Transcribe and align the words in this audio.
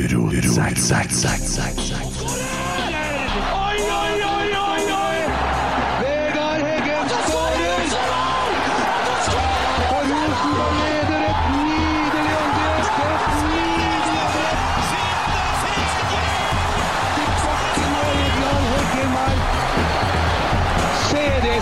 Oi, 0.00 0.08
oi, 4.00 4.22
oi, 4.28 4.48
oi, 4.58 4.84
oi! 4.96 5.18
Og 9.90 10.02
Rosenborg 10.10 10.74
leder 10.80 11.22
et 11.30 11.40
nydelig 11.52 12.36
angrep! 12.40 12.84
Et 13.10 13.24
nydelig 13.50 14.20
angrep! 14.22 14.58
Til 17.14 17.30
bakken 17.44 17.92
og 18.00 18.12
Vegard. 18.72 19.38
Se 21.10 21.24
det 21.46 21.58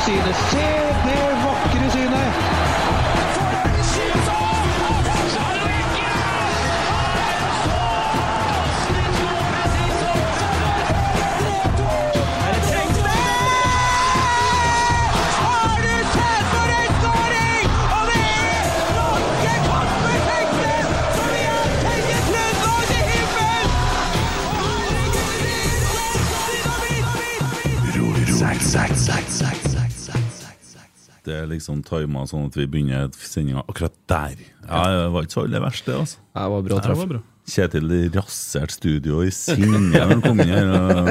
Det 31.29 31.35
er 31.37 31.49
liksom 31.51 31.81
tima 31.85 32.23
sånn 32.31 32.47
at 32.49 32.55
vi 32.57 32.65
begynner 32.71 33.11
sendinga 33.21 33.65
akkurat 33.69 33.97
der. 34.09 34.39
Ja, 34.65 34.85
Det 34.95 35.09
var 35.13 35.27
ikke 35.27 35.35
så 35.35 35.43
aller 35.45 35.61
verst, 35.65 35.85
det. 35.89 35.97
altså 35.99 36.17
Det 36.39 36.47
var 36.53 36.63
bra 36.69 36.79
treff. 36.85 37.03
Kjetil 37.49 37.93
raserte 38.15 38.75
studio 38.77 39.23
i 39.25 39.31
sinne 39.33 39.81
da 39.93 40.07
han 40.13 40.23
kom 40.25 40.41
inn 40.45 40.53
her. 40.53 41.11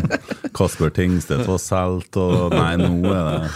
Kasper 0.57 0.93
Tingstedt 0.93 1.45
var 1.49 1.59
solgt, 1.61 2.17
og 2.21 2.53
Nei, 2.55 2.73
nå 2.81 3.11
er 3.11 3.29
det 3.29 3.51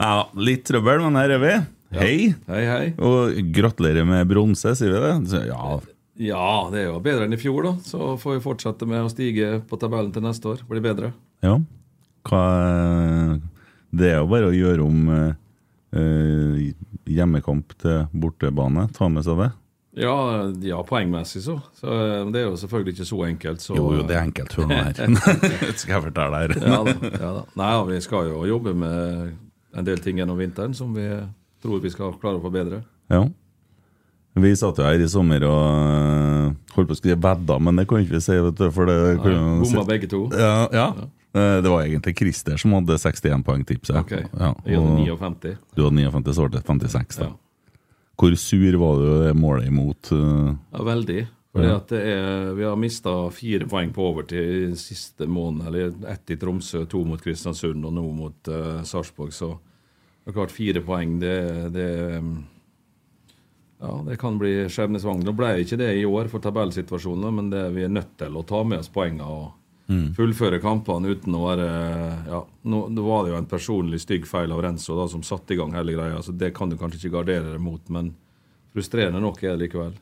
Nei 0.00 0.10
da, 0.16 0.24
litt 0.48 0.64
trøbbel, 0.68 1.02
men 1.06 1.18
her 1.20 1.36
er 1.36 1.42
vi. 1.42 1.54
Hei. 1.96 2.16
Hei, 2.50 2.64
hei. 2.66 2.86
Og 2.98 3.36
gratulerer 3.54 4.06
med 4.08 4.26
bronse, 4.30 4.74
sier 4.78 4.96
vi 4.96 5.04
det? 5.04 5.44
Ja, 5.52 5.76
Ja, 6.16 6.48
det 6.72 6.82
er 6.82 6.90
jo 6.90 7.00
bedre 7.04 7.26
enn 7.28 7.36
i 7.36 7.40
fjor, 7.40 7.62
da. 7.68 7.76
Så 7.86 8.14
får 8.22 8.38
vi 8.38 8.44
fortsette 8.48 8.88
med 8.88 9.04
å 9.06 9.12
stige 9.12 9.58
på 9.68 9.78
tabellen 9.82 10.10
til 10.14 10.24
neste 10.24 10.54
år. 10.54 10.62
Blir 10.70 10.82
bedre. 10.82 11.12
ja. 11.46 11.60
Hva 12.28 13.40
Det 13.96 14.10
er 14.12 14.18
jo 14.20 14.26
bare 14.30 14.50
å 14.50 14.54
gjøre 14.56 14.82
om 14.84 15.06
eh, 15.14 15.30
eh, 15.96 16.74
hjemmekamp 17.16 17.72
til 17.80 18.02
bortebane. 18.12 18.88
Ta 18.96 19.08
med 19.08 19.24
seg 19.26 19.38
det. 19.44 19.50
Ja, 19.96 20.14
ja 20.60 20.82
poengmessig 20.84 21.40
så. 21.46 21.54
så. 21.78 21.86
eh, 21.88 22.26
Det 22.34 22.42
er 22.42 22.48
jo 22.50 22.58
selvfølgelig 22.60 22.96
ikke 22.96 23.08
så 23.08 23.22
enkelt. 23.30 23.64
Så, 23.64 23.76
Jo, 23.78 23.86
jo, 23.96 24.02
det 24.08 24.18
er 24.18 24.26
enkelt. 24.26 24.52
Hør 24.58 24.68
nå 24.68 24.82
her. 24.82 25.00
Skal 25.80 25.94
jeg 25.96 26.04
fortelle 26.10 26.42
her. 26.44 26.54
ja, 26.60 26.82
da, 26.84 26.94
ja, 27.14 27.32
da. 27.38 27.42
Nei, 27.56 27.70
ja, 27.72 27.82
vi 27.88 28.02
skal 28.04 28.28
jo 28.34 28.44
jobbe 28.50 28.74
med 28.76 29.32
en 29.76 29.84
del 29.88 29.98
ting 30.04 30.20
gjennom 30.20 30.38
vinteren 30.40 30.76
som 30.76 30.92
vi 30.96 31.08
tror 31.64 31.80
vi 31.82 31.90
skal 31.92 32.12
klare 32.20 32.40
å 32.40 32.44
forbedre. 32.44 32.82
Ja. 33.12 33.24
Vi 34.36 34.50
satt 34.58 34.76
jo 34.76 34.84
her 34.84 35.00
i 35.00 35.08
sommer 35.08 35.40
og 35.48 36.74
holdt 36.76 36.90
på 36.90 36.92
å 36.92 36.98
skrive 36.98 37.16
vedda, 37.24 37.56
men 37.62 37.78
det 37.80 37.86
kan 37.88 38.02
ikke 38.04 38.18
vi 38.18 38.24
si. 38.24 38.34
vet 38.44 38.58
du, 38.58 38.66
for 38.74 38.84
det 38.90 38.96
Bomma 39.22 39.84
begge 39.88 40.10
to. 40.12 40.26
Ja, 40.36 40.66
ja. 40.76 40.90
Eh, 41.36 41.62
Det 41.62 41.68
var 41.72 41.82
egentlig 41.84 42.16
Christer 42.18 42.56
som 42.60 42.72
hadde 42.72 42.96
61 42.98 43.44
poeng 43.44 43.64
tipset. 43.68 43.96
Ok. 44.00 44.12
Ja, 44.16 44.54
Jeg 44.64 44.80
hadde 44.80 45.04
59. 45.04 45.56
Du 45.76 45.84
hadde 45.84 45.96
59, 46.00 46.32
så 46.34 46.46
ble 46.48 46.58
det 46.58 46.64
56. 46.66 47.18
Da. 47.20 47.24
Ja. 47.30 47.32
Hvor 48.16 48.36
sur 48.40 48.76
var 48.80 49.00
du 49.02 49.08
det 49.26 49.34
målet 49.36 49.66
imot? 49.68 50.12
øh? 50.16 50.54
Ja, 50.72 50.82
veldig. 50.84 51.26
Fordi 51.56 51.68
at 51.72 51.88
det 51.88 52.00
er, 52.04 52.54
Vi 52.54 52.64
har 52.64 52.76
mista 52.76 53.12
fire 53.32 53.64
poeng 53.68 53.92
på 53.92 54.04
overtid 54.10 54.76
siste 54.76 55.26
måned. 55.26 55.66
eller 55.66 55.92
Ett 56.12 56.30
i 56.30 56.36
Tromsø, 56.36 56.86
to 56.88 57.04
mot 57.04 57.20
Kristiansund 57.22 57.84
og 57.84 57.92
nå 57.96 58.02
mot 58.12 58.48
uh, 58.48 58.82
Sarpsborg. 58.84 59.32
Så 59.32 59.58
det 60.24 60.32
er 60.32 60.36
klart 60.36 60.50
fire 60.52 60.80
poeng, 60.84 61.18
det, 61.20 61.72
det 61.72 61.88
ja, 63.80 64.04
det 64.08 64.16
kan 64.20 64.38
bli 64.40 64.66
skjebnesvangert. 64.72 65.24
Nå 65.28 65.32
ble 65.36 65.50
ikke 65.62 65.76
det 65.80 65.90
i 66.00 66.04
år 66.08 66.28
for 66.32 66.40
tabellsituasjonen, 66.44 67.34
men 67.36 67.50
det, 67.52 67.62
vi 67.76 67.84
er 67.84 67.92
nødt 67.92 68.14
til 68.18 68.36
å 68.36 68.44
ta 68.46 68.62
med 68.64 68.80
oss 68.80 68.88
poengene 68.92 69.24
og 69.28 69.50
fullføre 70.16 70.58
kampene 70.62 71.12
uten 71.14 71.34
å 71.38 71.44
være 71.44 71.66
ja, 72.26 72.40
nå, 72.66 72.80
nå 72.90 73.04
var 73.06 73.24
det 73.24 73.30
jo 73.30 73.38
en 73.38 73.48
personlig 73.50 74.00
stygg 74.02 74.26
feil 74.26 74.50
av 74.54 74.64
Renzo 74.64 74.96
da, 74.98 75.06
som 75.10 75.22
satte 75.26 75.54
i 75.54 75.60
gang 75.60 75.74
hele 75.76 75.94
greia. 75.94 76.18
så 76.22 76.34
Det 76.34 76.52
kan 76.56 76.72
du 76.72 76.78
kanskje 76.80 77.04
ikke 77.04 77.18
gardere 77.20 77.54
deg 77.54 77.62
mot, 77.62 77.82
men 77.94 78.10
frustrerende 78.74 79.22
nok 79.22 79.42
er 79.44 79.54
det 79.54 79.66
likevel. 79.66 79.94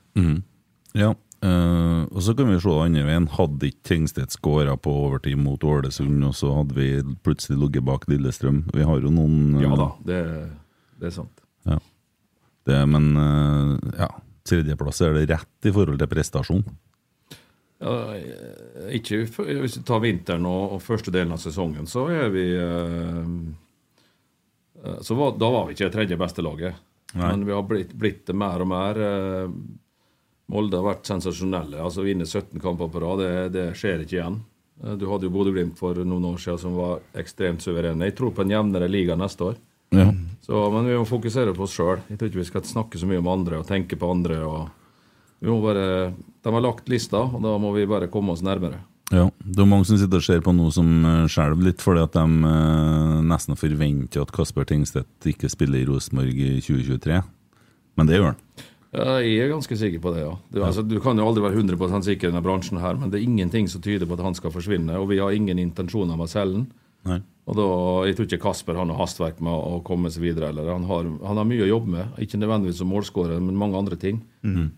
Ja. 0.97 1.13
Uh, 1.45 2.07
og 2.09 2.23
så 2.25 2.33
kan 2.33 2.49
vi 2.49 2.57
se 2.63 2.73
andre 2.81 3.05
veien. 3.05 3.27
Hadde 3.35 3.69
ikke 3.69 3.89
Tengstedt 3.91 4.33
skåra 4.33 4.79
på 4.81 4.93
overtid 5.05 5.37
mot 5.37 5.61
Ålesund, 5.61 6.23
og 6.25 6.33
så 6.39 6.55
hadde 6.57 6.77
vi 6.79 6.89
plutselig 7.27 7.59
ligget 7.61 7.85
bak 7.85 8.07
Lillestrøm. 8.09 8.63
Vi 8.73 8.87
har 8.87 9.03
jo 9.03 9.13
noen 9.13 9.59
Ja 9.61 9.75
eh, 9.75 9.81
da, 9.81 9.89
det, 10.09 10.21
det 11.03 11.11
er 11.11 11.17
sant. 11.19 11.45
Ja. 11.69 11.77
Det, 12.65 12.79
men 12.89 13.11
uh, 13.19 13.77
ja, 13.99 14.09
tredjeplass 14.49 15.03
er 15.05 15.19
det 15.19 15.29
rett 15.35 15.69
i 15.69 15.75
forhold 15.75 16.01
til 16.01 16.13
prestasjon. 16.15 16.65
Eh, 17.81 18.95
ikke 18.97 19.25
Hvis 19.27 19.79
vi 19.79 19.85
tar 19.87 20.01
vinteren 20.05 20.47
og, 20.49 20.77
og 20.77 20.83
første 20.83 21.13
delen 21.15 21.35
av 21.35 21.43
sesongen, 21.43 21.87
så 21.91 22.07
er 22.13 22.31
vi 22.35 22.45
eh, 22.57 23.27
så 25.01 25.17
var, 25.19 25.35
Da 25.41 25.51
var 25.51 25.67
vi 25.67 25.77
ikke 25.77 25.89
det 25.89 25.97
tredje 25.97 26.21
beste 26.21 26.45
laget. 26.45 26.75
Nei. 27.15 27.31
Men 27.31 27.47
vi 27.47 27.55
har 27.55 27.65
blitt, 27.67 27.93
blitt 27.95 28.27
det 28.27 28.35
mer 28.37 28.61
og 28.61 28.69
mer. 28.69 28.99
Molde 30.51 30.77
har 30.81 30.85
vært 30.85 31.07
sensasjonelle. 31.09 31.79
altså 31.81 32.03
Vinne 32.05 32.27
17 32.27 32.61
kamper 32.61 32.91
på 32.93 33.01
rad, 33.01 33.23
det, 33.23 33.53
det 33.55 33.67
skjer 33.79 34.03
ikke 34.03 34.17
igjen. 34.19 34.41
Du 34.99 35.07
hadde 35.09 35.29
jo 35.29 35.33
Bodø-Glimt 35.33 35.79
for 35.79 35.97
noen 36.03 36.27
år 36.33 36.41
siden 36.43 36.59
som 36.61 36.75
var 36.77 36.99
ekstremt 37.17 37.63
suverene. 37.63 38.11
Jeg 38.11 38.17
tror 38.19 38.35
på 38.35 38.43
en 38.43 38.53
jevnere 38.53 38.91
liga 38.91 39.17
neste 39.17 39.53
år. 39.53 39.61
Ja. 39.95 40.09
Så, 40.43 40.71
men 40.75 40.91
vi 40.91 40.99
må 40.99 41.07
fokusere 41.09 41.55
på 41.57 41.65
oss 41.65 41.77
sjøl. 41.79 42.03
Jeg 42.11 42.19
tror 42.19 42.29
ikke 42.33 42.43
vi 42.43 42.49
skal 42.51 42.67
snakke 42.67 43.01
så 43.01 43.09
mye 43.09 43.23
om 43.23 43.31
andre 43.31 43.63
og 43.63 43.69
tenke 43.71 43.97
på 43.97 44.11
andre. 44.11 44.41
og 44.45 44.84
vi 45.45 45.53
må 45.53 45.61
bare, 45.61 46.15
De 46.45 46.53
har 46.57 46.65
lagt 46.65 46.89
lista, 46.89 47.21
og 47.21 47.43
da 47.45 47.55
må 47.61 47.75
vi 47.77 47.85
bare 47.89 48.09
komme 48.13 48.33
oss 48.33 48.43
nærmere. 48.45 48.81
Ja, 49.13 49.29
Det 49.45 49.61
er 49.61 49.69
mange 49.69 49.85
som 49.85 49.99
sitter 50.01 50.23
og 50.23 50.25
ser 50.25 50.41
på 50.45 50.55
noe 50.57 50.73
som 50.73 50.89
uh, 51.05 51.27
skjelver 51.29 51.69
litt, 51.69 51.83
fordi 51.85 52.01
at 52.07 52.15
de 52.17 52.25
eh, 52.49 53.19
nesten 53.29 53.59
forventer 53.61 54.25
at 54.25 54.33
Kasper 54.33 54.65
Tengstedt 54.65 55.29
ikke 55.29 55.51
spiller 55.53 55.83
i 55.83 55.89
Rosenborg 55.89 56.33
i 56.33 56.55
2023. 56.65 57.21
Men 58.01 58.09
det 58.09 58.17
gjør 58.17 58.33
han. 58.33 58.41
Ja, 58.95 59.19
jeg 59.21 59.43
er 59.43 59.53
ganske 59.53 59.77
sikker 59.77 60.01
på 60.01 60.15
det, 60.15 60.23
ja. 60.23 60.33
Du, 60.55 60.63
altså, 60.65 60.83
du 60.87 60.97
kan 61.03 61.19
jo 61.19 61.27
aldri 61.27 61.43
være 61.45 61.59
100 61.61 62.07
sikker 62.07 62.29
i 62.29 62.31
denne 62.31 62.43
bransjen 62.47 62.81
her, 62.81 62.97
men 62.97 63.11
det 63.11 63.21
er 63.21 63.27
ingenting 63.27 63.69
som 63.69 63.83
tyder 63.85 64.09
på 64.09 64.17
at 64.17 64.25
han 64.25 64.37
skal 64.39 64.55
forsvinne, 64.55 64.97
og 64.97 65.11
vi 65.11 65.19
har 65.21 65.35
ingen 65.35 65.61
intensjoner 65.61 66.17
med 66.17 66.29
å 66.29 66.31
selge 66.31 66.61
den. 66.63 66.69
Og 67.45 67.57
da, 67.59 67.65
Jeg 68.09 68.17
tror 68.17 68.27
ikke 68.29 68.41
Kasper 68.41 68.79
har 68.79 68.87
noe 68.89 68.97
hastverk 68.97 69.41
med 69.45 69.53
å 69.53 69.81
komme 69.85 70.09
seg 70.13 70.23
videre. 70.25 70.49
Eller. 70.49 70.71
Han, 70.73 70.87
har, 70.89 71.09
han 71.29 71.41
har 71.41 71.45
mye 71.45 71.67
å 71.67 71.69
jobbe 71.69 71.93
med, 71.93 72.15
ikke 72.25 72.41
nødvendigvis 72.41 72.79
som 72.81 72.89
målskårer, 72.89 73.43
men 73.45 73.59
mange 73.61 73.77
andre 73.77 73.99
ting. 74.01 74.23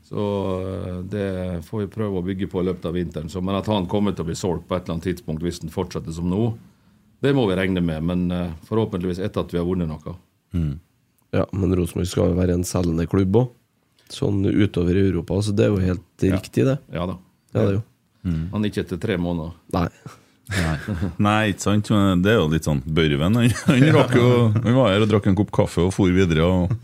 Så 0.09 0.25
eh, 0.67 0.97
det 1.13 1.29
får 1.69 1.85
vi 1.85 1.93
prøve 1.95 2.19
å 2.19 2.25
bygge 2.27 2.49
på 2.51 2.65
i 2.65 2.67
løpet 2.67 2.89
av 2.91 2.99
vinteren. 2.99 3.31
Så, 3.31 3.43
men 3.45 3.55
at 3.59 3.71
han 3.71 3.87
kommer 3.91 4.17
til 4.17 4.27
å 4.27 4.31
bli 4.33 4.39
solgt 4.39 4.67
på 4.67 4.75
et 4.75 4.83
eller 4.83 4.97
annet 4.97 5.07
tidspunkt 5.13 5.47
hvis 5.47 5.63
den 5.63 5.71
fortsetter 5.75 6.11
som 6.15 6.27
nå, 6.31 6.49
det 7.23 7.33
må 7.39 7.47
vi 7.49 7.57
regne 7.59 7.85
med. 7.87 8.03
Men 8.03 8.27
eh, 8.35 8.51
forhåpentligvis 8.67 9.23
etter 9.23 9.47
at 9.47 9.55
vi 9.55 9.63
har 9.63 9.69
vunnet 9.69 9.91
noe. 9.91 10.17
Ja, 11.37 11.47
men 11.53 11.75
Rosenborg 11.79 12.11
skal 12.11 12.33
jo 12.33 12.41
være 12.43 12.59
en 12.59 12.67
selgende 12.67 13.07
klubb 13.11 13.43
òg. 13.45 13.55
Sånn 14.11 14.43
utover 14.47 14.95
i 14.95 15.07
Europa. 15.07 15.39
Så 15.43 15.55
det 15.55 15.67
er 15.67 15.75
jo 15.75 15.83
helt 15.83 16.27
riktig, 16.35 16.67
det. 16.67 16.81
Ja 16.95 17.07
da. 17.11 17.19
Ja, 17.55 17.59
det 17.61 17.67
er 17.67 17.75
jo. 17.79 17.83
Han 18.27 18.63
er 18.65 18.71
ikke 18.71 18.83
etter 18.83 18.99
tre 19.03 19.17
måneder. 19.23 19.55
Nei. 19.75 19.89
Nei. 20.47 20.99
Nei, 21.19 21.41
ikke 21.51 21.65
sant? 21.65 21.89
Men 21.91 22.21
det 22.23 22.31
er 22.31 22.37
jo 22.39 22.47
litt 22.53 22.67
sånn 22.69 22.79
Børven 22.87 23.35
han, 23.35 23.49
han, 23.67 23.81
jo, 23.83 24.29
han 24.55 24.77
var 24.77 24.93
her 24.93 25.03
og 25.03 25.11
drakk 25.11 25.27
en 25.27 25.39
kopp 25.39 25.51
kaffe 25.55 25.83
og 25.83 25.91
for 25.95 26.13
videre 26.15 26.47
og 26.47 26.77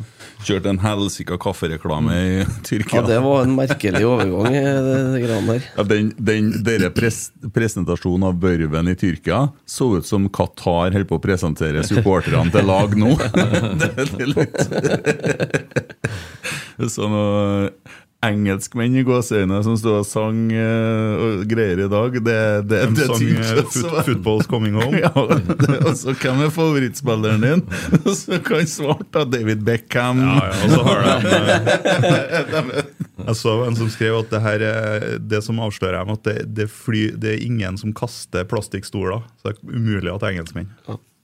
kjørte 0.43 0.73
en 0.73 0.81
helsika 0.82 1.38
kaffereklame 1.38 2.17
i 2.17 2.47
Tyrkia. 2.67 2.99
Ja, 2.99 3.05
det 3.06 3.20
var 3.23 3.44
en 3.44 3.55
merkelig 3.55 4.03
overgang, 4.09 4.50
det, 4.50 5.29
det. 5.47 5.59
Ja, 5.76 5.85
den, 5.87 6.11
den, 6.19 6.50
dere 6.67 6.91
pres, 6.94 7.29
presentasjonen 7.55 8.26
av 8.32 8.41
Børven 8.43 8.91
i 8.91 8.97
Tyrkia 8.99 9.44
så 9.62 9.93
ut 9.99 10.11
som 10.11 10.26
Qatar 10.26 10.91
holder 10.91 11.06
på 11.06 11.20
å 11.20 11.23
presentere 11.23 11.87
supporterne 11.87 12.50
til 12.50 12.67
lag 12.67 12.99
nå. 12.99 13.14
det 13.81 13.93
er 13.94 14.32
litt 14.35 14.59
Sånn 16.91 17.12
noe 17.14 17.70
engelskmenn 18.22 18.94
i 19.00 19.02
gåseøyne 19.06 19.58
som 19.66 19.74
stod 19.80 19.96
og 20.00 20.06
sang 20.06 20.44
eh, 20.54 21.22
og 21.24 21.42
greier 21.50 21.80
i 21.84 21.88
dag. 21.90 22.14
Det, 22.22 22.36
det, 22.70 22.80
De 22.92 22.96
det 23.00 23.06
sang 23.08 23.24
eh, 23.26 23.52
også- 23.62 23.82
foot, 23.88 24.06
'Football's 24.06 24.48
Coming 24.50 24.76
Home'. 24.78 25.00
ja, 25.04 25.10
det, 25.10 25.78
og 25.82 25.96
så 25.98 26.14
hvem 26.14 26.44
er 26.46 26.52
favorittspilleren 26.54 27.42
din? 27.46 27.64
Så 28.22 28.38
kan 28.44 28.66
svarte 28.70 29.08
da 29.12 29.24
David 29.38 29.64
Beckham. 29.66 30.20
Ja, 30.22 30.38
ja, 30.46 30.52
og 30.62 30.70
så 30.70 30.82
har 30.86 30.96
de 31.02 32.84
Jeg 33.26 33.36
så 33.38 33.52
en 33.66 33.76
som 33.78 33.88
skrev 33.92 34.16
at 34.19 34.30
det 34.32 34.40
her 34.42 34.62
er 34.66 35.04
det 35.20 35.42
som 35.46 35.60
avslører 35.62 36.00
dem 36.02 36.14
at 36.16 36.22
det, 36.26 36.36
det, 36.56 36.66
fly, 36.72 37.04
det 37.22 37.36
er 37.36 37.44
ingen 37.44 37.76
som 37.78 37.92
kaster 37.94 38.46
plastikkstoler. 38.50 39.22
Så 39.42 39.50
det 39.52 39.58
er 39.58 39.76
umulig 39.78 40.10
at 40.10 40.22
det 40.25 40.28
er 40.30 40.36
engelskmenn. 40.38 40.70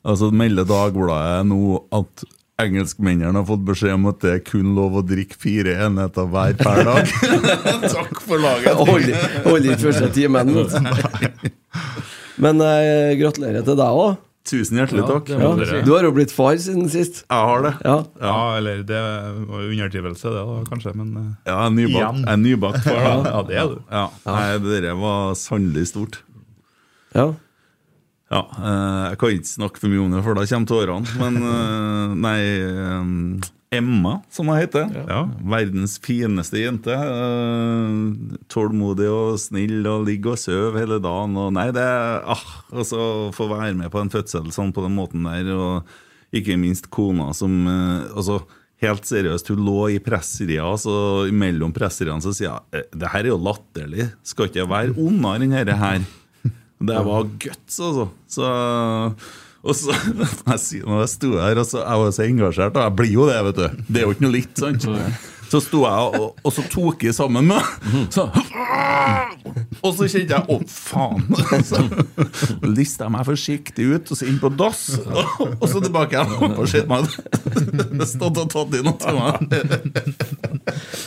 Altså 0.08 0.28
melder 0.30 0.66
Dagbladet 0.68 1.46
nå 1.50 1.80
at 1.98 2.22
engelskmennene 2.58 3.38
har 3.38 3.46
fått 3.46 3.62
beskjed 3.68 3.94
om 3.94 4.06
at 4.10 4.20
det 4.24 4.30
er 4.34 4.40
kun 4.46 4.72
lov 4.76 4.96
å 4.98 5.02
drikke 5.06 5.36
fire 5.38 5.76
enheter 5.86 6.26
hver 6.32 6.56
per 6.58 6.80
dag. 6.88 7.12
Takk 7.96 8.22
for 8.24 8.42
laget! 8.42 8.74
Holder 9.46 9.68
ikke 9.74 9.84
første 9.88 10.08
timen. 10.16 10.50
Men 12.42 12.62
eh, 12.62 13.12
gratulerer 13.18 13.62
til 13.66 13.78
deg 13.78 14.00
òg. 14.02 14.16
Tusen 14.48 14.78
hjertelig 14.80 15.02
takk. 15.04 15.26
Ja. 15.28 15.48
du 15.84 15.90
har 15.92 16.06
jo 16.06 16.10
blitt 16.16 16.30
far 16.32 16.54
siden 16.56 16.86
sist. 16.88 17.18
Jeg 17.28 17.48
har 17.50 17.66
det. 17.66 17.72
Ja. 17.84 17.96
Ja, 18.22 18.36
eller 18.56 18.78
det 18.88 19.00
var 19.50 19.60
jo 19.60 19.74
underdrivelse, 19.74 20.30
det 20.32 20.44
da, 20.48 20.54
kanskje, 20.70 20.94
men 20.96 21.10
eh, 21.20 21.26
Ja, 21.50 21.58
jeg 21.58 21.66
er 21.66 21.74
nybakt, 21.76 21.98
Igjen. 21.98 22.22
jeg 22.22 22.32
er 22.32 22.40
nybakt 22.46 22.86
far. 22.86 23.02
da. 23.02 23.18
Ja, 23.34 23.42
det 23.50 23.58
er 23.60 23.74
du. 23.74 23.76
Ja. 23.92 24.04
Nei, 24.24 24.46
det 24.64 24.80
der 24.86 24.96
var 25.02 25.36
sannelig 25.38 25.84
stort. 25.92 26.22
ja. 27.14 27.28
Ja, 28.28 28.42
eh, 28.60 29.04
Jeg 29.12 29.18
kan 29.20 29.36
ikke 29.36 29.48
snakke 29.48 29.80
for 29.80 29.88
mye 29.92 30.02
om 30.04 30.12
det, 30.12 30.24
for 30.26 30.36
da 30.36 30.44
kommer 30.50 30.68
tårene. 30.72 31.14
Men 31.20 31.38
eh, 31.42 32.16
nei 32.26 32.40
eh, 32.44 33.46
Emma, 33.78 34.14
som 34.32 34.48
hun 34.48 34.56
heter. 34.56 34.86
Ja. 35.08 35.22
Verdens 35.44 35.98
fineste 36.00 36.56
jente. 36.62 36.94
tålmodig 38.48 39.08
og 39.12 39.34
snill 39.42 39.84
og 39.90 40.06
ligger 40.08 40.32
og 40.36 40.40
sover 40.40 40.78
hele 40.80 40.96
dagen. 41.04 41.36
Og 41.36 41.50
nei, 41.56 41.66
det 41.76 41.84
ah, 41.84 42.46
altså, 42.72 43.28
Få 43.36 43.48
være 43.52 43.74
med 43.76 43.92
på 43.92 44.00
en 44.00 44.12
fødsel 44.12 44.48
sånn 44.56 44.72
på 44.72 44.84
den 44.86 44.96
måten 44.96 45.28
der, 45.28 45.50
og 45.52 45.84
ikke 46.32 46.56
minst 46.60 46.88
kona 46.92 47.30
som 47.36 47.60
altså, 47.68 48.40
Helt 48.78 49.08
seriøst, 49.10 49.48
hun 49.50 49.64
lå 49.66 49.88
i 49.90 49.98
presseria, 49.98 50.68
så 50.78 50.92
mellom 51.34 51.72
presseriene 51.74 52.22
så 52.22 52.30
sier 52.30 52.52
hun 52.54 52.76
"Eh, 52.78 52.84
det 52.94 53.08
her 53.10 53.24
er 53.24 53.32
jo 53.32 53.38
latterlig. 53.42 54.04
Skal 54.22 54.46
ikke 54.46 54.60
jeg 54.60 54.70
være 54.70 54.94
ondere 54.94 55.42
enn 55.42 55.50
dette 55.50 55.74
her? 55.80 56.04
Det 56.78 57.00
var 57.08 57.26
guts, 57.42 57.80
altså. 57.82 58.06
Så, 58.30 58.50
og 59.62 59.74
så 59.74 59.96
når 60.46 61.00
jeg 61.02 61.10
sto 61.14 61.32
her, 61.40 61.58
og 61.58 61.66
så, 61.66 61.82
jeg 61.82 62.04
var 62.04 62.14
så 62.14 62.26
engasjert, 62.28 62.78
og 62.78 62.86
jeg 62.86 62.96
blir 63.00 63.12
jo 63.16 63.26
det, 63.30 63.40
vet 63.48 63.58
du. 63.58 63.82
Det 63.88 64.02
er 64.02 64.06
jo 64.06 64.14
ikke 64.14 64.26
noe 64.28 64.36
litt, 64.36 64.54
sant? 64.60 64.86
Så 65.48 65.60
sto 65.64 65.78
jeg, 65.86 66.00
og, 66.20 66.36
og 66.44 66.52
så 66.52 66.60
tok 66.68 67.04
jeg 67.08 67.14
sammen 67.16 67.46
med 67.48 67.62
så, 68.12 68.26
Og 69.80 69.94
så 69.96 70.04
kjente 70.10 70.34
jeg 70.34 70.42
Å, 70.44 70.58
faen! 70.68 71.24
Så 71.64 71.80
lista 72.68 73.04
jeg 73.06 73.12
meg 73.14 73.24
forsiktig 73.28 73.84
ut, 73.94 74.10
og 74.12 74.16
så 74.20 74.24
inn 74.28 74.38
på 74.42 74.48
dass, 74.58 74.82
og 74.98 75.66
så 75.70 75.78
tilbake 75.84 76.12
igjen. 76.18 76.52
Og 76.58 76.66
sett 76.68 76.88
meg 76.90 77.00
stått 78.08 78.36
og 78.42 78.48
tatt 78.52 78.72
i 78.76 78.78
noe 78.84 78.96
til 79.00 79.14
meg. 79.16 79.34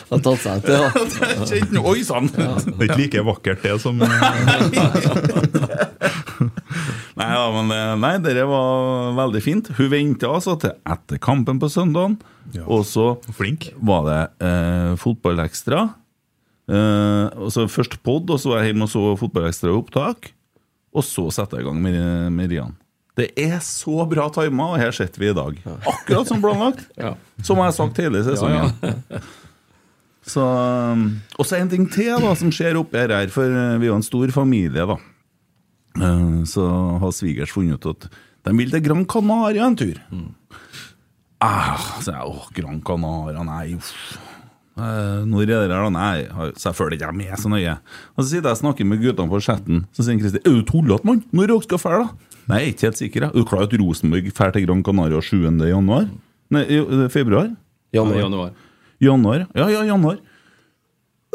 Har 0.09 0.19
tatt 0.25 0.41
seg 0.45 0.57
til, 0.65 0.75
ja. 0.79 0.87
Jeg 1.41 1.47
kjente 1.51 1.73
noe, 1.77 1.85
Oi 1.91 1.99
sann! 2.07 2.27
det 2.31 2.47
er 2.47 2.51
ikke 2.87 2.99
like 3.01 3.21
vakkert, 3.27 3.59
det, 3.65 3.73
som 3.83 3.95
eh, 4.01 4.09
Nei, 7.19 7.29
ja, 7.29 7.45
men 7.55 7.71
eh, 7.75 7.93
nei, 7.99 8.13
det 8.23 8.43
var 8.49 9.13
veldig 9.17 9.41
fint. 9.43 9.71
Hun 9.77 9.89
venta 9.91 10.31
altså 10.31 10.57
til 10.61 10.75
etter 10.89 11.21
kampen 11.21 11.61
på 11.61 11.69
søndagen. 11.71 12.17
Ja. 12.55 12.65
Og 12.65 12.85
så 12.89 13.13
flink. 13.35 13.71
var 13.79 14.05
det 14.07 14.21
eh, 14.47 14.93
fotballekstra. 15.01 15.87
Eh, 16.71 17.25
og 17.37 17.51
så 17.53 17.67
Først 17.71 17.99
pod, 18.05 18.29
og 18.31 18.41
så 18.41 18.53
var 18.53 18.61
jeg 18.61 18.71
hjemme 18.71 18.87
og 18.87 18.93
så 18.93 19.03
fotballekstra 19.19 19.73
opptak. 19.75 20.31
Og 20.91 21.05
så 21.07 21.29
setter 21.31 21.59
jeg 21.59 21.67
i 21.67 21.69
gang 21.69 21.83
med, 21.83 21.99
med 22.35 22.51
Rian. 22.51 22.77
Det 23.19 23.29
er 23.39 23.59
så 23.63 24.05
bra 24.07 24.29
tima, 24.33 24.71
og 24.71 24.79
her 24.79 24.95
sitter 24.95 25.21
vi 25.21 25.29
i 25.29 25.35
dag. 25.35 25.61
Akkurat 25.83 26.31
som 26.31 26.41
planlagt. 26.43 26.87
Ja. 27.01 27.15
Som 27.43 27.59
jeg 27.59 27.67
har 27.69 27.75
sagt 27.75 27.99
hele 27.99 28.23
sesongen. 28.23 28.71
Så, 30.21 30.43
um, 30.45 31.07
og 31.41 31.47
så 31.49 31.57
en 31.57 31.71
ting 31.71 31.87
til 31.91 32.13
da 32.21 32.35
som 32.37 32.51
skjer 32.53 32.77
oppi 32.77 32.99
her, 33.01 33.31
for 33.33 33.49
uh, 33.49 33.79
vi 33.81 33.87
er 33.87 33.89
jo 33.89 33.97
en 33.97 34.05
stor 34.05 34.31
familie. 34.35 34.85
da 34.85 34.99
Eh, 35.01 35.10
Så 36.47 36.65
har 37.01 37.11
svigers 37.15 37.51
funnet 37.51 37.81
ut 37.85 37.89
at 38.05 38.09
de 38.47 38.53
vil 38.57 38.71
til 38.73 38.81
Gran 38.85 39.03
Canaria 39.05 39.65
en 39.67 39.75
tur. 39.77 39.97
Ah, 41.41 41.77
så 42.01 42.13
jeg, 42.13 42.25
åh, 42.29 42.47
Gran 42.55 42.81
Canaria, 42.85 43.43
nei 43.45 43.75
uff. 43.75 43.91
Eh, 44.77 45.21
Når 45.27 45.41
er 45.43 45.67
det 45.67 45.75
her 45.75 45.83
da? 45.83 45.89
Nei, 45.93 46.51
selvfølgelig 46.57 46.97
så 47.01 47.03
jeg 47.03 47.09
ikke 47.11 47.17
med 47.19 47.39
så 47.41 47.51
nøye. 47.51 47.73
Og 48.15 48.23
så 48.23 48.27
sitter 48.29 48.49
jeg 48.49 48.57
og 48.57 48.61
snakker 48.61 48.87
med 48.87 49.01
guttene 49.03 49.29
på 49.33 49.41
chatten. 49.43 49.81
Så 49.93 50.05
sier 50.07 50.17
Kristin 50.21 50.41
Er 50.47 50.55
du 50.57 50.63
tullete, 50.69 51.05
mann? 51.05 51.23
Når 51.35 51.51
dere 51.51 51.65
skal 51.65 51.81
dere 51.83 51.99
da? 52.05 52.37
Nei, 52.49 52.59
jeg 52.61 52.67
er 52.69 52.73
ikke 52.73 52.87
helt 52.87 53.01
sikker. 53.01 53.25
Er 53.27 53.35
du 53.35 53.45
klar 53.45 53.65
at 53.67 53.75
Rosenborg 53.81 54.31
drar 54.33 54.53
til 54.55 54.65
Gran 54.65 54.83
Canaria 54.87 55.21
7. 55.21 55.41
januar? 55.69 56.07
Nei, 56.55 56.63
februar? 57.13 57.51
Januar. 57.93 58.17
Januar. 58.23 58.53
Januar? 59.01 59.45
Ja, 59.57 59.67
ja, 59.69 59.83
januar. 59.91 60.17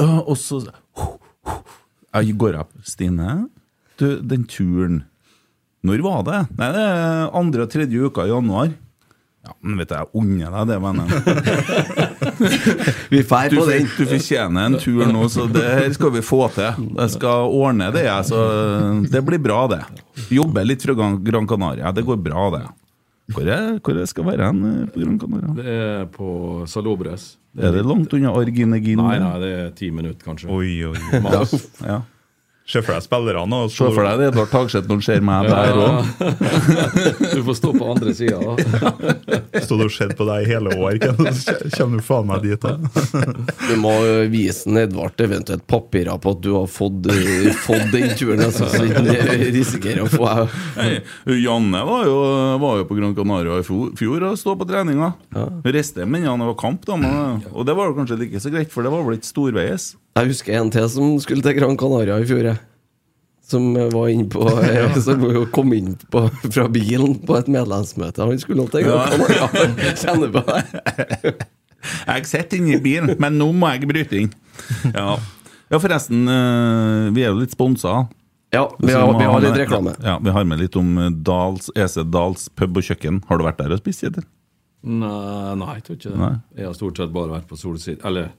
Øh, 0.00 0.18
og 0.28 0.36
så 0.40 0.64
Jeg 2.16 2.36
går 2.38 2.56
opp. 2.62 2.72
Stine, 2.82 3.48
du, 4.02 4.08
den 4.22 4.44
turen 4.50 5.02
Når 5.86 6.02
var 6.04 6.22
det? 6.26 6.40
Nei, 6.58 6.68
det 6.74 6.82
er 6.88 7.30
andre 7.38 7.62
og 7.66 7.70
tredje 7.72 8.08
uka 8.10 8.24
i 8.26 8.32
januar. 8.32 8.72
Ja, 9.46 9.52
men 9.62 9.78
vet 9.78 9.92
du, 9.92 9.94
jeg 9.94 10.08
unner 10.18 10.50
deg 10.56 10.64
det, 10.72 10.78
vennen. 10.82 11.06
Vi 13.12 13.20
drar 13.22 13.50
Du, 13.52 13.56
på 13.60 13.66
den. 13.68 13.86
du 13.98 14.04
fortjener 14.10 14.64
en 14.66 14.74
tur 14.82 15.04
nå, 15.12 15.28
så 15.30 15.44
det 15.52 15.62
her 15.62 15.92
skal 15.94 16.10
vi 16.16 16.22
få 16.26 16.40
til. 16.56 16.88
Jeg 16.96 17.10
skal 17.14 17.46
ordne 17.54 17.92
det, 17.94 18.02
jeg. 18.08 18.26
Så 18.26 18.40
det 19.12 19.22
blir 19.28 19.38
bra, 19.42 19.60
det. 19.70 19.78
Jobber 20.34 20.66
litt 20.66 20.82
fra 20.82 20.94
Gran- 20.98 21.20
Gran 21.24 21.46
Canaria. 21.46 21.92
Det 21.94 22.02
går 22.08 22.18
bra, 22.26 22.48
det. 22.56 22.64
Hvor 23.34 23.46
er, 23.50 23.78
hvor 23.82 23.94
er 23.98 24.06
skal 24.10 24.26
være 24.26 24.50
hen 24.50 24.60
eh, 24.66 24.82
på 24.94 25.00
Gran 25.04 25.16
Canaria? 25.22 25.54
Det 25.60 25.66
er 25.76 26.04
på 26.14 26.26
Salobres. 26.70 27.36
Er 27.56 27.70
det 27.74 27.86
langt 27.86 28.12
unna 28.18 28.34
Arginegin? 28.36 28.98
Nei, 29.00 29.16
nei, 29.22 29.32
det 29.42 29.52
er 29.62 29.70
ti 29.78 29.88
minutter, 29.94 30.22
kanskje. 30.26 30.50
Oi, 30.52 30.74
oi. 30.90 31.20
Mas. 31.24 31.54
Ja. 31.86 32.02
Se 32.66 32.80
for 32.82 32.96
deg 32.96 33.04
spillerne. 33.04 33.58
og 33.62 33.70
Se 33.70 33.86
for 33.94 34.02
deg 34.02 34.24
Edvard 34.26 34.50
Tagseth 34.50 34.88
når 34.90 34.98
han 34.98 35.04
ser 35.06 35.22
meg 35.22 35.46
der 35.46 35.76
òg. 35.78 36.08
Du 37.36 37.42
får 37.46 37.56
stå 37.60 37.70
på 37.76 37.90
andre 37.92 38.14
sida. 38.16 38.40
Stod 39.62 39.84
og 39.84 39.92
sett 39.94 40.14
på 40.18 40.26
deg 40.26 40.46
i 40.46 40.48
hele 40.50 40.72
år, 40.74 40.98
så 41.36 41.54
kommer 41.76 42.00
du 42.00 42.04
faen 42.06 42.26
meg 42.26 42.42
dit. 42.46 42.62
Da. 42.64 42.74
Du 43.68 43.76
må 43.78 43.92
vise 44.32 44.72
Edvard 44.82 45.22
eventuelt 45.22 45.66
papirer 45.70 46.18
på 46.22 46.32
at 46.34 46.42
du 46.42 46.50
har 46.56 46.66
fått, 46.70 47.06
eh, 47.12 47.50
fått 47.66 47.92
den 47.94 48.10
turen. 48.18 48.42
Altså, 48.48 48.66
så 48.72 48.82
han 48.82 49.06
du 49.06 49.14
risikerer 49.54 50.02
å 50.04 50.10
få 50.10 50.26
Nei, 50.26 50.98
Janne 51.38 51.84
var 51.86 52.08
jo, 52.08 52.16
var 52.62 52.80
jo 52.80 52.88
på 52.88 52.96
Gran 52.98 53.14
Canaria 53.16 53.60
i 53.60 53.66
fjor, 53.66 54.26
og 54.26 54.40
stod 54.40 54.58
på 54.58 54.66
treninga. 54.68 55.12
Reiste 55.30 55.76
Resten 55.76 56.10
med 56.10 56.26
han 56.26 56.42
var 56.42 56.56
kamp, 56.58 56.82
da, 56.88 56.96
men, 56.98 57.44
og 57.52 57.66
det 57.68 57.76
var 57.78 57.94
kanskje 57.94 58.18
ikke 58.26 58.42
så 58.42 58.50
greit, 58.50 58.72
for 58.74 58.82
det 58.86 58.90
var 58.90 59.06
vel 59.06 59.20
ikke 59.20 59.30
storveies. 59.30 59.92
Jeg 60.16 60.30
husker 60.30 60.56
en 60.56 60.70
til 60.72 60.86
som 60.88 61.18
skulle 61.20 61.44
til 61.44 61.58
Gran 61.58 61.76
Canaria 61.76 62.16
i 62.22 62.26
fjor. 62.28 62.54
Som 63.46 63.68
var 63.76 64.08
inn 64.10 64.24
på 64.32 64.42
eh, 64.64 64.96
Som 65.04 65.22
kom 65.54 65.74
inn 65.76 65.92
på, 66.10 66.24
fra 66.48 66.66
bilen 66.72 67.18
på 67.26 67.36
et 67.38 67.50
medlemsmøte. 67.52 68.24
Han 68.24 68.40
skulle 68.40 68.64
nå 68.64 68.70
til 68.72 68.86
Gran 68.88 69.12
Canaria. 69.12 69.66
Kjenner 70.02 70.32
på 70.32 70.42
det. 70.48 71.36
Jeg 72.08 72.26
sitter 72.26 72.58
inne 72.58 72.78
i 72.78 72.82
bilen, 72.82 73.12
men 73.22 73.36
nå 73.38 73.46
må 73.54 73.68
jeg 73.70 73.86
bryte 73.86 74.16
inn. 74.18 74.30
Ja, 74.90 75.12
ja 75.70 75.78
forresten, 75.78 76.24
eh, 76.26 77.12
vi 77.14 77.22
er 77.22 77.28
jo 77.30 77.38
litt 77.38 77.54
sponsa. 77.54 78.08
Ja, 78.56 78.64
vi 78.80 78.96
har, 78.96 79.12
vi 79.14 79.28
har 79.28 79.44
litt 79.44 79.58
reklame. 79.60 79.92
Ja, 80.02 80.16
Vi 80.18 80.32
har 80.34 80.48
med 80.48 80.64
litt 80.64 80.74
om 80.80 80.96
Dals, 81.22 81.68
EC 81.78 82.00
Dals 82.10 82.48
pub 82.58 82.80
og 82.80 82.88
kjøkken. 82.88 83.20
Har 83.28 83.38
du 83.38 83.46
vært 83.46 83.60
der 83.60 83.76
og 83.76 83.84
spist? 83.84 84.02
Eller? 84.08 84.26
Nei, 84.82 85.54
nei, 85.60 85.76
jeg 85.76 85.86
tror 85.86 86.00
ikke 86.00 86.10
det. 86.10 86.18
Nei. 86.24 86.32
Jeg 86.58 86.68
har 86.70 86.74
stort 86.80 86.98
sett 87.02 87.14
bare 87.14 87.34
vært 87.36 87.46
på 87.52 87.60
solsiden. 87.60 88.02
eller 88.08 88.32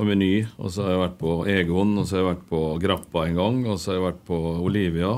på 0.00 0.06
Meny, 0.08 0.46
og 0.56 0.72
så 0.72 0.86
har 0.86 0.94
jeg 0.94 1.02
vært 1.02 1.18
på 1.20 1.34
Egon, 1.50 1.92
og 2.00 2.06
så 2.08 2.16
har 2.16 2.22
jeg 2.22 2.30
vært 2.30 2.46
på 2.48 2.62
Grappa 2.80 3.26
en 3.28 3.36
gang, 3.36 3.60
og 3.68 3.76
så 3.76 3.90
har 3.92 3.98
jeg 3.98 4.06
vært 4.06 4.24
på 4.30 4.38
Olivia. 4.64 5.12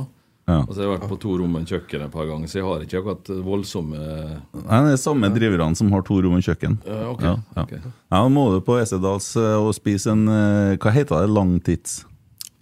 Ja. 0.51 0.57
Og 0.65 0.73
så 0.73 0.81
har 0.81 0.89
jeg 0.89 0.93
vært 0.97 1.11
på 1.13 1.19
To 1.23 1.37
rom 1.39 1.53
og 1.55 1.69
kjøkken 1.71 2.03
et 2.03 2.11
par 2.11 2.27
ganger, 2.27 2.51
så 2.51 2.59
jeg 2.59 2.67
har 2.67 2.83
ikke 2.83 2.99
akkurat 2.99 3.29
voldsomme 3.47 4.01
Nei, 4.03 4.81
det 4.89 4.97
er 4.97 4.99
samme 4.99 5.31
driverne 5.31 5.79
som 5.79 5.93
har 5.95 6.03
to 6.09 6.19
rom 6.25 6.35
og 6.35 6.43
kjøkken. 6.43 6.81
Ja, 6.89 6.99
ok, 7.13 7.23
Ja, 7.23 7.37
ja. 7.39 7.63
ok. 7.63 7.77
Ja, 7.87 8.23
må 8.27 8.49
du 8.51 8.59
på 8.67 8.81
Esedals 8.83 9.31
eh, 9.39 9.55
og 9.63 9.71
spise 9.79 10.17
en 10.17 10.27
eh, 10.27 10.75
Hva 10.83 10.95
heter 10.99 11.23
det? 11.23 11.31
Langtids... 11.31 12.01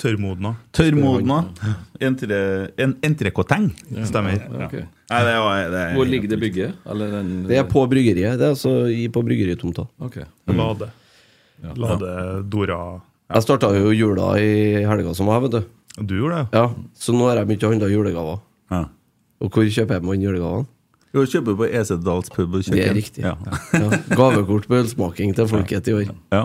Tørrmodna. 0.01 0.55
Tørrmodna. 0.73 1.43
Entrecoteng. 2.01 2.71
en 2.81 2.95
entrecôteng. 3.05 3.67
Stemmer. 4.09 4.39
Ja, 4.41 4.69
okay. 4.69 4.87
Nei, 5.11 5.19
det 5.27 5.35
var, 5.45 5.59
det 5.75 5.83
er 5.83 5.99
Hvor 5.99 6.09
ligger 6.09 6.33
det 6.33 6.39
bygget? 6.41 6.79
Eller 6.89 7.13
den, 7.19 7.35
Det 7.51 7.59
er 7.61 7.67
på 7.69 7.83
bryggeriet. 7.89 8.39
Det 8.41 8.47
er 8.47 8.55
altså 8.55 8.73
i, 8.89 9.11
på 9.13 9.21
bryggeritomta. 9.27 9.85
Ok. 10.01 10.23
Lade. 10.57 10.89
Lade 11.61 12.15
Dora 12.51 12.81
Jeg 13.31 13.45
starta 13.45 13.71
jo 13.77 13.93
jula 13.95 14.33
i 14.41 14.83
helga 14.89 15.15
som 15.15 15.31
var, 15.31 15.43
vet 15.45 15.59
du. 15.59 15.63
Du 16.01 16.17
gjorde 16.17 16.43
det? 16.43 16.59
Ja, 16.59 16.71
Så 16.97 17.13
nå 17.15 17.29
har 17.29 17.41
jeg 17.41 17.51
begynt 17.51 17.67
å 17.67 17.73
handle 17.73 17.91
julegaver. 17.93 18.43
Ja. 18.73 18.85
Og 19.41 19.51
hvor 19.55 19.67
kjøper 19.67 19.99
jeg 19.99 20.07
meg 20.07 20.23
julegavene? 20.25 20.69
Jo, 21.11 21.25
kjøper 21.27 21.57
på 21.59 21.67
EC 21.67 21.89
Dals 22.07 22.31
pub 22.31 22.53
og 22.55 22.61
kjøkken. 22.63 22.77
Det 22.79 22.83
er 22.87 22.93
riktig. 22.95 23.23
Ja. 23.25 23.33
Ja, 23.75 23.97
gavekort 24.15 24.69
på 24.71 24.77
ølsmaking 24.79 25.33
til 25.35 25.49
folket 25.51 25.89
i 25.91 25.95
år. 25.97 26.13
Ja. 26.31 26.45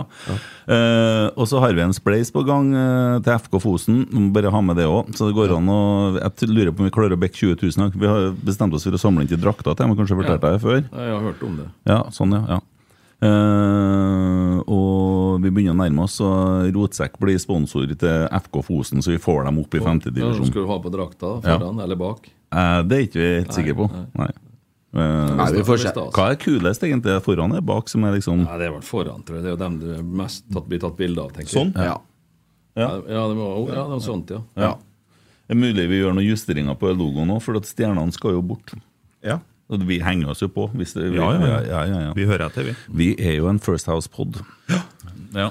Uh, 0.66 1.28
og 1.38 1.46
så 1.46 1.60
har 1.62 1.76
vi 1.76 1.84
en 1.84 1.94
spleis 1.94 2.32
på 2.34 2.42
gang 2.48 2.72
uh, 2.74 3.20
til 3.22 3.36
FK 3.44 3.60
Fosen. 3.62 4.00
Vi 4.10 4.24
må 4.24 4.32
bare 4.34 4.50
ha 4.50 4.62
med 4.66 4.80
det 4.80 4.88
òg. 4.90 5.12
Så 5.14 5.28
det 5.30 5.36
går 5.38 5.54
an 5.54 5.70
å 5.70 5.78
Jeg 6.18 6.50
lurer 6.50 6.72
på 6.74 6.82
om 6.82 6.88
vi 6.88 6.94
klarer 6.96 7.14
å 7.14 7.20
bekke 7.22 7.38
20 7.38 7.62
000. 7.62 7.94
Vi 7.94 8.10
har 8.10 8.32
bestemt 8.42 8.74
oss 8.74 8.88
for 8.88 8.98
å 8.98 9.02
samle 9.04 9.22
inn 9.22 9.30
til 9.30 9.38
drakter 9.38 9.70
til. 9.70 9.86
Jeg 9.86 9.94
har 9.94 10.00
kanskje 10.02 10.18
fortalt 10.18 10.42
deg 10.42 10.56
det 10.58 10.64
før? 10.66 10.80
Ja, 10.82 11.04
Jeg 11.04 11.14
har 11.14 11.28
hørt 11.28 11.46
om 11.46 11.60
det. 11.62 11.68
Ja, 11.86 12.00
sånn, 12.18 12.34
ja. 12.34 12.42
ja. 12.56 12.58
Eh, 13.24 14.56
og 14.68 15.40
vi 15.40 15.50
begynner 15.50 15.72
å 15.76 15.80
nærme 15.80 16.04
oss, 16.04 16.18
og 16.24 16.68
Rotsekk 16.76 17.16
blir 17.22 17.38
sponsor 17.40 17.86
til 17.88 18.26
FK 18.42 18.58
Fosen, 18.66 19.02
så 19.04 19.14
vi 19.14 19.20
får 19.22 19.46
dem 19.48 19.60
opp 19.62 19.74
i 19.74 19.80
Ja, 19.80 19.84
femtedivisjon. 19.88 20.50
skal 20.50 20.66
du 20.66 20.68
ha 20.68 20.78
på 20.82 20.92
drakta? 20.92 21.30
Ja. 21.44 21.58
Foran 21.58 21.80
eller 21.80 21.96
bak? 21.96 22.28
Uh, 22.52 22.82
det 22.86 22.98
er 22.98 23.06
ikke 23.08 23.20
vi 23.22 23.30
helt 23.40 23.56
sikre 23.56 23.76
på. 23.78 23.88
Nei. 24.20 24.28
Uh, 24.96 25.36
Nei, 25.36 25.48
vi 25.52 25.62
får 25.66 25.82
hva 26.14 26.30
er 26.30 26.36
kulest, 26.40 26.84
egentlig? 26.86 27.16
Foran 27.24 27.50
eller 27.52 27.64
bak? 27.64 27.88
Som 27.92 28.04
er 28.04 28.16
liksom 28.16 28.44
Nei, 28.44 28.58
det 28.60 28.68
er 28.68 28.76
vel 28.76 28.84
foran, 28.86 29.24
tror 29.26 29.38
jeg. 29.38 29.44
Det 29.44 29.50
er 29.50 29.56
jo 29.56 29.62
dem 29.64 29.80
du 29.80 29.88
mest 30.22 30.44
tatt, 30.52 30.68
blir 30.68 30.80
tatt 30.80 30.96
bilde 30.96 31.24
av, 31.24 31.32
tenker 31.36 31.52
Sånn? 31.52 31.72
jeg. 31.76 31.84
Ja. 31.84 31.96
Ja, 32.76 32.90
ja, 33.08 33.22
det 33.28 33.36
var, 33.40 33.52
ja, 33.72 33.86
noe 33.88 34.00
sånt, 34.04 34.28
ja. 34.30 34.42
Ja. 34.60 34.74
Det 35.46 35.54
er 35.54 35.60
mulig 35.62 35.86
vi 35.88 36.00
gjør 36.02 36.12
noen 36.12 36.26
justeringer 36.26 36.74
på 36.76 36.90
logoen 36.92 37.30
òg, 37.32 37.40
for 37.40 37.56
at 37.56 37.64
stjernene 37.64 38.12
skal 38.12 38.34
jo 38.36 38.42
bort. 38.44 38.74
Ja. 39.24 39.38
Og 39.68 39.82
vi 39.88 39.96
henger 39.98 40.30
oss 40.30 40.42
jo 40.44 40.48
på. 40.52 40.68
Hvis 40.78 40.92
det, 40.94 41.08
vi, 41.10 41.18
Ja, 41.18 41.32
ja, 41.34 41.46
ja. 41.46 41.60
ja, 41.66 41.80
ja, 41.90 42.00
ja. 42.06 42.12
Vi 42.14 42.26
hører 42.28 42.46
etter, 42.46 42.68
vi. 42.68 42.74
Vi 43.00 43.08
er 43.18 43.38
jo 43.40 43.48
en 43.50 43.58
First 43.58 43.88
House-pod. 43.90 44.38
Ja. 45.36 45.48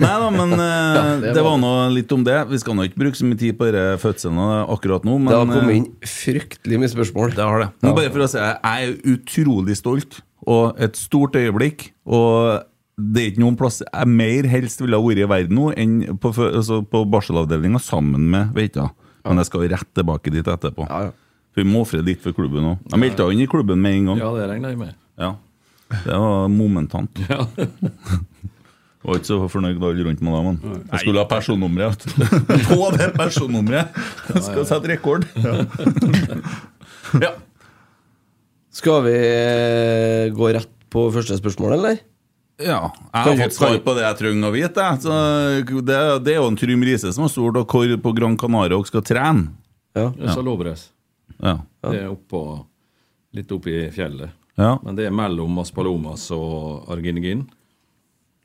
Nei 0.00 0.12
da, 0.22 0.28
men 0.30 0.52
eh, 0.66 1.08
det 1.24 1.32
det 1.34 1.42
var- 1.44 1.58
nå 1.60 1.72
litt 1.92 2.12
om 2.14 2.22
det. 2.24 2.36
Vi 2.52 2.60
skal 2.62 2.76
nå 2.78 2.86
ikke 2.86 3.00
bruke 3.02 3.18
så 3.18 3.26
mye 3.26 3.40
tid 3.40 3.58
på 3.58 3.68
fødselen 4.02 4.38
akkurat 4.70 5.04
nå, 5.08 5.16
men 5.18 5.32
Det 5.32 5.36
har 5.40 5.50
kommet 5.50 5.72
eh, 5.72 5.80
inn 5.80 5.88
fryktelig 6.06 6.78
mye 6.84 6.92
spørsmål. 6.94 7.34
det 7.34 7.44
har 7.44 7.58
det. 7.64 7.68
Men 7.82 7.98
bare 7.98 8.12
for 8.14 8.24
å 8.24 8.30
si, 8.30 8.38
jeg 8.38 8.62
er 8.62 8.94
utrolig 9.16 9.76
stolt, 9.82 10.20
og 10.46 10.78
et 10.78 10.96
stort 10.96 11.34
øyeblikk. 11.34 11.90
Og 12.06 12.62
det 12.96 13.22
er 13.22 13.30
ikke 13.34 13.42
noen 13.44 13.58
plass 13.60 13.82
jeg 13.82 14.08
mer 14.08 14.46
helst 14.48 14.80
ville 14.80 14.96
ha 14.96 15.02
vært 15.04 15.20
i 15.20 15.28
verden 15.28 15.58
nå 15.58 15.66
enn 15.76 15.98
på, 16.22 16.30
altså 16.46 16.78
på 16.86 17.02
barselavdelinga 17.12 17.82
sammen 17.82 18.30
med 18.32 18.54
Veita. 18.56 18.86
Men 19.26 19.42
jeg 19.42 19.50
skal 19.50 19.66
rett 19.74 19.90
tilbake 19.98 20.30
dit 20.32 20.46
etterpå. 20.46 20.86
Ja, 20.86 21.08
ja. 21.10 21.14
For 21.56 21.64
vi 21.64 21.72
må 21.72 21.80
ofre 21.86 22.02
litt 22.04 22.20
for 22.20 22.36
klubben 22.36 22.66
òg. 22.68 22.80
Jeg 22.92 23.00
meldte 23.00 23.24
han 23.24 23.32
inn 23.32 23.46
i 23.46 23.48
klubben 23.48 23.80
med 23.80 23.94
en 23.96 24.08
gang. 24.10 24.18
Ja, 24.20 24.32
det 24.36 24.48
regner 24.50 24.74
jeg 24.74 24.80
med. 24.82 24.96
Ja. 25.16 25.30
Det 26.04 26.18
var 26.20 26.48
momentant. 26.52 27.22
Ja. 27.32 27.46
Var 29.06 29.20
ikke 29.20 29.28
så 29.28 29.36
fornøyd 29.46 29.76
alle 29.86 30.02
rundt 30.02 30.22
meg 30.26 30.34
da, 30.34 30.38
men 30.42 30.56
jeg 30.90 31.00
skulle 31.04 31.22
ha 31.22 31.28
personnummeret. 31.30 32.06
På 32.72 32.88
det 32.90 33.06
personnummeret! 33.14 34.00
Skal 34.42 34.64
sette 34.66 34.90
rekord. 34.90 35.22
Ja. 37.22 37.30
Skal 38.74 39.04
vi 39.06 39.14
eh, 39.14 40.24
gå 40.34 40.50
rett 40.56 40.72
på 40.90 41.04
første 41.14 41.38
spørsmål, 41.38 41.76
eller? 41.78 42.02
Ja, 42.58 42.80
jeg 42.90 43.22
har 43.28 43.38
fått 43.44 43.56
svar 43.60 43.78
på 43.84 43.94
det 43.94 44.08
jeg 44.08 44.18
trenger 44.24 44.50
å 44.50 44.56
vite. 44.56 44.88
Så 45.06 45.20
det, 45.86 46.00
det 46.26 46.34
er 46.34 46.40
jo 46.40 46.50
en 46.50 46.58
Trym 46.58 46.82
Riise 46.88 47.14
som 47.14 47.28
har 47.28 47.30
stort 47.30 47.62
og 47.62 47.70
hvor 47.70 47.96
på 48.08 48.16
Gran 48.18 48.34
Canaria 48.40 48.80
og 48.80 48.90
skal 48.90 49.06
trene. 49.06 49.52
Ja. 49.94 50.10
ja. 50.18 50.74
Ja. 51.42 51.58
Det 51.86 52.00
er 52.02 52.08
oppå, 52.12 52.40
litt 53.36 53.52
oppi 53.52 53.76
fjellet. 53.94 54.30
Ja. 54.56 54.78
Men 54.82 54.96
det 54.96 55.06
er 55.06 55.12
mellom 55.14 55.52
Maspalomas 55.58 56.30
og 56.32 56.88
Arginegin. 56.90 57.44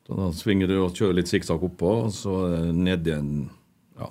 Så 0.08 0.18
da 0.18 0.30
svinger 0.36 0.68
du 0.68 0.76
og 0.84 0.96
kjører 0.98 1.16
litt 1.22 1.30
sikksakk 1.32 1.62
oppå, 1.70 1.92
og 2.08 2.12
så 2.16 2.34
ned 2.76 3.08
igjen 3.08 3.50
Ja, 4.02 4.10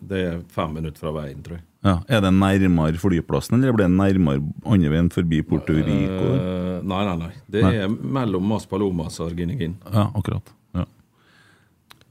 det 0.00 0.20
er 0.30 0.38
fem 0.54 0.72
minutter 0.78 0.98
fra 1.04 1.12
veien, 1.18 1.42
tror 1.44 1.58
jeg. 1.58 1.64
ja. 1.86 1.96
Er 2.08 2.22
det 2.24 2.32
nærmere 2.34 2.98
flyplassen, 2.98 3.58
eller 3.58 3.74
blir 3.76 3.84
det 3.86 3.92
nærmere 3.98 4.40
andre 4.64 4.90
veien 4.94 5.10
forbi 5.12 5.42
Porto 5.46 5.74
Rico? 5.76 6.30
Uh, 6.32 6.80
nei, 6.82 7.02
nei, 7.10 7.16
nei. 7.26 7.32
Det 7.52 7.62
Nei. 7.66 7.74
er 7.84 7.88
mellom 8.16 8.48
Maspalomas 8.54 9.20
og 9.20 9.28
Arginegin. 9.30 9.76
Ja, 9.92 10.08
akkurat. 10.16 10.50
Ja. 10.74 10.86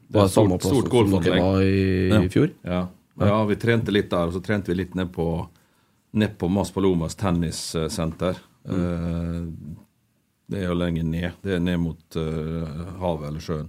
Det 0.05 0.21
er 0.21 0.29
Var 0.29 0.29
det 0.53 0.61
stort, 0.61 0.89
golfanlegg. 0.93 1.25
som 1.25 1.33
dere 1.33 1.41
var 1.41 1.61
i, 1.65 2.25
i 2.25 2.29
fjor? 2.31 2.51
Ja. 2.63 2.83
ja, 3.25 3.41
vi 3.49 3.55
trente 3.59 3.91
litt 3.95 4.11
der, 4.13 4.27
og 4.29 4.35
så 4.37 4.43
trente 4.45 4.71
vi 4.71 4.77
litt 4.83 4.93
ned 4.95 5.09
på, 5.15 5.25
ned 6.15 6.37
på 6.39 6.49
Maspalomas 6.51 7.15
tennissenter. 7.19 8.39
Mm. 8.65 9.75
det 10.49 10.61
er 10.61 10.69
jo 10.71 10.77
lenger 10.77 11.03
ned. 11.05 11.35
Det 11.43 11.57
er 11.57 11.59
ned 11.61 11.77
mot 11.83 12.17
eh, 12.17 12.85
havet 13.01 13.27
eller 13.29 13.43
sjøen. 13.43 13.67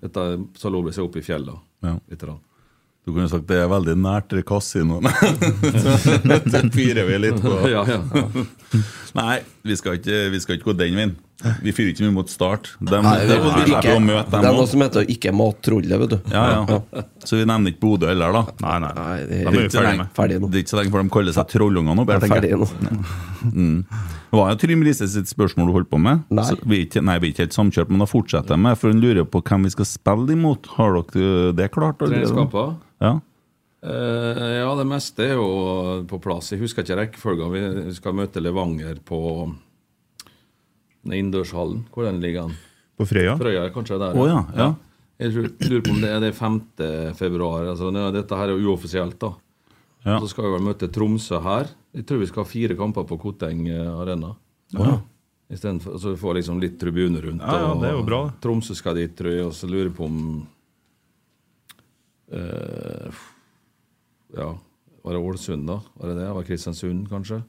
Dette 0.00 0.22
er 0.24 0.38
Salobres 0.56 0.96
er 0.98 1.04
oppe 1.04 1.20
i 1.20 1.26
fjellet 1.26 1.58
Ja. 1.84 1.98
Litt. 2.08 2.22
Du 3.04 3.12
kunne 3.12 3.28
sagt 3.30 3.46
det 3.48 3.56
er 3.62 3.68
veldig 3.70 3.94
nært 3.96 4.32
det 4.32 4.44
kasinoet. 4.48 5.08
Så 6.52 6.62
fyrer 6.74 7.06
vi 7.08 7.18
litt 7.22 7.38
på 7.40 7.54
ja, 7.72 7.84
ja. 7.88 8.00
Nei, 9.16 9.38
vi 9.64 9.76
skal, 9.80 9.96
ikke, 10.00 10.26
vi 10.34 10.40
skal 10.44 10.58
ikke 10.58 10.70
gå 10.70 10.76
den 10.76 10.98
veien. 10.98 11.14
Vi 11.38 11.70
fyrer 11.70 11.92
ikke 11.92 12.02
mye 12.02 12.14
mot 12.16 12.30
start. 12.30 12.72
De, 12.82 12.98
Nei, 12.98 13.12
det, 13.22 13.36
det, 13.38 13.50
vi 13.68 13.74
ikke, 13.76 13.92
å 13.94 14.00
møte 14.02 14.40
det 14.42 14.48
er 14.48 14.56
noe 14.56 14.66
som 14.66 14.82
heter 14.82 15.04
'ikke 15.06 15.30
mattrollet', 15.38 16.00
vet 16.00 16.10
du. 16.10 16.16
Ja, 16.34 16.64
ja. 16.66 17.02
Så 17.22 17.38
vi 17.38 17.44
nevner 17.46 17.70
ikke 17.70 17.82
Bodø 17.84 18.08
heller, 18.10 18.34
da. 18.34 18.42
Nei, 18.64 18.78
nei. 18.82 18.90
Nei, 18.96 19.18
det 19.22 19.38
er 19.38 19.58
er 19.60 19.70
ferdig 19.70 20.00
med. 20.00 20.10
ferdig 20.16 20.40
nå. 20.42 20.50
Det 20.50 20.58
er 20.58 20.64
ikke 20.66 20.72
så 20.74 20.80
lenge 20.80 20.94
før 20.96 21.04
de 21.06 21.12
kaller 21.14 21.36
seg 21.36 21.52
Trollungene 21.52 22.02
er 22.02 22.24
tenker 22.24 22.34
ferdig 22.34 22.50
jeg. 22.50 22.58
nå. 22.58 23.84
Det 24.28 24.36
var 24.36 24.50
jo 24.50 24.58
Trym 24.60 24.82
Riise 24.84 25.06
sitt 25.08 25.30
spørsmål 25.30 25.70
du 25.70 25.72
holdt 25.72 25.88
på 25.88 26.00
med. 26.02 26.26
Nei. 26.28 26.44
Så 26.44 26.58
vi 26.68 26.82
ikke, 26.84 27.00
nei, 27.00 27.16
vi 27.22 27.30
er 27.30 27.32
ikke 27.32 27.46
helt 27.46 27.56
samkjørt, 27.56 27.88
men 27.88 28.02
da 28.02 28.08
fortsetter 28.10 28.56
jeg 28.58 28.64
med, 28.66 28.76
for 28.76 28.92
hun 28.92 29.00
lurer 29.00 29.24
på 29.24 29.40
hvem 29.40 29.64
vi 29.64 29.72
skal 29.72 29.88
spille 29.88 30.34
imot. 30.34 30.68
Har 30.74 30.98
dere 30.98 31.54
det 31.56 31.70
klart? 31.72 32.02
Treningskamper? 32.02 32.74
Ja. 33.00 33.14
Uh, 33.78 34.58
ja, 34.58 34.68
det 34.74 34.88
meste 34.90 35.22
er 35.22 35.38
jo 35.38 36.02
på 36.10 36.18
plass. 36.20 36.50
Jeg 36.52 36.60
husker 36.60 36.82
ikke 36.82 36.98
rekkefølgen. 36.98 37.54
Vi 37.86 37.94
skal 37.96 38.18
møte 38.18 38.42
Levanger 38.42 38.98
på 39.06 39.22
innendørshallen. 41.14 41.84
Hvor 41.94 42.08
den 42.08 42.20
ligger 42.22 42.48
den? 42.48 42.56
På 42.98 43.06
Frøya? 43.06 43.36
Frøya 43.38 43.68
kanskje 43.74 43.98
der? 44.00 44.16
oh, 44.18 44.28
ja, 44.28 44.42
ja. 44.56 44.70
Jeg 45.18 45.34
lurer 45.34 45.82
på 45.82 45.92
om 45.96 46.02
det 46.02 46.10
er 46.14 46.20
det 46.22 46.34
5. 46.36 46.58
februar. 47.18 47.66
Altså, 47.72 47.90
dette 48.14 48.38
her 48.38 48.50
er 48.50 48.54
jo 48.54 48.70
uoffisielt, 48.70 49.18
da. 49.18 49.32
Ja. 50.04 50.18
Så 50.22 50.30
skal 50.30 50.46
vi 50.46 50.52
vel 50.54 50.66
møte 50.68 50.88
Tromsø 50.94 51.40
her. 51.42 51.72
Jeg 51.96 52.06
tror 52.06 52.20
vi 52.22 52.28
skal 52.30 52.44
ha 52.44 52.48
fire 52.48 52.76
kamper 52.78 53.06
på 53.08 53.18
Koteng 53.18 53.64
eh, 53.66 53.88
arena. 53.98 54.34
For, 54.70 55.96
så 55.98 56.12
vi 56.12 56.20
får 56.20 56.38
liksom 56.38 56.60
litt 56.62 56.78
tribune 56.80 57.22
rundt. 57.24 57.42
Ja, 57.42 57.58
ja, 57.64 57.74
det 57.80 57.90
er 57.90 57.96
jo 57.96 58.06
bra. 58.06 58.20
Tromsø 58.42 58.76
skal 58.78 58.98
dit, 59.00 59.14
tror 59.18 59.32
jeg, 59.32 59.46
og 59.48 59.54
så 59.56 59.68
lurer 59.70 59.88
jeg 59.88 59.96
på 59.96 60.06
om 60.06 60.18
uh, 62.36 63.22
Ja, 64.36 64.50
var 65.02 65.16
det 65.16 65.22
Ålesund, 65.24 65.64
da? 65.70 65.78
Var 65.96 66.12
det 66.12 66.18
det? 66.20 66.28
Var 66.36 66.48
Kristiansund, 66.50 67.06
kanskje? 67.10 67.40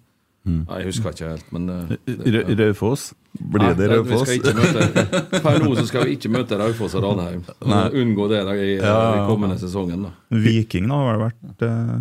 Mm. 0.47 0.61
Jeg 0.69 0.85
husker 0.87 1.13
ikke 1.13 1.31
helt, 1.33 1.49
men 1.51 1.65
eh, 1.69 2.53
Raufoss? 2.59 3.09
Blir 3.39 3.73
det 3.77 3.89
Raufoss? 3.91 4.29
skal 4.29 5.41
Per 5.43 5.59
nå 5.63 5.73
så 5.75 5.83
skal 5.89 6.07
vi 6.07 6.15
ikke 6.15 6.31
møte 6.33 6.57
Raufoss 6.59 6.95
og 6.97 7.03
Ranheim. 7.05 7.43
Unngå 7.59 8.29
det 8.31 8.39
i 8.55 8.69
i 8.79 9.25
kommende 9.27 9.59
sesongen. 9.59 10.07
da 10.07 10.39
Viking 10.47 10.87
da, 10.89 11.01
har 11.03 11.17
det 11.17 11.25
vært 11.27 11.67
eh, 11.67 11.99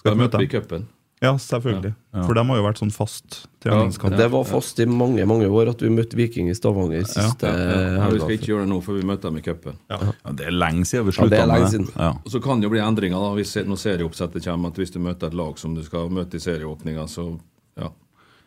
Skal 0.00 0.16
vi 0.16 0.22
møte 0.24 0.40
dem 0.40 0.48
i 0.48 0.50
cupen. 0.56 0.88
Ja, 1.20 1.34
selvfølgelig. 1.36 1.90
For 2.24 2.32
de 2.32 2.42
har 2.48 2.56
jo 2.56 2.62
vært 2.64 2.78
sånn 2.80 2.92
fast 2.96 3.42
treningskamp. 3.60 4.14
Det 4.16 4.28
var 4.32 4.44
fast 4.48 4.78
i 4.80 4.86
mange 4.88 5.26
mange 5.28 5.50
år 5.52 5.68
at 5.74 5.82
vi 5.84 5.90
møtte 5.92 6.16
Viking 6.16 6.48
i 6.48 6.54
Stavanger 6.56 7.04
siste 7.04 7.44
Ja, 7.50 8.06
vi 8.08 8.22
skal 8.22 8.32
ikke 8.38 8.48
gjøre 8.54 8.64
det 8.64 8.70
nå, 8.72 8.78
for 8.86 8.96
vi 8.96 9.04
møter 9.04 9.28
dem 9.28 9.36
i 9.36 9.42
cupen. 9.44 9.76
Ja, 9.92 9.98
det 10.32 10.46
er 10.48 10.54
lenge 10.56 10.86
siden 10.88 11.04
vi 11.04 11.12
Ja, 11.12 11.18
slutta 11.18 11.46
med 11.46 11.66
det. 11.76 11.82
Ja. 11.92 12.08
Og 12.24 12.30
Så 12.32 12.40
kan 12.40 12.60
det 12.60 12.70
jo 12.70 12.72
bli 12.72 12.80
endringer 12.80 13.20
da 13.20 13.34
hvis 13.36 13.52
når 13.68 13.76
serieoppsettet 13.82 14.44
kommer. 14.48 14.72
At 14.72 14.80
Hvis 14.80 14.90
du 14.94 14.98
møter 14.98 15.26
et 15.28 15.34
lag 15.36 15.58
som 15.58 15.74
du 15.76 15.82
skal 15.84 16.08
møte 16.08 16.36
i 16.36 16.40
serieåpninga, 16.40 17.04
så 17.06 17.38
ja. 17.76 17.90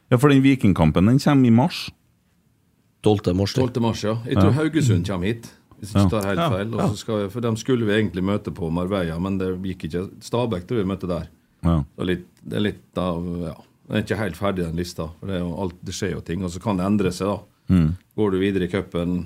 ja, 0.10 0.18
for 0.18 0.30
den 0.34 0.42
Vikingkampen 0.42 1.06
den 1.06 1.20
kommer 1.20 1.46
i 1.48 1.51
mars. 1.53 1.92
12. 3.03 3.36
mars. 3.36 3.53
12. 3.53 3.82
mars, 3.82 4.01
ja. 4.03 4.18
Jeg 4.25 4.38
tror 4.39 4.51
Haugesund 4.58 5.06
kommer 5.06 5.27
hit, 5.27 5.51
hvis 5.77 5.94
jeg 5.94 6.01
Ja. 6.01 6.08
ikke 6.08 6.22
tar 6.22 6.27
helt 6.30 6.39
Ja. 6.39 6.50
feil. 6.50 6.98
Skal, 6.98 7.30
for 7.30 7.39
dem 7.42 7.56
skulle 7.56 7.86
vi 7.86 7.92
egentlig 8.01 8.24
møte 8.24 8.50
på 8.51 8.72
Marbella, 8.72 9.20
men 9.20 9.38
det 9.38 9.62
gikk 9.62 9.84
ikke. 9.92 10.10
Stabæk 10.24 10.65
tror 10.65 10.77
jeg 10.82 10.86
vi 10.88 10.92
møtte 10.96 11.08
der. 11.08 11.27
Ja. 11.63 11.77
Det 11.84 12.03
er 12.05 12.10
litt, 12.10 12.27
det 12.43 12.60
er 12.60 12.67
litt 12.72 13.00
av 13.01 13.29
Ja. 13.43 13.55
Den 13.84 13.98
er 14.00 14.03
ikke 14.05 14.15
helt 14.17 14.38
ferdig, 14.39 14.63
den 14.63 14.77
lista. 14.79 15.10
For 15.20 15.27
det, 15.27 15.36
er 15.36 15.41
jo 15.43 15.55
alt, 15.60 15.74
det 15.84 15.93
skjer 15.93 16.13
jo 16.15 16.22
ting, 16.24 16.43
og 16.48 16.53
så 16.53 16.62
kan 16.63 16.77
det 16.79 16.86
endre 16.88 17.12
seg, 17.12 17.27
da. 17.27 17.74
Mm. 17.74 17.89
Går 18.15 18.32
du 18.32 18.38
videre 18.39 18.67
i 18.67 18.72
cupen 18.72 19.17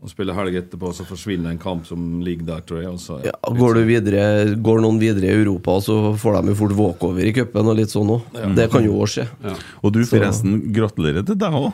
og 0.00 0.08
spiller 0.10 0.34
helg 0.34 0.56
etterpå, 0.56 0.90
så 0.96 1.04
forsvinner 1.04 1.52
en 1.52 1.60
kamp 1.60 1.84
som 1.86 2.20
ligger 2.24 2.46
der, 2.48 2.64
tror 2.66 2.80
jeg. 2.80 2.90
Også, 2.90 3.20
Ja, 3.28 3.34
går, 3.44 3.78
du 3.78 3.84
videre, 3.86 4.24
går 4.56 4.80
noen 4.82 4.98
videre 4.98 5.28
i 5.28 5.36
Europa, 5.42 5.76
så 5.84 6.16
får 6.18 6.40
de 6.40 6.54
jo 6.54 6.58
fort 6.58 6.74
walkover 6.78 7.28
i 7.28 7.34
cupen 7.36 7.68
og 7.70 7.78
litt 7.78 7.92
sånn 7.92 8.10
òg. 8.16 8.34
Det 8.56 8.66
kan 8.72 8.84
jo 8.84 8.96
òg 8.98 9.12
skje. 9.12 9.28
Og 9.84 9.92
du, 9.94 10.02
forresten, 10.08 10.58
gratulerer 10.74 11.26
til 11.28 11.38
deg 11.38 11.58
òg. 11.60 11.70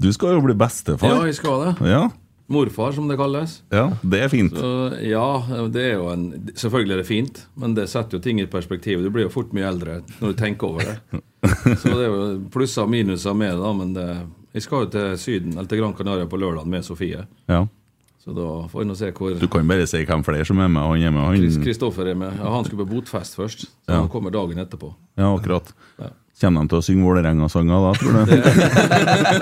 Du 0.00 0.08
skal 0.16 0.38
jo 0.38 0.44
bli 0.46 0.54
bestefar. 0.56 1.10
Ja, 1.10 1.24
jeg 1.28 1.36
skal 1.36 1.66
det. 1.66 1.90
Morfar, 2.50 2.92
som 2.96 3.06
det 3.08 3.16
kalles. 3.20 3.60
ja, 3.70 3.86
det 4.02 4.20
er 4.24 4.28
fint. 4.32 4.52
Så, 4.58 4.70
ja, 5.06 5.26
det 5.70 5.84
er 5.92 5.94
jo 6.00 6.08
en 6.10 6.24
Selvfølgelig 6.58 6.96
er 6.96 7.02
det 7.02 7.06
fint, 7.08 7.40
men 7.56 7.74
det 7.78 7.88
setter 7.92 8.18
jo 8.18 8.22
ting 8.24 8.40
i 8.42 8.46
perspektiv. 8.50 9.02
Du 9.06 9.10
blir 9.14 9.28
jo 9.28 9.32
fort 9.34 9.52
mye 9.56 9.68
eldre 9.70 10.00
når 10.20 10.32
du 10.32 10.38
tenker 10.40 10.66
over 10.72 10.82
det. 10.90 11.20
Så 11.80 11.92
det 11.94 12.04
er 12.04 12.10
jo 12.10 12.24
plusser 12.52 12.82
og 12.84 12.90
minuser 12.92 13.34
med 13.38 13.54
det, 13.54 13.60
da, 13.62 13.72
men 13.78 13.92
det, 13.96 14.08
jeg 14.58 14.62
skal 14.66 14.84
jo 14.84 14.90
til 14.96 15.12
Syden, 15.22 15.52
eller 15.56 15.68
til 15.70 15.78
Gran 15.80 15.94
Canaria 15.96 16.26
på 16.26 16.40
lørdag 16.42 16.66
med 16.68 16.84
Sofie. 16.84 17.22
Ja. 17.48 17.62
Så 18.20 18.34
da 18.36 18.48
får 18.68 18.82
vi 18.82 18.84
nå 18.90 18.94
se 18.98 19.08
hvor 19.16 19.32
Du 19.40 19.46
kan 19.48 19.64
bare 19.70 19.86
si 19.88 20.02
hvem 20.04 20.20
flere 20.26 20.44
som 20.44 20.58
er 20.60 20.68
med. 20.68 20.82
Han 20.84 21.00
er 21.06 21.14
med, 21.14 21.22
han 21.24 21.62
Kristoffer 21.64 22.10
er 22.12 22.18
med. 22.20 22.34
Ja, 22.36 22.50
han 22.52 22.66
skulle 22.66 22.84
på 22.84 22.90
botfest 22.98 23.38
først, 23.38 23.64
så 23.86 23.94
Ja. 23.94 24.00
han 24.02 24.10
kommer 24.12 24.34
dagen 24.34 24.58
etterpå. 24.60 24.90
Ja, 25.16 25.30
akkurat. 25.38 25.70
Ja. 26.02 26.10
Kommer 26.40 26.62
de 26.64 26.68
til 26.72 26.78
å 26.78 26.84
synge 26.84 27.04
Vålerenga-sanger 27.04 27.82
da, 27.86 27.90
tror 28.00 28.12
du? 28.12 28.20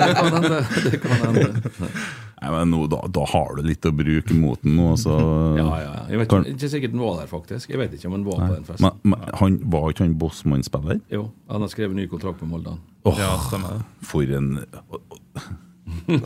Det 0.05 0.15
kan 0.19 0.33
hende. 0.38 0.62
Det 0.91 1.00
kan 1.03 1.21
hende. 1.27 1.50
Nei, 2.38 2.50
men 2.54 2.71
nå, 2.71 2.85
da, 2.87 3.00
da 3.11 3.25
har 3.26 3.57
du 3.59 3.62
litt 3.66 3.83
å 3.88 3.90
bruke 3.90 4.35
mot 4.38 4.61
den 4.62 4.76
nå, 4.78 4.92
så 5.00 5.14
Ja, 5.59 5.64
ja. 5.66 5.88
ja. 5.88 6.02
Jeg 6.12 6.21
vet 6.23 6.28
Kan- 6.30 6.45
ikke, 6.47 6.54
ikke 6.57 6.71
sikkert 6.75 6.95
han 6.95 7.02
var 7.02 7.16
der, 7.18 7.26
faktisk. 7.33 7.71
Jeg 7.75 7.80
vet 7.83 7.97
ikke 7.99 8.07
om 8.11 8.14
han 8.18 8.26
var 8.28 8.42
på 8.45 8.50
den 8.54 8.64
festen. 8.68 8.87
Men, 8.87 9.00
men 9.16 9.33
han, 9.40 9.57
var 9.75 9.88
ikke 9.90 10.04
han 10.07 10.14
Bossmann-spiller? 10.21 11.00
Jo, 11.12 11.25
han 11.50 11.66
har 11.66 11.73
skrevet 11.73 11.99
ny 11.99 12.07
kontrakt 12.11 12.40
med 12.45 12.52
Molde. 12.54 12.76
Oh, 13.09 13.18
Ja, 13.18 13.33
stemmer. 13.49 13.83
For 14.07 14.23
en 14.38 14.52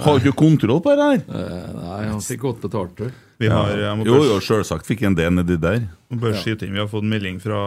Har 0.03 0.19
du 0.21 0.33
kontroll 0.37 0.81
på 0.83 0.93
det 0.99 1.05
her? 1.07 1.21
Eh, 1.33 1.67
nei, 1.79 1.99
han 2.11 2.21
fikk 2.23 2.41
godt 2.45 2.61
betalt, 2.65 2.97
du. 2.99 3.11
Vi 3.43 3.49
har, 3.51 3.73
Jo, 4.07 4.21
jo, 4.23 4.37
selvsagt 4.43 4.87
fikk 4.87 5.03
en 5.09 5.17
det 5.19 5.27
nedi 5.35 5.57
der. 5.59 5.81
bare 6.13 6.37
skyte 6.39 6.67
inn, 6.69 6.75
vi 6.77 6.79
har 6.83 6.87
fått 6.91 7.07
melding 7.09 7.41
fra 7.43 7.59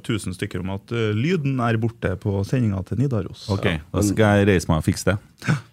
1000 0.00 0.34
stykker 0.34 0.64
om 0.64 0.72
at 0.74 0.90
eh, 0.96 1.12
lyden 1.14 1.60
er 1.62 1.78
borte 1.78 2.16
på 2.22 2.40
sendinga 2.48 2.80
til 2.88 2.98
Nidaros. 3.04 3.44
Ok, 3.52 3.68
Da 3.92 4.02
skal 4.02 4.40
jeg 4.40 4.48
reise 4.54 4.70
meg 4.72 4.80
og 4.82 4.86
fikse 4.88 5.12
det. 5.12 5.18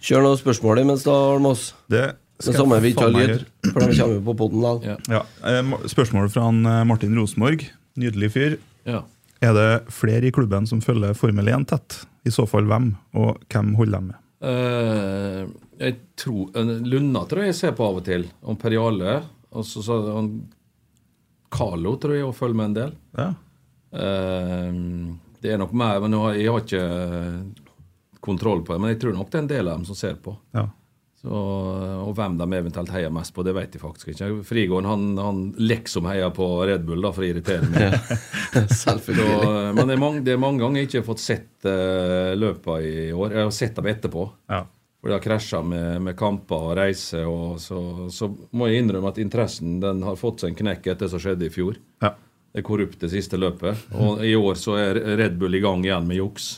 Kjør 0.00 0.24
noen 0.24 0.40
spørsmål 0.40 0.82
mens, 0.88 1.04
da, 1.06 1.14
Almås. 1.34 1.70
Det 1.90 2.04
Det 2.40 2.54
skal 2.54 2.62
samme 2.62 2.80
vi 2.80 2.94
ikke 2.94 3.04
har 3.04 3.12
lyd, 3.12 3.42
for 3.66 3.84
de 3.84 3.96
kommer 3.98 4.20
på 4.24 4.34
poden 4.38 4.62
da. 4.64 4.70
Ja. 4.86 4.96
Ja, 5.12 5.22
eh, 5.50 5.72
Spørsmål 5.92 6.30
fra 6.32 6.46
eh, 6.48 6.84
Martin 6.88 7.16
Rosenborg. 7.18 7.66
Nydelig 8.00 8.30
fyr. 8.32 8.56
Ja. 8.88 9.02
Er 9.44 9.52
det 9.56 9.92
flere 9.92 10.28
i 10.28 10.32
klubben 10.32 10.66
som 10.68 10.80
følger 10.80 11.12
Formel 11.16 11.48
1 11.48 11.68
tett? 11.68 12.00
I 12.24 12.32
så 12.32 12.46
fall 12.48 12.64
hvem, 12.68 12.94
og 13.16 13.40
hvem 13.52 13.74
holder 13.76 13.98
dem 13.98 14.10
med? 14.12 14.18
Uh, 14.40 15.44
jeg 15.80 15.98
tror 16.16 16.54
Lunna 16.80 17.26
tror 17.28 17.44
jeg 17.44 17.52
jeg 17.52 17.58
ser 17.58 17.76
på 17.76 17.84
av 17.84 18.00
og 18.00 18.04
til. 18.08 18.26
Om 18.40 18.56
Jarle. 18.56 19.22
Og 19.52 19.66
så 19.66 19.82
sa 19.84 19.98
han 20.14 20.30
Carlo 21.50 21.96
tror 22.00 22.14
jeg 22.16 22.24
òg 22.24 22.36
følger 22.36 22.56
med 22.56 22.70
en 22.70 22.76
del. 22.78 22.92
Ja. 23.18 23.30
Uh, 23.92 25.16
det 25.40 25.54
er 25.54 25.60
nok 25.60 25.72
mer, 25.72 26.00
men 26.04 26.16
jeg 26.36 26.52
har 26.52 26.60
ikke 26.60 26.84
kontroll 28.20 28.64
på 28.64 28.74
det. 28.74 28.82
Men 28.82 28.94
jeg 28.94 29.00
tror 29.02 29.16
nok 29.16 29.30
det 29.30 29.38
er 29.38 29.44
en 29.44 29.54
del 29.54 29.68
av 29.68 29.80
dem 29.80 29.88
som 29.88 29.98
ser 29.98 30.20
på. 30.22 30.36
Ja. 30.56 30.68
Så, 31.20 31.28
og 31.28 32.14
hvem 32.16 32.38
de 32.40 32.46
eventuelt 32.56 32.92
heier 32.94 33.10
mest 33.12 33.34
på, 33.36 33.42
det 33.44 33.52
vet 33.52 33.74
jeg 33.76 33.82
faktisk 33.82 34.12
ikke. 34.14 34.28
Frigården 34.48 34.88
han, 34.88 35.02
han 35.20 35.42
liksom 35.60 36.08
heier 36.08 36.32
på 36.32 36.46
Red 36.64 36.86
Bull 36.88 37.04
da, 37.04 37.10
for 37.12 37.26
å 37.26 37.28
irritere 37.28 37.68
meg. 37.68 37.98
Så, 38.80 38.96
men 39.04 39.82
det 39.84 39.98
er, 39.98 40.00
mange, 40.00 40.22
det 40.24 40.32
er 40.32 40.40
mange 40.40 40.64
ganger 40.64 40.80
jeg 40.80 40.88
ikke 40.88 41.02
har 41.02 41.08
fått 41.10 41.22
sett 41.22 41.68
uh, 41.68 42.32
løpa 42.40 42.78
i 42.80 43.10
år. 43.12 43.36
Jeg 43.36 43.48
har 43.50 43.52
sett 43.52 43.76
dem 43.76 43.90
etterpå. 43.92 44.24
Ja. 44.48 44.62
For 45.00 45.12
de 45.12 45.16
har 45.16 45.24
krasja 45.24 45.60
med, 45.64 46.00
med 46.08 46.16
kamper 46.16 46.70
og 46.70 46.74
reiser. 46.80 47.28
Og 47.28 47.60
så, 47.60 48.08
så 48.12 48.30
må 48.56 48.70
jeg 48.70 48.80
innrømme 48.86 49.12
at 49.12 49.20
interessen 49.20 49.76
den 49.84 50.00
har 50.08 50.16
fått 50.20 50.40
seg 50.40 50.54
en 50.54 50.60
knekk 50.62 50.88
etter 50.88 51.04
det 51.04 51.12
som 51.12 51.20
skjedde 51.20 51.48
i 51.50 51.52
fjor. 51.52 51.76
Ja. 52.00 52.14
Det 52.50 52.64
korrupte 52.66 53.12
siste 53.12 53.38
løpet. 53.38 53.84
Og 54.00 54.24
i 54.26 54.32
år 54.40 54.56
så 54.58 54.80
er 54.80 55.04
Red 55.20 55.36
Bull 55.38 55.54
i 55.54 55.62
gang 55.62 55.84
igjen 55.84 56.08
med 56.08 56.18
juks. 56.18 56.48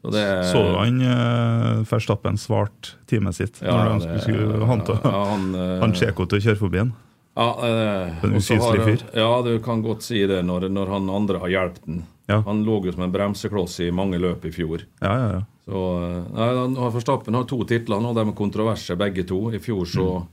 Så 0.00 0.10
det 0.14 0.20
er- 0.24 0.42
Så 0.48 0.60
han 0.78 1.00
uh, 1.02 1.82
Verstappen 1.84 2.36
svarte 2.40 2.94
teamet 3.06 3.34
sitt 3.36 3.60
Ja, 3.62 3.72
når 3.76 3.90
han 3.90 3.98
det- 4.00 4.22
skulle 4.22 4.64
han, 4.66 4.82
ja, 4.86 5.24
han, 5.24 5.54
eh, 5.54 5.80
han 5.80 5.92
Tsjeko 5.92 6.26
til 6.28 6.38
å 6.38 6.42
kjøre 6.46 6.58
forbi 6.58 6.78
han? 6.78 6.92
Ja, 7.36 7.48
eh, 7.62 8.24
En 8.24 8.32
har- 8.32 8.86
fyr. 8.86 9.02
Ja, 9.14 9.42
du 9.42 9.58
kan 9.60 9.82
godt 9.82 10.02
si 10.02 10.26
det 10.26 10.42
når, 10.44 10.68
når 10.70 10.88
han 10.88 11.10
andre 11.10 11.38
har 11.38 11.48
hjulpet 11.48 11.84
den. 11.86 12.02
Ja. 12.28 12.40
Han 12.42 12.64
lå 12.64 12.84
jo 12.84 12.92
som 12.92 13.02
en 13.02 13.12
bremsekloss 13.12 13.80
i 13.80 13.90
mange 13.90 14.18
løp 14.18 14.44
i 14.44 14.50
fjor. 14.50 14.82
Ja, 15.02 15.14
ja, 15.18 15.30
ja. 15.32 15.42
Så, 15.68 15.80
eh, 16.02 16.32
nei, 16.34 16.48
han 16.56 16.74
Verstappen 16.92 17.34
har 17.34 17.44
to 17.44 17.58
titler 17.64 18.00
nå, 18.00 18.14
de 18.14 18.20
er 18.28 18.32
kontroverser 18.32 18.96
begge 18.96 19.26
to. 19.26 19.50
I 19.50 19.58
fjor 19.58 19.84
så 19.86 20.06
Mm. 20.22 20.26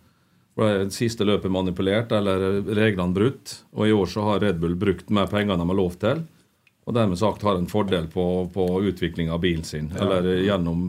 ble 0.57 0.77
det 0.85 0.91
siste 0.93 1.23
løpet 1.25 1.51
manipulert, 1.51 2.11
eller 2.11 2.61
reglene 2.63 3.13
brutt. 3.13 3.61
Og 3.75 3.85
i 3.87 3.91
år 3.91 4.05
så 4.07 4.23
har 4.23 4.39
Red 4.39 4.59
Bull 4.59 4.75
brukt 4.75 5.09
mer 5.11 5.27
penger 5.27 5.53
enn 5.53 5.59
de 5.59 5.67
har 5.67 5.75
lov 5.75 5.99
til. 5.99 6.23
Og 6.87 6.95
dermed 6.95 7.19
sagt 7.19 7.43
har 7.43 7.59
en 7.59 7.67
fordel 7.67 8.07
på, 8.07 8.23
på 8.53 8.67
utvikling 8.87 9.31
av 9.33 9.41
bilen 9.43 9.65
sin. 9.67 9.91
Eller 9.99 10.23
gjennom 10.45 10.87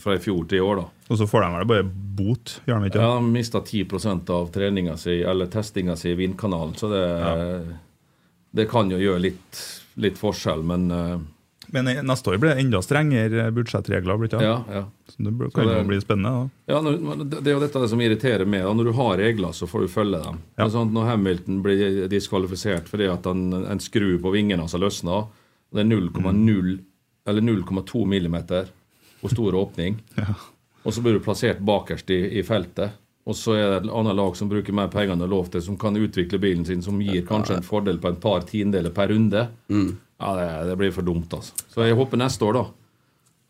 fra 0.00 0.16
i 0.16 0.20
fjor 0.22 0.46
til 0.48 0.58
i 0.60 0.64
år, 0.64 0.80
da. 0.80 0.86
Og 1.12 1.18
så 1.20 1.26
får 1.28 1.44
de 1.44 1.48
vel 1.54 1.68
bare 1.70 1.86
bot, 2.16 2.54
gjør 2.66 2.80
de 2.80 2.90
ikke? 2.90 3.00
Ja, 3.02 3.14
Han 3.18 3.30
mista 3.32 3.60
10 3.60 3.84
av 4.32 4.50
treninga 4.54 4.96
si, 5.00 5.18
eller 5.22 5.50
testinga 5.52 5.96
si 6.00 6.14
i 6.14 6.18
vindkanalen, 6.18 6.74
så 6.80 6.88
det, 6.90 7.02
det 8.56 8.68
kan 8.70 8.90
jo 8.90 9.00
gjøre 9.00 9.24
litt, 9.26 9.62
litt 10.00 10.20
forskjell, 10.20 10.64
men 10.66 10.90
eh, 10.90 11.16
Men 11.76 11.90
neste 12.06 12.30
år 12.30 12.40
blir 12.40 12.54
det 12.54 12.62
enda 12.62 12.80
strengere 12.82 13.50
budsjettregler. 13.52 14.18
Blir 14.20 14.30
det, 14.32 14.42
ja. 14.44 14.60
ja. 14.70 14.84
Det 15.18 15.32
kan 15.54 15.66
det- 15.66 15.78
jo 15.78 15.84
bli 15.88 16.00
spennende. 16.00 16.30
da. 16.66 16.74
Ja, 16.74 16.80
når, 16.84 17.24
det 17.24 17.42
det 17.42 17.46
er 17.50 17.54
jo 17.56 17.60
dette 17.60 17.88
som 17.88 18.00
irriterer 18.00 18.46
meg. 18.46 18.62
Når 18.62 18.84
du 18.84 18.92
har 18.92 19.16
regler, 19.16 19.52
så 19.52 19.66
får 19.66 19.80
du 19.80 19.88
følge 19.88 20.22
dem. 20.22 20.40
Ja. 20.58 20.68
Sånn 20.68 20.92
når 20.92 21.06
Hamilton 21.12 21.62
blir 21.62 22.08
diskvalifisert 22.08 22.88
fordi 22.88 23.08
at 23.12 23.26
en, 23.26 23.52
en 23.64 23.80
skru 23.80 24.18
på 24.20 24.32
vingen 24.34 24.58
hans 24.60 24.72
har 24.76 24.80
løsna, 24.80 25.22
og 25.26 25.72
det 25.72 25.80
er 25.80 25.88
0,0 25.88 26.78
eller 27.26 27.42
0,2 27.42 28.06
millimeter 28.06 28.68
og 29.22 29.30
stor 29.32 29.54
åpning, 29.54 29.96
og 30.84 30.92
så 30.92 31.02
blir 31.02 31.16
du 31.16 31.20
plassert 31.24 31.58
bakerst 31.64 32.10
i, 32.10 32.38
i 32.38 32.42
feltet, 32.46 32.92
og 33.26 33.34
så 33.34 33.56
er 33.58 33.64
det 33.72 33.78
et 33.80 33.90
annet 33.90 34.14
lag 34.14 34.36
som 34.38 34.48
bruker 34.48 34.72
mer 34.76 34.86
penger 34.92 35.16
enn 35.16 35.18
det 35.18 35.26
er 35.26 35.32
lov 35.32 35.48
til, 35.50 35.62
som 35.64 35.76
kan 35.80 35.96
utvikle 35.98 36.38
bilen 36.38 36.64
sin, 36.68 36.82
som 36.84 37.00
gir 37.02 37.24
kanskje 37.26 37.56
en 37.56 37.66
fordel 37.66 37.98
på 37.98 38.12
en 38.12 38.20
par 38.22 38.44
tiendedeler 38.46 38.92
per 38.94 39.08
runde. 39.10 39.48
Ja, 40.20 40.28
det, 40.36 40.68
det 40.68 40.76
blir 40.78 40.92
for 40.94 41.02
dumt, 41.02 41.32
altså. 41.34 41.56
Så 41.72 41.82
jeg 41.88 41.96
håper 41.98 42.16
neste 42.20 42.46
år, 42.46 42.60
da. 42.60 42.62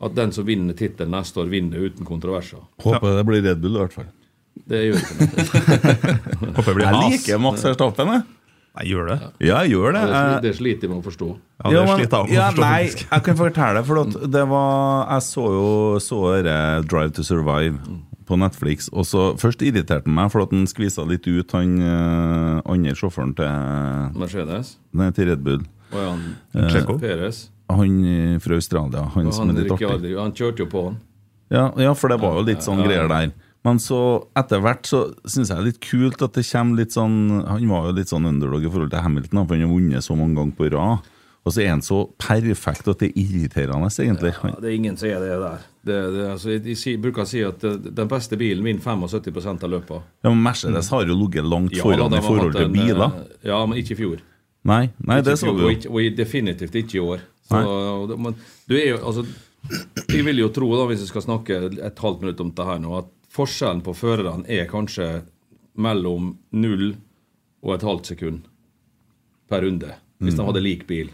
At 0.00 0.14
den 0.16 0.32
som 0.36 0.44
vinner 0.44 0.76
tittelen 0.76 1.14
neste 1.16 1.40
år, 1.40 1.48
vinner 1.48 1.80
uten 1.88 2.04
kontroverser. 2.04 2.60
Håper 2.84 3.14
det 3.16 3.22
blir 3.28 3.42
Red 3.46 3.60
Bull, 3.62 3.76
i 3.78 3.84
hvert 3.84 3.94
fall. 3.96 4.08
Det 4.66 4.80
gjør 4.86 4.98
ikke 5.00 5.16
noe. 5.20 6.16
Håper 6.56 6.66
det 6.66 6.74
blir 6.76 6.86
Jeg 6.86 7.12
liker 7.14 7.40
Max 7.40 7.64
Verstappen, 7.64 8.12
jeg. 8.12 8.26
Jeg 8.76 8.90
gjør 8.92 9.06
det? 9.08 9.16
Ja, 9.40 9.62
jeg 9.64 9.72
gjør 9.72 9.94
det. 9.96 10.02
Det, 10.10 10.24
det 10.44 10.50
sliter 10.58 10.84
jeg 10.84 10.90
med 10.92 10.98
å 11.00 11.04
forstå. 11.06 11.28
Ja, 11.62 11.70
det 11.72 11.78
men- 11.80 11.94
sliter 11.96 12.18
jeg 12.18 12.26
med 12.28 12.34
å 12.34 12.36
ja, 12.36 12.48
forstå, 12.50 12.66
Nei, 12.66 13.06
jeg 13.14 13.24
kan 13.30 13.38
fortelle, 13.40 13.82
for 13.88 14.02
at 14.02 14.18
det 14.34 14.42
var 14.50 15.06
Jeg 15.14 15.24
så 15.30 15.44
jo 15.54 15.70
så 16.04 16.18
dette 16.36 16.58
Drive 16.92 17.14
to 17.16 17.24
Survive 17.24 17.96
på 18.26 18.36
Netflix, 18.42 18.90
og 18.92 19.06
så 19.06 19.22
først 19.40 19.62
irriterte 19.64 20.10
han 20.10 20.16
meg 20.18 20.28
for 20.34 20.42
at 20.44 20.52
han 20.52 20.66
skvisa 20.68 21.04
litt 21.08 21.24
ut 21.30 21.52
han 21.54 21.76
eh, 21.78 22.56
andre 22.68 22.92
sjåføren 22.98 23.32
til, 23.38 24.16
Mercedes 24.18 24.72
nei, 24.98 25.08
til 25.14 25.30
Red 25.30 25.44
Bull. 25.46 25.62
og 25.94 26.00
han 26.02 26.24
Checo? 26.74 26.96
Perez. 26.98 27.46
Han 27.72 27.96
eh, 28.06 28.38
fra 28.42 28.54
Australia, 28.54 29.08
han 29.14 29.26
han 29.26 29.34
som 29.34 29.50
er 29.50 29.62
litt 29.62 29.72
artig. 29.74 29.88
Aldri, 29.90 30.14
han 30.18 30.32
kjørte 30.36 30.64
jo 30.64 30.70
på 30.70 30.84
han. 30.86 31.00
Ja, 31.50 31.66
ja, 31.78 31.92
for 31.94 32.10
det 32.10 32.20
var 32.22 32.38
jo 32.40 32.46
litt 32.46 32.64
sånn 32.66 32.80
Ja, 32.82 32.86
greier 32.88 33.10
der. 33.10 33.34
Men 33.66 33.80
så 33.82 33.98
etter 34.38 34.62
hvert 34.62 34.86
så 34.86 35.02
syns 35.26 35.50
jeg 35.50 35.56
det 35.56 35.62
er 35.62 35.68
litt 35.72 35.82
kult 35.82 36.22
at 36.22 36.38
det 36.38 36.44
kommer 36.46 36.78
litt 36.78 36.94
sånn 36.94 37.16
Han 37.48 37.66
var 37.70 37.88
jo 37.88 37.96
litt 37.98 38.10
sånn 38.12 38.28
underdog 38.30 38.62
i 38.62 38.70
forhold 38.70 38.92
til 38.94 39.02
Hamilton, 39.02 39.42
for 39.42 39.54
han 39.56 39.66
har 39.66 39.72
vunnet 39.74 40.06
så 40.06 40.18
mange 40.18 40.38
ganger 40.38 40.58
på 40.58 40.70
rad. 40.76 41.12
Og 41.46 41.54
så 41.54 41.62
er 41.62 41.68
han 41.70 41.82
så 41.82 42.00
perfekt 42.18 42.88
at 42.90 43.02
det 43.02 43.12
er 43.12 43.18
irriterende, 43.22 43.86
egentlig. 44.02 44.32
Ja, 44.34 44.54
det 44.58 44.70
er 44.70 44.74
ingen 44.74 44.96
som 44.98 45.08
er 45.08 45.20
det 45.22 45.36
der. 45.38 45.66
Det, 45.86 45.98
det, 46.16 46.24
altså, 46.32 46.54
jeg, 46.56 46.96
bruker 47.02 47.22
å 47.22 47.26
si 47.30 47.42
at 47.46 47.62
eh, 47.62 47.76
den 47.78 48.08
beste 48.10 48.38
bilen 48.40 48.66
vinner 48.66 48.82
75 48.82 49.52
av 49.54 49.70
løpet. 49.70 50.08
Ja, 50.26 50.32
men 50.32 50.42
Mercedes 50.42 50.90
har 50.90 51.06
jo 51.06 51.14
ligget 51.14 51.46
langt 51.46 51.76
foran 51.78 52.10
ja, 52.10 52.18
i 52.18 52.24
forhold 52.26 52.56
til 52.56 52.66
en, 52.66 52.74
biler. 52.74 53.04
eh, 53.20 53.46
Ja, 53.52 53.60
men 53.62 53.78
ikke 53.78 53.94
i 53.94 54.00
fjor. 54.00 54.24
Nei, 54.66 54.80
nei 54.98 55.20
det 55.20 55.22
Ikke 55.22 55.30
det 55.30 55.38
så 55.38 55.46
fjor, 55.46 55.54
du 55.54 55.62
og, 55.62 55.70
jo. 55.70 55.76
ikke, 55.76 55.92
og 55.94 56.18
definitivt 56.18 56.80
ikke 56.82 56.98
i 56.98 57.04
år. 57.04 57.22
Så, 57.46 58.16
men 58.18 58.34
du 58.66 58.74
er 58.78 58.88
jo, 58.92 58.98
altså, 59.06 59.22
jeg 60.10 60.24
vil 60.26 60.42
jo 60.42 60.50
tro, 60.54 60.70
da, 60.74 60.88
hvis 60.90 61.04
jeg 61.04 61.12
skal 61.12 61.26
snakke 61.26 61.60
et 61.70 62.02
halvt 62.02 62.24
minutt 62.24 62.42
om 62.42 62.50
dette 62.50 62.66
her 62.66 62.82
nå, 62.82 62.90
at 62.98 63.12
forskjellen 63.36 63.84
på 63.86 63.94
førerne 63.96 64.48
er 64.50 64.68
kanskje 64.70 65.08
mellom 65.76 66.34
null 66.56 66.88
og 67.62 67.76
et 67.76 67.86
halvt 67.86 68.12
sekund 68.14 68.50
per 69.50 69.62
runde. 69.66 69.94
Hvis 70.22 70.38
de 70.38 70.46
hadde 70.46 70.64
lik 70.64 70.86
bil. 70.88 71.10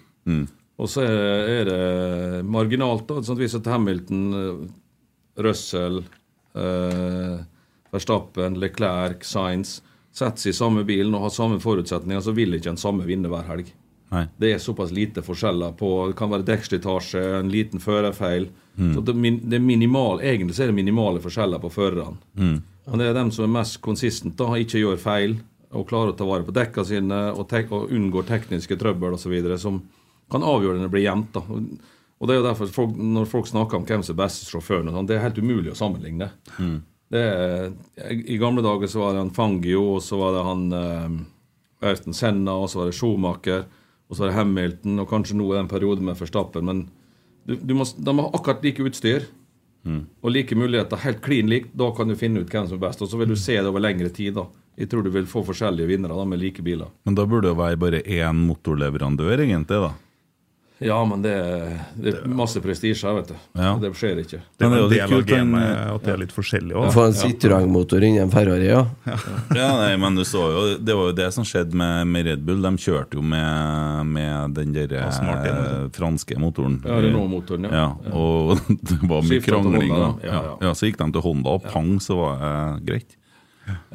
Og 0.81 0.89
så 0.89 1.05
er, 1.05 1.69
det 1.69 2.45
marginalt, 2.49 3.05
da. 3.09 3.21
Sånn 3.27 3.41
hvis 3.41 3.59
Hamilton, 3.67 4.23
eh, 4.39 4.61
Russell, 5.43 6.01
Eh, 6.55 7.41
Verstappen, 7.91 8.61
Leclerc, 8.61 9.25
Sainz 9.25 9.83
setter 10.13 10.41
seg 10.41 10.53
i 10.53 10.57
samme 10.57 10.85
bilen 10.89 11.15
og 11.17 11.27
har 11.27 11.33
samme 11.33 11.61
forutsetninger, 11.61 12.21
så 12.25 12.35
vil 12.37 12.57
ikke 12.57 12.75
en 12.75 12.81
samme 12.81 13.05
vinne 13.09 13.31
hver 13.33 13.47
helg. 13.49 13.73
Nei. 14.13 14.27
Det 14.37 14.51
er 14.53 14.59
såpass 14.61 14.91
lite 14.93 15.23
forskjeller 15.25 15.73
på 15.79 15.89
Det 16.11 16.17
kan 16.19 16.29
være 16.31 16.45
dekkslitasje, 16.45 17.23
en 17.39 17.49
liten 17.53 17.81
førerfeil. 17.81 18.51
Så 18.77 19.01
det, 19.05 19.15
det 19.45 19.57
er 19.57 19.65
minimal, 19.65 20.21
Egentlig 20.21 20.57
så 20.57 20.67
er 20.67 20.71
det 20.73 20.77
minimale 20.77 21.21
forskjeller 21.25 21.61
på 21.63 21.71
førerne. 21.73 22.17
Men 22.37 22.99
det 23.01 23.07
er 23.09 23.15
dem 23.17 23.31
som 23.33 23.45
er 23.47 23.55
mest 23.61 23.81
konsistent, 23.85 24.37
da, 24.37 24.51
ikke 24.59 24.81
gjør 24.83 25.01
feil 25.01 25.39
og 25.73 25.87
klarer 25.89 26.13
å 26.13 26.17
ta 26.19 26.27
vare 26.29 26.45
på 26.45 26.53
dekka 26.53 26.85
sine 26.85 27.19
og, 27.33 27.47
tek, 27.49 27.71
og 27.73 27.93
unngår 27.95 28.27
tekniske 28.29 28.77
trøbbel 28.77 29.15
osv. 29.17 29.35
som 29.61 29.81
kan 30.33 30.45
avgjøre 30.45 30.77
når 30.81 30.89
det 30.89 30.93
blir 30.93 31.07
jevnt. 31.07 31.33
da. 31.33 31.41
Og, 32.21 32.29
det 32.29 32.35
er 32.35 32.41
jo 32.41 32.47
derfor 32.47 32.73
folk, 32.73 32.97
Når 32.97 33.29
folk 33.31 33.47
snakker 33.49 33.77
om 33.81 33.87
hvem 33.89 34.03
som 34.05 34.15
er 34.15 34.25
beste 34.25 34.49
sjåføren, 34.51 34.93
sånn, 34.93 35.09
det 35.09 35.17
er 35.17 35.25
helt 35.25 35.41
umulig 35.41 35.73
å 35.73 35.79
sammenligne. 35.79 36.29
Det 37.13 37.21
er, 37.21 37.73
I 38.09 38.39
gamle 38.41 38.63
dager 38.65 38.89
så 38.89 39.03
var 39.03 39.13
det 39.17 39.25
han 39.25 39.33
Fangio, 39.37 39.83
og 39.97 40.03
så 40.05 40.17
var 40.21 40.37
det 40.37 40.45
han 40.47 40.63
eh, 40.73 41.89
Erten 41.93 42.15
Senna, 42.17 42.55
og 42.57 42.71
så 42.73 42.83
var 42.83 42.89
det 42.89 42.97
Schumacher, 42.97 43.65
og 44.13 44.19
så 44.19 44.27
er 44.27 44.29
det 44.29 44.37
Hamilton, 44.37 44.99
og 45.01 45.09
kanskje 45.09 45.39
nå 45.39 45.47
er 45.49 45.57
det 45.57 45.63
en 45.65 45.71
periode 45.71 46.05
med 46.05 46.19
Verstappen. 46.21 46.67
Men 46.69 46.83
du, 47.49 47.55
du 47.57 47.73
må, 47.79 47.87
de 47.89 48.13
har 48.19 48.35
akkurat 48.37 48.61
like 48.67 48.85
utstyr 48.85 49.25
og 50.23 50.29
like 50.31 50.55
muligheter, 50.55 51.01
helt 51.03 51.23
klin 51.25 51.49
likt. 51.51 51.73
Da 51.75 51.89
kan 51.97 52.13
du 52.13 52.15
finne 52.15 52.45
ut 52.45 52.53
hvem 52.53 52.69
som 52.69 52.77
er 52.77 52.85
best, 52.85 53.01
og 53.03 53.09
så 53.09 53.19
vil 53.19 53.33
du 53.33 53.39
se 53.41 53.57
det 53.57 53.67
over 53.67 53.83
lengre 53.83 54.13
tid. 54.15 54.37
da. 54.37 54.45
Jeg 54.79 54.93
tror 54.93 55.03
du 55.03 55.11
vil 55.11 55.27
få 55.27 55.43
forskjellige 55.49 55.89
vinnere 55.89 56.15
da, 56.15 56.27
med 56.29 56.39
like 56.45 56.63
biler. 56.63 56.93
Men 57.09 57.17
da 57.17 57.25
burde 57.27 57.49
det 57.49 57.59
være 57.59 57.81
bare 57.81 58.03
én 58.05 58.45
motorleverandør, 58.47 59.43
egentlig, 59.43 59.81
da. 59.89 59.91
Ja, 60.85 60.99
men 61.09 61.23
det, 61.23 61.33
det 61.97 62.13
er 62.17 62.27
masse 62.29 62.61
prestisje 62.65 63.07
her, 63.09 63.15
vet 63.21 63.29
du. 63.33 63.35
Ja. 63.59 63.73
Det 63.83 63.91
skjer 63.99 64.21
ikke. 64.23 64.41
Det 64.59 64.67
er 64.69 64.77
jo 64.81 64.89
litt 64.91 65.05
kult, 65.13 65.27
den- 65.31 65.55
at 65.57 66.03
det 66.07 66.13
er 66.15 66.21
litt 66.23 66.35
forskjellig 66.35 66.75
òg. 66.79 66.89
Få 66.95 67.05
en 67.09 67.17
Citroën-motor 67.17 68.03
inni 68.07 68.21
en 68.23 68.31
Ferrari, 68.33 68.67
ja. 68.71 68.83
Ja, 69.59 69.69
nei, 69.79 69.97
men 70.01 70.17
du 70.19 70.23
så 70.27 70.43
jo 70.53 70.63
Det 70.83 70.95
var 70.97 71.11
jo 71.11 71.17
det 71.19 71.29
som 71.35 71.45
skjedde 71.47 71.75
med, 71.79 72.07
med 72.09 72.27
Red 72.27 72.45
Bull. 72.47 72.63
De 72.65 72.73
kjørte 72.83 73.19
jo 73.21 73.23
med, 73.23 74.07
med 74.13 74.55
den 74.59 74.73
der 74.77 74.97
eh, 75.01 75.89
franske 75.95 76.39
motoren. 76.41 76.81
Ja, 76.85 76.99
Renault-motoren, 77.05 77.69
ja. 77.71 77.87
ja. 78.05 78.13
Og 78.13 78.59
det 78.91 78.99
var 79.07 79.23
mye 79.27 79.41
krangling. 79.45 79.91
Honda, 79.93 80.05
da. 80.05 80.13
da. 80.13 80.27
Ja, 80.27 80.33
Ja, 80.33 80.45
ja. 80.51 80.55
ja, 80.69 80.75
Så 80.79 80.89
gikk 80.91 80.99
de 81.03 81.11
til 81.17 81.25
Honda, 81.29 81.57
og 81.59 81.67
pang, 81.71 81.97
så 82.03 82.17
var 82.19 82.39
det 82.43 82.87
greit. 82.91 83.17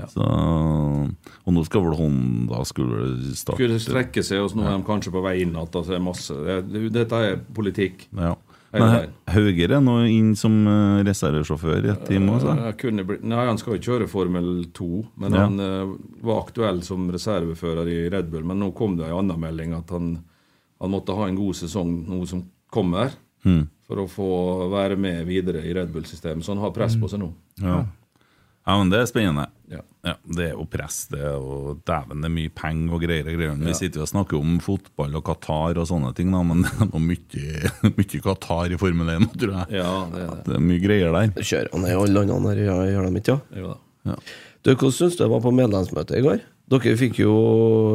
Så, 0.07 0.23
og 0.23 1.53
nå 1.53 1.63
skal 1.67 1.83
vel 1.83 1.95
Honda 1.99 2.61
skulle 2.67 3.33
starte 3.35 3.57
Skulle 3.59 3.79
strekke 3.83 4.23
seg, 4.23 4.39
og 4.45 4.53
nå 4.55 4.63
er 4.67 4.77
de 4.77 4.85
kanskje 4.87 5.11
på 5.13 5.23
vei 5.25 5.41
inn 5.41 5.51
igjen. 5.55 5.63
Altså, 5.67 5.83
det 5.91 6.01
masse. 6.05 6.33
Det, 6.45 6.57
det- 6.71 6.91
dette 6.95 7.23
er 7.31 7.37
politikk. 7.53 8.07
Ja. 8.15 8.35
Men. 8.77 9.09
Hauger 9.31 9.71
er 9.77 9.81
nå 9.81 9.93
inn 10.11 10.33
som 10.35 10.53
eh, 10.67 11.03
reservesjåfør 11.07 11.85
i 11.87 11.91
et 11.93 12.01
team 12.05 12.27
også. 12.29 12.51
Kunne 12.77 13.05
blitt, 13.07 13.23
nei, 13.23 13.45
Han 13.47 13.57
skal 13.57 13.77
jo 13.77 13.85
kjøre 13.87 14.07
Formel 14.11 14.65
2, 14.75 14.89
men 15.23 15.33
Ja. 15.33 15.45
han 15.47 15.59
uh, 15.59 15.95
var 16.21 16.43
aktuell 16.43 16.81
som 16.83 17.07
reservefører 17.09 17.87
i 17.87 18.09
Red 18.11 18.29
Bull. 18.29 18.43
Men 18.43 18.59
nå 18.59 18.73
kom 18.75 18.97
det 18.99 19.07
en 19.07 19.17
annen 19.23 19.39
melding 19.39 19.73
at 19.73 19.89
han, 19.95 20.17
han 20.81 20.91
måtte 20.91 21.15
ha 21.15 21.27
en 21.27 21.35
god 21.39 21.55
sesong 21.55 22.03
nå 22.07 22.25
som 22.27 22.43
kommer, 22.71 23.11
Mm. 23.45 23.67
for 23.87 23.95
å 24.01 24.07
få 24.09 24.25
være 24.73 24.97
med 24.99 25.25
videre 25.29 25.61
i 25.63 25.71
Red 25.73 25.91
Bull-systemet. 25.93 26.43
Så 26.43 26.51
han 26.51 26.57
har 26.59 26.71
press 26.75 26.95
på 26.99 27.07
seg 27.07 27.21
nå. 27.21 27.29
Ja. 27.61 27.85
Ja, 28.67 28.73
men 28.77 28.89
det 28.91 28.99
er 28.99 29.07
spennende. 29.09 29.47
Ja. 29.71 29.81
Ja, 30.07 30.13
Det 30.23 30.43
er 30.45 30.53
jo 30.53 30.63
press, 30.71 31.01
det 31.11 31.19
er 31.19 31.33
jo 31.35 31.73
Dæven, 31.87 32.21
det 32.23 32.27
er 32.29 32.33
mye 32.35 32.51
penger 32.55 32.93
og 32.95 33.01
greier. 33.03 33.27
og 33.27 33.35
greier. 33.39 33.55
Vi 33.65 33.73
sitter 33.75 33.99
jo 33.99 34.05
og 34.05 34.11
snakker 34.11 34.37
om 34.39 34.59
fotball 34.63 35.15
og 35.19 35.23
Qatar 35.27 35.79
og 35.81 35.87
sånne 35.89 36.13
ting, 36.15 36.29
da, 36.31 36.43
men 36.47 36.61
det 36.67 36.85
er 36.87 37.01
mye, 37.03 37.71
mye 37.97 38.21
Qatar 38.27 38.71
i 38.71 38.79
Formel 38.79 39.09
1, 39.17 39.25
tror 39.39 39.55
jeg. 39.57 39.79
Ja, 39.81 39.89
det 40.13 40.21
er 40.23 40.29
det. 40.35 40.43
Det 40.47 40.55
er 40.59 40.63
mye 40.69 40.83
greier 40.83 41.17
der. 41.17 41.33
Kjører 41.41 41.73
han 41.73 41.87
i 41.89 41.95
alle 41.97 42.13
landene 42.21 42.53
her, 42.53 42.61
ja, 42.69 42.77
gjør 42.93 43.09
de 43.09 43.23
ikke? 43.23 43.35
Ja? 43.35 43.63
Jo 43.63 43.73
da. 43.73 44.19
Du, 44.63 44.71
Hvordan 44.75 44.95
syns 44.95 45.17
du 45.17 45.23
det 45.25 45.31
var 45.33 45.43
på 45.43 45.51
medlemsmøtet 45.55 46.19
i 46.21 46.23
går? 46.25 46.39
Dere 46.71 46.95
fikk 46.99 47.19
jo 47.21 47.33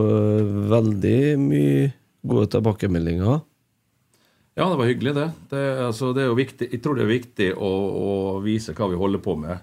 øh, 0.08 0.52
veldig 0.72 1.16
mye 1.40 1.90
gode 2.24 2.46
tilbakemeldinger. 2.54 3.42
Ja, 4.56 4.66
det 4.68 4.76
var 4.78 4.88
hyggelig, 4.88 5.12
det. 5.16 5.26
Det, 5.50 5.61
altså, 5.88 6.12
det 6.16 6.24
er 6.24 6.30
jo 6.30 6.37
viktig, 6.37 6.68
jeg 6.72 6.80
tror 6.85 6.96
det 6.98 7.04
er 7.06 7.12
viktig 7.14 7.48
å, 7.56 7.70
å 7.96 8.11
vise 8.44 8.74
hva 8.76 8.88
vi 8.92 9.00
holder 9.00 9.22
på 9.24 9.37
med. 9.40 9.62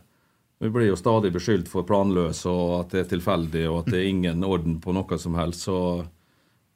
Vi 0.60 0.70
blir 0.70 0.90
jo 0.90 0.96
stadig 1.00 1.32
beskyldt 1.32 1.70
for 1.72 1.88
planløs 1.88 2.42
og 2.52 2.64
at 2.82 2.96
det 2.96 3.04
er 3.04 3.12
tilfeldig 3.14 3.66
og 3.70 3.78
at 3.82 3.94
det 3.94 4.02
er 4.02 4.10
ingen 4.10 4.44
orden 4.44 4.80
på 4.84 4.92
noe 4.96 5.20
som 5.22 5.38
helst. 5.40 5.64
Så 5.70 5.78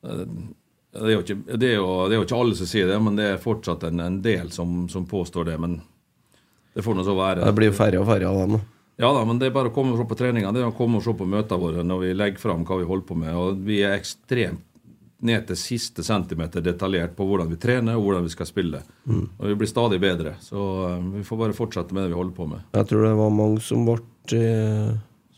eh, 0.07 0.21
det 0.93 1.09
er, 1.09 1.15
jo 1.17 1.23
ikke, 1.25 1.39
det, 1.51 1.71
er 1.73 1.75
jo, 1.81 1.89
det 2.07 2.15
er 2.15 2.21
jo 2.21 2.27
ikke 2.27 2.39
alle 2.45 2.59
som 2.59 2.69
sier 2.69 2.87
det, 2.87 2.99
men 3.03 3.19
det 3.19 3.27
er 3.31 3.41
fortsatt 3.43 3.83
en, 3.89 3.99
en 4.05 4.21
del 4.23 4.53
som, 4.55 4.85
som 4.91 5.07
påstår 5.09 5.51
det. 5.51 5.57
Men 5.59 5.81
det 6.73 6.85
får 6.85 6.95
nå 6.95 7.03
så 7.03 7.17
være. 7.17 7.43
Det 7.43 7.57
blir 7.57 7.73
jo 7.73 7.75
færre 7.75 7.99
og 7.99 8.07
færre 8.07 8.29
av 8.29 8.39
dem. 8.43 8.61
Ja 9.01 9.09
da, 9.09 9.23
men 9.25 9.39
det 9.41 9.49
er 9.49 9.55
bare 9.55 9.71
å 9.71 9.75
komme 9.75 9.95
og 9.95 9.99
se 9.99 10.05
på 10.07 10.17
treninga. 10.19 10.53
Det 10.53 10.61
er 10.61 10.69
å 10.69 10.77
komme 10.77 10.99
og 11.01 11.03
se 11.03 11.15
på 11.17 11.27
møtene 11.27 11.59
våre 11.59 11.83
når 11.83 12.05
vi 12.05 12.13
legger 12.15 12.43
fram 12.43 12.63
hva 12.67 12.77
vi 12.79 12.87
holder 12.87 13.07
på 13.09 13.17
med. 13.19 13.35
Og 13.35 13.63
vi 13.67 13.81
er 13.83 13.97
ekstremt 13.97 14.63
ned 15.23 15.47
til 15.47 15.59
siste 15.59 16.03
centimeter 16.05 16.63
detaljert 16.63 17.15
på 17.17 17.25
hvordan 17.27 17.49
vi 17.51 17.59
trener 17.61 17.97
og 17.97 18.05
hvordan 18.07 18.27
vi 18.27 18.33
skal 18.33 18.49
spille. 18.49 18.83
Og 19.07 19.47
vi 19.47 19.55
blir 19.59 19.69
stadig 19.69 19.99
bedre. 20.03 20.35
Så 20.43 20.59
eh, 20.89 21.09
vi 21.17 21.25
får 21.27 21.41
bare 21.45 21.57
fortsette 21.57 21.95
med 21.95 22.05
det 22.05 22.13
vi 22.13 22.19
holder 22.19 22.37
på 22.37 22.47
med. 22.51 22.63
Jeg 22.75 22.89
tror 22.91 23.07
det 23.07 23.17
var 23.19 23.35
mange 23.35 23.63
som 23.63 23.85
ble, 23.87 23.99
eh, 24.37 24.89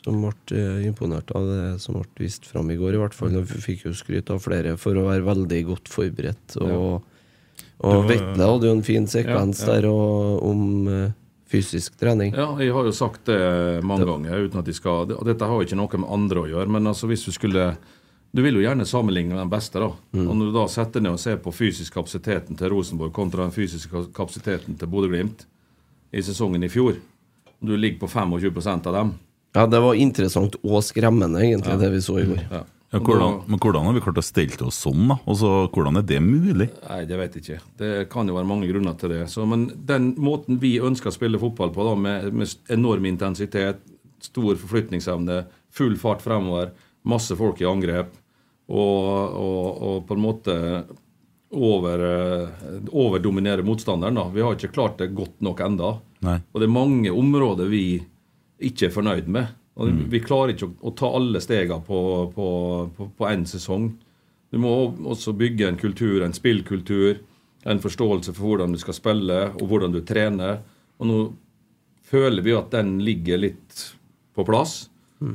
som 0.05 0.21
ble 0.23 0.61
eh, 0.61 0.85
imponert 0.89 1.33
av 1.37 1.49
det 1.49 1.65
som 1.83 1.99
ble 1.99 2.25
vist 2.25 2.47
fram 2.49 2.71
i 2.73 2.79
går, 2.79 2.95
i 2.95 3.03
hvert 3.03 3.17
fall. 3.17 3.35
Vi 3.41 3.65
fikk 3.69 3.85
jo 3.89 3.97
skryt 3.97 4.31
av 4.33 4.41
flere 4.43 4.77
for 4.81 4.97
å 4.97 5.09
være 5.09 5.27
veldig 5.27 5.61
godt 5.69 5.91
forberedt. 5.93 6.57
Og, 6.65 7.05
og 7.85 8.09
Vetle 8.09 8.49
hadde 8.49 8.71
jo 8.71 8.79
en 8.79 8.85
fin 8.85 9.05
sekvens 9.09 9.61
Ja, 9.65 9.67
ja. 9.67 9.77
der 9.77 9.91
og, 9.91 10.41
om 10.45 11.13
fysisk 11.55 11.99
trening. 12.01 12.33
Ja, 12.33 12.49
jeg 12.59 12.73
har 12.73 12.87
jo 12.87 12.93
sagt 12.95 13.29
det 13.29 13.37
mange 13.85 14.07
ganger 14.09 14.47
uten 14.47 14.59
at 14.59 14.67
de 14.67 14.73
skal 14.75 15.13
og 15.13 15.27
Dette 15.27 15.45
har 15.45 15.59
jo 15.59 15.67
ikke 15.67 15.77
noe 15.77 16.01
med 16.01 16.09
andre 16.17 16.41
å 16.41 16.49
gjøre, 16.49 16.71
men 16.73 16.89
altså 16.89 17.07
hvis 17.09 17.27
du 17.27 17.31
skulle 17.35 17.75
Du 18.35 18.41
vil 18.43 18.57
jo 18.59 18.63
gjerne 18.65 18.83
sammenligne 18.87 19.31
med 19.31 19.39
den 19.45 19.51
beste, 19.53 19.79
da. 19.79 19.87
Og 20.25 20.31
når 20.35 20.49
du 20.49 20.55
da 20.57 20.65
setter 20.71 21.03
ned 21.03 21.15
og 21.15 21.21
ser 21.23 21.37
på 21.39 21.53
fysisk 21.55 21.95
kapasiteten 21.95 22.57
til 22.59 22.73
Rosenborg 22.73 23.13
kontra 23.15 23.45
den 23.45 23.55
fysiske 23.55 24.09
kapasiteten 24.15 24.75
til 24.79 24.91
Bodø-Glimt 24.91 25.45
i 26.11 26.23
sesongen 26.25 26.65
i 26.67 26.71
fjor, 26.71 26.97
du 27.63 27.75
ligger 27.79 28.01
på 28.03 28.09
25 28.11 28.59
av 28.75 28.93
dem 28.97 29.13
Ja, 29.55 29.63
det 29.71 29.79
var 29.79 29.95
interessant 29.95 30.57
og 30.63 30.81
skremmende, 30.83 31.39
egentlig, 31.39 31.77
det 31.79 31.91
vi 31.93 32.01
så 32.03 32.19
i 32.19 32.25
går. 32.33 32.41
ja. 32.51 32.63
Ja, 32.93 32.99
hvordan, 33.01 33.41
men 33.49 33.59
hvordan 33.59 33.87
har 33.89 33.95
vi 33.97 34.01
klart 34.05 34.19
å 34.21 34.23
stelle 34.23 34.67
oss 34.67 34.77
sånn, 34.85 35.07
da? 35.09 35.17
Også, 35.27 35.49
hvordan 35.73 35.99
er 35.99 36.05
det 36.07 36.19
mulig? 36.23 36.67
Nei, 36.85 36.99
det 37.09 37.17
vet 37.19 37.33
jeg 37.35 37.43
ikke. 37.43 37.57
Det 37.81 37.89
kan 38.11 38.29
jo 38.29 38.35
være 38.37 38.47
mange 38.47 38.69
grunner 38.69 38.95
til 38.99 39.11
det. 39.11 39.25
Så, 39.33 39.43
men 39.49 39.65
den 39.89 40.13
måten 40.21 40.61
vi 40.61 40.75
ønsker 40.79 41.11
å 41.11 41.15
spille 41.15 41.41
fotball 41.41 41.73
på, 41.75 41.83
da, 41.87 41.95
med, 41.99 42.29
med 42.31 42.71
enorm 42.71 43.07
intensitet, 43.09 43.81
stor 44.23 44.55
forflytningsevne, 44.61 45.41
full 45.75 45.97
fart 45.99 46.23
fremover, 46.23 46.71
masse 47.09 47.35
folk 47.35 47.59
i 47.59 47.67
angrep, 47.67 48.13
og, 48.67 49.35
og, 49.39 49.81
og 49.87 50.07
på 50.07 50.15
en 50.15 50.23
måte 50.23 50.55
over, 51.55 52.05
eh, 52.05 52.79
overdominere 52.89 53.63
motstanderen. 53.63 54.15
da. 54.15 54.29
Vi 54.33 54.41
har 54.41 54.55
ikke 54.55 54.73
klart 54.73 54.97
det 54.97 55.13
godt 55.15 55.41
nok 55.45 55.61
enda. 55.61 55.91
Nei. 56.25 56.39
Og 56.51 56.61
det 56.61 56.67
er 56.67 56.73
mange 56.73 57.13
områder 57.13 57.69
vi 57.69 57.85
ikke 58.59 58.89
er 58.89 58.95
fornøyd 58.95 59.29
med. 59.29 59.53
Og 59.75 59.91
Vi 60.09 60.21
klarer 60.23 60.53
ikke 60.53 60.69
å, 60.69 60.73
å 60.87 60.95
ta 60.95 61.09
alle 61.11 61.41
stegene 61.43 61.83
på 61.83 63.27
én 63.27 63.43
sesong. 63.47 63.89
Du 64.51 64.59
må 64.63 64.71
også 65.11 65.33
bygge 65.35 65.67
en 65.67 65.77
kultur, 65.79 66.23
en 66.23 66.35
spillkultur, 66.35 67.19
en 67.65 67.81
forståelse 67.83 68.31
for 68.37 68.53
hvordan 68.53 68.71
du 68.71 68.79
skal 68.79 68.95
spille, 68.95 69.39
og 69.57 69.65
hvordan 69.67 69.91
du 69.91 69.99
trener. 70.05 70.61
Og 71.01 71.09
nå 71.09 71.17
føler 72.07 72.45
vi 72.45 72.55
at 72.55 72.71
den 72.71 72.99
ligger 73.03 73.41
litt 73.41 73.81
på 74.35 74.45
plass. 74.47 74.85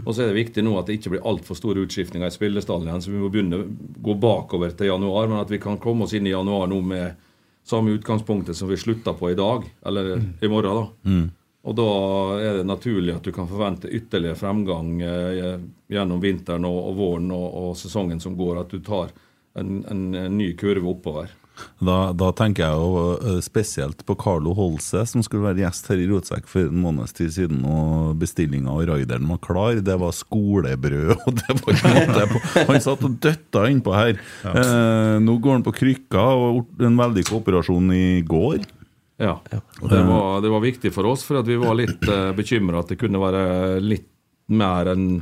Og 0.05 0.13
så 0.13 0.23
er 0.23 0.31
det 0.31 0.37
viktig 0.37 0.63
nå 0.65 0.75
at 0.77 0.91
det 0.91 0.99
ikke 0.99 1.15
blir 1.15 1.27
altfor 1.27 1.57
store 1.57 1.87
utskiftninger 1.87 2.29
i 2.29 2.35
spillestallen 2.35 2.89
igjen, 2.91 3.03
så 3.03 3.13
vi 3.13 3.21
må 3.23 3.31
begynne 3.33 3.63
å 3.63 3.69
gå 4.05 4.17
bakover 4.21 4.75
til 4.77 4.91
januar, 4.91 5.31
men 5.31 5.41
at 5.41 5.51
vi 5.51 5.61
kan 5.63 5.81
komme 5.81 6.05
oss 6.05 6.13
inn 6.17 6.29
i 6.29 6.35
januar 6.35 6.69
nå 6.71 6.81
med 6.85 7.29
samme 7.67 7.95
utgangspunktet 7.97 8.57
som 8.57 8.69
vi 8.69 8.77
slutta 8.81 9.15
på 9.17 9.31
i 9.33 9.39
dag, 9.39 9.65
eller 9.87 10.17
i 10.19 10.51
morgen. 10.53 10.83
da. 10.83 11.15
Og 11.63 11.77
da 11.77 11.89
er 12.41 12.61
det 12.61 12.69
naturlig 12.69 13.15
at 13.17 13.25
du 13.25 13.33
kan 13.37 13.49
forvente 13.49 13.91
ytterligere 13.93 14.39
fremgang 14.39 14.95
eh, 15.05 15.59
gjennom 15.93 16.23
vinteren 16.23 16.65
og, 16.65 16.79
og 16.91 16.95
våren 16.97 17.33
og, 17.37 17.49
og 17.63 17.75
sesongen 17.77 18.21
som 18.21 18.37
går, 18.39 18.63
at 18.63 18.73
du 18.73 18.81
tar 18.85 19.13
en, 19.61 19.83
en, 19.85 20.07
en 20.15 20.39
ny 20.39 20.55
kurve 20.57 20.89
oppover. 20.89 21.33
Da, 21.81 21.99
da 22.17 22.31
tenker 22.37 22.67
jeg 22.67 22.79
jo 22.79 23.05
eh, 23.17 23.39
spesielt 23.45 24.03
på 24.09 24.17
Carlo 24.21 24.53
Holse, 24.57 25.05
som 25.09 25.25
skulle 25.25 25.47
være 25.49 25.63
gjest 25.63 25.89
her 25.93 26.03
i 26.03 26.09
Rotsekk 26.11 26.49
for 26.51 26.69
en 26.69 26.83
måneds 26.83 27.17
tid 27.17 27.33
siden, 27.37 27.63
og 27.69 28.19
bestillinga 28.21 28.73
og 28.75 28.91
raideren 28.91 29.29
var 29.31 29.41
klar. 29.45 29.81
Det 29.85 29.97
var 30.03 30.17
skolebrød, 30.17 31.15
og 31.27 31.39
det 31.41 31.57
var 31.61 31.77
ikke 31.77 31.95
måte 31.97 32.27
på. 32.33 32.43
Han 32.73 32.85
satt 32.85 33.07
og 33.09 33.17
døtta 33.25 33.65
innpå 33.71 33.97
her. 33.97 34.21
Eh, 34.51 35.17
nå 35.25 35.39
går 35.41 35.59
han 35.59 35.67
på 35.67 35.77
krykka, 35.81 36.27
og 36.37 36.63
har 36.79 36.91
en 36.91 37.01
vellykka 37.01 37.39
operasjon 37.41 37.91
i 37.97 38.05
går. 38.29 38.61
Ja. 39.21 39.37
Og 39.83 39.91
det 39.93 40.01
var, 40.09 40.41
det 40.41 40.53
var 40.53 40.63
viktig 40.65 40.93
for 40.95 41.09
oss, 41.11 41.25
for 41.27 41.41
at 41.43 41.49
vi 41.49 41.59
var 41.61 41.77
litt 41.77 42.07
eh, 42.09 42.31
bekymra 42.37 42.81
at 42.81 42.93
det 42.93 43.01
kunne 43.01 43.21
være 43.21 43.43
litt 43.85 44.09
mer 44.51 44.89
enn 44.95 45.21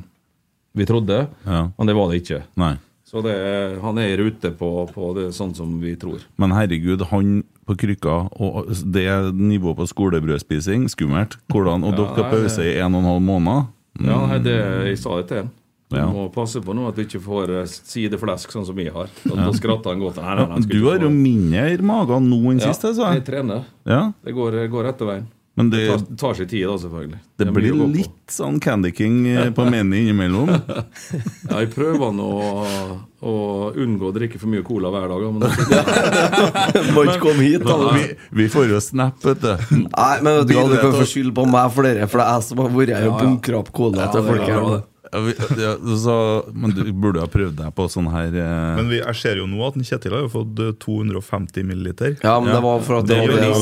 vi 0.79 0.87
trodde. 0.87 1.25
Ja. 1.45 1.65
Men 1.77 1.91
det 1.91 1.97
var 1.99 2.11
det 2.11 2.23
ikke. 2.23 2.43
Nei. 2.61 2.77
Så 3.09 3.23
det, 3.25 3.35
han 3.81 3.99
er 4.03 4.11
i 4.13 4.17
rute 4.21 4.51
på, 4.53 4.69
på 4.93 5.07
det 5.17 5.31
sånn 5.33 5.55
som 5.57 5.79
vi 5.81 5.95
tror. 5.97 6.27
Men 6.37 6.53
herregud, 6.53 7.07
han 7.09 7.39
på 7.69 7.77
krykka, 7.81 8.17
og 8.37 8.69
det 8.85 9.07
nivået 9.37 9.79
på 9.79 9.87
skolebrødspising, 9.89 10.85
skummelt. 10.93 11.39
Hvordan, 11.49 11.87
og 11.89 11.95
Ja, 11.95 12.03
dere 12.03 12.19
har 12.19 12.35
pause 12.35 12.67
i 12.69 12.75
en 12.77 12.99
og 12.99 13.01
en 13.01 13.09
halv 13.09 13.25
måned. 13.25 13.71
Ja, 14.05 14.19
nei, 14.29 14.39
det, 14.45 14.59
jeg 14.91 15.01
sa 15.01 15.17
det 15.23 15.31
til 15.31 15.41
han. 15.43 15.49
Du 15.89 15.97
må 16.13 16.27
passe 16.29 16.61
på 16.61 16.75
nå 16.77 16.85
at 16.91 16.99
du 16.99 17.07
ikke 17.07 17.21
får 17.25 17.55
eh, 17.63 17.71
sideflesk 17.73 18.53
sånn 18.53 18.67
som 18.69 18.77
jeg 18.77 18.93
har. 18.93 19.09
Da, 19.25 19.39
da 19.41 19.49
skratter 19.57 19.95
han 19.95 20.03
godt. 20.05 20.21
Nei, 20.21 20.35
nei, 20.37 20.47
nei, 20.51 20.61
Du 20.69 20.83
har 20.85 21.01
jo 21.01 21.09
mindre 21.09 21.65
mage 21.89 22.19
nå 22.27 22.43
enn 22.53 22.61
Ja, 22.61 22.75
sist, 22.75 22.85
jeg 22.93 23.17
jeg 23.17 23.25
trener. 23.25 23.65
Ja, 23.89 24.03
Det 24.21 24.37
går, 24.37 24.61
går 24.69 24.91
etter 24.93 25.09
veien. 25.09 25.27
Men 25.59 25.71
Det 25.73 25.81
det, 25.83 25.87
tar, 25.91 26.05
tar 26.23 26.39
seg 26.39 26.49
tid, 26.53 26.65
da, 26.71 26.77
selvfølgelig. 26.85 27.19
det 27.39 27.47
det 27.49 27.55
blir 27.57 27.79
litt 27.93 28.33
sånn 28.33 28.59
Candy 28.63 28.93
King 28.95 29.21
eh, 29.31 29.49
på 29.55 29.67
menyen 29.67 29.95
innimellom. 30.05 30.53
Ja, 31.49 31.63
jeg 31.63 31.71
prøver 31.73 32.13
nå 32.13 32.27
å, 32.29 32.97
å 33.25 33.35
unngå 33.73 34.11
å 34.11 34.15
drikke 34.15 34.39
for 34.41 34.53
mye 34.53 34.63
cola 34.67 34.91
hver 34.93 35.09
dag. 35.11 35.25
Men 35.33 35.41
det, 36.75 36.83
Må 36.95 37.07
ikke 37.09 37.23
komme 37.25 37.47
hit, 37.47 37.65
da. 37.65 37.79
Vi, 37.97 38.05
vi 38.43 38.49
får 38.53 38.69
jo 38.75 38.83
snap, 38.85 39.17
vet 39.25 39.41
du. 39.43 39.55
Nei, 39.87 40.13
men 40.23 40.43
vet 40.43 40.53
du 40.53 40.55
du 40.75 40.77
kan 40.79 40.95
få 40.99 41.07
skylde 41.09 41.35
på 41.39 41.47
meg 41.49 41.73
for 41.75 41.89
det, 41.89 41.97
for 42.13 42.21
det 42.23 42.29
er 42.29 42.37
jeg 42.39 42.49
som 42.51 42.63
har 42.65 42.77
vært 42.77 42.95
her 42.99 43.09
og 43.11 43.19
bunkra 43.25 43.63
opp 43.63 43.73
cola 43.75 44.05
Ja, 44.05 44.13
til 44.13 44.23
det 44.23 44.35
folk 44.35 44.47
her. 44.53 44.85
Det. 45.09 45.17
Ja, 45.17 45.21
vi, 45.25 45.33
ja, 45.63 45.73
så, 46.05 46.17
men 46.53 46.71
du 46.77 46.83
burde 46.93 47.21
ha 47.25 47.29
prøvd 47.33 47.57
deg 47.63 47.71
på 47.75 47.83
sånn 47.91 48.09
her 48.13 48.29
eh, 48.37 48.77
Men 48.79 48.89
vi, 48.93 48.99
jeg 49.01 49.15
ser 49.21 49.35
jo 49.41 49.47
nå 49.49 49.59
at 49.67 49.75
Kjetil 49.89 50.13
har 50.17 50.23
jo 50.27 50.31
fått 50.33 50.59
eh, 50.65 50.73
250 50.85 51.65
milliliter. 51.69 52.11
Ja, 52.23 52.35
men 52.41 52.49
det 52.55 52.61
var 52.65 52.81
for 52.85 52.95
at 53.01 53.07
Det 53.09 53.17
det, 53.25 53.29
Det 53.39 53.43
er- 53.49 53.53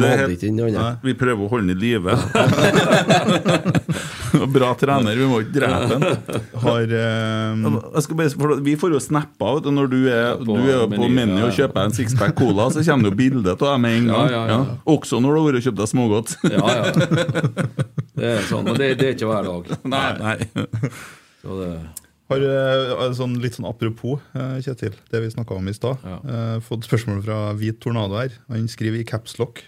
hadde 0.00 0.32
ikke 0.36 0.48
den 0.48 0.60
andre. 0.70 0.90
Vi 1.04 1.12
prøver 1.18 1.40
å 1.44 1.48
holde 1.52 1.66
den 1.68 1.76
i 1.76 1.78
live. 1.84 2.12
Bra 4.56 4.70
trener, 4.78 5.16
vi 5.18 5.26
må 5.28 5.40
ikke 5.44 5.54
drepe 5.58 5.96
den. 5.96 6.40
Har 6.62 6.94
eh, 6.98 7.66
Jeg 7.66 8.04
skal 8.06 8.18
bare, 8.20 8.32
for 8.34 8.62
vi 8.66 8.74
får 8.80 8.94
jo 8.96 9.00
snappa 9.02 9.52
vet 9.56 9.68
når 9.76 9.90
du 9.92 9.98
er, 10.10 10.38
på 10.40 10.56
du 10.56 10.70
er 10.72 10.84
på 10.84 10.96
menu, 10.96 11.14
menu 11.18 11.44
og 11.46 11.52
kjøper 11.56 11.88
en 11.88 11.94
sixpack 11.96 12.36
cola, 12.38 12.68
så 12.74 12.84
kommer 12.86 13.08
det 13.08 13.12
jo 13.12 13.18
bilde 13.20 13.54
av 13.56 13.60
deg 13.62 13.84
med 13.84 13.98
en 14.00 14.08
gang. 14.12 14.24
Ja, 14.36 14.40
ja, 14.48 14.56
ja. 14.58 14.78
Også 14.90 15.20
når 15.22 15.36
du 15.36 15.38
har 15.38 15.46
vært 15.46 15.58
og 15.60 15.66
kjøpt 15.66 15.78
deg 15.78 15.90
smågodt. 15.90 16.32
ja, 16.56 16.64
ja. 16.72 16.86
Det 18.16 18.32
er 18.32 18.42
sånn, 18.48 18.66
men 18.66 18.80
det, 18.80 18.88
det 19.00 19.10
er 19.10 19.14
ikke 19.14 19.28
hver 19.30 19.46
dag. 19.46 19.70
Nei, 19.92 20.08
nei. 20.22 20.90
Så 21.42 21.60
det, 21.60 21.70
Har 22.32 23.14
sånn, 23.16 23.36
litt 23.42 23.58
sånn 23.58 23.68
apropos, 23.68 24.24
eh, 24.34 24.56
Kjetil, 24.64 24.96
det 25.12 25.22
vi 25.22 25.30
snakka 25.34 25.58
om 25.60 25.70
i 25.70 25.76
stad. 25.76 26.02
Ja. 26.02 26.18
Eh, 26.24 26.56
fått 26.66 26.88
spørsmål 26.88 27.22
fra 27.26 27.38
Hvit 27.58 27.78
Tornado 27.84 28.18
her. 28.18 28.34
Han 28.50 28.66
skriver 28.72 29.02
i 29.02 29.06
capslock. 29.08 29.62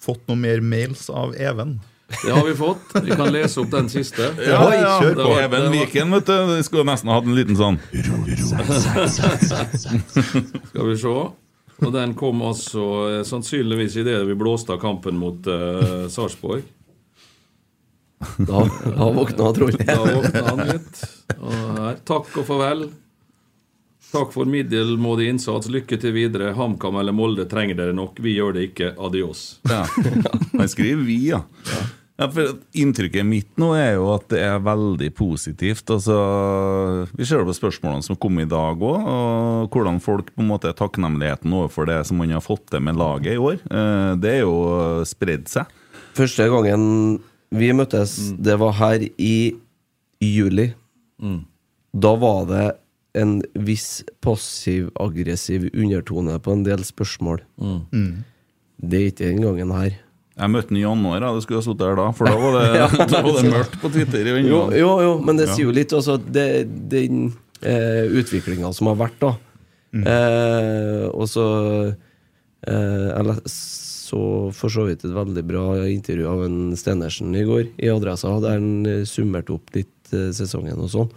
Fått 0.00 0.24
noe 0.30 0.40
mer 0.40 0.64
mails 0.64 1.06
av 1.12 1.36
Even. 1.38 1.78
Det 2.24 2.30
har 2.30 2.46
vi 2.46 2.54
fått. 2.54 2.80
Vi 3.02 3.10
kan 3.10 3.32
lese 3.32 3.60
opp 3.60 3.70
den 3.70 3.88
siste. 3.88 4.34
Ja, 4.46 4.74
ja. 4.74 5.00
kjør 5.02 5.14
på. 5.14 5.40
Even 5.40 5.72
Viken, 5.72 6.10
vet 6.10 6.26
du. 6.26 6.54
Vi 6.56 6.62
skulle 6.66 6.84
nesten 6.90 7.10
hatt 7.12 7.24
en 7.24 7.36
liten 7.38 7.56
sånn. 7.56 7.78
Skal 10.70 10.88
vi 10.90 10.96
se. 10.98 11.14
Og 11.80 11.92
den 11.94 12.14
kom 12.18 12.42
altså 12.44 12.82
sannsynligvis 13.24 13.28
sannsynligvis 13.30 13.96
idet 14.02 14.18
vi 14.28 14.34
blåste 14.36 14.74
av 14.74 14.82
kampen 14.82 15.16
mot 15.16 15.46
uh, 15.48 16.08
Sarpsborg. 16.12 16.66
Da, 18.36 18.66
da 18.84 19.06
våkna 19.16 19.52
trollet. 19.56 19.86
Da 19.86 20.02
våkna 20.04 20.42
han 20.50 20.66
litt. 20.68 21.04
Og 21.38 21.54
her. 21.78 22.02
Takk 22.04 22.34
og 22.42 22.44
farvel. 22.50 22.90
Takk 24.10 24.34
for 24.34 24.50
middelmådig 24.50 25.30
innsats. 25.30 25.70
Lykke 25.72 25.96
til 26.02 26.12
videre. 26.18 26.50
HamKam 26.58 26.98
eller 27.00 27.16
Molde 27.16 27.46
trenger 27.48 27.78
dere 27.78 27.96
nok. 27.96 28.18
Vi 28.20 28.34
gjør 28.34 28.58
det 28.58 28.66
ikke. 28.72 28.92
Adios. 28.98 29.62
Ja. 29.70 29.86
Han 30.58 30.68
skriver 30.68 31.06
'vi', 31.06 31.22
ja. 31.30 31.40
ja 31.70 31.80
for 32.28 32.58
inntrykket 32.76 33.24
mitt 33.24 33.56
nå 33.60 33.70
er 33.78 33.94
jo 33.94 34.10
at 34.12 34.26
det 34.28 34.40
er 34.44 34.58
veldig 34.60 35.08
positivt. 35.16 35.88
Altså, 35.94 36.16
vi 37.16 37.24
ser 37.24 37.40
det 37.40 37.48
på 37.48 37.54
spørsmålene 37.56 38.04
som 38.04 38.18
kom 38.20 38.36
i 38.42 38.48
dag 38.50 38.76
òg, 38.84 39.06
og 39.08 39.70
hvordan 39.72 40.00
folk 40.04 40.28
på 40.34 40.42
en 40.44 40.50
måte 40.50 40.68
er 40.68 40.76
takknemligheten 40.76 41.54
overfor 41.56 41.88
det 41.88 42.00
som 42.08 42.20
man 42.20 42.34
har 42.36 42.44
fått 42.44 42.66
til 42.74 42.84
med 42.84 42.98
laget 43.00 43.38
i 43.38 43.40
år. 43.40 43.56
Eh, 43.70 44.12
Det 44.20 44.34
er 44.36 44.42
jo 44.44 45.04
spredd 45.08 45.48
seg. 45.48 45.64
Første 46.18 46.48
gangen 46.52 47.20
vi 47.50 47.72
møttes, 47.72 48.18
det 48.38 48.58
var 48.60 48.72
her 48.78 49.00
i 49.16 49.56
juli. 50.20 50.68
Da 51.94 52.12
var 52.20 52.44
det 52.46 52.66
en 53.18 53.40
viss 53.58 54.04
passiv-aggressiv 54.22 55.70
undertone 55.74 56.36
på 56.38 56.52
en 56.52 56.62
del 56.66 56.84
spørsmål. 56.86 57.40
Det 58.80 59.00
er 59.00 59.08
ikke 59.10 59.26
den 59.32 59.42
gangen 59.42 59.72
her. 59.74 59.96
Jeg 60.38 60.52
møtte 60.52 60.70
han 60.72 60.78
i 60.78 60.84
januar, 60.84 61.26
jeg 61.26 61.44
skulle 61.44 61.60
ha 61.60 61.66
sittet 61.66 61.86
her 61.88 61.98
da, 61.98 62.06
for 62.16 62.30
da 62.30 62.36
var 62.40 62.56
det, 62.56 62.66
da 63.12 63.22
var 63.26 63.36
det 63.36 63.50
mørkt 63.50 63.76
på 63.82 63.90
Twitter. 63.92 64.30
i 64.30 64.44
Jo, 64.46 64.62
jo, 64.76 64.90
jo 65.04 65.12
men 65.26 65.40
det 65.40 65.50
sier 65.50 65.66
jo 65.66 65.74
litt 65.74 65.92
også 65.96 66.16
det, 66.22 66.48
den 66.92 67.30
eh, 67.60 68.06
utviklinga 68.20 68.72
som 68.76 68.92
har 68.92 69.00
vært, 69.02 69.18
da. 69.20 69.34
Eh, 69.90 71.06
og 71.10 71.26
så 71.26 71.44
eh, 71.90 73.08
Jeg 73.10 73.40
så 73.50 74.20
for 74.54 74.70
så 74.70 74.84
vidt 74.86 75.04
et 75.06 75.14
veldig 75.14 75.42
bra 75.46 75.64
intervju 75.90 76.28
av 76.30 76.44
en 76.46 76.60
Stenersen 76.78 77.34
i 77.34 77.44
går 77.46 77.66
i 77.78 77.90
Adressa, 77.90 78.32
der 78.42 78.56
han 78.58 78.86
eh, 78.86 79.02
summerte 79.08 79.54
opp 79.54 79.74
litt 79.76 80.14
eh, 80.14 80.30
sesongen 80.34 80.78
og 80.78 80.90
sånn. 80.94 81.12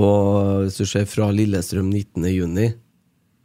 Og 0.00 0.64
hvis 0.64 0.78
du 0.80 0.86
ser 0.88 1.06
fra 1.10 1.28
Lillestrøm 1.34 1.90
19.6 1.92 2.85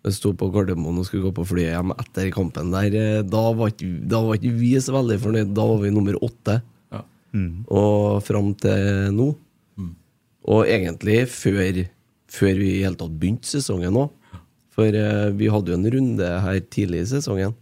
jeg 0.04 0.14
sto 0.18 0.32
på 0.34 0.48
Gardermoen 0.54 0.98
og 0.98 1.06
skulle 1.06 1.28
gå 1.28 1.34
på 1.38 1.46
flyet 1.46 1.76
hjem 1.76 1.92
etter 1.94 2.32
kampen 2.34 2.72
der. 2.74 2.96
eh, 2.98 3.22
Da 3.22 3.44
var 3.54 3.70
ikke, 3.70 3.90
da 4.10 4.22
var 4.26 4.40
ikke 4.40 4.56
vi 4.58 4.72
så 4.82 4.96
veldig 4.96 5.20
fornøyd. 5.22 5.54
Da 5.54 5.66
var 5.70 5.78
vi 5.84 5.92
nummer 5.94 6.16
åtte. 6.26 6.56
Ja. 6.92 7.04
Og 7.70 8.24
fram 8.26 8.54
til 8.58 9.12
nå. 9.14 9.28
Og 10.50 10.66
egentlig 10.66 11.28
før, 11.30 11.84
før 12.34 12.56
vi 12.58 12.72
i 12.80 12.82
hele 12.84 12.98
tatt 12.98 13.14
begynte 13.22 13.46
sesongen 13.46 13.94
òg. 14.02 14.10
For 14.74 14.88
eh, 14.90 15.30
vi 15.38 15.52
hadde 15.54 15.70
jo 15.70 15.78
en 15.78 15.92
runde 15.94 16.28
her 16.48 16.60
tidlig 16.74 17.04
i 17.06 17.10
sesongen. 17.14 17.54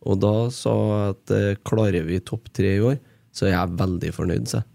Og 0.00 0.16
da 0.22 0.32
sa 0.48 0.72
jeg 0.72 1.12
at 1.12 1.30
eh, 1.36 1.56
klarer 1.68 2.06
vi 2.08 2.22
topp 2.24 2.48
tre 2.56 2.76
i 2.78 2.80
år, 2.80 2.96
så 3.36 3.50
er 3.50 3.52
jeg 3.58 3.76
veldig 3.76 4.12
fornøyd, 4.16 4.46
sa 4.48 4.62
jeg. 4.62 4.69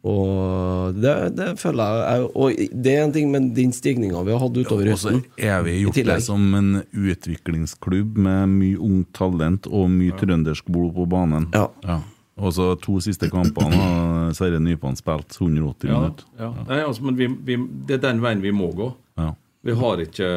Og 0.00 0.94
det, 0.96 1.12
det 1.36 1.46
føler 1.60 1.98
jeg 2.00 2.28
Og 2.32 2.60
det 2.72 2.92
er 2.96 3.02
en 3.04 3.10
ting 3.12 3.26
med 3.28 3.50
den 3.52 3.68
stigninga 3.76 4.22
vi 4.24 4.32
har 4.32 4.40
hatt 4.40 4.56
utover 4.56 4.88
Og 4.94 4.96
så 5.02 5.10
er 5.36 5.58
vi 5.66 5.74
gjort 5.82 5.98
det 6.08 6.16
som 6.24 6.46
en 6.56 6.70
utviklingsklubb 6.88 8.16
med 8.16 8.54
mye 8.54 8.78
ungt 8.80 9.10
talent 9.18 9.68
og 9.68 9.90
mye 9.92 10.16
trøndersk 10.16 10.70
blod 10.72 10.94
på 10.96 11.04
banen. 11.10 11.50
Ja. 11.52 11.98
Og 12.40 12.54
så 12.56 12.70
to 12.80 12.96
siste 13.04 13.28
kampene 13.28 13.76
har 13.76 14.30
Sverre 14.38 14.60
Nypan 14.64 14.96
spilt 14.96 15.36
180 15.36 15.90
Ja, 15.90 15.98
minutter. 16.00 16.24
ja. 16.40 16.48
Nei, 16.70 16.78
altså, 16.86 17.04
men 17.04 17.18
vi, 17.18 17.28
vi, 17.28 17.58
det 17.88 17.98
er 17.98 18.04
den 18.06 18.22
veien 18.24 18.40
vi 18.40 18.52
må 18.56 18.70
gå. 18.76 18.86
Ja. 19.20 19.34
Vi 19.68 19.74
har 19.76 20.00
ikke 20.00 20.28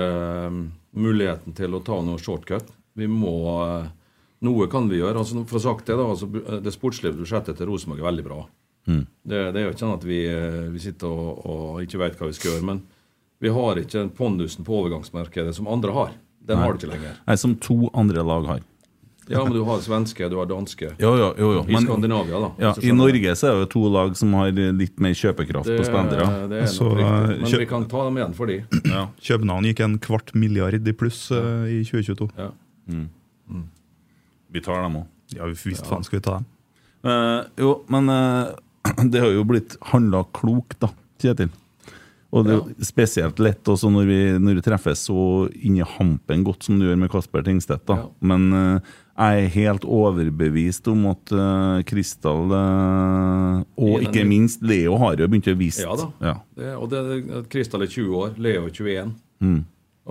uh, 0.51 0.57
muligheten 0.99 1.55
til 1.55 1.77
å 1.77 1.79
ta 1.87 2.01
noe 2.03 2.19
shortcut. 2.19 2.67
Vi 2.99 3.07
må 3.07 3.37
uh, 3.63 3.85
Noe 4.43 4.67
kan 4.67 4.89
vi 4.91 4.97
gjøre. 4.99 5.21
altså 5.21 5.45
For 5.47 5.55
å 5.55 5.63
sagt 5.63 5.87
Det 5.87 5.95
da, 5.95 6.03
altså, 6.11 6.27
det 6.59 6.73
sportslige 6.75 7.15
budsjettet 7.15 7.55
til 7.55 7.69
Rosenborg 7.69 8.01
er 8.03 8.09
veldig 8.09 8.25
bra. 8.27 8.41
Mm. 8.87 9.05
Det, 9.23 9.39
det 9.55 9.61
er 9.61 9.63
jo 9.67 9.71
ikke 9.71 9.83
sånn 9.85 9.95
at 9.95 10.03
vi, 10.07 10.19
eh, 10.27 10.59
vi 10.73 10.79
sitter 10.83 11.07
og, 11.07 11.45
og 11.47 11.81
ikke 11.85 12.01
vet 12.01 12.19
hva 12.19 12.27
vi 12.27 12.35
skal 12.35 12.51
gjøre. 12.51 12.65
Men 12.67 12.81
vi 13.43 13.51
har 13.55 13.79
ikke 13.79 13.97
den 13.99 14.11
pondusen 14.17 14.65
på 14.67 14.81
overgangsmarkedet 14.81 15.55
som 15.55 15.67
andre 15.71 15.95
har. 15.95 16.13
Den 16.43 16.59
har 16.59 16.73
du 16.73 16.81
ikke 16.81 16.91
lenger. 16.91 17.17
Nei, 17.27 17.35
som 17.39 17.55
to 17.63 17.87
andre 17.95 18.23
lag 18.27 18.47
har. 18.51 18.61
Ja, 19.31 19.39
men 19.45 19.53
du 19.55 19.61
har 19.63 19.79
svenske, 19.79 20.27
du 20.27 20.35
har 20.35 20.47
danske. 20.49 20.89
Jo, 20.99 21.13
jo, 21.15 21.29
jo, 21.39 21.49
jo. 21.55 21.61
I 21.71 21.79
Skandinavia, 21.79 22.39
da. 22.43 22.49
Ja, 22.59 22.71
I. 22.83 22.91
Norge 22.91 23.35
så 23.39 23.47
er 23.47 23.53
det 23.55 23.61
jo 23.61 23.69
to 23.71 23.83
lag 23.93 24.17
som 24.19 24.33
har 24.35 24.51
litt 24.51 24.99
mer 24.99 25.15
kjøpekraft 25.15 25.69
det, 25.71 25.77
på 25.79 25.85
spendere. 25.87 26.25
det 26.51 26.59
er 26.65 26.67
Så, 26.67 26.89
riktig. 26.91 27.05
eh, 27.07 27.45
Men 27.45 27.61
vi 27.63 27.67
kan 27.69 27.85
ta 27.87 28.03
dem 28.03 28.19
igjen 28.19 28.35
for 28.35 28.51
de. 28.51 28.57
Ja. 28.83 29.05
København 29.29 29.69
gikk 29.69 29.79
en 29.85 29.95
kvart 30.03 30.33
milliard 30.35 30.75
i 30.91 30.95
pluss 30.99 31.21
uh, 31.31 31.63
i 31.71 31.79
2022. 31.87 32.27
Ja. 32.35 32.49
Vi 34.51 34.61
tar 34.61 34.83
dem 34.83 34.99
òg. 34.99 35.07
Ja, 35.33 35.47
visst 35.47 35.87
faen 35.87 36.03
skal 36.03 36.19
vi 36.19 36.25
ta 36.27 36.35
dem. 36.41 36.49
Uh, 37.03 37.47
jo, 37.59 37.71
men 37.91 38.11
eh, 38.11 38.51
det 39.11 39.21
har 39.23 39.33
jo 39.33 39.43
blitt 39.47 39.77
handla 39.93 40.25
klokt, 40.35 40.79
da, 40.83 40.91
Kjetil. 41.21 41.51
Og 42.33 42.47
det 42.47 42.53
er 42.55 42.57
jo 42.57 42.85
spesielt 42.87 43.37
lett 43.45 43.69
også 43.69 43.91
når 43.93 44.07
vi, 44.09 44.19
når 44.41 44.55
vi 44.57 44.63
treffes 44.65 45.03
så 45.05 45.23
inni 45.53 45.85
hampen 45.85 46.41
godt 46.47 46.65
som 46.65 46.79
du 46.81 46.87
gjør 46.87 46.97
med 47.03 47.11
Kasper 47.13 47.45
Tingstedt. 47.45 47.83
da. 47.85 47.99
Ja. 48.01 48.07
Men 48.25 48.47
uh, 48.49 48.93
jeg 49.13 49.43
er 49.43 49.51
helt 49.53 49.85
overbevist 49.85 50.89
om 50.89 51.05
at 51.11 51.33
uh, 51.37 51.83
Kristal 51.85 52.49
eh, 52.57 53.59
og 53.77 54.01
ikke 54.07 54.23
minst 54.25 54.65
Leo 54.65 54.95
har 55.03 55.21
jo 55.21 55.27
begynt 55.29 55.51
å 55.51 55.53
vise 55.59 55.85
Ja 55.85 55.93
da. 55.99 56.07
Ja. 56.25 56.33
Det, 56.57 56.71
og 56.73 56.89
det, 56.89 57.03
det- 57.11 57.43
Kristal 57.53 57.85
er 57.85 57.91
20 57.93 58.17
år, 58.23 58.33
Leo 58.41 58.65
er 58.65 58.73
21. 58.73 59.13
Mm. 59.45 59.59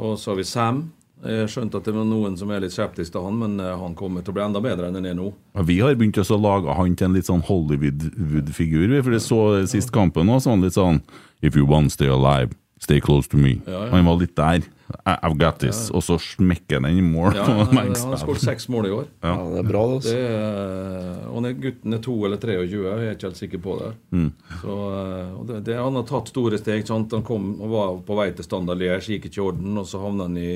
Og 0.06 0.14
så 0.22 0.30
har 0.30 0.38
vi 0.38 0.46
Sam. 0.46 0.84
Jeg 1.22 1.48
skjønte 1.52 1.78
at 1.78 1.86
det 1.86 1.94
var 1.94 2.06
noen 2.08 2.34
som 2.40 2.50
er 2.50 2.64
litt 2.64 2.74
skeptiske 2.74 3.14
til 3.14 3.22
han, 3.28 3.36
men 3.38 3.60
eh, 3.62 3.76
han 3.78 3.94
kommer 3.98 4.24
til 4.26 4.32
å 4.32 4.36
bli 4.38 4.42
enda 4.46 4.62
bedre 4.64 4.88
enn 4.90 4.98
han 4.98 5.06
er 5.06 5.14
nå. 5.18 5.28
Ja, 5.54 5.62
Vi 5.68 5.76
har 5.80 5.94
begynt 5.94 6.18
også 6.18 6.34
å 6.38 6.42
lage 6.42 6.74
han 6.74 6.96
til 6.98 7.06
en 7.10 7.14
litt 7.14 7.28
sånn 7.30 7.44
Hollywood-figur. 7.46 8.96
For 9.02 9.14
det 9.14 9.22
så 9.22 9.40
sist 9.70 9.92
kampen 9.94 10.28
også, 10.32 10.44
så 10.46 10.50
var 10.50 10.56
han 10.58 10.66
litt 10.66 10.78
sånn 10.78 11.00
If 11.42 11.56
you 11.58 11.66
want 11.66 11.90
stay 11.94 12.06
alive, 12.10 12.54
stay 12.82 13.00
close 13.02 13.28
to 13.30 13.36
me. 13.38 13.60
Ja, 13.66 13.84
ja. 13.86 13.90
Han 13.94 14.06
var 14.06 14.18
litt 14.20 14.34
der. 14.38 14.62
I've 15.08 15.38
got 15.40 15.58
this. 15.62 15.86
Og 15.94 16.02
så 16.04 16.18
smekker 16.20 16.76
han 16.76 16.84
den 16.90 16.98
i 17.00 17.04
mål. 17.06 17.32
Han, 17.38 17.70
har 17.78 18.18
skåret 18.20 18.42
seks 18.44 18.68
mål 18.70 18.86
i 18.86 18.92
år. 18.92 19.06
Ja, 19.24 19.32
det 19.54 19.62
er 19.62 19.68
bra, 19.70 19.84
det. 19.94 20.02
Det 20.04 20.12
Altså. 20.12 20.18
er, 20.18 21.22
og 21.32 21.42
når 21.46 21.56
gutten 21.62 21.96
er 21.96 22.02
to 22.04 22.16
eller 22.28 22.42
23, 22.42 22.82
jeg 22.82 23.06
er 23.08 23.14
ikke 23.16 23.28
helt 23.30 23.40
sikker 23.40 23.62
på 23.64 23.78
det. 23.80 23.90
Mm. 24.12 24.28
Så, 24.60 24.76
eh, 24.98 25.32
og 25.38 25.46
det, 25.48 25.62
det, 25.70 25.78
Han 25.80 25.96
har 25.98 26.06
tatt 26.10 26.28
store 26.34 26.60
steg. 26.60 26.84
Sant? 26.86 27.14
Han 27.16 27.24
kom 27.26 27.48
og 27.62 27.72
var 27.72 27.96
på 28.06 28.18
vei 28.20 28.28
til 28.36 28.46
standard 28.46 28.82
Liège, 28.82 29.14
gikk 29.16 29.30
ikke 29.30 29.40
i 29.40 29.46
orden, 29.48 29.78
og 29.80 29.88
så 29.88 30.02
havna 30.04 30.28
han 30.28 30.38
i 30.42 30.52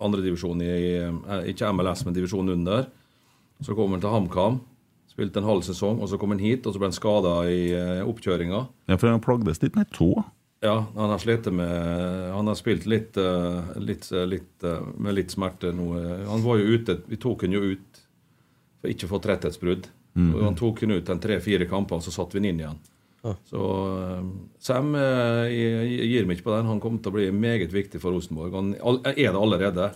andredivisjon 0.00 0.62
i 0.64 0.72
eh, 0.98 1.46
Ikke 1.52 1.70
MLS, 1.74 2.04
men 2.06 2.16
divisjonen 2.16 2.58
under. 2.58 2.88
Så 3.64 3.76
kom 3.76 3.94
han 3.94 4.02
til 4.02 4.12
HamKam. 4.12 4.60
Spilte 5.10 5.42
en 5.42 5.48
halv 5.48 5.64
sesong, 5.66 6.00
og 6.00 6.08
så 6.08 6.18
kom 6.20 6.32
han 6.34 6.42
hit, 6.42 6.66
og 6.66 6.72
så 6.72 6.80
ble 6.80 6.90
han 6.90 6.96
skada 6.96 7.34
i 7.50 7.62
eh, 7.76 8.02
oppkjøringa. 8.08 8.60
Ja, 8.90 8.96
for 8.96 9.10
han 9.10 9.22
plagdes 9.24 9.62
litt 9.64 9.78
med 9.78 9.90
tå. 9.96 10.12
Ja, 10.60 10.76
han 10.92 11.08
har 11.08 11.16
slitt 11.16 11.46
med 11.56 11.70
Han 12.34 12.50
har 12.50 12.56
spilt 12.58 12.84
litt, 12.84 13.16
eh, 13.16 13.70
litt, 13.80 14.10
litt 14.28 14.66
med 15.00 15.16
litt 15.16 15.32
smerte 15.32 15.72
nå. 15.72 15.94
Han 16.28 16.44
var 16.44 16.60
jo 16.60 16.74
ute 16.76 16.98
Vi 17.08 17.16
tok 17.16 17.46
han 17.46 17.56
jo 17.56 17.62
ut 17.72 18.02
for 18.80 18.92
ikke 18.92 19.08
å 19.08 19.12
få 19.14 19.20
tretthetsbrudd. 19.24 19.88
Mm. 20.16 20.30
Han 20.42 20.56
tok 20.56 20.82
han 20.84 20.96
ut 20.96 21.10
en 21.12 21.20
tre-fire 21.20 21.68
kamper, 21.68 22.00
og 22.00 22.04
så 22.04 22.12
satte 22.12 22.36
vi 22.36 22.42
han 22.42 22.50
inn 22.52 22.62
igjen. 22.62 22.78
Ja. 23.22 23.34
Så 23.44 23.60
eh, 24.00 24.28
Sam 24.58 24.94
eh, 24.96 25.50
jeg- 25.52 26.06
gir 26.10 26.26
meg 26.28 26.38
ikke 26.38 26.46
på 26.48 26.56
den. 26.56 26.66
Han 26.70 26.80
kommer 26.80 27.02
til 27.04 27.12
å 27.12 27.16
bli 27.18 27.26
meget 27.36 27.72
viktig 27.74 28.00
for 28.00 28.12
Rosenborg. 28.16 28.54
Han 28.56 28.74
er 29.04 29.14
det 29.14 29.34
allerede. 29.36 29.90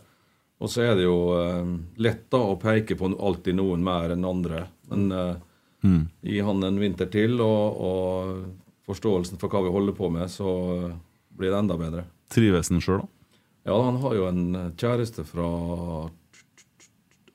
Og 0.60 0.68
så 0.70 0.84
er 0.84 0.94
det 0.98 1.06
jo 1.06 1.16
eh, 1.38 1.72
lett 2.04 2.26
da 2.30 2.38
å 2.50 2.58
peke 2.60 2.96
på 3.00 3.08
alltid 3.18 3.56
noen 3.58 3.82
mer 3.84 4.12
enn 4.14 4.24
andre. 4.28 4.66
Men 4.90 5.10
eh, 5.12 5.34
Mm. 5.84 6.06
gi 6.24 6.38
han 6.40 6.62
en 6.64 6.78
vinter 6.80 7.10
til, 7.12 7.34
og, 7.44 7.76
og 7.76 8.86
forståelsen 8.88 9.36
for 9.36 9.52
hva 9.52 9.60
vi 9.66 9.72
holder 9.74 9.92
på 9.92 10.08
med, 10.08 10.30
så 10.32 10.46
blir 11.36 11.50
det 11.52 11.58
enda 11.58 11.76
bedre. 11.76 12.06
Trives 12.32 12.70
han 12.72 12.80
sjøl, 12.80 13.02
da? 13.02 13.36
Ja, 13.68 13.76
han 13.84 13.98
har 14.00 14.14
jo 14.16 14.24
en 14.30 14.72
kjæreste 14.80 15.26
fra 15.28 15.44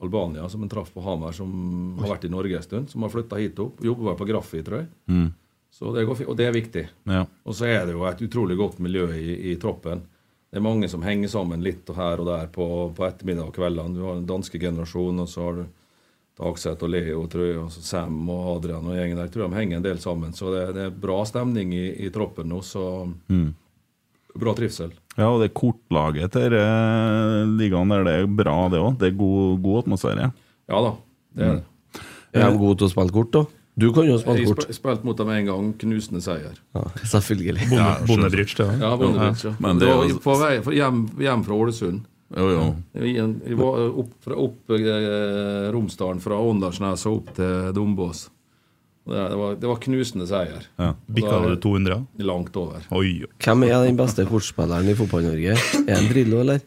Albania 0.02 0.48
som 0.50 0.62
han 0.66 0.70
traff 0.74 0.90
på 0.96 1.02
Hamar, 1.06 1.32
som 1.38 1.98
har 2.00 2.16
vært 2.16 2.26
i 2.26 2.32
Norge 2.32 2.58
en 2.58 2.64
stund. 2.66 2.90
Som 2.90 3.04
har 3.06 3.12
flytta 3.14 3.38
hit 3.42 3.60
opp. 3.60 3.82
Jobber 3.84 4.10
vel 4.10 4.18
på 4.22 4.28
Graffi, 4.30 4.62
tror 4.64 4.82
jeg. 4.82 4.90
Mm. 5.12 5.30
Så 5.72 5.92
det 5.96 6.06
går, 6.10 6.24
og 6.28 6.38
det 6.40 6.48
er 6.50 6.56
viktig. 6.56 6.86
Ja. 7.08 7.26
Og 7.46 7.56
så 7.56 7.68
er 7.70 7.86
det 7.88 7.94
jo 7.96 8.06
et 8.10 8.22
utrolig 8.26 8.58
godt 8.60 8.80
miljø 8.84 9.06
i, 9.16 9.52
i 9.52 9.56
troppen. 9.62 10.02
Det 10.50 10.58
er 10.58 10.66
mange 10.66 10.88
som 10.90 11.04
henger 11.06 11.30
sammen 11.30 11.62
litt 11.62 11.90
og 11.94 11.96
her 12.00 12.20
og 12.24 12.26
der 12.32 12.48
på, 12.52 12.66
på 12.98 13.06
ettermiddag 13.06 13.52
og 13.52 13.54
kveldene. 13.56 13.94
Du 13.96 14.02
har 14.08 14.16
den 14.18 14.26
danske 14.30 14.58
generasjonen, 14.60 15.22
og 15.24 15.30
så 15.30 15.44
har 15.46 15.60
du 15.60 15.66
Dagseth 16.40 16.86
og 16.88 16.90
Leo, 16.94 17.22
tror 17.30 17.46
jeg, 17.46 17.58
og 17.60 17.72
Sam 17.76 18.18
og 18.32 18.46
Adrian 18.56 18.88
og 18.88 18.96
gjengen 18.98 19.18
der. 19.20 19.28
Jeg 19.28 19.34
tror 19.36 19.50
de 19.52 19.60
henger 19.60 19.78
en 19.78 19.86
del 19.86 20.00
sammen. 20.02 20.34
Så 20.34 20.50
det, 20.56 20.62
det 20.78 20.86
er 20.88 20.94
bra 21.06 21.20
stemning 21.28 21.74
i, 21.76 21.86
i 22.08 22.10
troppen 22.16 22.50
nå, 22.50 22.62
så 22.66 22.84
Mm. 23.30 23.50
bra 24.40 24.54
trivsel. 24.56 24.94
Ja, 25.20 25.28
og 25.34 25.42
det 25.44 25.52
kortlaget 25.58 26.32
til 26.32 26.54
eh, 26.56 27.44
ligaen 27.60 27.92
der, 27.92 28.06
det 28.08 28.14
er 28.22 28.28
bra, 28.40 28.56
det 28.72 28.80
òg. 28.80 28.98
Det 29.02 29.10
er 29.12 29.18
god, 29.20 29.60
god 29.66 29.82
atmosfære. 29.84 30.30
Ja 30.72 30.82
da, 30.86 30.94
det 31.36 31.46
er 31.50 31.56
det. 31.60 32.04
Er 32.40 32.52
de 32.54 32.62
gode 32.62 32.78
til 32.80 32.88
å 32.88 32.94
spille 32.94 33.14
kort, 33.14 33.32
da? 33.36 33.42
Du 33.80 33.88
kan 33.96 34.08
jo 34.10 34.18
spille 34.22 34.46
kort. 34.50 34.66
Jeg 34.68 34.76
spilte 34.78 35.08
mot 35.08 35.18
dem 35.20 35.30
en 35.34 35.46
gang, 35.50 35.68
knusende 35.82 36.22
seier. 36.24 36.56
Ja, 36.76 36.84
selvfølgelig. 37.14 37.68
Bonde, 37.72 38.08
Bondebridge, 38.10 38.56
det. 38.60 38.70
Ja, 38.82 38.94
Bondevik, 39.00 39.44
ja. 39.48 39.54
Men 39.64 39.80
det 39.82 39.88
er 39.90 39.96
var 40.02 40.10
jo- 40.10 40.24
på 40.26 40.36
vei 40.42 40.56
hjem, 40.80 41.04
hjem 41.28 41.46
fra 41.48 41.60
Ålesund. 41.64 42.02
Jo, 42.38 42.50
jo. 42.54 42.66
Jeg, 42.94 43.56
var 43.58 43.80
opp, 44.04 44.12
fra, 44.22 44.36
opp 44.38 44.74
eh, 44.78 45.72
Romsdalen 45.74 46.20
fra 46.22 46.38
Åndalsnes 46.38 47.06
og 47.10 47.16
opp 47.24 47.32
til 47.40 47.72
Dombås. 47.74 48.28
Det, 49.10 49.16
det, 49.32 49.38
var, 49.40 49.56
det 49.58 49.70
var 49.72 49.80
knusende 49.82 50.28
seier. 50.30 50.68
Ja. 50.78 50.92
Bikka 51.10 51.40
du 51.48 51.56
200? 51.64 52.04
Langt 52.22 52.60
over. 52.62 52.84
Oi, 52.94 53.24
oi. 53.26 53.32
Hvem 53.42 53.64
er 53.66 53.88
den 53.88 53.98
beste 53.98 54.26
kortspilleren 54.30 54.92
i 54.92 54.94
Fotball-Norge? 55.00 55.56
Er 55.88 55.96
det 56.04 56.12
Drillo, 56.12 56.44
eller? 56.44 56.62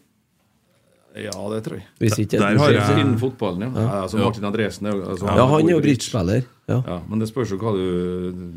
Ja, 1.13 1.37
det 1.53 1.61
tror 1.67 1.77
jeg. 1.77 1.85
Hvis 2.01 2.19
ikke 2.23 2.39
Der 2.41 2.57
har 2.59 2.73
jeg- 2.73 3.01
Innen 3.03 3.19
fotballen, 3.21 3.67
ja. 3.69 3.81
ja. 3.85 4.03
altså 4.03 4.17
Martin 4.19 4.45
Andresen 4.49 4.87
altså, 4.89 5.27
Ja, 5.29 5.47
han 5.47 5.69
er 5.69 5.75
jo 5.77 5.81
bridgespiller. 5.85 6.43
Ja. 6.73 6.83
Ja, 6.89 7.01
men 7.09 7.21
det 7.23 7.29
spørs 7.31 7.53
jo 7.55 7.59
hva 7.63 7.73
du 7.77 8.53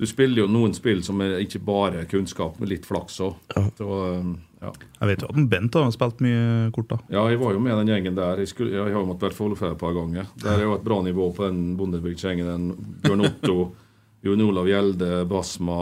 Du 0.00 0.06
spiller 0.08 0.42
jo 0.42 0.48
noen 0.50 0.72
spill 0.74 1.02
som 1.06 1.20
er 1.22 1.36
ikke 1.44 1.60
bare 1.62 2.06
kunnskap, 2.10 2.56
men 2.58 2.70
litt 2.72 2.86
flaks 2.88 3.20
òg. 3.22 3.36
Um, 3.78 4.32
ja. 4.62 4.72
Jeg 4.98 5.10
vet 5.12 5.22
jo 5.22 5.28
at 5.30 5.38
Bent 5.52 5.76
har 5.78 5.92
spilt 5.94 6.22
mye 6.24 6.70
kort, 6.74 6.88
da. 6.90 6.98
Ja, 7.12 7.22
jeg 7.30 7.38
var 7.38 7.54
jo 7.54 7.60
med 7.62 7.76
den 7.82 7.92
gjengen 7.92 8.16
der. 8.18 8.40
Jeg, 8.42 8.50
skulle, 8.50 8.72
jeg 8.74 8.82
har 8.82 8.96
jo 8.96 9.04
måttet 9.06 9.28
være 9.28 9.36
Follefjell 9.38 9.76
et 9.76 9.78
par 9.84 9.94
ganger. 9.94 10.26
Der 10.42 10.56
er 10.56 10.64
jo 10.66 10.74
et 10.74 10.84
bra 10.86 10.98
nivå 11.06 11.28
på 11.36 11.46
den 11.46 11.76
Bondebygd-gjengen. 11.78 12.66
Bjørn 13.04 13.24
Otto, 13.28 13.56
Jon 14.26 14.42
Olav 14.48 14.66
Gjelde, 14.70 15.12
Basma, 15.30 15.78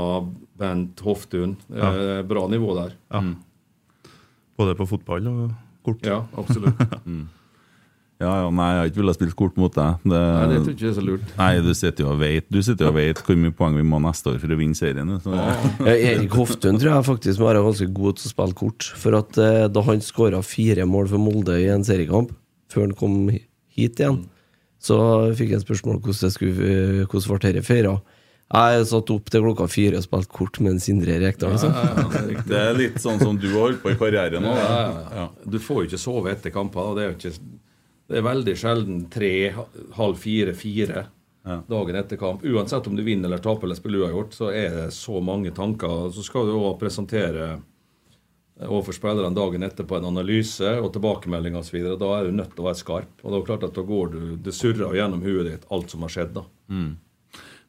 Bent 0.60 1.00
Hoftun. 1.06 1.56
Ja. 1.72 1.90
Eh, 2.18 2.22
Bra 2.28 2.44
nivå 2.52 2.76
der. 2.76 2.94
Ja. 3.12 3.24
Både 4.60 4.76
på 4.76 4.88
fotball 4.90 5.28
og 5.32 5.44
kort. 5.86 6.04
Ja, 6.04 6.26
absolutt. 6.36 6.76
Ja, 8.20 8.30
ja, 8.42 8.48
nei, 8.52 8.66
jeg 8.74 8.80
har 8.82 8.88
ikke 8.90 9.00
villet 9.00 9.16
spille 9.16 9.36
kort 9.38 9.54
mot 9.56 9.72
deg. 9.72 10.02
Det, 10.04 10.18
Nei, 10.20 10.42
det 10.50 10.56
tror 10.60 10.66
jeg 10.70 10.76
ikke 10.76 10.88
er 10.90 10.96
så 10.98 11.04
lurt. 11.06 11.30
Nei, 11.38 11.50
du 11.64 11.70
sitter 11.78 12.04
jo 12.04 12.10
og 12.12 12.18
vet 12.20 12.50
Du 12.52 12.58
sitter 12.66 12.84
jo 12.84 12.90
og 12.92 12.98
vet 12.98 13.22
hvor 13.24 13.38
mye 13.40 13.54
poeng 13.56 13.78
vi 13.80 13.84
må 13.88 14.00
neste 14.04 14.34
år 14.34 14.36
for 14.42 14.52
å 14.52 14.58
vinne 14.60 14.76
serien. 14.76 15.14
Så, 15.24 15.32
Ja, 15.88 15.94
Erik 15.94 16.36
Hoftun 16.36 16.76
tror 16.82 16.92
jeg 16.98 17.06
faktisk 17.08 17.40
må 17.40 17.48
være 17.48 17.62
ganske 17.64 17.88
god 17.96 18.18
til 18.20 18.28
å 18.28 18.34
spille 18.34 18.58
kort. 18.60 18.90
For 19.00 19.16
at 19.22 19.40
eh, 19.40 19.64
da 19.72 19.84
han 19.88 20.04
skåra 20.04 20.42
fire 20.44 20.84
mål 20.90 21.08
for 21.14 21.22
Molde 21.30 21.56
i 21.62 21.70
en 21.72 21.86
seriekamp, 21.88 22.34
før 22.70 22.84
han 22.90 22.96
kom 23.00 23.16
hit 23.32 24.02
igjen, 24.04 24.20
så 24.80 24.96
fikk 25.36 25.50
jeg 25.54 25.60
en 25.62 25.64
spørsmål 25.64 25.98
hvordan 26.04 26.20
det 26.26 26.32
skulle 26.36 26.68
eh, 26.76 27.00
hvordan 27.08 27.28
ble 27.40 27.40
dette 27.54 27.64
feira. 27.66 27.96
Jeg 28.50 28.86
satt 28.90 29.10
opp 29.14 29.28
til 29.30 29.44
klokka 29.44 29.66
fire 29.70 30.00
og 30.00 30.04
spilte 30.04 30.32
kort 30.34 30.56
med 30.60 30.72
en 30.74 30.80
Sindre 30.82 31.16
Rekdal. 31.22 31.52
Ja, 31.52 31.56
Liksom. 31.56 31.72
ja, 31.72 31.82
ja, 31.86 32.06
det 32.10 32.20
er 32.20 32.46
det 32.50 32.60
er 32.66 32.78
litt 32.80 32.96
sånn 33.00 33.20
som 33.22 33.36
du 33.38 33.46
har 33.52 33.60
holdt 33.68 33.80
på 33.84 33.92
i 33.92 33.98
karrieren. 34.00 34.42
Ja, 34.44 34.54
ja, 34.58 35.02
ja. 35.20 35.26
Du 35.46 35.60
får 35.62 35.84
jo 35.84 35.88
ikke 35.92 36.00
sove 36.02 36.32
etter 36.34 36.50
kamper. 36.52 36.88
Det 36.98 37.04
er, 37.04 37.12
jo 37.12 37.18
ikke, 37.18 37.60
det 38.10 38.18
er 38.18 38.26
veldig 38.26 38.54
sjelden 38.58 39.02
tre, 39.12 39.32
halv 39.96 40.18
fire, 40.18 40.54
fire 40.58 41.06
dagen 41.70 41.96
etter 41.96 42.18
kamp. 42.20 42.42
Uansett 42.44 42.86
om 42.90 42.96
du 42.98 43.02
vinner 43.06 43.30
eller 43.30 43.40
taper 43.42 43.68
eller 43.68 43.78
spiller 43.78 44.02
uavgjort, 44.04 44.34
så 44.36 44.50
er 44.52 44.74
det 44.74 44.86
så 44.94 45.20
mange 45.24 45.52
tanker. 45.56 46.10
Så 46.12 46.24
skal 46.26 46.50
du 46.50 46.56
òg 46.58 46.74
presentere 46.82 47.52
overfor 48.60 48.92
spillerne 48.92 49.34
dagen 49.34 49.62
etter 49.64 49.86
på 49.88 49.96
en 49.96 50.08
analyse 50.10 50.74
og 50.82 50.90
tilbakemelding 50.92 51.56
osv. 51.56 51.78
Da 51.96 52.10
er 52.18 52.28
du 52.28 52.36
nødt 52.36 52.52
til 52.52 52.64
å 52.64 52.68
være 52.68 52.80
skarp. 52.82 53.14
Og 53.22 53.30
det 53.30 53.36
er 53.36 53.40
jo 53.40 53.48
klart 53.48 53.68
at 53.70 53.78
da 53.78 53.86
går 53.88 54.10
du 54.12 54.20
Det 54.44 54.52
surrer 54.52 54.98
gjennom 54.98 55.22
huet 55.24 55.48
ditt 55.48 55.64
alt 55.72 55.90
som 55.94 56.04
har 56.04 56.12
skjedd. 56.12 56.34
da. 56.36 56.44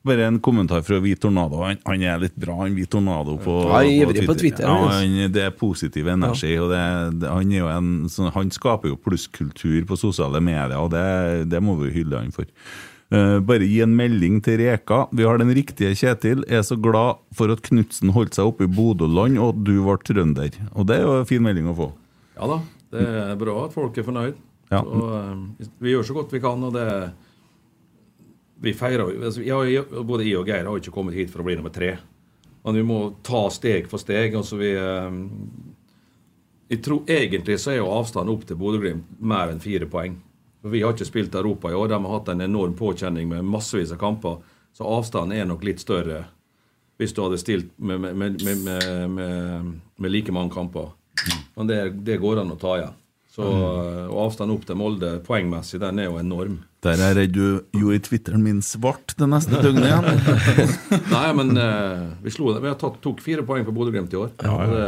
Bare 0.04 0.26
en 0.26 0.40
kommentar 0.42 0.82
fra 0.82 0.98
Hvit 0.98 1.20
Tornado. 1.22 1.60
Han, 1.62 1.78
han 1.86 2.04
er 2.10 2.22
litt 2.24 2.38
bra, 2.42 2.56
han 2.64 2.74
Hvit 2.74 2.90
Tornado. 2.90 3.36
På, 3.38 3.60
Ja, 3.70 3.82
på 4.08 4.14
Twitter. 4.16 4.28
på 4.28 4.36
Twitter, 4.40 4.64
Ja, 4.66 4.78
altså. 4.88 5.02
han, 5.04 5.34
det 5.36 5.44
er 5.46 5.52
positiv 5.54 6.08
energi. 6.10 6.56
Og 6.58 6.72
det, 6.74 6.86
det, 7.22 7.30
han, 7.30 7.52
er 7.52 7.60
jo 7.60 7.70
en, 7.70 7.92
sånn, 8.10 8.32
han 8.34 8.50
skaper 8.54 8.90
jo 8.90 8.98
plusskultur 8.98 9.86
på 9.86 10.00
sosiale 10.02 10.42
medier, 10.42 10.80
og 10.82 10.90
det, 10.96 11.06
det 11.54 11.62
må 11.62 11.78
vi 11.84 11.94
hylle 12.00 12.18
han 12.18 12.34
for. 12.34 12.50
Uh, 13.12 13.38
bare 13.44 13.68
gi 13.68 13.82
en 13.84 13.94
melding 13.94 14.40
til 14.42 14.58
Reka. 14.64 15.04
Vi 15.12 15.26
har 15.28 15.38
den 15.38 15.52
riktige 15.54 15.94
Kjetil. 16.00 16.46
Er 16.50 16.64
så 16.64 16.78
glad 16.80 17.20
for 17.36 17.52
at 17.52 17.62
Knutsen 17.66 18.14
holdt 18.16 18.38
seg 18.40 18.48
oppe 18.48 18.66
i 18.66 18.72
Bodøland, 18.72 19.38
og 19.38 19.54
at 19.54 19.66
du 19.68 19.76
var 19.86 20.00
trønder. 20.08 20.56
Og 20.72 20.88
det 20.88 20.98
er 20.98 21.04
jo 21.06 21.18
en 21.20 21.28
fin 21.30 21.44
melding 21.44 21.68
å 21.70 21.76
få. 21.78 21.92
Ja 22.40 22.48
da, 22.50 22.62
det 22.96 23.10
er 23.28 23.36
bra 23.38 23.66
at 23.68 23.76
folk 23.76 24.00
er 24.00 24.08
fornøyd. 24.08 24.40
Ja. 24.72 24.80
Så, 24.82 25.10
uh, 25.12 25.68
vi 25.84 25.94
gjør 25.94 26.08
så 26.08 26.16
godt 26.16 26.34
vi 26.34 26.42
kan, 26.42 26.64
og 26.64 26.74
det 26.74 26.88
Vi 28.62 28.74
feirer 28.78 29.10
altså, 29.26 29.42
jeg, 29.42 29.86
Både 30.06 30.26
jeg 30.28 30.38
og 30.40 30.50
Geir 30.50 30.68
har 30.70 30.78
ikke 30.78 30.94
kommet 30.94 31.18
hit 31.18 31.32
for 31.34 31.42
å 31.42 31.48
bli 31.48 31.58
nummer 31.58 31.74
tre. 31.74 31.96
Men 32.62 32.78
vi 32.78 32.84
må 32.86 33.00
ta 33.26 33.48
steg 33.50 33.88
for 33.90 34.02
steg. 34.02 34.36
altså 34.38 34.60
vi 34.60 34.74
eh, 34.78 35.16
jeg 36.72 36.84
tror 36.86 37.10
Egentlig 37.10 37.58
så 37.60 37.74
er 37.74 37.82
jo 37.82 37.90
avstanden 37.92 38.34
opp 38.36 38.46
til 38.48 38.60
Bodø-Glimt 38.60 39.18
mer 39.20 39.52
enn 39.52 39.64
fire 39.64 39.90
poeng. 39.92 40.20
For 40.62 40.70
Vi 40.70 40.84
har 40.84 40.94
ikke 40.94 41.10
spilt 41.10 41.36
Europa 41.36 41.72
i 41.72 41.76
år. 41.76 41.90
De 41.90 41.98
har 41.98 42.14
hatt 42.14 42.30
en 42.32 42.46
enorm 42.46 42.78
påkjenning 42.78 43.28
med 43.28 43.44
massevis 43.50 43.92
av 43.92 44.00
kamper. 44.00 44.38
Så 44.74 44.88
avstanden 44.88 45.36
er 45.38 45.50
nok 45.50 45.66
litt 45.68 45.84
større 45.84 46.28
hvis 47.02 47.16
du 47.18 47.24
hadde 47.24 47.40
stilt 47.42 47.72
med, 47.82 47.98
med, 48.00 48.14
med, 48.16 48.44
med, 48.46 49.10
med, 49.10 49.70
med 49.98 50.12
like 50.14 50.32
mange 50.32 50.54
kamper. 50.54 50.92
Men 51.56 51.68
det, 51.68 51.80
det 52.06 52.20
går 52.22 52.44
an 52.44 52.54
å 52.54 52.60
ta 52.62 52.76
igjen. 52.78 53.00
Så, 53.32 53.48
og 53.48 54.18
avstanden 54.28 54.54
opp 54.54 54.68
til 54.70 54.78
Molde 54.78 55.10
poengmessig, 55.26 55.80
den 55.82 55.98
er 56.04 56.12
jo 56.12 56.20
enorm. 56.22 56.60
Der 56.82 56.98
er 56.98 57.12
jeg 57.12 57.16
redd 57.20 57.34
du 57.36 57.78
gjorde 57.78 58.00
Twitteren 58.08 58.42
min 58.42 58.62
svart 58.66 59.14
det 59.20 59.28
neste 59.30 59.60
døgnet 59.62 59.86
igjen. 59.86 60.64
Nei, 61.14 61.28
men 61.38 61.52
uh, 61.54 62.08
vi 62.24 62.34
slo 62.34 62.56
det. 62.56 62.64
Vi 62.64 62.72
har 62.72 62.80
tatt, 62.82 62.96
tok 63.04 63.22
fire 63.22 63.46
poeng 63.46 63.68
på 63.68 63.74
Bodø-Glimt 63.76 64.16
i 64.16 64.18
år. 64.18 64.32
Ja, 64.42 64.56
det, 64.72 64.88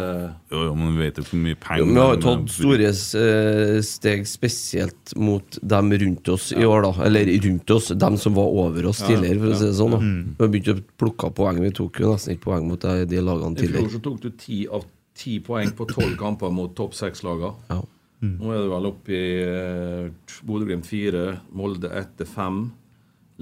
Jo, 0.55 0.63
jo, 0.71 0.73
men 0.79 0.95
vi 0.95 1.03
vet 1.03 1.21
jo 1.21 1.25
hvor 1.27 1.43
mye 1.43 1.59
penger 1.61 1.91
Vi 1.91 1.99
har 2.01 2.15
jo 2.15 2.23
tatt 2.23 2.55
store 2.55 2.89
eh, 2.89 3.77
steg 3.85 4.25
spesielt 4.29 5.13
mot 5.21 5.59
dem 5.61 5.93
rundt 6.01 6.33
oss 6.33 6.49
i 6.57 6.65
år, 6.65 6.87
da. 6.87 6.93
Eller 7.05 7.29
rundt 7.45 7.75
oss, 7.77 7.91
dem 8.07 8.17
som 8.25 8.41
var 8.41 8.57
over 8.65 8.89
oss 8.89 9.03
tidligere, 9.05 9.43
for 9.43 9.53
å 9.53 9.61
si 9.61 9.69
det 9.69 9.77
sånn. 9.77 9.93
da 9.93 10.01
Vi 10.01 10.47
har 10.47 10.53
begynt 10.57 10.73
å 10.73 10.77
plukke 11.05 11.33
poeng. 11.37 11.61
Vi 11.61 11.73
tok 11.77 12.01
jo 12.01 12.15
nesten 12.15 12.33
ikke 12.33 12.47
poeng 12.49 12.67
mot 12.73 12.81
de, 12.81 13.05
de 13.13 13.21
lagene 13.21 13.61
I 13.61 13.69
fjor 13.69 13.93
så 13.93 14.01
tok 14.09 14.21
du 14.25 14.31
ti 14.33 14.63
av 14.65 14.89
ti 15.13 15.37
poeng 15.45 15.69
på 15.77 15.85
tolv 15.93 16.17
kamper 16.17 16.49
mot 16.49 16.73
topp 16.73 16.95
seks-laga. 16.97 17.53
Ja. 17.69 17.83
Nå 18.23 18.51
er 18.53 18.61
det 18.61 18.71
vel 18.71 18.87
oppe 18.87 19.15
i 19.15 19.25
eh, 19.43 20.35
Bodø-Glimt 20.47 20.87
fire, 20.87 21.23
Molde 21.51 21.91
etter 21.99 22.29
fem, 22.29 22.65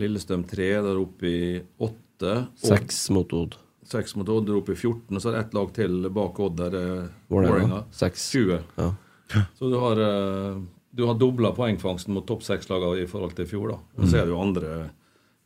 Lillestrøm 0.01 0.45
tre, 0.49 0.69
der 0.81 0.97
oppe 1.01 1.27
i 1.29 1.43
åtte. 1.85 2.35
Seks 2.61 3.03
mot 3.13 3.33
Odd. 3.37 3.57
Seks 3.91 4.15
mot 4.17 4.29
Odd, 4.29 4.47
der 4.47 4.57
oppe 4.57 4.73
i 4.73 4.79
14, 4.79 5.13
og 5.13 5.21
så 5.21 5.29
er 5.29 5.37
det 5.37 5.43
ett 5.45 5.57
lag 5.57 5.73
til 5.75 6.09
bak 6.13 6.39
Odd, 6.41 6.57
der 6.61 6.77
er 6.79 6.93
Vålerenga. 7.31 7.83
Vålerenga. 7.91 8.21
20. 8.23 8.61
Ja. 8.77 8.91
Så 9.59 9.69
du 9.71 9.77
har, 9.79 9.99
eh, 10.01 10.57
du 10.91 11.05
har 11.07 11.19
dobla 11.19 11.53
poengfangsten 11.55 12.15
mot 12.15 12.25
topp 12.27 12.41
seks-lagene 12.43 13.05
i 13.05 13.07
forhold 13.07 13.35
til 13.37 13.45
i 13.45 13.51
fjor. 13.51 13.69
da. 13.71 13.77
Og 13.95 14.09
så 14.09 14.17
er 14.19 14.25
det 14.27 14.33
jo 14.33 14.41
andre 14.43 14.73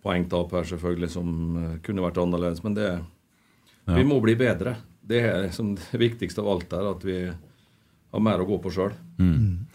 poengtap 0.01 0.55
her 0.57 0.65
selvfølgelig 0.71 1.11
som 1.13 1.35
eh, 1.59 1.75
kunne 1.85 2.01
vært 2.01 2.17
annerledes, 2.21 2.63
men 2.65 2.77
det 2.77 2.89
vi 3.85 4.01
må 4.07 4.17
bli 4.23 4.33
bedre. 4.37 4.75
Det 5.05 5.19
er 5.21 5.43
liksom 5.43 5.75
det 5.77 5.99
viktigste 6.01 6.41
av 6.41 6.49
alt 6.55 6.71
her, 6.73 6.87
at 6.95 7.03
vi 7.05 7.19
har 8.15 8.23
mer 8.23 8.41
å 8.41 8.47
gå 8.47 8.57
på 8.63 8.71
sjøl. 8.73 8.93
Mm. 9.15 9.67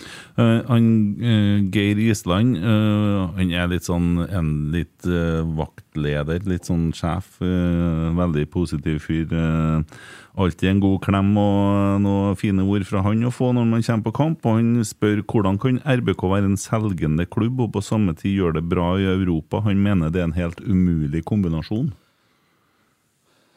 han, 0.69 0.87
uh, 1.17 1.63
Geir 1.73 1.97
Island 1.97 2.59
uh, 2.61 3.31
Han 3.39 3.53
er 3.57 3.71
litt 3.73 3.87
sånn 3.89 4.19
en 4.27 4.51
litt 4.69 5.07
eh, 5.09 5.41
vaktleder, 5.57 6.43
litt 6.45 6.69
sånn 6.69 6.91
sjef. 6.93 7.39
eh, 7.41 8.11
veldig 8.17 8.45
positiv 8.53 9.01
fyr. 9.07 9.33
eh, 9.33 9.97
alltid 10.37 10.69
en 10.71 10.83
god 10.83 11.01
klem 11.05 11.31
og 11.41 12.03
noen 12.05 12.37
fine 12.39 12.65
ord 12.65 12.85
fra 12.89 13.03
han 13.05 13.25
å 13.27 13.33
få 13.35 13.51
når 13.57 13.67
man 13.71 13.83
kommer 13.87 14.07
på 14.07 14.15
kamp. 14.21 14.47
Og 14.47 14.61
han 14.61 14.85
spør 14.87 15.25
hvordan 15.25 15.59
kan 15.61 15.81
RBK 15.85 16.27
være 16.31 16.53
en 16.53 16.61
selgende 16.61 17.27
klubb 17.27 17.61
og 17.61 17.73
på 17.77 17.85
samme 17.85 18.15
tid 18.19 18.39
gjøre 18.39 18.61
det 18.61 18.69
bra 18.71 18.93
i 19.01 19.09
Europa. 19.09 19.65
Han 19.67 19.83
mener 19.83 20.13
det 20.13 20.23
er 20.23 20.31
en 20.31 20.39
helt 20.39 20.61
umulig 20.61 21.25
kombinasjon. 21.29 21.93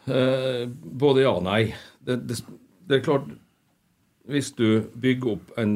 Eh, 0.07 0.65
både 0.67 1.23
ja 1.23 1.35
og 1.37 1.45
nei. 1.45 1.73
Det, 2.03 2.19
det, 2.27 2.41
det 2.89 2.99
er 2.99 3.05
klart 3.05 3.29
Hvis 4.27 4.53
du 4.55 4.85
bygger 4.93 5.35
opp 5.35 5.57
en 5.59 5.75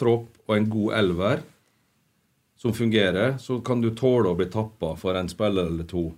tropp 0.00 0.36
og 0.46 0.56
en 0.56 0.68
god 0.72 0.96
elver 0.98 1.44
som 2.60 2.74
fungerer, 2.76 3.38
så 3.40 3.60
kan 3.64 3.80
du 3.80 3.88
tåle 3.96 4.28
å 4.28 4.36
bli 4.36 4.50
tappa 4.52 4.92
for 5.00 5.16
en 5.16 5.30
spiller 5.32 5.70
eller 5.70 5.88
to. 5.88 6.10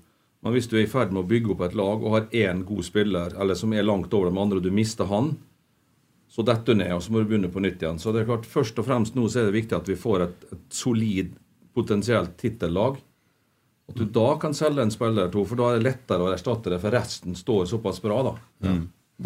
Men 0.43 0.57
hvis 0.57 0.67
du 0.67 0.75
er 0.75 0.89
i 0.89 0.91
ferd 0.91 1.13
med 1.15 1.23
å 1.23 1.31
bygge 1.31 1.53
opp 1.55 1.63
et 1.69 1.77
lag 1.79 2.03
og 2.03 2.15
har 2.17 2.27
én 2.35 2.65
god 2.67 2.83
spiller, 2.87 3.37
eller 3.39 3.59
som 3.59 3.75
er 3.75 3.87
langt 3.87 4.15
over 4.15 4.31
de 4.31 4.43
andre, 4.43 4.59
og 4.59 4.67
du 4.67 4.75
mister 4.75 5.07
han, 5.07 5.37
så 6.33 6.43
detter 6.43 6.75
du 6.75 6.81
ned, 6.81 6.95
og 6.97 7.03
så 7.05 7.13
må 7.13 7.23
du 7.23 7.29
begynne 7.31 7.51
på 7.53 7.63
nytt 7.63 7.85
igjen. 7.85 8.01
Så 8.03 8.11
det 8.11 8.25
er 8.25 8.31
klart, 8.33 8.49
først 8.49 8.81
og 8.81 8.89
fremst 8.89 9.15
nå 9.15 9.29
så 9.31 9.43
er 9.43 9.51
det 9.51 9.59
viktig 9.61 9.77
at 9.79 9.91
vi 9.93 9.99
får 10.01 10.25
et, 10.27 10.47
et 10.57 10.65
solid, 10.75 11.37
potensielt 11.77 12.35
tittellag. 12.41 12.99
At 13.93 14.01
du 14.01 14.07
da 14.09 14.33
kan 14.43 14.57
selge 14.57 14.83
en 14.83 14.91
spiller 14.95 15.27
eller 15.27 15.35
to, 15.35 15.45
for 15.47 15.61
da 15.61 15.71
er 15.71 15.79
det 15.79 15.87
lettere 15.87 16.27
å 16.27 16.33
erstatte 16.33 16.73
det, 16.73 16.81
for 16.83 16.97
resten 16.97 17.39
står 17.39 17.71
såpass 17.71 18.03
bra, 18.03 18.19
da. 18.33 18.35
Det 18.65 18.75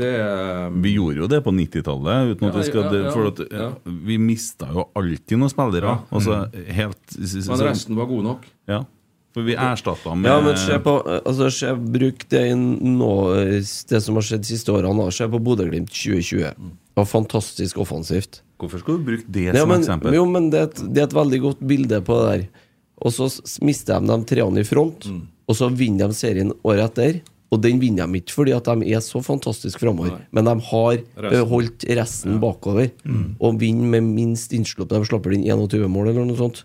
er 0.04 0.70
Vi 0.82 0.92
gjorde 0.96 1.16
jo 1.22 1.26
det 1.26 1.40
på 1.44 1.50
90-tallet. 1.50 2.34
uten 2.36 2.48
at 2.48 2.56
vi 2.56 2.62
skal, 2.68 2.82
ja, 2.84 3.08
ja, 3.08 3.26
at, 3.30 3.40
ja. 3.52 3.68
Vi 4.04 4.18
mista 4.18 4.68
jo 4.72 4.88
alltid 4.94 5.38
noen 5.38 5.48
spillere. 5.50 5.84
Ja. 5.86 5.98
Altså, 6.10 6.50
helt, 6.76 7.16
Men 7.48 7.60
resten 7.64 7.96
var 7.96 8.06
god 8.06 8.24
nok. 8.24 8.44
Ja, 8.68 8.84
for 9.32 9.42
vi 9.42 9.54
erstatta 9.54 10.14
med 10.14 10.30
Ja, 10.30 10.40
men 10.40 10.56
se 10.56 10.78
på 10.80 10.96
altså, 11.24 11.50
se, 11.52 11.74
Bruk 11.76 12.28
det 12.28 12.44
nå, 12.56 13.10
Det 13.88 14.02
som 14.02 14.14
har 14.16 14.22
skjedd 14.22 14.40
de 14.40 14.50
siste 14.52 14.72
årene. 14.72 15.10
Se 15.12 15.28
på 15.28 15.38
Bodø-Glimt 15.40 15.88
2020. 15.92 16.52
Det 16.56 16.96
var 17.02 17.04
fantastisk 17.04 17.78
offensivt. 17.78 18.42
Hvorfor 18.58 18.80
skal 18.80 18.96
du 18.96 19.04
bruke 19.04 19.24
det 19.28 19.42
Ja, 19.50 19.60
som 19.60 19.68
men, 19.68 19.80
eksempel? 19.84 20.14
jo, 20.16 20.24
men 20.24 20.48
det, 20.50 20.58
er 20.60 20.70
et, 20.70 20.78
det 20.94 21.02
er 21.02 21.08
et 21.10 21.12
veldig 21.18 21.40
godt 21.42 21.58
bilde 21.60 22.00
på 22.00 22.16
det 22.22 22.28
der. 22.32 22.46
Og 23.04 23.12
så 23.12 23.28
mister 23.60 24.00
de 24.00 24.08
de 24.08 24.24
treene 24.24 24.60
i 24.60 24.64
front, 24.64 25.04
Mm. 25.04 25.26
og 25.46 25.54
så 25.54 25.68
vinner 25.68 26.08
de 26.08 26.14
serien 26.16 26.52
året 26.64 26.86
etter. 26.96 27.20
Og 27.56 27.62
den 27.64 27.80
vinner 27.80 28.04
de 28.06 28.20
ikke 28.20 28.36
fordi 28.36 28.52
at 28.56 28.68
de 28.68 28.92
er 28.92 29.00
så 29.04 29.22
fantastisk 29.24 29.80
framover, 29.82 30.20
men 30.36 30.44
de 30.50 30.54
har 30.68 31.00
Resten. 31.00 31.48
holdt 31.50 31.86
resten 31.96 32.38
bakover. 32.42 32.90
Og 33.40 33.60
vinner 33.62 33.88
med 33.96 34.10
minst 34.12 34.52
innslupp. 34.56 34.92
De 34.92 35.00
slapper 35.08 35.32
inn 35.36 35.46
21 35.48 35.88
mål 35.88 36.12
eller 36.12 36.28
noe 36.28 36.36
sånt 36.36 36.64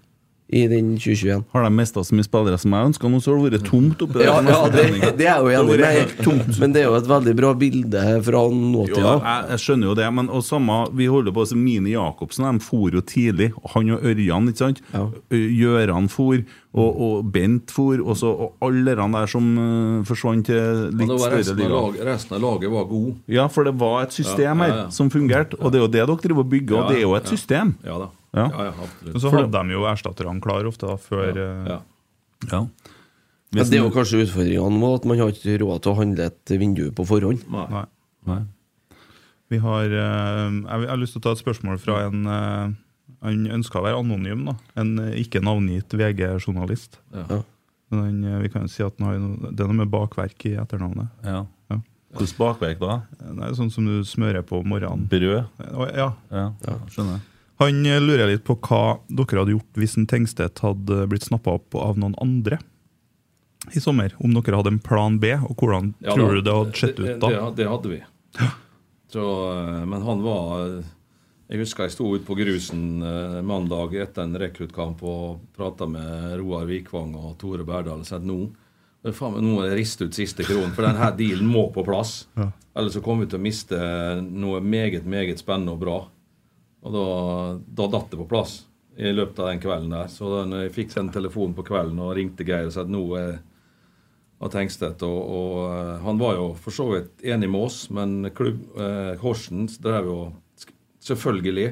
i 0.51 0.65
den 0.67 0.93
2021. 0.99 1.43
Har 1.53 1.63
de 1.63 1.71
mista 1.71 2.03
så 2.03 2.15
mye 2.17 2.27
spillere 2.27 2.57
som 2.59 2.73
jeg 2.75 2.89
ønska, 2.91 3.09
nå 3.11 3.19
så 3.23 3.31
har 3.31 3.39
det 3.49 3.59
vært 3.61 3.69
tomt 3.69 4.01
oppi 4.03 4.19
der 4.19 4.27
Ja, 4.27 4.35
ja 4.43 4.59
det, 4.73 4.85
det 5.19 5.27
er 5.31 5.39
jo 5.39 5.47
Det 5.47 5.77
enig 5.79 5.79
med. 5.79 6.15
tomt. 6.25 6.59
Men 6.59 6.73
det 6.75 6.81
er 6.83 6.89
jo 6.89 6.97
et 6.99 7.07
veldig 7.07 7.35
bra 7.39 7.53
bilde 7.55 8.03
fra 8.27 8.41
Jo, 8.43 8.57
nåtida. 8.73 9.13
jeg, 9.23 9.45
jeg 9.53 9.63
skjønner 9.65 9.91
jo 9.91 9.95
det, 10.01 10.09
men 10.17 10.29
og 10.29 10.43
samme, 10.43 10.79
vi 10.99 11.07
holder 11.07 11.31
på 11.35 11.45
med 11.55 11.63
Mini 11.63 11.95
Jacobsen. 11.95 12.49
De 12.51 12.65
for 12.65 12.91
jo 12.91 13.01
tidlig. 13.01 13.51
Han 13.75 13.93
og 13.95 14.03
Ørjan, 14.11 14.51
ikke 14.51 14.63
sant? 14.65 14.81
Ja. 14.91 15.05
Gjøran 15.31 16.09
for, 16.11 16.43
og, 16.75 17.01
og 17.01 17.31
Bent 17.31 17.71
for, 17.71 17.99
og, 18.03 18.15
så, 18.19 18.31
og 18.31 18.55
alle 18.67 18.95
de 18.95 19.07
der 19.15 19.31
som 19.31 19.51
uh, 19.57 20.03
forsvant 20.07 20.45
til 20.51 20.87
litt 20.99 21.11
større 21.11 21.39
resten, 21.39 21.63
lag, 21.71 21.99
resten 22.11 22.37
av 22.37 22.43
laget 22.43 22.71
var 22.71 22.87
god. 22.91 23.11
Ja, 23.31 23.47
for 23.51 23.67
det 23.67 23.75
var 23.79 24.03
et 24.05 24.15
system 24.15 24.63
Ja, 24.63 24.67
ja, 24.67 24.73
her 24.85 24.95
som 24.95 25.11
fungerte, 25.13 25.59
og 25.59 25.71
det 25.71 25.79
er 25.79 25.85
jo 25.87 25.91
det 25.91 26.01
dere 26.01 26.17
driver 26.23 26.43
og 26.45 26.51
bygger, 26.51 26.75
og 26.75 26.83
Ja, 26.83 26.89
det 26.91 26.97
er 26.99 27.07
jo 27.07 27.15
et 27.19 27.29
ja. 27.29 27.35
system. 27.35 27.75
Ja 27.87 27.99
da. 28.05 28.09
Ja. 28.31 28.45
Ja, 28.47 28.65
ja, 28.69 28.89
Og 29.11 29.19
så 29.19 29.31
hadde 29.33 29.51
de 29.51 29.73
jo 29.75 29.83
erstatterne 29.89 30.39
klar 30.43 30.67
ofte 30.69 30.87
da, 30.87 30.95
før 31.01 31.31
eh, 31.35 31.65
Ja. 31.73 31.79
Ja. 32.51 32.61
Men 33.51 33.67
det 33.67 33.75
er 33.75 33.83
jo 33.83 33.91
kanskje 33.91 34.21
utfordringene 34.23 34.93
at 34.95 35.05
man 35.09 35.19
har 35.19 35.33
ikke 35.33 35.57
råd 35.59 35.81
til 35.83 35.91
å 35.91 35.97
handle 35.97 36.29
et 36.31 36.53
vindu 36.55 36.85
på 36.95 37.03
forhånd. 37.09 37.43
Nei. 37.51 37.65
Nei. 37.73 37.83
Nei. 38.29 38.39
Vi 39.51 39.59
har 39.59 39.91
eh, 39.91 40.53
Jeg 40.63 40.87
har 40.93 41.01
lyst 41.01 41.17
til 41.17 41.19
å 41.19 41.25
ta 41.25 41.33
et 41.35 41.41
spørsmål 41.43 41.81
fra 41.83 41.97
en 42.07 42.21
eh, 42.31 42.71
Han 43.27 43.41
ønska 43.59 43.81
å 43.81 43.83
være 43.83 43.99
anonym, 43.99 44.45
da. 44.47 44.55
En 44.79 44.93
eh, 45.03 45.17
ikke 45.25 45.43
navngitt 45.43 45.91
VG-journalist. 45.91 47.01
Ja. 47.11 47.41
Men 47.91 48.23
eh, 48.23 48.39
vi 48.45 48.51
kan 48.53 48.63
jo 48.63 48.71
si 48.71 48.85
at 48.87 48.95
den 48.95 49.09
har 49.09 49.19
det 49.51 49.59
er 49.59 49.67
noe 49.67 49.81
med 49.83 49.91
bakverk 49.91 50.47
i 50.47 50.55
etternavnet. 50.61 51.11
Ja. 51.27 51.43
Ja. 51.73 51.81
Hvordan 52.15 52.37
bakverk 52.39 52.79
da? 52.79 53.01
Er 53.19 53.53
sånn 53.59 53.71
som 53.75 53.85
du 53.87 53.99
smører 54.07 54.47
på 54.47 54.63
om 54.63 54.71
morgenen. 54.71 55.03
Brød? 55.11 55.43
Ja. 55.99 56.07
Ja. 56.31 56.47
Ja, 56.63 56.77
skjønner 56.87 57.17
jeg. 57.19 57.27
Han 57.61 57.85
eh, 57.85 57.99
lurer 58.01 58.31
litt 58.31 58.43
på 58.47 58.55
hva 58.57 58.81
dere 59.07 59.43
hadde 59.43 59.53
gjort 59.55 59.79
hvis 59.79 59.95
en 59.99 60.07
Tengstedt 60.09 60.61
hadde 60.65 61.03
blitt 61.11 61.27
snappa 61.29 61.53
opp 61.59 61.77
av 61.77 61.99
noen 62.01 62.15
andre 62.21 62.57
i 63.75 63.79
sommer. 63.83 64.15
Om 64.19 64.33
dere 64.33 64.57
hadde 64.57 64.71
en 64.73 64.81
plan 64.81 65.19
B, 65.21 65.35
og 65.37 65.53
hvordan 65.61 65.93
Ja, 66.01 66.15
tror 66.15 66.31
da- 66.31 66.33
du 66.33 66.41
det 66.41 66.55
hadde 66.57 66.79
sett 66.81 66.99
ut 66.99 67.19
da? 67.21 67.29
Det, 67.29 67.43
det 67.61 67.67
hadde 67.69 67.91
vi. 67.93 68.01
Så, 69.11 69.25
eh, 69.53 69.85
men 69.85 70.01
han 70.01 70.21
var 70.25 70.81
Jeg 71.51 71.59
husker 71.59 71.83
jeg 71.83 71.91
sto 71.91 72.05
ute 72.15 72.23
på 72.25 72.37
grusen 72.39 73.03
eh, 73.03 73.41
mandag 73.43 73.93
etter 73.99 74.23
en 74.23 74.37
rekruttkamp 74.39 75.01
og 75.03 75.41
prata 75.57 75.83
med 75.85 76.37
Roar 76.39 76.63
Vikvang 76.69 77.11
og 77.19 77.33
Tore 77.41 77.65
Berdal 77.67 77.99
og 77.99 78.07
sa 78.07 78.15
at 78.21 78.23
nå 78.23 78.37
faen 79.11 79.33
nå 79.41 79.55
må 79.57 79.63
jeg 79.65 79.75
riste 79.81 80.05
ut 80.05 80.13
siste 80.15 80.45
kronen, 80.45 80.71
for 80.77 80.85
denne 80.85 81.09
dealen 81.17 81.47
må 81.49 81.65
på 81.73 81.83
plass. 81.83 82.27
Ellers 82.77 82.93
så 82.95 83.01
kommer 83.03 83.25
vi 83.25 83.31
til 83.33 83.39
å 83.41 83.43
miste 83.43 83.77
noe 84.21 84.61
meget, 84.61 85.03
meget 85.09 85.41
spennende 85.41 85.73
og 85.73 85.79
bra. 85.81 85.95
Og 86.81 86.95
da, 86.95 87.05
da 87.81 87.87
datt 87.93 88.11
det 88.11 88.19
på 88.21 88.29
plass 88.29 88.61
i 88.97 89.11
løpet 89.13 89.39
av 89.39 89.51
den 89.51 89.61
kvelden 89.61 89.93
der. 89.93 90.09
Så 90.11 90.29
når 90.49 90.65
jeg 90.65 90.75
fikk 90.75 90.95
den 90.97 91.11
telefonen 91.13 91.55
på 91.57 91.65
kvelden 91.67 92.01
og 92.01 92.15
ringte 92.17 92.45
Geir 92.47 92.67
og 92.69 92.75
sa 92.75 92.83
at 92.83 92.91
nå 92.91 93.03
er 93.19 93.39
av 94.41 94.49
Tengstedt. 94.49 95.03
Og, 95.05 95.19
og 95.21 95.59
eh, 95.69 95.93
han 96.01 96.19
var 96.21 96.39
jo 96.39 96.49
for 96.57 96.73
så 96.75 96.87
vidt 96.95 97.23
enig 97.29 97.49
med 97.51 97.67
oss, 97.67 97.83
men 97.93 98.31
klubb, 98.35 98.63
eh, 98.73 99.13
Horsens 99.21 99.77
drev 99.81 100.09
jo 100.09 100.19
selvfølgelig 101.01 101.69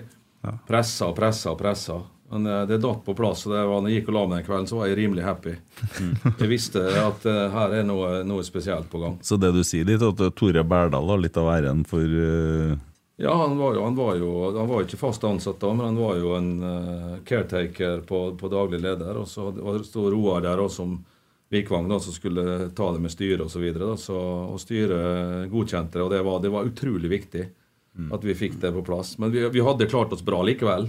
pressa 0.70 1.10
og 1.10 1.18
pressa 1.18 1.54
og 1.54 1.60
pressa. 1.60 2.00
Men 2.30 2.46
eh, 2.46 2.66
det 2.70 2.78
datt 2.84 3.02
på 3.06 3.16
plass. 3.18 3.46
og 3.48 3.56
det 3.56 3.64
var, 3.66 3.82
når 3.82 3.90
jeg 3.90 4.02
gikk 4.02 4.12
og 4.12 4.18
la 4.20 4.26
meg 4.28 4.38
den 4.38 4.48
kvelden, 4.50 4.70
så 4.70 4.78
var 4.80 4.92
jeg 4.92 5.00
rimelig 5.02 5.26
happy. 5.26 5.56
Jeg 6.44 6.52
visste 6.52 6.84
at 7.02 7.26
eh, 7.30 7.48
her 7.56 7.80
er 7.80 7.88
noe, 7.88 8.20
noe 8.28 8.46
spesielt 8.46 8.90
på 8.92 9.02
gang. 9.02 9.18
Så 9.26 9.40
det 9.42 9.52
du 9.56 9.64
sier 9.66 9.88
litt, 9.90 10.06
at 10.06 10.22
Tore 10.38 10.64
Berdal 10.64 11.10
har 11.10 11.24
litt 11.26 11.42
av 11.42 11.50
æren 11.58 11.82
for 11.90 12.06
ø, 12.06 12.78
Ja, 13.20 13.34
han 13.36 13.58
var 13.60 13.76
jo, 13.76 13.84
han 13.84 13.98
var 13.98 14.16
jo 14.16 14.30
han 14.56 14.70
var 14.70 14.86
ikke 14.86 15.00
fast 15.02 15.24
ansatt 15.28 15.60
da, 15.60 15.74
men 15.76 15.90
han 15.90 15.98
var 16.00 16.16
jo 16.22 16.34
en 16.38 16.52
uh, 16.64 17.16
caretaker 17.28 18.06
på, 18.08 18.22
på 18.40 18.52
daglig 18.52 18.80
leder. 18.80 19.18
Og 19.20 19.28
så 19.28 19.50
sto 19.84 20.06
Roar 20.14 20.46
der 20.46 20.62
også 20.64 20.84
som 20.86 20.98
Vikvang, 21.52 21.90
da, 21.90 21.98
som 22.00 22.14
skulle 22.14 22.70
ta 22.78 22.92
det 22.94 23.02
med 23.02 23.12
styret 23.12 23.42
osv. 23.42 23.66
Og 23.82 24.60
styret 24.62 25.50
godkjente 25.52 25.98
det, 25.98 26.04
og 26.06 26.12
det 26.14 26.20
var, 26.28 26.40
det 26.46 26.52
var 26.54 26.68
utrolig 26.70 27.10
viktig 27.12 27.48
at 28.14 28.24
vi 28.24 28.36
fikk 28.38 28.54
det 28.62 28.70
på 28.72 28.84
plass. 28.86 29.18
Men 29.20 29.32
vi, 29.34 29.42
vi 29.52 29.60
hadde 29.66 29.88
klart 29.90 30.14
oss 30.16 30.22
bra 30.24 30.40
likevel. 30.46 30.86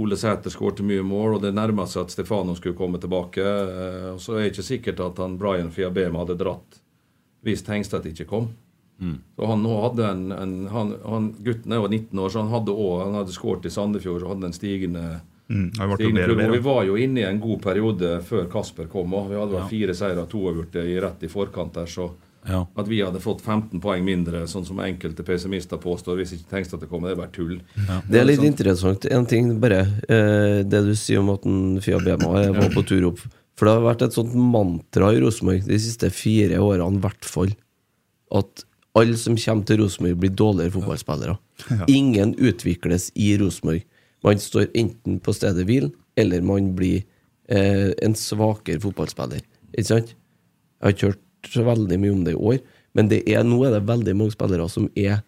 Ole 0.00 0.16
Sæter 0.16 0.54
skårte 0.54 0.86
mye 0.86 1.02
mål, 1.04 1.34
og 1.36 1.42
det 1.42 1.50
nærma 1.52 1.84
seg 1.90 2.06
at 2.06 2.14
Stefano 2.14 2.54
skulle 2.56 2.78
komme 2.78 2.96
tilbake. 3.02 3.42
eh, 3.42 4.06
Og 4.14 4.20
så 4.22 4.38
er 4.38 4.46
det 4.46 4.52
ikke 4.54 4.64
sikkert 4.70 5.02
at 5.04 5.18
han 5.20 5.36
Brian 5.36 5.68
Fiabema 5.74 6.22
hadde 6.22 6.38
dratt 6.40 6.78
hvis 7.44 7.66
Tengstedt 7.66 8.06
ikke 8.08 8.24
kom. 8.30 8.48
Så 8.98 9.46
han 9.46 9.62
nå 9.62 9.74
hadde 9.82 10.06
en, 10.10 10.22
en 10.32 10.54
han, 10.74 10.94
han, 11.06 11.26
Gutten 11.46 11.72
er 11.72 11.76
jo 11.78 11.86
19 11.88 12.18
år, 12.18 12.30
så 12.34 12.40
han 12.42 12.50
hadde 12.50 12.72
også, 12.74 13.04
han 13.04 13.14
hadde 13.14 13.34
skåret 13.36 13.66
i 13.66 13.70
Sandefjord 13.70 14.22
og 14.24 14.32
hadde 14.36 14.46
en 14.52 14.56
stigende, 14.56 15.20
Mm, 15.48 15.70
stigende 15.72 15.96
bedre 16.26 16.34
bedre. 16.36 16.52
vi 16.52 16.58
var 16.58 16.82
jo 16.84 16.96
inne 17.00 17.20
i 17.22 17.24
en 17.24 17.38
god 17.40 17.62
periode 17.62 18.08
før 18.20 18.50
Kasper 18.52 18.84
kom. 18.92 19.14
Og 19.16 19.30
vi 19.30 19.36
hadde 19.38 19.54
vel 19.54 19.62
fire 19.70 19.94
seire 19.96 20.20
og 20.20 20.28
to 20.28 20.42
avgjorte 20.50 20.82
i 20.84 20.98
rett 21.00 21.22
i 21.24 21.28
forkant 21.32 21.72
der. 21.72 21.86
Så 21.88 22.10
Ja. 22.46 22.66
at 22.76 22.86
vi 22.86 22.98
hadde 23.00 23.18
fått 23.18 23.40
15 23.40 23.80
poeng 23.80 24.04
mindre, 24.04 24.42
sånn 24.46 24.66
som 24.66 24.76
enkelte 24.78 25.24
pessimister 25.24 25.78
påstår, 25.80 26.16
hvis 26.20 26.34
ikke 26.36 26.50
tenkte 26.50 26.74
at 26.74 26.80
det 26.80 26.90
kom, 26.90 27.00
det 27.02 27.12
er 27.12 27.16
bare 27.22 27.32
tull. 27.32 27.60
Det 28.10 28.20
er 28.20 28.24
litt 28.26 28.40
Sånn- 28.40 28.46
interessant. 28.52 29.06
En 29.10 29.24
ting 29.24 29.58
bare 29.58 29.80
eh, 30.08 30.62
Det 30.68 30.84
du 30.84 30.92
sier 30.94 31.18
om 31.20 31.30
at 31.30 31.82
Fia 31.82 31.96
Bema 31.98 32.28
var 32.52 32.68
på 32.68 32.84
tur 32.86 33.06
opp. 33.08 33.18
For 33.56 33.64
det 33.64 33.72
har 33.74 33.94
vært 33.94 34.02
et 34.02 34.12
sånt 34.12 34.34
mantra 34.34 35.14
i 35.16 35.20
Rosenborg 35.20 35.64
de 35.64 35.78
siste 35.78 36.10
fire 36.12 36.58
årene, 36.60 36.96
i 36.98 37.00
hvert 37.00 37.24
fall. 37.24 37.48
At 38.30 38.64
alle 38.98 39.18
som 39.20 39.36
kommer 39.38 39.68
til 39.68 39.80
Rosenborg, 39.82 40.18
blir 40.22 40.34
dårligere 40.34 40.74
fotballspillere. 40.74 41.36
Ingen 41.90 42.34
utvikles 42.38 43.10
i 43.14 43.30
Rosenborg. 43.40 43.84
Man 44.26 44.40
står 44.42 44.68
enten 44.74 45.20
på 45.22 45.34
stedet 45.36 45.66
hvil, 45.68 45.90
eller 46.18 46.42
man 46.42 46.72
blir 46.78 47.04
eh, 47.48 47.94
en 48.02 48.16
svakere 48.18 48.82
fotballspiller. 48.82 49.44
Ikke 49.74 49.88
sant? 49.92 50.14
Jeg 50.14 50.86
har 50.86 50.96
ikke 50.96 51.12
hørt 51.12 51.52
så 51.52 51.64
veldig 51.66 51.98
mye 52.02 52.14
om 52.16 52.24
det 52.26 52.34
i 52.34 52.42
år, 52.52 52.58
men 52.98 53.10
det 53.10 53.22
er, 53.30 53.44
nå 53.46 53.60
er 53.66 53.76
det 53.76 53.86
veldig 53.88 54.14
mange 54.18 54.34
spillere 54.34 54.66
som 54.72 54.88
er 54.98 55.20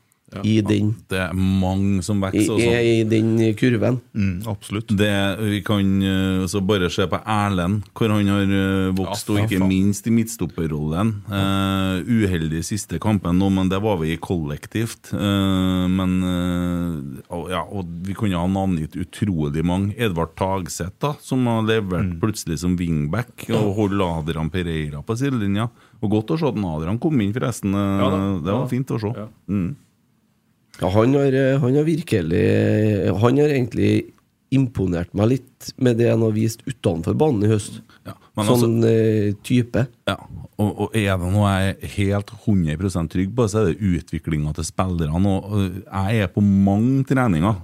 i 0.46 0.60
den 0.62 0.92
Det 1.10 1.18
er 1.18 1.32
mange 1.34 2.02
som 2.06 2.20
vokser. 2.22 2.58
I, 2.60 2.66
er 2.70 2.84
i 2.86 3.04
den 3.08 3.32
kurven. 3.58 4.00
Mm, 4.14 4.42
absolutt. 4.46 4.92
Det, 4.96 5.10
vi 5.40 5.60
kan 5.66 5.88
eh, 6.02 6.46
så 6.46 6.60
bare 6.64 6.90
se 6.92 7.06
på 7.10 7.18
Erlend, 7.26 7.82
hvor 7.96 8.12
han 8.14 8.28
har 8.30 8.42
eh, 8.46 8.92
vokst, 8.94 9.28
Ja, 9.28 9.34
og 9.34 9.50
ikke 9.50 9.66
minst 9.66 10.06
i 10.06 10.12
midtstopperrollen. 10.14 11.10
Eh, 11.30 12.04
uheldig 12.06 12.62
siste 12.64 13.00
kampen 13.02 13.38
nå, 13.40 13.50
men 13.50 13.68
det 13.72 13.80
var 13.82 13.98
vi 14.00 14.16
kollektivt. 14.20 15.10
Uh, 15.12 15.86
men 15.90 16.16
uh, 16.24 17.48
ja, 17.50 17.64
og 17.66 17.88
vi 18.06 18.14
kunne 18.18 18.38
ha 18.38 18.46
navngitt 18.50 18.94
utrolig 19.00 19.64
mange. 19.66 19.94
Edvard 19.98 20.34
Tagseth, 20.38 20.96
da, 21.02 21.14
som 21.22 21.46
har 21.50 21.62
levert 21.66 22.00
Mm. 22.00 22.20
plutselig 22.22 22.58
som 22.62 22.76
wingback, 22.78 23.44
og 23.50 23.74
holder 23.76 24.20
Adrian 24.20 24.48
Pereira 24.50 25.02
på 25.04 25.16
sidelinja. 25.18 25.66
Og 26.00 26.10
godt 26.14 26.30
å 26.32 26.38
se 26.40 26.46
at 26.48 26.56
Adrian 26.56 26.98
kom 27.02 27.20
inn, 27.20 27.32
forresten. 27.34 27.74
Ja 27.74 28.08
da. 28.08 28.18
det 28.40 28.52
var 28.54 28.62
Ja. 28.64 28.68
fint 28.70 28.88
å 28.94 29.00
se. 29.00 29.10
Ja. 29.16 29.26
Mm. 29.48 29.76
Ja, 30.80 30.88
han 30.94 31.14
har, 31.14 31.36
eh, 31.36 31.58
han 31.60 31.76
har 31.76 31.84
virkelig 31.84 32.44
Han 33.20 33.38
har 33.38 33.52
egentlig 33.52 33.92
imponert 34.50 35.12
meg 35.14 35.28
litt 35.36 35.70
med 35.78 35.98
det 36.00 36.08
han 36.10 36.22
har 36.24 36.32
vist 36.34 36.64
utenfor 36.66 37.14
banen 37.14 37.44
i 37.46 37.50
høst. 37.52 37.80
Ja, 38.06 38.16
men 38.34 38.46
altså- 38.46 38.66
sånn 38.66 38.84
eh, 38.84 39.32
type. 39.46 39.86
Ja, 40.08 40.16
og, 40.58 40.70
og 40.80 40.96
er 40.96 41.16
det 41.16 41.32
noe 41.32 41.50
jeg 41.54 41.76
er 41.76 41.92
helt 41.94 42.32
100% 42.46 43.12
trygg 43.14 43.34
på, 43.36 43.46
så 43.46 43.60
er 43.62 43.70
det 43.70 43.78
utviklinga 43.78 44.54
til 44.56 44.64
spillerne. 44.66 45.36
Jeg 45.86 46.24
er 46.24 46.32
på 46.34 46.42
mange 46.42 47.04
treninger 47.06 47.60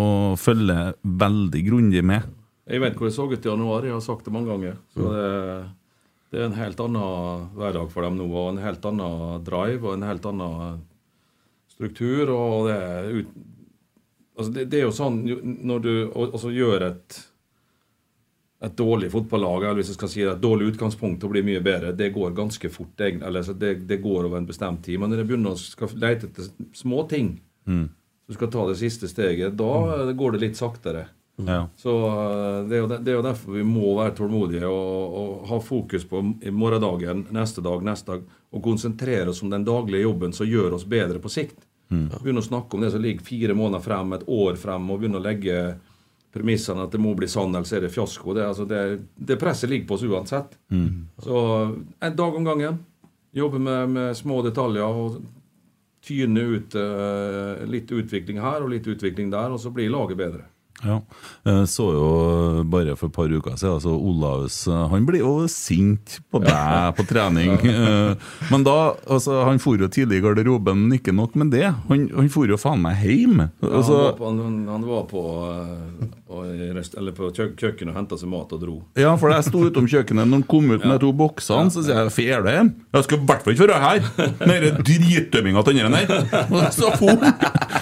og 0.00 0.38
følger 0.38 0.94
veldig 1.04 1.62
grundig 1.66 2.04
med. 2.04 2.22
Jeg 2.70 2.80
vet 2.80 2.96
hvor 2.96 3.08
det 3.10 3.16
så 3.16 3.26
ut 3.26 3.46
i 3.46 3.50
januar, 3.50 3.84
jeg 3.84 3.92
har 3.92 4.00
sagt 4.04 4.24
det 4.24 4.32
mange 4.32 4.48
ganger. 4.52 4.76
Så 4.94 5.10
det, 5.10 5.30
det 6.30 6.40
er 6.40 6.46
en 6.46 6.56
helt 6.56 6.80
annen 6.80 7.48
hverdag 7.58 7.90
for 7.90 8.06
dem 8.06 8.16
nå, 8.16 8.28
og 8.30 8.52
en 8.54 8.62
helt 8.62 8.84
annen 8.86 9.44
drive 9.44 9.82
og 9.82 9.96
en 9.96 10.06
helt 10.06 10.28
annen 10.30 10.80
struktur. 11.80 12.30
og 12.36 12.68
det 12.68 12.76
er 12.76 13.10
ut, 13.16 13.34
altså 14.36 14.52
det, 14.52 14.68
det 14.70 14.80
er 14.80 14.86
jo 14.86 14.94
sånn 14.94 15.20
når 15.66 15.84
du 15.88 15.92
altså 16.12 16.52
gjør 16.54 16.88
et 16.92 17.20
et 18.60 18.74
dårlig 18.76 19.08
fotballag, 19.08 19.62
eller 19.64 19.78
hvis 19.80 19.94
jeg 19.94 19.96
skal 19.96 20.10
si 20.12 20.20
det, 20.20 20.32
et 20.34 20.42
dårlig 20.42 20.74
utgangspunkt 20.74 21.22
til 21.22 21.30
å 21.30 21.32
bli 21.32 21.40
mye 21.46 21.62
bedre, 21.64 21.94
det 21.96 22.10
går 22.12 22.34
ganske 22.36 22.68
fort. 22.68 23.00
eller 23.00 23.42
så 23.42 23.54
det, 23.56 23.86
det 23.88 24.02
går 24.04 24.26
over 24.28 24.36
en 24.36 24.48
bestemt 24.48 24.82
tid. 24.84 25.00
Men 25.00 25.08
når 25.08 25.22
du 25.22 25.28
begynner 25.30 25.56
å 25.56 25.60
skal 25.60 25.88
lete 25.96 26.28
etter 26.28 26.50
små 26.76 27.06
ting, 27.08 27.38
du 27.64 28.36
skal 28.36 28.50
ta 28.52 28.66
det 28.68 28.76
siste 28.76 29.08
steget, 29.08 29.56
da 29.56 29.70
mm. 30.04 30.12
går 30.18 30.36
det 30.36 30.42
litt 30.44 30.60
saktere. 30.60 31.06
Ja. 31.40 31.62
Så 31.76 31.94
eh, 32.06 32.68
det 32.68 32.76
er, 32.76 32.82
jo, 32.82 32.90
det 32.92 33.10
er 33.10 33.16
jo 33.16 33.24
derfor 33.24 33.56
vi 33.56 33.64
må 33.64 33.94
være 33.96 34.12
tålmodige 34.18 34.68
og, 34.68 35.16
og 35.22 35.48
ha 35.48 35.60
fokus 35.64 36.04
på 36.04 36.20
i 36.44 36.52
morgendagen, 36.52 37.24
neste 37.32 37.64
dag, 37.64 37.80
neste 37.86 38.12
dag, 38.12 38.28
og 38.52 38.64
konsentrere 38.64 39.32
oss 39.32 39.40
om 39.42 39.50
den 39.50 39.64
daglige 39.64 40.04
jobben 40.04 40.36
som 40.36 40.48
gjør 40.48 40.76
oss 40.76 40.84
bedre 40.84 41.22
på 41.22 41.32
sikt. 41.32 41.64
Begynne 41.90 42.42
å 42.42 42.46
snakke 42.46 42.76
om 42.76 42.84
det 42.84 42.92
som 42.94 43.02
ligger 43.02 43.26
fire 43.26 43.56
måneder 43.58 43.82
frem, 43.82 44.12
et 44.14 44.28
år 44.30 44.58
frem, 44.60 44.90
og 44.90 45.00
begynne 45.00 45.18
å 45.18 45.24
legge 45.24 45.56
premissene 46.30 46.84
at 46.86 46.92
det 46.94 47.00
må 47.02 47.16
bli 47.18 47.26
sann, 47.30 47.54
ellers 47.54 47.72
er 47.74 47.82
det 47.82 47.90
fiasko. 47.90 48.34
Det, 48.36 48.44
altså 48.46 48.66
det, 48.70 48.82
det 49.18 49.38
presset 49.40 49.70
ligger 49.70 49.88
på 49.88 49.98
oss 49.98 50.06
uansett. 50.06 50.54
Så 51.24 51.40
en 51.98 52.16
dag 52.16 52.38
om 52.38 52.46
gangen. 52.46 52.78
Jobbe 53.34 53.58
med, 53.62 53.90
med 53.94 54.16
små 54.18 54.40
detaljer 54.42 55.02
og 55.02 55.20
tyne 56.02 56.40
ut 56.40 56.74
uh, 56.74 57.60
litt 57.70 57.90
utvikling 57.92 58.40
her 58.42 58.64
og 58.64 58.72
litt 58.72 58.86
utvikling 58.90 59.30
der, 59.30 59.52
og 59.52 59.60
så 59.62 59.70
blir 59.74 59.90
laget 59.92 60.18
bedre. 60.18 60.46
Ja. 60.80 60.96
Jeg 61.44 61.66
så 61.68 61.86
jo 61.92 62.04
bare 62.72 62.94
for 62.96 63.10
et 63.10 63.16
par 63.16 63.28
uker 63.32 63.56
siden 63.60 63.74
altså 63.76 63.92
Olaus 63.92 64.54
eh, 64.70 64.84
Han 64.88 65.04
blir 65.08 65.20
jo 65.20 65.32
sint 65.52 66.14
på 66.32 66.40
deg 66.44 66.94
på 66.96 67.04
trening. 67.10 67.56
Eh, 67.70 68.14
Men 68.50 68.64
da 68.66 68.76
altså, 69.08 69.42
Han 69.46 69.60
for 69.62 69.80
jo 69.80 69.88
tidlig 69.92 70.18
i 70.20 70.24
garderoben, 70.24 70.86
men 70.86 70.96
ikke 70.98 71.12
nok 71.16 71.36
med 71.40 71.52
det. 71.54 71.66
Han, 71.88 72.06
han 72.16 72.30
for 72.32 72.48
jo 72.50 72.58
faen 72.60 72.80
meg 72.82 73.00
hjem. 73.04 73.44
Ja, 73.60 73.70
Altså, 73.70 73.96
han 73.96 74.06
var 74.08 74.16
på, 74.18 74.30
han, 74.40 74.58
han 74.68 74.86
var 74.88 75.04
på, 75.10 75.22
eller 76.30 77.14
på 77.16 77.30
kjø 77.34 77.48
kjøkkenet 77.58 77.90
og 77.90 77.96
henta 77.98 78.18
seg 78.20 78.30
mat 78.30 78.52
og 78.54 78.60
dro. 78.62 78.74
Ja, 78.98 79.16
for 79.18 79.32
jeg 79.34 79.46
sto 79.48 79.64
utom 79.66 79.88
kjøkkenet 79.90 80.28
når 80.28 80.40
han 80.40 80.44
kom 80.50 80.70
ut 80.70 80.84
med 80.86 81.02
to 81.02 81.10
boksene, 81.16 81.72
så 81.74 81.82
sier 81.82 82.30
jeg 82.30 82.44
det 82.46 82.54
hjem. 82.54 82.70
Jeg 82.94 83.06
skal 83.08 83.18
i 83.18 83.26
hvert 83.30 83.44
fall 83.46 83.56
ikke 83.56 83.66
være 83.66 83.80
her! 83.82 84.30
Med 84.46 84.66
den 84.66 84.78
dritdømminga 84.86 85.64
til 85.66 85.80
den 85.80 85.98
der. 85.98 86.70
Så 86.76 86.92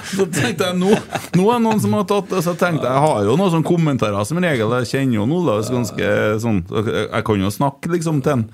Så 0.09 0.24
tenkte 0.32 0.70
jeg 0.70 0.78
nå, 0.80 0.94
nå 1.36 1.46
er 1.53 1.59
det 1.59 1.64
noen 1.66 1.82
som 1.82 1.96
har 1.99 2.09
tatt 2.09 2.32
det. 2.32 2.42
Så 2.46 2.57
tenkte 2.59 2.88
jeg 2.88 2.96
jeg 2.99 3.05
har 3.05 3.24
jo 3.28 3.36
noen 3.36 3.53
sånne 3.53 3.68
kommentarer 3.68 4.24
som 4.26 4.40
regel. 4.42 4.72
Jeg 4.80 4.90
kjenner 4.94 5.20
jo 5.20 5.26
Olaus 5.38 5.68
ganske 5.70 6.12
sånn 6.42 6.62
Jeg 6.88 7.24
kan 7.28 7.44
jo 7.44 7.53
snakke 7.53 7.92
liksom 7.92 8.22
til 8.24 8.38
han. 8.38 8.46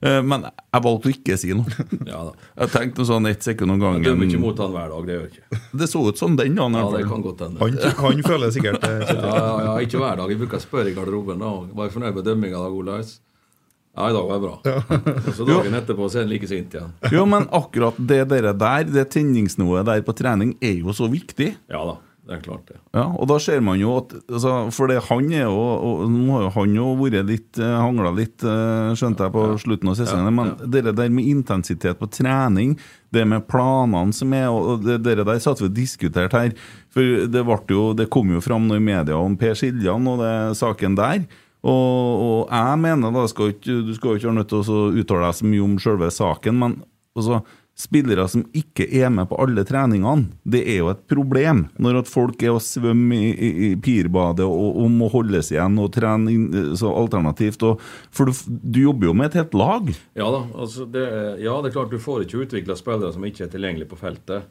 Eh, 0.00 0.20
Men 0.22 0.44
jeg 0.46 0.82
valgte 0.84 1.08
å 1.10 1.12
ikke 1.14 1.36
si 1.40 1.52
noe. 1.58 1.66
Ja 2.12 2.20
da. 2.28 2.32
Jeg 2.62 2.70
tenkte 2.74 3.06
sånn 3.08 3.26
ett 3.30 3.42
sekund 3.42 3.74
om 3.74 3.80
Jeg 3.82 4.04
dømmer 4.06 4.26
ikke 4.28 4.36
gangen. 4.38 4.44
mot 4.46 4.58
han 4.62 4.74
hver 4.76 4.88
dag, 4.94 5.06
det 5.08 5.16
gjør 5.16 5.28
ikke. 5.32 5.60
Det 5.82 5.88
så 5.90 6.02
ut 6.08 6.18
som 6.20 6.36
den 6.38 6.54
dagen. 6.58 6.78
Ja, 6.78 6.90
det 6.96 7.04
kan 7.10 7.22
godt 7.24 7.40
hende. 7.46 7.58
Han, 7.62 7.78
han 8.02 8.22
føler 8.26 8.52
sikkert 8.54 8.80
det. 8.84 8.92
Ja, 9.10 9.32
ja, 9.32 9.54
ja, 9.68 9.72
ikke 9.86 9.98
hver 10.02 10.20
dag. 10.22 10.30
Jeg 10.34 10.38
bruker 10.44 10.60
å 10.60 10.64
spørre 10.66 10.92
i 10.92 10.94
garderoben. 10.96 11.42
da. 11.42 11.54
Var 11.74 11.88
jeg 11.90 11.96
fornøyd 11.98 12.14
med 12.20 12.28
dømminga 12.30 12.62
da, 12.62 12.70
Olaus? 12.82 13.16
Ja, 13.98 14.06
i 14.08 14.14
dag 14.14 14.28
var 14.28 14.38
det 14.38 14.44
bra. 14.46 15.14
Og 15.26 15.32
så 15.34 15.44
dagen 15.48 15.74
etterpå 15.74 16.06
så 16.06 16.20
er 16.20 16.26
han 16.28 16.30
like 16.30 16.46
sint 16.46 16.74
igjen. 16.76 16.92
Jo, 17.10 17.24
men 17.26 17.48
akkurat 17.50 17.96
det 17.98 18.20
der, 18.30 18.52
det 18.86 19.08
tenningsnivået 19.10 19.88
der 19.88 20.04
på 20.06 20.14
trening, 20.14 20.52
er 20.62 20.76
jo 20.84 20.94
så 20.94 21.08
viktig. 21.10 21.48
Ja 21.72 21.80
da, 21.88 21.96
det 22.28 22.34
er 22.36 22.40
klart 22.44 22.66
det. 22.68 22.76
Ja, 22.92 23.06
og 23.08 23.24
da 23.30 23.38
ser 23.40 23.62
man 23.64 23.78
jo 23.80 23.94
at 24.02 24.10
altså, 24.28 24.52
For 24.74 24.90
det, 24.90 24.98
han 25.06 25.30
er 25.32 25.46
jo 25.46 25.62
og 25.62 26.02
Nå 26.12 26.26
har 26.34 26.42
jo 26.44 26.50
han 26.58 26.74
jo 26.76 26.88
vært 27.00 27.24
litt 27.28 27.60
eh, 27.60 27.76
hangla 27.80 28.12
litt, 28.12 28.44
eh, 28.44 28.90
skjønte 28.98 29.24
jeg, 29.24 29.32
på 29.32 29.44
slutten 29.62 29.88
av 29.88 29.96
sesongen. 29.96 30.36
Men 30.36 30.52
det 30.68 30.84
der 30.92 31.08
med 31.14 31.30
intensitet 31.30 31.96
på 31.96 32.10
trening, 32.12 32.74
det 33.14 33.24
med 33.24 33.46
planene 33.48 34.12
som 34.12 34.34
er 34.36 34.50
og 34.52 34.84
Det, 34.84 34.98
det 35.06 35.16
der 35.24 35.40
satt 35.40 35.62
vi 35.62 35.70
og 35.70 35.76
diskuterte 35.76 36.44
her. 36.44 36.52
For 36.92 37.24
det, 37.32 37.44
jo, 37.72 37.90
det 37.96 38.10
kom 38.12 38.34
jo 38.36 38.44
fram 38.44 38.68
noe 38.68 38.76
i 38.76 38.84
media 38.84 39.16
om 39.16 39.38
Per 39.40 39.56
Siljan 39.56 40.12
og 40.12 40.20
det 40.20 40.34
saken 40.60 40.98
der. 41.00 41.24
Og, 41.64 42.26
og 42.28 42.52
jeg 42.52 42.82
mener 42.84 43.14
da 43.14 43.24
skal 43.26 43.50
ikke, 43.50 43.80
Du 43.88 43.94
skal 43.96 44.12
jo 44.12 44.20
ikke 44.20 44.28
være 44.28 44.36
nødt 44.36 44.52
til 44.52 44.60
å 44.60 44.84
uttale 44.92 45.24
deg 45.24 45.38
så 45.40 45.48
mye 45.48 45.64
om 45.64 45.80
selve 45.82 46.12
saken, 46.14 46.60
men 46.60 46.76
altså, 47.16 47.40
spillere 47.78 48.24
som 48.28 48.42
ikke 48.58 48.88
er 48.98 49.10
med 49.14 49.28
på 49.30 49.36
alle 49.38 49.62
treningene, 49.66 50.32
det 50.42 50.64
er 50.66 50.80
jo 50.80 50.88
et 50.90 51.04
problem. 51.10 51.66
Når 51.78 52.00
at 52.00 52.10
folk 52.10 52.42
er 52.42 52.56
og 52.56 52.62
svømmer 52.64 53.14
i, 53.14 53.30
i, 53.30 53.50
i 53.68 53.70
pirbadet 53.78 54.46
og, 54.46 54.80
og 54.82 54.90
må 54.90 55.08
holdes 55.12 55.52
igjen 55.54 55.78
og 55.78 55.92
trene 55.94 56.74
så 56.78 56.90
alternativt. 56.90 57.62
Og, 57.68 57.78
for 58.10 58.26
du, 58.30 58.34
du 58.48 58.80
jobber 58.82 59.10
jo 59.12 59.14
med 59.20 59.30
et 59.30 59.38
helt 59.40 59.54
lag. 59.58 59.92
Ja 60.18 60.26
da, 60.34 60.42
altså 60.58 60.88
det, 60.90 61.06
ja, 61.44 61.54
det 61.62 61.70
er 61.70 61.76
klart 61.78 61.94
du 61.94 62.02
får 62.02 62.26
ikke 62.26 62.42
utvikla 62.48 62.76
spillere 62.78 63.14
som 63.14 63.26
ikke 63.30 63.46
er 63.46 63.54
tilgjengelige 63.54 63.92
på 63.94 64.00
feltet. 64.02 64.50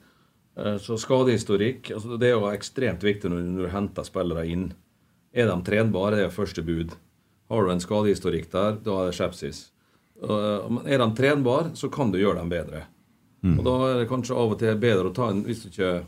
Eh, 0.58 0.78
Så 0.82 0.98
skadehistorikk 1.04 1.92
altså 2.00 2.18
Det 2.18 2.32
er 2.32 2.38
jo 2.38 2.48
ekstremt 2.54 3.04
viktig 3.04 3.30
når 3.30 3.44
når 3.52 3.68
du 3.68 3.74
henter 3.76 4.08
spillere 4.08 4.48
inn. 4.48 4.70
Er 5.36 5.52
de 5.52 5.62
trenbare? 5.68 6.16
Det 6.16 6.30
er 6.32 6.38
første 6.40 6.64
bud. 6.66 6.96
Har 7.52 7.64
du 7.64 7.72
en 7.76 7.84
skadehistorikk 7.84 8.48
der, 8.56 8.80
da 8.84 9.02
er 9.04 9.12
det 9.12 9.18
skepsis. 9.20 9.66
Eh, 10.24 10.78
er 10.88 11.04
de 11.04 11.08
trenbare, 11.20 11.76
så 11.76 11.92
kan 11.92 12.10
du 12.16 12.24
gjøre 12.24 12.40
dem 12.40 12.50
bedre. 12.56 12.88
Og 13.46 13.64
Da 13.64 13.74
er 13.88 14.00
det 14.02 14.10
kanskje 14.10 14.36
av 14.36 14.54
og 14.56 14.60
til 14.60 14.78
bedre 14.82 15.12
å 15.12 15.16
ta 15.16 15.30
en 15.30 15.44
Hvis 15.46 15.64
du 15.64 15.70
ikke 15.70 16.06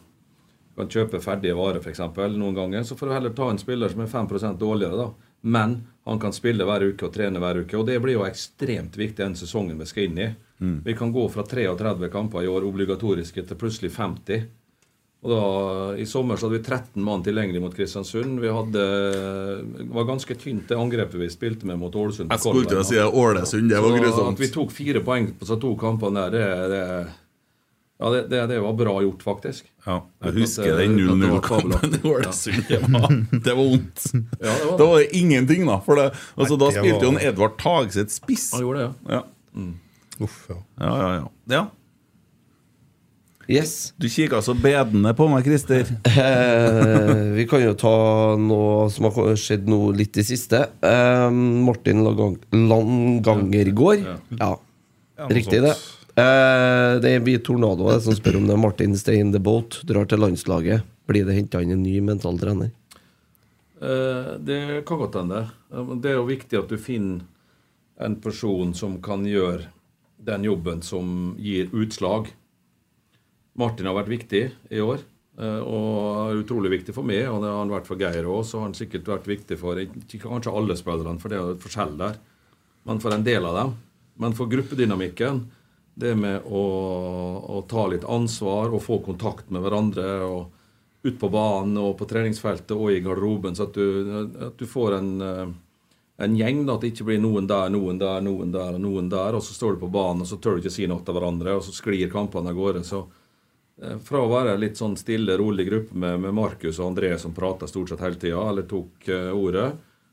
kan 0.79 0.87
kjøpe 0.87 1.19
ferdige 1.19 1.57
varer, 1.57 1.81
f.eks., 1.83 1.99
noen 2.39 2.55
ganger, 2.55 2.83
så 2.87 2.95
får 2.95 3.07
du 3.09 3.13
heller 3.13 3.33
ta 3.35 3.49
en 3.51 3.57
spiller 3.59 3.91
som 3.91 3.99
er 3.99 4.07
5% 4.07 4.59
dårligere, 4.61 4.95
da. 4.95 5.33
Men 5.41 5.73
han 6.07 6.19
kan 6.19 6.31
spille 6.31 6.63
hver 6.63 6.85
uke 6.87 7.05
og 7.05 7.13
trene 7.13 7.39
hver 7.39 7.59
uke. 7.65 7.75
Og 7.75 7.83
det 7.87 7.97
blir 7.99 8.15
jo 8.15 8.23
ekstremt 8.23 8.95
viktig 8.95 9.19
den 9.19 9.35
sesongen 9.35 9.79
vi 9.79 9.87
skal 9.89 10.07
inn 10.07 10.21
i. 10.23 10.29
Vi 10.87 10.95
kan 10.95 11.11
gå 11.11 11.25
fra 11.31 11.43
33 11.43 12.09
kamper 12.11 12.43
i 12.43 12.47
år 12.51 12.63
obligatoriske 12.67 13.43
til 13.43 13.59
plutselig 13.59 13.91
50. 13.95 14.47
Og 15.19 15.31
da, 15.33 15.39
I 15.99 16.05
sommer 16.07 16.37
så 16.39 16.47
hadde 16.47 16.61
vi 16.61 16.63
13 16.63 17.03
mann 17.03 17.23
tilgjengelig 17.25 17.59
mot 17.59 17.73
Kristiansund. 17.75 18.37
Vi 18.39 18.47
hadde, 18.55 18.83
det 19.75 19.87
var 19.91 20.05
ganske 20.07 20.35
tynt 20.39 20.69
det 20.69 20.77
angrepet 20.79 21.19
vi 21.19 21.27
spilte 21.33 21.67
med 21.67 21.75
mot 21.81 21.91
Ålesund. 21.99 22.31
Jeg 22.31 22.39
skulle 22.39 22.69
til 22.69 22.79
å 22.79 22.85
si 22.87 22.99
Ålesund, 23.03 23.67
det 23.67 23.81
Så 24.15 24.27
at 24.31 24.39
vi 24.39 24.47
tok 24.53 24.71
fire 24.71 25.01
poeng 25.03 25.27
på 25.35 25.49
så 25.49 25.57
to 25.59 25.73
kampene 25.81 26.23
der, 26.31 26.37
det, 26.37 26.69
det, 26.71 26.83
ja, 27.99 28.11
det, 28.13 28.21
det, 28.31 28.39
det 28.53 28.59
var 28.63 28.77
bra 28.79 28.93
gjort, 29.03 29.25
faktisk. 29.27 29.65
Ja, 29.85 29.97
jeg 30.23 30.37
husker 30.37 30.71
det- 30.77 30.87
den 30.87 30.95
uten 30.95 31.11
at 31.11 31.19
det 31.19 31.31
var 31.33 31.41
0-0-kampen 31.41 31.97
i. 31.99 32.13
Ålesund. 32.13 32.63
Det 32.69 32.79
var, 32.87 33.09
det 33.49 33.57
var 33.59 33.63
vondt. 33.73 34.05
Ja, 34.15 34.53
det 34.55 34.69
var 34.69 34.77
det 34.79 34.87
var 34.93 35.03
ingenting, 35.19 35.65
da. 35.67 35.79
For 35.83 35.99
det, 35.99 36.05
altså, 36.37 36.55
Nei, 36.55 36.61
da 36.63 36.71
spilte 36.71 36.79
spilte 36.79 37.03
jo 37.03 37.11
var- 37.11 37.19
en 37.19 37.27
Edvard 37.33 37.57
Tagseth 37.59 38.15
spiss. 38.21 38.47
Han 38.55 38.63
gjorde 38.63 38.85
det, 38.85 38.87
ja. 39.11 39.19
Ja. 39.19 39.67
Uff, 40.23 40.39
ja. 40.47 40.55
Ja, 40.79 40.95
ja, 41.03 41.27
ja. 41.51 41.65
Yes. 43.49 43.93
Du 43.97 44.05
kikker 44.09 44.43
så 44.45 44.53
bedende 44.53 45.09
på 45.17 45.25
meg, 45.31 45.41
Christer. 45.47 45.87
Eh, 46.05 47.21
vi 47.33 47.47
kan 47.49 47.63
jo 47.63 47.71
ta 47.73 47.93
noe 48.37 48.89
som 48.93 49.07
har 49.09 49.31
skjedd 49.41 49.65
nå 49.69 49.79
litt 49.97 50.19
i 50.21 50.25
siste. 50.27 50.59
Eh, 50.85 51.29
Martin 51.65 52.03
Lagang 52.05 52.35
Langangergård. 52.53 54.03
Ja, 54.37 54.51
ja. 55.17 55.29
riktig 55.33 55.63
det. 55.65 55.73
Eh, 56.19 56.99
det 57.01 57.15
blir 57.25 57.41
Tornado 57.41 57.89
det 57.89 58.03
som 58.05 58.13
spør 58.13 58.37
om 58.37 58.45
det. 58.51 58.57
Martin 58.61 58.93
Stay 58.97 59.17
in 59.23 59.33
the 59.33 59.41
boat 59.41 59.79
drar 59.89 60.05
til 60.05 60.21
landslaget. 60.21 60.85
Blir 61.09 61.25
det 61.25 61.39
henta 61.39 61.63
inn 61.65 61.73
en 61.73 61.81
ny 61.81 61.97
mental 62.05 62.37
trener? 62.37 62.69
Eh, 63.81 64.35
Det 64.45 64.85
kan 64.85 65.01
godt 65.01 65.17
hende. 65.23 65.47
Det 66.03 66.11
er 66.11 66.19
jo 66.19 66.29
viktig 66.29 66.59
at 66.59 66.69
du 66.69 66.77
finner 66.77 67.25
en 67.99 68.15
person 68.21 68.75
som 68.77 69.01
kan 69.01 69.25
gjøre 69.25 69.71
den 70.21 70.45
jobben 70.45 70.83
som 70.85 71.33
gir 71.39 71.71
utslag. 71.73 72.29
Martin 73.59 73.89
har 73.89 73.97
vært 73.97 74.13
viktig 74.13 74.43
i 74.71 74.81
år. 74.83 75.03
eh, 75.39 75.59
Og 75.59 76.31
er 76.31 76.41
utrolig 76.43 76.71
viktig 76.77 76.95
for 76.95 77.03
meg, 77.03 77.27
og 77.27 77.43
det 77.43 77.51
har 77.51 77.59
han 77.59 77.75
vært 77.75 77.87
for 77.87 77.99
Geir 77.99 78.27
òg. 78.27 78.43
Så 78.47 78.59
har 78.59 78.69
han 78.69 78.77
sikkert 78.77 79.07
vært 79.07 79.27
viktig 79.27 79.59
for 79.59 79.75
kanskje 79.75 80.55
alle 80.55 80.75
spillerne, 80.79 81.19
for 81.19 81.29
det 81.29 81.39
er 81.39 81.53
et 81.53 81.63
forskjell 81.63 81.95
der, 81.99 82.19
men 82.85 82.99
for 82.99 83.15
en 83.15 83.23
del 83.23 83.45
av 83.45 83.55
dem. 83.55 83.77
Men 84.19 84.35
for 84.35 84.51
gruppedynamikken, 84.51 85.45
det 85.99 86.15
med 86.15 86.45
å, 86.47 86.63
å 87.43 87.61
ta 87.67 87.87
litt 87.91 88.05
ansvar 88.07 88.71
og 88.71 88.83
få 88.83 88.99
kontakt 89.03 89.49
med 89.51 89.63
hverandre 89.63 90.07
og 90.23 90.51
ut 91.03 91.15
på 91.19 91.29
banen 91.31 91.77
og 91.79 91.97
på 91.99 92.07
treningsfeltet 92.07 92.75
og 92.75 92.91
i 92.91 92.99
garderoben, 93.03 93.55
så 93.55 93.67
at 93.67 93.75
du, 93.75 94.27
at 94.49 94.59
du 94.59 94.65
får 94.67 94.97
en, 94.97 95.11
eh, 95.23 95.51
en 96.23 96.35
gjeng, 96.35 96.65
da, 96.67 96.75
at 96.75 96.83
det 96.83 96.93
ikke 96.93 97.07
blir 97.11 97.21
noen 97.23 97.47
der, 97.47 97.71
noen 97.71 97.99
der, 97.99 98.19
noen 98.23 98.51
der 98.51 98.75
og 98.75 98.83
noen 98.83 99.11
der, 99.11 99.35
og 99.35 99.43
så 99.43 99.55
står 99.55 99.75
du 99.75 99.83
på 99.85 99.91
banen 99.91 100.23
og 100.23 100.27
så 100.27 100.39
tør 100.39 100.57
du 100.57 100.63
ikke 100.63 100.75
si 100.75 100.87
noe 100.91 101.03
til 101.03 101.15
hverandre, 101.15 101.55
og 101.55 101.63
så 101.63 101.75
sklir 101.75 102.11
kampene 102.11 102.51
av 102.51 102.59
gårde. 102.59 102.83
så 102.87 103.05
fra 104.03 104.23
å 104.23 104.31
være 104.31 104.57
litt 104.59 104.79
sånn 104.79 104.97
stille, 104.99 105.37
rolig 105.39 105.65
gruppe 105.69 105.95
med, 105.95 106.19
med 106.25 106.35
Markus 106.35 106.79
og 106.81 106.91
André 106.91 107.13
som 107.21 107.35
prata 107.35 107.67
stort 107.69 107.93
sett 107.93 108.03
hele 108.03 108.19
tida, 108.19 108.41
eller 108.51 108.67
tok 108.67 109.07
uh, 109.07 109.29
ordet, 109.35 109.69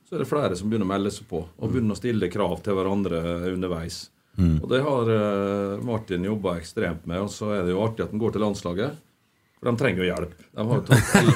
så 0.07 0.15
er 0.15 0.23
det 0.23 0.29
flere 0.31 0.59
som 0.59 0.71
begynner 0.71 0.87
å 0.87 0.93
melde 0.93 1.11
seg 1.11 1.27
på 1.31 1.41
og 1.43 1.73
begynner 1.73 1.97
å 1.97 1.99
stille 1.99 2.31
krav 2.31 2.61
til 2.63 2.79
hverandre 2.79 3.23
underveis. 3.51 4.05
Og 4.61 4.69
det 4.71 4.83
har 4.85 5.11
uh, 5.11 5.83
Martin 5.83 6.29
jobba 6.29 6.59
ekstremt 6.61 7.09
med, 7.11 7.25
og 7.25 7.33
så 7.33 7.51
er 7.57 7.67
det 7.67 7.75
jo 7.75 7.83
artig 7.83 8.05
at 8.05 8.15
han 8.15 8.23
går 8.23 8.37
til 8.37 8.45
landslaget. 8.47 9.03
For 9.57 9.71
de 9.71 9.81
trenger 9.81 10.05
jo 10.05 10.11
hjelp. 10.11 10.46
De 10.57 10.65
har 10.65 10.79
jo 10.79 10.85
tapt 10.89 11.17
alle, 11.21 11.33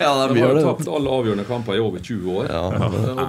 Ja, 0.00 0.26
de 0.26 0.34
de 0.34 0.40
har 0.42 0.56
tapt 0.64 0.88
alle 0.90 1.10
avgjørende 1.16 1.44
kamper 1.46 1.76
i 1.76 1.82
over 1.82 2.00
20 2.02 2.32
år. 2.34 2.48
Ja. 2.50 2.62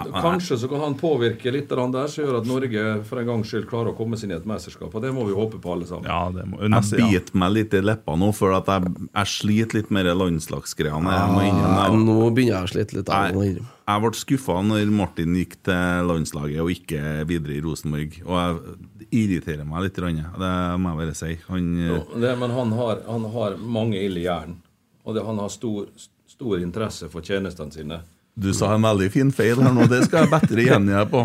og 0.02 0.16
kanskje 0.24 0.58
så 0.58 0.70
kan 0.72 0.82
han 0.82 0.96
påvirke 0.98 1.52
litt 1.54 1.70
der, 1.70 2.08
som 2.10 2.24
gjør 2.24 2.40
at 2.40 2.48
Norge 2.50 2.86
for 3.06 3.22
en 3.22 3.30
gangs 3.30 3.52
skyld 3.52 3.68
klarer 3.70 3.92
å 3.92 3.98
komme 3.98 4.18
seg 4.18 4.32
inn 4.32 4.34
i 4.34 4.40
et 4.40 4.48
mesterskap. 4.50 4.90
Og 4.98 5.04
det 5.06 5.12
må 5.14 5.28
vi 5.30 5.38
håpe 5.38 5.60
på, 5.62 5.76
alle 5.76 5.86
sammen. 5.86 6.10
Ja, 6.10 6.24
det 6.34 6.48
må, 6.50 6.58
Jeg 6.64 6.74
neste, 6.74 6.98
ja. 6.98 7.12
biter 7.12 7.38
meg 7.44 7.54
litt 7.54 7.78
i 7.78 7.84
leppa 7.86 8.18
nå, 8.18 8.32
for 8.34 8.58
at 8.58 8.72
jeg, 8.74 8.96
jeg 9.12 9.32
sliter 9.36 9.82
litt 9.82 9.94
med 9.94 10.10
de 10.10 10.18
landslagsgreiene. 10.24 11.16
Jeg, 11.20 11.54
Ja, 11.54 11.88
nå 11.94 12.18
begynner 12.34 12.56
jeg 12.58 12.66
å 12.66 12.74
slite 12.74 12.98
litt. 13.00 13.14
av 13.14 13.30
jeg, 13.30 13.56
det. 13.60 13.70
jeg 13.86 14.06
ble 14.08 14.14
skuffa 14.24 14.58
når 14.66 14.94
Martin 15.04 15.38
gikk 15.38 15.58
til 15.70 16.10
landslaget 16.10 16.66
og 16.66 16.74
ikke 16.74 17.16
videre 17.30 17.60
i 17.60 17.62
Rosenborg. 17.62 18.20
Og 18.26 18.42
jeg 18.42 19.16
irriterer 19.22 19.70
meg 19.70 19.86
litt. 19.86 20.02
grann, 20.02 20.24
Det 20.34 20.54
må 20.82 20.96
jeg 20.96 21.04
bare 21.06 21.18
si. 21.22 21.34
Han, 21.54 21.74
Jo, 21.86 22.04
det, 22.18 22.38
men 22.42 22.58
han 22.58 22.74
har, 22.82 23.06
han 23.06 23.34
har 23.38 23.62
mange 23.62 24.02
ild 24.02 24.18
i 24.18 24.26
hjernen. 24.26 24.62
Og 25.06 25.16
det, 25.16 25.22
han 25.26 25.38
har 25.40 25.50
stor, 25.54 25.86
stor 26.28 26.60
interesse 26.60 27.10
for 27.14 27.22
tjenestene 27.22 27.72
sine. 27.72 28.00
du 28.36 28.50
sa 28.54 28.74
en 28.76 28.82
veldig 28.84 29.06
fin 29.14 29.30
feil 29.32 29.62
her 29.64 29.72
nå, 29.72 29.86
det 29.88 30.02
skal 30.10 30.26
jeg 30.26 30.32
bedre 30.34 30.64
gjengi 30.66 30.92
jeg 30.98 31.08
på. 31.14 31.22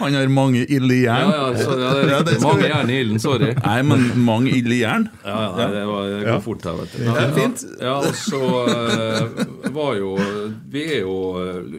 Han 0.00 0.14
har 0.16 0.28
mange 0.32 0.64
ild 0.66 0.90
i 0.92 1.02
Ja, 1.04 1.18
jern. 1.20 1.30
ja, 1.30 1.44
så, 1.60 1.76
ja, 1.78 1.90
det 1.94 2.00
er 2.02 2.10
Ja, 2.10 2.18
riktig. 2.24 2.40
Mange 2.42 2.68
jern 2.72 2.90
i 2.90 2.96
ilden, 3.04 3.20
sorry. 3.22 3.52
Nei, 3.60 3.76
men 3.86 4.02
mange 4.24 4.50
ild 4.56 4.72
i 4.74 4.80
jern. 4.80 5.06
Ja, 5.24 5.36
ja, 5.60 5.68
det, 5.76 5.84
var, 5.92 6.08
det 6.10 6.24
går 6.26 6.42
fort 6.48 6.66
her, 6.66 6.80
vet 6.80 6.96
du. 6.96 7.04
Ja, 7.06 7.26
fint. 7.36 7.64
Ja, 7.80 7.94
og 8.00 8.18
så 8.18 8.42
eh, 8.72 9.70
var 9.76 9.94
jo 10.00 10.10
Vi 10.74 10.82
er 10.96 11.04
jo 11.04 11.16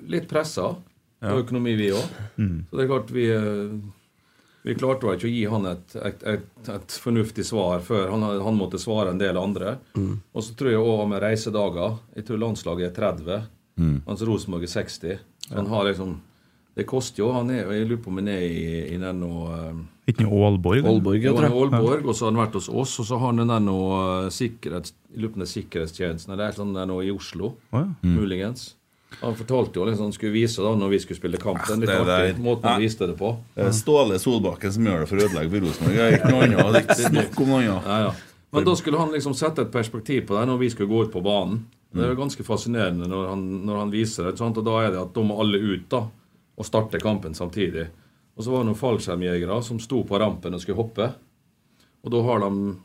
litt 0.07 0.29
pressa 0.31 0.69
på 1.25 1.35
økonomi, 1.41 1.75
vi 1.79 1.91
òg. 1.95 2.15
Så 2.37 2.77
det 2.77 2.85
er 2.85 2.91
klart 2.93 3.11
vi 3.15 3.27
eh, 3.33 3.75
vi 4.65 4.73
klarte 4.73 5.13
ikke 5.13 5.27
å 5.27 5.31
gi 5.31 5.43
han 5.49 5.67
et, 5.69 5.95
et, 6.01 6.23
et, 6.25 6.69
et 6.73 6.93
fornuftig 6.97 7.45
svar 7.45 7.83
før. 7.85 8.07
Han, 8.15 8.23
han 8.41 8.55
måtte 8.57 8.81
svare 8.81 9.11
en 9.13 9.21
del 9.21 9.37
andre. 9.37 9.75
Og 10.33 10.41
så 10.41 10.55
tror 10.57 10.71
jeg 10.71 10.81
òg 10.81 11.03
med 11.11 11.21
reisedager 11.21 11.99
Jeg 12.17 12.25
tror 12.25 12.41
landslaget 12.41 12.87
er 12.89 12.95
30, 12.97 13.43
mens 14.07 14.23
Rosenborg 14.25 14.65
er 14.65 14.71
60. 14.73 15.19
Ja. 15.45 15.57
han 15.59 15.67
har 15.69 15.85
liksom 15.85 16.15
Det 16.75 16.83
koster 16.89 17.21
jo. 17.21 17.27
Han 17.31 17.51
er, 17.53 17.69
jeg 17.71 17.85
lurer 17.87 18.01
på 18.03 18.09
om 18.09 18.17
han 18.19 18.31
er 18.33 18.41
i, 18.41 18.63
i 18.95 18.97
den 18.99 19.21
eh, 19.23 19.83
Ikke 20.11 20.25
noe 20.25 20.41
Aalborg? 20.49 20.81
Aalborg, 20.81 21.21
jeg 21.21 21.37
tror. 21.37 21.45
Aalborg, 21.47 22.09
og 22.09 22.17
så 22.17 22.25
har 22.25 22.33
han 22.33 22.41
vært 22.41 22.57
hos 22.57 22.67
oss, 22.67 22.97
og 22.99 23.07
så 23.07 23.19
har 23.21 23.31
han 23.31 23.45
den 23.45 23.69
eh, 23.69 24.31
sikkerhets, 24.33 24.95
er 25.13 25.51
sikkerhetstjenesten 25.53 26.33
eller 26.33 26.89
nå 26.89 26.99
i 27.05 27.13
Oslo, 27.13 27.53
oh, 27.69 27.85
ja. 27.85 27.85
muligens. 28.01 28.73
Han 29.21 29.35
fortalte 29.37 29.79
jo 29.79 29.85
liksom 29.87 30.09
han 30.09 30.13
skulle 30.15 30.33
vise 30.35 30.63
da 30.63 30.73
når 30.75 30.89
vi 30.91 30.99
skulle 30.99 31.17
spille 31.19 31.37
kamp. 31.39 31.61
Den 31.67 31.79
litt 31.79 31.89
Det 31.89 32.05
der- 32.05 32.29
artig 32.33 32.43
måten 32.43 32.69
han 32.69 32.81
viste 32.81 33.07
det 33.07 33.17
på. 33.17 33.37
Det 33.55 33.65
er 33.65 33.71
Ståle 33.71 34.19
Solbakken 34.19 34.71
som 34.71 34.83
gjør 34.85 34.99
det 34.99 35.09
for 35.09 35.15
å 35.17 35.27
ødelegge 35.27 35.51
for 35.51 35.59
Rosenborg. 35.65 35.95
Er 35.95 36.11
er 36.89 37.09
snakk 37.09 37.39
om 37.41 37.47
noe 37.47 37.61
annet. 37.61 37.85
Ja, 37.85 37.99
ja. 37.99 38.13
Men 38.51 38.63
da 38.65 38.75
skulle 38.75 38.97
han 38.97 39.11
liksom 39.11 39.33
sette 39.33 39.61
et 39.61 39.71
perspektiv 39.71 40.27
på 40.27 40.37
det 40.39 40.47
når 40.47 40.59
vi 40.59 40.69
skulle 40.69 40.89
gå 40.89 41.03
ut 41.05 41.11
på 41.11 41.23
banen. 41.23 41.65
Det 41.93 42.03
er 42.03 42.11
jo 42.11 42.19
ganske 42.19 42.43
fascinerende 42.43 43.07
når 43.07 43.29
han, 43.29 43.65
når 43.65 43.77
han 43.79 43.91
viser 43.91 44.25
det. 44.25 44.37
Sant? 44.37 44.57
Og 44.57 44.65
da 44.65 44.79
er 44.83 44.91
det 44.91 44.99
at 44.99 45.13
da 45.15 45.21
må 45.23 45.39
alle 45.39 45.57
ut 45.59 45.87
da 45.89 46.01
og 46.57 46.65
starte 46.65 46.99
kampen 46.99 47.33
samtidig. 47.35 47.87
Og 48.35 48.43
så 48.43 48.51
var 48.51 48.63
det 48.63 48.67
noen 48.67 48.79
fallskjermjegere 48.79 49.61
som 49.63 49.79
sto 49.79 50.03
på 50.03 50.19
rampen 50.19 50.53
og 50.53 50.59
skulle 50.61 50.79
hoppe. 50.81 51.13
Og 52.03 52.11
da 52.11 52.21
har 52.21 52.39
de 52.43 52.75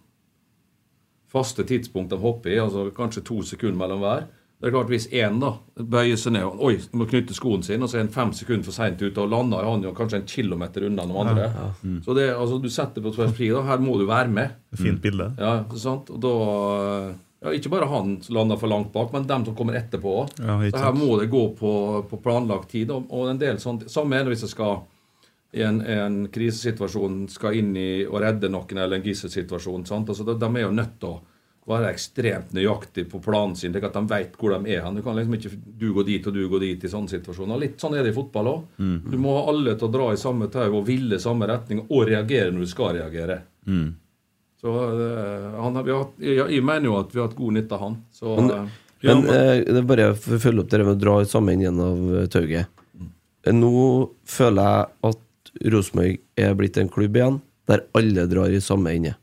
faste 1.30 1.64
tidspunkt 1.66 2.10
de 2.10 2.18
hopper 2.18 2.50
i, 2.54 2.58
altså 2.62 2.88
kanskje 2.94 3.22
to 3.26 3.42
sekunder 3.46 3.78
mellom 3.78 4.00
hver. 4.02 4.26
Det 4.60 4.68
er 4.68 4.74
klart 4.74 4.90
Hvis 4.92 5.06
én 5.16 5.38
bøyer 5.80 6.18
seg 6.20 6.34
ned 6.36 6.44
og 6.44 6.60
oi, 6.68 6.74
må 6.92 7.06
knytte 7.08 7.32
skoen 7.36 7.62
sin, 7.64 7.80
og 7.80 7.88
så 7.88 7.96
er 7.96 8.04
han 8.04 8.12
fem 8.12 8.32
sekunder 8.36 8.68
for 8.68 8.76
seint 8.76 9.00
ute, 9.00 9.16
og 9.22 9.30
lander 9.32 9.64
han 9.64 9.86
jo 9.86 9.94
kanskje 9.96 10.20
en 10.20 10.28
kilometer 10.28 10.84
unna 10.90 11.06
de 11.08 11.16
andre. 11.22 11.46
Så 12.04 12.16
det, 12.18 12.26
altså, 12.34 12.58
du 12.60 12.68
setter 12.68 13.00
på 13.00 13.14
perspektiv. 13.16 13.54
da, 13.56 13.62
Her 13.70 13.80
må 13.80 13.96
du 13.96 14.04
være 14.10 14.28
med. 14.28 14.58
Fint 14.76 15.00
bilde. 15.00 15.30
Ja, 15.40 15.54
sant? 15.80 16.12
Og 16.12 16.20
da 16.20 16.34
ja, 17.40 17.54
Ikke 17.56 17.72
bare 17.72 17.88
han 17.88 18.18
lander 18.28 18.60
for 18.60 18.68
langt 18.68 18.92
bak, 18.92 19.14
men 19.14 19.24
dem 19.26 19.46
som 19.48 19.56
kommer 19.56 19.78
etterpå 19.80 20.12
òg. 20.26 20.34
Ja, 20.44 20.58
så 20.68 20.84
her 20.84 20.92
må 20.92 21.14
det 21.22 21.30
gå 21.32 21.46
på, 21.56 21.72
på 22.10 22.20
planlagt 22.20 22.68
tid. 22.74 22.92
Og, 22.92 23.08
og 23.08 23.30
en 23.32 23.40
del 23.40 23.56
sånt, 23.62 23.88
Samme 23.88 24.18
er 24.18 24.26
det 24.26 24.34
hvis 24.34 24.44
jeg 24.44 24.52
skal 24.58 24.82
i 25.56 25.64
en, 25.66 25.80
en 25.80 26.18
krisesituasjon 26.30 27.24
skal 27.32 27.56
inn 27.58 27.72
i 27.80 27.88
og 28.04 28.20
redde 28.22 28.52
noen, 28.52 28.76
eller 28.78 29.00
en 29.00 29.06
gisselsituasjon. 29.08 29.88
sant? 29.88 30.12
Altså, 30.12 30.26
de, 30.28 30.36
de 30.38 30.50
er 30.52 30.66
jo 30.68 30.74
nødt 30.76 30.98
til 31.00 31.14
å 31.16 31.18
være 31.68 31.90
ekstremt 31.92 32.52
nøyaktig 32.56 33.04
på 33.10 33.20
planen 33.22 33.54
sin, 33.56 33.70
slik 33.72 33.84
at 33.84 33.92
de 33.94 34.00
vet 34.10 34.32
hvor 34.40 34.54
de 34.56 34.72
er 34.74 34.82
hen. 34.82 34.96
Du 34.96 35.02
kan 35.02 35.14
liksom 35.14 35.34
ikke 35.36 35.50
du 35.78 35.92
gå 35.94 36.02
dit 36.08 36.26
og 36.26 36.34
du 36.34 36.48
gå 36.48 36.58
dit 36.62 36.84
i 36.84 36.88
sånne 36.90 37.08
situasjoner. 37.12 37.60
Litt 37.60 37.78
sånn 37.78 37.94
er 37.98 38.02
det 38.02 38.10
i 38.14 38.16
fotball 38.16 38.48
òg. 38.50 38.62
Du 39.10 39.16
må 39.20 39.36
ha 39.36 39.44
alle 39.52 39.76
til 39.78 39.86
å 39.88 39.92
dra 39.92 40.08
i 40.12 40.18
samme 40.18 40.48
tau 40.50 40.66
og 40.80 40.86
ville 40.88 41.18
samme 41.22 41.46
retning, 41.46 41.84
og 41.90 42.06
reagere 42.08 42.50
når 42.50 42.60
du 42.64 42.70
skal 42.72 42.94
reagere. 42.96 43.40
Så 44.60 44.72
eh, 44.76 45.60
han, 45.62 45.78
vi 45.84 45.90
har, 45.92 46.02
hatt- 46.02 46.18
jeg, 46.20 46.36
jeg 46.56 46.64
mener 46.64 46.90
jo 46.90 46.96
at 47.00 47.14
vi 47.14 47.20
har 47.20 47.28
hatt 47.30 47.36
god 47.38 47.54
nytte 47.56 47.76
av 47.78 47.80
han. 47.86 47.94
Så, 48.12 48.34
Men- 48.36 48.50
eh, 48.50 48.66
ja, 49.00 49.14
Men 49.14 49.22
men- 49.24 49.34
eh, 49.34 49.64
det 49.64 49.76
er 49.78 49.88
bare 49.88 50.10
for 50.14 50.36
å 50.36 50.40
følge 50.42 50.60
opp 50.64 50.68
det 50.74 50.82
med 50.84 50.96
å 50.96 51.00
dra 51.00 51.14
i 51.22 51.28
samme 51.30 51.54
enden 51.54 51.80
av 51.80 52.02
eh, 52.22 52.26
tauet. 52.26 52.66
Eh, 53.46 53.52
Nå 53.56 54.10
føler 54.28 54.62
jeg 54.68 55.12
at 55.14 55.52
Rosenborg 55.72 56.18
er 56.36 56.54
blitt 56.54 56.76
en 56.78 56.88
klubb 56.92 57.16
igjen 57.16 57.40
der 57.70 57.86
alle 57.96 58.26
drar 58.28 58.50
i 58.52 58.60
samme 58.60 58.92
ende. 58.92 59.14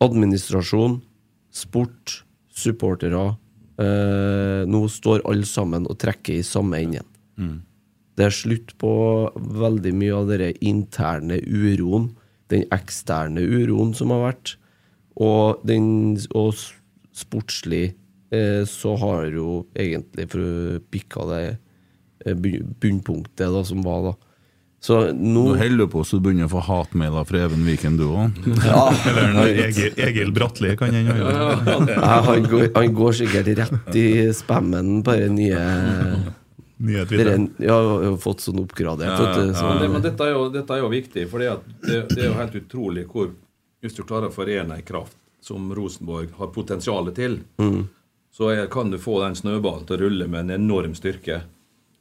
Administrasjon, 0.00 1.00
sport, 1.58 2.20
supportere. 2.54 3.24
Eh, 3.78 4.62
nå 4.66 4.82
står 4.90 5.26
alle 5.28 5.46
sammen 5.46 5.86
og 5.90 5.98
trekker 6.02 6.38
i 6.38 6.46
samme 6.46 6.80
enden. 6.82 7.06
Det 8.18 8.26
er 8.26 8.34
slutt 8.34 8.72
på 8.82 8.92
veldig 9.36 9.92
mye 9.94 10.14
av 10.16 10.32
den 10.32 10.56
interne 10.66 11.38
uroen, 11.46 12.10
den 12.50 12.64
eksterne 12.74 13.44
uroen 13.44 13.92
som 13.94 14.10
har 14.10 14.24
vært. 14.24 14.56
Og, 15.18 15.62
den, 15.66 16.16
og 16.34 16.54
sportslig 17.14 17.92
eh, 18.34 18.64
så 18.66 18.94
har 18.98 19.30
jo 19.34 19.60
egentlig 19.78 20.26
for 20.34 20.80
pikka 20.90 21.26
det 21.30 21.42
eh, 22.26 22.34
bunnpunktet 22.34 23.46
da, 23.54 23.62
som 23.66 23.86
var 23.86 24.08
da. 24.08 24.14
Så 24.88 24.98
nå 25.12 25.42
Du 25.52 25.58
holder 25.60 25.88
på 25.92 26.00
så 26.06 26.16
du 26.16 26.24
begynner 26.24 26.48
å 26.48 26.52
få 26.54 26.62
hatmailer 26.64 27.26
fra 27.28 27.42
Even 27.44 27.64
Viken, 27.66 27.98
du 28.00 28.06
òg. 28.08 28.38
Eller 29.10 29.34
når 29.34 29.50
Egil, 29.66 29.98
Egil 30.00 30.30
Bratli 30.32 30.70
kan 30.80 30.94
hende. 30.96 31.16
ja, 31.18 32.14
han, 32.24 32.46
går, 32.48 32.70
han 32.72 32.94
går 32.96 33.18
sikkert 33.18 33.50
rett 33.58 33.98
i 34.00 34.08
spammen 34.36 35.02
på 35.04 35.16
den 35.18 35.36
nye 35.36 35.64
Nye 36.78 37.04
Twitter. 37.10 37.34
Ja, 37.58 37.76
jeg 37.82 38.12
har 38.12 38.16
fått 38.22 38.44
sånn 38.46 38.62
oppgradert. 38.62 39.10
Ja, 39.10 39.28
ja, 39.34 39.44
ja. 39.50 39.66
Men, 39.66 39.82
det, 39.82 39.88
men 39.96 40.04
dette, 40.04 40.24
er 40.24 40.36
jo, 40.36 40.46
dette 40.54 40.76
er 40.76 40.80
jo 40.84 40.90
viktig, 40.92 41.26
for 41.28 41.42
det, 41.42 41.50
det 41.82 42.20
er 42.22 42.28
jo 42.30 42.36
helt 42.38 42.54
utrolig 42.60 43.04
hvor 43.10 43.32
Hvis 43.82 43.94
du 43.94 44.02
klarer 44.06 44.30
å 44.30 44.34
forene 44.34 44.78
en 44.78 44.86
kraft 44.86 45.18
som 45.44 45.68
Rosenborg 45.74 46.32
har 46.38 46.48
potensial 46.54 47.12
til, 47.14 47.36
så 48.34 48.48
er, 48.54 48.64
kan 48.72 48.90
du 48.90 48.98
få 48.98 49.20
den 49.22 49.36
snøballen 49.38 49.84
til 49.86 49.98
å 49.98 50.00
rulle 50.06 50.26
med 50.30 50.46
en 50.48 50.56
enorm 50.56 50.96
styrke. 50.98 51.42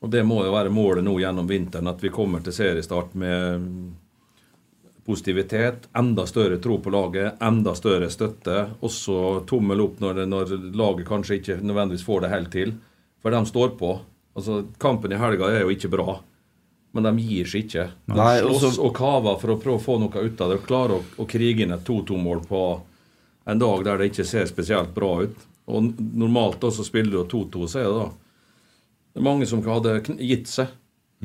Og 0.01 0.11
det 0.13 0.21
må 0.25 0.43
jo 0.45 0.51
være 0.53 0.69
målet 0.73 1.03
nå 1.03 1.15
gjennom 1.19 1.47
vinteren, 1.49 1.89
at 1.89 2.03
vi 2.03 2.11
kommer 2.13 2.43
til 2.45 2.53
seriestart 2.53 3.15
med 3.17 3.63
positivitet, 5.07 5.87
enda 5.97 6.25
større 6.27 6.57
tro 6.61 6.77
på 6.83 6.91
laget, 6.91 7.39
enda 7.41 7.73
større 7.75 8.09
støtte. 8.11 8.65
Også 8.83 9.45
tommel 9.47 9.81
opp 9.85 10.01
når, 10.03 10.25
når 10.27 10.51
laget 10.75 11.07
kanskje 11.07 11.39
ikke 11.39 11.57
nødvendigvis 11.63 12.03
får 12.05 12.25
det 12.25 12.31
helt 12.33 12.51
til. 12.53 12.73
For 13.23 13.33
de 13.33 13.39
står 13.47 13.73
på. 13.79 13.93
Altså, 14.37 14.59
Kampen 14.77 15.15
i 15.15 15.21
helga 15.21 15.49
er 15.49 15.63
jo 15.63 15.71
ikke 15.73 15.89
bra, 15.95 16.17
men 16.93 17.07
de 17.07 17.23
gir 17.23 17.47
seg 17.49 17.65
ikke. 17.65 17.87
De 18.11 18.19
Nei, 18.19 18.35
slåss 18.43 18.67
så- 18.75 18.83
og 18.85 18.93
kaver 18.99 19.39
for 19.41 19.55
å 19.55 19.59
prøve 19.63 19.79
å 19.79 19.85
få 19.87 19.97
noe 20.03 20.27
ut 20.27 20.41
av 20.41 20.51
det. 20.51 20.59
Klarer 20.67 20.99
å, 20.99 21.01
å 21.23 21.25
krige 21.25 21.63
inn 21.65 21.71
et 21.73 21.87
2-2-mål 21.87 22.43
på 22.45 22.61
en 23.47 23.59
dag 23.59 23.83
der 23.87 23.97
det 23.97 24.11
ikke 24.11 24.27
ser 24.27 24.45
spesielt 24.45 24.93
bra 24.93 25.23
ut. 25.23 25.35
Og 25.67 25.93
normalt 25.97 26.59
da 26.59 26.69
så 26.71 26.83
spiller 26.85 27.11
du 27.11 27.23
2-2, 27.31 27.67
så 27.67 27.79
er 27.79 27.87
det 27.87 27.95
da 27.97 28.09
det 29.17 29.23
er 29.23 29.25
mange 29.25 29.47
som 29.49 29.63
hadde 29.65 29.95
gitt 30.21 30.45
seg. 30.51 30.69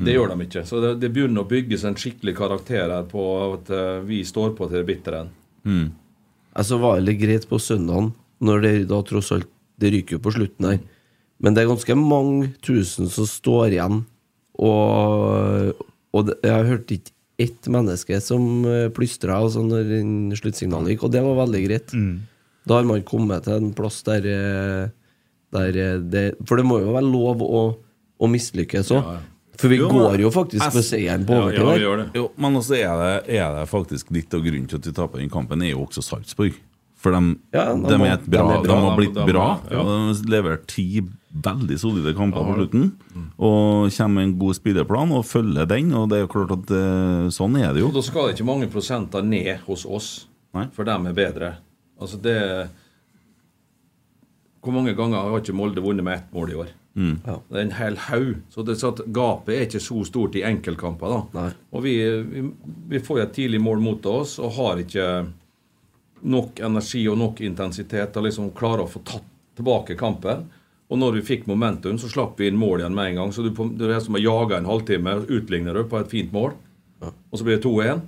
Det 0.01 0.15
gjør 0.15 0.31
de 0.33 0.45
ikke. 0.47 0.63
Så 0.65 0.79
det, 0.81 0.95
det 1.03 1.11
begynner 1.13 1.43
å 1.43 1.49
bygges 1.49 1.83
en 1.85 1.93
skikkelig 1.99 2.33
karakter 2.39 2.89
her 2.89 3.03
på 3.05 3.23
at 3.51 3.69
eh, 3.69 3.99
vi 4.07 4.23
står 4.25 4.55
på 4.57 4.65
til 4.65 4.79
det 4.79 4.87
bitre 4.87 5.19
end. 5.21 5.35
Altså 6.57 6.79
var 6.81 6.97
det 7.05 7.13
greit 7.21 7.45
på 7.49 7.59
søndagen, 7.61 8.09
når 8.41 8.63
det 8.65 8.71
da 8.89 9.03
tross 9.05 9.29
alt 9.35 9.45
Det 9.77 9.89
ryker 9.93 10.17
jo 10.17 10.23
på 10.25 10.33
slutten 10.33 10.65
her. 10.71 10.79
Men 11.43 11.53
det 11.53 11.63
er 11.63 11.69
ganske 11.69 11.95
mange 11.97 12.49
tusen 12.65 13.09
som 13.11 13.25
står 13.29 13.73
igjen, 13.73 14.03
og, 14.61 15.73
og 16.13 16.27
det, 16.29 16.35
jeg 16.45 16.67
hørte 16.69 16.97
ikke 16.97 17.13
ett 17.41 17.69
menneske 17.73 18.19
som 18.21 18.65
eh, 18.69 18.89
plystra 18.93 19.39
altså, 19.41 19.63
når 19.65 19.87
den 19.89 20.11
sluttsignalet 20.37 20.93
gikk, 20.93 21.07
og 21.07 21.13
det 21.15 21.23
var 21.25 21.39
veldig 21.41 21.63
greit. 21.65 21.93
Da 22.69 22.77
har 22.79 22.85
man 22.87 23.01
kommet 23.05 23.45
til 23.45 23.57
en 23.57 23.73
plass 23.75 24.01
der, 24.07 24.25
eh, 24.29 24.91
der 25.53 25.99
det 25.99 26.23
For 26.47 26.57
det 26.57 26.65
må 26.69 26.79
jo 26.81 26.93
være 26.95 27.09
lov 27.09 27.41
å, 27.43 27.63
å 28.19 28.29
mislykkes 28.29 28.91
òg. 28.95 29.17
For 29.57 29.69
vi 29.69 29.77
Jo, 29.77 29.87
men- 29.87 29.97
går 30.01 30.19
jo 30.23 30.29
faktisk 30.33 30.65
på 30.73 30.81
seieren 30.81 31.25
på 31.25 31.35
overtid 31.37 31.81
ja. 31.81 32.05
Jo, 32.15 32.31
men 32.37 32.55
også 32.57 32.73
er 32.75 32.93
det, 33.23 33.35
er 33.37 33.53
det 33.59 33.69
faktisk 33.69 34.09
litt 34.11 34.33
av 34.33 34.41
grunnen 34.41 34.67
til 34.67 34.77
at 34.77 34.85
vi 34.85 34.91
taper 34.91 35.19
den 35.19 35.29
kampen, 35.29 35.61
er 35.61 35.71
jo 35.75 35.85
også 35.85 36.01
Sarpsborg. 36.03 36.53
For 36.97 37.11
de, 37.11 37.35
Ja, 37.53 37.73
de 37.75 37.81
de, 37.83 37.93
er 37.93 38.17
bra, 38.25 38.47
de 38.47 38.57
er 38.57 38.63
de, 38.63 38.73
har 38.73 38.97
blitt 38.97 39.13
De- 39.13 39.25
de- 39.25 39.31
bra. 39.33 39.59
ja. 39.69 39.83
De 39.83 40.29
leverer 40.31 40.65
ti 40.65 41.01
veldig 41.35 41.77
solide 41.77 42.15
kamper 42.15 42.39
på 42.47 42.55
slutten. 42.55 42.91
Og 43.37 43.91
kommer 43.91 44.13
med 44.15 44.23
en 44.23 44.39
god 44.39 44.55
spillerplan 44.55 45.11
og 45.11 45.25
følger 45.25 45.67
den. 45.67 45.93
Og 45.93 46.07
det 46.09 46.17
er 46.17 46.21
jo 46.25 46.27
klart 46.31 46.51
at 46.51 46.71
eh, 46.71 47.27
sånn 47.29 47.57
er 47.61 47.73
det 47.73 47.81
jo. 47.81 47.87
Og 47.89 47.93
da 47.93 48.01
skal 48.01 48.27
det 48.27 48.37
ikke 48.39 48.45
mange 48.45 48.67
prosenter 48.71 49.21
ned 49.21 49.59
hos 49.67 49.85
oss, 49.85 50.27
Nei. 50.53 50.67
for 50.71 50.83
dem 50.85 51.05
er 51.07 51.13
bedre. 51.13 51.55
Altså 51.99 52.19
det 52.21 52.69
Hvor 54.63 54.71
mange 54.71 54.95
ganger 54.95 55.17
har 55.29 55.39
ikke 55.41 55.53
Molde 55.53 55.81
vunnet 55.83 56.03
med 56.03 56.17
ett 56.19 56.31
mål 56.33 56.49
i 56.51 56.55
år? 56.55 56.67
Ja. 56.93 57.39
Det 57.49 57.57
er 57.57 57.63
en 57.63 57.77
hel 57.77 57.95
haug. 58.07 58.33
Så 58.53 58.65
det 58.65 58.75
så 58.79 58.91
at 58.93 59.01
gapet 59.13 59.55
er 59.55 59.63
ikke 59.67 59.81
så 59.81 60.03
stort 60.05 60.35
i 60.37 60.43
enkeltkamper. 60.45 61.13
da. 61.13 61.21
Nei. 61.39 61.47
Og 61.73 61.85
vi, 61.85 61.95
vi, 62.29 62.43
vi 62.93 63.01
får 63.01 63.23
et 63.23 63.37
tidlig 63.37 63.61
mål 63.63 63.81
mot 63.81 64.05
oss 64.11 64.37
og 64.41 64.53
har 64.59 64.83
ikke 64.83 65.07
nok 66.23 66.59
energi 66.63 67.03
og 67.11 67.17
nok 67.19 67.41
intensitet 67.43 68.13
til 68.13 68.27
liksom 68.27 68.51
klare 68.55 68.85
å 68.85 68.91
få 68.91 69.01
tatt 69.07 69.25
tilbake 69.57 69.97
kampen. 69.99 70.45
Og 70.93 70.99
når 70.99 71.17
vi 71.17 71.25
fikk 71.25 71.47
momentum, 71.49 71.97
så 71.97 72.09
slapp 72.11 72.39
vi 72.39 72.49
inn 72.49 72.59
mål 72.59 72.83
igjen 72.83 72.95
med 72.95 73.11
en 73.11 73.19
gang. 73.21 73.33
Så 73.33 73.45
du, 73.45 73.51
det 73.79 73.89
er 73.89 74.03
som 74.03 74.17
å 74.17 74.21
jage 74.21 74.57
en 74.57 74.69
halvtime, 74.69 75.15
utligner 75.25 75.77
du 75.77 75.87
på 75.89 75.99
et 75.99 76.11
fint 76.11 76.33
mål, 76.33 76.53
og 77.03 77.39
så 77.39 77.45
blir 77.45 77.57
det 77.57 77.65
2-1. 77.65 78.03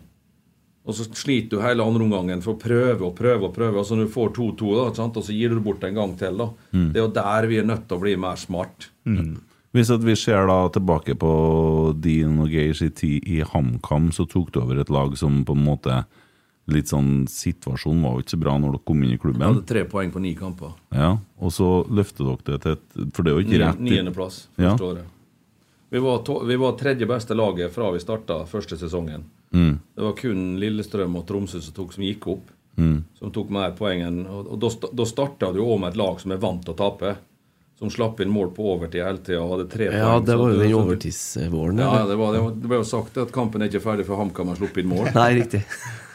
Og 0.86 0.94
så 0.94 1.08
sliter 1.18 1.50
du 1.58 1.62
hele 1.64 1.82
andre 1.82 2.04
omgangen 2.06 2.44
for 2.46 2.54
å 2.54 2.60
prøve 2.62 3.08
og 3.08 3.16
prøve 3.18 3.48
og 3.48 3.54
prøve. 3.56 3.80
Og 3.82 3.86
så 3.88 3.96
når 3.98 4.06
du 4.06 4.14
får 4.14 4.36
2-2, 4.38 4.74
da, 4.78 4.84
sant? 4.94 5.18
og 5.18 5.24
så 5.26 5.34
gir 5.34 5.50
du 5.50 5.60
bort 5.66 5.84
en 5.84 5.96
gang 5.98 6.14
til. 6.20 6.38
da. 6.38 6.50
Det 6.72 7.00
er 7.00 7.06
jo 7.08 7.14
der 7.16 7.48
vi 7.50 7.58
er 7.58 7.66
nødt 7.66 7.88
til 7.90 7.98
å 7.98 8.02
bli 8.04 8.14
mer 8.22 8.36
smart. 8.38 8.90
Hvis 9.76 9.90
at 9.92 10.04
vi 10.06 10.14
ser 10.16 10.46
da 10.48 10.60
tilbake 10.72 11.18
på 11.20 11.32
din 12.00 12.38
og 12.40 12.54
Geirs 12.54 12.84
i 12.86 12.92
tid 12.96 13.26
i 13.28 13.42
HamKam, 13.44 14.12
så 14.16 14.28
tok 14.30 14.54
du 14.54 14.62
over 14.62 14.80
et 14.80 14.90
lag 14.94 15.18
som 15.18 15.42
på 15.48 15.58
en 15.58 15.66
måte 15.66 16.04
Litt 16.66 16.90
sånn 16.90 17.28
Situasjonen 17.30 18.00
var 18.02 18.16
jo 18.16 18.24
ikke 18.24 18.34
så 18.34 18.40
bra 18.42 18.56
når 18.58 18.72
dere 18.74 18.86
kom 18.90 19.02
inn 19.06 19.12
i 19.12 19.18
Vi 19.18 19.20
klubben. 19.22 19.44
hadde 19.46 19.66
tre 19.70 19.84
poeng 19.86 20.10
på 20.10 20.18
ni 20.24 20.32
kamper. 20.34 20.72
Ja, 20.98 21.12
Og 21.38 21.52
så 21.54 21.68
løfter 21.94 22.26
dere 22.26 22.42
det 22.48 22.62
til 22.64 22.72
et 22.72 23.14
For 23.14 23.22
det 23.22 23.30
er 23.32 23.36
jo 23.38 23.44
ikke 23.46 23.60
rett 23.62 23.84
Niendeplass 23.86 24.48
Ja. 24.58 24.72
første 24.72 24.88
året. 24.88 25.06
Vi 25.94 26.00
var, 26.02 26.24
to, 26.26 26.40
vi 26.44 26.56
var 26.58 26.72
tredje 26.74 27.06
beste 27.06 27.36
laget 27.38 27.70
fra 27.72 27.92
vi 27.94 28.00
starta 28.02 28.40
første 28.50 28.80
sesongen. 28.82 29.28
Mm. 29.56 29.78
Det 29.96 30.04
var 30.04 30.18
kun 30.20 30.44
Lillestrøm 30.60 31.16
og 31.16 31.24
Tromsø 31.30 31.62
som, 31.64 31.76
tok, 31.78 31.94
som 31.96 32.04
gikk 32.04 32.28
opp. 32.34 32.52
Mm. 32.76 32.98
Som 33.16 33.32
tok 33.32 33.54
mer 33.56 33.72
poeng 33.72 34.02
enn 34.04 34.18
Og, 34.28 34.50
og 34.52 34.58
da, 34.60 34.68
sta- 34.74 34.90
da 34.92 35.06
starta 35.08 35.54
du 35.56 35.62
òg 35.64 35.78
med 35.80 35.94
et 35.94 36.00
lag 36.02 36.18
som 36.20 36.34
er 36.36 36.42
vant 36.44 36.66
til 36.66 36.76
å 36.76 36.80
tape. 36.82 37.14
Som 37.80 37.92
slapp 37.92 38.20
inn 38.24 38.32
mål 38.32 38.50
på 38.56 38.66
overtid 38.72 39.04
hele 39.04 39.20
tida 39.24 39.42
og 39.44 39.54
hadde 39.54 39.68
tre 39.72 39.88
Ja, 39.90 40.10
poeng. 40.16 40.26
det 40.28 40.36
var 40.40 40.52
jo 40.52 40.60
den 40.60 40.76
overtidsvåren. 40.80 41.80
Ja, 41.84 42.04
det, 42.08 42.16
var, 42.20 42.36
det, 42.36 42.68
ble 42.68 42.80
jo 42.80 42.88
sagt 42.88 43.18
at 43.20 43.32
kampen 43.36 43.64
er 43.64 43.72
ikke 43.72 43.84
ferdig 43.84 44.08
før 44.08 44.22
HamKam 44.22 44.52
har 44.52 44.60
sluppet 44.60 44.84
inn 44.84 44.92
mål. 44.92 45.10
Nei, 45.20 45.30
riktig. 45.42 45.64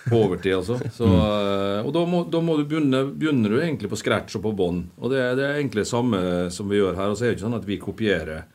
På 0.06 0.22
overtid, 0.24 0.54
altså. 0.56 0.78
Så, 0.92 1.08
mm. 1.08 1.84
og 1.84 1.90
da 1.96 2.04
må, 2.08 2.22
da 2.32 2.40
må 2.40 2.54
du 2.56 2.62
begynne 2.64 3.02
Begynner 3.12 3.52
du 3.52 3.58
egentlig 3.60 3.90
på 3.92 3.98
scratch 4.00 4.38
og 4.38 4.46
på 4.46 4.54
bånn. 4.56 4.86
Og 5.00 5.12
det, 5.12 5.20
det 5.36 5.44
er 5.48 5.58
egentlig 5.58 5.84
det 5.84 5.92
samme 5.92 6.22
som 6.52 6.68
vi 6.72 6.80
gjør 6.80 6.96
her. 6.96 7.12
Og 7.12 7.16
så 7.20 7.26
er 7.26 7.32
det 7.32 7.36
ikke 7.38 7.48
sånn 7.48 7.60
at 7.60 7.68
vi 7.68 7.80
kopierer 7.80 8.48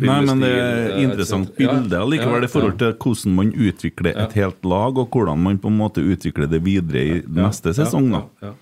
Nei, 0.00 0.20
men 0.24 0.40
det 0.40 0.48
er 0.48 0.86
et 0.86 0.92
eh, 0.92 1.02
interessant 1.04 1.48
et- 1.50 1.60
ja, 1.60 1.72
bilde 1.74 1.98
allikevel 1.98 2.44
i 2.44 2.46
forhold 2.48 2.78
til 2.78 2.92
hvordan 2.94 3.34
man 3.34 3.52
utvikler 3.52 4.16
et 4.16 4.32
helt 4.32 4.64
lag, 4.64 4.98
og 4.98 5.10
hvordan 5.10 5.38
man 5.42 5.58
på 5.58 5.68
en 5.68 5.76
måte 5.78 6.00
utvikler 6.00 6.48
det 6.50 6.62
videre 6.64 7.02
i 7.04 7.20
neste 7.28 7.74
sesong. 7.74 8.10
da. 8.12 8.54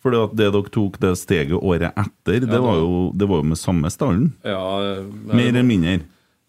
Fordi 0.00 0.16
at 0.24 0.34
det 0.34 0.52
dere 0.52 0.62
tok 0.72 0.98
det 0.98 1.16
steget 1.18 1.52
året 1.60 1.92
etter, 1.94 2.40
det 2.40 2.60
var 2.60 2.76
jo, 2.80 3.12
det 3.14 3.28
var 3.28 3.36
jo 3.42 3.42
med 3.50 3.58
samme 3.58 3.90
stallen. 3.90 4.32
Mer 4.42 5.48
eller 5.48 5.62
mindre. 5.62 6.00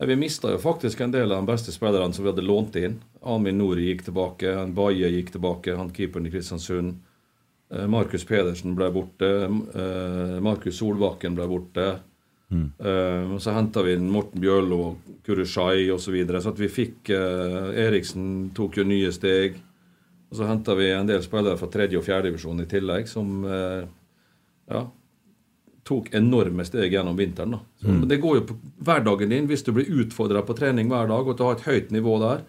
Vi 0.02 0.16
mista 0.16 0.50
jo 0.50 0.58
faktisk 0.58 1.02
en 1.02 1.12
del 1.12 1.32
av 1.32 1.46
de 1.46 1.52
beste 1.52 1.70
spillerne 1.72 2.14
som 2.14 2.24
vi 2.26 2.32
hadde 2.32 2.42
lånt 2.48 2.76
inn. 2.76 2.96
Amin 3.24 3.58
Nori 3.60 3.90
gikk 3.94 4.06
tilbake, 4.06 4.56
han 4.56 4.74
Baye 4.74 5.12
gikk 5.12 5.32
tilbake, 5.36 5.76
han 5.78 5.92
keeperen 5.92 6.26
i 6.26 6.32
Kristiansund. 6.32 6.96
Eh, 7.72 7.86
Markus 7.88 8.24
Pedersen 8.26 8.74
ble 8.76 8.90
borte. 8.92 9.44
eh, 9.76 10.40
Markus 10.42 10.80
Solbakken 10.80 11.36
ble 11.36 11.46
borte. 11.48 12.00
Eh, 12.52 13.32
og 13.32 13.42
så 13.42 13.56
henta 13.56 13.84
vi 13.86 13.96
inn 13.96 14.10
Morten 14.12 14.42
Bjørlo 14.44 14.80
og 14.90 15.18
Kurushai 15.26 15.90
osv. 15.92 16.04
Så, 16.04 16.16
videre, 16.16 16.42
så 16.44 16.52
at 16.52 16.60
vi 16.60 16.72
fikk 16.72 17.12
uh, 17.16 17.72
Eriksen 17.78 18.50
tok 18.56 18.82
jo 18.82 18.88
nye 18.88 19.12
steg. 19.16 19.60
Og 20.32 20.40
så 20.40 20.48
henta 20.48 20.76
vi 20.80 20.90
en 20.92 21.08
del 21.08 21.24
spillere 21.24 21.60
fra 21.60 21.70
tredje- 21.72 22.00
og 22.00 22.08
fjerdedivisjon 22.08 22.64
i 22.64 22.68
tillegg, 22.72 23.08
som 23.12 23.46
uh, 23.48 23.84
ja, 24.72 24.86
tok 25.88 26.12
enorme 26.16 26.66
steg 26.68 26.94
gjennom 26.94 27.18
vinteren. 27.20 27.58
da. 27.58 27.62
Så, 27.82 27.88
mm. 27.88 28.04
Det 28.12 28.20
går 28.24 28.40
jo 28.40 28.46
på 28.52 28.58
hverdagen 28.88 29.36
din. 29.36 29.48
Hvis 29.50 29.66
du 29.68 29.74
blir 29.76 29.92
utfordra 30.04 30.44
på 30.48 30.56
trening 30.58 30.92
hver 30.92 31.12
dag 31.12 31.28
og 31.28 31.38
du 31.38 31.46
har 31.48 31.58
et 31.58 31.68
høyt 31.68 31.96
nivå 31.96 32.18
der, 32.24 32.46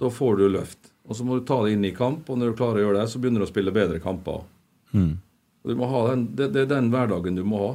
da 0.00 0.12
får 0.12 0.40
du 0.40 0.46
løft. 0.48 0.92
Og 1.10 1.16
så 1.16 1.26
må 1.26 1.36
du 1.36 1.46
ta 1.48 1.58
det 1.64 1.74
inn 1.74 1.84
i 1.84 1.96
kamp, 1.96 2.28
og 2.30 2.38
når 2.38 2.52
du 2.52 2.60
klarer 2.60 2.80
å 2.80 2.84
gjøre 2.86 3.00
det, 3.00 3.08
så 3.10 3.20
begynner 3.20 3.42
du 3.42 3.48
å 3.48 3.50
spille 3.50 3.74
bedre 3.74 3.98
kamper. 4.02 4.44
Ha 5.64 6.04
den, 6.12 6.22
det, 6.38 6.52
det 6.54 6.62
er 6.62 6.70
den 6.70 6.92
hverdagen 6.92 7.36
du 7.36 7.42
må 7.44 7.64
ha. 7.64 7.72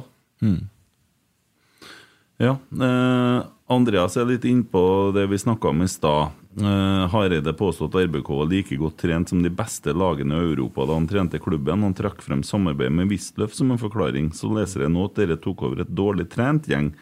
Ja. 2.36 2.56
Eh, 2.80 3.46
Andreas 3.66 4.16
er 4.16 4.28
litt 4.28 4.44
innpå 4.44 5.12
det 5.16 5.26
vi 5.30 5.38
snakka 5.40 5.72
om 5.72 5.82
i 5.82 5.88
stad. 5.88 6.34
Eh, 6.60 7.08
Hareide 7.12 7.52
påstod 7.52 7.94
at 7.94 8.06
RBK 8.06 8.28
var 8.28 8.46
like 8.48 8.76
godt 8.80 8.96
trent 9.02 9.28
som 9.28 9.42
de 9.42 9.50
beste 9.52 9.92
lagene 9.92 10.38
i 10.38 10.52
Europa 10.52 10.86
da 10.86 10.96
han 10.96 11.08
trente 11.08 11.40
klubben. 11.42 11.82
Han 11.82 11.96
trakk 11.96 12.22
frem 12.24 12.44
samarbeid 12.46 12.92
med 12.92 13.10
Wisløff 13.12 13.56
som 13.56 13.72
en 13.72 13.80
forklaring. 13.80 14.30
Så 14.36 14.52
leser 14.52 14.86
jeg 14.86 14.94
nå 14.94 15.08
at 15.08 15.18
dere 15.18 15.36
tok 15.40 15.66
over 15.68 15.84
et 15.84 15.92
dårlig 15.92 16.28
trent 16.32 16.68
gjeng. 16.70 16.92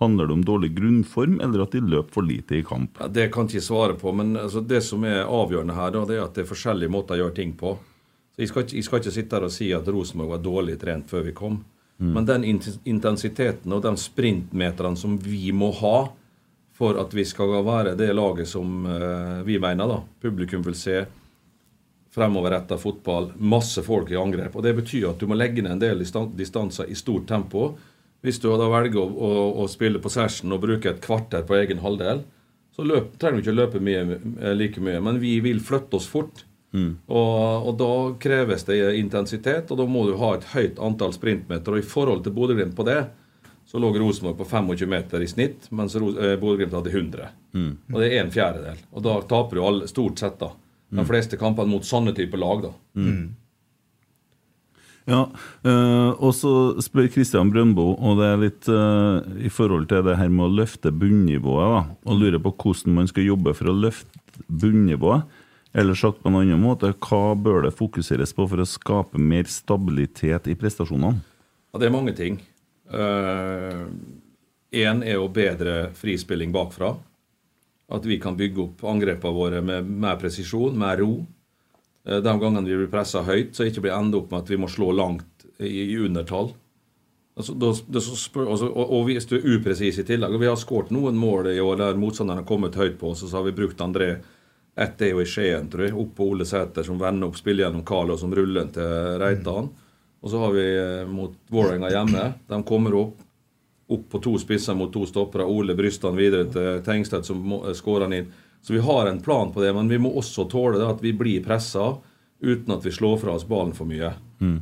Handler 0.00 0.26
det 0.26 0.34
om 0.34 0.44
dårlig 0.44 0.72
grunnform, 0.74 1.36
eller 1.44 1.62
at 1.62 1.74
de 1.76 1.82
løp 1.84 2.08
for 2.10 2.26
lite 2.26 2.56
i 2.58 2.64
kamp? 2.66 2.96
Ja, 2.98 3.06
det 3.06 3.28
kan 3.34 3.46
jeg 3.46 3.60
ikke 3.60 3.68
svare 3.68 3.94
på, 4.00 4.10
men 4.16 4.32
altså, 4.40 4.62
det 4.64 4.80
som 4.82 5.04
er 5.06 5.28
avgjørende 5.28 5.76
her, 5.76 5.92
da, 5.94 6.06
det 6.08 6.16
er 6.16 6.24
at 6.24 6.34
det 6.34 6.42
er 6.42 6.48
forskjellige 6.48 6.90
måter 6.90 7.18
å 7.18 7.24
gjøre 7.24 7.36
ting 7.36 7.52
på. 7.58 7.76
Så 8.32 8.42
Jeg 8.42 8.48
skal 8.48 8.64
ikke, 8.64 8.76
jeg 8.76 8.86
skal 8.88 9.02
ikke 9.02 9.14
sitte 9.14 9.36
her 9.36 9.46
og 9.46 9.52
si 9.52 9.68
at 9.76 9.88
Rosenborg 9.92 10.32
var 10.32 10.42
dårlig 10.42 10.78
trent 10.80 11.12
før 11.12 11.28
vi 11.28 11.36
kom. 11.36 11.60
Men 12.14 12.26
den 12.26 12.44
intensiteten 12.44 13.72
og 13.72 13.82
de 13.84 13.94
sprintmeterne 14.00 14.98
som 14.98 15.18
vi 15.22 15.52
må 15.54 15.70
ha 15.82 15.96
for 16.72 16.98
at 16.98 17.12
vi 17.14 17.24
skal 17.28 17.52
være 17.62 17.94
det 17.98 18.10
laget 18.16 18.48
som 18.48 18.86
eh, 18.88 19.42
vi 19.46 19.58
mener, 19.62 19.86
da, 19.86 20.00
publikum 20.22 20.64
vil 20.66 20.74
se, 20.74 21.04
fremoverretta 22.12 22.76
fotball, 22.76 23.30
masse 23.38 23.82
folk 23.86 24.10
i 24.12 24.18
angrep. 24.20 24.56
Og 24.56 24.64
Det 24.66 24.74
betyr 24.76 25.08
at 25.12 25.20
du 25.20 25.28
må 25.30 25.36
legge 25.38 25.62
ned 25.64 25.76
en 25.76 25.80
del 25.80 26.02
distanser 26.36 26.90
i 26.90 26.96
stort 26.98 27.28
tempo. 27.28 27.70
Hvis 28.22 28.40
du 28.42 28.50
da 28.50 28.68
velger 28.68 29.00
å, 29.00 29.06
å, 29.08 29.30
å 29.62 29.68
spille 29.70 30.02
possession 30.02 30.52
og 30.52 30.60
bruke 30.62 30.92
et 30.92 31.00
kvarter 31.02 31.46
på 31.48 31.56
egen 31.58 31.80
halvdel, 31.82 32.22
så 32.72 32.84
løp, 32.88 33.14
trenger 33.20 33.40
du 33.40 33.44
ikke 33.44 33.56
løpe 33.56 33.80
mye, 33.84 34.02
eh, 34.40 34.54
like 34.56 34.80
mye. 34.80 35.00
Men 35.04 35.20
vi 35.22 35.38
vil 35.44 35.60
flytte 35.64 35.98
oss 35.98 36.08
fort. 36.08 36.44
Og, 37.06 37.66
og 37.68 37.74
da 37.80 37.90
kreves 38.22 38.64
det 38.68 38.78
intensitet, 38.96 39.70
og 39.70 39.80
da 39.80 39.86
må 39.88 40.06
du 40.08 40.14
ha 40.20 40.34
et 40.38 40.46
høyt 40.54 40.80
antall 40.82 41.12
sprintmeter. 41.16 41.74
Og 41.74 41.82
i 41.82 41.90
forhold 41.94 42.24
til 42.24 42.34
Bodø-Glimt 42.36 42.76
på 42.78 42.86
det, 42.88 43.02
så 43.68 43.80
lå 43.80 43.92
Rosenborg 43.94 44.40
på 44.40 44.48
25 44.48 44.88
meter 44.90 45.22
i 45.22 45.28
snitt, 45.30 45.68
mens 45.70 45.94
eh, 45.96 46.34
Bodø-Glimt 46.40 46.74
hadde 46.76 46.92
100. 46.92 47.28
Og 47.92 48.00
det 48.00 48.10
er 48.10 48.24
en 48.24 48.32
fjerdedel. 48.34 48.80
Og 48.92 49.04
da 49.04 49.20
taper 49.28 49.58
du 49.58 49.66
alle, 49.68 49.90
stort 49.90 50.24
sett 50.24 50.40
da. 50.40 50.50
de 51.02 51.06
fleste 51.08 51.38
kampene 51.40 51.72
mot 51.72 51.86
sånne 51.86 52.16
typer 52.16 52.40
lag. 52.40 52.66
da. 52.66 52.74
Ja, 55.08 55.24
øh, 55.66 56.10
og 56.22 56.30
så 56.38 56.50
spør 56.82 57.08
Kristian 57.10 57.50
Brøndbo, 57.50 57.88
og 57.98 58.20
det 58.20 58.26
er 58.28 58.42
litt 58.42 58.68
øh, 58.70 59.24
i 59.42 59.50
forhold 59.50 59.88
til 59.90 60.04
det 60.06 60.14
her 60.20 60.30
med 60.30 60.46
å 60.46 60.54
løfte 60.60 60.92
bunnivået, 60.94 61.72
da, 61.74 61.80
og 62.06 62.20
lurer 62.20 62.38
på 62.42 62.52
hvordan 62.54 62.94
man 63.00 63.10
skal 63.10 63.26
jobbe 63.26 63.54
for 63.58 63.72
å 63.72 63.74
løfte 63.74 64.44
bunnivået. 64.46 65.26
Eller 65.72 65.96
sagt 65.96 66.20
på 66.22 66.28
en 66.28 66.36
annen 66.36 66.60
måte, 66.60 66.92
hva 67.00 67.34
bør 67.38 67.66
det 67.66 67.76
fokuseres 67.76 68.34
på 68.36 68.44
for 68.48 68.60
å 68.60 68.68
skape 68.68 69.20
mer 69.20 69.48
stabilitet 69.48 70.50
i 70.52 70.56
prestasjonene? 70.58 71.22
Ja, 71.72 71.80
det 71.80 71.88
er 71.88 71.94
mange 71.94 72.12
ting. 72.16 72.42
Én 74.72 75.00
er 75.04 75.16
jo 75.16 75.30
bedre 75.32 75.90
frispilling 75.96 76.52
bakfra. 76.52 76.92
At 77.92 78.04
vi 78.08 78.18
kan 78.20 78.36
bygge 78.36 78.60
opp 78.66 78.84
angrepene 78.88 79.36
våre 79.36 79.62
med 79.64 79.88
mer 80.04 80.16
presisjon, 80.20 80.76
mer 80.78 81.00
ro. 81.00 81.22
Eh, 82.08 82.20
De 82.24 82.34
gangene 82.40 82.68
vi 82.68 82.76
blir 82.76 82.92
pressa 82.92 83.22
høyt, 83.26 83.54
så 83.56 83.66
ikke 83.68 83.84
blir 83.84 83.96
ende 83.96 84.16
opp 84.20 84.30
med 84.32 84.44
at 84.44 84.52
vi 84.52 84.60
må 84.60 84.68
slå 84.68 84.92
langt 84.96 85.46
i, 85.58 85.92
i 85.92 85.96
undertall. 86.00 86.52
Altså, 87.36 87.56
da, 87.56 87.72
det, 87.72 88.02
spør, 88.04 88.50
altså, 88.52 88.68
og, 88.68 88.92
og 88.92 89.06
hvis 89.08 89.28
du 89.28 89.38
er 89.38 89.46
upresis 89.56 90.02
i 90.02 90.04
tillegg 90.04 90.34
og 90.36 90.42
Vi 90.42 90.48
har 90.50 90.58
skåret 90.60 90.90
noen 90.92 91.16
mål 91.16 91.48
i 91.54 91.60
år 91.64 91.78
der 91.80 92.00
motstanderen 92.00 92.42
har 92.42 92.48
kommet 92.48 92.76
høyt 92.76 92.98
på 93.00 93.12
oss, 93.12 93.22
og 93.24 93.30
så 93.30 93.38
har 93.38 93.46
vi 93.46 93.56
brukt 93.56 93.80
André 93.80 94.18
Ett 94.76 95.02
er 95.04 95.12
jo 95.12 95.20
i 95.20 95.28
Skien, 95.28 95.68
tror 95.68 95.84
jeg. 95.84 95.94
Opp 96.00 96.14
på 96.16 96.30
Ole 96.32 96.46
Sæter, 96.48 96.86
som 96.86 97.00
vender 97.00 97.28
opp, 97.28 97.36
spillet 97.36 97.66
gjennom 97.66 97.84
Carlo, 97.84 98.16
som 98.16 98.32
ruller 98.34 98.62
den 98.62 98.72
til 98.72 99.18
Reitan. 99.20 99.68
Og 100.22 100.30
så 100.30 100.38
har 100.38 100.54
vi 100.54 100.64
eh, 100.78 101.10
mot 101.10 101.34
Vålerenga 101.52 101.90
hjemme. 101.92 102.32
De 102.48 102.62
kommer 102.66 102.96
opp 103.00 103.20
opp 103.92 104.10
på 104.10 104.18
to 104.18 104.38
spisser 104.38 104.74
mot 104.74 104.92
to 104.92 105.06
stoppere. 105.06 105.44
Ole 105.44 105.74
bryster 105.74 106.08
han 106.08 106.16
videre 106.16 106.46
til 106.52 106.80
Tengstedt, 106.86 107.26
som 107.28 107.42
eh, 107.58 107.72
skårer 107.76 108.06
han 108.06 108.16
inn. 108.16 108.30
Så 108.62 108.72
vi 108.72 108.80
har 108.84 109.10
en 109.10 109.20
plan 109.20 109.50
på 109.52 109.62
det, 109.62 109.72
men 109.74 109.90
vi 109.90 109.98
må 109.98 110.12
også 110.16 110.46
tåle 110.48 110.78
det 110.78 110.86
at 110.88 111.02
vi 111.02 111.12
blir 111.18 111.42
pressa 111.44 111.96
uten 112.42 112.74
at 112.74 112.86
vi 112.86 112.92
slår 112.94 113.18
fra 113.22 113.34
oss 113.36 113.46
ballen 113.46 113.74
for 113.74 113.90
mye. 113.90 114.12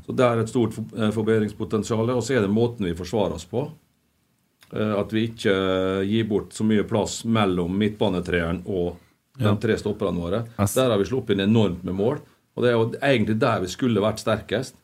Så 0.06 0.16
det 0.16 0.24
er 0.26 0.40
et 0.40 0.50
stort 0.52 0.74
eh, 0.96 1.12
forbedringspotensial. 1.14 2.10
Og 2.16 2.24
så 2.24 2.38
er 2.38 2.44
det 2.44 2.52
måten 2.52 2.88
vi 2.88 2.96
forsvarer 2.96 3.36
oss 3.38 3.46
på. 3.48 3.68
At 4.70 5.10
vi 5.10 5.24
ikke 5.26 5.52
gir 6.06 6.26
bort 6.30 6.52
så 6.54 6.62
mye 6.62 6.84
plass 6.86 7.24
mellom 7.26 7.72
midtbanetreeren 7.74 8.60
og 8.70 9.00
de 9.40 9.54
tre 9.62 9.76
stopperne 9.80 10.20
våre. 10.20 10.42
Der 10.58 10.92
har 10.92 11.00
vi 11.00 11.08
sluppet 11.08 11.36
inn 11.36 11.46
enormt 11.48 11.82
med 11.86 11.96
mål. 11.96 12.20
Og 12.56 12.64
det 12.64 12.70
er 12.70 12.76
jo 12.76 12.86
egentlig 12.98 13.38
der 13.40 13.62
vi 13.62 13.70
skulle 13.72 14.02
vært 14.04 14.22
sterkest. 14.22 14.76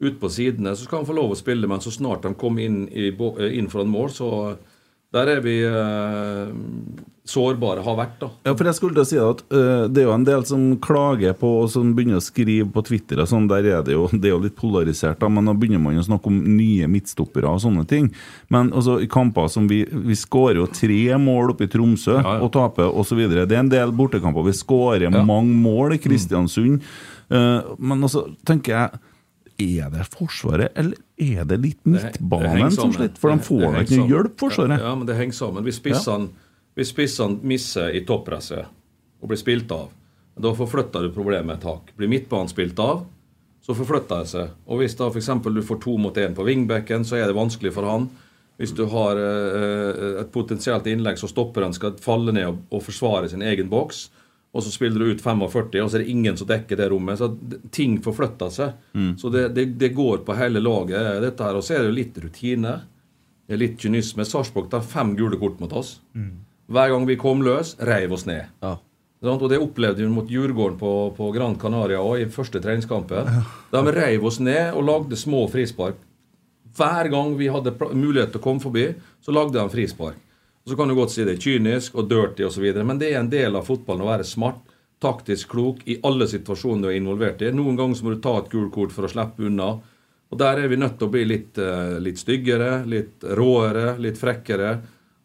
Ut 0.00 0.16
på 0.20 0.30
sidene 0.32 0.72
så 0.74 0.86
skal 0.86 1.02
han 1.02 1.08
få 1.10 1.16
lov 1.18 1.34
å 1.34 1.38
spille, 1.38 1.68
men 1.68 1.82
så 1.84 1.92
snart 1.92 2.24
han 2.24 2.34
kom 2.40 2.58
inn, 2.58 2.86
i, 2.88 3.10
eh, 3.10 3.58
inn 3.58 3.68
foran 3.68 3.92
mål, 3.92 4.08
så 4.08 4.30
der 5.12 5.26
er 5.26 5.40
vi 5.42 5.56
eh, 5.66 6.50
sårbare, 7.30 7.82
har 7.84 7.96
vært, 7.98 8.16
da. 8.20 8.28
Ja, 8.46 8.54
for 8.58 8.66
jeg 8.66 8.76
skulle 8.78 8.96
til 8.96 9.02
å 9.04 9.08
si 9.08 9.18
at 9.22 9.42
uh, 9.54 9.84
Det 9.90 10.02
er 10.02 10.06
jo 10.08 10.14
en 10.14 10.24
del 10.26 10.42
som 10.48 10.62
klager 10.82 11.34
på 11.38 11.50
og 11.62 11.68
som 11.70 11.92
begynner 11.94 12.18
å 12.18 12.24
skrive 12.24 12.66
på 12.74 12.82
Twitter. 12.88 13.20
og 13.22 13.28
sånn, 13.30 13.46
Der 13.50 13.66
er 13.70 13.84
det 13.86 13.94
jo, 13.94 14.08
det 14.12 14.30
er 14.30 14.34
jo 14.34 14.40
litt 14.42 14.56
polarisert, 14.58 15.20
da, 15.20 15.28
men 15.30 15.46
da 15.46 15.54
begynner 15.54 15.82
man 15.82 16.00
å 16.00 16.06
snakke 16.06 16.30
om 16.30 16.40
nye 16.56 16.88
midtstoppere 16.90 17.50
og 17.50 17.62
sånne 17.62 17.86
ting. 17.90 18.08
Men 18.50 18.72
altså, 18.72 18.98
i 19.02 19.10
kamper 19.10 19.50
som 19.52 19.68
vi 19.70 19.84
Vi 19.90 20.16
skårer 20.18 20.62
jo 20.62 20.66
tre 20.74 21.02
mål 21.22 21.54
oppe 21.54 21.68
i 21.68 21.70
Tromsø 21.70 22.16
Ja, 22.18 22.24
ja. 22.24 22.40
og 22.46 22.50
taper 22.56 22.90
osv. 22.90 23.22
Det 23.30 23.46
er 23.46 23.60
en 23.60 23.70
del 23.70 23.92
bortekamper 23.94 24.46
vi 24.46 24.56
skårer 24.56 25.06
Ja. 25.10 25.22
mange 25.22 25.54
mål 25.54 25.94
i 25.94 26.02
Kristiansund. 26.02 26.82
Eh, 27.30 27.60
men 27.78 28.02
altså, 28.02 28.26
tenker 28.46 28.74
jeg 28.74 29.00
Er 29.60 29.92
det 29.92 30.06
Forsvaret, 30.12 30.72
eller 30.78 30.96
er 31.20 31.46
det 31.48 31.60
litt 31.60 31.80
midtbanen 31.84 32.72
som 32.74 32.92
sliter? 32.94 33.20
For 33.20 33.34
de 33.34 33.44
får 33.44 33.64
da 33.66 33.84
ikke 33.84 34.00
noe 34.00 34.12
hjelp, 34.14 34.36
Forsvaret. 34.40 34.82
Ja, 34.82 34.92
men 34.96 35.08
det 35.08 35.16
henger 35.18 35.36
sammen. 35.36 35.66
Hvis 35.66 35.80
spissene, 35.82 36.30
hvis 36.78 36.92
spissene 36.94 37.40
misser 37.46 37.92
i 37.96 38.04
toppresset 38.08 38.70
og 39.20 39.30
blir 39.30 39.40
spilt 39.40 39.72
av, 39.76 39.90
da 40.40 40.52
forflytter 40.56 41.04
du 41.04 41.12
problemet 41.12 41.58
et 41.58 41.68
hakk. 41.68 41.92
Blir 41.98 42.08
midtbanen 42.10 42.48
spilt 42.48 42.78
av, 42.80 43.04
så 43.60 43.76
forflytter 43.76 44.24
det 44.24 44.30
seg. 44.32 44.54
Og 44.70 44.80
hvis 44.80 44.96
da 44.96 45.10
f.eks. 45.10 45.30
du 45.44 45.62
får 45.66 45.80
to 45.84 45.96
mot 46.00 46.16
én 46.16 46.36
på 46.36 46.46
vingbekken, 46.46 47.04
så 47.04 47.18
er 47.20 47.28
det 47.28 47.36
vanskelig 47.36 47.74
for 47.76 47.88
han. 47.88 48.08
Hvis 48.60 48.72
du 48.76 48.84
har 48.92 49.16
eh, 49.16 50.20
et 50.20 50.32
potensielt 50.32 50.88
innlegg 50.88 51.20
så 51.20 51.28
stopper 51.30 51.64
han 51.64 51.76
skal 51.76 51.94
falle 52.00 52.32
ned 52.36 52.48
og 52.68 52.82
forsvare 52.84 53.30
sin 53.32 53.44
egen 53.44 53.70
boks, 53.72 54.08
og 54.50 54.64
så 54.66 54.70
spiller 54.74 54.98
du 54.98 55.12
ut 55.12 55.20
45, 55.22 55.78
og 55.84 55.90
så 55.90 55.98
er 55.98 56.02
det 56.02 56.10
ingen 56.10 56.36
som 56.38 56.48
dekker 56.50 56.78
det 56.80 56.88
rommet. 56.90 57.20
Så 57.20 57.28
ting 57.70 58.00
forflytter 58.02 58.50
seg. 58.50 58.72
Så 59.20 59.30
det, 59.30 59.44
det, 59.54 59.66
det 59.78 59.92
går 59.94 60.24
på 60.26 60.34
hele 60.34 60.58
laget, 60.62 61.20
dette 61.22 61.46
her. 61.46 61.54
Og 61.54 61.62
så 61.62 61.76
er 61.76 61.84
det 61.84 61.92
jo 61.92 61.98
litt 62.00 62.18
rutine. 62.24 62.72
Det 63.46 63.54
er 63.54 63.60
litt 63.62 63.78
kynisme. 63.78 64.26
Sarpsborg 64.26 64.66
tar 64.72 64.82
fem 64.82 65.12
gule 65.18 65.38
kort 65.38 65.60
mot 65.62 65.72
oss. 65.78 66.00
Hver 66.70 66.90
gang 66.90 67.06
vi 67.06 67.16
kom 67.18 67.44
løs, 67.46 67.76
reiv 67.86 68.12
oss 68.14 68.26
ned. 68.26 68.50
Ja. 68.62 68.76
Og 69.22 69.48
Det 69.52 69.58
opplevde 69.60 70.02
vi 70.02 70.08
mot 70.10 70.30
Djurgården 70.30 70.78
på, 70.80 70.92
på 71.16 71.30
Gran 71.34 71.54
Canaria 71.60 72.00
også, 72.00 72.24
i 72.24 72.30
første 72.34 72.62
treningskampen. 72.64 73.30
De 73.74 73.94
reiv 73.94 74.24
oss 74.26 74.40
ned 74.42 74.72
og 74.74 74.86
lagde 74.88 75.18
små 75.18 75.44
frispark. 75.52 75.98
Hver 76.74 77.10
gang 77.12 77.34
vi 77.38 77.50
hadde 77.50 77.74
mulighet 77.92 78.32
til 78.34 78.40
å 78.40 78.44
komme 78.44 78.62
forbi, 78.62 78.86
så 79.22 79.34
lagde 79.34 79.58
de 79.58 79.72
frispark. 79.72 80.18
Og 80.70 80.72
Så 80.72 80.78
kan 80.78 80.88
du 80.88 80.94
godt 80.94 81.10
si 81.10 81.24
det 81.26 81.32
er 81.34 81.42
kynisk 81.42 81.96
og 81.98 82.06
dirty 82.06 82.44
osv., 82.46 82.62
men 82.86 82.98
det 83.00 83.08
er 83.10 83.16
en 83.18 83.30
del 83.30 83.56
av 83.58 83.64
fotballen 83.66 84.04
å 84.04 84.10
være 84.12 84.26
smart, 84.28 84.60
taktisk 85.02 85.50
klok 85.50 85.80
i 85.90 85.96
alle 86.06 86.28
situasjoner 86.30 86.84
du 86.84 86.88
er 86.92 86.98
involvert 87.00 87.40
i. 87.42 87.48
Noen 87.50 87.74
ganger 87.74 87.98
så 87.98 88.06
må 88.06 88.12
du 88.14 88.20
ta 88.22 88.36
et 88.38 88.52
gult 88.52 88.70
kort 88.76 88.94
for 88.94 89.08
å 89.08 89.10
slippe 89.10 89.48
unna. 89.48 89.72
Og 90.30 90.38
Der 90.38 90.60
er 90.62 90.68
vi 90.70 90.78
nødt 90.78 90.94
til 91.00 91.08
å 91.08 91.10
bli 91.10 91.24
litt, 91.26 91.58
eh, 91.58 91.98
litt 91.98 92.22
styggere, 92.22 92.86
litt 92.86 93.26
råere, 93.26 93.98
litt 93.98 94.14
frekkere. 94.14 94.78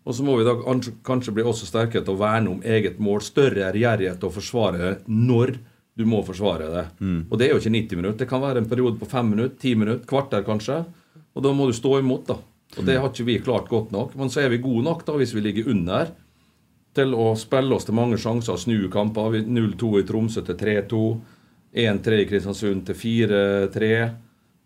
Og 0.07 0.15
så 0.15 0.25
må 0.25 0.39
vi 0.39 0.47
da 0.47 0.55
kanskje, 0.55 1.35
bli 1.35 1.45
også 1.45 1.69
sterkere 1.69 2.03
til 2.03 2.15
å 2.15 2.23
verne 2.23 2.49
om 2.49 2.61
eget 2.63 2.97
mål. 2.97 3.21
Større 3.21 3.69
ærgjerrighet 3.69 4.19
til 4.19 4.29
å 4.29 4.33
forsvare 4.33 4.97
når 5.05 5.59
du 5.95 6.05
må 6.05 6.25
forsvare 6.25 6.71
det. 6.73 6.85
Og 7.29 7.37
det 7.37 7.45
er 7.45 7.53
jo 7.53 7.61
ikke 7.61 7.77
90 7.77 7.95
minutter. 8.01 8.17
Det 8.25 8.29
kan 8.29 8.41
være 8.41 8.57
en 8.57 8.69
periode 8.73 8.97
på 8.97 9.05
5 9.05 9.29
minutter, 9.29 9.55
10 9.61 9.75
minutter, 9.75 10.05
kvarter 10.07 10.41
kanskje. 10.41 10.85
Og 11.35 11.43
da 11.43 11.53
må 11.53 11.67
du 11.67 11.73
stå 11.73 11.99
imot, 11.99 12.25
da. 12.25 12.41
Og 12.77 12.85
det 12.85 12.97
har 12.99 13.09
ikke 13.09 13.27
vi 13.27 13.39
klart 13.39 13.69
godt 13.71 13.91
nok. 13.95 14.15
Men 14.19 14.29
så 14.29 14.43
er 14.43 14.49
vi 14.53 14.57
gode 14.63 14.83
nok 14.83 15.05
da 15.07 15.15
hvis 15.19 15.33
vi 15.35 15.43
ligger 15.45 15.69
under 15.71 16.11
til 16.95 17.11
å 17.15 17.33
spille 17.39 17.75
oss 17.75 17.87
til 17.87 17.95
mange 17.97 18.17
sjanser 18.21 18.55
og 18.55 18.59
snu 18.61 18.89
kamper. 18.91 19.31
Vi- 19.31 19.45
0-2 19.47 19.99
i 19.99 20.05
Tromsø 20.07 20.43
til 20.45 20.55
3-2. 20.55 21.01
1-3 21.75 22.21
i 22.21 22.27
Kristiansund 22.29 22.85
til 22.87 22.95
4-3. 22.95 23.89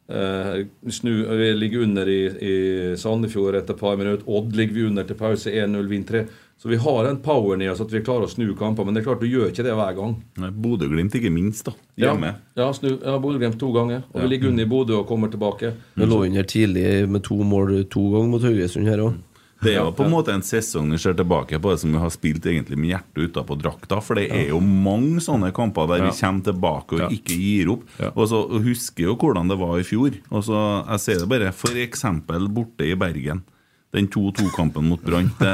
Eh, 0.10 0.66
vi 0.82 1.54
ligger 1.54 1.84
under 1.86 2.08
i, 2.10 2.20
i 2.42 2.54
Sandefjord 2.98 3.56
etter 3.56 3.74
et 3.74 3.80
par 3.80 3.98
minutter. 3.98 4.26
Odd 4.30 4.56
ligger 4.58 4.74
vi 4.74 4.86
under 4.86 5.04
til 5.04 5.18
pause 5.18 5.52
1-0, 5.54 5.90
vinner 5.90 6.06
3. 6.06 6.24
Så 6.60 6.68
vi 6.70 6.76
har 6.76 7.04
den 7.08 7.22
poweren 7.24 7.62
i 7.64 7.70
oss 7.72 7.80
at 7.80 7.94
vi 7.94 8.02
klarer 8.04 8.28
å 8.28 8.32
snu 8.32 8.50
kamper. 8.60 8.84
Men 8.84 8.98
det 8.98 9.00
er 9.00 9.06
klart 9.06 9.22
du 9.24 9.30
gjør 9.32 9.48
ikke 9.48 9.64
det 9.64 9.78
hver 9.80 9.94
gang. 9.96 10.18
Bodø-Glimt 10.36 11.14
ikke 11.16 11.32
minst, 11.32 11.70
da. 11.70 11.72
Ja, 11.96 12.10
Hjemme. 12.10 12.34
ja, 12.60 12.68
ja, 12.68 12.96
ja 13.06 13.14
Bodø-Glimt 13.24 13.56
to 13.62 13.72
ganger. 13.72 14.04
Og 14.12 14.26
vi 14.26 14.28
ligger 14.34 14.52
under 14.52 14.68
i 14.68 14.70
Bodø 14.74 14.98
og 14.98 15.08
kommer 15.08 15.32
tilbake. 15.32 15.72
Vi 15.96 16.10
lå 16.10 16.26
under 16.28 16.44
tidlig 16.44 17.08
med 17.08 17.24
to 17.24 17.38
mål 17.48 17.72
to 17.88 18.04
ganger 18.12 18.32
mot 18.34 18.44
Haugesund 18.44 18.92
her 18.92 19.06
òg. 19.06 19.16
Det 19.60 19.74
er 19.74 19.82
jo 19.82 19.92
på 19.92 20.06
en 20.06 20.14
måte 20.14 20.32
en 20.32 20.44
sesong 20.46 20.88
vi 20.94 20.98
ser 21.04 21.16
tilbake 21.20 21.58
på 21.60 21.72
det 21.72 21.82
som 21.82 21.92
vi 21.92 22.00
har 22.00 22.12
spilt 22.14 22.46
egentlig 22.48 22.78
med 22.80 22.94
hjertet 22.94 23.26
utapå 23.28 23.58
drakta. 23.60 24.00
For 24.04 24.20
det 24.20 24.30
er 24.32 24.52
jo 24.54 24.60
mange 24.64 25.20
sånne 25.24 25.52
kamper 25.56 25.88
der 25.92 26.06
vi 26.08 26.14
kommer 26.16 26.46
tilbake 26.48 27.00
og 27.00 27.16
ikke 27.16 27.36
gir 27.40 27.72
opp. 27.76 27.88
Og 28.14 28.24
så 28.32 28.40
husker 28.64 29.10
jo 29.10 29.18
hvordan 29.20 29.52
det 29.52 29.60
var 29.60 29.80
i 29.80 29.88
fjor. 29.88 30.16
Og 30.32 30.46
så 30.48 30.60
Jeg 30.90 31.04
sier 31.06 31.24
det 31.24 31.32
bare 31.32 31.52
f.eks. 31.52 32.06
borte 32.52 32.88
i 32.88 32.96
Bergen. 33.00 33.44
Den 33.92 34.06
2-2-kampen 34.14 34.86
mot 34.86 35.02
Brann. 35.02 35.32
Det, 35.40 35.54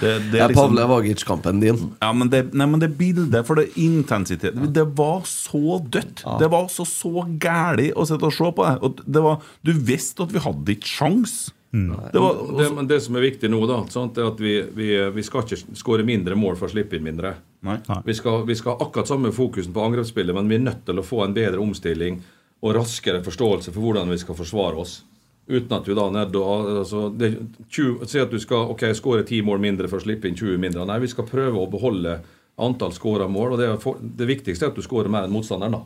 det, 0.00 0.12
det 0.32 0.40
er 0.42 0.50
liksom 0.50 0.72
Pavle 0.72 0.86
Vagic-kampen 0.90 1.60
din. 1.62 1.76
ja, 2.02 2.08
men 2.12 2.30
det, 2.32 2.40
nei, 2.50 2.66
men 2.66 2.80
det 2.82 2.88
bildet, 2.98 3.46
for 3.46 3.60
det 3.60 3.68
intensitet 3.78 4.56
Det 4.74 4.84
var 4.98 5.22
så 5.30 5.78
dødt. 5.86 6.24
Det 6.40 6.48
var 6.50 6.66
så 6.72 6.84
så 6.88 7.22
gæli 7.38 7.92
å 7.94 8.06
sitte 8.08 8.26
og 8.26 8.34
se 8.34 8.50
på 8.58 8.66
det. 8.66 8.74
Og 8.82 9.04
det 9.06 9.22
var, 9.22 9.38
du 9.62 9.70
visste 9.86 10.26
at 10.26 10.34
vi 10.34 10.42
hadde 10.42 10.74
ikke 10.74 10.90
sjans. 10.96 11.36
Det 11.76 12.18
var, 12.18 12.42
Det, 12.58 12.68
men 12.74 12.86
det 12.88 13.00
som 13.04 13.16
er 13.20 13.26
viktig 13.28 13.50
nå, 13.52 13.62
da, 13.70 13.82
sant, 13.92 14.18
er 14.18 14.30
at 14.32 14.38
vi, 14.40 14.58
vi, 14.74 14.90
vi 15.12 15.22
skal 15.26 15.44
ikke 15.44 15.76
skåre 15.76 16.06
mindre 16.08 16.34
mål 16.38 16.56
for 16.58 16.66
å 16.70 16.72
slippe 16.74 16.96
inn 16.98 17.04
mindre. 17.06 17.36
nei. 17.66 17.78
Vi 18.06 18.14
skal, 18.18 18.42
vi 18.48 18.54
skal 18.58 18.74
ha 18.74 18.86
akkurat 18.86 19.10
samme 19.10 19.30
fokusen 19.34 19.74
på 19.76 19.82
angrepsspillet, 19.84 20.34
men 20.34 20.48
vi 20.50 20.58
er 20.58 20.66
nødt 20.70 20.86
til 20.88 20.98
å 20.98 21.04
få 21.06 21.22
en 21.26 21.34
bedre 21.36 21.60
omstilling 21.62 22.18
og 22.64 22.72
raskere 22.78 23.20
forståelse 23.22 23.70
for 23.74 23.84
hvordan 23.84 24.08
vi 24.10 24.18
skal 24.22 24.38
forsvare 24.38 24.80
oss. 24.80 25.02
Uten 25.46 25.76
at 25.76 25.86
du 25.86 25.94
da 25.94 26.08
ned 26.10 26.34
altså, 26.34 27.04
det, 27.14 27.30
20, 27.70 28.06
Si 28.10 28.18
at 28.18 28.32
du 28.32 28.40
skal 28.42 28.72
ok, 28.72 28.88
skåre 28.98 29.22
10 29.22 29.44
mål 29.46 29.60
mindre 29.62 29.90
for 29.90 30.00
å 30.00 30.06
slippe 30.06 30.26
inn 30.26 30.38
20 30.38 30.58
mindre. 30.62 30.86
Nei, 30.88 30.98
vi 31.04 31.10
skal 31.12 31.28
prøve 31.28 31.60
å 31.62 31.70
beholde 31.70 32.18
antall 32.56 32.94
skåra 32.96 33.28
mål. 33.28 33.54
og 33.54 33.60
det, 33.60 33.68
for, 33.82 34.00
det 34.00 34.26
viktigste 34.26 34.66
er 34.66 34.72
at 34.72 34.78
du 34.78 34.82
skårer 34.82 35.12
mer 35.12 35.28
enn 35.28 35.34
motstanderen. 35.34 35.76
da. 35.76 35.82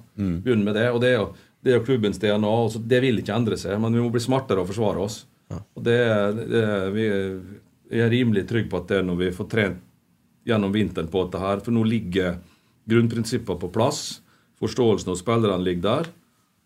Begynn 0.47 0.65
med 0.65 0.79
det. 0.79 0.87
og 0.95 1.01
Det 1.03 1.11
er 1.11 1.19
jo, 1.19 1.27
det 1.61 1.73
er 1.73 1.81
jo 1.81 1.87
klubbens 1.89 2.23
DNA. 2.23 2.55
Altså, 2.65 2.79
Det 2.79 3.03
vil 3.05 3.21
ikke 3.21 3.37
endre 3.37 3.59
seg, 3.61 3.77
men 3.83 3.93
vi 3.93 4.01
må 4.05 4.13
bli 4.15 4.23
smartere 4.23 4.63
og 4.63 4.71
forsvare 4.71 5.05
oss. 5.05 5.25
Og 5.75 5.83
det, 5.83 5.99
det, 6.47 6.65
vi 6.95 7.09
jeg 7.91 8.07
er 8.07 8.13
rimelig 8.13 8.47
trygg 8.47 8.69
på 8.71 8.79
at 8.79 8.91
det 8.91 9.01
er 9.01 9.07
når 9.07 9.17
vi 9.19 9.33
får 9.35 9.49
trent 9.51 9.87
gjennom 10.47 10.73
vinteren 10.73 11.11
på 11.11 11.25
dette 11.27 11.43
her. 11.43 11.63
For 11.65 11.75
nå 11.75 11.83
ligger 11.85 12.39
grunnprinsippene 12.91 13.61
på 13.61 13.71
plass. 13.75 14.21
Forståelsen 14.63 15.11
hos 15.11 15.25
spillerne 15.25 15.65
ligger 15.67 15.87
der. 15.89 16.11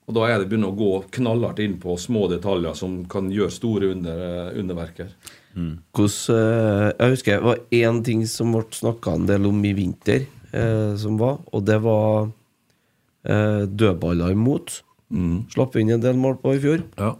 Og 0.06 0.14
da 0.18 0.26
er 0.28 0.38
det 0.42 0.50
begynner 0.50 0.68
å 0.68 0.76
gå 0.76 0.90
knallhardt 1.16 1.62
inn 1.64 1.78
på 1.80 1.94
små 1.98 2.26
detaljer 2.28 2.74
som 2.76 2.98
kan 3.08 3.30
gjøre 3.32 3.50
store 3.54 3.92
under, 3.94 4.52
underverker. 4.60 5.14
Hvordan, 5.54 6.34
eh, 6.34 6.92
jeg 6.98 7.14
husker 7.14 7.38
det 7.38 7.46
var 7.46 7.60
én 7.72 8.02
ting 8.04 8.24
som 8.28 8.52
ble 8.52 8.64
snakka 8.74 9.14
en 9.14 9.26
del 9.30 9.46
om 9.48 9.62
i 9.64 9.72
vinter, 9.72 10.26
eh, 10.52 10.96
som 11.00 11.16
var, 11.16 11.38
og 11.52 11.64
det 11.64 11.78
var 11.80 12.26
eh, 13.24 13.64
dødballer 13.64 14.34
imot. 14.34 14.82
Slapp 15.54 15.76
inn 15.80 15.90
en 15.94 16.00
del 16.02 16.16
mål 16.20 16.36
på 16.42 16.52
i 16.56 16.60
fjor. 16.60 16.82
Ja. 16.98 17.14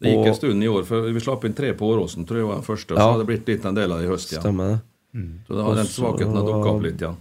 Det 0.00 0.10
gikk 0.12 0.18
Og- 0.20 0.26
en 0.26 0.34
stund 0.34 0.62
i 0.64 0.68
år, 0.68 0.84
for 0.84 1.02
vi 1.12 1.20
slapp 1.20 1.44
inn 1.44 1.54
tre 1.54 1.72
på 1.72 1.88
Åråsen, 1.88 2.26
tror 2.26 2.36
jeg 2.40 2.46
var 2.46 2.54
den 2.56 2.64
første. 2.64 2.92
Og 2.92 2.98
Ja. 2.98 3.02
så 3.04 3.12
har 3.12 3.18
det 3.18 3.26
blitt 3.28 3.46
litt 3.48 3.64
en 3.64 3.74
del 3.74 3.92
av 3.92 3.98
det 4.00 4.08
i 4.08 4.10
høst 4.12 4.32
igjen. 4.32 4.42
Stemmer 4.42 4.68
det. 4.68 4.80
Så 5.48 5.56
da, 5.56 5.62
har 5.64 5.74
den 5.76 5.86
svakheten 5.86 6.34
har 6.36 6.44
dukka 6.44 6.68
opp 6.74 6.82
litt 6.82 6.98
igjen. 7.00 7.16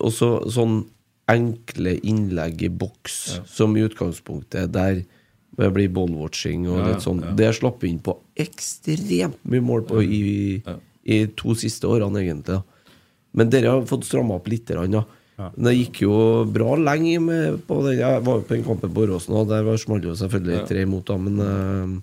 Og 0.00 0.10
så 0.12 0.44
sånn 0.48 0.86
enkle 1.30 1.96
innlegg 2.02 2.62
i 2.66 2.68
boks, 2.68 3.40
som 3.46 3.76
i 3.78 3.84
utgangspunktet 3.86 4.72
der 4.74 5.02
det 5.60 5.68
blir 5.74 5.90
ballwatching 5.92 6.62
og 6.70 6.78
Ja, 6.78 6.82
ja, 6.86 6.88
litt 6.94 7.02
sånn. 7.04 7.20
ja. 7.24 7.32
Det 7.36 7.48
slapp 7.58 7.80
vi 7.82 7.90
inn 7.92 7.98
på 8.00 8.14
ekstremt 8.40 9.36
mye 9.44 9.60
mål 9.60 9.82
på 9.88 10.00
i, 10.02 10.62
Ja. 10.66 10.76
i 11.04 11.26
to 11.36 11.54
siste 11.58 11.84
årene, 11.90 12.22
egentlig. 12.22 12.62
Men 13.34 13.50
dere 13.50 13.70
har 13.74 13.82
fått 13.86 14.04
stramma 14.08 14.34
opp 14.38 14.48
litt. 14.48 14.70
Ja. 14.70 15.04
Men 15.56 15.64
Det 15.64 15.74
gikk 15.76 16.00
jo 16.02 16.44
bra 16.44 16.76
lenge 16.76 17.20
med 17.20 17.66
på 17.66 17.82
den. 17.84 17.98
Jeg 17.98 18.22
var 18.24 18.34
jo 18.40 18.42
på 18.42 18.54
den 18.54 18.64
kampen 18.64 18.90
på 18.92 19.06
Åråsen, 19.06 19.34
og 19.34 19.48
der 19.48 19.62
var 19.64 19.76
smalt 19.76 20.02
jo 20.04 20.12
selvfølgelig 20.14 20.58
Ja. 20.60 20.66
tre 20.66 20.82
imot, 20.84 21.04
da, 21.06 21.16
men 21.18 21.38
eh, 21.40 22.00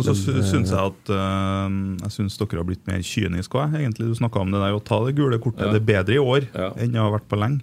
Og 0.00 0.04
så 0.06 0.14
Men, 0.14 0.36
eh, 0.40 0.48
syns 0.48 0.70
jeg 0.70 0.78
at 0.78 1.10
eh, 1.10 1.68
Jeg 2.00 2.10
synes 2.10 2.38
dere 2.38 2.56
har 2.58 2.64
blitt 2.64 2.86
mer 2.86 2.98
kyniske 3.04 3.52
òg. 3.52 3.94
Du 3.96 4.14
snakka 4.14 4.40
om 4.40 4.50
det 4.50 4.60
der 4.60 4.72
å 4.72 4.82
ta 4.82 5.04
det 5.04 5.14
gule 5.16 5.38
kortet. 5.38 5.60
Ja. 5.66 5.72
Det 5.72 5.82
er 5.82 6.04
bedre 6.04 6.14
i 6.14 6.18
år 6.18 6.48
Ja. 6.54 6.70
enn 6.76 6.92
det 6.92 7.00
har 7.00 7.10
vært 7.12 7.28
på 7.28 7.38
lenge. 7.38 7.60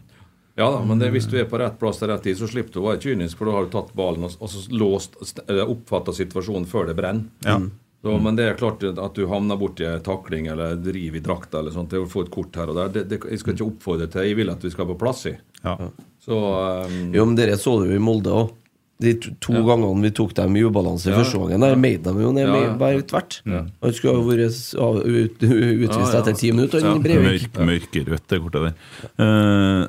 Ja 0.58 0.68
da, 0.74 0.80
men 0.90 0.98
det, 1.00 1.12
hvis 1.14 1.28
du 1.30 1.36
er 1.38 1.46
på 1.50 1.60
rett 1.62 1.76
plass 1.80 2.00
til 2.02 2.10
rett 2.10 2.24
tid, 2.26 2.38
så 2.40 2.48
slipper 2.50 2.74
du 2.74 2.80
å 2.82 2.88
være 2.90 3.02
kynisk, 3.04 3.38
for 3.38 3.46
da 3.50 3.58
har 3.60 3.68
du 3.68 3.74
tatt 3.76 3.92
ballen 3.98 4.26
og, 4.26 4.34
og 4.42 4.50
så 4.50 4.64
låst, 4.74 5.20
oppfatta 5.46 6.16
situasjonen 6.18 6.66
før 6.70 6.90
det 6.90 6.96
brenner. 6.98 7.28
Ja. 7.46 7.60
Så, 8.02 8.14
men 8.22 8.36
det 8.38 8.46
er 8.46 8.58
klart 8.58 8.84
at 8.88 9.16
du 9.18 9.24
havner 9.30 9.58
borti 9.58 9.86
en 9.86 10.02
takling 10.06 10.48
eller 10.54 10.76
driver 10.82 11.18
i 11.18 11.22
drakta 11.26 11.60
eller 11.60 11.74
sånt, 11.74 11.90
det 11.94 12.02
å 12.02 12.10
få 12.10 12.26
et 12.26 12.32
kort 12.34 12.56
her 12.58 12.70
og 12.70 12.78
der, 12.78 12.92
det, 12.94 13.04
det, 13.10 13.18
jeg 13.30 13.42
skal 13.42 13.56
ikke 13.56 13.68
oppfordre 13.72 14.08
til. 14.14 14.28
Jeg 14.30 14.38
vil 14.38 14.52
at 14.54 14.64
vi 14.66 14.72
skal 14.74 14.88
på 14.92 14.98
plass 15.02 15.26
i. 15.30 15.34
Ja. 15.66 15.74
Så 16.26 16.38
um, 16.38 16.96
Jo, 17.16 17.26
men 17.26 17.36
dere 17.40 17.58
så 17.62 17.74
det 17.82 17.90
jo 17.94 17.98
i 17.98 18.04
Molde 18.04 18.34
òg. 18.38 18.54
De 19.02 19.12
to, 19.22 19.30
to 19.46 19.54
gangene 19.62 20.02
vi 20.08 20.10
tok 20.18 20.32
dem 20.38 20.56
i 20.58 20.64
ubalanse 20.66 21.12
Ja. 21.12 21.20
første 21.20 21.38
gangen, 21.44 21.62
der 21.62 21.76
made 21.78 22.02
dem 22.06 22.18
jo 22.22 22.32
ned 22.34 22.48
Ja, 22.48 22.56
ja. 22.64 22.72
bare 22.80 23.04
tvert. 23.06 23.36
Han 23.46 23.94
skulle 23.94 24.16
ha 24.18 24.26
vært 24.26 25.44
utvist 25.46 25.94
Ja, 25.94 26.02
ja. 26.02 26.22
etter 26.24 26.34
ti 26.40 26.50
minutter, 26.54 26.82
Ja. 26.82 26.96
Mørk, 26.98 27.60
mørkerødt, 27.62 28.26
det 28.34 28.40
kortet 28.42 28.66
der. 28.72 28.74
Eh, 29.22 29.84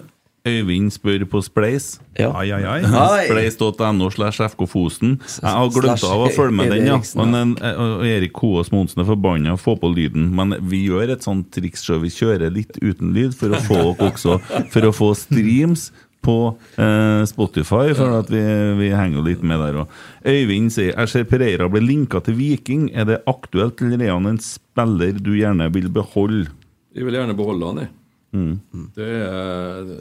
Øyvind 0.49 0.91
spør 0.95 1.25
på 1.31 1.43
Spleis. 1.45 1.99
Ja. 2.19 2.31
Ai, 2.37 2.49
ai, 2.55 2.63
ai. 2.67 2.81
Spleis.no 3.29 4.09
slash 4.15 4.43
FK 4.53 4.65
Fosen. 4.71 5.17
Jeg 5.21 5.55
har 5.55 5.71
glemt 5.75 6.05
av 6.09 6.25
å 6.27 6.31
følge 6.35 6.57
med 6.59 6.73
den, 6.75 6.89
ja. 6.89 6.99
Men, 7.21 7.55
eh, 7.63 7.79
og 7.79 8.05
Erik 8.09 8.35
Koås 8.37 8.73
Monsen 8.75 9.05
er 9.05 9.09
forbanna 9.09 9.55
å 9.55 9.61
få 9.61 9.77
på 9.79 9.91
lyden. 9.93 10.31
Men 10.35 10.57
vi 10.71 10.87
gjør 10.89 11.15
et 11.15 11.27
sånt 11.27 11.51
triks, 11.55 11.87
så 11.87 11.99
Vi 11.99 12.11
kjører 12.15 12.53
litt 12.55 12.77
uten 12.81 13.15
lyd 13.15 13.35
for 13.37 13.55
å 13.55 13.63
få 13.65 13.79
dere 13.79 14.11
også 14.11 14.37
For 14.73 14.87
å 14.87 14.93
få 14.95 15.09
streams 15.19 15.89
på 16.25 16.37
eh, 16.77 17.23
Spotify, 17.31 17.95
for 17.97 18.19
at 18.19 18.31
vi, 18.33 18.43
vi 18.81 18.91
henger 18.95 19.25
litt 19.25 19.43
med 19.47 19.61
der 19.63 19.83
òg. 19.85 19.99
Øyvind 20.27 20.73
sier 20.75 20.93
jeg 20.93 21.13
ser 21.13 21.29
Pereira 21.31 21.69
blir 21.71 21.85
linka 21.87 22.21
til 22.27 22.37
Viking. 22.39 22.89
Er 22.93 23.07
det 23.09 23.21
aktuelt, 23.31 23.79
til 23.79 23.95
Rean 24.01 24.27
en 24.27 24.41
spiller 24.43 25.19
du 25.23 25.37
gjerne 25.39 25.71
vil 25.75 25.91
beholde? 25.95 26.49
jeg 26.99 27.07
vil 27.07 27.19
gjerne 27.19 27.37
beholde 27.39 27.71
han, 27.71 27.81
jeg. 27.85 27.91
Mm. 28.35 28.89
Det 28.97 29.09
er 29.09 29.93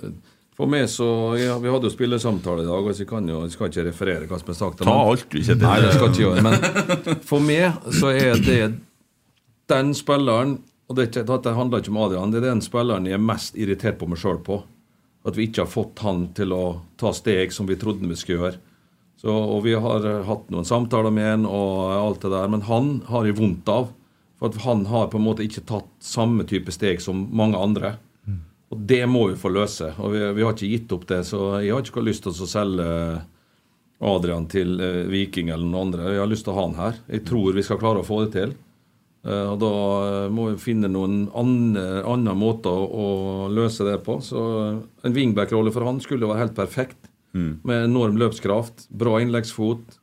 For 0.58 0.70
meg 0.70 0.88
så 0.90 1.08
ja, 1.38 1.58
Vi 1.62 1.70
hadde 1.70 1.86
jo 1.86 1.94
spillesamtale 1.94 2.64
i 2.64 2.68
dag, 2.68 2.82
og 2.82 2.98
jeg 2.98 3.08
kan 3.10 3.28
jo 3.30 3.44
jeg 3.44 3.54
skal 3.54 3.70
ikke 3.70 3.86
referere 3.92 4.30
hva 4.30 4.40
som 4.42 4.54
er 4.54 4.58
sagt. 4.58 4.82
Ta 4.82 4.96
alt, 5.04 5.28
du, 5.30 5.38
kjenner. 5.38 5.68
Nei, 5.68 5.76
det 5.84 5.92
skal 5.94 6.08
jeg 6.08 6.16
ikke 6.16 6.24
gjøre. 6.24 6.46
Men 6.48 7.20
for 7.30 7.46
meg 7.46 7.94
så 8.00 8.14
er 8.16 8.42
det 8.42 8.62
den 9.70 9.94
spilleren 9.98 10.58
Og 10.88 10.96
det, 10.96 11.10
ikke, 11.10 11.26
dette 11.28 11.52
handler 11.52 11.82
ikke 11.84 11.92
om 11.92 11.98
Adrian. 12.00 12.32
Det 12.32 12.40
er 12.40 12.46
den 12.48 12.64
spilleren 12.64 13.06
jeg 13.10 13.18
er 13.18 13.24
mest 13.24 13.58
irritert 13.60 13.98
på 14.00 14.08
meg 14.08 14.22
sjøl 14.22 14.38
på. 14.40 14.62
At 15.28 15.36
vi 15.36 15.50
ikke 15.50 15.66
har 15.66 15.70
fått 15.70 16.00
han 16.06 16.30
til 16.38 16.54
å 16.56 16.64
ta 16.96 17.12
steg 17.12 17.52
som 17.52 17.68
vi 17.68 17.76
trodde 17.76 18.08
vi 18.08 18.16
skulle 18.16 18.38
gjøre. 18.40 18.62
Så, 19.20 19.34
og 19.34 19.66
vi 19.66 19.74
har 19.76 20.06
eh, 20.08 20.24
hatt 20.24 20.48
noen 20.54 20.68
samtaler 20.68 21.12
med 21.12 21.28
han 21.28 21.46
og 21.50 21.92
alt 21.92 22.24
det 22.24 22.32
der, 22.32 22.48
men 22.54 22.64
han 22.70 22.92
har 23.10 23.28
jeg 23.28 23.36
vondt 23.36 23.68
av. 23.74 23.90
For 24.40 24.48
at 24.48 24.62
han 24.64 24.86
har 24.88 25.10
på 25.12 25.20
en 25.20 25.26
måte 25.26 25.44
ikke 25.44 25.66
tatt 25.68 25.90
samme 26.06 26.46
type 26.48 26.72
steg 26.72 27.02
som 27.04 27.26
mange 27.36 27.60
andre. 27.60 27.98
Og 28.74 28.84
det 28.90 29.04
må 29.08 29.28
vi 29.32 29.40
få 29.40 29.52
løse. 29.54 29.94
Og 30.04 30.14
vi, 30.16 30.22
vi 30.36 30.44
har 30.44 30.56
ikke 30.56 30.72
gitt 30.74 30.94
opp 30.96 31.08
det, 31.10 31.22
så 31.30 31.42
jeg 31.64 31.74
har 31.74 31.84
ikke 31.86 32.04
lyst 32.04 32.26
til 32.26 32.36
å 32.36 32.50
selge 32.52 32.88
Adrian 34.08 34.46
til 34.52 34.76
eh, 34.84 35.04
Viking 35.10 35.50
eller 35.54 35.66
noen 35.66 35.88
andre. 35.88 36.14
Jeg 36.14 36.24
har 36.24 36.32
lyst 36.32 36.48
til 36.48 36.54
å 36.54 36.58
ha 36.60 36.66
han 36.68 36.80
her. 36.80 37.04
Jeg 37.10 37.26
tror 37.30 37.56
vi 37.56 37.66
skal 37.66 37.80
klare 37.82 38.04
å 38.04 38.08
få 38.08 38.26
det 38.26 38.34
til. 38.36 38.58
Eh, 39.28 39.48
og 39.52 39.60
da 39.62 39.74
eh, 40.08 40.30
må 40.34 40.52
vi 40.52 40.62
finne 40.62 40.90
noen 40.92 41.26
andre, 41.36 42.04
andre 42.08 42.36
måter 42.38 42.72
å, 42.72 43.08
løse 43.52 43.88
det 43.88 44.00
på. 44.06 44.20
Så 44.24 44.44
eh, 44.62 44.82
en 45.08 45.16
wingback-rolle 45.16 45.74
for 45.76 45.88
han 45.88 46.02
skulle 46.04 46.30
være 46.30 46.46
helt 46.46 46.58
perfekt. 46.58 47.00
Med 47.38 47.84
enorm 47.84 48.16
løpskraft, 48.18 48.88
bra 48.98 49.20
innleggsfot, 49.22 50.00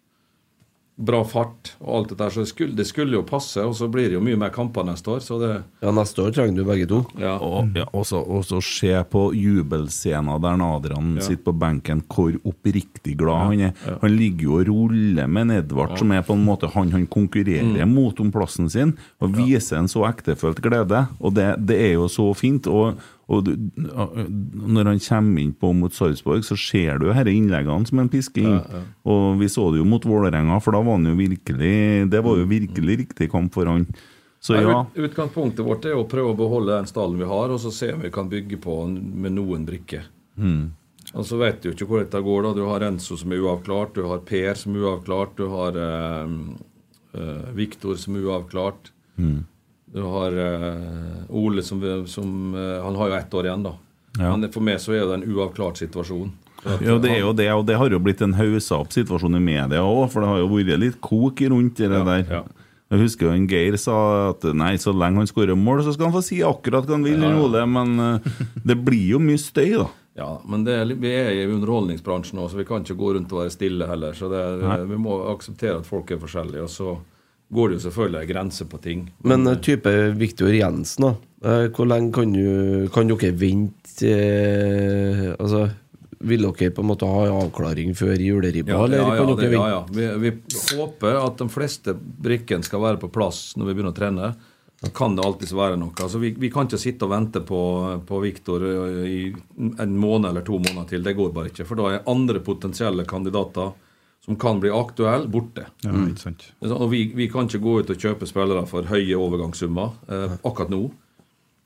bra 0.96 1.24
fart 1.26 1.72
og 1.82 1.96
alt 1.96 2.08
det 2.12 2.18
der. 2.20 2.30
Så 2.30 2.40
det 2.44 2.48
skulle, 2.52 2.74
det 2.78 2.84
skulle 2.86 3.16
jo 3.16 3.22
passe. 3.26 3.58
Og 3.66 3.74
så 3.74 3.88
blir 3.90 4.08
det 4.08 4.14
jo 4.14 4.20
mye 4.22 4.38
mer 4.38 4.52
kamper 4.54 4.84
neste 4.86 5.10
år, 5.10 5.18
så 5.26 5.38
det 5.40 5.62
Ja, 5.82 5.90
neste 5.90 6.22
år 6.22 6.30
trenger 6.36 6.54
du 6.56 6.64
begge 6.64 6.86
to. 6.86 7.00
ja. 7.18 7.32
Og, 7.42 7.72
ja, 7.74 7.84
også, 7.92 8.20
også 8.22 8.60
se 8.62 8.92
på 9.10 9.32
jubelscenen 9.34 10.40
der 10.40 10.62
Adrian 10.64 11.14
Ja. 11.16 11.20
sitter 11.22 11.44
på 11.44 11.58
benken, 11.58 12.02
hvor 12.08 12.32
oppriktig 12.44 13.16
glad 13.18 13.38
han 13.46 13.60
er. 13.60 13.72
Han 14.02 14.16
ligger 14.16 14.42
jo 14.44 14.58
og 14.60 14.68
ruller 14.68 15.26
med 15.26 15.42
en 15.42 15.50
Edvard, 15.58 15.98
som 15.98 16.12
er 16.12 16.22
på 16.22 16.32
en 16.34 16.44
måte 16.44 16.70
han 16.72 16.90
han 16.92 17.06
konkurrerer 17.06 17.84
Mm. 17.84 17.94
mot 17.94 18.20
om 18.20 18.30
plassen 18.30 18.68
sin, 18.70 18.96
og 19.20 19.32
viser 19.34 19.78
en 19.78 19.88
så 19.88 20.04
ektefølt 20.08 20.60
glede. 20.62 21.08
Og 21.20 21.34
det, 21.34 21.66
det 21.66 21.80
er 21.80 21.92
jo 21.94 22.06
så 22.08 22.34
fint. 22.36 22.66
og 22.66 22.96
og 23.32 23.44
du, 23.46 23.52
Når 23.76 24.90
han 24.90 25.00
kommer 25.00 25.40
innpå 25.40 25.70
mot 25.72 25.94
Sarpsborg, 25.94 26.44
så 26.44 26.56
ser 26.60 26.98
du 27.00 27.06
disse 27.08 27.32
innleggene 27.32 27.88
som 27.88 28.02
en 28.02 28.10
pisker 28.12 28.44
inn. 28.44 28.58
Og 29.08 29.38
vi 29.40 29.48
så 29.48 29.70
det 29.72 29.80
jo 29.80 29.86
mot 29.88 30.04
Vålerenga, 30.04 30.58
for 30.60 30.76
da 30.76 30.82
var 30.84 30.98
han 30.98 31.08
jo 31.08 31.14
virkelig 31.16 32.10
Det 32.12 32.20
var 32.24 32.40
jo 32.40 32.50
virkelig 32.50 32.98
riktig 33.04 33.30
kamp 33.32 33.54
for 33.56 33.70
han. 33.70 33.86
Så 34.44 34.58
ja. 34.58 34.82
ut, 34.84 34.98
utgangspunktet 35.06 35.64
vårt 35.64 35.86
er 35.88 35.96
å 35.96 36.04
prøve 36.04 36.34
å 36.34 36.36
beholde 36.36 36.74
den 36.76 36.88
stallen 36.90 37.16
vi 37.16 37.28
har, 37.28 37.48
og 37.48 37.62
så 37.62 37.72
se 37.72 37.94
om 37.94 38.02
vi 38.04 38.12
kan 38.12 38.28
bygge 38.28 38.58
på 38.60 38.74
den 38.82 38.98
med 39.24 39.32
noen 39.38 39.64
brikker. 39.64 40.04
Og 41.14 41.24
så 41.24 41.38
vet 41.40 41.62
du 41.62 41.70
jo 41.70 41.72
ikke 41.72 41.88
hvor 41.88 42.02
dette 42.02 42.20
går. 42.20 42.42
da 42.44 42.52
Du 42.52 42.62
har 42.68 42.82
Renzo 42.84 43.16
som 43.16 43.32
er 43.32 43.40
uavklart, 43.40 43.94
du 43.96 44.04
har 44.10 44.20
Per 44.28 44.60
som 44.60 44.76
er 44.76 44.84
uavklart, 44.84 45.32
du 45.40 45.48
har 45.48 45.80
eh, 45.80 46.36
eh, 47.16 47.48
Viktor 47.56 47.96
som 48.00 48.18
er 48.18 48.28
uavklart. 48.28 48.92
Du 49.94 50.02
har 50.02 50.34
uh, 50.34 51.28
Ole 51.30 51.62
som, 51.62 51.78
som 52.10 52.54
uh, 52.54 52.80
Han 52.82 52.96
har 52.98 53.12
jo 53.12 53.18
ett 53.20 53.34
år 53.38 53.46
igjen, 53.48 53.62
da. 53.66 53.74
Ja. 54.18 54.32
Men 54.36 54.50
for 54.54 54.62
meg 54.66 54.80
så 54.82 54.94
er 54.94 55.06
det 55.06 55.20
en 55.20 55.28
uavklart 55.30 55.78
situasjon. 55.78 56.32
Ja, 56.64 56.96
det 56.98 57.10
er 57.12 57.20
jo 57.20 57.32
det, 57.36 57.46
og 57.52 57.64
det 57.68 57.76
har 57.76 57.92
jo 57.92 57.98
blitt 58.00 58.22
en 58.24 58.34
haussa 58.38 58.78
opp 58.80 58.92
situasjon 58.94 59.36
i 59.36 59.42
media 59.42 59.82
òg, 59.84 60.06
for 60.12 60.24
det 60.24 60.30
har 60.30 60.38
jo 60.40 60.46
vært 60.48 60.80
litt 60.80 61.00
kok 61.04 61.42
rundt 61.52 61.76
det 61.82 61.90
Ja, 61.92 62.04
der. 62.06 62.22
ja. 62.30 62.44
Jeg 62.94 63.00
husker 63.00 63.26
jo 63.26 63.34
en 63.34 63.46
Geir 63.50 63.76
sa 63.80 63.96
at 64.30 64.44
nei, 64.54 64.74
så 64.78 64.92
lenge 64.94 65.18
han 65.22 65.28
skårer 65.28 65.56
mål, 65.58 65.82
så 65.84 65.92
skal 65.96 66.08
han 66.08 66.14
få 66.14 66.22
si 66.24 66.38
akkurat 66.46 66.86
hva 66.86 66.94
han 66.98 67.04
vil, 67.04 67.20
Ja. 67.20 67.32
Ole, 67.42 67.64
men 67.66 67.94
eh, 68.00 68.32
det 68.64 68.76
blir 68.86 69.16
jo 69.16 69.20
mye 69.22 69.40
støy, 69.40 69.72
da. 69.82 69.88
Ja, 70.14 70.28
men 70.46 70.62
det, 70.64 70.76
er 70.78 70.92
vi 70.94 71.10
er 71.10 71.32
i 71.32 71.46
underholdningsbransjen 71.50 72.38
nå, 72.38 72.46
så 72.48 72.60
vi 72.60 72.66
kan 72.68 72.84
ikke 72.84 72.94
gå 73.00 73.14
rundt 73.16 73.32
og 73.34 73.40
være 73.42 73.50
stille 73.50 73.88
heller. 73.90 74.14
Så 74.14 74.28
det, 74.30 74.44
vi 74.86 74.98
må 75.00 75.16
akseptere 75.32 75.80
at 75.80 75.88
folk 75.88 76.12
er 76.14 76.20
forskjellige. 76.22 76.68
Og 76.68 76.70
så 76.70 76.92
går 77.48 77.68
det 77.68 77.78
jo 77.78 77.84
selvfølgelig 77.88 78.20
en 78.20 78.30
grense 78.32 78.66
på 78.70 78.78
ting. 78.82 79.06
Men 79.22 79.44
men 79.44 79.60
type 79.62 79.90
Viktor 80.18 80.52
Jensen, 80.54 81.08
da. 81.08 81.14
Eh, 81.44 81.66
Hvor 81.70 81.86
lenge 81.86 82.12
kan, 82.12 82.32
du, 82.32 82.88
kan 82.92 83.10
dere 83.10 83.34
vente 83.36 84.08
eh, 84.08 85.34
Altså, 85.36 85.66
Vil 86.24 86.46
dere 86.46 86.70
på 86.72 86.80
en 86.80 86.88
måte 86.88 87.08
ha 87.08 87.26
en 87.26 87.36
avklaring 87.42 87.92
før 87.98 88.16
juleribba, 88.16 88.72
ja, 88.72 88.84
eller 88.86 89.02
ja, 89.02 89.10
ja, 89.18 89.26
dere 89.28 89.50
det, 89.50 89.58
ja, 89.58 89.68
ja. 89.74 89.82
Vi, 89.92 90.08
vi 90.22 90.32
håper 90.78 91.20
at 91.20 91.38
de 91.42 91.48
fleste 91.52 91.92
brikkene 91.94 92.64
skal 92.64 92.80
være 92.80 93.02
på 93.02 93.12
plass 93.12 93.52
når 93.58 93.68
vi 93.68 93.74
begynner 93.76 93.92
å 93.92 93.98
trene. 93.98 94.34
Da 94.80 94.90
kan 94.92 95.14
det 95.16 95.24
alltids 95.24 95.52
være 95.56 95.76
noe. 95.80 95.92
Altså, 96.00 96.18
vi, 96.20 96.32
vi 96.36 96.48
kan 96.52 96.66
ikke 96.68 96.80
sitte 96.80 97.06
og 97.06 97.12
vente 97.12 97.40
på, 97.44 97.60
på 98.08 98.20
Viktor 98.24 98.64
i 99.04 99.20
en 99.60 99.94
måned 100.00 100.30
eller 100.30 100.44
to 100.44 100.58
måneder 100.58 100.88
til. 100.90 101.04
Det 101.04 101.14
går 101.16 101.30
bare 101.36 101.52
ikke. 101.52 101.64
For 101.68 101.80
da 101.80 101.92
er 101.92 102.10
andre 102.10 102.40
potensielle 102.44 103.06
kandidater 103.08 103.72
som 104.24 104.36
kan 104.40 104.60
bli 104.60 104.70
aktuelle, 104.72 105.28
borte. 105.28 105.66
Ja, 105.84 105.92
ikke 106.08 106.22
sant. 106.22 106.46
Og 106.64 106.86
vi, 106.92 107.04
vi 107.12 107.26
kan 107.28 107.44
ikke 107.48 107.60
gå 107.60 107.74
ut 107.82 107.90
og 107.92 108.00
kjøpe 108.00 108.28
spillere 108.28 108.64
for 108.70 108.88
høye 108.88 109.18
overgangssummer 109.20 109.98
eh, 110.08 110.36
akkurat 110.40 110.72
nå. 110.72 110.86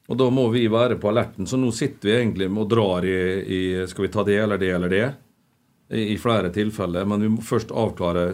Og 0.09 0.19
da 0.19 0.27
må 0.33 0.49
vi 0.51 0.65
være 0.73 0.97
på 0.99 1.11
alerten. 1.13 1.47
Så 1.47 1.61
nå 1.61 1.71
sitter 1.77 2.09
vi 2.09 2.17
egentlig 2.17 2.49
og 2.51 2.69
drar 2.71 3.07
i, 3.07 3.15
i 3.45 3.61
Skal 3.87 4.07
vi 4.09 4.11
ta 4.13 4.25
det 4.27 4.39
eller 4.43 4.59
det 4.59 4.73
eller 4.75 4.91
det? 4.91 5.07
I, 5.95 6.09
i 6.15 6.19
flere 6.19 6.51
tilfeller. 6.53 7.07
Men 7.07 7.23
vi 7.23 7.31
må 7.37 7.45
først 7.45 7.71
avklare 7.71 8.33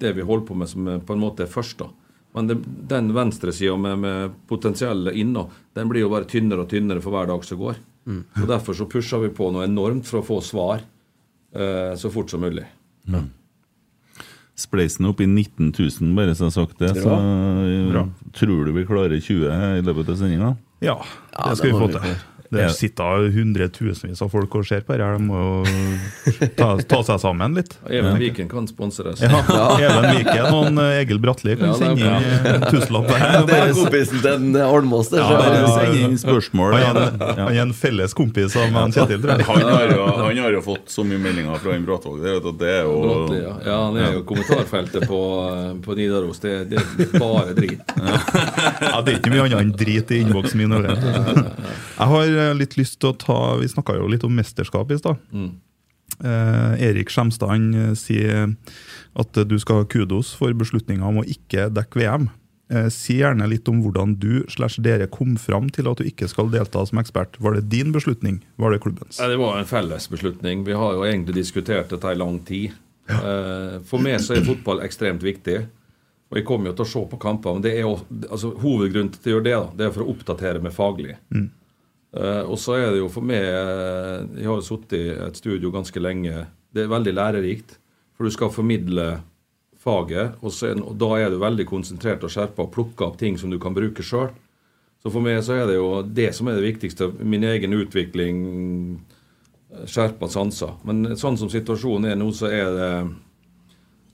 det 0.00 0.14
vi 0.16 0.24
holder 0.26 0.46
på 0.48 0.56
med, 0.58 0.70
som 0.72 0.88
er 0.90 1.02
på 1.04 1.14
en 1.14 1.22
måte 1.22 1.46
er 1.46 1.52
først. 1.52 1.78
da. 1.84 1.90
Men 2.34 2.50
det, 2.50 2.58
den 2.90 3.12
venstresida 3.14 3.76
med, 3.76 3.98
med 4.02 4.38
potensielle 4.50 5.12
inna, 5.18 5.44
den 5.76 5.90
blir 5.90 6.06
jo 6.06 6.10
bare 6.12 6.26
tynnere 6.30 6.64
og 6.64 6.70
tynnere 6.72 7.02
for 7.04 7.14
hver 7.14 7.30
dag 7.30 7.44
som 7.46 7.60
går. 7.60 7.78
Og 8.40 8.46
Derfor 8.50 8.74
så 8.74 8.86
pusher 8.90 9.22
vi 9.22 9.30
på 9.34 9.50
noe 9.54 9.66
enormt 9.68 10.08
for 10.08 10.22
å 10.22 10.26
få 10.26 10.40
svar 10.42 10.80
eh, 11.54 11.92
så 12.00 12.10
fort 12.10 12.32
som 12.32 12.42
mulig. 12.42 12.64
Spleisen 14.60 15.08
opp 15.08 15.22
i 15.24 15.28
19 15.28 15.70
000, 15.72 16.10
bare 16.18 16.34
så 16.36 16.46
jeg 16.46 16.50
har 16.50 16.56
sagt 16.58 16.82
det. 16.82 16.90
Så 17.00 17.14
eh, 17.16 17.86
Bra. 17.90 18.04
tror 18.36 18.66
du 18.68 18.74
vi 18.76 18.84
klarer 18.88 19.16
20 19.16 19.78
i 19.80 19.86
løpet 19.86 20.12
av 20.12 20.20
sendinga? 20.20 20.50
Ja, 20.84 20.98
det 21.00 21.56
skal 21.60 21.70
det 21.70 21.78
vi 21.78 21.80
få 21.80 21.88
til. 21.96 22.20
Det 22.50 22.64
sitter 22.74 23.28
hundretusenvis 23.30 24.20
av 24.24 24.30
folk 24.32 24.54
og 24.58 24.64
ser 24.66 24.80
på 24.82 24.96
det 24.98 25.04
her. 25.06 25.18
De 25.20 25.22
må 25.22 25.38
jo 25.38 26.48
ta, 26.58 26.72
ta 26.90 26.98
seg 27.06 27.20
sammen 27.22 27.54
litt. 27.54 27.76
Even 27.86 28.16
Viken 28.18 28.48
kan 28.50 28.66
sponse 28.66 29.04
oss. 29.06 29.20
så- 29.20 29.28
Ja, 29.54 29.66
Even 29.86 30.08
Viken 30.16 30.48
og 30.50 30.80
eh, 30.82 30.96
Egil 31.04 31.20
Bratli 31.22 31.54
kan 31.60 31.68
Ja, 31.70 31.76
sende 31.78 32.02
inn 32.02 32.50
en 32.50 32.64
tusenlapp 32.72 33.06
Det 33.06 33.54
er 33.54 33.70
kompisen 33.78 34.18
til 34.24 34.32
en 34.34 34.58
Almås, 34.64 35.12
det. 35.12 35.20
Ja, 35.22 35.28
bare 35.38 35.60
ja, 35.60 35.68
send 35.76 36.00
inn 36.08 36.18
spørsmål. 36.18 36.74
Han 36.80 36.98
er 37.54 37.62
en- 37.62 37.72
felles 37.80 38.14
kompis 38.18 38.56
av 38.58 38.74
Kjetil, 38.90 39.22
tror 39.22 39.36
jeg. 39.38 39.46
Han 39.46 39.62
har, 39.70 39.94
jo, 39.94 40.06
han 40.18 40.42
har 40.42 40.50
jo 40.58 40.60
fått 40.66 40.90
så 40.90 41.04
mye 41.06 41.22
meldinger 41.22 41.54
fra 41.62 41.76
en 41.78 41.86
Bratvåg. 41.86 42.18
Det, 42.24 42.32
er 42.32 42.40
jo- 42.40 42.54
det 42.64 42.72
er 42.74 42.82
jo 42.82 42.96
Bråtli, 43.04 43.38
ja. 43.44 43.54
ja, 43.70 43.78
han 43.86 43.96
er 44.02 44.12
jo 44.18 44.24
kommentarfeltet 44.26 45.06
på, 45.06 45.20
eh, 45.54 45.70
på 45.86 45.94
Nidaros. 45.98 46.42
Det, 46.42 46.56
det 46.74 46.82
er 46.82 47.14
bare 47.22 47.54
drit. 47.54 47.94
Ja, 47.94 49.00
Det 49.06 49.14
er 49.14 49.22
ikke 49.22 49.30
mye 49.36 49.46
annet 49.46 49.62
enn 49.62 49.72
drit 49.78 50.10
i 50.10 50.20
innboksen 50.24 50.58
min. 50.64 50.74
Jeg 52.00 52.08
har 52.08 52.39
litt 52.56 52.76
lyst 52.80 52.98
til 53.00 53.12
å 53.12 53.16
ta 53.18 53.36
Vi 53.60 53.68
snakka 53.70 53.96
jo 53.98 54.08
litt 54.10 54.24
om 54.26 54.34
mesterskap 54.36 54.90
i 54.94 54.98
stad. 55.00 55.20
Eh, 56.20 56.72
Erik 56.90 57.08
Skjemstad 57.12 57.48
han 57.52 57.68
eh, 57.74 57.92
sier 57.96 58.50
at 59.16 59.36
eh, 59.40 59.46
du 59.48 59.56
skal 59.62 59.82
ha 59.82 59.88
kudos 59.88 60.32
for 60.36 60.52
beslutninga 60.58 61.06
om 61.06 61.22
å 61.22 61.24
ikke 61.24 61.68
dekke 61.72 62.00
VM. 62.02 62.26
Eh, 62.70 62.88
si 62.92 63.16
gjerne 63.20 63.46
litt 63.50 63.66
om 63.70 63.80
hvordan 63.82 64.16
du 64.20 64.44
slash 64.52 64.78
dere 64.84 65.08
kom 65.10 65.36
fram 65.40 65.70
til 65.74 65.88
at 65.90 65.98
du 66.02 66.06
ikke 66.10 66.28
skal 66.30 66.50
delta 66.52 66.82
som 66.86 67.00
ekspert. 67.02 67.38
Var 67.42 67.56
det 67.58 67.68
din 67.72 67.94
beslutning? 67.94 68.40
Var 68.60 68.74
det 68.74 68.82
klubbens? 68.84 69.18
Ja, 69.22 69.28
Det 69.30 69.38
var 69.40 69.58
en 69.58 69.66
felles 69.70 70.08
beslutning. 70.10 70.64
Vi 70.66 70.76
har 70.76 70.94
jo 70.98 71.06
egentlig 71.06 71.34
diskutert 71.40 71.90
dette 71.94 72.12
i 72.12 72.18
lang 72.18 72.40
tid. 72.46 72.72
Eh, 73.10 73.78
For 73.86 73.98
meg 74.02 74.20
så 74.22 74.36
er 74.36 74.46
fotball 74.46 74.82
ekstremt 74.86 75.22
viktig. 75.24 75.62
Og 76.30 76.38
jeg 76.38 76.46
kommer 76.46 76.70
jo 76.70 76.76
til 76.78 76.84
å 76.86 76.90
se 76.92 77.00
på 77.10 77.18
kamper. 77.18 77.56
Men 77.56 77.62
det 77.64 77.72
er 77.74 77.82
jo, 77.82 77.96
altså, 78.30 78.52
hovedgrunnen 78.62 79.10
til 79.16 79.32
å 79.32 79.34
gjøre 79.38 79.46
det 79.48 79.54
da, 79.56 79.64
det 79.78 79.86
er 79.88 79.94
for 79.96 80.04
å 80.04 80.12
oppdatere 80.12 80.62
meg 80.62 80.74
faglig. 80.76 81.16
Eh, 81.34 81.48
og 82.12 82.56
så 82.58 82.74
er 82.78 82.88
det 82.90 83.02
jo 83.02 83.08
for 83.12 83.22
meg 83.22 83.44
eh, 83.44 84.24
Jeg 84.40 84.48
har 84.48 84.56
jo 84.58 84.66
sittet 84.66 84.96
i 84.98 85.10
et 85.28 85.36
studio 85.38 85.70
ganske 85.70 86.02
lenge. 86.02 86.46
Det 86.74 86.84
er 86.84 86.90
veldig 86.90 87.14
lærerikt. 87.14 87.76
For 88.16 88.26
du 88.26 88.34
skal 88.34 88.50
formidle 88.52 89.20
faget, 89.80 90.34
og, 90.44 90.52
så 90.52 90.74
og 90.74 90.92
da 91.00 91.08
er 91.16 91.30
du 91.32 91.38
veldig 91.40 91.64
konsentrert 91.70 92.24
og 92.26 92.32
skjerpa 92.34 92.66
og 92.66 92.72
plukker 92.74 93.06
opp 93.06 93.16
ting 93.20 93.38
som 93.40 93.48
du 93.48 93.56
kan 93.62 93.72
bruke 93.72 94.04
sjøl. 94.04 94.28
Så 95.00 95.08
for 95.08 95.24
meg 95.24 95.38
så 95.46 95.56
er 95.56 95.70
det 95.70 95.78
jo 95.78 96.02
det 96.04 96.28
som 96.36 96.50
er 96.50 96.58
det 96.58 96.66
viktigste. 96.66 97.08
Min 97.24 97.46
egen 97.48 97.72
utvikling, 97.72 98.42
skjerpa 99.88 100.28
sanser. 100.28 100.74
Men 100.84 101.14
sånn 101.16 101.38
som 101.40 101.48
situasjonen 101.48 102.10
er 102.10 102.20
nå, 102.20 102.28
så 102.36 102.50
er 102.52 102.76
det 102.76 102.92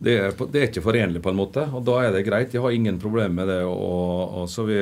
det 0.06 0.14
er, 0.20 0.34
det 0.52 0.60
er 0.60 0.68
ikke 0.68 0.84
forenlig, 0.84 1.22
på 1.24 1.32
en 1.32 1.38
måte. 1.38 1.64
Og 1.72 1.82
da 1.88 1.96
er 2.04 2.12
det 2.14 2.26
greit. 2.26 2.54
Jeg 2.54 2.62
har 2.62 2.74
ingen 2.76 3.00
problemer 3.00 3.32
med 3.32 3.48
det. 3.50 3.62
Og, 3.64 4.42
og 4.42 4.50
så 4.52 4.66
vi 4.68 4.78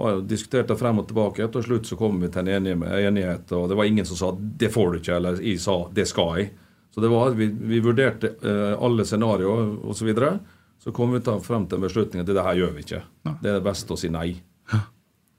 har 0.00 0.16
jo 0.16 0.24
diskutert 0.26 0.68
det 0.70 0.78
frem 0.80 0.98
og 1.02 1.06
tilbake. 1.08 1.46
Til 1.52 1.64
slutt 1.66 1.88
så 1.88 1.98
kom 2.00 2.20
vi 2.22 2.30
til 2.32 2.48
en 2.48 2.66
enighet, 2.66 3.52
og 3.56 3.68
det 3.70 3.78
var 3.78 3.88
ingen 3.88 4.06
som 4.08 4.16
sa 4.16 4.30
'det 4.32 4.72
får 4.72 4.92
du 4.92 4.98
ikke', 4.98 5.16
eller 5.16 5.42
jeg 5.42 5.60
sa 5.60 5.88
'det 5.92 6.06
skal 6.08 6.36
jeg'. 6.38 6.50
Så 6.90 7.00
det 7.00 7.08
var, 7.08 7.30
vi, 7.30 7.46
vi 7.46 7.80
vurderte 7.80 8.34
eh, 8.42 8.82
alle 8.82 9.04
scenarioer 9.04 9.86
osv. 9.86 9.98
Så, 9.98 10.04
videre. 10.04 10.38
så 10.78 10.92
kom 10.92 11.12
vi 11.12 11.20
til 11.20 11.40
frem 11.40 11.66
til 11.66 11.78
en 11.78 11.86
beslutning 11.86 12.20
at 12.20 12.26
det 12.26 12.42
her 12.42 12.54
gjør 12.54 12.72
vi 12.74 12.80
ikke. 12.80 13.02
Det 13.42 13.50
er 13.50 13.58
det 13.60 13.64
beste 13.64 13.92
å 13.94 13.96
si 14.00 14.08
nei. 14.08 14.40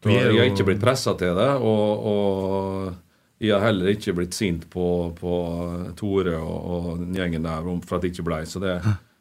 Så 0.01 0.09
jeg 0.09 0.33
har 0.33 0.47
ikke 0.49 0.65
blitt 0.65 0.81
pressa 0.81 1.13
til 1.13 1.35
det, 1.37 1.49
og, 1.61 2.05
og 2.09 2.93
jeg 3.41 3.53
har 3.53 3.67
heller 3.67 3.91
ikke 3.91 4.15
blitt 4.17 4.33
sint 4.33 4.67
på, 4.69 4.85
på 5.17 5.35
Tore 5.97 6.37
og, 6.37 6.59
og 6.73 7.17
gjengen 7.17 7.45
der 7.45 7.67
for 7.85 7.97
at 7.97 8.05
det 8.05 8.13
ikke 8.13 8.25
blei. 8.25 8.43
Så 8.49 8.61
det, 8.63 8.79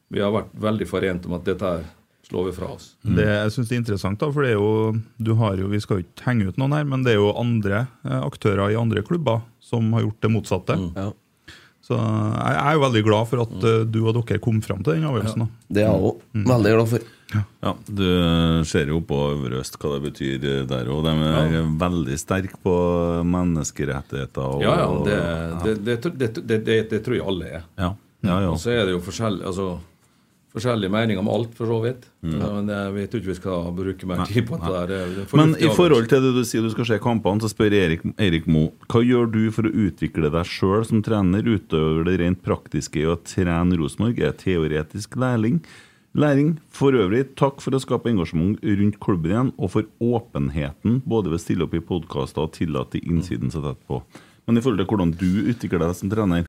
vi 0.09 0.23
har 0.25 0.33
vært 0.33 0.55
veldig 0.61 0.89
forent 0.89 1.29
om 1.29 1.37
at 1.37 1.45
dette 1.49 1.73
her 1.75 1.85
slår 2.31 2.49
vi 2.49 2.57
fra 2.57 2.69
oss. 2.77 2.93
Det 3.03 3.27
jeg 3.27 3.53
synes 3.57 3.69
det 3.69 3.75
er 3.77 3.83
interessant, 3.83 4.21
da, 4.23 4.31
for 4.33 4.47
det 4.47 4.53
er 4.55 4.59
jo, 4.61 4.95
du 5.19 5.33
har 5.41 5.57
jo, 5.59 5.69
vi 5.73 5.81
skal 5.83 5.99
jo 6.01 6.07
ikke 6.07 6.29
henge 6.31 6.49
ut 6.49 6.61
noen 6.63 6.77
her, 6.79 6.85
men 6.89 7.03
det 7.05 7.17
er 7.17 7.21
jo 7.21 7.33
andre 7.37 7.85
eh, 8.07 8.21
aktører 8.23 8.71
i 8.73 8.79
andre 8.79 9.03
klubber 9.07 9.43
som 9.61 9.91
har 9.99 10.07
gjort 10.07 10.23
det 10.25 10.31
motsatte. 10.39 10.79
Ja. 10.97 11.11
Så 11.91 11.97
jeg 11.99 12.59
er 12.61 12.75
jo 12.77 12.83
veldig 12.85 13.01
glad 13.03 13.27
for 13.27 13.43
at 13.43 13.55
eh, 13.67 13.81
du 13.91 14.05
og 14.07 14.15
dere 14.21 14.39
kom 14.43 14.61
fram 14.63 14.85
til 14.87 14.95
den 14.95 15.09
avgjørelsen. 15.11 15.43
da. 15.43 15.49
Det 15.75 15.83
er 15.83 15.89
jeg 15.91 16.05
òg 16.07 16.45
veldig 16.53 16.75
glad 16.77 16.91
for. 16.93 17.09
Ja, 17.31 17.73
Du 17.87 18.07
ser 18.67 18.89
jo 18.91 18.99
på 19.07 19.17
Øvre 19.37 19.61
Øst 19.63 19.77
hva 19.79 19.93
det 19.97 20.01
betyr 20.09 20.47
eh, 20.51 20.63
der 20.71 20.89
òg. 20.91 21.05
De 21.07 21.13
er 21.59 21.67
veldig 21.83 22.19
sterke 22.19 22.59
på 22.63 22.75
menneskerettigheter. 23.27 24.47
Og, 24.57 24.63
Ja, 24.63 24.77
ja, 24.83 24.89
det, 25.07 25.19
det, 25.65 25.97
det, 26.05 26.13
det, 26.19 26.31
det, 26.47 26.59
det, 26.67 26.79
det 26.91 27.03
tror 27.07 27.17
jeg 27.19 27.27
alle 27.27 27.51
er. 27.59 27.63
ja, 27.79 27.91
ja, 28.23 28.41
ja. 28.45 28.51
Og 28.53 28.59
så 28.61 28.75
er 28.75 28.85
det 28.87 28.93
jo 28.97 29.01
forskjell, 29.05 29.41
altså, 29.49 29.69
forskjellige 30.51 30.91
meninger 30.93 31.23
om 31.23 31.29
alt, 31.31 31.53
for 31.55 31.71
så 31.71 31.79
vidt. 31.85 32.07
Men 32.27 32.71
jeg 32.71 32.95
vet 32.97 33.13
ikke 33.17 33.31
vi 33.31 33.37
skal 33.39 33.69
bruke 33.77 34.09
mer 34.09 34.25
tid 34.29 34.49
på 34.49 34.59
det 34.61 34.71
der. 34.75 34.95
Det 35.15 35.27
er 35.27 35.37
Men 35.39 35.55
i 35.59 35.69
forhold 35.75 36.09
til 36.11 36.25
det 36.25 36.33
du 36.37 36.43
sier 36.47 36.65
du 36.65 36.73
skal 36.73 36.89
se 36.89 36.99
kampene, 37.03 37.43
så 37.43 37.51
spør 37.53 37.77
Erik, 37.79 38.03
Erik 38.19 38.49
Mo 38.51 38.71
hva 38.91 39.05
gjør 39.07 39.31
du 39.31 39.45
for 39.55 39.69
å 39.69 39.75
utvikle 39.87 40.33
deg 40.33 40.49
sjøl 40.49 40.83
som 40.89 41.05
trener, 41.07 41.47
utover 41.47 42.09
det 42.09 42.19
rent 42.25 42.43
praktiske 42.47 43.03
i 43.03 43.07
å 43.07 43.19
trene 43.23 43.79
Rosenborg? 43.79 44.19
Er 44.19 44.35
teoretisk 44.39 45.17
lærling? 45.21 45.63
Læring. 46.19 46.57
For 46.75 46.91
øvrig, 46.99 47.37
takk 47.39 47.61
for 47.63 47.77
å 47.77 47.79
skape 47.79 48.11
engasjement 48.11 48.59
rundt 48.67 48.99
klubben 49.03 49.31
igjen, 49.31 49.53
og 49.55 49.71
for 49.77 49.87
åpenheten 50.03 50.99
både 51.07 51.31
ved 51.31 51.39
å 51.39 51.45
stille 51.45 51.69
opp 51.69 51.77
i 51.79 51.85
podkaster 51.87 52.49
og 52.49 52.57
tillate 52.57 52.99
innsiden 53.05 53.55
så 53.55 53.63
tett 53.63 53.79
på. 53.87 54.03
Men 54.49 54.59
i 54.59 54.65
forhold 54.65 54.83
til 54.83 54.89
hvordan 54.91 55.13
du 55.15 55.53
utvikler 55.53 55.85
deg 55.85 55.95
som 55.95 56.11
trener 56.11 56.49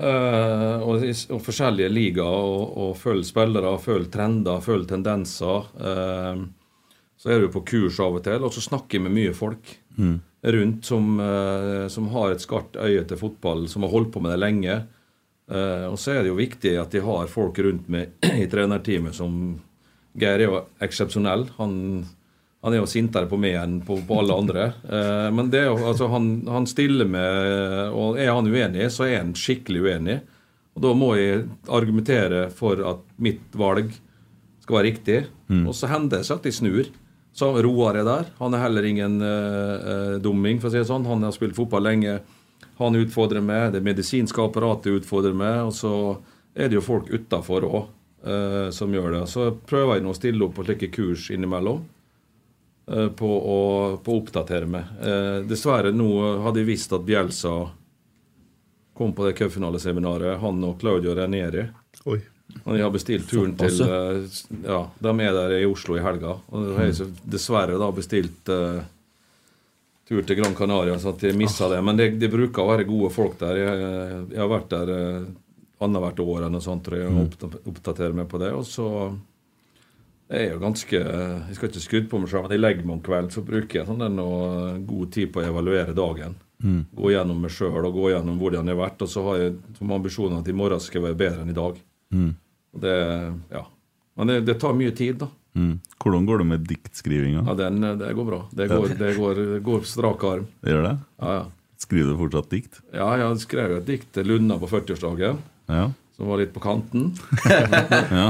Eh, 0.00 0.82
og, 0.84 1.04
og 1.36 1.42
forskjellige 1.44 1.92
ligaer. 1.92 2.48
Og, 2.54 2.76
og 2.84 2.96
følger 3.00 3.28
spillere, 3.28 3.74
følge 3.82 4.10
trender, 4.14 4.62
følge 4.64 4.90
tendenser. 4.94 5.70
Uh, 5.76 6.46
så 7.20 7.34
er 7.34 7.42
du 7.42 7.50
på 7.52 7.64
kurs 7.68 7.98
av 8.00 8.16
og 8.16 8.24
til, 8.24 8.44
og 8.46 8.54
så 8.54 8.64
snakker 8.64 8.96
jeg 8.96 9.04
med 9.04 9.16
mye 9.18 9.34
folk 9.36 9.74
rundt 10.40 10.88
som, 10.88 11.18
uh, 11.20 11.84
som 11.92 12.06
har 12.14 12.32
et 12.32 12.40
skarpt 12.40 12.78
øye 12.80 13.02
til 13.04 13.20
fotball, 13.20 13.66
som 13.68 13.84
har 13.84 13.92
holdt 13.92 14.14
på 14.14 14.22
med 14.24 14.34
det 14.34 14.40
lenge. 14.40 14.80
Og 15.50 15.96
så 15.98 16.12
er 16.14 16.20
det 16.22 16.30
jo 16.30 16.36
viktig 16.38 16.76
at 16.78 16.92
de 16.94 17.00
har 17.02 17.26
folk 17.26 17.56
rundt 17.58 17.88
meg 17.90 18.12
i 18.38 18.44
trenerteamet 18.46 19.16
som 19.16 19.32
Geir 20.14 20.38
er 20.38 20.44
jo 20.44 20.60
eksepsjonell. 20.86 21.48
Han, 21.56 21.72
han 22.60 22.74
er 22.74 22.82
jo 22.82 22.88
sintere 22.90 23.28
på 23.28 23.38
meg 23.40 23.56
enn 23.56 23.78
på, 23.84 23.96
på 24.04 24.18
alle 24.20 24.36
andre. 24.36 24.66
Eh, 24.84 25.28
men 25.32 25.48
det 25.52 25.62
er 25.62 25.70
jo, 25.70 25.78
altså, 25.88 26.10
han, 26.12 26.28
han 26.44 26.66
stiller 26.68 27.08
med 27.08 27.94
Og 27.96 28.18
er 28.20 28.34
han 28.34 28.48
uenig, 28.48 28.90
så 28.92 29.06
er 29.06 29.22
han 29.22 29.32
skikkelig 29.36 29.84
uenig. 29.86 30.18
Og 30.76 30.82
da 30.84 30.90
må 30.96 31.14
jeg 31.16 31.46
argumentere 31.72 32.48
for 32.54 32.82
at 32.86 33.00
mitt 33.20 33.56
valg 33.58 33.94
skal 34.60 34.76
være 34.76 34.88
riktig. 34.90 35.22
Og 35.64 35.72
så 35.74 35.88
hender 35.90 36.20
det 36.20 36.28
seg 36.28 36.36
at 36.36 36.46
de 36.46 36.52
snur. 36.54 36.90
Så 37.32 37.48
Roar 37.64 37.96
er 37.96 38.04
der. 38.06 38.28
Han 38.42 38.54
er 38.54 38.62
heller 38.66 38.86
ingen 38.86 39.16
eh, 39.24 39.88
eh, 39.92 40.18
dumming, 40.22 40.60
for 40.60 40.68
å 40.68 40.74
si 40.74 40.82
det 40.82 40.90
sånn. 40.90 41.08
Han 41.08 41.24
har 41.24 41.32
spilt 41.34 41.56
fotball 41.56 41.86
lenge. 41.88 42.18
Han 42.76 42.98
utfordrer 43.00 43.40
meg. 43.44 43.70
Det 43.72 43.80
medisinske 43.86 44.44
apparatet 44.44 45.00
utfordrer 45.00 45.32
meg. 45.36 45.62
Og 45.70 45.72
så 45.78 45.94
er 46.52 46.68
det 46.68 46.76
jo 46.76 46.84
folk 46.84 47.08
utafor 47.08 47.64
òg 47.70 47.80
som 48.76 48.92
gjør 48.92 49.14
det. 49.14 49.20
Så 49.32 49.46
prøver 49.64 49.96
jeg 49.96 50.04
nå 50.04 50.10
å 50.12 50.16
stille 50.18 50.44
opp 50.44 50.58
på 50.58 50.64
slike 50.66 50.90
kurs 50.92 51.30
innimellom. 51.32 51.78
Eh, 52.90 53.08
på 53.16 53.30
å, 53.30 53.58
på 54.04 54.14
å 54.16 54.20
oppdatere 54.22 54.68
meg. 54.70 54.90
Eh, 55.00 55.38
dessverre 55.48 55.92
nå 55.94 56.10
hadde 56.44 56.62
jeg 56.62 56.70
visst 56.74 56.92
at 56.96 57.06
Bjelsa 57.06 57.54
kom 59.00 59.14
på 59.16 59.24
det 59.24 59.32
cupfinaleseminaret, 59.38 60.38
han 60.42 60.60
og 60.68 60.76
Claudio 60.82 61.14
Ranieri. 61.16 61.64
Oi. 62.04 62.20
Og 62.66 62.74
jeg 62.74 62.82
har 62.82 62.90
bestilt 62.92 63.28
turen 63.30 63.52
til 63.56 63.82
eh, 63.86 64.38
Ja, 64.66 64.80
de 64.98 65.12
er 65.22 65.36
der 65.36 65.52
i 65.60 65.66
Oslo 65.70 65.94
i 65.96 66.02
helga. 66.04 66.34
Og 66.50 66.66
jeg 66.66 66.76
har 66.80 66.88
jeg 66.90 67.12
dessverre 67.30 67.78
da 67.80 67.88
bestilt 67.94 68.50
uh, 68.50 68.80
tur 70.10 70.24
til 70.26 70.40
Gran 70.40 70.56
Canaria, 70.58 70.98
så 70.98 71.12
at 71.14 71.22
jeg 71.22 71.38
missa 71.38 71.68
det. 71.70 71.78
Men 71.86 71.96
det, 71.96 72.10
det 72.20 72.28
bruker 72.32 72.64
å 72.64 72.72
være 72.72 72.88
gode 72.88 73.12
folk 73.14 73.38
der. 73.40 73.60
Jeg, 73.62 73.86
jeg 74.34 74.42
har 74.42 74.50
vært 74.50 74.74
der 74.74 74.90
uh, 74.90 75.30
annethvert 75.80 76.20
år 76.26 76.34
eller 76.40 76.52
noe 76.58 76.66
sånt, 76.66 76.82
tror 76.88 76.98
jeg, 76.98 77.08
og 77.14 77.22
oppda- 77.28 77.62
oppdaterer 77.70 78.18
meg 78.18 78.26
på 78.28 78.42
det. 78.42 78.50
Og 78.58 78.66
så 78.68 78.88
Jeg 80.30 80.46
er 80.46 80.52
jo 80.52 80.60
ganske 80.62 80.98
Jeg 81.00 81.56
skal 81.56 81.70
ikke 81.70 81.82
skryte 81.82 82.10
på 82.10 82.20
meg 82.22 82.30
selv, 82.30 82.46
men 82.46 82.54
jeg 82.54 82.62
legger 82.62 82.86
meg 82.86 82.96
om 82.98 83.02
kvelden, 83.06 83.32
så 83.34 83.42
bruker 83.46 83.80
jeg 83.80 83.88
sånn 83.88 84.04
noe 84.14 84.76
god 84.86 85.12
tid 85.16 85.32
på 85.34 85.42
å 85.42 85.48
evaluere 85.48 85.96
dagen. 85.96 86.36
Mm. 86.62 86.84
Gå 86.94 87.10
gjennom 87.14 87.40
meg 87.40 87.52
sjøl 87.54 87.80
og 87.80 87.96
gå 87.96 88.10
gjennom 88.12 88.38
hvordan 88.40 88.68
jeg 88.68 88.76
har 88.76 88.82
vært. 88.84 89.04
Og 89.04 89.10
så 89.10 89.24
har 89.26 89.40
jeg 89.40 89.58
som 89.78 89.92
ambisjon 89.96 90.38
at 90.38 90.48
i 90.48 90.56
morgen 90.56 90.82
skal 90.82 91.00
jeg 91.00 91.08
være 91.08 91.20
bedre 91.24 91.44
enn 91.44 91.52
i 91.52 91.56
dag. 91.56 91.78
Mm. 92.14 92.32
Det, 92.84 92.96
ja. 93.50 93.62
Men 94.20 94.30
det, 94.30 94.40
det 94.46 94.58
tar 94.62 94.76
mye 94.76 94.94
tid, 94.96 95.22
da. 95.24 95.30
Mm. 95.58 95.80
Hvordan 95.98 96.26
går 96.28 96.42
det 96.42 96.46
med 96.52 96.66
diktskrivinga? 96.68 97.42
Ja, 97.48 97.56
den, 97.58 97.80
det 97.98 98.12
går 98.14 98.28
bra. 98.28 98.42
Det 98.54 98.68
går, 98.70 98.92
det 99.00 99.14
går, 99.16 99.40
det 99.54 99.62
går 99.66 99.88
strak 99.88 100.26
arm. 100.28 100.46
Gjør 100.66 100.86
det? 100.86 100.94
Ja, 101.22 101.40
ja. 101.40 101.48
Skriver 101.80 102.12
du 102.12 102.20
fortsatt 102.20 102.52
dikt? 102.52 102.82
Ja, 102.92 103.08
jeg 103.16 103.40
skrev 103.42 103.78
et 103.78 103.88
dikt 103.88 104.10
til 104.14 104.28
Lunna 104.28 104.60
på 104.60 104.68
40-årsdagen, 104.70 105.40
Ja. 105.70 105.88
Som 106.20 106.28
var 106.28 106.38
litt 106.42 106.50
på 106.52 106.60
kanten. 106.60 107.14
ja. 107.48 108.26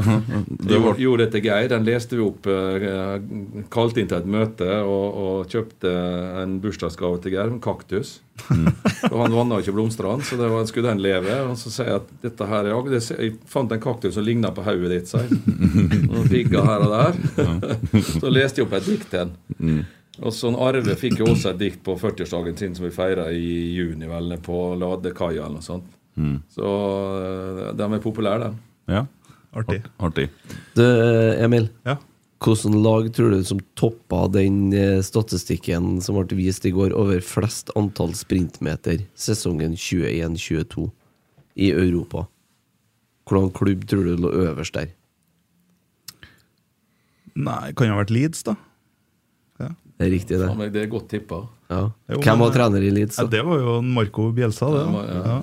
Det 0.49 0.75
gjorde, 0.75 1.07
var, 1.09 1.19
det 1.19 1.27
til 1.33 1.43
Geir. 1.43 1.69
Den 1.73 1.87
leste 1.89 2.15
vi 2.15 2.23
opp. 2.23 2.47
eh, 2.47 3.17
Kalte 3.67 3.99
inn 3.99 4.07
til 4.07 4.21
et 4.21 4.29
møte 4.31 4.69
og, 4.87 5.17
og 5.19 5.51
kjøpte 5.51 5.91
en 6.39 6.61
bursdagsgave 6.63 7.19
til 7.25 7.35
Geir, 7.35 7.51
en 7.51 7.59
kaktus. 7.65 8.21
og 9.11 9.17
han 9.25 9.35
vanna 9.35 9.59
ikke 9.59 9.75
blomstene, 9.75 10.23
så 10.23 10.39
det 10.39 10.53
var, 10.55 10.71
skulle 10.71 10.95
den 10.95 11.03
leve. 11.03 11.41
Og 11.51 11.59
så 11.59 11.75
sier 11.75 11.91
jeg 11.91 12.05
at 12.05 12.17
dette 12.29 12.51
her, 12.53 12.71
er 12.71 12.91
det, 12.95 13.03
jeg 13.11 13.35
fant 13.51 13.75
en 13.75 13.83
kaktus 13.83 14.15
som 14.15 14.29
ligna 14.29 14.55
på 14.55 14.63
hodet 14.71 14.95
ditt, 14.95 15.11
sier 15.11 15.27
jeg. 15.27 15.43
Noen 16.13 16.31
pigger 16.31 16.71
her 16.71 16.87
og 16.87 16.95
der. 16.95 17.79
så 18.21 18.31
leste 18.31 18.63
jeg 18.63 18.71
opp 18.71 18.79
et 18.79 18.87
dikt 18.93 19.11
til 19.11 19.25
han. 19.25 19.35
Mm. 19.59 19.81
Og 20.21 20.35
sånn 20.37 20.63
Arve 20.63 20.95
fikk 21.01 21.25
jo 21.25 21.33
også 21.33 21.57
et 21.57 21.65
dikt 21.67 21.83
på 21.83 21.99
40-årsdagen 21.99 22.63
sin 22.63 22.79
som 22.79 22.87
vi 22.87 22.95
feira 22.95 23.33
i 23.35 23.73
juni, 23.75 24.07
vel, 24.07 24.37
på 24.47 24.69
Ladekaia 24.79 25.49
eller 25.49 25.59
noe 25.59 25.67
sånt. 25.67 25.97
Mm. 26.19 26.39
Så 26.53 26.69
eh, 27.21 27.67
de 27.79 27.87
er 27.87 28.05
populære, 28.05 28.51
den. 28.51 28.61
Ja. 28.91 29.05
Artig. 29.57 29.81
Artig. 29.99 30.29
Du, 30.77 30.85
Emil. 31.43 31.69
Ja. 31.87 31.97
Hvordan 32.41 32.79
lag 32.81 33.11
tror 33.13 33.35
du 33.35 33.43
som 33.45 33.61
toppa 33.77 34.25
den 34.33 34.73
eh, 34.73 35.01
statistikken 35.05 35.99
som 36.01 36.17
ble 36.17 36.39
vist 36.39 36.65
i 36.65 36.73
går 36.73 36.95
over 36.97 37.21
flest 37.25 37.73
antall 37.77 38.15
sprintmeter 38.17 39.05
sesongen 39.19 39.77
21-22 39.77 40.89
i 41.61 41.71
Europa? 41.75 42.25
Hvordan 43.29 43.53
klubb 43.55 43.85
tror 43.91 44.09
du 44.09 44.25
lå 44.25 44.33
øverst 44.47 44.79
der? 44.79 44.95
Nei, 47.41 47.71
kan 47.77 47.87
jo 47.87 47.95
ha 47.95 48.03
vært 48.03 48.13
Leeds, 48.15 48.43
da. 48.49 48.57
Det 50.01 50.07
er 50.07 50.13
riktig, 50.15 50.37
det. 50.41 50.49
Det 50.73 50.81
er 50.81 50.87
godt 50.89 51.11
tippa. 51.13 51.43
Ja. 51.69 51.83
Hvem 52.09 52.41
var 52.41 52.55
trener 52.55 52.81
i 52.81 52.89
Leeds? 52.95 53.19
Ja, 53.21 53.27
det 53.29 53.43
var 53.45 53.59
jo 53.61 53.75
Marco 53.85 54.31
Bielsa, 54.33 54.71
det. 54.73 54.85
Ja, 54.97 55.19
da. 55.27 55.35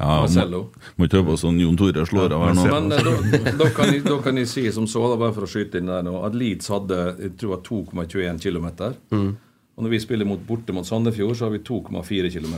Ja. 0.00 0.06
Ja. 0.06 0.14
Ja, 0.16 0.20
Marcello. 0.24 0.60
må 0.96 1.04
ikke 1.06 1.18
høre 1.20 1.26
på 1.30 1.36
sånn 1.42 1.58
Jon 1.60 1.76
Tore 1.76 2.04
slår 2.08 2.32
av 2.32 2.44
her 2.46 2.54
nå. 2.56 2.64
Men 2.72 2.92
eh, 2.96 3.04
da, 3.04 3.52
da, 3.60 3.68
kan 3.76 3.92
jeg, 3.92 4.02
da 4.06 4.16
kan 4.24 4.40
jeg 4.40 4.48
si 4.48 4.64
som 4.72 4.86
så, 4.88 5.02
da, 5.12 5.18
bare 5.20 5.34
for 5.36 5.44
å 5.44 5.50
skyte 5.50 5.78
inn 5.82 5.90
der 5.92 6.02
nå, 6.06 6.14
at 6.24 6.34
Leeds 6.40 6.70
hadde 6.72 7.00
jeg 7.20 7.34
tror 7.40 7.58
det 7.58 7.68
2,21 7.68 8.40
km. 8.40 8.68
Mm. 9.12 9.30
Og 9.76 9.84
når 9.86 9.92
vi 9.94 10.00
spiller 10.02 10.28
mot, 10.28 10.40
borte 10.48 10.72
mot 10.76 10.88
Sandefjord, 10.88 11.36
så 11.36 11.46
har 11.48 11.52
vi 11.54 11.60
2,4 11.68 12.32
km. 12.32 12.56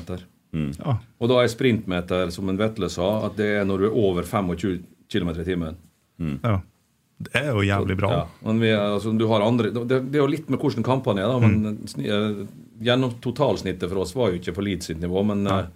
Ja. 0.52 0.97
Og 1.19 1.31
da 1.31 1.40
er 1.43 1.48
sprintmeter, 1.51 2.31
som 2.35 2.48
en 2.52 2.59
Vetle 2.60 2.89
sa, 2.93 3.10
at 3.27 3.39
det 3.39 3.47
er 3.60 3.64
når 3.69 3.78
du 3.78 3.86
er 3.90 3.94
over 4.06 4.23
25 4.28 4.82
km 5.10 5.31
i 5.35 5.47
timen. 5.48 5.81
ja. 6.43 6.60
Det 7.23 7.39
er 7.39 7.52
jo 7.55 7.60
jævlig 7.62 7.94
bra. 8.01 8.09
Ja, 8.10 8.23
men 8.48 8.59
vi, 8.59 8.70
altså, 8.74 9.12
du 9.14 9.28
har 9.31 9.44
andre, 9.47 9.69
det, 9.70 9.98
det 10.10 10.19
er 10.19 10.24
jo 10.24 10.31
litt 10.32 10.48
med 10.51 10.59
hvordan 10.59 10.82
kampene 10.82 11.23
er, 11.23 11.28
da, 11.31 11.36
men 11.39 11.77
sni- 11.86 12.09
eh, 12.10 12.40
gjennom 12.82 13.12
totalsnittet 13.23 13.86
for 13.93 14.01
oss 14.02 14.10
var 14.19 14.32
jo 14.32 14.40
ikke 14.40 14.55
på 14.56 14.64
Leeds 14.66 14.89
sitt 14.90 14.98
nivå, 14.98 15.23
men 15.28 15.44
eh, 15.47 15.69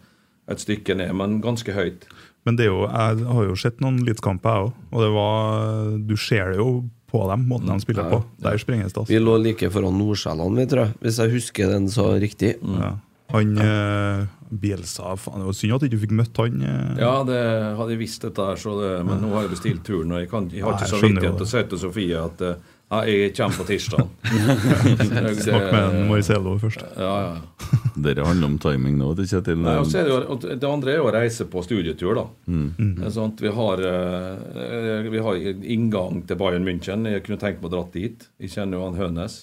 et 0.49 0.63
stykke 0.63 0.95
ned, 0.99 1.13
men 1.19 1.41
ganske 1.45 1.73
høyt. 1.75 2.07
Men 2.47 2.57
det 2.59 2.67
er 2.69 2.71
jo, 2.71 2.85
jeg 2.87 3.25
har 3.27 3.49
jo 3.49 3.57
sett 3.59 3.81
noen 3.83 3.97
Leeds-kamper, 4.07 4.53
jeg 4.55 4.69
òg. 4.69 4.77
Og 4.93 5.03
det 5.03 5.09
var, 5.17 5.97
du 6.07 6.15
ser 6.17 6.53
det 6.53 6.61
jo 6.61 6.69
på 7.11 7.25
dem, 7.31 7.47
måten 7.51 7.73
de 7.73 7.83
spiller 7.83 8.07
på. 8.11 8.21
Der 8.43 8.59
sprenges 8.63 8.93
det. 8.95 9.09
Vi 9.09 9.17
Altså. 9.19 9.25
lå 9.27 9.35
like 9.43 9.71
foran 9.71 9.99
Nordsjælland, 9.99 10.57
vi, 10.59 10.67
tror 10.71 10.85
jeg. 10.85 10.95
Hvis 11.01 11.19
jeg 11.19 11.31
husker 11.35 11.69
den 11.75 11.89
så 11.91 12.07
riktig. 12.23 12.55
Ja. 12.63 12.93
Han 13.35 13.59
eh, 13.59 14.27
Bielsa 14.55 15.17
faen, 15.19 15.41
Det 15.43 15.47
var 15.49 15.57
synd 15.59 15.75
at 15.75 15.81
du 15.83 15.87
ikke 15.89 15.99
fikk 16.05 16.13
møtt 16.15 16.37
han. 16.39 16.61
Eh. 16.63 17.01
Ja, 17.03 17.25
det 17.27 17.41
hadde 17.79 17.91
jeg 17.97 17.99
visst 18.05 18.23
dette 18.23 18.39
her, 18.47 18.55
så 18.63 18.77
det, 18.79 18.93
men 19.09 19.19
nå 19.25 19.33
har 19.35 19.49
jeg 19.49 19.55
bestilt 19.57 19.83
turen, 19.87 20.13
og 20.15 20.21
jeg, 20.23 20.31
kan, 20.31 20.47
jeg 20.55 20.63
har 20.63 20.77
ikke 20.77 20.87
jeg 20.87 20.93
vidt 20.93 21.03
samvittighet 21.03 21.41
til 21.41 21.47
å 21.49 21.51
si 21.51 21.63
til 21.73 21.83
Sofie 21.83 22.21
at 22.23 22.45
eh, 22.47 22.55
ja, 22.87 23.01
jeg 23.11 23.33
kommer 23.35 23.57
på 23.59 23.65
tirsdag. 23.67 24.03
Snakk 25.43 25.65
med 25.73 25.81
en 25.83 26.05
Marcelo 26.07 26.53
først. 26.63 26.85
Ja, 26.95 27.15
ja. 27.25 27.81
Dere 27.99 28.27
handler 28.29 28.53
om 28.53 28.59
timing 28.63 28.95
nå, 29.01 29.09
det 29.19 29.27
Kjetil. 29.31 29.59
Nei, 29.65 29.75
er 29.83 30.07
det, 30.07 30.13
jo, 30.13 30.37
det 30.47 30.69
andre 30.71 30.93
er 30.93 31.01
jo 31.01 31.09
å 31.09 31.15
reise 31.17 31.49
på 31.51 31.65
studietur, 31.67 32.21
da. 32.21 32.25
Mm. 32.47 33.03
er 33.03 33.11
sånn 33.17 33.35
at 33.35 33.43
vi, 33.43 33.51
har, 33.59 33.83
eh, 33.91 35.11
vi 35.11 35.25
har 35.27 35.43
inngang 35.77 36.23
til 36.29 36.39
Bayern 36.39 36.69
München. 36.69 37.09
Jeg 37.11 37.27
kunne 37.27 37.43
tenkt 37.43 37.59
meg 37.59 37.73
å 37.73 37.75
dra 37.75 37.83
dit. 37.97 38.29
Jeg 38.39 38.55
kjenner 38.55 38.79
jo 38.79 38.87
han 38.87 39.01
Hønes. 39.01 39.41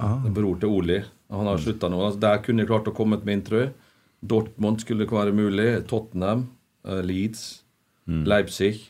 Det 0.00 0.32
er 0.32 0.36
Bror 0.40 0.58
til 0.58 0.74
Oli. 0.80 1.00
Han 1.30 1.46
har 1.46 1.62
slutta 1.62 1.90
nå. 1.92 2.02
Altså, 2.02 2.22
der 2.24 2.42
kunne 2.42 2.64
jeg 2.64 2.72
klart 2.72 2.90
å 2.90 2.96
komme 2.96 3.20
med 3.20 3.28
min 3.28 3.46
trø. 3.46 3.68
Dortmund 4.26 4.82
skulle 4.82 5.06
ikke 5.06 5.20
være 5.20 5.36
mulig. 5.36 5.68
Tottenham, 5.86 6.48
Leeds. 6.82 7.60
Mm. 8.10 8.24
Leipzig. 8.26 8.88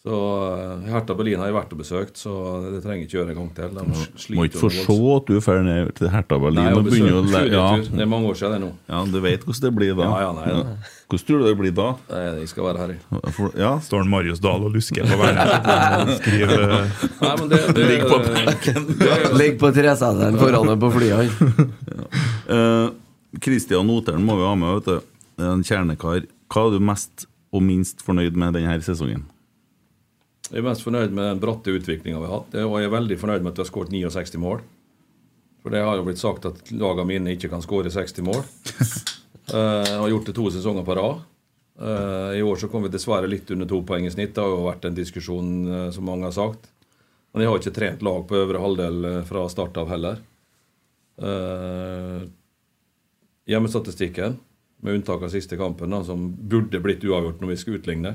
Så 0.00 0.16
uh, 0.16 0.86
Hertha 0.88 1.12
Berlin 1.12 1.42
har 1.42 1.50
jeg 1.50 1.54
vært 1.58 1.72
og 1.74 1.80
besøkt, 1.82 2.16
så 2.16 2.30
det 2.64 2.78
trenger 2.80 3.04
ikke 3.04 3.18
gjøre 3.18 3.34
en 3.34 3.36
gang 3.36 3.48
til. 3.52 3.74
De 3.76 4.36
Må 4.38 4.46
ikke 4.48 4.62
få 4.62 4.70
se 4.72 4.84
at 4.88 5.26
du 5.28 5.34
drar 5.36 5.58
ned 5.66 5.90
til 5.98 6.08
Hertha 6.08 6.38
Berlin 6.40 6.56
Nei, 6.56 6.70
og 6.72 6.86
begynner 6.86 7.18
å 7.18 7.42
ja. 7.44 7.64
Det 7.84 8.00
er 8.00 8.08
mange 8.08 8.30
år 8.30 8.38
siden 8.40 8.54
det 8.54 8.60
nå. 8.62 8.70
ja, 8.88 9.00
du 9.04 9.18
vet 9.20 9.42
hvordan 9.44 9.66
det 9.66 9.72
blir 9.76 9.98
da. 9.98 10.06
Ja, 10.08 10.22
ja, 10.24 10.30
nei, 10.38 10.46
ja. 10.48 10.94
Hvordan 11.10 11.26
tror 11.28 11.42
du 11.42 11.44
det 11.50 11.52
blir 11.58 11.74
da? 11.76 11.88
Nei, 12.08 12.20
Jeg 12.38 12.48
skal 12.48 12.64
være 12.64 12.80
her, 12.80 12.94
jeg. 12.94 13.34
For, 13.36 13.52
ja, 13.60 13.72
Står 13.84 14.08
Marius 14.08 14.40
Dahl 14.40 14.64
og 14.64 14.72
lusker 14.78 15.04
på 15.10 15.18
verden. 15.20 16.12
Skriver 16.22 16.64
eh, 16.64 17.02
Nei, 17.20 17.32
men 17.42 17.50
det, 17.50 17.58
det, 17.76 17.84
Ligg 17.90 18.04
på 18.08 18.20
benken. 18.24 18.86
det 19.02 19.10
er 19.16 19.34
Ligg 19.36 19.58
på 19.60 19.72
treseteren 19.76 20.38
foran 20.40 20.70
deg 20.70 20.80
på 20.80 20.92
flyet. 20.94 21.34
Kristian 22.46 23.44
Christian 23.44 23.92
Oteren 23.92 24.24
må 24.24 24.38
vi 24.40 24.48
ha 24.48 24.54
med, 24.62 24.80
vet 24.80 24.88
du. 24.88 25.44
En 25.50 25.66
kjernekar. 25.66 26.24
Hva 26.48 26.64
er 26.70 26.78
du 26.78 26.88
mest 26.88 27.26
og 27.52 27.66
minst 27.68 28.00
fornøyd 28.06 28.38
med 28.40 28.56
denne 28.56 28.78
sesongen? 28.86 29.28
Jeg 30.50 30.58
er 30.58 30.66
mest 30.66 30.82
fornøyd 30.82 31.12
med 31.14 31.28
den 31.28 31.40
bratte 31.42 31.70
utviklinga 31.76 32.18
vi 32.18 32.26
har 32.26 32.40
hatt. 32.40 32.54
Og 32.66 32.76
jeg 32.80 32.88
er 32.88 32.94
veldig 32.96 33.18
fornøyd 33.20 33.44
med 33.44 33.52
at 33.52 33.60
vi 33.60 33.62
har 33.64 33.68
skåret 33.70 33.92
69 33.94 34.40
mål. 34.42 34.62
For 35.62 35.70
det 35.74 35.82
har 35.84 35.98
jo 36.00 36.06
blitt 36.06 36.18
sagt 36.22 36.46
at 36.48 36.70
lagene 36.72 37.06
mine 37.06 37.34
ikke 37.36 37.50
kan 37.52 37.62
skåre 37.64 37.92
60 37.92 38.26
mål. 38.26 38.44
Eh, 39.50 39.56
Jeg 39.88 39.98
har 39.98 40.10
gjort 40.12 40.28
det 40.28 40.32
to 40.36 40.44
sesonger 40.54 40.84
på 40.86 40.94
rad. 40.94 41.22
Eh, 41.82 42.36
I 42.38 42.42
år 42.46 42.58
så 42.60 42.68
kom 42.70 42.84
vi 42.84 42.90
dessverre 42.92 43.26
litt 43.26 43.48
under 43.50 43.66
to 43.66 43.80
poeng 43.82 44.04
i 44.06 44.10
snitt. 44.14 44.30
Det 44.36 44.44
har 44.44 44.52
jo 44.52 44.60
vært 44.68 44.84
en 44.86 44.94
diskusjon, 44.94 45.48
eh, 45.66 45.88
som 45.90 46.06
mange 46.06 46.28
har 46.28 46.34
sagt. 46.36 46.68
Men 47.32 47.42
jeg 47.42 47.50
har 47.50 47.58
ikke 47.58 47.72
trent 47.74 48.04
lag 48.06 48.20
på 48.30 48.38
øvre 48.38 48.60
halvdel 48.62 49.08
eh, 49.08 49.16
fra 49.26 49.42
start 49.50 49.80
av 49.82 49.90
heller. 49.90 50.20
Eh, 51.18 52.28
Hjemmestatistikken, 53.50 54.38
med 54.86 55.00
unntak 55.00 55.26
av 55.26 55.34
siste 55.34 55.58
kampen, 55.58 55.90
da, 55.98 56.04
som 56.06 56.28
burde 56.30 56.78
blitt 56.84 57.02
uavgjort 57.02 57.42
når 57.42 57.50
vi 57.50 57.58
skal 57.64 57.80
utligne, 57.80 58.14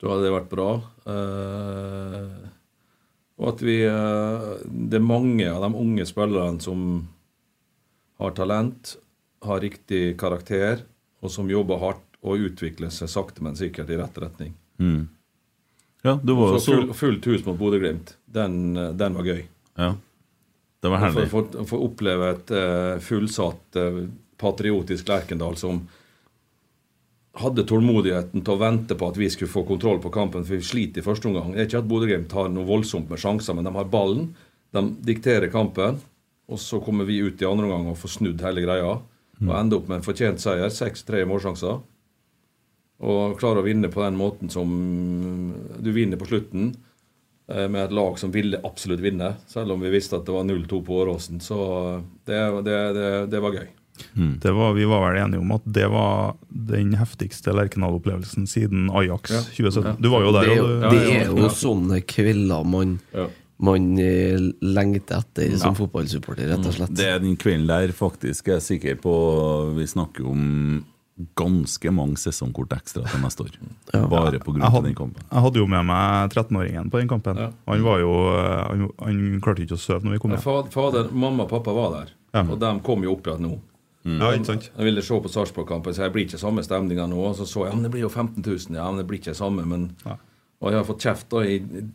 da 0.00 0.08
hadde 0.14 0.24
det 0.26 0.32
vært 0.32 0.50
bra. 0.52 0.68
Eh, 1.12 2.48
og 3.40 3.48
at 3.54 3.62
vi 3.64 3.76
eh, 3.88 4.48
Det 4.68 4.98
er 5.00 5.04
mange 5.04 5.46
av 5.48 5.62
de 5.64 5.70
unge 5.80 6.06
spillerne 6.08 6.60
som 6.64 7.08
har 8.20 8.34
talent, 8.36 8.96
har 9.46 9.62
riktig 9.64 10.18
karakter, 10.20 10.82
og 11.24 11.32
som 11.32 11.48
jobber 11.48 11.78
hardt 11.80 12.04
og 12.20 12.42
utvikler 12.50 12.90
seg 12.92 13.08
sakte, 13.08 13.40
men 13.44 13.56
sikkert 13.56 13.88
i 13.92 13.96
rett 13.96 14.18
retning. 14.20 14.52
Mm. 14.80 15.06
Ja, 16.04 16.18
det 16.20 16.34
var 16.36 16.52
Så 16.58 16.60
så 16.64 16.74
full, 16.74 16.92
fullt 16.96 17.26
hus 17.30 17.46
mot 17.46 17.56
Bodø-Glimt, 17.60 18.14
den, 18.28 18.76
eh, 18.76 18.92
den 18.92 19.16
var 19.16 19.24
gøy. 19.24 19.42
Ja. 19.80 19.94
Det 20.80 20.88
var 20.92 20.98
herlig. 21.02 21.26
Å 21.28 21.32
få- 21.32 21.64
få 21.68 21.78
oppleve 21.84 22.30
et 22.32 22.50
uh, 22.56 22.98
fullsatt, 23.04 23.76
uh, 23.76 24.06
patriotisk 24.40 25.08
Lerkendal 25.12 25.56
som 25.60 25.82
hadde 27.38 27.62
tålmodigheten 27.68 28.42
til 28.42 28.54
å 28.56 28.58
vente 28.60 28.96
på 28.98 29.06
at 29.10 29.18
vi 29.20 29.28
skulle 29.30 29.52
få 29.52 29.62
kontroll 29.68 30.00
på 30.02 30.10
kampen, 30.10 30.42
for 30.44 30.56
vi 30.58 30.66
sliter 30.66 31.00
i 31.00 31.04
første 31.06 31.28
omgang. 31.30 31.52
Det 31.54 31.62
er 31.62 31.68
ikke 31.68 31.82
at 31.84 31.90
Bodø-Glimt 31.90 32.32
har 32.34 32.48
noe 32.50 32.66
voldsomt 32.66 33.10
med 33.12 33.20
sjanser, 33.22 33.54
men 33.54 33.68
de 33.68 33.74
har 33.76 33.90
ballen. 33.92 34.32
De 34.74 34.82
dikterer 35.06 35.50
kampen, 35.52 36.00
og 36.50 36.58
så 36.58 36.80
kommer 36.82 37.06
vi 37.06 37.20
ut 37.22 37.40
i 37.42 37.46
andre 37.46 37.68
omgang 37.68 37.92
og 37.92 37.98
får 38.00 38.16
snudd 38.18 38.42
hele 38.42 38.64
greia. 38.66 38.98
Og 39.40 39.54
ender 39.56 39.78
opp 39.78 39.86
med 39.88 40.00
en 40.00 40.04
fortjent 40.04 40.42
seier. 40.42 40.68
6-3 40.68 41.22
målsjanser. 41.30 41.78
Og 43.00 43.38
klarer 43.40 43.62
å 43.62 43.64
vinne 43.64 43.88
på 43.88 44.02
den 44.04 44.18
måten 44.18 44.50
som 44.52 44.68
du 45.80 45.90
vinner 45.94 46.20
på 46.20 46.28
slutten. 46.28 46.74
eh, 47.48 47.68
Med 47.68 47.84
et 47.86 47.94
lag 47.96 48.18
som 48.18 48.30
ville 48.34 48.60
absolutt 48.62 49.00
vinne, 49.00 49.36
selv 49.46 49.72
om 49.72 49.80
vi 49.80 49.90
visste 49.94 50.18
at 50.18 50.26
det 50.26 50.34
var 50.34 50.44
0-2 50.44 50.82
på 50.84 50.98
Åråsen. 51.00 51.40
Så 51.40 51.56
det, 52.26 52.36
det, 52.66 52.76
det, 52.98 53.08
det 53.32 53.40
var 53.40 53.56
gøy. 53.56 53.68
Det 54.40 54.52
var, 54.56 54.72
vi 54.76 54.84
var 54.88 55.04
vel 55.08 55.18
enige 55.22 55.40
om 55.40 55.52
at 55.56 55.62
det 55.64 55.86
var 55.90 56.34
den 56.50 56.92
heftigste 56.98 57.52
Lerkendal-opplevelsen 57.56 58.46
siden 58.50 58.88
Ajax 58.90 59.30
Ja. 59.30 59.40
2017. 59.56 59.96
Du 60.02 60.08
var 60.12 60.22
jo 60.26 60.32
der. 60.32 60.40
Det 60.48 60.52
er 60.52 60.56
jo, 60.56 60.64
og 60.64 60.70
du, 60.70 60.84
Ja, 60.84 60.90
det 60.90 61.16
er 61.20 61.32
jo 61.44 61.48
sånne 61.54 62.00
kvelder 62.06 62.64
man, 62.66 62.98
Ja. 63.14 63.26
man 63.60 63.90
eh, 63.98 64.38
lengter 64.62 65.18
etter 65.24 65.56
som 65.58 65.74
fotballsupporter, 65.74 66.48
rett 66.48 66.66
og 66.66 66.72
slett. 66.74 66.94
Det 66.96 67.06
er 67.06 67.18
den 67.20 67.36
kvelden 67.36 67.66
der 67.68 67.92
faktisk 67.92 68.46
jeg 68.48 68.56
er 68.56 68.64
sikker 68.64 68.96
på 69.00 69.74
Vi 69.76 69.86
snakker 69.86 70.26
om 70.26 70.84
ganske 71.36 71.90
mange 71.92 72.16
sesongkort 72.16 72.72
ekstra 72.72 73.02
til 73.04 73.20
neste 73.20 73.44
år. 73.44 73.56
Ja. 73.92 74.06
Bare 74.08 74.32
Jeg 74.32 74.40
den 74.42 74.94
kampen. 74.94 75.22
jeg 75.30 75.42
hadde 75.44 75.58
jo 75.60 75.66
med 75.66 75.84
meg 75.84 76.30
13-åringen 76.32 76.90
på 76.90 76.98
den 76.98 77.08
kampen. 77.08 77.36
Ja. 77.36 77.50
Han 77.68 77.82
var 77.84 77.98
jo 78.00 78.12
eh, 78.38 78.64
han, 78.70 78.86
han 79.04 79.40
klarte 79.44 79.62
ikke 79.66 79.76
å 79.76 79.82
sove 79.82 80.00
når 80.06 80.16
vi 80.16 80.18
kom 80.22 80.30
hjem. 80.32 80.70
Fader, 80.72 81.10
mamma 81.12 81.44
og 81.44 81.50
pappa 81.50 81.74
var 81.76 81.90
der, 81.98 82.14
Ja. 82.32 82.42
og 82.46 82.58
de 82.62 82.70
kom 82.86 83.02
jo 83.04 83.12
opp 83.12 83.26
igjen 83.26 83.42
nå. 83.42 83.58
Ja, 84.04 84.30
ikke 84.32 84.46
sant? 84.54 84.70
Jeg 84.76 84.84
ville 84.88 85.02
se 85.04 85.20
på 85.20 85.28
Sarpsborg-kampen, 85.28 85.92
så 85.92 86.06
jeg 86.06 86.12
blir 86.14 86.24
ikke 86.26 86.40
samme 86.40 86.62
stemninga 86.64 87.04
nå. 87.10 87.20
Og 87.20 87.36
så 87.36 87.44
så 87.46 87.66
jeg 87.66 87.72
ja, 87.74 87.76
men 87.76 87.84
det 87.84 87.90
blir 87.92 88.06
jo 88.06 88.08
15 88.08 88.42
000. 88.46 88.76
Ja, 88.78 88.88
men 88.90 88.98
det 89.02 89.06
blir 89.10 89.20
ikke 89.20 89.34
samme, 89.36 89.66
men 89.68 89.90
Ja. 90.06 90.16
Og 90.60 90.68
jeg 90.74 90.76
har 90.76 90.84
fått 90.84 91.00
kjeft 91.00 91.30
da 91.32 91.40
i 91.40 91.54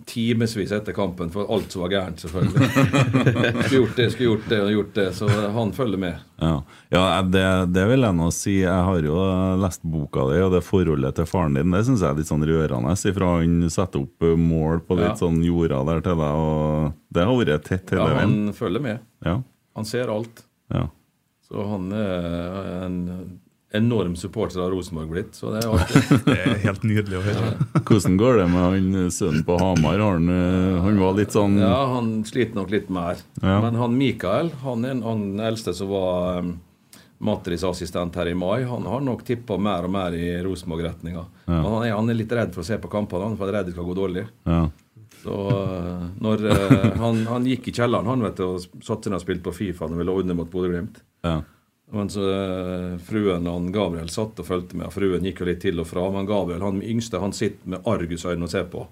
timevis 0.09 0.71
etter 0.73 0.91
kampen 0.97 1.29
for 1.29 1.45
alt 1.53 1.69
som 1.69 1.83
var 1.83 1.91
gærent, 1.93 2.17
selvfølgelig. 2.17 2.69
skulle 3.67 3.77
gjort 3.77 3.95
det, 3.99 4.07
skulle 4.11 4.29
gjort 4.31 4.47
det 4.49 4.57
og 4.63 4.71
gjort 4.73 4.93
det. 4.95 5.05
Så 5.19 5.27
han 5.29 5.73
følger 5.77 6.01
med. 6.01 6.23
Ja, 6.41 6.55
ja 6.89 7.03
det, 7.21 7.43
det 7.75 7.83
vil 7.91 8.01
jeg 8.07 8.17
nå 8.17 8.31
si. 8.33 8.55
Jeg 8.63 8.87
har 8.89 9.05
jo 9.05 9.19
lest 9.61 9.85
boka 9.85 10.25
di, 10.31 10.41
og 10.41 10.55
det 10.57 10.63
forholdet 10.65 11.13
til 11.19 11.29
faren 11.29 11.53
din 11.59 11.77
det 11.77 11.83
syns 11.85 12.01
jeg 12.01 12.09
er 12.09 12.17
litt 12.23 12.31
sånn 12.31 12.47
rørende. 12.49 12.97
Ifra 13.13 13.35
han 13.37 13.69
setter 13.69 14.01
opp 14.01 14.25
mål 14.33 14.81
på 14.89 14.97
litt 14.97 15.11
Ja. 15.11 15.19
sånn 15.21 15.37
jorda 15.45 15.83
der 15.91 16.01
til 16.09 16.17
deg, 16.25 16.41
og 16.49 16.93
det 17.13 17.29
har 17.29 17.37
vært 17.45 17.69
tett 17.69 17.93
hele 17.93 18.09
Ja, 18.09 18.19
han 18.25 18.37
følger 18.57 18.81
med. 18.81 19.05
Ja, 19.29 19.37
Han 19.77 19.85
ser 19.85 20.09
alt. 20.09 20.41
ja. 20.73 20.87
Så 21.55 21.63
han 21.71 21.85
er 21.95 22.85
en 22.85 22.95
enorm 23.75 24.15
supporter 24.19 24.59
av 24.63 24.73
Rosenborg 24.73 25.07
blitt. 25.11 25.35
Så 25.39 25.53
det 25.53 25.61
er 25.63 25.71
artig. 25.71 26.01
Det 26.27 26.35
er 26.35 26.59
helt 26.65 26.83
nydelig 26.87 27.17
å 27.19 27.23
høre. 27.23 27.53
Hvordan 27.79 28.17
går 28.19 28.37
det 28.41 28.45
med 28.51 28.61
han 28.65 29.09
sønnen 29.11 29.45
på 29.47 29.55
Hamar? 29.59 30.03
Han, 30.03 30.27
eh, 30.31 30.77
han 30.83 30.99
var 30.99 31.15
litt 31.17 31.31
sånn 31.35 31.55
Ja, 31.59 31.77
han 31.93 32.11
sliter 32.27 32.59
nok 32.59 32.71
litt 32.75 32.91
mer. 32.91 33.19
Ja. 33.39 33.57
Men 33.63 33.79
han 33.79 33.95
Mikael, 33.99 34.51
han 34.63 34.83
er 34.87 34.95
en- 34.97 35.03
han 35.07 35.25
eldste 35.47 35.73
som 35.75 35.91
var 35.91 36.39
um, 36.43 36.53
Matris-assistent 37.23 38.15
her 38.19 38.27
i 38.31 38.35
mai, 38.35 38.63
han 38.67 38.83
har 38.91 39.03
nok 39.03 39.23
tippa 39.27 39.55
mer 39.59 39.87
og 39.87 39.91
mer 39.95 40.15
i 40.19 40.29
Rosenborg-retninga. 40.43 41.23
Ja. 41.47 41.59
Men 41.61 41.69
han 41.71 41.83
er, 41.87 41.93
han 41.95 42.11
er 42.11 42.19
litt 42.19 42.35
redd 42.35 42.51
for 42.55 42.63
å 42.63 42.67
se 42.67 42.75
på 42.83 42.91
kampene, 42.91 43.29
han, 43.31 43.37
for 43.39 43.47
er 43.51 43.59
redd 43.61 43.71
det 43.71 43.75
skal 43.77 43.87
gå 43.91 43.95
dårlig. 44.03 44.27
ja. 44.47 44.65
Så 45.25 45.33
når 46.21 46.43
uh, 46.45 46.97
han, 47.01 47.23
han 47.25 47.45
gikk 47.49 47.71
i 47.71 47.73
kjelleren, 47.73 48.05
han 48.11 48.21
vet 48.21 48.37
du, 48.37 48.43
og 48.45 48.59
satte 48.85 49.07
seg 49.07 49.13
ned 49.15 49.17
og 49.17 49.23
spilte 49.23 49.45
på 49.47 49.53
Fifa 49.57 49.87
når 49.89 49.97
vi 50.03 50.05
lå 50.05 50.13
under 50.21 50.37
mot 50.37 50.51
Bodø-Glimt. 50.51 50.99
Ja. 51.25 51.35
Men 51.95 52.09
så 52.09 52.23
uh, 52.25 52.95
fruen 53.05 53.45
og 53.45 53.59
han 53.59 53.71
Gabriel 53.71 54.09
satt 54.09 54.39
og 54.41 54.47
fulgte 54.47 54.77
med. 54.79 54.89
Fruen 54.93 55.25
gikk 55.27 55.43
jo 55.43 55.47
litt 55.47 55.61
til 55.63 55.79
og 55.83 55.87
fra. 55.89 56.07
Men 56.11 56.25
Gabriel, 56.27 56.63
han 56.65 56.81
yngste, 56.81 57.21
han 57.21 57.35
sitter 57.35 57.75
med 57.75 57.85
argusøyne 57.87 58.47
og 58.47 58.51
ser 58.51 58.65
på. 58.71 58.87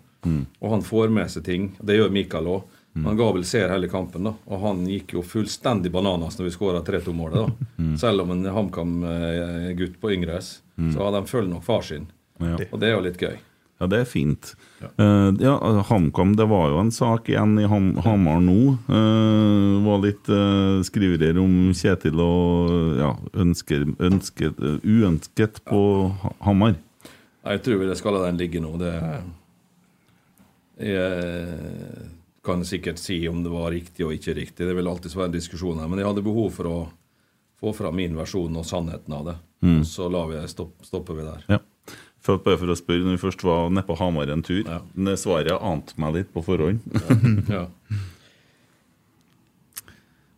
Og 0.60 0.72
han 0.72 0.86
får 0.86 1.10
med 1.12 1.32
seg 1.34 1.46
ting. 1.48 1.72
Det 1.82 1.98
gjør 1.98 2.14
Mikael 2.14 2.50
òg. 2.54 2.80
Men 2.94 3.18
Gabriel 3.18 3.46
ser 3.50 3.72
hele 3.74 3.90
kampen, 3.90 4.28
da. 4.30 4.36
Og 4.46 4.62
han 4.62 4.84
gikk 4.86 5.16
jo 5.16 5.24
fullstendig 5.26 5.90
bananas 5.92 6.38
når 6.38 6.46
vi 6.46 6.54
skåra 6.54 6.84
3-2-målet. 6.86 7.40
da. 7.42 7.88
Selv 8.04 8.22
om 8.24 8.36
en 8.36 8.46
HamKam-gutt 8.54 9.98
på 10.02 10.14
yngres, 10.14 10.60
så 10.78 11.08
hadde 11.08 11.24
de 11.24 11.32
følt 11.32 11.50
nok 11.50 11.66
far 11.66 11.82
sin. 11.88 12.06
Ja. 12.38 12.60
Og 12.70 12.78
det 12.82 12.92
er 12.92 12.96
jo 12.96 13.04
litt 13.08 13.22
gøy. 13.22 13.40
Ja, 13.84 13.88
det 13.92 13.98
er 14.00 14.06
fint. 14.08 14.54
Eh, 14.80 15.30
ja, 15.44 15.54
HamKam, 15.90 16.38
det 16.40 16.46
var 16.48 16.70
jo 16.72 16.78
en 16.80 16.92
sak 16.96 17.28
igjen 17.28 17.58
i 17.60 17.66
Ham 17.68 17.90
Hamar 18.06 18.40
nå. 18.40 18.78
Uh, 18.88 19.84
var 19.84 20.00
litt 20.06 20.30
uh, 20.32 20.80
skriverier 20.88 21.36
om 21.42 21.74
Kjetil 21.76 22.22
og 22.24 22.72
ja, 23.02 23.10
ønsker, 23.44 23.84
ønsket, 24.00 24.62
uh, 24.64 24.78
uønsket 24.88 25.60
på 25.68 25.82
ja. 26.08 26.32
Hamar. 26.48 26.78
Jeg 27.44 27.64
tror 27.66 27.82
vi 27.82 27.90
det 27.90 28.00
skal 28.00 28.16
la 28.16 28.24
den 28.30 28.40
ligge 28.40 28.64
nå. 28.64 28.72
Det 28.80 28.94
Jeg 30.80 32.08
kan 32.48 32.64
sikkert 32.64 33.04
si 33.04 33.20
om 33.28 33.44
det 33.44 33.52
var 33.52 33.76
riktig 33.76 34.08
og 34.08 34.16
ikke 34.16 34.38
riktig. 34.40 34.64
Det 34.64 34.78
vil 34.80 34.88
alltid 34.88 35.12
være 35.12 35.34
en 35.34 35.36
diskusjon 35.36 35.84
her. 35.84 35.92
Men 35.92 36.00
jeg 36.00 36.08
hadde 36.08 36.24
behov 36.24 36.56
for 36.56 36.72
å 36.72 36.80
få 37.60 37.76
fram 37.76 38.00
min 38.00 38.16
versjon 38.16 38.56
og 38.56 38.64
sannheten 38.68 39.20
av 39.20 39.28
det. 39.28 39.38
Mm. 39.64 39.84
så 39.88 40.08
vi 40.28 40.48
stopp, 40.48 40.80
stopper 40.84 41.20
vi 41.20 41.28
der. 41.28 41.44
Ja. 41.52 41.60
For, 42.24 42.40
bare 42.40 42.56
for 42.62 42.72
å 42.72 42.76
spørre, 42.80 43.04
når 43.04 43.18
vi 43.18 43.22
først 43.26 43.41
var 43.44 43.70
nede 43.74 43.84
på 43.88 43.98
Hamar 44.00 44.30
en 44.32 44.44
tur 44.45 44.62
Ja. 44.64 44.80
Svaret 45.20 45.60
ante 45.60 45.98
meg 46.00 46.16
litt 46.16 46.30
på 46.32 46.44
forhånd. 46.45 46.80
Ja. 47.52 47.66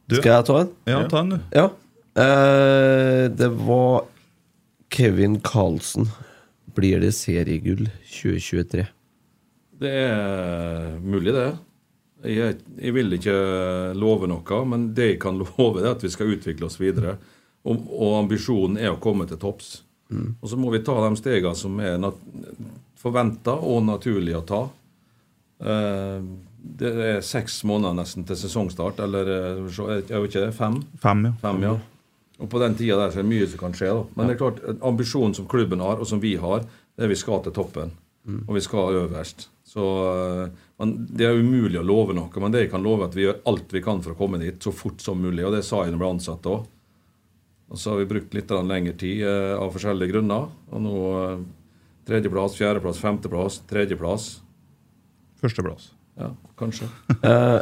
Du, 0.06 0.16
Skal 0.18 0.32
jeg 0.32 0.46
ta 0.46 0.56
en? 0.64 0.72
ja, 0.90 0.98
ta 1.10 1.22
en, 1.22 1.30
du. 1.34 1.38
Ja. 1.54 1.68
Eh, 2.22 3.24
det 3.34 3.50
var 3.66 4.06
Kevin 4.94 5.40
Carlsen. 5.46 6.10
Blir 6.76 7.02
det 7.02 7.14
seriegull 7.18 7.88
2023? 8.10 8.86
Det 9.82 9.92
er 9.92 11.00
mulig, 11.02 11.34
det. 11.36 11.48
Jeg, 12.26 12.60
jeg 12.82 12.94
vil 12.96 13.18
ikke 13.18 13.36
love 13.98 14.30
noe, 14.30 14.60
men 14.70 14.90
det 14.98 15.10
jeg 15.14 15.22
kan 15.26 15.38
love, 15.44 15.82
er 15.84 15.92
at 15.94 16.06
vi 16.06 16.14
skal 16.14 16.34
utvikle 16.36 16.70
oss 16.70 16.78
videre. 16.82 17.18
Og, 17.66 17.82
og 17.90 18.20
ambisjonen 18.24 18.78
er 18.82 18.94
å 18.94 19.02
komme 19.02 19.26
til 19.30 19.42
topps. 19.42 19.80
Og 20.14 20.50
så 20.50 20.58
må 20.60 20.72
vi 20.74 20.84
ta 20.86 20.96
de 21.02 21.18
stegene 21.18 21.56
som 21.58 21.80
er 21.82 21.98
forventa 23.00 23.56
og 23.58 23.84
naturlig 23.88 24.36
å 24.38 24.44
ta. 24.46 24.62
Eh, 25.66 26.28
det 26.66 26.92
er 27.08 27.26
seks 27.26 27.60
måneder 27.70 27.98
nesten 28.00 28.26
til 28.26 28.38
sesongstart, 28.40 29.00
eller 29.06 29.30
jeg 29.30 29.86
er 29.86 30.00
er 30.10 30.18
jo 30.18 30.30
ikke? 30.30 30.48
Fem? 30.56 30.80
Fem, 31.02 31.28
ja. 31.30 31.34
Fem, 31.42 31.62
ja. 31.68 31.76
Og 32.42 32.50
på 32.52 32.60
den 32.60 32.76
tida 32.76 32.98
der 33.00 33.14
så 33.14 33.22
er 33.22 33.24
det 33.24 33.32
mye 33.32 33.48
som 33.48 33.62
kan 33.62 33.76
skje. 33.78 33.92
da. 33.94 34.06
Men 34.16 34.28
det 34.28 34.36
er 34.36 34.42
klart, 34.42 34.64
ambisjonen 34.84 35.36
som 35.38 35.48
klubben 35.48 35.80
har, 35.80 36.02
og 36.02 36.08
som 36.10 36.20
vi 36.20 36.36
har, 36.36 36.66
det 36.96 37.06
er 37.06 37.12
vi 37.12 37.20
skal 37.20 37.44
til 37.46 37.54
toppen. 37.56 37.94
Og 38.48 38.56
vi 38.58 38.62
skal 38.66 38.98
øverst. 39.06 39.50
Så 39.64 39.86
eh, 40.44 40.50
men 40.82 41.08
Det 41.08 41.26
er 41.26 41.38
umulig 41.40 41.80
å 41.80 41.86
love 41.86 42.16
noe, 42.16 42.42
men 42.42 42.52
det 42.52 42.66
jeg 42.66 42.72
kan 42.74 42.84
love 42.84 43.06
at 43.06 43.16
vi 43.16 43.24
gjør 43.24 43.38
alt 43.48 43.72
vi 43.72 43.82
kan 43.86 44.02
for 44.04 44.12
å 44.12 44.20
komme 44.20 44.42
dit 44.42 44.58
så 44.60 44.74
fort 44.76 45.00
som 45.00 45.22
mulig. 45.22 45.46
Og 45.46 45.54
det 45.56 45.64
sa 45.64 45.84
jeg 45.84 45.94
da 45.94 45.96
jeg 45.96 46.02
ble 46.02 46.10
ansatt 46.18 46.50
òg. 46.52 46.66
Og 47.72 47.80
så 47.82 47.92
har 47.92 48.02
vi 48.02 48.10
brukt 48.10 48.36
litt 48.38 48.52
lengre 48.54 48.94
tid 49.00 49.24
eh, 49.26 49.54
av 49.58 49.72
forskjellige 49.74 50.14
grunner. 50.14 50.50
Og 50.72 50.84
nå 50.86 50.98
eh, 51.22 51.46
tredjeplass, 52.08 52.58
fjerdeplass, 52.60 53.00
femteplass, 53.02 53.62
tredjeplass. 53.70 54.28
Førsteplass. 55.42 55.94
Ja, 56.20 56.36
kanskje. 56.60 56.92
Eh, 57.26 57.62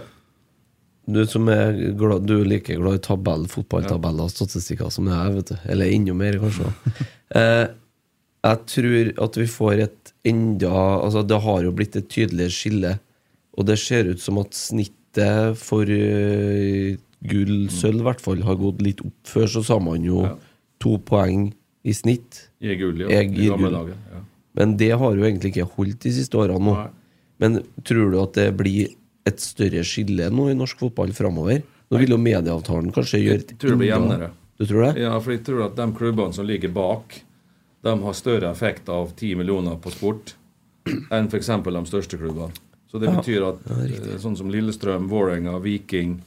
du 1.03 1.25
som 1.27 1.49
er 1.51 1.75
glad, 1.99 2.23
du 2.23 2.37
er 2.37 2.45
like 2.47 2.75
glad 2.79 2.95
i 2.95 3.03
tabell, 3.03 3.41
fotballtabeller 3.51 4.29
og 4.29 4.31
statistikker 4.31 4.91
som 4.93 5.09
jeg, 5.11 5.33
vet 5.35 5.49
du. 5.51 5.55
Eller 5.73 5.91
enda 5.91 6.15
mer, 6.15 6.37
kanskje. 6.39 6.69
eh, 7.39 7.65
jeg 8.43 8.61
tror 8.71 9.11
at 9.25 9.39
vi 9.39 9.47
får 9.51 9.81
et 9.85 10.13
enda 10.27 10.71
Altså, 11.03 11.23
det 11.27 11.39
har 11.43 11.63
jo 11.65 11.73
blitt 11.75 11.97
et 11.99 12.07
tydeligere 12.11 12.55
skille, 12.55 12.93
og 13.59 13.67
det 13.67 13.77
ser 13.81 14.07
ut 14.11 14.23
som 14.23 14.39
at 14.39 14.55
snittet 14.55 15.59
for 15.59 15.87
gull, 17.29 17.67
sølv 17.73 18.01
i 18.01 18.07
hvert 18.07 18.21
fall, 18.23 18.41
har 18.45 18.55
gått 18.59 18.81
litt 18.85 19.01
opp. 19.05 19.15
Før 19.29 19.47
så 19.49 19.63
sa 19.65 19.79
man 19.79 20.03
jo 20.03 20.23
Ja. 20.25 20.35
to 20.79 20.97
poeng 20.99 21.53
i 21.85 21.91
snitt. 21.95 22.49
I 22.61 22.75
gull, 22.79 22.99
ja. 23.01 23.07
I 23.21 23.47
gamle 23.47 23.71
dager. 23.71 23.95
Ja. 24.13 24.21
Men 24.55 24.77
det 24.77 24.91
har 24.91 25.15
jo 25.15 25.23
egentlig 25.23 25.53
ikke 25.55 25.69
holdt 25.75 25.99
de 26.05 26.11
siste 26.11 26.37
årene 26.37 26.59
nå. 26.61 26.75
Nei. 26.75 26.89
Men 27.39 27.63
tror 27.83 28.11
du 28.11 28.19
at 28.21 28.33
det 28.37 28.49
blir 28.57 28.87
et 29.25 29.39
større 29.39 29.81
skille 29.83 30.29
nå 30.31 30.49
i 30.51 30.55
norsk 30.55 30.77
fotball 30.79 31.11
framover? 31.15 31.63
Nå 31.91 31.99
vil 31.99 32.09
jo 32.15 32.17
medieavtalen 32.17 32.91
kanskje 32.93 33.19
gjøre 33.23 33.41
Jeg 33.47 33.57
tror 33.59 33.69
det 33.75 33.77
blir 33.81 33.91
jevnere. 33.91 34.31
Du 34.59 34.65
tror 34.69 34.93
det? 34.93 35.01
Ja, 35.01 35.19
for 35.19 35.31
jeg 35.33 35.43
tror 35.43 35.65
at 35.65 35.75
de 35.75 35.87
klubbene 35.97 36.33
som 36.33 36.45
ligger 36.45 36.69
bak, 36.71 37.21
de 37.83 37.95
har 38.03 38.13
større 38.13 38.51
effekt 38.51 38.87
av 38.89 39.11
10 39.15 39.35
millioner 39.35 39.75
på 39.81 39.91
sport 39.91 40.35
enn 41.11 41.27
f.eks. 41.27 41.47
de 41.47 41.83
største 41.89 42.17
klubbene. 42.19 42.51
Så 42.91 42.99
det 43.01 43.09
betyr 43.09 43.43
at 43.47 43.59
eh, 43.73 44.17
sånn 44.21 44.37
som 44.37 44.51
Lillestrøm, 44.53 45.07
Vålerenga, 45.09 45.57
Viking, 45.63 46.19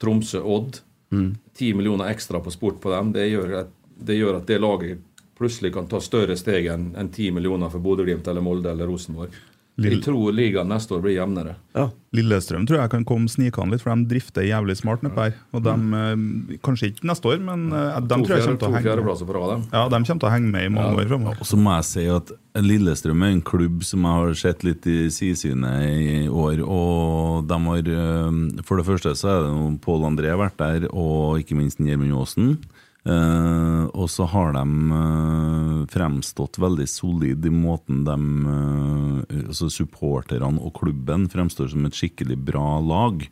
Tromsø, 0.00 0.40
Odd 0.42 0.80
Mm. 1.10 1.36
10 1.54 1.74
millioner 1.74 2.10
ekstra 2.10 2.40
på 2.40 2.50
sport 2.50 2.80
på 2.80 2.90
dem, 2.90 3.12
det 3.12 3.26
gjør 3.26 3.54
at 3.64 3.70
det, 3.98 4.14
gjør 4.14 4.36
at 4.38 4.46
det 4.46 4.60
laget 4.60 5.00
plutselig 5.38 5.72
kan 5.74 5.88
ta 5.90 5.98
større 6.00 6.36
steg 6.38 6.68
enn 6.70 6.90
enn 6.96 7.08
10 7.10 7.32
millioner 7.34 7.70
for 7.72 7.82
Bodø-Glimt 7.82 8.28
eller 8.28 8.44
Molde 8.44 8.70
eller 8.70 8.86
Rosenborg. 8.86 9.34
Jeg 9.80 10.02
tror 10.04 10.34
ligaen 10.36 10.68
neste 10.70 10.96
år 10.96 11.02
blir 11.04 11.14
jevnere. 11.16 11.54
Ja. 11.76 11.86
Lillestrøm 12.16 12.64
tror 12.66 12.80
jeg 12.80 12.90
kan 12.92 13.04
komme 13.06 13.30
snikende 13.30 13.76
litt, 13.76 13.84
for 13.84 13.94
de 13.94 14.08
drifter 14.10 14.42
jævlig 14.42 14.74
smart 14.80 15.04
nedpå 15.06 15.28
her. 15.28 15.36
Og 15.54 15.62
de, 15.62 15.74
mm. 15.78 16.58
Kanskje 16.66 16.90
ikke 16.90 17.06
neste 17.06 17.30
år, 17.30 17.38
men 17.46 17.68
eh, 17.70 18.00
de 18.02 18.18
To, 18.18 18.26
tror 18.26 18.34
jeg 18.36 18.44
fjerde, 18.44 18.48
kommer 18.48 18.60
til 18.60 18.66
å 18.66 18.72
henge 18.72 18.80
med. 18.80 18.88
fjerdeplasser 18.88 19.30
dem. 19.52 19.64
Ja, 19.70 19.84
de 19.86 20.00
kommer 20.00 20.24
til 20.24 20.28
å 20.28 20.32
henge 20.34 20.52
med 20.56 20.66
i 20.66 20.72
mange 20.74 21.04
år 21.04 21.12
framover. 21.12 21.40
Og 21.40 21.50
så 21.50 21.60
må 21.60 21.76
jeg 21.78 21.88
si 21.90 22.06
at 22.10 22.34
Lillestrøm 22.60 23.22
er 23.24 23.34
en 23.36 23.44
klubb 23.52 23.86
som 23.86 24.08
jeg 24.08 24.24
har 24.24 24.36
sett 24.42 24.66
litt 24.66 24.90
i 24.90 24.98
sidesynet 25.14 25.86
i 25.86 26.20
år. 26.26 26.64
Og 26.66 27.46
de 27.48 27.60
har 27.70 27.94
eh, 27.94 28.42
For 28.66 28.80
det 28.82 28.88
første 28.90 29.14
så 29.18 29.32
er 29.32 29.46
det 29.46 29.72
Pål 29.86 30.08
André 30.10 30.34
vært 30.40 30.58
der, 30.60 30.90
og 30.90 31.40
ikke 31.40 31.58
minst 31.58 31.78
Gjermund 31.80 32.18
Aasen. 32.18 32.54
Eh, 33.00 33.84
og 33.96 34.10
så 34.12 34.26
har 34.28 34.52
de 34.52 34.64
uh, 34.92 35.86
fremstått 35.88 36.58
veldig 36.60 36.84
solid 36.90 37.46
i 37.48 37.52
måten 37.52 38.02
de 38.04 38.16
uh, 38.44 39.22
altså 39.46 39.70
Supporterne 39.72 40.60
og 40.60 40.74
klubben 40.82 41.24
fremstår 41.32 41.70
som 41.72 41.86
et 41.88 41.96
skikkelig 41.96 42.36
bra 42.50 42.78
lag. 42.84 43.26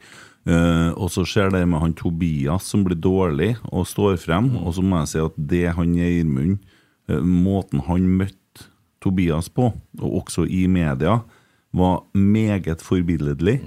Og 0.49 1.11
så 1.13 1.27
skjer 1.29 1.51
det 1.53 1.59
med 1.69 1.83
han 1.83 1.93
Tobias 1.93 2.71
som 2.71 2.81
blir 2.87 2.97
dårlig 2.97 3.51
og 3.69 3.85
står 3.85 4.15
frem. 4.23 4.47
Og 4.63 4.79
så 4.79 4.81
må 4.81 5.03
jeg 5.03 5.11
si 5.11 5.19
at 5.21 5.35
det 5.51 5.67
han 5.77 5.93
Gjermund 5.93 6.63
Måten 7.21 7.83
han 7.85 8.07
møtte 8.17 8.65
Tobias 9.05 9.51
på, 9.53 9.67
og 10.01 10.15
også 10.23 10.47
i 10.49 10.63
media, 10.73 11.19
var 11.77 12.01
meget 12.17 12.81
forbilledlig. 12.81 13.59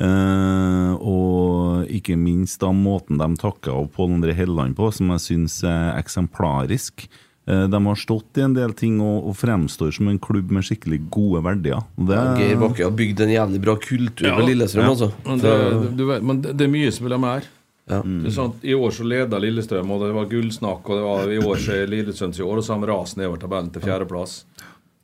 Eh, 0.00 0.92
og 0.96 1.88
ikke 1.92 2.16
minst 2.16 2.62
da 2.62 2.70
måten 2.72 3.18
de 3.20 3.28
takka 3.40 3.74
av 3.76 3.90
Pål 3.94 4.14
André 4.18 4.32
Helleland 4.36 4.76
på, 4.78 4.88
som 4.96 5.10
jeg 5.14 5.24
syns 5.26 5.58
er 5.68 5.98
eksemplarisk. 6.00 7.04
Uh, 7.50 7.64
De 7.72 7.78
har 7.86 7.96
stått 7.98 8.36
i 8.38 8.42
en 8.44 8.52
del 8.54 8.72
ting 8.76 8.98
og, 9.02 9.24
og 9.30 9.34
fremstår 9.40 9.90
som 9.96 10.08
en 10.10 10.18
klubb 10.22 10.52
med 10.54 10.62
skikkelig 10.62 11.00
gode 11.10 11.40
verdier. 11.42 11.80
Det, 11.96 12.14
Ja, 12.14 12.34
Geir 12.38 12.60
Bakke 12.60 12.84
har 12.84 12.92
bygd 12.94 13.22
en 13.24 13.32
jævlig 13.32 13.60
bra 13.64 13.74
kultur 13.80 14.28
Ja. 14.28 14.36
på 14.38 14.44
Lillestrøm, 14.46 14.84
Ja. 14.84 14.90
altså. 14.92 15.08
Men 15.26 15.38
det, 15.40 15.96
du 15.96 16.04
vet, 16.06 16.22
men 16.22 16.42
det 16.44 16.56
det 16.56 16.68
er 16.68 16.72
mye 16.76 16.92
som 16.92 17.04
vil 17.08 17.16
ha 17.16 17.18
mer. 17.18 17.48
Ja. 17.90 18.02
Det 18.06 18.28
er 18.30 18.36
sånn, 18.36 18.52
I 18.62 18.74
år 18.76 18.90
så 18.94 19.02
leda 19.08 19.40
Lillestrøm, 19.42 19.90
og 19.90 20.04
det 20.04 20.12
var 20.14 20.28
gullsnakk. 20.30 20.84
Og 20.86 20.94
det 21.00 21.04
var 21.08 21.32
i 21.32 21.40
år 21.42 21.56
så 21.64 21.72
er 21.80 21.90
Lillestrøm 21.90 22.30
i 22.38 22.44
år, 22.46 22.56
og 22.60 22.62
så 22.64 22.76
har 22.76 22.86
de 22.86 22.92
rast 22.92 23.16
nedover 23.18 23.40
tabellen 23.42 23.72
til 23.74 23.82
fjerdeplass. 23.82 24.44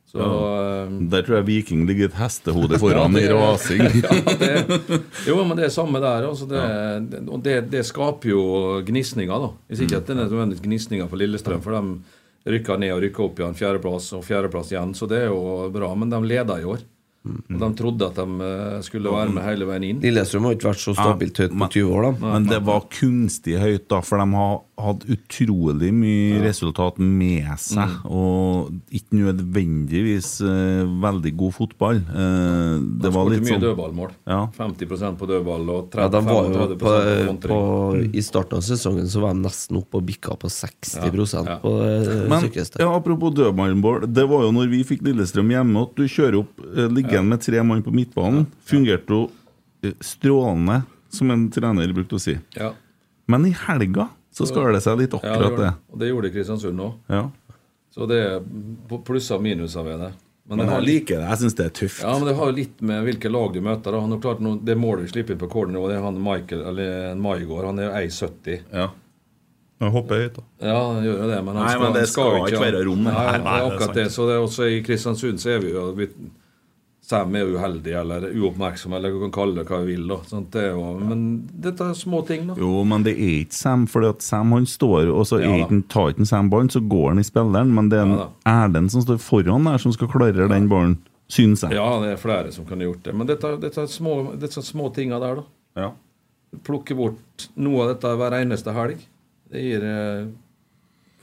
Så 0.07 0.23
ja. 0.23 0.83
Der 1.11 1.23
tror 1.27 1.41
jeg 1.41 1.47
Viking 1.49 1.81
ligger 1.87 2.07
et 2.07 2.15
hestehode 2.15 2.79
foran 2.83 3.17
Ja, 3.19 3.25
i 3.25 3.31
rasing. 3.33 3.81
ja, 4.05 4.35
det, 4.39 5.01
jo, 5.27 5.39
men 5.43 5.57
det 5.59 5.67
er 5.67 5.73
samme 5.73 5.99
der. 6.03 6.29
Altså 6.29 6.47
det, 6.47 6.61
det, 7.11 7.23
og 7.27 7.41
det, 7.43 7.57
det 7.73 7.83
skaper 7.87 8.31
jo 8.31 8.43
gnisninger, 8.87 9.47
da. 9.47 9.51
Hvis 9.67 9.83
ikke 9.83 9.99
at 9.99 10.07
det 10.07 10.15
er 10.15 10.21
nødvendigvis 10.23 10.63
gnisninger 10.63 11.09
for 11.11 11.19
Lillestrøm, 11.19 11.63
for 11.65 11.75
de 11.75 12.53
rykker 12.55 12.79
ned 12.79 12.93
og 12.95 13.01
rykker 13.03 13.25
opp 13.25 13.41
igjen. 13.41 13.57
Fjerdeplass 13.59 14.13
og 14.15 14.23
fjerdeplass 14.23 14.71
igjen, 14.71 14.95
så 14.95 15.09
det 15.11 15.25
er 15.25 15.33
jo 15.33 15.67
bra. 15.75 15.91
Men 15.99 16.13
de 16.15 16.21
leder 16.23 16.63
i 16.63 16.69
år. 16.71 16.87
Og 17.27 17.59
de 17.59 17.69
trodde 17.75 18.07
at 18.07 18.15
de 18.15 18.47
eh, 18.47 18.77
skulle 18.87 19.11
være 19.11 19.33
med 19.35 19.43
hele 19.43 19.67
veien 19.67 19.85
inn. 19.89 20.01
Lillestrøm 20.03 20.47
har 20.47 20.55
ikke 20.55 20.69
vært 20.69 20.83
så 20.85 20.93
stabilt 20.95 21.41
høyt 21.43 21.55
på 21.59 21.69
20 21.75 21.91
år, 21.97 22.05
da. 22.07 22.31
Men 22.37 22.47
det 22.47 22.61
var 22.63 22.87
kunstig 22.93 23.57
høyt, 23.59 23.89
da, 23.91 23.99
for 24.05 24.23
de 24.23 24.39
har 24.39 24.55
hatt 24.77 25.05
utrolig 25.09 25.89
mye 25.95 26.41
resultat 26.43 26.99
med 27.01 27.47
seg. 27.61 27.95
Mm. 28.03 28.09
Og 28.13 28.93
ikke 28.93 29.17
nødvendigvis 29.23 30.35
uh, 30.45 30.83
veldig 31.01 31.31
god 31.39 31.55
fotball. 31.55 32.01
Uh, 32.05 32.77
det 33.01 33.11
var 33.15 33.31
litt 33.31 33.45
mye 33.45 33.55
sånn 33.55 33.63
dødballmål. 33.63 34.11
Ja. 34.29 34.41
50% 34.57 35.17
på 35.17 35.29
dødball 35.31 35.71
og 35.73 35.87
30, 35.95 36.03
Ja, 36.03 36.11
de 36.13 36.21
var 36.27 36.49
jo 36.49 36.67
på, 36.77 36.77
på 36.83 37.37
på, 37.47 37.59
I 38.13 38.23
starten 38.25 38.59
av 38.59 38.65
sesongen 38.67 39.09
så 39.09 39.23
var 39.23 39.33
de 39.33 39.45
nesten 39.47 39.79
oppe 39.81 39.97
og 39.97 40.05
bikka 40.07 40.37
på 40.37 40.51
60 40.51 41.07
ja. 41.07 41.57
på 41.63 41.73
uh, 41.81 42.11
Men 42.29 42.45
sykeste. 42.45 42.81
ja, 42.83 42.91
apropos 42.93 43.33
dødballmål, 43.37 44.05
det 44.13 44.27
var 44.29 44.45
jo 44.45 44.53
når 44.55 44.69
vi 44.75 44.83
fikk 44.87 45.01
Lillestrøm 45.07 45.55
hjemme 45.55 45.87
at 45.87 45.97
du 45.97 46.05
kjører 46.05 46.41
opp 46.43 46.61
uh, 46.61 46.85
liggende 46.85 47.33
med 47.33 47.41
tre 47.45 47.63
mann 47.65 47.81
på 47.85 47.93
midtbanen. 47.95 48.45
Fungerte 48.67 49.13
jo 49.13 49.23
eh, 49.85 49.95
strålende, 50.03 50.83
som 51.13 51.31
en 51.33 51.47
trener 51.53 51.93
brukte 51.95 52.17
å 52.17 52.21
si. 52.21 52.37
Ja. 52.57 52.73
Men 53.31 53.47
i 53.47 53.53
helga 53.65 54.07
så 54.37 54.45
skar 54.49 54.71
det 54.75 54.83
seg 54.85 54.99
litt 55.01 55.15
akkurat 55.17 55.41
ja, 55.41 55.49
det. 55.49 55.57
det. 55.65 55.73
Og 55.93 55.99
det 56.03 56.09
gjorde 56.11 56.31
Kristiansund 56.35 56.83
òg. 56.85 56.93
Ja. 57.09 57.23
Så 57.97 58.05
det 58.09 58.17
er 58.21 58.39
på- 58.89 59.01
plusser 59.07 59.39
og 59.39 59.45
minuser 59.47 59.83
ved 59.87 59.99
det. 60.05 60.11
Men 60.47 60.61
men 60.61 60.69
jeg 60.77 60.83
liker 60.85 61.17
det. 61.19 61.25
Jeg 61.27 61.39
syns 61.41 61.55
det 61.57 61.65
er 61.65 61.73
tøft. 61.75 62.03
Ja, 62.05 62.13
men 62.19 62.27
det 62.29 62.35
har 62.37 62.47
jo 62.47 62.55
litt 62.55 62.81
med 62.81 63.01
hvilke 63.03 63.31
lag 63.33 63.49
du 63.51 63.59
møter. 63.65 63.91
Da. 63.91 63.99
Han 63.99 64.13
har 64.15 64.19
klart 64.23 64.39
noe, 64.39 64.59
Det 64.63 64.77
målet 64.79 65.03
vi 65.03 65.11
slipper 65.11 65.35
inn 65.35 65.41
på 65.41 65.49
corner 65.51 65.73
nå, 65.75 65.81
det 65.89 65.97
er 65.97 66.05
han 66.05 66.21
Michael, 66.23 66.61
eller 66.71 67.15
Maigård. 67.19 67.65
Han 67.67 67.79
er 67.83 67.89
jo 67.89 67.91
1,70. 68.05 68.61
Ja. 68.71 68.85
Han 69.81 69.91
hopper 69.93 70.21
høyt, 70.23 70.37
da. 70.39 70.43
Ja, 70.69 70.77
han 70.93 71.03
gjør 71.03 71.17
jo 71.19 71.27
det, 71.29 71.41
men 71.45 71.55
han 71.55 71.65
Nei, 71.65 71.73
skal, 71.73 71.81
men 71.83 71.93
det 71.93 71.99
han 72.05 72.07
skal 72.13 72.37
ikke 72.47 72.61
være 72.63 72.85
rom, 72.87 73.03
her. 73.05 73.13
nei. 73.13 73.25
Nei, 73.27 73.57
det 73.57 73.65
er 73.67 73.73
akkurat 73.73 73.99
det. 73.99 74.05
Så 74.15 74.25
det 74.29 74.37
er 74.37 74.45
også 74.45 74.69
i 74.71 74.79
Kristiansund 74.87 75.43
så 75.43 75.51
er 75.53 75.59
vi 75.65 75.73
jo 75.73 75.83
vi, 75.99 76.07
Sam 77.07 77.35
er 77.39 77.47
uheldig 77.47 77.93
eller 77.95 78.25
uoppmerksom, 78.35 78.91
eller 78.97 79.13
du 79.15 79.21
kan 79.21 79.31
kalle 79.31 79.61
det 79.61 79.69
hva 79.69 79.77
du 79.79 79.87
vil. 79.87 80.09
det 80.51 80.63
jo, 80.73 80.81
Men 80.99 81.21
dette 81.55 81.85
er 81.87 81.93
små 81.95 82.19
ting, 82.27 82.49
da. 82.49 82.55
Jo, 82.59 82.83
men 82.83 83.05
det 83.05 83.13
er 83.15 83.45
ikke 83.45 83.55
Sam, 83.55 83.85
for 83.87 84.03
Sam 84.19 84.51
han 84.51 84.65
står 84.67 85.07
og 85.13 85.23
så 85.29 85.39
Ja, 85.39 85.53
ikke 85.63 85.85
tar 85.87 86.11
ikke 86.11 86.27
Sam 86.27 86.49
ballen, 86.51 86.69
så 86.69 86.81
går 86.83 87.13
han 87.13 87.19
i 87.19 87.23
spilleren. 87.23 87.71
Men 87.73 87.87
det 87.89 88.01
er 88.01 88.11
Ja, 88.11 88.25
Erlend 88.45 88.91
som 88.91 89.05
står 89.05 89.21
foran 89.23 89.63
der, 89.63 89.77
som 89.79 89.93
skal 89.95 90.11
klare 90.11 90.49
den 90.51 90.67
ballen, 90.67 90.97
syns 91.31 91.63
jeg. 91.63 91.77
Ja, 91.79 91.87
det 92.03 92.11
er 92.11 92.19
flere 92.19 92.51
som 92.51 92.65
kunne 92.65 92.83
gjort 92.83 93.03
det. 93.03 93.15
Men 93.15 93.27
dette, 93.27 93.53
dette 93.61 93.81
er 93.81 93.87
små, 93.87 94.35
disse 94.35 94.61
små 94.61 94.91
tinga 94.93 95.19
der, 95.23 95.39
da. 95.39 95.47
Ja. 95.79 95.91
Plukke 96.67 96.95
bort 96.95 97.47
noe 97.55 97.85
av 97.85 97.93
dette 97.95 98.11
hver 98.19 98.35
eneste 98.41 98.75
helg. 98.75 98.99
Det 99.47 99.63
gir 99.63 99.83
eh, 99.87 100.27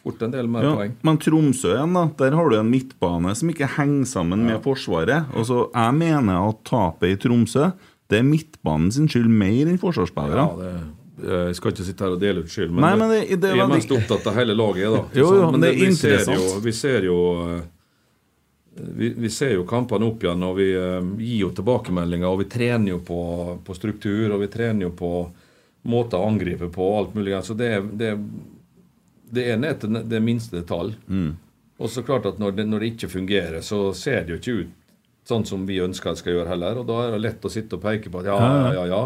fort 0.04 0.22
en 0.26 0.30
del 0.34 0.46
mer 0.52 0.62
Ja, 0.68 0.74
poeng. 0.76 0.92
men 1.02 1.18
Tromsø 1.18 1.72
igjen, 1.74 1.94
da. 1.96 2.04
Der 2.20 2.36
har 2.36 2.50
du 2.50 2.56
en 2.58 2.70
midtbane 2.70 3.34
som 3.34 3.48
ikke 3.50 3.66
henger 3.78 4.04
sammen 4.06 4.44
med 4.46 4.60
Forsvaret. 4.62 5.30
Og 5.34 5.46
så 5.48 5.62
Jeg 5.74 5.94
mener 5.96 6.48
at 6.48 6.62
tapet 6.68 7.14
i 7.14 7.16
Tromsø 7.16 7.72
Det 8.10 8.18
er 8.20 8.22
midtbanen 8.28 8.92
sin 8.92 9.08
skyld 9.08 9.28
mer 9.32 9.66
enn 9.66 9.78
forsvarsspillerne. 9.80 10.44
Ja, 10.44 10.56
det, 10.60 11.24
eh, 11.24 11.46
jeg 11.48 11.54
skal 11.56 11.72
ikke 11.72 11.86
sitte 11.86 12.04
her 12.04 12.12
og 12.12 12.20
dele 12.20 12.42
ut 12.44 12.50
skyld, 12.52 12.70
men, 12.70 12.82
Nei, 12.84 12.94
men 13.00 13.08
det- 13.10 13.40
det 13.40 13.50
jeg 13.56 13.64
er 13.64 13.66
mest 13.72 13.88
opptatt 13.96 14.26
av 14.26 14.34
hele 14.34 14.54
laget. 14.54 14.92
da 14.92 15.04
Jo, 15.20 15.30
jo, 15.40 15.50
men 15.50 15.60
det 15.62 15.70
er 15.74 15.78
vi 15.86 15.94
ser 15.94 16.34
jo, 16.34 16.60
vi 16.60 16.72
ser 16.72 17.00
jo 17.08 17.18
eh, 17.56 17.62
vi, 18.76 19.08
vi 19.16 19.28
ser 19.30 19.54
jo 19.54 19.64
kampene 19.64 20.04
opp 20.06 20.22
igjen, 20.22 20.42
og 20.42 20.56
vi 20.58 20.68
eh, 20.74 21.00
gir 21.22 21.40
jo 21.46 21.50
tilbakemeldinger. 21.54 22.26
Og 22.28 22.40
vi 22.42 22.48
trener 22.50 22.88
jo 22.90 22.98
på, 23.06 23.18
på 23.64 23.74
struktur, 23.76 24.32
og 24.34 24.40
vi 24.42 24.48
trener 24.50 24.88
jo 24.88 24.90
på 24.98 25.10
måter 25.86 26.18
å 26.18 26.26
angripe 26.28 26.68
på, 26.72 26.82
og 26.82 26.98
alt 26.98 27.14
mulig. 27.14 27.36
Så 27.46 27.54
det, 27.56 27.70
er- 27.78 28.18
det, 29.34 29.48
ene 29.54 29.72
er 29.72 29.80
til 29.82 29.98
det 30.10 30.22
minste 30.22 30.56
detalj. 30.60 30.94
Og 31.82 31.90
så 31.90 32.04
klart 32.06 32.26
at 32.30 32.38
når 32.38 32.54
det, 32.56 32.66
når 32.70 32.84
det 32.84 32.92
ikke 32.94 33.10
fungerer, 33.16 33.60
så 33.66 33.88
ser 33.98 34.24
det 34.24 34.34
jo 34.36 34.40
ikke 34.40 34.56
ut 34.62 34.80
sånn 35.28 35.44
som 35.48 35.62
vi 35.66 35.80
ønsker 35.80 36.12
det 36.12 36.20
skal 36.20 36.36
gjøre 36.36 36.52
heller. 36.52 36.80
Og 36.80 36.88
da 36.88 36.98
er 37.06 37.14
det 37.14 37.22
lett 37.24 37.46
å 37.48 37.52
sitte 37.52 37.78
og 37.78 37.84
peke 37.84 38.12
på 38.12 38.20
at 38.20 38.28
ja, 38.28 38.36
ja, 38.40 38.72
ja, 38.76 38.84
ja. 38.92 39.02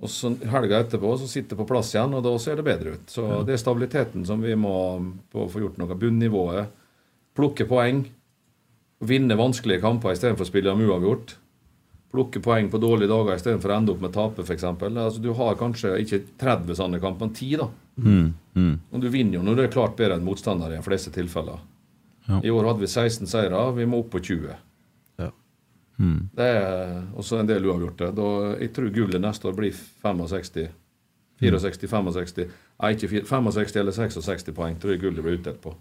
Og 0.00 0.08
så 0.08 0.32
helga 0.48 0.80
etterpå 0.80 1.12
så 1.20 1.26
sitter 1.28 1.54
det 1.54 1.60
på 1.60 1.68
plass 1.68 1.92
igjen, 1.92 2.14
og 2.16 2.24
da 2.24 2.32
ser 2.40 2.56
det 2.56 2.64
bedre 2.64 2.94
ut. 2.96 3.10
Så 3.12 3.42
det 3.44 3.54
er 3.54 3.60
stabiliteten 3.60 4.24
som 4.28 4.40
vi 4.40 4.54
må 4.56 4.74
få 5.32 5.60
gjort 5.60 5.76
noe. 5.80 5.98
Bunnivået. 6.00 6.72
Plukke 7.36 7.66
poeng. 7.68 8.06
Vinne 9.04 9.36
vanskelige 9.36 9.84
kamper 9.84 10.16
istedenfor 10.16 10.46
å 10.46 10.48
spille 10.48 10.72
dem 10.72 10.88
uavgjort. 10.88 11.36
Plukke 12.10 12.42
poeng 12.42 12.70
på 12.72 12.80
dårlige 12.82 13.10
dager 13.12 13.38
istedenfor 13.38 13.70
å 13.70 13.76
ende 13.76 13.92
opp 13.94 14.00
med 14.02 14.14
tape, 14.14 14.42
f.eks. 14.42 14.64
Altså, 14.66 15.20
du 15.22 15.30
har 15.38 15.58
kanskje 15.60 15.92
ikke 16.02 16.24
30 16.40 16.78
sånne 16.80 17.02
kamper, 17.02 17.28
men 17.28 17.36
10, 17.36 17.60
da. 17.60 17.68
Mm, 18.00 18.32
mm. 18.56 18.72
Og 18.90 19.04
du 19.04 19.06
vinner 19.12 19.38
jo 19.38 19.44
når 19.46 19.58
du 19.58 19.62
er 19.66 19.74
klart 19.74 19.94
bedre 19.98 20.16
enn 20.18 20.26
motstander 20.26 20.72
i 20.72 20.78
de 20.80 20.86
fleste 20.86 21.12
tilfeller. 21.14 21.60
Ja. 22.26 22.40
I 22.42 22.50
år 22.50 22.70
hadde 22.70 22.82
vi 22.82 22.90
16 22.90 23.30
seire, 23.30 23.62
vi 23.76 23.86
må 23.86 24.02
opp 24.02 24.10
på 24.14 24.22
20. 24.26 24.58
Mm. 26.00 26.28
Det 26.32 26.44
er 26.44 26.92
også 27.20 27.42
en 27.42 27.48
del 27.48 27.66
uavgjorte. 27.68 28.08
Da, 28.16 28.28
jeg 28.56 28.72
tror 28.72 28.92
gullet 28.94 29.20
neste 29.20 29.50
år 29.50 29.56
blir 29.58 29.76
65. 29.76 30.70
64-65. 31.40 32.52
Nei, 32.80 32.92
ikke 32.96 33.22
65 33.28 33.80
eller 33.80 33.96
66 33.96 34.50
poeng 34.56 34.76
tror 34.80 34.94
jeg 34.94 35.02
gullet 35.04 35.24
blir 35.24 35.38
utdelt 35.38 35.60
på. 35.64 35.74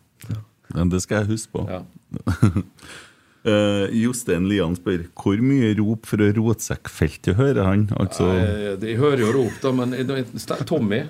Men 0.76 0.92
det 0.92 1.02
skal 1.04 1.24
jeg 1.24 1.34
huske 1.34 1.56
på. 1.56 1.66
Ja. 1.68 1.82
Eh, 3.50 3.96
Jostein 4.04 4.48
Lian 4.50 4.76
spør 4.78 5.06
hvor 5.18 5.42
mye 5.44 5.72
rop 5.80 6.10
fra 6.10 6.30
rotsekkfeltet 6.36 7.38
hører 7.40 7.64
han? 7.66 7.88
Altså, 8.00 8.28
Nei, 8.30 8.76
de 8.82 8.98
hører 9.00 9.26
jo 9.26 9.34
rop, 9.40 9.60
da, 9.64 9.74
men 9.76 9.96
Tommy, 10.70 11.04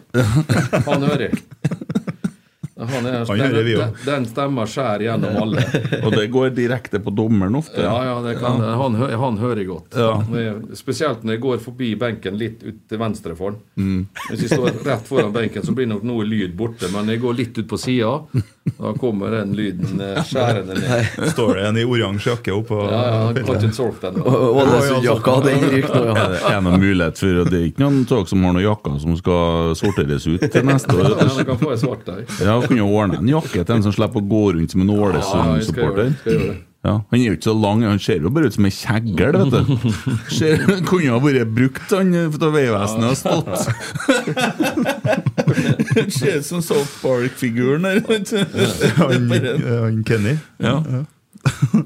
han 0.88 1.10
hører. 1.10 1.36
Han, 2.80 3.06
er, 3.06 3.26
Han 3.28 3.40
hører 3.40 3.64
vi 3.68 3.74
òg. 3.76 3.82
den, 3.82 3.96
den 4.08 4.26
stemma 4.30 4.64
skjærer 4.70 5.04
gjennom 5.04 5.36
alle. 5.42 5.64
og 6.00 6.14
det 6.16 6.26
går 6.32 6.54
direkte 6.56 7.02
på 7.04 7.12
dommeren 7.12 7.58
ofte. 7.60 7.82
Ja, 7.84 7.96
ja, 8.08 8.14
det 8.24 8.38
kan, 8.40 8.62
Han, 8.64 8.96
han 8.96 9.40
hører 9.42 9.66
godt. 9.68 9.98
Ja. 10.00 10.14
Spesielt 10.80 11.26
når 11.28 11.36
jeg 11.36 11.44
går 11.44 11.60
forbi 11.64 11.90
benken 12.00 12.38
litt 12.40 12.64
ut 12.64 12.80
til 12.90 13.02
venstre 13.02 13.36
for 13.36 13.52
han. 13.52 13.60
Mm. 13.76 14.06
Hvis 14.30 14.46
jeg 14.46 14.54
står 14.56 14.80
rett 14.88 15.12
foran 15.12 15.36
benken, 15.36 15.66
så 15.68 15.76
blir 15.76 15.90
nok 15.92 16.06
noe 16.08 16.24
lyd 16.28 16.56
borte. 16.60 16.88
Men 16.94 17.12
jeg 17.12 17.20
går 17.26 17.36
litt 17.42 17.60
ut 17.60 17.68
på 17.68 17.82
sida, 17.84 18.14
da 18.78 18.94
kommer 19.00 19.32
den 19.32 19.54
lyden 19.58 20.02
eh, 20.02 20.20
skjærende 20.28 20.76
ned. 20.80 21.32
Står 21.34 21.56
det 21.58 21.66
en 21.70 21.80
i 21.82 21.86
oransje 21.88 22.32
jakke 22.34 22.54
oppå 22.56 22.80
Ja, 22.86 23.02
ja, 23.08 23.18
han 23.26 23.40
kan 23.40 23.60
ikke 23.60 23.72
solgt 23.76 24.06
den. 24.06 24.22
Ålesund-jakka, 24.22 25.36
den 25.48 25.66
ryker 25.74 26.06
nå. 26.06 26.16
Er 26.20 26.38
det 26.46 26.62
noen 26.68 26.84
mulighet 26.84 27.22
for 27.24 27.44
Det 27.50 27.60
er 27.60 27.68
ikke 27.72 27.84
noen 27.86 28.00
av 28.20 28.26
som 28.30 28.48
har 28.48 28.56
noen 28.56 28.66
jakker 28.66 28.98
som 29.04 29.20
skal 29.20 29.76
sorteres 29.80 30.30
ut 30.30 30.46
til 30.46 30.70
neste 30.70 30.96
år? 30.96 31.12
Ja, 31.12 31.30
han 31.36 31.52
kan 31.52 31.62
få 31.66 31.74
en 31.76 31.84
svart 31.84 32.08
der. 32.08 32.24
Ja, 32.46 32.60
kunne 32.66 32.88
ordne 32.88 33.22
en 33.24 33.36
jakke 33.36 33.64
til 33.64 33.76
en 33.76 33.86
som 33.86 33.96
slipper 33.96 34.24
å 34.24 34.32
gå 34.36 34.44
rundt 34.58 34.76
som 34.76 34.86
en 34.86 34.96
Ålesund-supporter. 34.96 36.66
Ja, 36.80 36.94
han 37.12 37.20
er 37.20 37.26
jo 37.26 37.36
ikke 37.36 37.50
så 37.50 37.54
lang, 37.60 37.82
han 37.84 38.00
ser 38.00 38.22
jo 38.24 38.30
bare 38.32 38.48
ut 38.48 38.56
som 38.56 38.64
en 38.64 38.72
kjegl, 38.72 39.36
vet 39.36 39.52
du. 39.52 39.90
Ser, 40.32 40.62
kunne 40.88 41.12
ha 41.12 41.20
vært 41.20 41.52
brukt, 41.52 41.92
han 41.92 42.14
av 42.16 42.38
Vegvesenet 42.56 43.10
og 43.10 43.18
stått. 43.20 43.68
Han 45.56 46.12
ser 46.12 46.40
ut 46.40 46.46
som 46.48 46.62
South 46.66 47.00
Park-figuren 47.02 47.88
der. 47.88 48.02
vet 48.08 48.30
du. 48.30 48.38
Han, 49.00 49.32
han 49.32 50.04
Kenny. 50.08 50.38
Ja. 50.58 51.06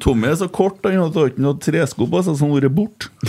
Tommy 0.02 0.28
er 0.32 0.36
så 0.40 0.48
kort, 0.50 0.80
han 0.86 0.98
har 0.98 1.28
ikke 1.30 1.44
noe 1.44 1.58
tresko 1.62 2.08
på 2.10 2.22
seg 2.26 2.38
som 2.40 2.50
har 2.54 2.64
vært 2.64 2.74
borte. 2.74 3.10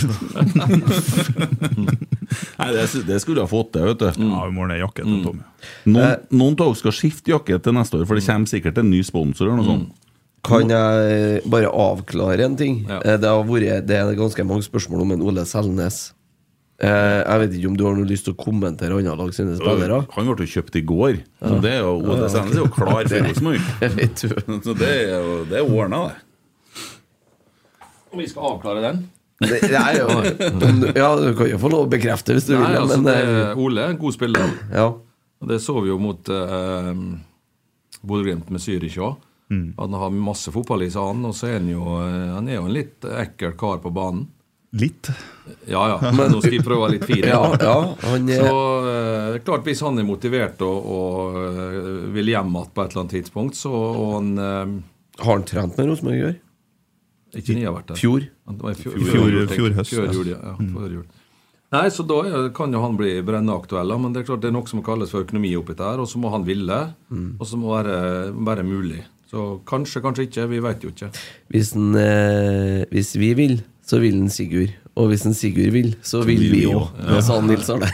Nei, 2.59 2.69
det, 2.73 2.85
det 3.05 3.19
skulle 3.21 3.39
jeg 3.39 3.45
ha 3.45 3.51
fått 3.51 3.75
til, 3.75 3.85
vet 3.91 4.01
du. 4.01 4.07
Ja, 4.25 4.41
vi 4.47 4.55
må 4.55 4.65
ned 4.69 4.81
jakken 4.81 5.11
til 5.11 5.21
Tommy. 5.27 5.45
Noen, 5.91 6.25
noen 6.33 6.57
tog 6.59 6.73
skal 6.79 6.95
skifte 6.95 7.31
jakke 7.35 7.59
til 7.61 7.77
neste 7.77 7.99
år, 7.99 8.07
for 8.09 8.17
det 8.17 8.25
kommer 8.25 8.49
sikkert 8.49 8.81
en 8.81 8.89
ny 8.91 9.03
sponsor 9.05 9.47
eller 9.47 9.61
noe 9.61 9.69
sånt. 9.69 9.93
Kan 10.45 10.69
jeg 10.69 11.41
bare 11.49 11.71
avklare 11.73 12.45
en 12.45 12.57
ting? 12.57 12.83
Ja. 12.89 12.99
Det, 13.17 13.29
har 13.29 13.45
vært, 13.47 13.87
det 13.89 13.97
er 13.97 14.11
ganske 14.17 14.45
mange 14.45 14.65
spørsmål 14.65 15.05
om 15.05 15.15
en 15.15 15.25
Ole 15.25 15.45
Selnes. 15.49 15.97
Eh, 16.83 17.21
Jeg 17.23 17.39
vet 17.39 17.53
ikke 17.55 17.69
om 17.71 17.75
du 17.79 17.85
har 17.87 17.93
noe 17.95 18.07
lyst 18.09 18.25
til 18.27 18.33
å 18.35 18.39
kommentere 18.39 18.97
andre 18.97 19.15
lag 19.15 19.33
sine 19.35 19.55
spillere? 19.55 20.01
Han 20.15 20.27
ble 20.27 20.43
jo 20.45 20.53
kjøpt 20.57 20.75
i 20.75 20.83
går. 20.83 21.19
Så 21.39 21.59
det 21.63 21.71
er 21.77 21.83
jo, 21.85 21.93
Selnes 22.27 22.57
er 22.57 22.61
jo 22.63 22.69
klar 22.73 23.07
for 23.07 23.27
Rosenborg. 23.29 23.61
Så 24.67 24.73
det 24.75 24.89
er 24.91 25.13
jo 25.15 25.37
det 25.49 25.61
er 25.61 25.69
ordna, 25.69 26.01
det. 26.09 26.21
Om 28.11 28.19
vi 28.23 28.27
skal 28.31 28.49
avklare 28.55 28.83
den? 28.83 29.03
Det, 29.43 29.57
det 29.67 29.75
er 29.75 29.97
jo, 29.99 30.07
ja, 30.95 31.07
du 31.19 31.33
kan 31.35 31.49
jo 31.51 31.57
få 31.59 31.67
lov 31.71 31.87
å 31.87 31.91
bekrefte 31.91 32.31
hvis 32.37 32.45
du 32.47 32.53
Nei, 32.55 32.69
vil, 32.69 32.77
altså, 32.79 32.99
men 33.01 33.09
det, 33.09 33.15
eh, 33.51 33.57
Ole 33.59 33.81
er 33.83 33.91
en 33.91 33.97
god 33.99 34.15
spiller. 34.15 34.53
ja. 34.71 34.85
Og 35.43 35.49
det 35.51 35.57
så 35.59 35.73
vi 35.83 35.89
jo 35.91 35.97
mot 35.99 36.29
eh, 36.31 36.91
Bodø-Glimt 38.07 38.47
med 38.55 38.63
Zürich 38.63 38.95
òg. 39.03 39.17
Han 39.51 39.93
har 39.99 40.13
masse 40.15 40.49
fotball 40.55 40.85
i 40.85 40.89
seg, 40.89 41.03
han. 41.03 41.25
Og 41.27 41.35
så 41.37 41.49
er 41.51 41.57
han 41.59 41.67
jo 41.69 41.83
eh, 42.01 42.31
Han 42.33 42.47
er 42.49 42.55
jo 42.57 42.63
en 42.69 42.73
litt 42.73 43.03
ekkel 43.05 43.51
kar 43.59 43.81
på 43.83 43.91
banen. 43.93 44.23
Litt. 44.75 45.09
Ja 45.69 45.81
ja, 45.91 46.11
men 46.11 46.31
nå 46.33 46.39
skal 46.43 46.55
jeg 46.57 46.65
prøve 46.65 46.89
litt 46.91 47.05
fire. 47.07 47.29
Ja, 47.33 47.41
ja, 47.61 47.75
han 48.03 48.29
er- 48.33 48.41
Så 48.43 48.55
eh, 48.91 49.37
klart, 49.45 49.63
hvis 49.67 49.81
han 49.85 49.99
er 50.01 50.07
motivert 50.07 50.61
og, 50.65 50.89
og 50.97 51.37
eh, 51.41 51.91
vil 52.15 52.31
hjem 52.33 52.49
igjen 52.51 52.71
på 52.75 52.83
et 52.83 52.91
eller 52.95 53.03
annet 53.05 53.15
tidspunkt, 53.19 53.55
så 53.59 53.71
og 53.71 54.09
han 54.17 54.31
eh, 54.37 54.73
Har 55.23 55.37
han 55.37 55.45
trent 55.47 55.77
med 55.79 55.91
Rosenborg 55.91 56.17
i 56.19 56.25
år? 56.31 56.35
Ikke 57.35 57.55
ni 57.57 57.65
har 57.67 57.75
vært 57.75 57.89
der. 57.91 57.99
Fjor? 57.99 58.25
Han 58.47 58.59
fjor, 58.61 58.75
Fjor- 58.79 59.11
fjor, 59.11 59.29
jul, 59.35 59.47
fjor 59.85 60.27
ja. 60.31 60.39
ja. 60.39 60.55
ja 60.59 60.89
jul. 60.97 61.05
Nei, 61.75 61.87
så 61.91 62.05
da 62.07 62.19
er- 62.29 62.49
kan 62.55 62.71
jo 62.71 62.79
han 62.83 62.95
bli 62.99 63.17
brennende 63.25 63.55
aktuell. 63.57 63.91
Men 63.99 64.13
det 64.15 64.21
er 64.23 64.27
klart 64.29 64.43
det 64.45 64.51
er 64.51 64.55
noe 64.55 64.69
som 64.69 64.83
kalles 64.85 65.11
for 65.11 65.25
økonomi 65.25 65.51
oppi 65.59 65.75
der. 65.75 65.99
Og 65.99 66.07
så 66.07 66.21
må 66.21 66.31
han 66.31 66.45
ville, 66.47 66.77
og 67.39 67.45
så 67.49 67.59
må 67.59 67.73
det 67.75 67.91
være, 67.91 68.31
være 68.51 68.63
mulig. 68.67 69.01
Så 69.31 69.45
kanskje, 69.67 69.99
kanskje 70.05 70.27
ikke. 70.29 70.45
Vi 70.53 70.61
vet 70.63 70.83
jo 70.85 70.93
ikke. 70.93 71.09
Hvis, 71.51 71.73
den, 71.75 71.89
eh, 71.99 72.85
hvis 72.93 73.15
vi 73.19 73.33
vil, 73.35 73.57
så 73.85 73.99
vil 74.01 74.15
en 74.17 74.29
Sigurd. 74.33 74.71
Og 74.95 75.09
hvis 75.11 75.25
en 75.27 75.33
Sigurd 75.37 75.73
vil, 75.75 75.91
så 76.05 76.23
vil 76.25 76.41
vi 76.51 76.63
òg. 76.71 76.87
Det 77.05 77.23
sa 77.27 77.39
Nils 77.43 77.69
Arne. 77.69 77.89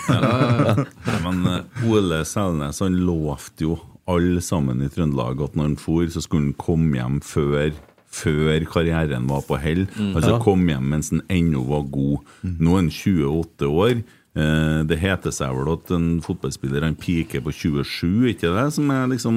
Men 1.26 1.46
eh, 1.50 1.88
Ole 1.92 2.22
Selnes 2.28 2.80
han 2.84 3.00
lovte 3.06 3.66
jo 3.68 3.78
alle 4.12 4.42
sammen 4.44 4.82
i 4.84 4.90
Trøndelag 4.92 5.42
at 5.46 5.56
når 5.56 5.70
han 5.72 5.78
for, 5.80 6.06
så 6.12 6.22
skulle 6.24 6.50
han 6.50 6.60
komme 6.60 6.98
hjem 7.00 7.20
før 7.26 7.72
før 8.12 8.66
karrieren 8.68 9.24
var 9.30 9.40
på 9.48 9.56
hell. 9.64 9.86
Altså 10.12 10.34
Ja. 10.34 10.40
komme 10.44 10.74
hjem 10.74 10.90
mens 10.92 11.14
han 11.14 11.22
ennå 11.32 11.62
var 11.70 11.86
god. 11.94 12.18
Nå 12.44 12.74
er 12.74 12.82
han 12.82 12.90
28 12.92 13.70
år. 13.72 14.02
Eh, 14.32 14.84
Det 14.88 14.96
heter 14.96 15.34
seg 15.36 15.52
vel 15.58 15.74
at 15.74 15.92
en 15.92 16.06
fotballspiller 16.24 16.86
han 16.86 16.96
piker 16.96 17.44
på 17.44 17.52
27, 17.52 18.30
ikke 18.32 18.54
det? 18.56 18.68
Som 18.78 18.94
er 18.94 19.10
liksom 19.12 19.36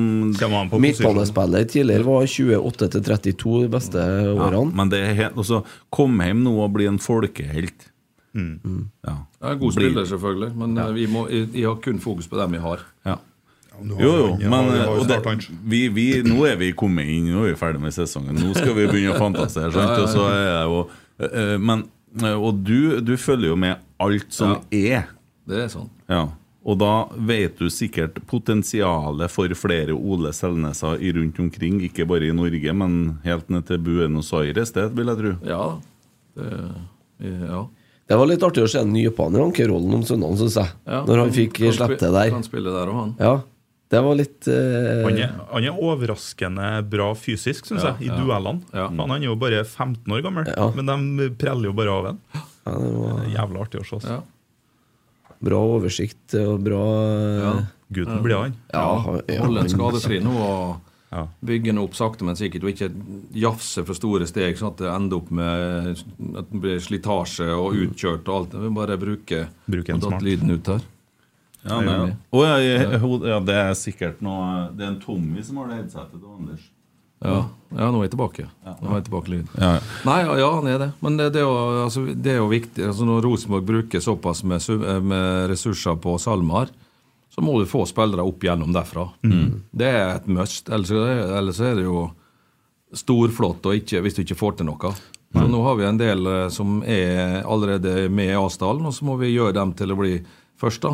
Midtbanespiller 0.79 1.67
tidligere 1.67 2.07
var 2.07 2.29
28 2.29 2.91
til 2.95 3.03
32 3.03 3.57
de 3.65 3.73
beste 3.73 3.99
ja, 3.99 4.31
årene. 4.39 4.71
Men 4.77 4.93
det 4.93 5.03
er 5.03 5.19
helt 5.19 5.41
altså, 5.41 5.65
Kom 5.91 6.23
hjem 6.23 6.45
nå 6.47 6.55
og 6.63 6.73
bli 6.77 6.87
en 6.87 7.03
folkehelt. 7.03 7.91
Mm. 8.35 8.91
Ja. 9.07 9.19
Jeg 9.43 9.51
er 9.51 9.61
god 9.61 9.73
spiller, 9.73 10.07
selvfølgelig, 10.11 10.51
men 10.59 10.79
ja. 10.79 10.89
vi 10.95 11.07
må, 11.07 11.29
jeg, 11.31 11.49
jeg 11.55 11.69
har 11.69 11.79
kun 11.83 12.01
fokus 12.03 12.27
på 12.31 12.39
dem 12.39 12.57
vi 12.57 12.63
har. 12.63 12.83
Ja. 13.07 13.19
Jo, 13.75 14.11
jo, 14.39 14.51
men 14.51 14.69
og 14.87 15.09
det, 15.11 15.19
vi, 15.67 15.89
vi, 15.91 16.07
nå 16.23 16.45
er 16.47 16.59
vi 16.61 16.71
kommet 16.79 17.09
inn, 17.11 17.27
nå 17.35 17.43
er 17.43 17.55
vi 17.55 17.59
ferdig 17.59 17.83
med 17.83 17.95
sesongen. 17.95 18.39
Nå 18.39 18.53
skal 18.55 18.75
vi 18.77 18.87
begynne 18.87 19.17
å 19.17 19.19
fantasere. 19.19 19.73
Sant? 19.75 19.97
Og 19.99 20.07
så 20.13 20.29
er 20.31 20.45
jeg 20.45 20.69
jo 20.71 20.79
eh, 21.27 21.57
Men 21.59 21.83
eh, 22.23 22.37
Og 22.39 22.63
du, 22.63 23.01
du 23.03 23.17
følger 23.19 23.51
jo 23.51 23.59
med 23.59 23.83
alt 24.05 24.33
som 24.35 24.57
er. 24.71 25.07
Det 25.49 25.65
er 25.67 25.71
sånn. 25.73 25.91
Ja. 26.09 26.27
Og 26.65 26.79
da 26.81 26.93
vet 27.29 27.59
du 27.61 27.67
sikkert 27.69 28.23
potensialet 28.31 29.29
for 29.33 29.53
flere 29.59 29.93
Ole 29.93 30.31
Selneser 30.33 30.97
rundt 31.19 31.41
omkring, 31.43 31.83
ikke 31.85 32.07
bare 32.09 32.31
i 32.31 32.37
Norge, 32.37 32.73
men 32.73 33.19
helt 33.27 33.51
ned 33.53 33.67
til 33.69 33.83
Buenos 33.85 34.33
Aires, 34.33 34.73
det 34.73 34.87
vil 34.97 35.13
jeg 35.13 35.21
tro. 35.21 35.33
Ja. 35.45 35.65
Det, 36.35 36.53
ja. 37.51 37.65
Det 38.09 38.17
var 38.21 38.29
litt 38.29 38.43
artig 38.45 38.65
å 38.65 38.69
se 38.69 38.81
Nypan 38.85 39.37
i 39.37 39.43
ankerrollen 39.45 39.99
om 39.99 40.07
søndagen, 40.09 40.41
syns 40.41 40.57
jeg. 40.61 40.73
Ja, 40.89 41.03
Når 41.09 41.23
han 41.23 41.35
fikk 41.37 41.61
det 41.61 42.01
der. 42.01 42.33
Kan 42.33 42.45
spille 42.49 42.73
der 42.73 42.89
også, 42.89 43.03
han. 43.03 43.13
Ja, 43.21 43.35
det 43.93 44.01
var 44.03 44.17
litt 44.19 44.49
uh... 44.49 45.05
Han 45.05 45.21
er, 45.21 45.37
han 45.53 45.69
er 45.69 45.85
overraskende 45.85 46.69
bra 46.91 47.11
fysisk, 47.19 47.69
syns 47.69 47.85
Ja, 47.85 47.93
jeg, 47.93 48.09
i 48.09 48.11
ja. 48.11 48.17
duellene. 48.19 48.65
Ja. 48.73 48.89
Han 48.89 49.15
er 49.19 49.29
jo 49.29 49.37
bare 49.41 49.61
15 49.69 50.17
år 50.17 50.25
gammel, 50.25 50.49
Ja. 50.49 50.71
men 50.77 50.89
de 51.21 51.29
preller 51.39 51.69
jo 51.69 51.77
bare 51.77 51.93
av 52.01 52.11
en. 52.15 52.21
Ja, 52.67 52.73
det 52.79 52.93
var 52.95 53.19
Det 53.21 53.27
er 53.27 53.35
Jævla 53.37 53.61
artig 53.67 53.81
å 53.81 53.85
se. 53.85 53.97
altså. 53.97 54.09
Ja. 54.09 54.23
bra 55.45 55.59
oversikt 55.77 56.35
og 56.41 56.63
bra 56.65 56.83
Ja. 57.43 57.53
Gutten 57.95 58.23
blir 58.25 58.39
han. 58.41 58.55
Ja, 58.73 58.87
Holde 59.45 59.61
en 59.61 59.69
skadefri 59.69 60.21
nå 60.25 60.33
og 60.35 60.81
Ja. 61.13 61.29
bygge 61.45 61.67
den 61.71 61.79
opp 61.79 61.93
sakte, 61.95 62.25
men 62.25 62.35
sikkert, 62.35 62.65
og 62.65 62.71
ikke 62.73 62.89
jafse 63.35 63.85
for 63.87 63.95
store 63.95 64.27
steg, 64.27 64.57
sånn 64.59 64.73
at 64.73 64.79
det 64.79 64.89
ender 64.91 65.17
opp 65.21 65.31
med 65.31 65.99
at 66.39 66.51
det 66.51 66.61
blir 66.61 66.81
slitasje 66.83 67.47
og 67.55 67.75
utkjørt 67.75 68.27
og 68.27 68.35
alt. 68.35 68.57
Vi 68.59 68.71
bare 68.75 68.97
bruke 68.99 69.45
Bruke 69.71 69.91
en 69.91 69.95
og 69.97 70.01
datt 70.01 70.11
smart. 70.11 70.23
lyden 70.23 70.51
ut 70.51 70.67
her. 70.67 70.81
Ja, 71.65 71.81
men, 71.81 71.87
ja. 71.89 72.03
enig. 72.03 72.17
Ja, 72.33 72.57
ja, 72.59 73.29
ja, 73.29 73.41
det 73.41 73.55
er 73.55 73.73
sikkert 73.79 74.21
noe 74.21 74.71
Det 74.77 74.83
er 74.85 74.91
en 74.91 75.01
Tommy 75.01 75.43
som 75.43 75.57
har 75.59 75.69
det 75.69 75.77
headsetet 75.85 76.19
til 76.19 76.35
Anders. 76.39 76.61
Ja, 77.25 77.39
ja 77.81 77.91
nå 77.91 78.01
er 78.03 78.07
jeg 78.07 78.13
tilbake. 78.15 78.47
Nå 78.83 78.91
er 78.93 78.99
jeg 79.01 79.07
tilbake. 79.09 79.39
Nei, 80.05 80.19
ja, 80.41 80.49
han 80.55 80.67
er 80.71 80.79
det. 80.85 80.89
Men 81.03 81.17
det, 81.19 81.31
det, 81.35 81.41
er, 81.41 81.47
jo, 81.49 81.85
altså, 81.85 82.05
det 82.15 82.33
er 82.35 82.41
jo 82.43 82.49
viktig. 82.53 82.85
Altså, 82.87 83.07
når 83.09 83.23
Rosenborg 83.25 83.65
bruker 83.69 84.01
såpass 84.05 84.45
med, 84.45 84.61
eh, 84.71 85.01
med 85.01 85.49
ressurser 85.51 85.97
på 86.05 86.19
SalMar, 86.21 86.69
så 87.35 87.43
må 87.43 87.57
du 87.59 87.67
få 87.67 87.83
spillere 87.91 88.23
opp 88.23 88.45
gjennom 88.47 88.71
derfra. 88.77 89.09
Det 89.73 89.89
er 89.91 90.13
et 90.21 90.27
must. 90.31 90.69
Ellers, 90.71 90.91
er- 90.95 91.33
ellers 91.41 91.59
er 91.61 91.75
det 91.81 91.89
jo 91.89 92.05
storflott 92.95 93.65
ikke, 93.75 94.01
hvis 94.05 94.15
du 94.15 94.23
ikke 94.23 94.39
får 94.39 94.59
til 94.61 94.69
noe. 94.69 94.93
Så 95.35 95.49
nå 95.51 95.63
har 95.67 95.75
vi 95.81 95.85
en 95.89 95.99
del 95.99 96.27
eh, 96.31 96.49
som 96.55 96.77
er 96.87 97.41
allerede 97.43 98.05
med 98.09 98.31
i 98.31 98.39
Asdalen, 98.39 98.87
og 98.87 98.95
så 98.95 99.03
må 99.09 99.17
vi 99.19 99.33
gjøre 99.35 99.57
dem 99.57 99.73
til 99.75 99.91
å 99.91 99.97
bli 99.99 100.13
først, 100.61 100.85
da. 100.87 100.93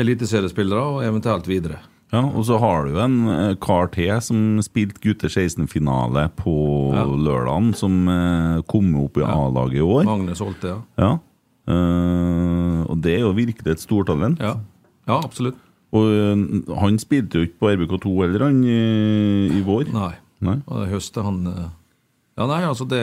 Eliteseriespillere, 0.00 0.82
og 0.84 1.00
eventuelt 1.04 1.48
videre. 1.48 1.78
Ja, 2.10 2.24
og 2.26 2.42
så 2.48 2.56
har 2.58 2.88
du 2.88 2.96
en 2.98 3.16
eh, 3.30 3.52
kar 3.62 3.86
til 3.94 4.10
som 4.26 4.58
spilte 4.66 4.98
gutter 5.04 5.30
16-finale 5.30 6.24
på 6.40 6.54
Ja. 6.96 7.04
lørdagen, 7.06 7.72
som 7.78 8.00
eh, 8.10 8.62
kom 8.66 8.88
opp 9.04 9.16
i 9.20 9.22
A-laget 9.22 9.78
i 9.78 9.84
år. 9.84 10.04
Magnus 10.08 10.42
Holte, 10.42 10.72
ja. 10.74 10.78
Ja. 10.98 11.12
Uh, 11.70 12.82
og 12.90 12.96
det 13.04 13.12
er 13.14 13.20
jo 13.22 13.32
virkelig 13.36 13.76
et 13.76 13.82
stortalent. 13.84 14.40
ja. 14.42 14.56
Ja, 15.08 15.16
absolutt. 15.24 15.56
Og 15.96 16.06
uh, 16.06 16.76
han 16.78 16.98
spilte 17.02 17.38
jo 17.40 17.46
ikke 17.46 17.58
på 17.62 17.70
RBK2 17.72 18.10
heller, 18.24 18.44
han, 18.46 18.58
i, 18.64 19.48
i 19.58 19.62
vår. 19.66 19.88
Nei. 19.94 20.12
Nei. 20.44 20.56
Og 20.66 20.82
det 20.84 20.90
høst 20.92 21.16
er 21.18 21.26
han 21.26 21.40
Ja, 22.38 22.46
nei, 22.46 22.60
altså 22.64 22.86
det 22.88 23.00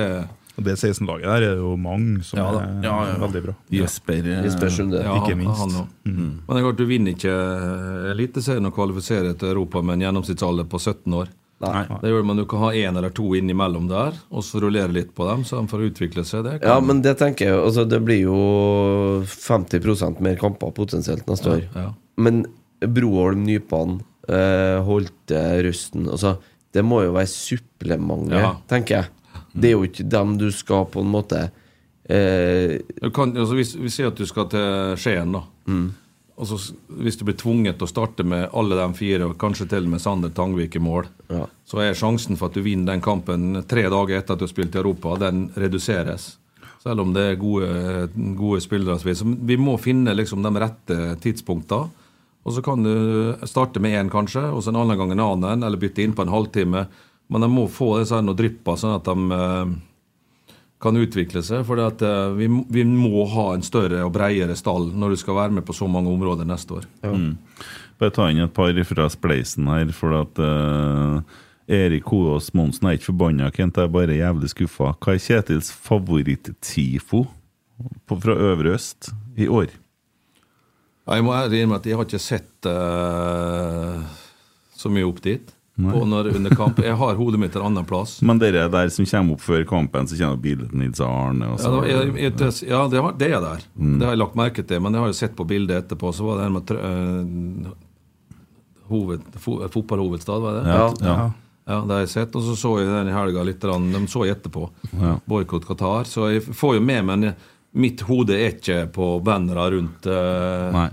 det 0.63 0.73
16-laget 0.79 1.23
der 1.27 1.43
er 1.51 1.55
jo 1.61 1.75
mange 1.77 2.23
som 2.25 2.39
Ja 2.39 2.47
er 2.59 2.83
Ja, 2.83 2.93
ja. 3.11 3.17
veldig 3.21 3.41
bra. 3.45 3.53
Jesper 3.71 4.25
eh, 4.25 4.43
Jesper 4.45 4.69
Sunde. 4.73 5.01
Ja, 5.03 5.15
Ikke 5.21 5.35
minst. 5.37 5.59
han 5.59 5.69
også. 5.69 5.87
Men 6.05 6.47
det 6.47 6.57
er 6.57 6.65
klart, 6.65 6.77
du 6.77 6.85
vinner 6.85 7.13
ikke 7.13 7.33
eh, 7.33 8.11
Eliteserien 8.11 8.65
og 8.65 8.73
kvalifiserer 8.73 9.37
til 9.37 9.49
Europa 9.53 9.81
med 9.81 9.93
en 9.99 10.07
gjennomsnittsalder 10.07 10.65
på 10.65 10.79
17 10.79 11.13
år. 11.13 11.27
Nei. 11.59 11.85
Det 12.01 12.09
gjør 12.11 12.23
man 12.25 12.37
Du 12.37 12.45
kan 12.45 12.59
ha 12.59 12.67
én 12.77 12.97
eller 12.99 13.09
to 13.09 13.31
innimellom 13.33 13.87
der, 13.89 14.13
og 14.29 14.43
så 14.45 14.59
rullere 14.61 14.91
litt 14.93 15.15
på 15.17 15.25
dem, 15.25 15.41
så 15.43 15.57
de 15.61 15.67
får 15.71 15.87
utvikle 15.91 16.21
seg. 16.23 16.43
Det 16.45 16.59
kan- 16.61 16.69
Ja, 16.69 16.79
men 16.79 17.01
det 17.01 17.15
tenker 17.17 17.45
jeg 17.47 17.57
altså, 17.57 17.87
Det 17.89 17.97
blir 18.05 18.21
jo 18.27 19.23
50% 19.25 20.19
mer 20.21 20.35
kamper 20.37 20.71
potensielt 20.71 21.25
neste 21.29 21.49
år. 21.55 21.63
ja. 21.75 21.93
Men 22.17 22.45
Broholm, 22.81 23.43
Nypan, 23.45 24.01
eh, 24.29 24.83
Holte, 24.85 25.63
Rusten 25.65 26.07
altså, 26.09 26.37
Det 26.73 26.83
må 26.85 26.99
jo 27.01 27.13
være 27.13 27.25
supplementet, 27.31 28.37
Ja. 28.37 28.55
tenker 28.69 28.95
jeg. 28.97 29.05
Det 29.57 29.71
er 29.71 29.77
jo 29.77 29.85
ikke 29.87 30.05
dem 30.09 30.35
du 30.37 30.49
skal 30.53 30.85
på 30.93 31.01
en 31.01 31.09
måte 31.11 31.47
eh, 32.07 32.77
kan, 33.13 33.33
altså, 33.35 33.55
hvis 33.57 33.75
vi 33.79 33.89
sier 33.91 34.11
at 34.11 34.19
du 34.19 34.25
skal 34.29 34.49
til 34.51 34.97
Skien, 35.01 35.33
da. 35.35 35.41
Mm. 35.67 35.87
Altså, 36.37 36.59
hvis 37.01 37.17
du 37.17 37.25
blir 37.25 37.37
tvunget 37.39 37.79
til 37.79 37.87
å 37.87 37.89
starte 37.89 38.23
med 38.27 38.51
alle 38.53 38.77
de 38.77 38.87
fire, 38.97 39.25
og 39.25 39.37
kanskje 39.41 39.65
til 39.71 39.87
og 39.87 39.93
med 39.95 40.03
Sander 40.03 40.29
Tangvik 40.37 40.77
i 40.77 40.83
mål, 40.83 41.07
Ja. 41.33 41.47
så 41.65 41.81
er 41.81 41.97
sjansen 41.97 42.37
for 42.37 42.47
at 42.47 42.53
du 42.53 42.61
vinner 42.61 42.93
den 42.93 43.01
kampen 43.01 43.63
tre 43.67 43.87
dager 43.89 44.19
etter 44.19 44.33
at 44.33 44.39
du 44.39 44.45
har 44.45 44.53
spilt 44.53 44.75
i 44.75 44.77
Europa, 44.83 45.17
den 45.17 45.49
reduseres. 45.57 46.37
Selv 46.83 47.01
om 47.01 47.13
det 47.13 47.23
er 47.23 47.39
gode, 47.41 48.09
gode 48.37 48.61
spillere. 48.61 48.99
Så 49.01 49.25
vi 49.25 49.57
må 49.57 49.79
finne 49.81 50.13
liksom 50.15 50.43
de 50.45 50.51
rette 50.61 51.17
tidspunktene. 51.19 51.89
Og 52.47 52.53
så 52.53 52.61
kan 52.63 52.79
du 52.83 53.35
starte 53.43 53.81
med 53.83 53.97
én, 53.97 54.09
kanskje, 54.09 54.45
og 54.53 54.61
så 54.63 54.69
en 54.71 54.77
annen 54.79 54.97
gang 54.97 55.11
en 55.11 55.19
annen, 55.19 55.63
eller 55.63 55.77
bytte 55.81 55.99
inn 56.05 56.13
på 56.15 56.23
en 56.23 56.31
halvtime. 56.31 56.85
Men 57.27 57.43
de 57.43 57.49
må 57.51 57.67
få 57.71 57.97
disse 57.99 58.15
her 58.15 58.35
dryppa, 58.37 58.77
sånn 58.79 58.95
at 58.95 59.07
de 59.07 59.37
eh, 59.37 59.71
kan 60.83 60.99
utvikle 60.99 61.41
seg. 61.43 61.65
For 61.67 61.81
eh, 61.81 62.29
vi, 62.37 62.47
vi 62.69 62.85
må 62.87 63.25
ha 63.33 63.49
en 63.55 63.65
større 63.65 64.03
og 64.05 64.13
bredere 64.15 64.55
stall 64.59 64.91
når 64.95 65.15
du 65.15 65.21
skal 65.23 65.39
være 65.41 65.57
med 65.57 65.67
på 65.67 65.75
så 65.75 65.89
mange 65.91 66.13
områder 66.13 66.47
neste 66.47 66.79
år. 66.79 66.87
Mm. 67.03 67.33
Bare 67.97 68.13
ta 68.13 68.29
inn 68.29 68.43
et 68.43 68.53
par 68.53 68.77
fra 68.85 69.09
Spleisen 69.09 69.67
her, 69.71 69.89
for 69.95 70.13
at 70.19 70.39
uh, 70.39 71.17
Erik 71.65 72.05
Hoås 72.11 72.51
Monsen 72.53 72.87
er 72.87 72.99
ikke 72.99 73.09
forbanna, 73.09 73.49
Kent. 73.51 73.79
Jeg 73.79 73.89
er 73.89 73.95
bare 73.95 74.19
jævlig 74.19 74.51
skuffa. 74.53 74.93
Hva 75.01 75.15
er 75.15 75.23
Kjetils 75.23 75.71
favoritt-TIFO 75.73 77.23
fra 78.13 78.37
Øvre 78.51 78.75
Øst 78.77 79.09
i 79.35 79.49
år? 79.49 79.73
Jeg 81.07 81.23
må 81.23 81.33
ærlig 81.33 81.63
innrømme 81.63 81.81
at 81.81 81.87
jeg 81.87 81.97
har 81.97 82.05
ikke 82.05 82.21
sett 82.21 82.69
uh, 82.69 84.05
så 84.77 84.91
mye 84.93 85.07
opp 85.09 85.23
dit 85.25 85.56
på 85.77 86.01
når, 86.09 86.31
under 86.35 86.55
kamp. 86.57 86.79
Jeg 86.81 86.95
har 86.97 87.15
hodet 87.15 87.39
mitt 87.39 87.55
en 87.55 87.61
annen 87.69 87.85
plass. 87.85 88.17
Men 88.27 88.39
dere 88.41 88.63
der 88.73 88.89
som 88.89 89.05
kommer 89.05 89.37
opp 89.37 89.41
før 89.45 89.63
kampen, 89.69 90.07
så 90.09 90.17
kommer 90.17 90.37
bildet 90.41 90.71
til 90.71 90.79
Nils 90.81 90.99
Arne 91.05 91.51
og 91.53 91.59
Ja, 91.61 91.69
var- 91.75 91.85
jeg, 91.91 92.13
jeg, 92.17 92.35
det- 92.37 92.63
ja 92.67 92.79
det, 92.89 93.01
har, 93.05 93.13
det 93.21 93.31
er 93.31 93.41
der. 93.45 93.65
Det 93.77 94.05
har 94.07 94.15
jeg 94.15 94.21
lagt 94.23 94.35
merke 94.41 94.65
til. 94.67 94.81
Men 94.81 94.93
jeg 94.97 95.01
har 95.05 95.11
jo 95.13 95.19
sett 95.21 95.35
på 95.37 95.45
bildet 95.47 95.83
etterpå, 95.85 96.13
så 96.17 96.25
var 96.25 96.37
det 96.39 96.47
her 96.47 96.55
med 96.57 96.65
trø- 96.65 96.85
eh, 96.87 97.75
hoved, 98.87 99.21
fo, 99.39 99.59
fotballhovedstad, 99.69 100.39
var 100.41 100.53
det? 100.61 100.69
ja, 100.69 100.93
ja. 101.01 101.31
Ja, 101.67 101.81
det 101.83 101.91
har 101.97 101.99
jeg 102.05 102.09
sett. 102.13 102.35
Og 102.39 102.43
så 102.45 102.53
så 102.55 102.69
jeg 102.79 102.87
den 102.87 103.09
i 103.11 103.11
helga 103.11 103.41
litt. 103.43 103.59
De 103.59 103.99
så 104.07 104.21
jeg 104.23 104.37
etterpå. 104.37 104.69
Ja. 105.01 105.17
Boikott 105.27 105.65
Qatar. 105.67 106.05
Så 106.07 106.29
jeg 106.31 106.45
får 106.55 106.77
jo 106.77 106.83
med, 106.87 107.03
men 107.09 107.25
mitt 107.75 107.99
hode 108.07 108.37
er 108.37 108.53
ikke 108.53 108.77
på 108.95 109.09
bannere 109.19 109.65
rundt 109.75 110.07
uh, 110.07 110.71
Nei. 110.71 110.85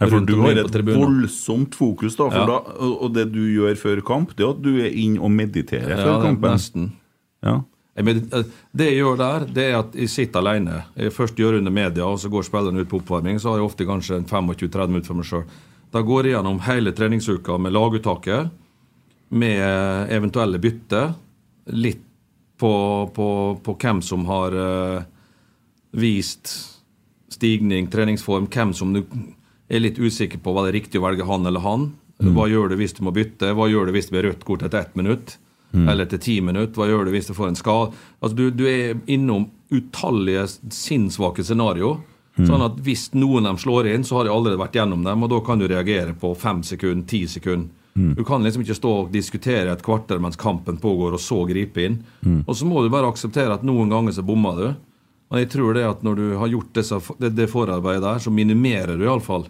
For 0.00 0.24
du 0.24 0.36
har 0.40 0.56
et 0.56 0.76
voldsomt 0.86 1.74
fokus, 1.76 2.14
da. 2.16 2.30
Ja. 2.32 2.44
da 2.48 2.54
og 2.88 3.10
det 3.12 3.26
du 3.34 3.42
gjør 3.52 3.76
før 3.76 4.00
kamp, 4.00 4.30
det 4.36 4.46
er 4.46 4.54
at 4.54 4.62
du 4.64 4.70
er 4.80 4.94
inn 4.96 5.18
og 5.20 5.30
mediterer 5.34 5.92
Ja, 5.92 6.04
før 6.06 6.22
kampen. 6.24 6.54
nesten. 6.56 6.86
Ja. 7.44 7.58
Eh, 7.96 8.04
Det 8.72 8.86
jeg 8.86 8.96
gjør 9.02 9.18
der, 9.18 9.44
det 9.44 9.64
er 9.70 9.78
at 9.82 9.94
jeg 9.94 10.08
sitter 10.08 10.40
alene. 10.40 10.84
Jeg 10.96 11.12
først 11.12 11.36
gjør 11.36 11.58
under 11.58 11.70
media, 11.70 12.04
og 12.06 12.18
så 12.18 12.30
går 12.32 12.42
spillerne 12.48 12.80
ut 12.80 12.88
på 12.88 13.00
oppvarming. 13.02 13.38
Så 13.38 13.50
har 13.50 13.58
jeg 13.58 13.66
ofte 13.68 13.84
kanskje 13.84 14.22
25-30 14.24 14.88
minutter 14.88 15.06
for 15.12 15.14
meg 15.20 15.26
sjøl. 15.28 15.44
Da 15.92 16.00
går 16.00 16.24
jeg 16.24 16.34
gjennom 16.38 16.60
hele 16.64 16.92
treningsuka 16.92 17.58
med 17.58 17.72
laguttaket, 17.72 18.50
med 19.30 20.10
eventuelle 20.10 20.58
bytter. 20.58 21.12
Litt 21.76 22.00
på, 22.58 22.72
på, 23.14 23.28
på 23.62 23.74
hvem 23.76 24.00
som 24.02 24.24
har 24.26 24.52
uh, 24.52 25.02
vist 25.92 26.50
stigning, 27.30 27.88
treningsform, 27.90 28.46
hvem 28.52 28.72
som 28.74 28.92
du 28.94 29.02
er 29.70 29.84
litt 29.84 29.98
usikker 29.98 30.40
på 30.42 30.52
var 30.56 30.66
det 30.68 30.76
riktig 30.78 31.00
å 31.00 31.06
velge 31.06 31.26
han 31.28 31.46
eller 31.46 31.62
han. 31.64 31.92
Hva 32.20 32.48
gjør 32.50 32.72
du 32.72 32.76
hvis 32.76 32.92
du 32.98 33.04
må 33.06 33.14
bytte? 33.16 33.54
Hva 33.56 33.68
gjør 33.70 33.88
du 33.88 33.94
hvis 33.96 34.10
det 34.10 34.16
blir 34.16 34.26
rødt 34.28 34.44
kort 34.44 34.62
etter 34.66 34.82
ett 34.82 34.96
minutt? 34.98 35.38
Eller 35.72 36.04
etter 36.04 36.18
ti 36.20 36.40
minutter? 36.44 36.74
Hva 36.76 36.88
gjør 36.90 37.06
du 37.06 37.14
hvis 37.14 37.30
du 37.30 37.34
får 37.36 37.52
en 37.52 37.58
skade? 37.58 37.92
Altså, 38.20 38.36
du, 38.36 38.50
du 38.50 38.64
er 38.68 38.98
innom 39.06 39.46
utallige 39.70 40.46
sinnssvake 40.74 41.44
scenario. 41.46 42.00
Sånn 42.40 42.62
at 42.64 42.78
hvis 42.84 43.10
noen 43.14 43.44
av 43.46 43.54
dem 43.54 43.60
slår 43.62 43.88
inn, 43.92 44.04
så 44.06 44.18
har 44.18 44.26
de 44.26 44.32
allerede 44.32 44.60
vært 44.60 44.76
gjennom 44.78 45.02
dem, 45.04 45.22
og 45.26 45.30
da 45.32 45.40
kan 45.44 45.60
du 45.60 45.66
reagere 45.68 46.14
på 46.16 46.30
fem 46.38 46.62
sekunder, 46.64 47.06
ti 47.10 47.24
sekunder. 47.28 47.68
Du 48.16 48.22
kan 48.24 48.42
liksom 48.46 48.62
ikke 48.64 48.76
stå 48.78 48.90
og 49.02 49.10
diskutere 49.12 49.72
et 49.74 49.82
kvarter 49.84 50.20
mens 50.22 50.38
kampen 50.40 50.78
pågår, 50.80 51.16
og 51.16 51.20
så 51.20 51.40
gripe 51.48 51.82
inn. 51.84 51.98
Og 52.46 52.54
så 52.56 52.68
må 52.68 52.82
du 52.84 52.88
bare 52.92 53.10
akseptere 53.10 53.54
at 53.58 53.64
noen 53.66 53.90
ganger 53.92 54.14
så 54.16 54.24
bommer 54.24 54.56
du. 54.60 54.68
Og 55.30 55.38
jeg 55.38 55.50
tror 55.52 55.74
det 55.76 55.84
at 55.86 56.02
når 56.06 56.16
du 56.16 56.26
har 56.40 56.48
gjort 56.50 56.70
disse, 56.74 57.00
det, 57.20 57.32
det 57.36 57.50
forarbeidet 57.50 58.02
der, 58.02 58.18
så 58.22 58.32
minimerer 58.34 58.96
du 58.98 59.04
iallfall 59.04 59.48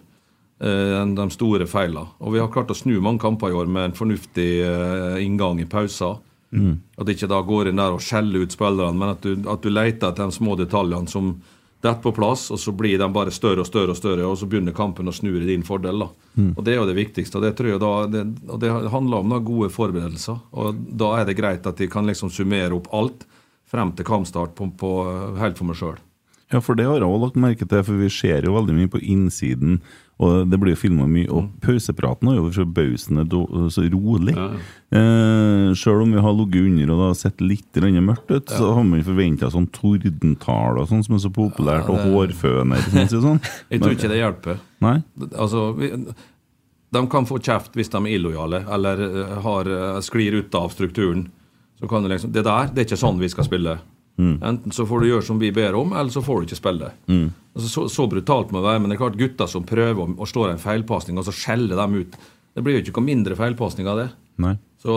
eh, 0.61 1.05
de 1.17 1.27
store 1.33 1.67
feilene. 1.69 2.07
Og 2.21 2.35
vi 2.35 2.41
har 2.41 2.51
klart 2.53 2.71
å 2.71 2.77
snu 2.77 2.99
mange 3.01 3.23
kamper 3.23 3.51
i 3.51 3.57
år 3.57 3.69
med 3.69 3.89
en 3.89 3.97
fornuftig 3.97 4.51
eh, 4.65 5.23
inngang 5.25 5.61
i 5.61 5.69
pauser. 5.69 6.19
At 6.99 7.07
ikke 7.07 7.29
da 7.31 7.39
går 7.47 7.69
inn 7.69 7.79
der 7.79 7.95
og 7.95 8.03
skjeller 8.03 8.43
ut 8.43 8.51
spillerne, 8.51 8.97
men 8.99 9.13
at 9.13 9.23
du, 9.23 9.37
at 9.47 9.63
du 9.63 9.71
leter 9.71 10.09
etter 10.09 10.27
de 10.27 10.35
små 10.35 10.57
detaljene 10.59 11.07
som 11.07 11.37
detter 11.81 12.01
på 12.03 12.11
plass, 12.13 12.49
og 12.53 12.59
så 12.61 12.73
blir 12.77 12.99
de 12.99 13.07
bare 13.13 13.31
større 13.33 13.63
og 13.63 13.69
større, 13.69 13.95
og 13.95 13.97
større, 13.97 14.25
og 14.27 14.37
så 14.37 14.45
begynner 14.49 14.75
kampen 14.75 15.09
å 15.09 15.15
snu 15.15 15.31
i 15.39 15.47
din 15.47 15.63
fordel. 15.65 16.03
da. 16.03 16.09
Og 16.55 16.63
Det 16.63 16.75
er 16.75 16.77
jo 16.81 16.85
det 16.89 16.97
viktigste. 16.99 17.39
og 17.39 17.43
Det 17.43 17.55
tror 17.57 17.71
jeg 17.71 17.81
da, 17.81 17.93
det, 18.07 18.23
og 18.47 18.59
det 18.59 18.71
handler 18.93 19.17
om 19.17 19.29
da 19.29 19.39
gode 19.39 19.71
forberedelser. 19.73 20.39
og 20.51 20.75
Da 20.75 21.15
er 21.19 21.25
det 21.25 21.37
greit 21.39 21.65
at 21.65 21.77
de 21.77 21.87
kan 21.87 22.05
liksom 22.05 22.29
summere 22.29 22.75
opp 22.75 22.91
alt 22.93 23.25
frem 23.65 23.91
til 23.95 24.05
kampstart 24.05 24.53
på, 24.55 24.69
på, 24.77 24.91
helt 25.39 25.57
for 25.57 25.65
meg 25.65 25.79
sjøl. 25.79 25.99
Ja, 26.51 26.59
for 26.59 26.75
det 26.75 26.85
har 26.85 26.99
jeg 26.99 27.07
også 27.07 27.25
lagt 27.25 27.39
merke 27.39 27.65
til, 27.65 27.83
for 27.87 27.95
vi 27.95 28.09
ser 28.11 28.43
jo 28.43 28.57
veldig 28.57 28.75
mye 28.75 28.91
på 28.91 28.99
innsiden, 28.99 29.79
og 30.21 30.49
det 30.51 30.59
blir 30.61 30.75
jo 30.75 30.79
filma 30.83 31.07
mye. 31.09 31.27
Og 31.33 31.47
pausepraten 31.63 32.29
er 32.29 32.37
jo 32.37 32.49
forbausende 32.53 33.25
så 33.73 33.85
rolig. 33.89 34.35
Eh, 34.37 35.71
Sjøl 35.77 36.03
om 36.03 36.13
vi 36.13 36.21
har 36.21 36.35
ligget 36.37 36.67
under 36.67 36.91
og 36.93 37.01
det 37.01 37.07
har 37.07 37.17
sett 37.23 37.41
litt 37.41 37.81
mørkt 37.81 38.29
ut, 38.31 38.49
så 38.51 38.73
har 38.75 38.85
man 38.85 39.01
forventa 39.07 39.49
sånn 39.49 39.69
tordentale 39.73 40.83
og 40.83 40.91
sånn 40.91 41.03
som 41.07 41.17
er 41.17 41.23
så 41.25 41.31
populært, 41.33 41.89
og 41.89 42.03
hårføner 42.05 42.85
sånn, 42.91 43.09
sånn. 43.09 43.41
Jeg 43.71 43.81
tror 43.81 43.97
ikke 43.97 44.11
det 44.11 44.21
hjelper. 44.21 44.61
Nei? 44.85 44.97
Altså, 45.31 45.71
vi, 45.77 45.91
de 46.91 47.03
kan 47.09 47.27
få 47.27 47.39
kjeft 47.39 47.77
hvis 47.79 47.89
de 47.93 48.01
er 48.03 48.17
illojale 48.17 48.65
eller 48.69 49.05
eh, 49.07 49.37
har, 49.45 49.69
eh, 49.71 50.01
sklir 50.05 50.41
ut 50.41 50.55
av 50.59 50.69
strukturen. 50.73 51.29
Så 51.79 51.89
kan 51.89 52.03
du 52.03 52.11
liksom, 52.11 52.31
Det 52.31 52.43
der, 52.45 52.69
det 52.69 52.83
er 52.83 52.89
ikke 52.89 52.99
sånn 52.99 53.21
vi 53.21 53.29
skal 53.31 53.47
spille. 53.47 53.79
Enten 54.43 54.71
så 54.75 54.85
får 54.85 55.01
du 55.01 55.07
gjøre 55.07 55.25
som 55.25 55.39
vi 55.41 55.51
ber 55.55 55.75
om, 55.79 55.93
eller 55.93 56.11
så 56.13 56.21
får 56.21 56.41
du 56.41 56.49
ikke 56.49 56.59
spille. 56.59 56.91
Altså, 57.55 57.69
så, 57.69 57.85
så 57.89 58.07
brutalt 58.11 58.51
må 58.51 58.59
det 58.61 58.67
være, 58.67 58.81
men 58.83 58.91
det 58.91 58.97
er 58.97 59.01
klart 59.03 59.19
gutter 59.19 59.49
som 59.49 59.63
prøver 59.67 60.01
å, 60.03 60.09
å 60.21 60.27
slå 60.29 60.47
en 60.49 60.61
feilpasning, 60.61 61.17
og 61.17 61.25
så 61.27 61.33
skjeller 61.35 61.79
dem 61.79 61.95
ut 62.03 62.19
Det 62.53 62.61
blir 62.65 62.75
jo 62.75 62.83
ikke 62.83 62.99
noe 62.99 63.07
mindre 63.07 63.35
feilpasning 63.39 63.87
av 63.87 64.01
det. 64.01 64.09
Så, 64.81 64.93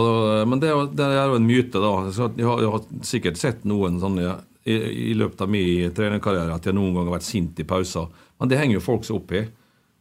men 0.51 0.59
det, 0.61 0.73
det 0.99 1.07
er 1.07 1.28
jo 1.31 1.39
en 1.39 1.47
myte, 1.47 1.78
da. 1.78 1.93
Så 2.11 2.31
jeg, 2.35 2.47
har, 2.49 2.62
jeg 2.65 2.73
har 2.73 2.85
sikkert 3.07 3.39
sett 3.39 3.66
noen 3.69 4.01
sånne 4.03 4.39
i, 4.65 4.74
i 5.11 5.15
løpet 5.15 5.45
av 5.45 5.51
min 5.53 5.93
trenerkarriere 5.95 6.57
at 6.57 6.66
jeg 6.66 6.74
noen 6.74 6.95
ganger 6.97 7.12
har 7.12 7.19
vært 7.19 7.28
sint 7.28 7.61
i 7.61 7.66
pauser. 7.69 8.09
Men 8.41 8.51
det 8.51 8.59
henger 8.59 8.78
jo 8.78 8.85
folk 8.85 9.07
seg 9.07 9.20
opp 9.20 9.35
i. 9.36 9.45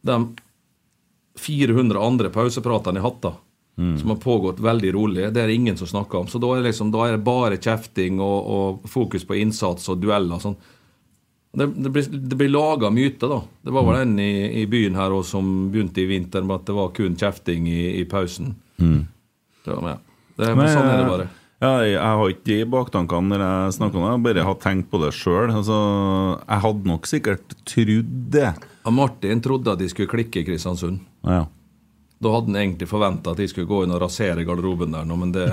De 0.04 0.18
400 1.44 2.00
andre 2.00 2.30
pausepratene 2.34 2.98
jeg 2.98 3.04
har 3.04 3.10
hatt, 3.12 3.22
da, 3.22 3.32
som 3.74 4.10
har 4.12 4.16
pågått 4.22 4.60
veldig 4.62 4.92
rolig, 4.94 5.26
det 5.34 5.42
er 5.42 5.50
det 5.50 5.54
ingen 5.54 5.76
som 5.76 5.88
snakker 5.90 6.18
om. 6.18 6.28
Så 6.30 6.38
da 6.38 6.52
er, 6.54 6.62
det 6.62 6.70
liksom, 6.70 6.92
da 6.94 7.08
er 7.08 7.16
det 7.16 7.24
bare 7.26 7.58
kjefting 7.58 8.20
og, 8.22 8.50
og 8.56 8.90
fokus 8.90 9.26
på 9.26 9.38
innsats 9.40 9.88
og 9.90 9.98
dueller. 10.02 10.38
sånn. 10.42 10.54
Det, 11.54 11.66
det 11.66 11.90
blir, 11.90 12.06
det 12.10 12.38
blir 12.38 12.50
laga 12.50 12.90
myter, 12.90 13.30
da. 13.30 13.40
Det 13.62 13.74
var 13.74 13.86
vel 13.86 14.00
en 14.02 14.18
i, 14.22 14.62
i 14.62 14.66
byen 14.70 14.98
her 14.98 15.14
også, 15.14 15.36
som 15.36 15.54
begynte 15.74 16.02
i 16.02 16.08
vinter 16.10 16.46
med 16.46 16.60
at 16.60 16.68
det 16.70 16.76
var 16.76 16.92
kun 16.94 17.18
kjefting 17.18 17.66
i, 17.70 17.82
i 18.00 18.04
pausen. 18.10 18.54
var 19.78 19.94
ja. 19.94 19.98
det, 20.38 20.52
men 20.54 20.70
sånn 20.70 20.90
er 20.90 21.02
det 21.02 21.10
bare. 21.10 21.28
Ja, 21.62 21.72
jeg, 21.86 21.98
har 22.02 22.30
ikke 22.30 22.46
de 22.48 22.56
baktankene 22.68 23.30
når 23.30 23.44
jeg 23.44 23.74
snakker 23.78 24.00
om 24.00 24.04
det, 24.04 24.12
jeg 24.12 24.24
bare 24.26 24.46
har 24.48 24.56
tenkt 24.60 24.90
på 24.90 25.00
det 25.00 25.12
sjøl. 25.16 25.52
Altså, 25.54 25.76
jeg 26.42 26.64
hadde 26.66 26.90
nok 26.90 27.08
sikkert 27.08 27.58
trodd 27.66 28.14
det. 28.34 28.50
Ja, 28.84 28.92
Martin 28.92 29.42
trodde 29.44 29.72
at 29.72 29.80
de 29.80 29.88
skulle 29.90 30.10
klikke 30.10 30.42
i 30.42 30.46
Kristiansund. 30.46 31.00
Ja. 31.24 31.46
Da 32.22 32.30
hadde 32.32 32.52
han 32.52 32.60
egentlig 32.60 32.88
forventa 32.88 33.32
at 33.34 33.40
de 33.42 33.46
skulle 33.50 33.68
gå 33.68 33.82
inn 33.84 33.92
og 33.94 34.00
rasere 34.04 34.44
garderoben 34.46 34.94
der 34.94 35.06
nå, 35.08 35.16
men 35.20 35.32
det, 35.34 35.48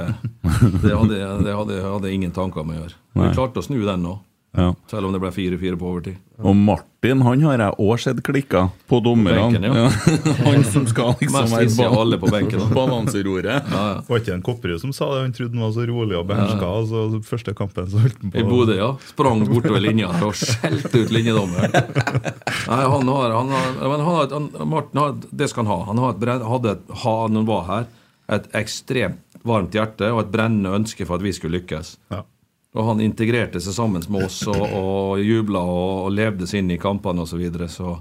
det, 0.84 0.94
hadde, 0.94 1.22
det 1.46 1.56
hadde, 1.58 1.80
hadde 1.84 2.12
ingen 2.14 2.34
tanker 2.36 2.62
om 2.62 2.74
å 2.74 2.78
gjøre. 2.78 3.00
Vi 3.18 3.32
klarte 3.36 3.64
å 3.64 3.66
snu 3.66 3.80
den 3.82 4.06
nå, 4.06 4.18
Ja. 4.52 4.74
selv 4.92 5.08
om 5.08 5.14
det 5.16 5.22
ble 5.24 5.30
4-4 5.32 5.78
på 5.80 5.88
overtid. 5.88 6.16
Og 6.44 6.56
Martin 6.58 7.22
han 7.24 7.44
har 7.46 7.62
jeg 7.62 7.76
òg 7.80 8.00
sett 8.04 8.18
klikka 8.26 8.66
på 8.90 8.98
dommerne. 9.04 9.62
ja. 9.64 9.86
han 10.46 10.66
som 10.68 10.84
skal 10.90 11.14
liksom 11.22 11.54
være 11.54 11.68
hissig 11.70 11.86
alle 11.88 12.18
på 12.20 12.28
benken, 12.34 12.60
da. 12.64 12.68
balanseroret. 12.76 13.70
Ja, 13.72 13.84
ja. 13.94 14.02
Var 14.10 14.20
ikke 14.24 14.34
en 14.36 14.44
Kopperud 14.44 14.82
som 14.84 14.92
sa 14.96 15.08
det? 15.14 15.22
Han 15.28 15.36
trodde 15.38 15.56
han 15.56 15.64
var 15.64 15.72
så 15.78 15.86
rolig 15.88 16.18
og 16.20 16.28
beherska. 16.34 16.68
Ja. 16.68 16.82
Altså, 16.82 17.22
første 17.30 17.56
kampen 17.56 17.88
så 17.94 18.04
holdt 18.04 18.20
han 18.26 18.34
på 18.34 18.42
I 18.42 18.46
Bodø, 18.50 18.76
ja. 18.76 18.90
Sprang 19.14 19.46
bortover 19.48 19.86
linja 19.86 20.12
og 20.20 20.36
skjelte 20.42 21.06
ut 21.06 21.16
linjedommeren. 21.16 21.72
Nei, 21.72 22.84
han 22.98 23.14
har, 23.16 23.38
han 23.38 23.56
har, 23.56 23.72
men 23.80 23.96
han 23.96 24.06
har 24.10 24.28
et, 24.28 24.36
han, 24.36 24.52
Martin 24.74 25.04
har, 25.06 25.16
det 25.32 25.48
skal 25.54 25.64
han 25.64 25.72
ha. 25.72 25.80
Han 25.94 26.04
har 26.04 26.18
et, 26.18 26.46
hadde 26.52 26.76
et, 26.76 26.94
han 27.06 27.42
var 27.48 27.66
her, 27.72 27.90
et 28.36 28.52
ekstremt 28.60 29.24
varmt 29.48 29.74
hjerte 29.74 30.12
og 30.12 30.26
et 30.26 30.36
brennende 30.36 30.76
ønske 30.76 31.08
for 31.08 31.18
at 31.18 31.24
vi 31.26 31.32
skulle 31.34 31.62
lykkes. 31.62 31.96
Ja. 32.12 32.26
Og 32.72 32.88
han 32.88 33.02
integrerte 33.04 33.60
seg 33.60 33.76
sammen 33.76 34.04
med 34.08 34.30
oss 34.30 34.40
og, 34.48 34.62
og 34.64 35.20
jubla 35.20 35.60
og, 35.60 36.06
og 36.06 36.12
levde 36.16 36.48
seg 36.48 36.64
inn 36.64 36.72
i 36.78 36.80
kampene 36.80 37.26
osv. 37.26 37.34
Så, 37.36 37.40
videre. 37.42 37.68
så 37.72 37.98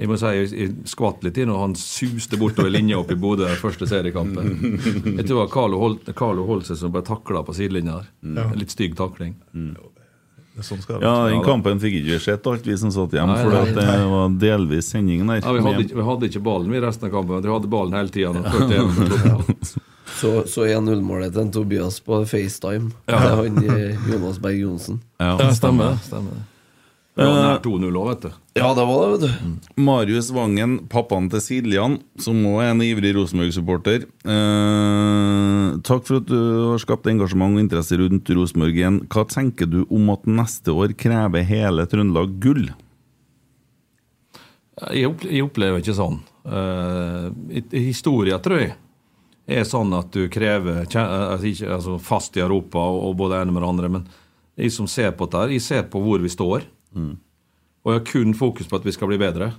jeg 0.00 0.10
må 0.10 0.16
si 0.18 0.30
jeg, 0.32 0.46
jeg 0.58 0.70
skvatt 0.90 1.22
litt 1.26 1.36
inn 1.38 1.52
når 1.52 1.60
han 1.60 1.74
suste 1.78 2.38
bortover 2.40 2.72
linja 2.72 2.98
opp 2.98 3.12
i 3.14 3.18
Bodø 3.20 3.46
første 3.60 3.86
seriekampen. 3.86 4.56
Jeg 4.80 5.26
tror 5.26 5.28
det 5.28 5.42
var 5.42 5.52
Carlo, 5.52 5.82
Hol 5.82 5.98
Carlo 6.16 6.46
Holse 6.48 6.78
som 6.80 6.94
ble 6.94 7.04
takla 7.06 7.44
på 7.46 7.54
sidelinja 7.54 8.00
der. 8.00 8.08
En 8.48 8.56
litt 8.58 8.74
stygg 8.74 8.96
takling. 8.98 9.36
Sånn 10.64 10.82
Ja, 11.02 11.14
den 11.28 11.42
kampen 11.42 11.80
fikk 11.82 12.00
ikke 12.00 12.18
sett, 12.22 12.44
alt 12.46 12.66
vi 12.66 12.76
som 12.78 12.92
satt 12.94 13.14
hjemme, 13.14 13.34
for 13.42 13.70
det 13.74 13.86
var 14.10 14.36
delvis 14.38 14.92
sendingen 14.94 15.30
der. 15.30 15.42
Ja, 15.42 15.54
vi, 15.54 15.64
hadde 15.66 15.86
ikke, 15.86 15.98
vi 15.98 16.04
hadde 16.10 16.30
ikke 16.30 16.44
ballen 16.46 16.70
vi 16.74 16.82
resten 16.84 17.08
av 17.08 17.16
kampen, 17.16 17.36
men 17.36 17.46
vi 17.46 17.54
hadde 17.54 17.70
ballen 17.72 17.98
hele 17.98 18.14
tida. 18.14 18.30
når 20.24 20.48
41 20.48 20.48
minutter. 20.48 20.48
Så, 20.48 20.48
så 20.48 20.64
1-0-målet 20.66 21.36
til 21.36 21.52
Tobias 21.52 22.00
på 22.00 22.24
FaceTime. 22.24 22.90
Ja. 23.10 23.20
Det 23.20 23.28
er 23.28 23.38
han 23.42 23.62
eh, 23.76 24.10
Jonas 24.10 24.40
Berg 24.40 24.58
Johnsen. 24.62 25.00
Ja. 25.20 25.36
Ja, 25.40 25.52
stemmer. 25.54 25.98
stemmer. 26.04 26.42
Det 27.14 27.26
var 27.30 27.36
nær 27.44 27.60
2-0 27.62 27.94
òg, 27.94 28.06
vet 28.08 28.24
du. 28.24 28.30
Ja, 28.58 28.68
det 28.74 28.84
var 28.88 29.04
det, 29.04 29.10
vet 29.12 29.22
du. 29.22 29.82
Marius 29.86 30.32
Vangen, 30.34 30.72
pappaen 30.90 31.28
til 31.30 31.42
Siljan, 31.44 32.00
som 32.18 32.40
også 32.42 32.64
er 32.64 32.72
en 32.72 32.82
ivrig 32.82 33.12
Rosenborg-supporter. 33.14 34.06
Eh, 34.34 35.68
takk 35.86 36.08
for 36.08 36.18
at 36.18 36.26
du 36.26 36.40
har 36.72 36.82
skapt 36.82 37.06
engasjement 37.12 37.54
og 37.54 37.62
interesse 37.62 38.00
rundt 38.00 38.32
Rosenborg 38.34 38.80
igjen. 38.80 38.98
Hva 39.14 39.22
tenker 39.30 39.70
du 39.70 39.84
om 39.94 40.10
at 40.16 40.26
neste 40.26 40.74
år 40.74 40.96
krever 40.98 41.46
hele 41.46 41.86
Trøndelag 41.86 42.34
gull? 42.42 42.66
Jeg, 44.90 45.44
opplever 45.44 45.78
ikke 45.78 45.94
sånn. 45.94 46.18
Eh, 46.50 47.62
Historia, 47.78 48.40
tror 48.42 48.58
jeg, 48.58 48.74
er 49.46 49.66
sånn 49.68 49.92
at 49.96 50.12
du 50.14 50.24
krever 50.32 50.84
altså, 50.84 51.46
ikke, 51.48 51.68
altså, 51.76 51.98
fast 52.00 52.36
i 52.38 52.42
Europa 52.44 52.80
og, 52.80 53.16
både 53.18 53.34
det 53.34 53.42
ene 53.44 53.54
med 53.54 53.64
det 53.64 53.68
andre. 53.68 53.90
Men 53.98 54.06
jeg 54.56 54.72
som 54.72 54.88
ser 54.88 55.12
på 55.16 55.28
dette, 55.28 55.52
jeg 55.52 55.64
ser 55.64 55.86
på 55.90 56.00
hvor 56.00 56.22
vi 56.22 56.32
står. 56.32 56.64
Og 57.84 57.92
jeg 57.92 58.00
har 58.00 58.06
kun 58.08 58.36
fokus 58.38 58.70
på 58.70 58.78
at 58.80 58.86
vi 58.86 58.94
skal 58.96 59.10
bli 59.10 59.20
bedre. 59.20 59.52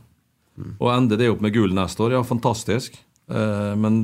Og 0.79 0.89
ender 0.93 1.19
det 1.19 1.29
opp 1.29 1.43
med 1.43 1.53
gull 1.53 1.75
neste 1.75 2.01
år, 2.05 2.15
ja, 2.15 2.23
fantastisk. 2.23 2.95
Eh, 3.27 3.73
men 3.77 4.01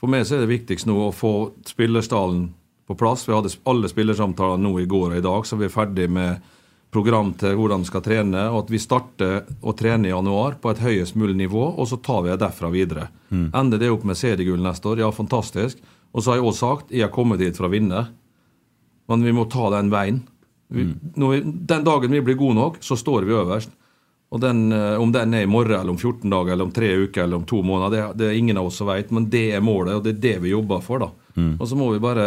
for 0.00 0.10
meg 0.10 0.24
så 0.26 0.36
er 0.36 0.44
det 0.44 0.54
viktigst 0.54 0.88
nå 0.88 0.96
å 1.06 1.14
få 1.14 1.34
spillerstallen 1.68 2.48
på 2.88 2.96
plass. 2.98 3.26
Vi 3.28 3.34
hadde 3.34 3.52
alle 3.68 3.90
spillersamtaler 3.90 4.60
nå 4.60 4.74
i 4.80 4.88
går 4.88 5.12
og 5.12 5.18
i 5.20 5.24
dag, 5.24 5.46
så 5.46 5.58
vi 5.60 5.68
er 5.68 5.74
ferdig 5.74 6.08
med 6.12 6.42
program 6.94 7.32
til 7.38 7.56
hvordan 7.58 7.82
vi 7.82 7.88
skal 7.90 8.04
trene. 8.06 8.44
Og 8.54 8.62
at 8.64 8.70
vi 8.72 8.78
starter 8.82 9.42
å 9.66 9.74
trene 9.76 10.08
i 10.08 10.14
januar 10.14 10.56
på 10.62 10.70
et 10.72 10.80
høyest 10.84 11.18
mulig 11.18 11.34
nivå, 11.42 11.66
og 11.74 11.88
så 11.90 11.98
tar 12.00 12.22
vi 12.24 12.30
det 12.32 12.40
derfra 12.44 12.70
videre. 12.72 13.08
Ender 13.34 13.82
det 13.82 13.90
opp 13.90 14.04
med 14.06 14.16
seriegull 14.16 14.62
neste 14.62 14.88
år, 14.94 15.02
ja, 15.02 15.10
fantastisk. 15.12 15.82
Og 16.14 16.22
så 16.22 16.30
har 16.30 16.38
jeg 16.38 16.46
også 16.46 16.68
sagt 16.70 16.92
jeg 16.94 17.02
har 17.08 17.10
kommet 17.14 17.42
hit 17.42 17.58
for 17.58 17.66
å 17.66 17.72
vinne, 17.74 18.04
men 19.10 19.24
vi 19.26 19.32
må 19.36 19.44
ta 19.50 19.66
den 19.74 19.90
veien. 19.92 20.22
Vi, 20.72 20.86
når 21.20 21.32
vi, 21.34 21.40
den 21.68 21.84
dagen 21.86 22.14
vi 22.14 22.22
blir 22.24 22.38
gode 22.40 22.56
nok, 22.56 22.78
så 22.82 22.96
står 22.96 23.26
vi 23.28 23.34
øverst. 23.36 23.74
Og 24.34 24.40
den, 24.42 24.72
eh, 24.72 24.96
Om 24.98 25.12
den 25.12 25.34
er 25.34 25.42
i 25.44 25.46
morgen, 25.50 25.76
eller 25.78 25.90
om 25.92 25.98
14 26.00 26.30
dager, 26.30 26.52
eller 26.54 26.64
om 26.64 26.72
tre 26.74 26.88
uker 27.04 27.22
eller 27.22 27.36
om 27.36 27.44
to 27.46 27.60
måneder, 27.62 27.90
det, 28.14 28.18
det 28.18 28.26
er 28.30 28.38
ingen 28.38 28.56
av 28.58 28.66
oss 28.70 28.78
som 28.80 28.88
vet, 28.88 29.10
men 29.14 29.28
det 29.30 29.52
er 29.54 29.60
målet, 29.62 29.94
og 29.94 30.02
det 30.06 30.14
er 30.16 30.22
det 30.24 30.38
vi 30.42 30.50
jobber 30.54 30.80
for. 30.82 30.98
da. 31.04 31.10
Mm. 31.36 31.52
Og 31.60 31.68
så 31.68 31.76
må 31.78 31.92
vi 31.92 32.00
bare 32.02 32.24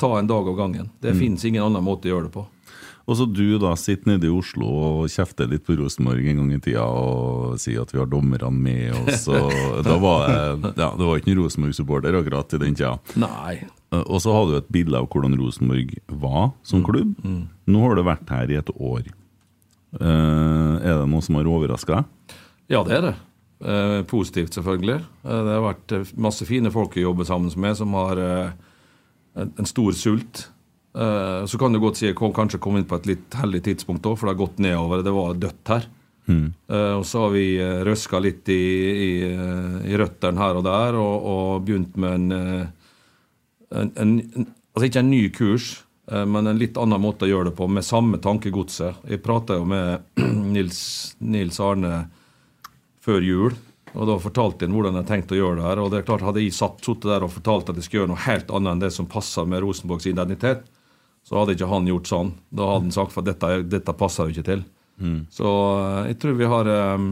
ta 0.00 0.10
en 0.18 0.26
dag 0.30 0.48
av 0.50 0.56
gangen. 0.58 0.88
Det 1.02 1.12
Mm. 1.12 1.20
finnes 1.20 1.44
ingen 1.44 1.62
annen 1.62 1.84
måte 1.84 2.08
å 2.08 2.14
gjøre 2.14 2.26
det 2.30 2.32
på. 2.32 2.46
Og 3.04 3.18
så 3.18 3.26
du 3.28 3.58
da 3.60 3.74
sitter 3.76 4.14
nede 4.14 4.30
i 4.30 4.32
Oslo 4.32 4.64
og 4.64 5.10
kjefter 5.12 5.50
litt 5.50 5.66
på 5.66 5.76
Rosenborg 5.76 6.24
en 6.24 6.38
gang 6.40 6.52
i 6.56 6.60
tida 6.64 6.84
og 6.88 7.58
sier 7.60 7.82
at 7.82 7.92
vi 7.92 8.00
har 8.00 8.08
dommerne 8.08 8.48
med 8.54 8.94
oss. 9.02 9.26
Da 9.84 9.98
var 10.00 10.22
jeg, 10.30 10.54
ja, 10.80 10.88
det 10.96 11.04
var 11.04 11.18
ikke 11.20 11.32
noen 11.32 11.42
Rosenborg-supporter 11.42 12.16
akkurat 12.16 12.56
i 12.56 12.62
den 12.62 12.78
tida. 12.78 12.94
Nei. 13.20 13.58
Og 14.04 14.16
så 14.24 14.32
hadde 14.32 14.54
du 14.54 14.60
et 14.62 14.72
bilde 14.72 14.96
av 14.98 15.10
hvordan 15.12 15.36
Rosenborg 15.38 15.92
var 16.24 16.54
som 16.64 16.80
klubb. 16.86 17.12
Nå 17.24 17.84
har 17.84 18.00
du 18.00 18.04
vært 18.08 18.32
her 18.32 18.54
i 18.54 18.58
et 18.62 18.72
år. 18.78 19.04
Eh, 20.00 20.74
er 20.80 20.96
det 21.02 21.06
noe 21.12 21.22
som 21.22 21.36
har 21.38 21.50
overraska 21.50 22.00
deg? 22.00 22.34
Ja, 22.72 22.80
det 22.86 22.96
er 22.96 23.04
det. 23.10 23.14
Eh, 23.64 24.00
positivt, 24.10 24.56
selvfølgelig. 24.56 24.96
Eh, 25.24 25.42
det 25.46 25.52
har 25.54 25.62
vært 25.68 25.94
eh, 25.94 26.08
masse 26.20 26.48
fine 26.48 26.72
folk 26.74 26.96
å 26.98 27.04
jobbe 27.04 27.26
sammen 27.28 27.52
med, 27.60 27.76
som 27.78 27.94
har 28.00 28.20
eh, 28.20 28.50
en 29.44 29.68
stor 29.68 29.94
sult. 29.96 30.46
Eh, 30.94 31.46
så 31.50 31.58
kan 31.58 31.74
du 31.74 31.80
godt 31.82 31.98
si 31.98 32.06
jeg 32.08 32.16
kom, 32.18 32.32
kanskje 32.34 32.62
kom 32.62 32.78
inn 32.78 32.86
på 32.88 32.98
et 33.00 33.08
litt 33.10 33.36
heldig 33.40 33.64
tidspunkt 33.66 34.06
òg, 34.06 34.18
for 34.18 34.28
det 34.28 34.36
har 34.36 34.42
gått 34.44 34.62
nedover. 34.62 35.02
Det 35.02 35.14
var 35.14 35.38
dødt 35.42 35.72
her. 35.74 35.88
Mm. 36.26 36.46
Eh, 36.68 36.92
og 36.96 37.04
så 37.06 37.26
har 37.26 37.32
vi 37.34 37.46
uh, 37.60 37.82
røska 37.84 38.20
litt 38.22 38.48
i, 38.48 38.62
i, 38.90 39.08
eh, 39.28 39.74
i 39.90 39.96
røttene 40.00 40.40
her 40.40 40.56
og 40.56 40.64
der, 40.64 40.96
og, 40.96 41.26
og 41.28 41.66
begynt 41.66 41.98
med 42.00 42.14
en, 42.16 42.36
eh, 42.38 42.94
en, 43.82 43.90
en, 44.00 44.52
Altså 44.74 44.88
ikke 44.88 45.02
en 45.04 45.10
ny 45.12 45.20
kurs, 45.30 45.66
eh, 46.10 46.24
men 46.26 46.50
en 46.50 46.58
litt 46.58 46.78
annen 46.82 46.98
måte 46.98 47.28
å 47.28 47.30
gjøre 47.30 47.52
det 47.52 47.58
på, 47.60 47.68
med 47.70 47.86
samme 47.86 48.18
tankegodset. 48.18 49.04
Jeg 49.06 49.22
prata 49.22 49.60
jo 49.60 49.68
med 49.70 50.02
Nils, 50.56 50.80
Nils 51.22 51.60
Arne 51.62 52.08
før 53.04 53.22
jul, 53.22 53.54
og 53.92 54.08
da 54.10 54.16
fortalte 54.18 54.66
han 54.66 54.74
hvordan 54.74 54.98
jeg 54.98 55.06
tenkte 55.12 55.36
å 55.36 55.38
gjøre 55.38 55.60
det 55.60 55.68
her. 55.68 55.82
Og 55.84 55.92
det 55.92 56.00
er 56.00 56.08
klart, 56.08 56.24
hadde 56.26 56.42
jeg 56.42 56.56
satt, 56.56 56.80
sittet 56.82 57.06
der 57.12 57.22
og 57.22 57.30
fortalt 57.36 57.70
at 57.70 57.78
jeg 57.78 57.86
skulle 57.86 58.02
gjøre 58.02 58.12
noe 58.16 58.24
helt 58.24 58.50
annet 58.50 58.72
enn 58.72 58.82
det 58.82 58.90
som 58.96 59.06
passer 59.10 59.46
med 59.46 59.62
Rosenborgs 59.62 60.08
identitet, 60.10 60.66
så 61.24 61.38
hadde 61.38 61.54
ikke 61.56 61.70
han 61.70 61.88
gjort 61.88 62.10
sånn. 62.10 62.32
Da 62.52 62.66
hadde 62.68 62.88
han 62.88 62.96
sagt 62.96 63.16
at 63.20 63.28
dette, 63.28 63.52
dette 63.72 63.96
passer 63.96 64.28
jo 64.28 64.34
ikke 64.34 64.48
til. 64.50 64.64
Så 65.32 65.52
eh, 65.78 66.10
jeg 66.12 66.18
tror 66.22 66.36
vi 66.38 66.50
har 66.50 66.68
um, 66.94 67.08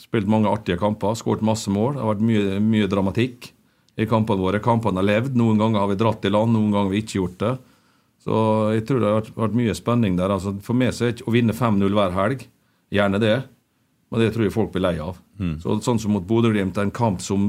spilt 0.00 0.30
mange 0.30 0.50
artige 0.50 0.78
kamper, 0.80 1.16
skåret 1.18 1.44
masse 1.44 1.72
mål. 1.72 1.96
Det 1.96 2.04
har 2.04 2.12
vært 2.14 2.28
mye, 2.28 2.60
mye 2.64 2.90
dramatikk 2.90 3.50
i 4.00 4.06
kampene 4.08 4.40
våre. 4.40 4.62
Kampene 4.64 5.02
har 5.02 5.08
levd. 5.08 5.36
Noen 5.38 5.60
ganger 5.60 5.82
har 5.82 5.90
vi 5.90 5.98
dratt 6.00 6.24
i 6.24 6.32
land, 6.32 6.54
noen 6.54 6.70
ganger 6.70 6.88
har 6.88 6.94
vi 6.94 7.02
ikke 7.04 7.18
gjort 7.18 7.38
det. 7.42 7.54
Så 8.20 8.36
jeg 8.76 8.84
tror 8.88 9.00
det 9.00 9.08
har 9.08 9.18
vært, 9.20 9.32
vært 9.42 9.56
mye 9.60 9.76
spenning 9.76 10.18
der. 10.18 10.32
Altså, 10.32 10.54
for 10.64 10.76
meg 10.76 10.92
så 10.96 11.06
er 11.06 11.14
ikke 11.14 11.28
å 11.30 11.34
vinne 11.34 11.56
5-0 11.56 11.96
hver 11.96 12.14
helg 12.16 12.44
gjerne 12.92 13.20
det, 13.22 13.36
men 14.10 14.22
det 14.22 14.32
tror 14.34 14.46
jeg 14.46 14.54
folk 14.54 14.72
blir 14.74 14.84
lei 14.84 14.96
av. 15.00 15.18
Så, 15.62 15.78
sånn 15.84 16.00
som 16.02 16.12
mot 16.12 16.24
Bodø-Glimt, 16.26 16.76
en 16.82 16.90
kamp 16.92 17.22
som 17.24 17.46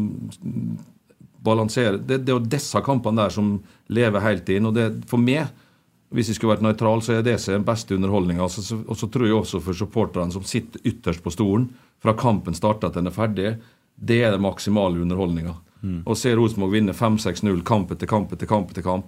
balanserer 1.41 1.97
Det, 1.97 2.19
det 2.21 2.29
er 2.29 2.37
jo 2.37 2.51
disse 2.53 2.79
kampene 2.85 3.23
der 3.23 3.33
som 3.33 3.55
lever 3.89 4.21
helt 4.23 4.49
inn. 4.53 4.69
og 4.69 4.75
det, 4.77 4.85
For 5.09 5.19
meg 5.19 5.49
hvis 6.11 6.31
jeg 6.31 6.37
skulle 6.37 6.55
vært 6.55 6.65
nøytral, 6.65 7.01
så 7.03 7.15
er 7.17 7.25
det 7.25 7.37
som 7.39 7.53
er 7.53 7.59
den 7.61 7.67
beste 7.67 7.95
underholdninga. 7.95 8.43
Altså, 8.43 8.81
og 8.83 8.97
så 8.99 9.07
tror 9.11 9.27
jeg 9.27 9.37
også 9.37 9.61
for 9.63 9.77
supporterne 9.77 10.33
som 10.35 10.43
sitter 10.47 10.83
ytterst 10.87 11.23
på 11.23 11.31
stolen, 11.31 11.69
fra 12.03 12.15
kampen 12.17 12.57
starter 12.57 12.91
til 12.91 12.99
den 12.99 13.11
er 13.11 13.15
ferdig, 13.15 13.51
det 13.95 14.19
er 14.25 14.33
den 14.35 14.43
maksimale 14.43 14.99
underholdninga. 15.03 15.55
Å 15.81 16.15
se 16.17 16.33
Rosenborg 16.37 16.75
vinne 16.75 16.93
5-6-0 16.93 17.63
kamp 17.65 17.91
etter 17.93 18.09
kamp 18.09 18.33
etter 18.33 18.49
kamp 18.49 18.69
etter 18.73 18.85
kamp. 18.85 19.07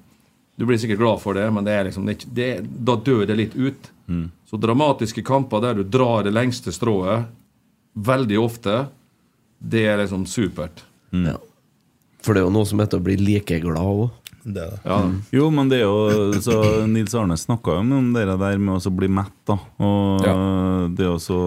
Du 0.56 0.66
blir 0.70 0.78
sikkert 0.78 1.02
glad 1.02 1.22
for 1.22 1.38
det, 1.38 1.46
men 1.54 1.66
det 1.66 1.74
er 1.74 1.88
liksom, 1.88 2.06
det 2.08 2.26
det, 2.34 2.50
da 2.64 2.96
dør 2.96 3.26
det 3.30 3.38
litt 3.38 3.56
ut. 3.58 3.90
Så 4.50 4.58
dramatiske 4.62 5.24
kamper 5.26 5.62
der 5.62 5.80
du 5.80 5.84
drar 5.84 6.26
det 6.26 6.34
lengste 6.34 6.74
strået 6.74 7.28
veldig 7.94 8.40
ofte, 8.42 8.88
det 9.60 9.86
er 9.90 10.00
liksom 10.02 10.26
supert. 10.30 10.84
Ja. 11.14 11.38
For 12.24 12.34
det 12.34 12.42
er 12.42 12.48
jo 12.48 12.56
noe 12.56 12.68
som 12.70 12.82
heter 12.82 13.02
å 13.02 13.06
bli 13.06 13.18
like 13.20 13.60
glad 13.62 13.82
òg. 13.82 14.10
Det 14.44 14.54
det. 14.60 14.80
Ja. 14.84 14.98
Jo, 15.32 15.50
men 15.56 15.70
det 15.72 15.78
er 15.80 15.86
jo 15.88 16.40
så 16.44 16.58
Nils 16.92 17.14
Arne 17.16 17.38
snakka 17.40 17.78
jo 17.78 17.84
om 17.86 18.10
det 18.14 18.26
der 18.28 18.58
med 18.60 18.76
å 18.76 18.92
bli 18.92 19.08
mett, 19.08 19.32
da. 19.48 19.56
Og 19.80 20.26
det 20.98 21.06
er 21.06 21.14
også 21.14 21.38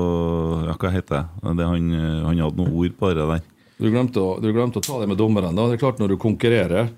Ja, 0.70 0.76
hva 0.80 0.92
heter 0.94 1.18
det? 1.18 1.56
det 1.60 1.66
han, 1.68 1.90
han 2.24 2.40
hadde 2.40 2.56
noen 2.62 2.72
ord 2.72 2.96
på 2.98 3.12
det 3.12 3.26
der. 3.34 3.44
Du 3.76 3.90
glemte, 3.92 4.22
å, 4.22 4.38
du 4.40 4.48
glemte 4.56 4.80
å 4.80 4.84
ta 4.86 5.00
det 5.02 5.08
med 5.10 5.18
dommerne. 5.20 5.52
da. 5.52 5.66
Det 5.68 5.76
er 5.76 5.82
klart 5.84 5.98
Når 6.00 6.14
du 6.14 6.16
konkurrerer 6.16 6.88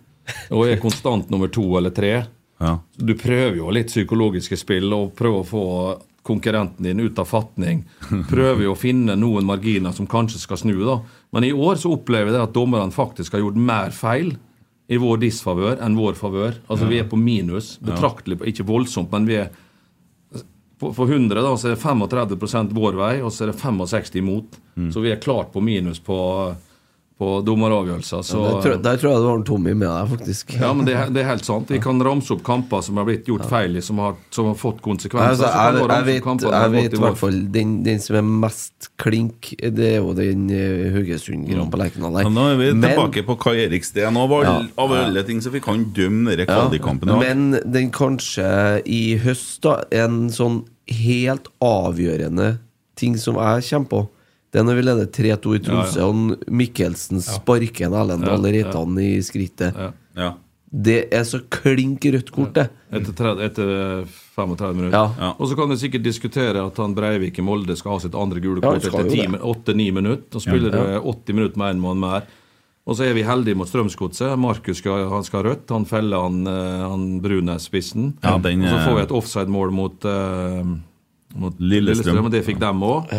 og 0.55 0.67
er 0.69 0.79
konstant 0.79 1.31
nummer 1.33 1.49
to 1.51 1.65
eller 1.79 1.91
tre 1.91 2.13
Ja. 2.61 2.77
Du 2.97 3.15
prøver 3.19 3.57
jo 3.57 3.71
litt 3.75 3.89
psykologiske 3.91 4.57
spill 4.59 4.93
og 4.95 5.15
prøver 5.19 5.43
å 5.43 5.47
få 5.47 5.65
konkurrenten 6.29 6.85
din 6.85 7.01
ut 7.01 7.19
av 7.19 7.25
fatning. 7.31 7.85
Prøver 8.29 8.67
jo 8.67 8.75
å 8.75 8.79
finne 8.79 9.15
noen 9.17 9.47
marginer 9.49 9.95
som 9.97 10.07
kanskje 10.07 10.39
skal 10.43 10.59
snu. 10.61 10.75
da. 10.85 10.99
Men 11.33 11.47
i 11.47 11.53
år 11.55 11.79
så 11.81 11.95
opplever 11.95 12.35
jeg 12.35 12.43
at 12.43 12.53
dommerne 12.53 12.93
faktisk 12.93 13.33
har 13.33 13.41
gjort 13.41 13.57
mer 13.57 13.91
feil 13.97 14.35
i 14.89 14.97
vår 14.97 15.19
disfavør 15.21 15.83
enn 15.85 15.97
vår 15.99 16.17
favør. 16.17 16.55
Altså 16.69 16.87
Vi 16.89 16.99
er 16.99 17.09
på 17.11 17.17
minus. 17.21 17.75
Betraktelig, 17.85 18.39
ikke 18.49 18.65
voldsomt, 18.69 19.13
men 19.13 19.27
vi 19.29 19.37
er 19.43 19.51
for 20.79 21.11
100 21.11 21.35
da, 21.43 21.57
så 21.59 21.69
er 21.69 21.75
det 21.75 21.83
35% 21.83 22.73
vår 22.77 22.95
vei, 22.95 23.15
og 23.21 23.33
så 23.35 23.45
er 23.45 23.51
det 23.53 23.59
65 23.61 24.15
imot. 24.21 24.59
Så 24.95 25.01
vi 25.03 25.11
er 25.11 25.19
klart 25.19 25.51
på 25.53 25.61
minus 25.61 25.99
på, 25.99 26.17
på 27.19 27.29
dommeravgjørelser. 27.43 28.21
Så, 28.23 28.39
Der, 28.47 28.61
tror- 28.63 28.83
der 28.83 28.97
tror 29.01 29.11
jeg 29.11 29.23
du 29.23 29.27
har 29.27 29.39
en 29.41 29.45
Tommy 29.45 29.73
med 29.75 29.89
deg, 29.91 30.11
faktisk. 30.13 30.53
ja, 30.55 30.69
men 30.73 30.87
det, 30.87 30.95
er- 30.95 31.09
det 31.11 31.23
er 31.25 31.27
helt 31.33 31.45
sant. 31.45 31.67
Vi 31.69 31.81
kan 31.83 31.99
ramse 32.07 32.31
opp 32.37 32.45
kamper 32.47 32.81
som 32.87 32.97
har 33.01 33.05
blitt 33.09 33.27
gjort 33.27 33.49
feil 33.51 33.75
i, 33.77 33.81
som 33.83 33.99
har, 33.99 34.15
som 34.31 34.47
har 34.47 34.55
fått 34.55 34.79
konsekvenser. 34.85 35.33
Altså, 35.35 35.49
Så 35.49 35.51
jeg, 35.51 35.89
jeg 35.91 36.07
vet, 36.07 36.23
kamper 36.23 36.55
jeg 36.55 36.71
vet 36.77 36.95
i 36.95 37.01
hvert 37.03 37.19
fall 37.19 37.41
den, 37.57 37.73
den 37.83 37.99
som 38.05 38.17
er 38.21 38.23
mest 38.23 38.89
klink, 39.03 39.51
det 39.59 39.89
er 39.97 39.97
jo 39.99 40.13
den 40.15 40.47
uh, 40.47 40.93
Haugesund-gran 40.95 41.71
på 41.75 41.81
Lerkendal. 41.83 42.21
Ja, 42.23 42.29
nå 42.31 42.47
er 42.53 42.57
vi 42.63 42.73
Men- 42.73 42.87
tilbake 42.93 43.27
på 43.27 43.39
Kai 43.43 43.57
Erik 43.67 43.85
Steen. 43.85 44.15
Ja. 44.15 44.63
av 44.79 44.93
alle 44.93 45.23
ting 45.27 45.41
så 45.43 45.51
fikk 45.51 45.67
han 45.67 45.85
dømme 45.93 46.37
denne 46.37 46.47
kvalikkampen. 46.47 47.09
Ja. 47.11 47.19
Men 47.19 47.59
den 47.67 47.91
kanskje 47.91 48.83
i 48.87 49.19
høst 49.19 49.63
da 49.67 49.81
En 49.91 50.29
sånn 50.31 50.63
helt 50.87 51.49
avgjørende 51.61 52.59
ting 52.99 53.17
som 53.21 53.35
jeg 53.37 53.63
kommer 53.71 53.89
på, 53.93 54.01
det 54.49 54.61
er 54.61 54.65
når 54.65 54.79
vi 54.79 54.85
leder 54.87 55.09
3-2 55.13 55.55
i 55.59 55.63
Tromsø, 55.65 56.05
og 56.09 56.45
Mikkelsen 56.49 57.21
sparker 57.25 57.89
en 57.89 57.97
Erlend 58.01 58.25
Ja, 58.25 58.33
Dahle 58.33 58.53
ja. 58.53 58.63
Reitan 58.65 59.01
i 59.03 59.11
skrittet. 59.25 59.77
Ja. 59.77 59.91
Ja. 60.19 60.31
Det 60.69 60.99
er 61.17 61.25
så 61.25 61.41
klink 61.49 62.05
rødt 62.13 62.31
kort, 62.33 62.53
det. 62.57 62.67
Etter, 62.93 63.15
30, 63.17 63.45
etter 63.47 63.71
35 64.37 64.75
minutter. 64.77 64.97
Ja. 64.99 65.13
Ja. 65.17 65.31
Og 65.39 65.49
så 65.49 65.57
kan 65.57 65.71
du 65.73 65.77
sikkert 65.81 66.05
diskutere 66.05 66.65
at 66.65 66.81
han 66.81 66.97
Breivik 66.97 67.41
i 67.41 67.45
Molde 67.45 67.77
skal 67.79 67.97
ha 67.97 68.03
sitt 68.05 68.17
andre 68.19 68.43
gule 68.45 68.61
kort 68.65 68.85
ja, 68.85 68.91
etter 68.93 69.39
8-9 69.41 69.89
minutter. 69.97 70.37
Og 70.37 70.45
spiller 70.45 70.73
Ja. 70.77 70.85
det 70.85 71.01
80 71.01 71.39
minutter 71.39 71.63
med 71.65 71.77
en 71.77 71.81
mann 71.81 72.01
mer. 72.05 72.29
Og 72.89 72.97
så 72.97 73.05
er 73.05 73.13
vi 73.17 73.25
heldige 73.25 73.57
mot 73.57 73.69
Strømsgodset. 73.69 74.37
Markus 74.41 74.81
skal, 74.81 75.09
han 75.13 75.25
skal 75.25 75.43
ha 75.43 75.51
rødt. 75.51 75.69
Han 75.77 75.85
feller 75.89 76.25
han, 76.25 76.47
eh, 76.49 76.85
han 76.89 77.21
brune 77.21 77.59
spissen. 77.61 78.15
Ja, 78.25 78.39
den, 78.39 78.65
og 78.65 78.69
så 78.73 78.79
får 78.87 78.95
vi 78.95 79.01
eh, 79.03 79.09
et 79.09 79.13
offside-mål 79.19 79.75
mot, 79.77 80.05
uh, 80.09 80.65
mot 81.37 81.53
Lillestrøm. 81.61 81.69
Lillestrøm, 81.69 82.25
og 82.25 82.33
det 82.33 82.45
fikk 82.47 82.61
dem 82.63 82.81
òg. 82.81 83.13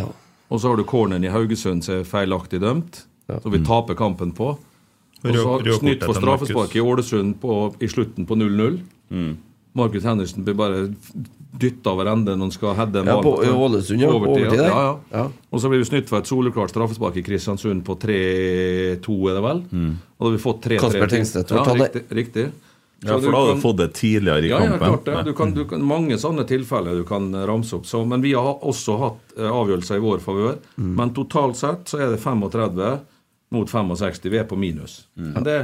Ja. 0.50 0.56
Og 0.56 0.60
så 0.62 0.70
har 0.72 0.78
du 0.78 0.84
corneren 0.84 1.24
i 1.24 1.30
Haugesund 1.30 1.84
som 1.86 2.00
er 2.00 2.04
feilaktig 2.10 2.60
dømt, 2.64 3.04
som 3.30 3.52
vi 3.54 3.60
taper 3.66 3.96
kampen 3.96 4.32
på. 4.34 4.58
Og 5.20 5.36
så 5.36 5.80
snytt 5.80 6.02
for 6.04 6.16
straffespark 6.16 6.76
i 6.76 6.82
Ålesund 6.82 7.36
på, 7.42 7.76
i 7.84 7.88
slutten 7.92 8.26
på 8.26 8.36
0-0. 8.40 8.80
Mm. 9.12 9.38
Markus 9.76 10.04
Henriksen 10.04 10.44
blir 10.44 10.56
bare 10.58 10.88
dytta 11.60 11.92
over 11.92 12.08
ende 12.10 12.34
når 12.38 12.48
han 12.48 12.52
skal 12.56 12.76
heade 12.78 13.02
en 13.02 13.06
Ja, 13.12 13.18
ball 13.22 13.38
på- 13.38 13.44
i 13.46 13.50
Ålesund, 13.52 14.02
ja, 14.02 14.10
overtid. 14.10 14.54
Ja, 14.58 14.66
ja. 14.66 15.00
Ja. 15.12 15.26
Og 15.52 15.60
så 15.62 15.70
blir 15.70 15.80
vi 15.84 15.86
snytt 15.86 16.10
for 16.10 16.18
et 16.24 16.26
soleklart 16.30 16.72
straffespark 16.72 17.18
i 17.18 17.22
Kristiansund 17.26 17.84
på 17.86 17.98
3-2, 18.00 19.18
er 19.30 19.38
det 19.38 19.44
vel? 19.44 19.62
Og 19.70 20.20
da 20.20 20.26
har 20.26 20.36
vi 20.38 20.42
fått 20.44 20.62
3-3. 20.66 20.80
Kasper. 20.80 21.08
Tengstedt, 21.14 21.52
Ja, 21.52 21.64
riktig. 21.76 22.04
riktig. 22.10 22.52
Ja, 23.02 23.16
for 23.16 23.32
da 23.32 23.42
har 23.42 23.56
du 23.56 23.62
fått 23.62 23.78
det 23.80 23.88
tidligere 23.96 24.46
i 24.46 24.50
ja, 24.50 24.60
ja, 24.66 24.78
klart 24.78 25.06
det. 25.06 25.22
Du 25.30 25.34
kan, 25.34 25.54
du 25.56 25.62
kan, 25.68 25.84
mange 25.88 26.18
sånne 26.20 26.44
tilfeller 26.48 27.00
du 27.00 27.06
kan 27.08 27.30
eh, 27.34 27.46
ramse 27.48 27.78
opp. 27.78 27.88
Så, 27.88 28.02
men 28.06 28.24
vi 28.26 28.34
har 28.36 28.64
også 28.68 28.98
hatt 29.00 29.38
eh, 29.38 29.48
avgjørelser 29.48 30.02
i 30.02 30.04
vår 30.04 30.24
favør. 30.24 30.58
Mm. 30.76 30.90
Men 30.98 31.14
totalt 31.16 31.60
sett 31.60 31.88
så 31.92 32.02
er 32.04 32.12
det 32.12 32.20
35 32.20 32.98
mot 33.56 33.72
65. 33.72 34.28
Vi 34.28 34.42
er 34.42 34.50
på 34.50 34.60
minus. 34.60 35.06
Mm. 35.16 35.32
Men 35.38 35.48
det 35.48 35.60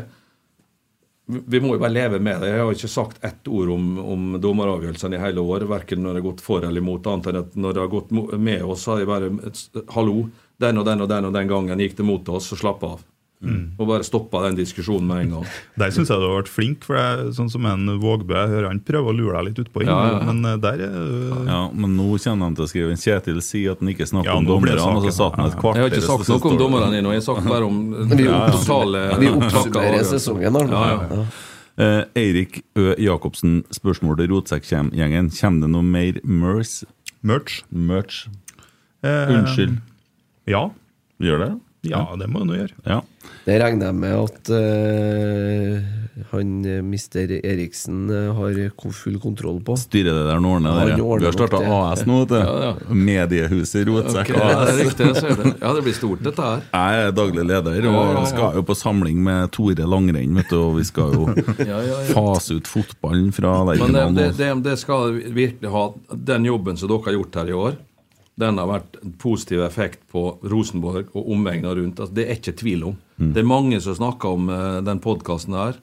vi 1.25 1.39
vi 1.45 1.59
må 1.61 1.73
jo 1.73 1.81
bare 1.81 1.93
leve 1.93 2.19
med 2.21 2.41
det. 2.41 2.51
Jeg 2.53 2.61
har 2.61 2.75
ikke 2.75 2.89
sagt 2.91 3.23
ett 3.25 3.47
ord 3.49 3.71
om, 3.73 3.85
om 3.97 4.25
dommeravgjørelsene 4.41 5.17
i 5.17 5.21
hele 5.23 5.41
år. 5.41 5.65
Verken 5.69 6.03
når 6.03 6.13
det 6.13 6.21
har 6.21 6.27
gått 6.27 6.43
for 6.45 6.65
eller 6.65 6.83
imot, 6.83 7.07
annet 7.09 7.31
enn 7.31 7.39
at 7.39 7.55
når 7.57 7.73
det 7.73 7.81
har 7.81 7.93
gått 7.93 8.13
med 8.13 8.61
oss, 8.63 8.85
har 8.91 9.01
jeg 9.01 9.09
bare 9.09 9.31
Hallo, 9.95 10.27
den 10.61 10.81
og 10.81 10.85
den 10.85 11.01
og 11.01 11.09
den 11.09 11.29
og 11.29 11.33
den 11.33 11.49
gangen 11.49 11.81
gikk 11.81 11.97
det 11.97 12.05
mot 12.05 12.29
oss, 12.29 12.51
så 12.51 12.59
slapp 12.59 12.85
av. 12.85 13.01
Og 13.79 13.87
bare 13.89 14.03
stoppa 14.07 14.41
den 14.47 14.55
diskusjonen 14.57 15.07
med 15.07 15.21
en 15.25 15.31
gang. 15.35 15.45
Der 15.81 15.91
syns 15.95 16.09
jeg 16.09 16.19
du 16.21 16.25
har 16.27 16.37
vært 16.41 16.51
flink, 16.51 16.83
for 16.87 16.97
jeg, 16.99 17.33
sånn 17.37 17.49
som 17.51 17.65
en 17.69 17.85
Vågbø 18.01 18.33
jeg 18.37 18.51
hører 18.53 18.67
han 18.71 18.79
prøver 18.85 19.11
å 19.11 19.15
lure 19.15 19.37
deg 19.37 19.47
litt 19.51 19.61
utpå, 19.65 19.83
Ja, 19.85 19.95
ja, 19.95 20.11
ja. 20.19 20.19
men 20.31 20.43
eh, 20.45 20.57
der 20.63 20.83
er 20.87 20.95
øh, 20.99 21.41
Ja, 21.49 21.59
Men 21.73 21.95
nå 21.97 22.07
kommer 22.23 22.49
de 22.51 22.59
til 22.61 22.65
å 22.65 22.69
skrive 22.71 22.91
en 22.95 23.01
Kjetil 23.01 23.41
sier 23.45 23.71
at 23.75 23.81
han 23.83 23.91
ikke 23.93 24.07
snakker 24.09 24.31
Ja, 24.31 24.37
om 24.39 24.45
dommerne, 24.49 24.77
og 24.95 25.03
så 25.07 25.13
satt 25.17 25.35
han 25.39 25.45
et 25.47 25.51
Ja, 25.51 25.55
ja. 25.55 25.61
kvarter 25.61 25.81
Jeg 25.81 25.89
har 25.89 25.97
ikke 25.97 26.29
sagt 26.29 26.29
noe 26.45 26.51
om 26.55 26.61
dommerne 26.61 26.99
ennå. 27.01 27.11
Jeg 27.15 27.21
har 27.23 27.27
sagt 27.27 27.49
bare 27.49 27.65
om 27.67 27.81
Vi, 28.15 28.23
ja, 28.25 28.39
opps- 28.45 28.63
totale 28.65 29.03
vi 29.19 29.29
oppsummerer 29.33 30.07
sesongen. 30.09 30.53
da. 30.59 30.65
Ja, 30.71 30.85
ja. 30.95 31.19
Ja. 31.19 31.25
Eh, 31.75 32.01
Eirik 32.21 32.61
Ø. 32.79 32.93
Jacobsen, 33.03 33.57
spørsmål 33.75 34.15
til 34.21 34.29
Rotsekkgjengen. 34.31 35.27
Kommer 35.35 35.65
det 35.65 35.71
noe 35.73 35.83
mer 35.83 36.21
MERS? 36.23 36.85
merch. 37.25 37.63
Merch? 37.73 38.21
Eh, 39.03 39.33
Unnskyld. 39.35 39.79
Ja. 40.47 40.69
Gjør 41.21 41.41
det? 41.43 41.49
Ja, 41.91 42.07
det 42.19 42.29
må 42.31 42.43
han 42.43 42.53
jo 42.53 42.61
gjøre. 42.61 42.79
Ja. 42.87 43.01
Det 43.45 43.59
regner 43.61 43.91
jeg 43.91 43.97
med 44.01 44.15
at 44.17 44.49
uh, 44.53 46.05
han 46.31 46.65
eh, 46.65 46.81
mister 46.81 47.31
Eriksen 47.45 48.09
eh, 48.09 48.35
har 48.35 48.91
full 48.93 49.19
kontroll 49.19 49.59
på. 49.63 49.75
Styrer 49.77 50.13
det 50.13 50.23
der 50.29 50.39
det. 50.39 50.95
der 50.95 51.01
ordner 51.01 51.19
Vi 51.19 51.25
har 51.25 51.31
starta. 51.31 51.59
AS 51.59 52.05
nå, 52.05 52.19
vet 52.19 52.29
du. 52.29 52.37
Ja, 52.39 52.53
ja. 52.63 52.93
Mediehuset 52.95 53.87
Rotsekk 53.87 54.31
okay, 54.31 54.41
AS. 54.41 54.69
det 54.69 54.73
er 54.73 54.85
riktig, 54.85 55.09
det. 55.43 55.53
Ja, 55.61 55.73
det 55.73 55.83
blir 55.83 55.97
stort, 55.97 56.23
dette 56.23 56.45
her. 56.45 56.63
Jeg 56.71 57.07
er 57.07 57.11
daglig 57.15 57.45
leder 57.49 57.79
Ja, 57.81 57.91
ja, 57.91 58.03
og 58.05 58.21
ja. 58.21 58.25
skal 58.31 58.59
jo 58.61 58.63
på 58.69 58.77
samling 58.79 59.19
med 59.25 59.51
Tore 59.55 59.89
Langrenn, 59.91 60.39
vet 60.39 60.53
du, 60.53 60.57
og 60.61 60.77
vi 60.79 60.85
skal 60.87 61.17
jo 61.17 61.27
Ja, 61.59 61.81
ja, 61.83 61.99
ja. 61.99 62.15
fase 62.15 62.61
ut 62.61 62.69
fotballen 62.69 63.33
fra 63.35 63.57
Men 63.65 63.67
det, 63.67 63.75
Lerkendal 63.81 64.15
det, 64.15 64.29
nå. 64.31 64.37
det, 64.39 64.53
det 64.69 64.77
skal 64.79 65.19
virkelig 65.35 65.73
ha 65.75 65.83
Den 66.31 66.47
jobben 66.47 66.79
som 66.79 66.91
dere 66.91 67.09
har 67.09 67.19
gjort 67.19 67.41
her 67.41 67.51
i 67.51 67.59
år, 67.65 67.77
den 68.39 68.59
har 68.59 68.67
vært 68.67 68.97
en 68.99 69.13
positiv 69.19 69.63
effekt 69.63 70.01
på 70.11 70.25
Rosenborg 70.43 71.13
og 71.15 71.31
omegna 71.31 71.71
rundt. 71.77 72.01
Altså, 72.01 72.15
det 72.17 72.25
er 72.27 72.39
ikke 72.39 72.57
tvil 72.59 72.83
om. 72.91 72.97
Mm. 73.15 73.31
Det 73.31 73.41
er 73.41 73.47
mange 73.47 73.79
som 73.83 73.95
snakker 73.95 74.35
om 74.35 74.49
uh, 74.51 74.79
den 74.83 74.99
podkasten 75.03 75.55
her, 75.55 75.79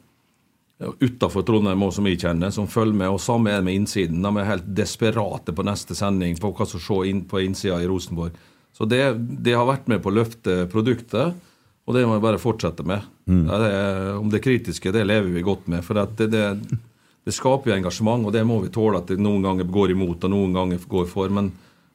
utafor 0.82 1.44
Trondheim 1.46 1.84
òg, 1.86 1.92
som 1.94 2.08
vi 2.08 2.16
kjenner, 2.18 2.50
som 2.52 2.68
følger 2.68 2.98
med. 2.98 3.12
Og 3.14 3.22
samme 3.22 3.52
er 3.52 3.60
det 3.60 3.68
med 3.68 3.78
innsiden. 3.80 4.24
De 4.24 4.32
er 4.36 4.48
helt 4.48 4.68
desperate 4.76 5.54
på 5.54 5.64
neste 5.66 5.96
sending 5.96 6.36
på 6.42 6.52
hva 6.52 6.66
som 6.68 6.82
skjer 6.82 7.08
inn 7.12 7.24
på 7.30 7.40
innsida 7.44 7.78
i 7.80 7.88
Rosenborg. 7.88 8.36
Så 8.76 8.88
det, 8.88 9.02
det 9.44 9.54
har 9.56 9.68
vært 9.68 9.88
med 9.92 10.02
på 10.02 10.10
å 10.10 10.16
løfte 10.16 10.62
produktet, 10.72 11.36
og 11.82 11.96
det 11.96 12.04
må 12.06 12.16
vi 12.16 12.24
bare 12.24 12.40
fortsette 12.40 12.84
med. 12.88 13.04
Mm. 13.30 13.44
Det 13.48 13.68
er, 13.68 14.00
om 14.16 14.30
det 14.32 14.42
kritiske, 14.44 14.92
det 14.94 15.04
lever 15.06 15.32
vi 15.34 15.44
godt 15.44 15.68
med. 15.70 15.84
For 15.86 15.98
det, 15.98 16.28
det, 16.32 16.78
det 17.26 17.34
skaper 17.34 17.70
jo 17.70 17.76
engasjement, 17.76 18.26
og 18.26 18.34
det 18.34 18.44
må 18.48 18.60
vi 18.62 18.72
tåle 18.74 19.02
at 19.02 19.10
det 19.10 19.20
noen 19.22 19.44
ganger 19.44 19.68
går 19.70 19.94
imot 19.94 20.24
og 20.26 20.32
noen 20.32 20.56
ganger 20.56 20.88
går 20.88 21.08
for. 21.10 21.32
Men 21.34 21.52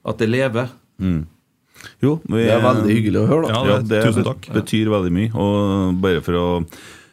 at 0.08 0.18
det 0.22 0.30
lever. 0.32 0.70
Jo, 2.02 2.18
vi, 2.26 2.44
Det 2.48 2.54
er 2.56 2.64
veldig 2.64 2.94
hyggelig 2.96 3.20
å 3.22 3.28
høre, 3.30 3.48
da. 3.48 3.54
Ja, 3.54 3.66
Ja, 3.76 3.82
det 3.86 4.04
tusen 4.08 4.24
bet- 4.24 4.30
takk. 4.32 4.48
betyr 4.62 4.90
veldig 4.90 5.12
mye. 5.14 5.34
Og 5.36 6.00
bare 6.02 6.22
for 6.26 6.34
å 6.44 6.48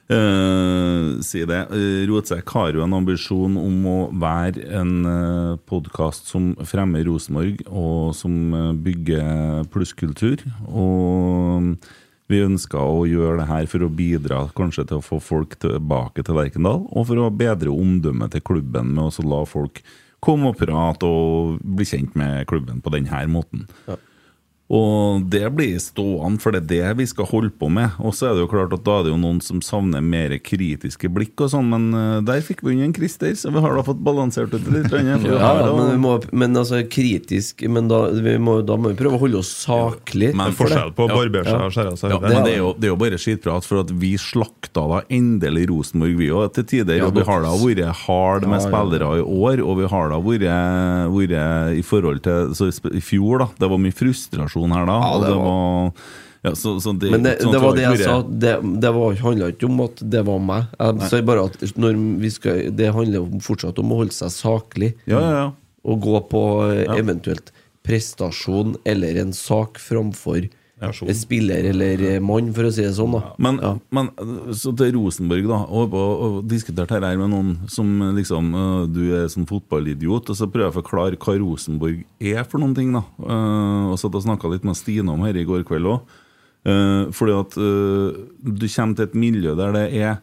Uh, 0.04 1.16
si 1.24 1.40
det 1.48 1.62
uh, 1.72 2.02
Rotsekk 2.10 2.50
har 2.52 2.74
jo 2.76 2.82
en 2.84 2.92
ambisjon 2.92 3.54
om 3.56 3.86
å 3.88 3.94
være 4.20 4.66
en 4.76 4.90
uh, 5.08 5.54
podkast 5.64 6.28
som 6.28 6.50
fremmer 6.68 7.06
Rosenborg, 7.08 7.62
og 7.72 8.12
som 8.12 8.34
eh, 8.52 8.66
bygger 8.84 9.64
plusskultur. 9.72 10.44
Og 10.68 11.72
vi 12.28 12.42
ønsker 12.44 12.84
å 12.84 13.06
gjøre 13.08 13.40
det 13.40 13.48
her 13.48 13.66
for 13.72 13.86
å 13.86 13.88
bidra 13.88 14.42
kanskje 14.56 14.84
til 14.90 15.00
å 15.00 15.06
få 15.08 15.22
folk 15.24 15.56
tilbake 15.64 16.20
til 16.20 16.36
Lerkendal, 16.36 16.84
og 16.92 17.08
for 17.08 17.24
å 17.24 17.32
bedre 17.32 17.72
omdømmet 17.72 18.36
til 18.36 18.44
klubben 18.44 18.92
med 18.92 19.08
å 19.08 19.24
la 19.32 19.40
folk 19.48 19.80
komme 20.24 20.50
og 20.50 20.58
prate 20.58 21.08
og 21.08 21.60
bli 21.60 21.86
kjent 21.88 22.16
med 22.18 22.44
klubben 22.50 22.82
på 22.84 22.92
denne 22.94 23.24
måten. 23.30 23.66
Og 24.74 25.24
det 25.30 25.44
blir 25.54 25.76
stående, 25.82 26.40
for 26.42 26.54
det 26.54 26.64
er 26.64 26.94
det 26.94 26.98
vi 27.02 27.06
skal 27.10 27.28
holde 27.30 27.52
på 27.54 27.68
med. 27.72 27.94
Og 28.02 28.14
så 28.16 28.30
er 28.30 28.34
det 28.36 28.44
jo 28.44 28.50
klart 28.50 28.74
at 28.74 28.82
da 28.86 28.98
er 28.98 29.06
det 29.06 29.12
jo 29.12 29.20
noen 29.20 29.40
som 29.44 29.60
savner 29.62 30.02
mer 30.02 30.34
kritiske 30.42 31.10
blikk 31.14 31.44
og 31.44 31.52
sånn, 31.52 31.68
men 31.70 31.86
eh, 31.94 32.18
der 32.26 32.42
fikk 32.44 32.64
vi 32.64 32.74
inn 32.74 32.84
en 32.88 32.94
Christer, 32.96 33.34
så 33.38 33.52
vi 33.54 33.62
har 33.62 33.76
da 33.76 33.84
fått 33.86 34.02
balansert 34.04 34.54
ut 34.54 34.70
litt. 34.72 34.90
Ja, 35.04 35.18
ja, 35.18 35.70
men, 35.74 35.88
vi 35.90 35.98
må, 36.00 36.12
men 36.36 36.56
altså 36.56 36.78
kritisk 36.90 37.64
Men 37.68 37.88
da, 37.90 37.98
vi 38.12 38.34
må, 38.40 38.56
da 38.66 38.76
må 38.78 38.92
vi 38.92 38.96
prøve 38.98 39.16
å 39.16 39.20
holde 39.24 39.40
oss 39.40 39.50
saklig. 39.64 40.30
Men 40.36 40.54
forskjell 40.56 40.92
på 40.96 41.06
å 41.06 41.10
barbere 41.10 41.44
seg 41.48 41.64
og 41.66 41.74
skjære 41.74 41.94
seg. 41.98 42.14
Ja, 42.14 42.20
det. 42.22 42.52
er, 42.52 42.58
jo, 42.60 42.70
det 42.78 42.88
er 42.88 42.92
jo 42.92 42.98
bare 43.00 43.18
skitprat, 43.20 43.66
for 43.66 43.82
at 43.82 43.92
vi 44.00 44.14
slakta 44.20 44.84
da 44.90 45.00
endelig 45.12 45.66
Rosenborg, 45.70 46.16
vi 46.20 46.30
òg, 46.34 46.46
til 46.56 46.68
tider. 46.70 46.98
Ja, 47.00 47.08
og 47.08 47.18
vi 47.18 47.26
har 47.26 47.44
da 47.44 47.52
vært 47.58 48.04
hard 48.04 48.46
med 48.46 48.58
Ja, 48.58 48.60
ja, 48.60 48.62
ja. 48.62 48.68
spillere 48.68 49.10
i 49.20 49.24
år, 49.24 49.64
og 49.64 49.80
vi 49.80 49.90
har 49.94 50.12
da 50.12 50.20
vært, 50.24 50.46
vært 51.14 51.78
i 51.80 51.84
forhold 51.86 52.24
til 52.24 52.54
så 52.56 52.70
I 52.70 53.02
fjor, 53.04 53.44
da. 53.44 53.48
Det 53.60 53.70
var 53.70 53.82
mye 53.82 53.96
frustrasjon 53.96 54.63
her 54.72 54.86
da. 54.86 54.98
Ja, 55.00 55.18
det 55.24 55.34
var- 55.34 55.92
ja, 56.44 56.50
så, 56.54 56.74
så 56.80 56.92
det, 57.00 57.10
Men 57.10 57.22
det, 57.22 57.38
sånn 57.40 57.52
det 57.52 57.60
var 57.62 57.74
det 57.74 57.82
jeg 57.82 57.98
sa. 58.04 58.22
Det, 58.22 58.80
det 58.80 58.90
handla 59.22 59.46
ikke 59.52 59.64
om 59.64 59.80
at 59.80 59.96
det 60.12 60.24
var 60.26 60.38
meg. 60.38 60.66
Jeg 60.78 61.08
sier 61.08 61.22
bare 61.24 61.44
at 61.48 61.56
skal, 62.30 62.70
det 62.76 62.90
handler 62.92 63.24
fortsatt 63.40 63.78
om 63.80 63.92
å 63.92 63.96
holde 64.02 64.12
seg 64.12 64.28
saklig. 64.28 64.90
Ja, 65.08 65.20
ja, 65.20 65.30
ja. 65.30 65.46
Og 65.84 66.00
gå 66.04 66.20
på 66.28 66.42
eh, 66.70 66.84
eventuelt 66.98 67.50
prestasjon 67.84 68.76
eller 68.84 69.16
en 69.20 69.32
sak 69.36 69.78
framfor 69.80 70.48
en 70.90 71.14
spiller 71.18 71.68
eller 71.70 72.02
eh, 72.08 72.20
mann, 72.20 72.50
for 72.56 72.68
å 72.68 72.72
si 72.74 72.82
det 72.84 72.94
sånn. 72.96 73.14
da 73.16 73.32
Men, 73.38 73.60
Ja. 73.62 73.72
men 73.90 74.10
så 74.52 74.74
til 74.76 74.92
Rosenborg, 74.96 75.46
da. 75.48 75.60
Og, 75.68 75.94
og, 75.94 76.24
og 76.26 76.48
diskuterte 76.50 76.98
her 76.98 77.16
med 77.20 77.30
noen 77.32 77.54
som 77.68 77.86
liksom 78.16 78.52
øh, 78.54 78.86
Du 78.92 79.00
er 79.16 79.30
sånn 79.32 79.48
fotballidiot, 79.48 80.30
og 80.30 80.36
så 80.36 80.48
prøver 80.50 80.68
jeg 80.70 80.74
å 80.74 80.80
forklare 80.82 81.20
hva 81.20 81.38
Rosenborg 81.40 82.04
er 82.20 82.44
for 82.44 82.62
noen 82.62 82.74
ting, 82.76 82.92
da. 82.94 83.04
Og 83.18 83.98
og 84.04 84.22
snakka 84.22 84.50
litt 84.52 84.64
med 84.64 84.76
Stine 84.78 85.10
om 85.10 85.24
her 85.24 85.34
i 85.34 85.46
går 85.48 85.64
kveld 85.66 85.88
òg. 85.90 86.12
fordi 87.12 87.32
at 87.36 87.54
du 87.54 88.66
kommer 88.68 88.96
til 88.96 89.04
et 89.04 89.14
miljø 89.14 89.54
der 89.58 89.72
det 89.72 89.88
er 90.00 90.20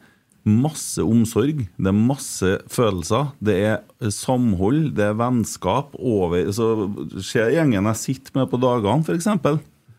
masse 0.48 1.02
omsorg, 1.04 1.66
det 1.78 1.90
er 1.92 1.98
masse 1.98 2.52
følelser, 2.72 3.30
det 3.44 3.58
er 3.62 4.10
samhold, 4.10 4.96
det 4.98 5.06
er 5.12 5.18
vennskap 5.20 5.94
over 6.00 6.50
Så 6.56 6.70
ser 7.22 7.52
gjengen 7.54 7.86
jeg 7.92 8.02
sitter 8.02 8.40
med 8.40 8.50
på 8.50 8.60
dagene, 8.62 9.06
f.eks. 9.06 9.28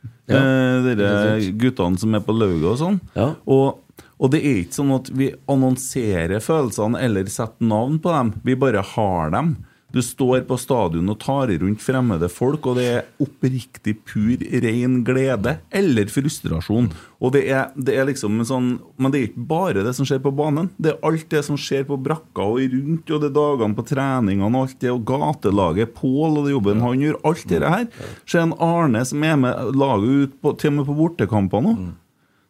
Ja, 0.32 0.38
Eh, 0.38 1.40
sant. 1.42 1.58
guttene 1.58 1.98
som 1.98 2.14
er 2.14 2.20
på 2.24 2.32
lauget 2.36 2.64
og 2.70 2.78
sånn. 2.80 3.00
Ja. 3.18 3.30
Og, 3.46 3.80
og 4.22 4.30
det 4.32 4.40
er 4.46 4.60
ikke 4.62 4.78
sånn 4.78 4.92
at 4.94 5.10
vi 5.18 5.32
annonserer 5.50 6.40
følelsene 6.40 7.00
eller 7.02 7.26
setter 7.32 7.66
navn 7.66 7.98
på 8.02 8.12
dem. 8.14 8.30
Vi 8.46 8.54
bare 8.54 8.82
har 8.94 9.30
dem. 9.34 9.56
Du 9.93 10.01
står 10.01 10.47
på 10.48 10.56
stadion 10.56 11.10
og 11.12 11.19
tar 11.20 11.51
rundt 11.60 11.82
fremmede 11.85 12.28
folk, 12.32 12.64
og 12.70 12.78
det 12.81 12.86
er 12.89 13.09
oppriktig 13.20 13.98
pur, 14.09 14.40
ren 14.64 15.02
glede 15.05 15.59
eller 15.69 16.09
frustrasjon. 16.12 16.89
Og 17.23 17.35
det 17.36 17.44
er, 17.52 17.69
det 17.77 17.98
er 17.98 18.09
liksom 18.09 18.40
en 18.40 18.48
sånn 18.48 18.70
Men 18.97 19.12
det 19.12 19.19
er 19.19 19.27
ikke 19.28 19.44
bare 19.52 19.85
det 19.85 19.93
som 19.94 20.09
skjer 20.09 20.23
på 20.24 20.32
banen. 20.35 20.70
Det 20.81 20.94
er 20.94 21.05
alt 21.06 21.28
det 21.31 21.44
som 21.47 21.59
skjer 21.60 21.85
på 21.89 21.98
brakka 22.01 22.48
og 22.55 22.62
rundt, 22.73 23.12
og 23.12 23.23
det 23.23 23.31
er 23.31 23.36
dagene 23.36 23.78
på 23.78 23.86
treningene 23.93 24.48
og 24.48 24.66
alt 24.66 24.78
det, 24.81 24.93
og 24.93 25.05
gatelaget, 25.09 25.94
Pål 25.98 26.40
og 26.40 26.47
det 26.47 26.55
jobben 26.55 26.82
han 26.82 27.02
gjør. 27.05 27.19
Alt 27.28 27.48
det 27.51 27.62
her. 27.62 27.89
Så 28.24 28.39
det 28.39 28.47
en 28.47 28.56
Arne 28.64 29.05
som 29.06 29.24
er 29.27 29.36
med 29.39 29.74
laget 29.77 30.23
ut 30.23 30.39
på, 30.40 30.55
til 30.59 30.73
og 30.73 30.78
med 30.81 30.89
på 30.89 30.97
bortekamper 31.02 31.64
nå. 31.64 31.77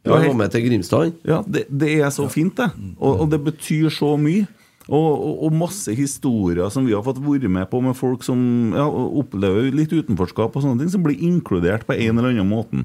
Ja, 0.02 0.16
var 0.18 0.34
med 0.34 0.50
til 0.50 0.64
Grimstad. 0.66 1.12
Ja, 1.26 1.42
det, 1.46 1.68
det 1.70 1.92
er 2.02 2.10
så 2.10 2.26
fint, 2.30 2.56
det. 2.58 2.70
Og, 2.98 3.22
og 3.22 3.30
det 3.30 3.38
betyr 3.44 3.90
så 3.94 4.16
mye. 4.18 4.48
Og, 4.92 5.20
og, 5.46 5.54
masse 5.56 5.94
historier 5.96 6.68
som 6.72 6.84
vi 6.84 6.92
har 6.92 7.04
fått 7.06 7.20
være 7.24 7.48
med 7.48 7.64
på 7.70 7.80
med 7.80 7.96
folk 7.96 8.24
som 8.26 8.74
ja, 8.76 8.84
opplever 8.84 9.70
litt 9.72 9.92
utenforskap 9.92 10.52
og 10.52 10.64
sånne 10.64 10.82
ting, 10.82 10.90
som 10.92 11.04
blir 11.06 11.22
inkludert 11.24 11.86
på 11.88 11.96
en 11.96 12.18
eller 12.18 12.34
annen 12.34 12.50
måte. 12.50 12.82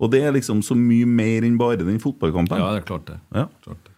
Og 0.00 0.12
det 0.12 0.22
er 0.24 0.36
liksom 0.36 0.62
så 0.64 0.76
mye 0.78 1.08
mer 1.08 1.44
enn 1.44 1.58
bare 1.60 1.82
den 1.82 1.98
fotballkampen. 2.00 2.60
Ja, 2.60 2.70
det 2.76 2.84
er 2.84 2.86
klart 2.86 3.08
det. 3.10 3.18
Ja. 3.34 3.48
Klart 3.66 3.82
det. 3.82 3.96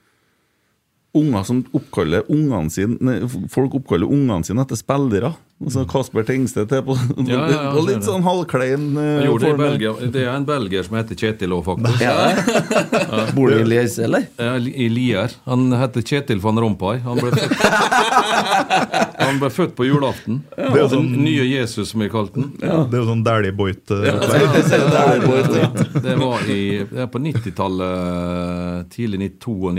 Unger 1.12 1.44
som 1.44 1.60
oppkaller 1.76 2.24
ungene 2.32 2.72
sine 2.72 3.18
Folk 3.52 3.74
oppkaller 3.76 4.08
ungene 4.08 4.48
sine 4.48 4.64
etter 4.64 4.80
spillere. 4.80 5.34
Altså 5.62 5.84
Kasper 5.86 6.24
Tengstedt 6.26 6.72
er 6.74 6.80
på 6.82 6.96
Ja, 7.22 7.36
ja, 7.36 7.48
ja, 7.52 7.58
og 7.78 7.84
litt 7.86 8.02
sånn 8.06 8.24
halvklein 8.26 8.88
Uh, 8.92 9.02
det, 9.22 9.26
i 9.28 9.38
form. 9.44 9.60
Belgia. 9.60 9.92
det 10.14 10.22
er 10.24 10.32
en 10.34 10.44
belgier 10.48 10.82
som 10.86 10.96
heter 10.98 11.14
Kjetil 11.20 11.52
òg, 11.54 11.62
faktisk. 11.68 12.00
Ja. 12.02 12.14
Bor 13.36 13.52
du 13.52 13.60
i 13.60 13.64
Lies, 13.68 13.94
eller? 14.02 14.26
Ja, 14.40 14.56
I 14.58 14.88
Lier. 14.90 15.30
Han 15.46 15.68
heter 15.78 16.02
Kjetil 16.02 16.40
van 16.42 16.58
Rompuy. 16.58 16.98
Han 17.06 17.20
ble 17.22 17.30
født, 17.36 17.54
han 19.22 19.38
ble 19.38 19.50
født 19.54 19.74
på 19.78 19.86
julaften. 19.86 20.40
Det 20.56 20.66
er 20.66 20.74
Den 20.80 20.90
sånn- 20.96 21.14
nye 21.22 21.46
Jesus, 21.46 21.92
som 21.94 22.02
vi 22.02 22.10
kalte 22.12 22.40
den. 22.42 22.50
Det 22.58 22.68
er 22.68 22.98
jo 22.98 23.06
sånn 23.12 23.22
Dæhlie 23.26 23.54
Boit. 23.56 23.84
eh, 23.94 24.02
Ja, 24.10 24.16
opplegg. 24.18 24.42
det, 25.52 26.02
det 26.08 26.16
var 26.20 26.42
i, 26.50 26.60
det 26.90 27.04
er 27.06 27.10
på 27.14 27.22
90-tallet, 27.22 28.90
tidlig 28.98 29.30
92 29.38 29.72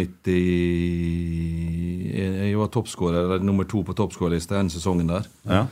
Jeg 2.14 2.32
jeg 2.54 2.60
var 2.60 2.68
toppskårer, 2.74 3.24
eller 3.24 3.40
nummer 3.46 3.66
to 3.70 3.82
på 3.84 3.96
toppskårerlista 3.98 4.60
den 4.60 4.70
sesongen 4.70 5.08
der. 5.10 5.26
Ja. 5.50 5.64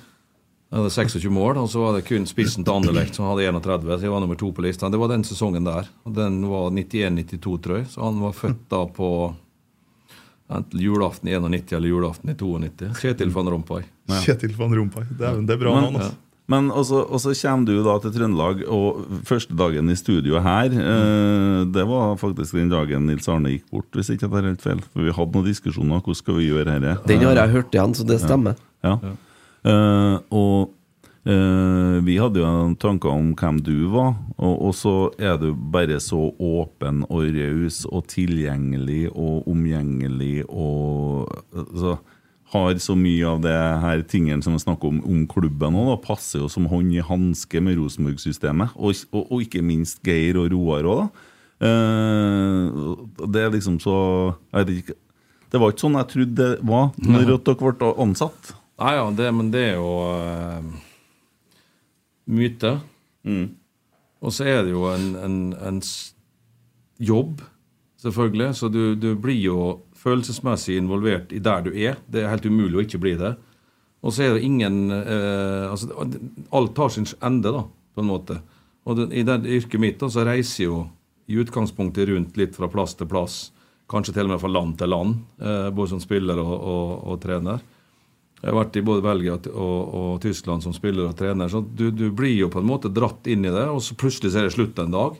Jeg 0.71 0.79
hadde 0.79 0.91
26 0.95 1.31
mål, 1.35 1.57
og 1.59 1.67
så 1.67 1.81
var 1.83 1.97
det 1.97 2.05
kun 2.07 2.23
spissen 2.29 2.63
til 2.63 2.71
Anderlecht 2.71 3.17
som 3.17 3.25
hadde 3.27 3.43
31. 3.49 3.89
Så 3.99 4.05
jeg 4.07 4.13
var 4.13 4.21
nummer 4.23 4.37
to 4.39 4.53
på 4.55 4.63
lista. 4.63 4.87
Det 4.87 4.99
var 5.01 5.09
den 5.11 5.25
sesongen 5.27 5.65
der. 5.67 5.89
Og 6.07 6.13
Den 6.15 6.37
var 6.47 6.69
91-92, 6.71 7.57
tror 7.65 7.81
jeg. 7.81 7.87
Så 7.91 8.03
han 8.05 8.21
var 8.23 8.31
født 8.37 8.61
da 8.71 8.85
på 8.95 9.09
enten 10.51 10.79
julaften 10.83 11.27
i 11.27 11.35
91 11.35 11.75
eller 11.75 11.91
julaften 11.91 12.31
i 12.31 12.35
92. 12.39 12.91
Kjetil 13.01 13.31
van 13.35 13.49
Rompuy. 13.51 13.83
Kjetil 14.23 14.55
van 14.59 14.75
Rompuy. 14.75 15.03
Det 15.11 15.27
er, 15.27 15.41
det 15.47 15.55
er 15.57 15.61
bra 15.65 15.73
Men- 15.75 15.89
navn, 15.89 15.95
altså. 16.05 16.17
Men 16.51 16.67
også, 16.75 16.97
og 17.07 17.19
så 17.23 17.31
kommer 17.37 17.65
du 17.69 17.77
da 17.85 17.93
til 18.03 18.11
Trøndelag, 18.11 18.63
og 18.67 19.05
første 19.23 19.55
dagen 19.55 19.87
i 19.89 19.95
studio 19.95 20.41
her 20.43 20.65
eh, 20.73 21.59
Det 21.71 21.85
var 21.87 22.17
faktisk 22.19 22.57
den 22.57 22.67
dagen 22.73 23.05
Nils 23.07 23.29
Arne 23.31 23.53
gikk 23.53 23.69
bort, 23.71 23.87
hvis 23.95 24.09
ikke 24.11 24.25
jeg 24.25 24.31
tar 24.33 24.47
helt 24.49 24.61
feil. 24.65 24.81
For 24.91 25.05
vi 25.05 25.13
hadde 25.15 25.31
noen 25.37 25.47
diskusjoner. 25.47 26.01
Hvordan 26.01 26.19
skal 26.19 26.35
vi 26.41 26.49
gjøre 26.49 26.65
dette? 26.81 26.95
Den 27.07 27.23
har 27.23 27.39
jeg 27.39 27.53
hørt 27.55 27.71
igjen, 27.77 27.95
så 27.95 28.03
det 28.09 28.19
stemmer. 28.25 28.55
Ja. 28.83 28.97
Eh, 28.99 29.15
og 29.69 30.71
eh, 31.29 31.97
vi 32.05 32.15
hadde 32.17 32.41
jo 32.41 32.47
en 32.47 32.77
tanke 32.81 33.09
om 33.11 33.33
hvem 33.37 33.59
du 33.61 33.75
var, 33.93 34.15
og, 34.37 34.55
og 34.69 34.73
så 34.77 34.95
er 35.21 35.37
du 35.41 35.51
bare 35.53 35.99
så 36.01 36.31
åpen 36.37 37.03
og 37.09 37.27
raus 37.35 37.83
og 37.89 38.07
tilgjengelig 38.11 39.11
og 39.11 39.47
omgjengelig 39.51 40.47
og 40.47 41.29
altså, 41.53 41.99
har 42.51 42.79
så 42.83 42.95
mye 42.99 43.27
av 43.27 43.43
det 43.45 43.57
her 43.85 44.01
tingene 44.11 44.43
som 44.43 44.55
vi 44.57 44.63
snakker 44.63 44.89
om 44.89 45.01
om 45.07 45.25
klubben 45.29 45.77
òg, 45.79 45.93
passer 46.03 46.41
jo 46.41 46.49
som 46.51 46.67
hånd 46.71 46.91
i 46.91 47.03
hanske 47.05 47.61
med 47.63 47.77
Rosenborg-systemet. 47.79 48.73
Og, 48.75 49.05
og, 49.13 49.29
og 49.31 49.45
ikke 49.45 49.63
minst 49.63 50.01
Geir 50.03 50.39
og 50.41 50.51
Roar 50.51 50.89
òg, 50.89 51.05
da. 51.05 51.27
Eh, 51.61 52.81
det 53.31 53.45
er 53.45 53.53
liksom 53.53 53.77
så 53.79 53.95
jeg 54.49 54.65
vet 54.65 54.71
ikke, 54.81 54.95
Det 55.51 55.59
var 55.61 55.69
ikke 55.69 55.83
sånn 55.83 55.97
jeg 55.99 56.09
trodde 56.09 56.35
det 56.39 56.65
var 56.65 56.87
når 56.97 57.27
dere 57.45 57.55
ble 57.59 57.93
ansatt. 58.01 58.55
Nei, 58.81 58.95
ja, 58.97 59.03
det, 59.13 59.27
men 59.37 59.51
det 59.53 59.61
er 59.61 59.75
jo 59.77 59.89
uh, 60.09 60.63
myte. 62.33 62.71
Og 64.21 64.33
så 64.33 64.47
er 64.49 64.63
det 64.65 64.73
jo 64.73 64.87
en, 64.89 65.11
en, 65.21 65.35
en 65.53 65.77
jobb, 66.97 67.43
selvfølgelig. 68.01 68.47
Så 68.57 68.71
du, 68.73 68.95
du 68.97 69.11
blir 69.21 69.37
jo 69.37 69.57
følelsesmessig 70.01 70.79
involvert 70.81 71.33
i 71.33 71.41
der 71.43 71.65
du 71.65 71.69
er. 71.73 71.99
Det 72.09 72.23
er 72.23 72.31
helt 72.31 72.47
umulig 72.49 72.79
å 72.79 72.85
ikke 72.85 73.01
bli 73.03 73.13
det. 73.19 73.35
Og 74.01 74.15
så 74.15 74.25
er 74.25 74.33
det 74.33 74.47
ingen 74.47 74.89
uh, 74.89 75.69
altså, 75.69 75.91
Alt 76.49 76.73
tar 76.77 76.89
sin 76.89 77.05
ende, 77.21 77.53
da, 77.53 77.67
på 77.93 78.01
en 78.01 78.09
måte. 78.09 78.39
Og 78.89 78.97
det, 78.97 79.11
i 79.13 79.25
det 79.27 79.43
yrket 79.45 79.81
mitt 79.81 79.99
da, 80.01 80.09
så 80.09 80.25
reiser 80.25 80.65
jo 80.65 80.79
i 81.29 81.37
utgangspunktet 81.37 82.09
rundt 82.09 82.39
litt 82.39 82.57
fra 82.57 82.69
plass 82.71 82.97
til 82.97 83.09
plass. 83.09 83.43
Kanskje 83.91 84.15
til 84.15 84.25
og 84.25 84.33
med 84.33 84.41
fra 84.41 84.49
land 84.49 84.73
til 84.81 84.89
land, 84.89 85.21
uh, 85.43 85.69
både 85.69 85.93
som 85.93 86.01
spiller 86.01 86.41
og, 86.41 86.55
og, 86.57 86.97
og 87.13 87.21
trener. 87.21 87.61
Jeg 88.41 88.49
har 88.49 88.57
vært 88.57 88.77
i 88.79 88.85
både 88.85 89.05
Belgia 89.05 89.35
og, 89.37 89.81
og 89.97 90.13
Tyskland 90.23 90.63
som 90.65 90.73
spiller 90.73 91.11
og 91.11 91.17
trener. 91.19 91.49
så 91.51 91.61
du, 91.61 91.91
du 91.93 92.07
blir 92.09 92.33
jo 92.33 92.49
på 92.49 92.61
en 92.61 92.69
måte 92.69 92.89
dratt 92.89 93.27
inn 93.29 93.45
i 93.45 93.53
det, 93.53 93.67
og 93.69 93.83
så 93.85 93.97
plutselig 93.97 94.33
er 94.33 94.47
det 94.47 94.55
slutt 94.55 94.81
en 94.81 94.95
dag. 94.95 95.19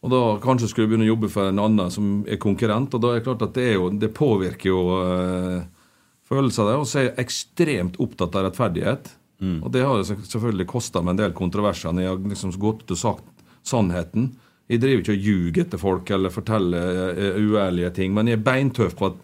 Og 0.00 0.12
da 0.12 0.20
kanskje 0.40 0.70
skulle 0.70 0.86
du 0.86 0.94
begynne 0.94 1.08
å 1.08 1.12
jobbe 1.12 1.28
for 1.32 1.50
en 1.50 1.60
annen 1.60 1.90
som 1.92 2.22
er 2.30 2.40
konkurrent. 2.40 2.94
Og 2.96 3.02
da 3.02 3.10
er 3.12 3.18
det 3.18 3.26
klart 3.26 3.42
at 3.44 3.56
det, 3.58 3.66
er 3.68 3.74
jo, 3.76 3.90
det 3.92 4.14
påvirker 4.16 4.70
jo 4.70 4.84
øh, 4.96 5.58
følelser 6.30 6.64
av 6.64 6.70
det. 6.70 6.76
Og 6.80 6.86
så 6.88 7.00
er 7.00 7.08
jeg 7.08 7.18
ekstremt 7.26 7.98
opptatt 8.00 8.38
av 8.38 8.46
rettferdighet. 8.46 9.10
Og 9.64 9.72
det 9.72 9.82
har 9.84 10.04
selvfølgelig 10.04 10.68
kosta 10.68 11.02
meg 11.02 11.14
en 11.14 11.20
del 11.22 11.34
kontroverser 11.36 11.94
når 11.96 12.04
jeg 12.04 12.12
har 12.12 12.32
liksom 12.32 12.54
gått 12.60 12.84
ut 12.84 12.94
og 12.96 13.00
sagt 13.00 13.44
sannheten. 13.66 14.30
Jeg 14.70 14.82
driver 14.82 15.02
ikke 15.02 15.16
og 15.16 15.26
ljuger 15.26 15.68
til 15.70 15.80
folk 15.82 16.10
eller 16.14 16.32
forteller 16.32 16.98
eh, 17.10 17.38
uærlige 17.40 17.90
ting, 17.96 18.12
men 18.14 18.28
jeg 18.30 18.38
er 18.38 18.44
beintøff 18.46 18.94
på 18.98 19.08
at 19.10 19.16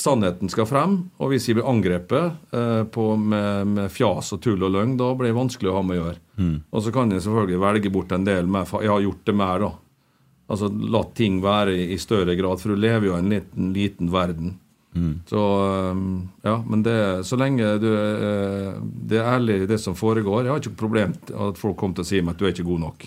sannheten 0.00 0.48
skal 0.52 0.66
frem. 0.68 0.96
Og 1.20 1.32
hvis 1.32 1.48
jeg 1.48 1.58
blir 1.58 1.68
angrepet 1.68 2.54
eh, 2.54 2.82
på, 2.92 3.06
med, 3.16 3.66
med 3.76 3.92
fjas 3.92 4.32
og 4.36 4.40
tull 4.44 4.62
og 4.62 4.72
løgn, 4.74 4.96
da 5.00 5.12
blir 5.18 5.32
det 5.32 5.38
vanskelig 5.38 5.70
å 5.72 5.76
ha 5.78 5.82
med 5.86 5.98
å 5.98 6.02
gjøre. 6.02 6.20
Og 6.72 6.82
så 6.84 6.92
kan 6.94 7.12
jeg 7.12 7.24
selvfølgelig 7.24 7.60
velge 7.62 7.92
bort 7.94 8.12
en 8.16 8.24
del 8.26 8.46
mer. 8.50 8.66
Jeg 8.80 8.92
har 8.92 9.04
gjort 9.04 9.24
det 9.28 9.34
mer, 9.36 9.66
da. 9.66 9.72
Altså 10.52 10.68
la 10.68 11.04
ting 11.16 11.38
være 11.44 11.76
i, 11.76 11.84
i 11.94 11.98
større 12.02 12.34
grad, 12.36 12.60
for 12.60 12.74
du 12.74 12.80
lever 12.82 13.06
jo 13.08 13.14
i 13.16 13.20
en 13.22 13.30
liten, 13.32 13.72
liten 13.76 14.10
verden. 14.12 14.58
Så 15.28 15.42
eh, 15.64 16.00
ja, 16.44 16.56
men 16.68 16.82
det, 16.84 16.96
så 17.24 17.36
lenge 17.40 17.78
du, 17.80 17.88
eh, 17.96 18.72
det 19.08 19.20
er 19.22 19.30
ærlig 19.38 19.62
det 19.70 19.78
som 19.80 19.94
foregår 19.96 20.44
Jeg 20.44 20.52
har 20.52 20.60
ikke 20.60 20.74
problem 20.82 21.14
med 21.14 21.30
at 21.46 21.60
folk 21.60 21.78
kommer 21.80 21.96
til 21.96 22.04
å 22.04 22.10
si 22.10 22.20
meg 22.20 22.34
at 22.34 22.42
du 22.42 22.44
er 22.44 22.52
ikke 22.52 22.68
god 22.68 22.82
nok. 22.88 23.06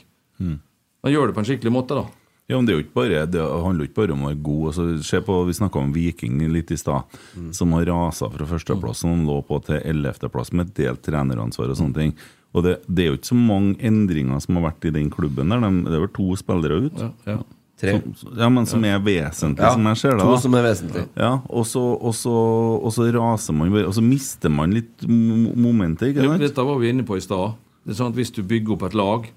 Men 1.06 1.14
gjør 1.14 1.30
det 1.30 1.36
på 1.38 1.44
en 1.44 1.50
skikkelig 1.52 1.74
måte, 1.76 2.00
da. 2.00 2.08
Ja, 2.48 2.58
men 2.60 2.66
Det 2.68 2.74
er 2.74 2.78
jo 2.78 2.84
ikke 2.86 2.94
bare, 3.00 3.26
det 3.26 3.42
handler 3.42 3.86
jo 3.86 3.90
ikke 3.90 4.00
bare 4.04 4.14
om 4.14 4.24
å 4.26 4.30
være 4.30 4.42
god. 4.46 4.66
Altså, 4.70 4.84
se 5.04 5.22
på, 5.26 5.38
Vi 5.48 5.54
snakka 5.58 5.80
om 5.82 5.94
Viking 5.96 6.38
litt 6.54 6.72
i 6.72 6.78
stad, 6.78 7.04
som 7.58 7.74
har 7.74 7.86
rasa 7.90 8.30
fra 8.30 8.46
førsteplass 8.46 9.02
og 9.10 9.24
lå 9.26 9.40
på 9.48 9.58
til 9.66 9.80
ellevteplass 9.82 10.54
med 10.54 10.74
delt 10.78 11.02
treneransvar 11.08 11.72
og 11.74 11.80
sånne 11.80 11.96
ting. 11.98 12.14
Og 12.56 12.64
det, 12.64 12.76
det 12.88 13.04
er 13.04 13.10
jo 13.10 13.18
ikke 13.18 13.32
så 13.34 13.36
mange 13.40 13.76
endringer 13.84 14.40
som 14.46 14.56
har 14.60 14.70
vært 14.70 14.86
i 14.88 14.94
den 14.96 15.10
klubben. 15.12 15.50
der, 15.50 15.60
de, 15.66 15.72
Det 15.90 15.98
er 15.98 16.04
vel 16.06 16.14
to 16.16 16.36
spillere 16.40 16.78
ut? 16.86 17.02
Ja, 17.02 17.12
ja. 17.34 17.38
Tre. 17.76 17.98
Som, 18.16 18.38
ja, 18.40 18.48
men 18.48 18.66
som 18.70 18.86
er 18.88 19.02
vesentlige, 19.04 19.66
Ja, 19.66 19.74
som 19.76 19.84
jeg 19.90 19.98
ser 20.00 20.14
det. 20.16 20.24
to 20.24 20.38
som 20.40 20.54
er 20.56 20.64
vesentlige. 20.64 21.08
Ja, 21.20 21.32
og 21.50 21.66
så, 21.68 21.82
og, 22.00 22.14
så, 22.16 22.32
og 22.80 22.94
så 22.96 23.10
raser 23.12 23.52
man 23.58 23.74
bare, 23.74 23.90
og 23.90 23.94
så 23.98 24.04
mister 24.06 24.48
man 24.54 24.72
litt 24.72 25.04
momentet, 25.04 26.14
ikke 26.14 26.24
sant? 26.30 26.40
Dette 26.46 26.64
var 26.64 26.80
vi 26.80 26.94
inne 26.94 27.04
på 27.04 27.18
i 27.20 27.24
stad. 27.26 27.58
Det 27.84 27.92
er 27.92 27.98
sånn 28.00 28.14
at 28.14 28.20
Hvis 28.22 28.32
du 28.32 28.44
bygger 28.48 28.78
opp 28.78 28.86
et 28.88 28.96
lag 28.96 29.28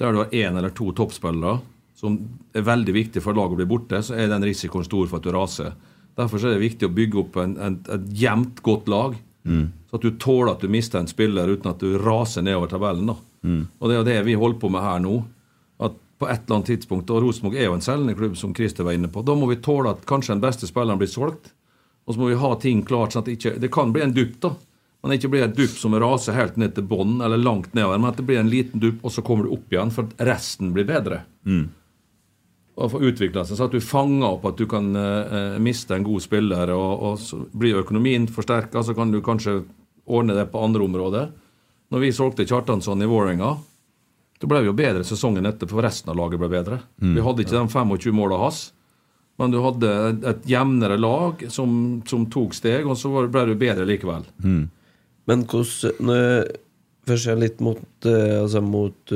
der 0.00 0.12
du 0.12 0.18
har 0.20 0.28
én 0.32 0.56
eller 0.56 0.70
to 0.76 0.90
toppspillere 0.96 1.60
som 2.00 2.16
er 2.56 2.64
veldig 2.64 2.94
viktig 2.96 3.20
for 3.22 3.36
laget 3.36 3.58
å 3.58 3.60
bli 3.60 3.68
borte, 3.68 3.98
så 4.02 4.16
er 4.16 4.30
den 4.32 4.44
risikoen 4.46 4.86
stor 4.86 5.08
for 5.10 5.20
at 5.20 5.26
du 5.26 5.34
raser. 5.36 5.74
Derfor 6.16 6.40
så 6.40 6.48
er 6.48 6.56
det 6.56 6.64
viktig 6.64 6.88
å 6.88 6.94
bygge 6.96 7.18
opp 7.20 7.36
en, 7.42 7.56
en, 7.60 7.76
et 7.92 8.06
jevnt, 8.22 8.62
godt 8.64 8.88
lag. 8.88 9.18
Så 9.90 9.98
at 9.98 10.04
du 10.06 10.14
tåler 10.20 10.52
at 10.54 10.64
du 10.64 10.68
mister 10.72 11.00
en 11.00 11.10
spiller 11.10 11.48
uten 11.52 11.70
at 11.70 11.82
du 11.82 11.98
raser 12.00 12.44
nedover 12.46 12.70
tabellen. 12.72 13.12
da. 13.12 13.16
Og 13.80 13.88
det 13.88 13.94
er 13.94 14.00
jo 14.00 14.08
det 14.08 14.16
vi 14.30 14.38
holder 14.40 14.60
på 14.62 14.70
med 14.72 14.84
her 14.84 15.00
nå. 15.04 15.18
At 15.80 15.96
på 16.20 16.28
et 16.28 16.42
eller 16.44 16.58
annet 16.58 16.72
tidspunkt, 16.74 17.10
og 17.10 17.22
Rosenborg 17.24 17.56
er 17.56 17.68
jo 17.68 17.76
en 17.78 17.84
selgende 17.84 18.16
klubb, 18.18 18.36
som 18.36 18.52
Christer 18.56 18.84
var 18.84 18.96
inne 18.96 19.08
på, 19.12 19.22
da 19.24 19.36
må 19.36 19.48
vi 19.48 19.60
tåle 19.64 19.94
at 19.94 20.04
kanskje 20.08 20.34
den 20.34 20.44
beste 20.44 20.68
spilleren 20.68 21.00
blir 21.00 21.08
solgt. 21.08 21.52
Og 22.06 22.14
så 22.16 22.20
må 22.20 22.28
vi 22.32 22.40
ha 22.40 22.50
ting 22.60 22.82
klart 22.86 23.14
sånn 23.14 23.24
at 23.24 23.28
det 23.28 23.38
ikke 23.38 23.54
Det 23.60 23.70
kan 23.72 23.92
bli 23.94 24.04
en 24.04 24.16
dupp, 24.16 24.36
da. 24.40 24.54
Men 25.00 25.12
det 25.12 25.20
ikke 25.20 25.32
blir 25.32 25.46
en 25.46 25.56
dupp 25.56 25.76
som 25.80 25.94
raser 25.96 26.36
helt 26.36 26.58
ned 26.60 26.74
til 26.76 26.84
bånn, 26.84 27.20
eller 27.24 27.40
langt 27.40 27.72
nedover, 27.72 28.00
men 28.00 28.10
at 28.10 28.18
det 28.20 28.26
blir 28.28 28.40
en 28.40 28.50
liten 28.52 28.82
dupp, 28.82 28.98
og 29.00 29.14
så 29.14 29.24
kommer 29.24 29.46
du 29.48 29.54
opp 29.56 29.72
igjen, 29.72 29.92
for 29.94 30.04
at 30.08 30.26
resten 30.28 30.74
blir 30.76 30.84
bedre. 30.88 31.22
Og 32.80 32.88
få 32.94 33.02
utvikla 33.10 33.44
seg, 33.44 33.58
så 33.58 33.66
at 33.68 33.74
du 33.76 33.82
fanger 33.84 34.26
opp 34.30 34.46
at 34.48 34.56
du 34.56 34.64
kan 34.70 34.86
uh, 34.96 35.58
miste 35.60 35.92
en 35.92 36.06
god 36.06 36.24
spiller, 36.24 36.72
og, 36.72 37.02
og 37.04 37.18
så 37.20 37.42
blir 37.52 37.82
økonomien 37.82 38.24
forsterka, 38.30 38.80
så 38.86 38.94
kan 38.96 39.12
du 39.12 39.20
kanskje 39.24 39.60
ordne 40.10 40.36
det 40.38 40.46
på 40.52 40.62
andre 40.64 40.86
områder. 40.86 41.28
Når 41.92 42.04
vi 42.04 42.12
solgte 42.14 42.46
Kjartansson 42.48 43.02
i 43.02 43.08
Vålerenga, 43.10 43.50
da 44.40 44.48
ble 44.48 44.62
vi 44.62 44.70
jo 44.70 44.76
bedre 44.78 45.04
sesongen 45.04 45.48
etter, 45.50 45.68
for 45.68 45.84
resten 45.84 46.12
av 46.12 46.16
laget 46.16 46.40
ble 46.40 46.48
bedre. 46.48 46.78
Vi 47.02 47.20
hadde 47.24 47.44
ikke 47.44 47.58
de 47.58 47.64
25 47.68 48.16
måla 48.16 48.38
hans, 48.40 48.62
men 49.40 49.52
du 49.52 49.58
hadde 49.60 49.90
et, 50.30 50.46
jevnere 50.48 50.96
lag 51.00 51.44
som, 51.52 52.00
som 52.08 52.24
tok 52.32 52.56
steg, 52.56 52.88
og 52.88 52.96
så 52.96 53.12
ble 53.28 53.44
du 53.50 53.54
bedre 53.60 53.86
likevel. 53.88 54.24
Men 55.28 55.46
hvordan 55.50 56.50
Først 57.10 57.30
litt 57.40 57.62
mot, 57.64 57.80
eh, 58.06 58.36
altså 58.38 58.60
mot 58.62 59.12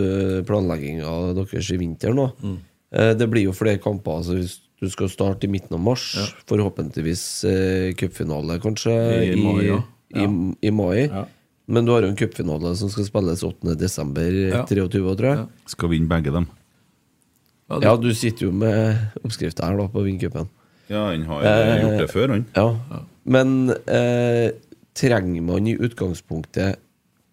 planlegginga 0.48 1.10
deres 1.36 1.68
i 1.70 1.76
vinter 1.78 2.14
nå. 2.16 2.24
Mm. 2.40 2.56
Eh, 2.94 3.12
det 3.18 3.26
blir 3.32 3.48
jo 3.48 3.54
flere 3.56 3.80
kamper. 3.82 4.20
Altså 4.22 4.36
hvis 4.38 4.58
du 4.82 4.88
skal 4.92 5.08
starte 5.10 5.46
i 5.46 5.50
midten 5.50 5.74
av 5.76 5.80
mars, 5.82 6.04
forhåpentligvis 6.50 7.22
eh, 7.50 7.92
cupfinale 7.98 8.58
kanskje 8.62 8.94
I 9.32 9.36
mai, 9.40 9.64
ja. 9.68 9.78
i, 10.14 10.26
i 10.68 10.70
mai. 10.74 11.06
Ja. 11.08 11.24
Men 11.66 11.86
du 11.86 11.94
har 11.94 12.04
jo 12.04 12.10
en 12.12 12.18
cupfinale 12.18 12.74
som 12.76 12.90
skal 12.92 13.06
spilles 13.08 13.42
8. 13.46 13.74
desember 13.80 14.28
Ja. 14.50 14.64
23, 14.68 15.14
tror 15.16 15.30
jeg. 15.30 15.46
Skal 15.72 15.88
vinne 15.94 16.10
begge 16.10 16.34
dem. 16.34 16.46
Ja, 17.70 17.78
det- 17.78 17.86
Ja, 17.88 17.96
du 17.96 18.10
sitter 18.14 18.46
jo 18.46 18.52
med 18.52 18.98
oppskrifta 19.24 19.64
her 19.70 19.78
da 19.80 19.86
på 19.88 20.02
vincupen. 20.04 20.48
Ja, 20.92 21.06
han 21.10 21.22
har 21.24 21.42
eh, 21.48 21.80
gjort 21.80 21.98
det 22.02 22.10
før, 22.12 22.28
han. 22.34 22.44
Ja. 22.54 23.00
Men 23.24 23.70
eh, 23.88 24.50
trenger 24.94 25.40
man 25.42 25.66
i 25.66 25.72
utgangspunktet 25.80 26.76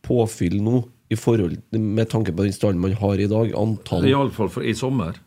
påfyll 0.07 0.61
nå, 0.63 0.85
i 1.11 1.17
forhold 1.19 1.57
med 1.75 2.07
tanke 2.09 2.31
på 2.31 2.45
den 2.47 2.53
stallen 2.55 2.79
man 2.79 2.93
har 2.95 3.19
i 3.19 3.27
dag? 3.27 3.51
Antall 3.59 4.07
Iallfall 4.07 4.47
for 4.49 4.63
i 4.63 4.71
sommer. 4.73 5.19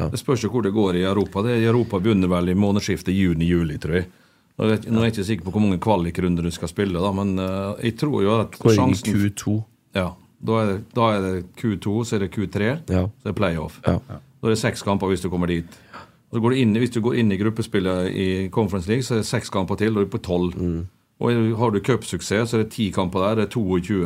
Ja. 0.00 0.08
Det 0.12 0.20
spørs 0.20 0.44
jo 0.46 0.50
hvor 0.52 0.64
det 0.64 0.72
går 0.74 0.96
i 1.00 1.04
Europa. 1.04 1.42
Det 1.46 1.58
I 1.60 1.68
Europa 1.68 2.00
begynner 2.00 2.30
vel 2.32 2.52
i 2.52 2.56
månedsskiftet 2.58 3.14
juni-juli, 3.16 3.76
tror 3.82 4.00
jeg. 4.00 4.08
Nå 4.56 4.66
er 4.66 4.74
jeg 4.74 4.92
nå 4.92 5.00
er 5.00 5.06
jeg 5.08 5.14
ikke 5.14 5.28
sikker 5.28 5.46
på 5.46 5.52
hvor 5.54 5.64
mange 5.64 5.78
kvalikrunder 5.80 6.44
du 6.44 6.50
skal 6.52 6.68
spille, 6.68 7.00
da, 7.00 7.12
men 7.16 7.36
uh, 7.40 7.76
jeg 7.80 7.94
tror 8.00 8.24
jo 8.24 8.34
at 8.42 8.58
går 8.60 8.74
inn 8.74 8.94
i 8.94 8.96
sjansen 8.98 9.20
Q2. 9.22 9.54
Ja, 9.96 10.08
da 10.40 10.58
er, 10.60 10.72
det, 10.72 10.80
da 10.96 11.06
er 11.14 11.24
det 11.24 11.32
Q2, 11.60 11.94
så 12.08 12.16
er 12.16 12.24
det 12.26 12.30
Q3, 12.34 12.66
Ja. 12.92 13.04
så 13.08 13.24
er 13.28 13.32
det 13.32 13.36
playoff. 13.38 13.80
Ja. 13.86 13.98
Da 14.08 14.48
er 14.48 14.54
det 14.54 14.60
seks 14.60 14.82
kamper 14.84 15.12
hvis 15.12 15.24
du 15.24 15.30
kommer 15.32 15.48
dit. 15.52 15.78
Og 16.30 16.38
så 16.38 16.42
går 16.44 16.54
du 16.54 16.60
inn, 16.62 16.76
hvis 16.78 16.92
du 16.94 17.00
går 17.04 17.18
inn 17.20 17.32
i 17.34 17.38
gruppespillet 17.40 18.10
i 18.14 18.26
Conference 18.54 18.88
League, 18.88 19.02
så 19.04 19.16
er 19.16 19.22
det 19.24 19.28
seks 19.28 19.50
kamper 19.52 19.80
til, 19.80 19.96
og 19.96 20.04
du 20.04 20.06
er 20.06 20.12
på 20.12 20.22
tolv. 20.22 20.54
Mm. 20.56 20.84
Og 21.20 21.56
har 21.58 21.72
du 21.74 21.80
cupsuksess, 21.84 22.52
så 22.52 22.58
er 22.58 22.62
det 22.64 22.72
ti 22.72 22.90
kamper 22.94 23.24
der. 23.26 23.40
Det 23.40 23.48
er 23.48 23.52
22. 23.56 23.98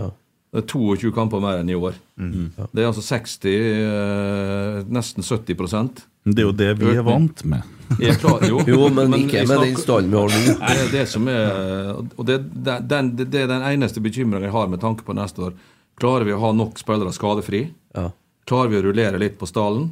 Ja. 0.00 0.08
Det 0.56 0.62
er 0.62 0.68
22 0.72 1.10
kamper 1.12 1.42
mer 1.44 1.58
enn 1.60 1.68
i 1.68 1.74
år. 1.76 1.96
Det 2.16 2.80
er 2.80 2.86
altså 2.88 3.02
60, 3.04 3.42
eh, 3.44 4.76
nesten 4.88 5.26
70% 5.26 5.98
Det 6.24 6.40
er 6.40 6.46
jo 6.46 6.54
det 6.56 6.70
vi 6.80 6.94
er 6.94 7.04
vant 7.04 7.42
med. 7.44 7.74
Klar, 8.22 8.46
jo, 8.48 8.62
Jo, 8.72 8.86
men 8.88 9.12
ikke 9.18 9.42
med 9.44 9.60
den 9.66 9.76
stallen 9.76 10.08
vi 10.14 10.16
har 10.16 10.32
nå. 10.32 10.54
Det 10.62 10.78
er 10.86 10.88
det 10.94 11.02
som 11.12 11.28
er 11.28 11.92
Og 12.00 12.22
det, 12.24 12.38
det, 12.56 12.78
den, 12.88 13.12
det, 13.18 13.28
det 13.34 13.42
er 13.44 13.50
den 13.52 13.66
eneste 13.68 14.00
bekymringen 14.00 14.48
jeg 14.48 14.54
har 14.56 14.72
med 14.72 14.80
tanke 14.80 15.04
på 15.04 15.14
neste 15.18 15.44
år. 15.50 15.58
Klarer 16.00 16.24
vi 16.24 16.32
å 16.32 16.40
ha 16.40 16.54
nok 16.56 16.80
spillere 16.80 17.12
skadefri? 17.12 17.66
Ja. 17.92 18.08
Klarer 18.48 18.72
vi 18.72 18.80
å 18.80 18.86
rullere 18.88 19.20
litt 19.20 19.36
på 19.36 19.48
stallen? 19.50 19.90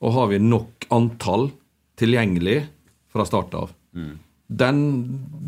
Og 0.00 0.16
har 0.16 0.32
vi 0.32 0.40
nok 0.40 0.88
antall 0.88 1.50
tilgjengelig 2.00 2.62
fra 3.12 3.28
start 3.28 3.52
av? 3.60 3.76
Den, 4.48 4.82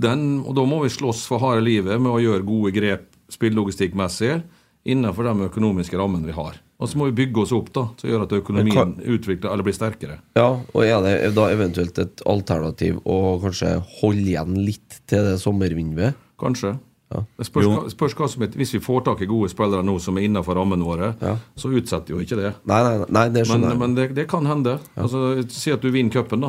den, 0.04 0.28
og 0.44 0.52
da 0.56 0.68
må 0.68 0.84
vi 0.84 0.92
slåss 0.92 1.24
for 1.32 1.40
harde 1.40 1.64
livet 1.64 1.96
med 1.96 2.12
å 2.12 2.20
gjøre 2.20 2.44
gode 2.44 2.76
grep 2.76 3.08
spillelogistikkmessig 3.34 4.42
innenfor 4.84 5.24
de 5.24 5.46
økonomiske 5.48 5.96
rammene 5.98 6.28
vi 6.28 6.34
har. 6.36 6.58
Og 6.82 6.88
så 6.90 6.98
må 6.98 7.06
vi 7.08 7.14
bygge 7.24 7.40
oss 7.44 7.52
opp, 7.56 7.70
da, 7.72 7.86
som 7.96 8.10
gjør 8.10 8.24
at 8.26 8.32
økonomien 8.36 8.74
Men 8.96 9.14
utvikler 9.14 9.52
eller 9.54 9.64
blir 9.64 9.76
sterkere. 9.76 10.18
ja, 10.36 10.48
og 10.74 10.82
er 10.84 10.98
det 11.06 11.34
da 11.36 11.46
eventuelt 11.54 11.98
et 12.02 12.20
alternativ 12.28 12.98
å 13.06 13.38
kanskje 13.40 13.76
holde 14.00 14.26
igjen 14.34 14.58
litt 14.66 14.98
til 15.08 15.24
det 15.24 15.38
sommervinduet? 15.40 16.18
Kanskje. 16.40 16.74
Ja. 17.14 17.22
Det 17.38 17.46
spørs, 17.46 17.92
spørs 17.94 18.14
hva 18.18 18.26
som 18.28 18.42
er, 18.42 18.48
Hvis 18.58 18.72
vi 18.74 18.80
får 18.82 19.04
tak 19.06 19.20
i 19.22 19.26
gode 19.30 19.48
spillere 19.52 19.84
nå 19.86 20.00
som 20.02 20.16
er 20.18 20.24
innenfor 20.26 20.56
rammene 20.58 20.82
våre, 20.84 21.14
Ja. 21.22 21.36
så 21.56 21.70
utsetter 21.70 22.10
jo 22.10 22.18
ikke 22.18 22.36
det. 22.40 22.54
Nei, 22.66 22.80
nei, 22.82 23.06
nei 23.08 23.28
det 23.30 23.46
skjønner 23.46 23.70
jeg. 23.70 23.78
men 23.78 23.94
det, 23.94 24.14
det 24.14 24.28
kan 24.28 24.44
hende. 24.46 24.78
Altså, 24.96 25.48
si 25.48 25.70
at 25.70 25.80
du 25.80 25.90
vinner 25.94 26.10
cupen 26.10 26.44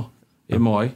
i 0.49 0.57
mai. 0.57 0.91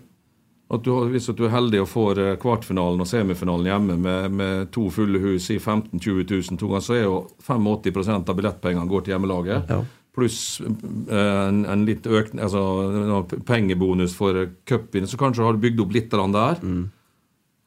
At 0.70 0.84
du, 0.86 0.92
hvis 1.10 1.26
at 1.32 1.38
du 1.40 1.48
er 1.48 1.54
heldig 1.56 1.80
og 1.82 1.90
får 1.90 2.20
eh, 2.22 2.36
kvartfinalen 2.42 3.02
og 3.02 3.08
semifinalen 3.10 3.70
hjemme 3.72 3.96
med, 3.98 4.36
med 4.38 4.68
to 4.76 4.86
fulle 4.94 5.18
hus 5.24 5.48
i 5.50 5.58
15 5.58 5.98
000-20 5.98 6.28
000 6.30 6.60
to 6.62 6.70
ganger, 6.70 6.86
så 6.86 6.98
er 6.98 7.08
jo 7.08 7.16
85% 7.42 8.30
av 8.30 8.38
billettpengene 8.38 8.92
går 8.92 9.08
til 9.08 9.16
hjemmelaget. 9.16 9.74
Ja. 9.74 9.80
Pluss 10.14 10.38
eh, 10.62 11.42
en, 11.48 11.64
en 11.66 11.88
litt 11.90 12.06
økt 12.06 12.38
altså 12.38 13.24
pengebonus 13.50 14.14
for 14.18 14.38
eh, 14.38 14.54
cupvinner, 14.70 15.10
så 15.10 15.18
kanskje 15.18 15.48
har 15.48 15.58
du 15.58 15.66
bygd 15.66 15.82
opp 15.88 15.98
litt 15.98 16.14
der. 16.14 16.38
der. 16.38 16.62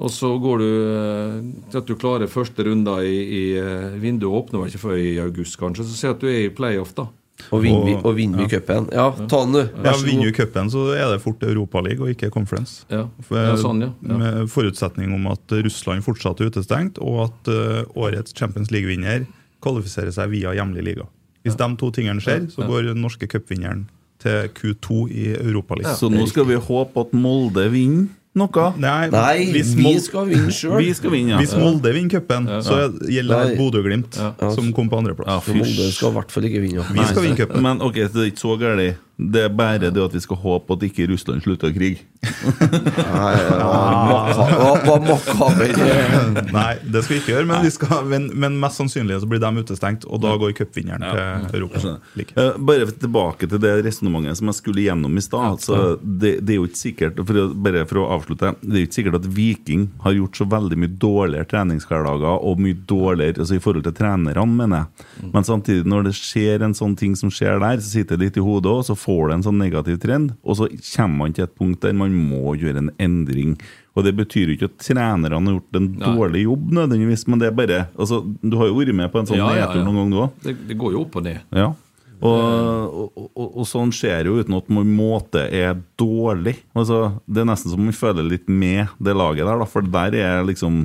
Og 0.03 0.11
så 0.11 0.31
går 0.43 0.62
du 0.62 0.70
til 1.70 1.79
at 1.79 1.91
du 1.91 1.99
klarer 1.99 2.31
første 2.31 2.65
runder 2.66 3.03
i, 3.07 3.19
i 3.19 3.43
Vinduet 4.03 4.39
åpner 4.45 4.62
vel 4.62 4.70
ikke 4.70 4.83
før 4.83 4.97
i 4.99 5.12
august, 5.23 5.59
kanskje. 5.61 5.87
Så 5.87 5.99
si 5.99 6.09
at 6.11 6.23
du 6.23 6.27
er 6.31 6.47
i 6.47 6.55
playoff, 6.55 6.95
da. 6.99 7.07
Og 7.51 7.63
vinner 7.65 7.85
vi, 7.85 7.95
Og- 7.97 8.15
vinner 8.17 8.39
vi 8.39 8.49
cupen. 8.53 8.89
Ja, 8.93 9.11
ta 9.29 9.41
den, 9.45 9.53
du. 9.53 9.63
Ja, 9.85 9.95
Vinner 10.05 10.29
vi 10.29 10.33
cupen, 10.37 10.71
så 10.71 10.93
er 10.95 11.11
det 11.11 11.23
fort 11.25 11.43
Europaliga 11.43 12.05
og 12.05 12.13
ikke 12.13 12.31
Conference. 12.31 12.85
Ja, 12.93 13.07
For, 13.21 13.37
ja 13.37 13.57
sånn, 13.57 13.81
ja. 13.83 13.91
ja. 14.07 14.19
Med 14.21 14.51
forutsetning 14.53 15.15
om 15.17 15.27
at 15.33 15.57
Russland 15.65 16.05
fortsatt 16.07 16.41
er 16.41 16.53
utestengt, 16.53 17.01
og 17.03 17.25
at 17.29 17.51
uh, 17.51 17.83
årets 17.97 18.37
Champions 18.37 18.71
League-vinner 18.71 19.27
kvalifiserer 19.65 20.13
seg 20.15 20.31
via 20.31 20.55
hjemlig 20.55 20.85
liga. 20.93 21.09
Hvis 21.43 21.57
de 21.59 21.69
to 21.77 21.91
tingene 21.91 22.23
skjer, 22.23 22.47
så 22.53 22.67
går 22.69 22.93
den 22.93 23.03
norske 23.03 23.27
cupvinneren 23.27 23.89
til 24.23 24.49
Q2 24.55 24.99
i 25.11 25.25
Europaligaen. 25.35 25.97
Så 25.99 26.11
nå 26.13 26.27
skal 26.31 26.47
vi 26.47 26.55
håpe 26.55 27.01
at 27.03 27.15
Molde 27.17 27.67
vinner 27.73 28.07
noe. 28.39 28.67
Nei, 28.81 29.11
Nei, 29.13 29.37
vi 29.53 29.93
skal 30.01 30.29
vinne 30.31 30.53
sjøl. 30.55 30.79
Vi 30.81 30.93
skal 30.97 31.17
ja. 31.19 31.41
Hvis 31.43 31.55
Molde 31.59 31.93
vinner 31.95 32.17
cupen, 32.17 32.49
så 32.65 32.79
gjelder 33.05 33.53
det 33.53 33.59
Bodø-Glimt, 33.61 34.17
som 34.17 34.73
kom 34.77 34.89
på 34.89 34.97
Ja, 34.97 35.05
andreplass. 35.05 35.49
Molde 35.53 35.89
skal 35.93 36.13
i 36.13 36.17
hvert 36.19 36.33
fall 36.35 36.49
ikke 36.49 36.63
vinne. 36.65 36.87
Vi 36.97 37.09
skal 37.11 37.27
vinne 37.27 37.41
cupen. 37.43 37.63
Men 37.65 37.85
ok, 37.85 38.01
det 38.09 38.25
er 38.25 38.31
ikke 38.33 38.45
så 38.45 38.57
gærent. 38.61 39.01
Det 39.16 39.43
er 39.44 39.52
bare 39.52 39.90
det 39.93 40.02
at 40.02 40.14
vi 40.14 40.20
skal 40.24 40.39
håpe 40.40 40.76
at 40.76 40.84
ikke 40.86 41.06
Russland 41.10 41.43
slutter 41.44 41.68
å 41.68 41.74
krige. 41.74 42.01
Nei, 46.52 46.72
det 46.86 47.02
skal 47.05 47.14
vi 47.14 47.18
ikke 47.20 47.32
gjøre, 47.34 47.47
men, 47.51 47.64
vi 47.66 47.72
skal, 47.74 48.06
men, 48.09 48.28
men 48.32 48.56
mest 48.62 48.80
sannsynlig 48.80 49.18
så 49.22 49.28
blir 49.28 49.43
de 49.43 49.51
utestengt, 49.62 50.06
og 50.09 50.22
da 50.24 50.32
går 50.40 50.55
cupvinneren 50.56 51.05
til 51.05 51.59
Europa. 51.60 51.97
Eh, 52.16 52.59
bare 52.62 52.89
tilbake 52.93 53.48
til 53.51 53.62
det 53.62 53.74
resonnementet 53.86 54.40
som 54.40 54.51
jeg 54.51 54.59
skulle 54.60 54.86
gjennom 54.86 55.18
i 55.18 55.24
stad. 55.24 55.47
Altså, 55.56 55.80
det, 56.02 56.34
det 56.40 56.56
er 56.56 56.60
jo 56.60 56.68
ikke 56.70 56.82
sikkert 56.82 57.22
for 57.22 57.43
å, 57.43 57.48
Bare 57.62 57.84
for 57.86 58.01
å 58.01 58.06
avslutte 58.14 58.55
Det 58.62 58.74
er 58.74 58.82
jo 58.82 58.89
ikke 58.89 58.97
sikkert 58.97 59.18
at 59.20 59.26
Viking 59.36 59.84
har 60.02 60.14
gjort 60.16 60.39
så 60.39 60.47
veldig 60.51 60.78
mye 60.80 60.93
dårligere 61.02 61.48
treningshverdager 61.51 62.47
og 62.48 62.62
mye 62.62 62.78
dårligere 62.89 63.43
altså 63.43 63.59
i 63.59 63.62
forhold 63.62 63.86
til 63.86 63.94
trenerne, 63.97 64.47
mener 64.48 64.82
jeg. 64.82 65.30
Men 65.34 65.47
samtidig, 65.47 65.84
når 65.89 66.09
det 66.09 66.14
skjer 66.18 66.64
en 66.66 66.76
sånn 66.76 66.97
ting 66.98 67.14
som 67.18 67.30
skjer 67.32 67.60
der, 67.62 67.80
så 67.82 67.89
sitter 67.98 68.18
det 68.18 68.30
litt 68.30 68.40
i 68.40 68.44
hodet 68.44 68.72
òg, 68.72 68.82
så 68.86 68.97
får 69.03 69.29
det 69.29 69.37
en 69.37 69.45
sånn 69.49 69.61
negativ 69.61 70.01
trend, 70.03 70.35
og 70.43 70.59
så 70.59 70.69
kommer 70.95 71.24
man 71.24 71.37
til 71.37 71.47
et 71.47 71.55
punkt 71.59 71.83
der 71.85 71.95
man 71.99 72.15
må 72.16 72.57
gjøre 72.59 72.85
en 72.85 72.91
endring. 73.03 73.57
Og 73.93 74.07
Det 74.07 74.15
betyr 74.16 74.49
jo 74.49 74.57
ikke 74.57 74.70
at 74.70 74.79
trenerne 74.81 75.29
har 75.37 75.57
gjort 75.59 75.79
en 75.79 75.89
Nei. 75.93 76.12
dårlig 76.16 76.45
jobb, 76.47 76.70
nødvendigvis, 76.79 77.27
men 77.29 77.43
det 77.43 77.51
er 77.51 77.57
bare 77.57 77.81
altså, 77.93 78.23
Du 78.41 78.57
har 78.57 78.70
jo 78.70 78.79
vært 78.79 78.95
med 78.97 79.12
på 79.12 79.20
en 79.20 79.29
sånn 79.29 79.41
Ja, 79.43 79.51
ja, 79.53 79.66
nedtur 79.66 79.83
ja. 79.83 79.87
noen 79.89 79.99
gang, 80.01 80.12
du 80.15 80.20
òg? 80.23 80.39
Det, 80.47 80.55
det 80.70 80.79
går 80.81 80.95
jo 80.97 81.03
opp 81.05 81.19
og 81.20 81.27
ned. 81.27 81.43
Ja. 81.53 81.73
Og, 82.23 82.39
og, 82.39 83.23
og, 83.35 83.47
og 83.59 83.66
sånn 83.66 83.91
skjer 83.95 84.29
jo 84.31 84.39
uten 84.39 84.55
at 84.55 84.69
man 84.70 84.91
måte 84.95 85.43
er 85.51 85.74
dårlig. 85.99 86.55
Altså, 86.79 87.19
det 87.27 87.43
er 87.43 87.49
nesten 87.51 87.74
som 87.74 87.83
man 87.83 87.97
føler 87.99 88.29
litt 88.29 88.47
med 88.49 88.93
det 89.03 89.16
laget 89.19 89.43
der, 89.49 89.59
da, 89.59 89.66
for 89.69 89.83
der 89.83 90.15
er 90.23 90.47
liksom 90.47 90.85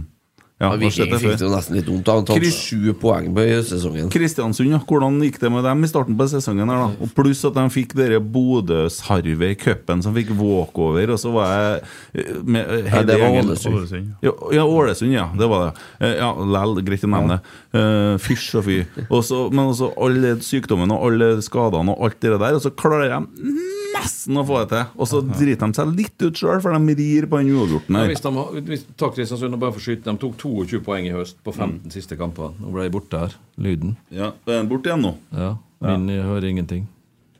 ja, 0.59 0.71
Viking 0.73 1.11
fikk 1.21 1.35
det 1.37 1.45
jo 1.45 1.51
nesten 1.53 1.75
litt 1.77 1.85
vondt. 1.85 2.07
Han 2.09 2.25
tatt 2.25 2.39
Chris- 2.39 2.57
sju 2.71 2.93
poeng 2.97 3.27
på 3.35 3.43
sesongen. 3.61 4.07
Kristiansund, 4.09 4.71
ja. 4.73 4.79
Hvordan 4.89 5.19
gikk 5.21 5.37
det 5.43 5.51
med 5.53 5.63
dem 5.63 5.83
i 5.85 5.89
starten 5.91 6.17
på 6.17 6.25
sesongen? 6.31 6.65
her 6.73 6.79
da? 6.81 6.87
Og 7.05 7.11
Pluss 7.13 7.43
at 7.45 7.53
de 7.53 7.65
fikk 7.69 7.93
dere 7.93 8.17
Bodø-sarve 8.19 9.51
i 9.51 9.55
cupen 9.55 10.01
som 10.01 10.15
fikk 10.17 10.31
walkover, 10.37 11.13
og 11.13 11.19
så 11.21 11.31
var 11.35 11.51
jeg 11.53 11.83
eh, 12.25 12.41
med 12.43 12.89
ja, 12.89 13.03
det 13.05 13.19
var 13.21 13.37
Ålesund. 13.37 13.75
Ålesund. 13.77 14.09
Ja, 14.25 14.33
ja, 14.57 14.65
Ålesund, 14.65 15.13
ja. 15.13 15.27
Det 15.37 15.47
var 15.53 15.67
det. 15.67 15.85
Eh, 16.01 16.15
Ja, 16.17 16.31
Lell, 16.33 16.81
greit 16.87 17.05
å 17.05 17.11
nevne. 17.13 17.39
Eh, 17.77 18.17
Fysj 18.21 18.57
og 18.59 18.65
fy. 18.67 18.77
Også, 19.13 19.41
men 19.53 19.69
også 19.71 19.91
alle 20.03 20.33
sykdommene 20.45 20.95
og 20.95 21.09
alle 21.11 21.29
skadene 21.45 21.93
og 21.93 22.07
alt 22.07 22.19
det 22.23 22.33
der, 22.33 22.57
og 22.57 22.63
så 22.63 22.71
klarer 22.73 23.13
de 23.13 23.53
nesten 23.97 24.39
å 24.39 24.43
få 24.47 24.61
det 24.63 24.69
til. 24.73 24.89
Og 24.97 25.09
så 25.09 25.21
driter 25.25 25.69
de 25.71 25.79
seg 25.79 25.93
litt 25.97 26.25
ut 26.25 26.41
sjøl, 26.41 26.59
for 26.63 26.75
de 26.77 26.97
rir 26.97 27.27
på 27.29 27.41
den 27.41 27.53
uavgjorten 27.55 27.97
Ja, 27.99 28.05
hvis 28.09 28.23
de, 28.23 28.33
hvis, 28.71 28.85
takk 28.99 29.15
Kristiansund, 29.17 29.57
bare 29.61 29.75
for 29.75 29.83
skyte, 29.83 30.05
de 30.09 30.21
tok 30.21 30.37
22 30.41 30.81
poeng 30.85 31.07
i 31.09 31.15
høst 31.15 31.39
på 31.45 31.53
15 31.55 31.93
siste 31.93 32.17
kampene. 32.19 32.55
Nå 32.61 32.73
ble 32.75 32.87
de 32.87 32.93
borte 32.97 33.23
her. 33.25 33.37
Lyden. 33.61 33.95
Ja, 34.13 34.33
Er 34.47 34.59
den 34.61 34.69
borte 34.71 34.91
igjen 34.91 35.05
nå? 35.05 35.15
Ja, 35.33 35.55
Min 35.83 36.07
ja. 36.09 36.23
hører 36.25 36.49
ingenting. 36.49 36.87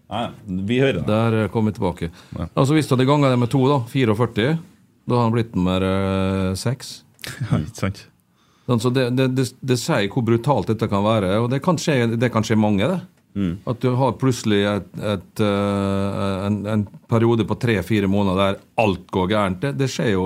Nei, 0.08 0.28
vi 0.70 0.80
hører 0.80 1.02
det. 1.02 1.08
Der 1.10 1.50
kom 1.52 1.68
vi 1.68 1.74
tilbake. 1.76 2.12
Altså 2.56 2.78
Hvis 2.78 2.88
du 2.88 2.96
hadde 2.96 3.08
ganga 3.10 3.32
det 3.34 3.40
med 3.42 3.52
to, 3.52 3.66
da, 3.68 3.82
44, 3.92 4.54
da 5.08 5.18
har 5.18 5.28
han 5.28 5.36
blitt 5.36 5.56
nummer 5.58 5.84
eh, 5.84 6.54
seks. 6.60 7.02
Ja, 7.44 7.58
ikke 7.60 7.76
sant? 7.76 8.06
Sånn, 8.68 8.82
så 8.84 8.92
det, 8.92 9.10
det, 9.16 9.30
det, 9.38 9.46
det 9.64 9.78
sier 9.80 10.10
hvor 10.12 10.26
brutalt 10.28 10.68
dette 10.74 10.90
kan 10.92 11.06
være, 11.06 11.38
og 11.40 11.52
det 11.54 11.62
kan 11.64 11.80
skje, 11.80 12.18
det 12.20 12.32
kan 12.34 12.44
skje 12.44 12.60
mange. 12.60 12.90
det. 12.90 13.00
At 13.70 13.80
du 13.84 13.92
har 13.96 14.16
plutselig 14.18 14.64
et, 14.66 14.90
et, 14.98 15.42
eh, 15.46 16.46
en, 16.48 16.56
en 16.66 16.84
periode 17.08 17.46
på 17.48 17.58
tre-fire 17.62 18.10
måneder 18.10 18.40
der 18.42 18.60
alt 18.82 19.06
går 19.14 19.30
gærent. 19.30 19.60
Det, 19.62 19.76
det 19.78 19.90
skjer 19.94 20.16
jo. 20.16 20.24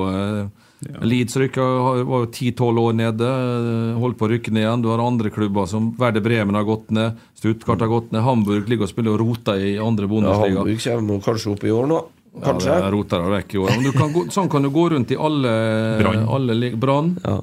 Ja. 0.81 1.01
Leeds 1.05 1.35
rykka, 1.38 1.61
var 2.07 2.23
jo 2.23 2.30
10-12 2.31 2.80
år 2.81 2.95
nede, 2.97 3.27
eh, 3.27 3.99
holdt 4.01 4.18
på 4.18 4.26
å 4.26 4.31
rykke 4.31 4.53
ned 4.55 4.63
igjen. 4.63 4.85
Du 4.85 4.89
har 4.89 5.03
andre 5.03 5.30
klubber 5.34 5.68
som 5.69 5.91
Werder 5.99 6.23
Bremen 6.26 6.57
har 6.57 6.65
gått 6.65 6.89
ned, 6.95 7.19
Stuttgart 7.38 7.84
har 7.84 7.91
gått 7.91 8.09
ned, 8.15 8.23
Hamburg 8.26 8.72
ligger 8.72 8.88
og 8.88 8.93
spiller 8.93 9.13
og 9.13 9.22
roter 9.22 9.61
i 9.61 9.76
andre 9.77 10.09
Ja, 10.09 10.39
Hamburg 10.41 10.81
kommer 10.81 11.22
kanskje 11.27 11.53
opp 11.53 11.68
i 11.68 11.76
år 11.76 11.91
nå. 11.91 12.01
Kanskje. 12.41 12.72
Ja, 12.72 12.85
det 12.88 12.93
roter 12.95 13.27
vekk 13.27 13.53
i 13.53 13.59
år. 13.59 13.73
Men 13.76 13.84
du 13.84 13.91
kan 13.91 14.13
gå, 14.15 14.23
sånn 14.31 14.49
kan 14.49 14.63
du 14.63 14.72
gå 14.72 14.88
rundt 14.93 15.11
i 15.11 15.19
alle 15.19 15.51
Brann. 15.99 16.80
Brann 16.80 17.18
Ja. 17.27 17.41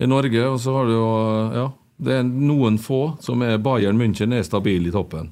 I 0.00 0.06
Norge, 0.06 0.42
og 0.50 0.58
så 0.60 0.74
har 0.76 0.86
du 0.88 0.92
jo 0.92 1.06
Ja, 1.56 1.66
det 2.06 2.12
er 2.20 2.24
noen 2.28 2.76
få 2.78 3.16
som 3.24 3.40
er 3.42 3.56
Bayern 3.58 3.96
München 3.96 4.34
er 4.36 4.42
stabil 4.44 4.86
i 4.86 4.90
toppen. 4.92 5.30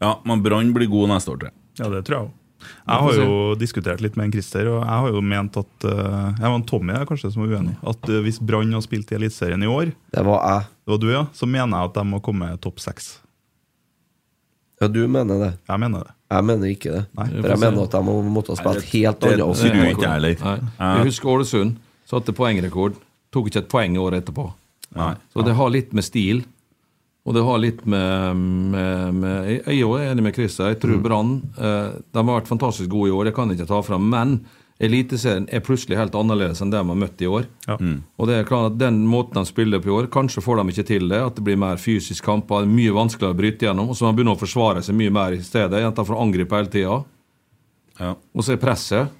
Ja, 0.00 0.10
men 0.28 0.42
Brann 0.44 0.74
blir 0.76 0.90
god 0.92 1.08
neste 1.14 1.32
år, 1.32 1.38
tror 1.40 1.48
jeg. 1.50 1.56
Ja, 1.80 1.88
det 1.92 2.02
tror 2.04 2.16
jeg 2.18 2.26
òg. 2.26 2.34
Jeg 2.66 2.98
har 3.04 3.12
jo 3.20 3.54
diskutert 3.60 4.00
litt 4.02 4.16
med 4.16 4.26
en 4.26 4.32
Christer, 4.32 4.66
og 4.72 4.80
jeg 4.80 4.88
har 5.04 5.08
jo 5.12 5.20
ment 5.22 5.56
at 5.60 5.84
eh, 5.86 6.32
Jeg 6.40 6.48
var 6.48 6.54
en 6.56 6.64
Tommy 6.66 6.94
jeg, 6.96 7.06
kanskje 7.08 7.30
som 7.32 7.44
var 7.44 7.52
uenig. 7.58 7.74
At 7.86 8.08
eh, 8.10 8.20
hvis 8.24 8.40
Brann 8.42 8.72
har 8.74 8.82
spilt 8.84 9.12
i 9.12 9.16
Eliteserien 9.18 9.62
i 9.62 9.68
år, 9.70 9.92
Det 10.12 10.24
var 10.26 10.40
jeg. 10.48 10.66
det 10.84 10.92
var 10.94 10.98
du, 11.04 11.08
ja, 11.12 11.22
så 11.36 11.46
mener 11.46 11.76
jeg 11.76 11.90
at 11.92 11.94
de 12.00 12.04
må 12.10 12.20
komme 12.24 12.48
topp 12.64 12.80
seks. 12.82 13.18
Ja, 14.80 14.88
du 14.92 15.06
mener 15.08 15.38
det. 15.40 15.52
Jeg 15.68 15.80
mener 15.80 16.04
det. 16.04 16.12
Jeg 16.32 16.44
mener 16.44 16.66
ikke 16.74 16.92
det. 16.96 17.02
Nei. 17.16 17.26
For 17.40 17.48
jeg 17.54 17.60
mener 17.62 17.82
at 17.86 17.94
de 17.96 18.00
må- 18.04 18.22
måtte 18.34 18.52
ha 18.52 18.56
spilt 18.60 18.88
helt 18.92 19.24
annet. 19.24 20.40
Jeg 20.42 21.04
husker 21.06 21.28
Ålesund 21.32 21.76
satte 22.06 22.32
poengrekord. 22.36 22.96
Tok 23.36 23.50
ikke 23.50 23.64
et 23.66 23.72
poeng 23.72 23.96
året 24.00 24.24
etterpå. 24.24 24.48
Nei. 24.96 25.14
Så 25.34 25.44
det 25.44 25.56
har 25.58 25.72
litt 25.74 25.92
med 25.96 26.06
stil. 26.06 26.44
Og 27.26 27.34
det 27.34 27.42
har 27.42 27.58
litt 27.58 27.80
med, 27.90 28.44
med, 28.72 29.16
med 29.18 29.48
Jeg 29.66 29.82
er 29.82 30.12
enig 30.12 30.28
med 30.28 30.36
Chris. 30.36 30.60
Jeg 30.62 30.78
tror 30.82 31.00
Brann 31.02 31.40
eh, 31.58 31.96
De 31.98 32.22
har 32.22 32.28
vært 32.28 32.52
fantastisk 32.52 32.92
gode 32.92 33.10
i 33.10 33.16
år, 33.16 33.26
det 33.26 33.34
kan 33.34 33.50
jeg 33.50 33.58
ikke 33.58 33.72
ta 33.72 33.80
fram. 33.84 34.06
Men 34.12 34.38
Eliteserien 34.76 35.46
er 35.48 35.62
plutselig 35.64 35.96
helt 35.96 36.14
annerledes 36.18 36.60
enn 36.60 36.68
det 36.68 36.76
de 36.82 36.90
har 36.92 36.98
møtt 37.00 37.22
i 37.24 37.28
år. 37.32 37.46
Ja. 37.64 37.78
Og 38.20 38.28
det 38.28 38.34
er 38.36 38.48
klart 38.48 38.74
at 38.74 38.78
Den 38.82 38.98
måten 39.08 39.38
de 39.40 39.48
spiller 39.48 39.80
på 39.80 39.88
i 39.88 39.94
år, 39.94 40.10
kanskje 40.12 40.44
får 40.44 40.60
de 40.60 40.74
ikke 40.74 40.86
til 40.90 41.06
det. 41.08 41.20
At 41.30 41.38
det 41.38 41.44
blir 41.46 41.56
mer 41.60 41.80
fysisk 41.80 42.26
kamper, 42.28 42.62
er 42.66 42.68
mye 42.68 42.92
vanskeligere 42.94 43.32
å 43.32 43.38
bryte 43.38 43.66
gjennom. 43.66 43.88
Og 43.88 43.96
så 43.96 44.04
må 44.04 44.12
de 44.12 44.20
begynne 44.20 44.34
å 44.36 44.42
forsvare 44.42 44.84
seg 44.84 44.98
mye 44.98 45.14
mer 45.16 45.38
i 45.38 45.40
stedet. 45.44 45.80
Jenter 45.80 46.06
får 46.06 46.20
angripe 46.20 46.60
hele 46.60 46.72
tida. 46.72 46.98
Ja. 47.96 48.12
Og 48.12 48.44
så 48.44 48.52
er 48.52 48.60
presset. 48.60 49.16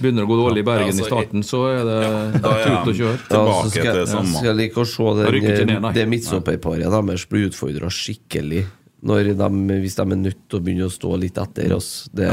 Begynner 0.00 0.24
det 0.24 0.26
å 0.26 0.30
gå 0.32 0.38
dårlig 0.40 0.62
i 0.64 0.66
Bergen 0.68 0.88
Ja, 0.88 0.92
altså, 0.94 1.04
i 1.04 1.10
starten, 1.10 1.44
så 1.46 1.60
er 1.70 1.82
det 1.88 1.98
da 2.42 2.54
er 2.54 2.64
tut 2.64 2.88
og 2.90 2.96
kjør. 2.98 3.12
Ja, 3.14 3.18
så 3.18 3.28
Tilbake 3.34 3.70
skal, 3.70 3.82
til 3.84 4.00
jeg- 4.00 4.08
samme. 4.14 4.38
skal 4.38 4.48
jeg 4.50 4.56
like 4.62 4.80
å 4.80 4.86
se 4.86 5.10
den, 5.58 5.66
ned, 5.66 5.82
nei. 5.82 5.92
det 5.92 6.08
midtstopperparet 6.08 6.90
deres 6.96 7.26
bli 7.30 7.44
utfordra 7.48 7.90
skikkelig. 7.92 8.64
Når 9.04 9.36
de, 9.36 9.48
hvis 9.84 9.96
de 9.96 10.02
er 10.02 10.16
nødt 10.16 10.42
til 10.48 10.58
å 10.58 10.64
begynne 10.64 10.88
å 10.88 10.92
stå 10.92 11.18
litt 11.20 11.36
etter 11.36 11.74
oss. 11.76 12.08
Det, 12.14 12.28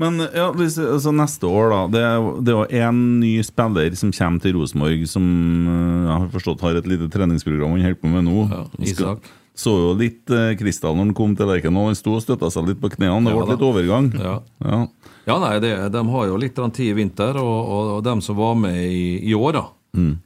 Men 0.00 0.16
ja, 0.34 0.50
hvis, 0.56 0.78
altså 0.80 1.12
neste 1.12 1.44
år, 1.44 1.70
da. 1.70 1.80
Det 1.92 2.00
er, 2.00 2.28
det 2.40 2.54
jo 2.56 2.62
én 2.88 3.00
ny 3.20 3.34
spiller 3.44 3.92
som 4.00 4.10
kommer 4.16 4.40
til 4.40 4.56
Rosenborg, 4.56 5.02
som 5.06 5.26
øh, 5.68 6.06
jeg 6.08 6.14
har 6.14 6.30
forstått 6.32 6.64
har 6.64 6.78
et 6.80 6.88
lite 6.88 7.10
treningsprogram 7.12 7.76
han 7.76 7.84
holder 7.84 8.00
på 8.00 8.08
med 8.08 8.24
nå. 8.24 8.46
Ja, 8.48 8.64
Isak. 8.80 9.28
Så 9.60 9.74
jo 9.76 9.90
litt 9.98 10.30
eh, 10.32 10.54
når 10.56 10.96
han 10.96 11.14
kom 11.14 11.34
til 11.36 11.50
Lerkendal. 11.50 11.90
Han 11.90 11.98
sto 11.98 12.14
og 12.16 12.22
støtta 12.24 12.48
seg 12.50 12.70
litt 12.70 12.80
på 12.80 12.88
knærne. 12.94 13.28
Det 13.28 13.34
Ja, 13.34 13.44
ble 13.44 13.52
litt 13.52 13.66
overgang. 13.66 14.08
Ja. 14.16 14.36
Ja. 14.64 14.86
Ja, 15.26 15.36
nei, 15.42 15.54
det, 15.62 15.74
De 15.92 16.02
har 16.08 16.26
jo 16.26 16.38
litt 16.40 16.56
tid 16.56 16.88
i 16.88 16.96
vinter, 16.96 17.36
og, 17.36 17.70
og, 17.74 18.02
de 18.04 18.16
som 18.24 18.38
var 18.38 18.56
med 18.58 18.78
i, 18.80 19.20
i 19.30 19.34
år, 19.36 19.52
da, 19.58 19.64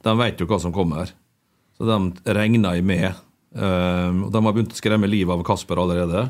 de 0.07 0.15
vet 0.21 0.41
jo 0.41 0.47
hva 0.49 0.59
som 0.61 0.73
kommer. 0.75 1.11
Så 1.75 1.87
de 1.89 2.33
regner 2.35 2.77
jeg 2.77 2.87
med. 2.87 3.23
Um, 3.55 4.25
og 4.27 4.31
de 4.31 4.41
har 4.43 4.55
begynt 4.55 4.75
å 4.75 4.79
skremme 4.79 5.07
livet 5.07 5.35
av 5.35 5.43
Kasper 5.47 5.79
allerede. 5.83 6.27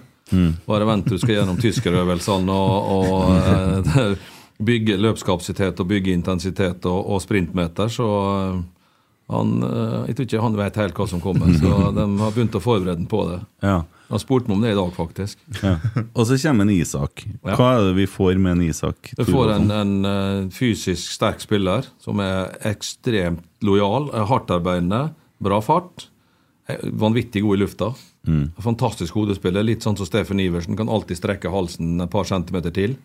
Bare 0.66 0.88
vent 0.90 1.10
du 1.10 1.20
skal 1.22 1.40
gjennom 1.40 1.60
tyskerøvelsene 1.62 2.54
og, 2.54 2.94
og 2.96 3.92
uh, 3.94 4.16
bygge 4.70 4.98
løpskapasitet 5.02 5.82
og 5.82 5.90
bygge 5.90 6.14
intensitet 6.16 6.86
og, 6.90 7.00
og 7.12 7.22
sprintmeter, 7.24 7.92
så, 7.92 8.08
Han, 9.34 9.58
eh, 9.66 10.00
jeg 10.10 10.18
tror 10.18 10.28
ikke 10.28 10.44
han 10.44 10.58
vet 10.60 10.80
helt 10.80 11.00
hva 11.00 11.08
som 11.10 11.22
kommer, 11.24 11.54
så 11.58 11.76
de 11.98 12.06
har 12.22 12.34
begynt 12.36 12.58
å 12.58 12.62
forberede 12.64 13.00
ham 13.00 13.10
på 13.10 13.24
det. 13.32 13.40
Ja. 13.66 13.82
Han 14.12 14.22
spurte 14.22 14.52
meg 14.52 14.60
om 14.60 14.66
det 14.66 14.74
i 14.76 14.78
dag, 14.78 14.92
faktisk. 14.94 15.40
Ja. 15.64 15.76
Og 16.14 16.28
så 16.30 16.38
kommer 16.44 16.68
en 16.68 16.74
Isak. 16.76 17.24
Hva 17.42 17.70
er 17.74 17.88
det 17.88 17.96
vi 17.98 18.10
får 18.10 18.38
med 18.38 18.60
en 18.60 18.66
Isak? 18.68 19.14
Du 19.18 19.24
får 19.26 19.56
en, 19.56 19.72
en 19.74 20.10
eh, 20.10 20.42
fysisk 20.54 21.16
sterk 21.16 21.42
spiller 21.42 21.90
som 22.04 22.22
er 22.22 22.54
ekstremt 22.70 23.42
lojal, 23.66 24.12
hardtarbeidende, 24.30 25.08
bra 25.42 25.58
fart, 25.66 26.12
vanvittig 26.84 27.42
god 27.46 27.58
i 27.58 27.64
lufta. 27.64 27.90
Mm. 28.30 28.46
Fantastisk 28.62 29.18
hodespiller, 29.18 29.66
litt 29.66 29.86
sånn 29.86 29.98
som 29.98 30.08
Steffen 30.08 30.42
Iversen, 30.42 30.78
kan 30.78 30.90
alltid 30.90 31.18
strekke 31.20 31.50
halsen 31.54 31.98
et 32.06 32.14
par 32.14 32.30
centimeter 32.30 32.74
til. 32.74 32.96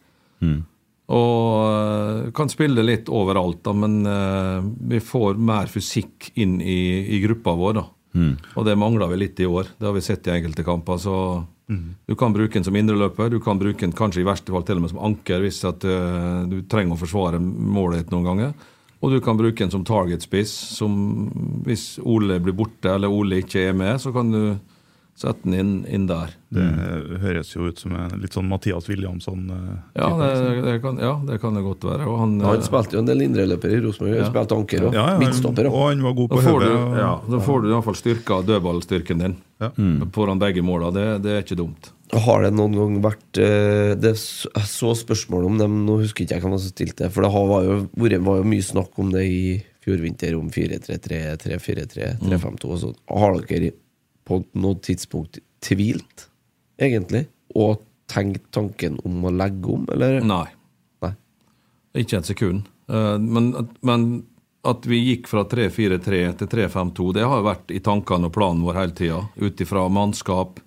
Mm. 0.44 0.62
Og 1.10 1.64
eh, 1.66 2.26
kan 2.36 2.50
spille 2.52 2.84
litt 2.86 3.10
overalt, 3.10 3.64
da, 3.66 3.74
men 3.74 4.00
eh, 4.06 4.58
vi 4.92 5.00
får 5.02 5.40
mer 5.42 5.70
fysikk 5.70 6.30
inn 6.38 6.60
i, 6.62 6.80
i 7.16 7.22
gruppa 7.24 7.56
vår. 7.58 7.78
da. 7.80 7.86
Mm. 8.14 8.34
Og 8.54 8.66
det 8.66 8.76
mangler 8.78 9.10
vi 9.10 9.22
litt 9.24 9.40
i 9.42 9.48
år. 9.48 9.72
Det 9.78 9.88
har 9.88 9.96
vi 9.96 10.04
sett 10.04 10.28
i 10.28 10.34
enkelte 10.36 10.66
kamper. 10.66 10.98
så 10.98 11.16
Du 12.06 12.16
kan 12.18 12.32
bruke 12.34 12.54
den 12.54 12.66
som 12.66 12.76
indreløper, 12.76 13.30
du 13.30 13.40
kan 13.40 13.58
bruke 13.58 13.80
den 13.80 13.94
kanskje 13.94 14.22
i 14.22 14.26
verste 14.26 14.50
fall 14.54 14.66
til 14.66 14.80
og 14.80 14.82
med 14.82 14.90
som 14.90 15.04
anker 15.06 15.44
hvis 15.44 15.62
at 15.68 15.84
uh, 15.86 16.42
du 16.50 16.64
trenger 16.66 16.96
å 16.96 16.98
forsvare 16.98 17.38
målet 17.38 18.02
ditt 18.02 18.14
noen 18.14 18.26
ganger. 18.26 18.54
Og 19.00 19.14
du 19.14 19.20
kan 19.24 19.38
bruke 19.38 19.62
den 19.62 19.70
som 19.72 19.84
target-spiss. 19.86 20.50
som 20.76 20.92
Hvis 21.64 21.94
Ole 22.02 22.40
blir 22.42 22.56
borte 22.58 22.90
eller 22.92 23.08
Ole 23.08 23.40
ikke 23.44 23.70
er 23.70 23.78
med, 23.78 24.00
så 24.02 24.12
kan 24.12 24.34
du 24.34 24.42
sette 25.20 25.44
den 25.44 25.54
inn, 25.60 25.72
inn 25.86 26.06
der. 26.08 26.32
Det 26.50 26.64
høres 27.22 27.52
jo 27.54 27.68
ut 27.68 27.78
som 27.78 27.92
en 27.94 28.14
litt 28.22 28.32
sånn 28.34 28.48
Mathias 28.50 28.88
Williamson. 28.90 29.44
eh, 29.52 29.76
Ja, 30.00 30.08
det, 30.18 30.30
det, 30.64 30.74
kan, 30.82 30.96
ja, 30.98 31.12
det 31.28 31.36
kan 31.42 31.54
det 31.54 31.62
godt 31.66 31.84
være. 31.86 32.08
Og 32.08 32.18
han, 32.22 32.34
Han 32.40 32.56
eh, 32.58 32.64
spilte 32.66 32.96
jo 32.96 33.02
en 33.04 33.10
del 33.10 33.22
indreløper 33.28 33.70
i 33.76 33.80
Rosenborg. 33.84 34.16
Ja. 34.16 34.24
Han 34.24 34.32
spilte 34.32 34.56
anker 34.58 34.88
og 34.88 34.94
Ja, 34.98 35.04
ja, 35.12 35.18
midtstopper. 35.22 35.68
og 35.70 35.86
han 35.90 36.02
var 36.08 36.16
god 36.18 36.30
på 36.32 36.40
får, 36.42 36.60
du, 36.64 36.66
hodet. 36.66 36.74
og- 36.80 36.98
ja, 37.04 37.12
da 37.36 37.40
får 37.46 37.62
du 37.62 37.68
iallfall 37.70 37.98
styrka 38.00 38.40
dødballstyrken 38.50 39.18
din 39.26 39.36
foran 40.16 40.38
begge 40.40 40.62
måla. 40.64 40.90
Det, 40.96 41.06
det 41.22 41.30
er 41.36 41.42
ikke 41.44 41.60
dumt. 41.60 41.92
Har 42.10 42.42
det 42.42 42.50
noen 42.56 42.72
gang 42.74 42.94
vært 43.04 43.38
eh, 43.38 43.92
det, 43.94 44.16
så 44.18 44.94
spørsmål 44.98 45.44
om 45.46 45.58
dem, 45.60 45.76
nå 45.86 46.00
husker 46.00 46.24
ikke 46.24 46.34
jeg 46.40 46.42
hvem 46.42 46.56
som 46.58 46.72
stilte 46.72 47.04
det. 47.04 47.12
For 47.14 47.22
det 47.22 47.30
har, 47.30 47.46
var, 47.46 47.68
jo, 47.68 47.76
var 48.26 48.40
jo 48.40 48.48
mye 48.50 48.64
snakk 48.66 48.98
om 48.98 49.12
det 49.14 49.22
i 49.30 49.42
fjor 49.84 50.00
vinter, 50.02 50.34
om 50.36 50.50
4-3-3, 50.50 51.20
3-4-3, 51.44 52.08
3-5-2 52.24 52.72
og 52.74 52.80
sånn. 52.82 52.96
Har 53.14 53.38
dere 53.46 53.70
på 54.30 54.40
noe 54.62 54.78
tidspunkt 54.84 55.40
tvilt, 55.64 56.28
egentlig? 56.80 57.26
Og 57.58 57.82
tenkt 58.10 58.48
tanken 58.54 58.98
om 59.06 59.24
å 59.26 59.34
legge 59.34 59.74
om, 59.74 59.86
eller? 59.92 60.20
Nei. 60.24 60.46
Nei. 61.04 61.12
Ikke 62.00 62.20
et 62.20 62.30
sekund. 62.30 62.64
Eh, 62.90 63.16
Men, 63.18 63.52
men 63.86 64.08
at 64.66 64.84
vi 64.86 64.98
gikk 65.00 65.28
fra 65.30 65.46
3-4-3 65.48 66.22
til 66.40 66.50
3-5-2, 66.52 67.12
det 67.16 67.24
har 67.24 67.40
jo 67.40 67.46
vært 67.46 67.70
i 67.72 67.80
tankene 67.80 68.28
og 68.28 68.34
planen 68.36 68.64
vår 68.66 68.76
hele 68.80 68.96
tida. 68.96 69.22
Ut 69.40 69.62
ifra 69.64 69.86
mannskap, 69.88 70.60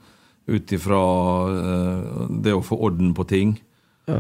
ut 0.49 0.73
ifra 0.75 1.03
eh, 1.51 2.25
det 2.43 2.55
å 2.57 2.63
få 2.65 2.79
orden 2.89 3.13
på 3.15 3.27
ting. 3.29 3.55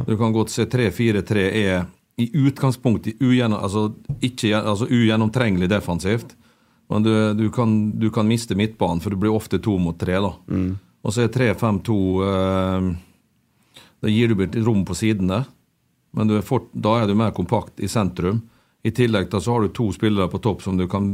Du 0.07 0.13
kan 0.15 0.31
godt 0.31 0.53
se 0.53 0.63
3-4-3 0.71 1.41
er 1.59 1.81
i 2.21 2.29
utgangspunktet 2.37 3.19
ugjennom, 3.19 3.59
altså, 3.65 3.89
ikke, 4.23 4.53
altså 4.55 4.87
ugjennomtrengelig 4.87 5.67
defensivt. 5.73 6.37
Men 6.93 7.03
du, 7.05 7.11
du, 7.39 7.47
kan, 7.49 7.73
du 7.97 8.07
kan 8.13 8.27
miste 8.29 8.53
midtbanen, 8.59 9.01
for 9.01 9.09
det 9.13 9.17
blir 9.23 9.33
ofte 9.33 9.57
to 9.63 9.79
mot 9.81 9.97
tre. 9.97 10.19
da. 10.21 10.29
Og 11.03 11.11
så 11.15 11.23
er 11.25 11.31
3-5-2 11.33 11.95
eh, 12.27 12.87
Da 14.03 14.11
gir 14.11 14.29
du 14.29 14.35
litt 14.43 14.55
rom 14.65 14.83
på 14.85 14.95
sidene, 14.95 15.41
men 16.13 16.29
du 16.29 16.35
er 16.37 16.45
fort, 16.45 16.67
da 16.75 16.99
er 17.01 17.07
du 17.09 17.15
mer 17.17 17.31
kompakt 17.33 17.79
i 17.81 17.87
sentrum. 17.89 18.43
I 18.83 18.91
tillegg 18.91 19.29
da 19.31 19.39
så 19.39 19.53
har 19.55 19.63
du 19.63 19.71
to 19.73 19.85
spillere 19.95 20.27
på 20.29 20.41
topp 20.43 20.61
som 20.61 20.75
du 20.77 20.83
kan 20.91 21.07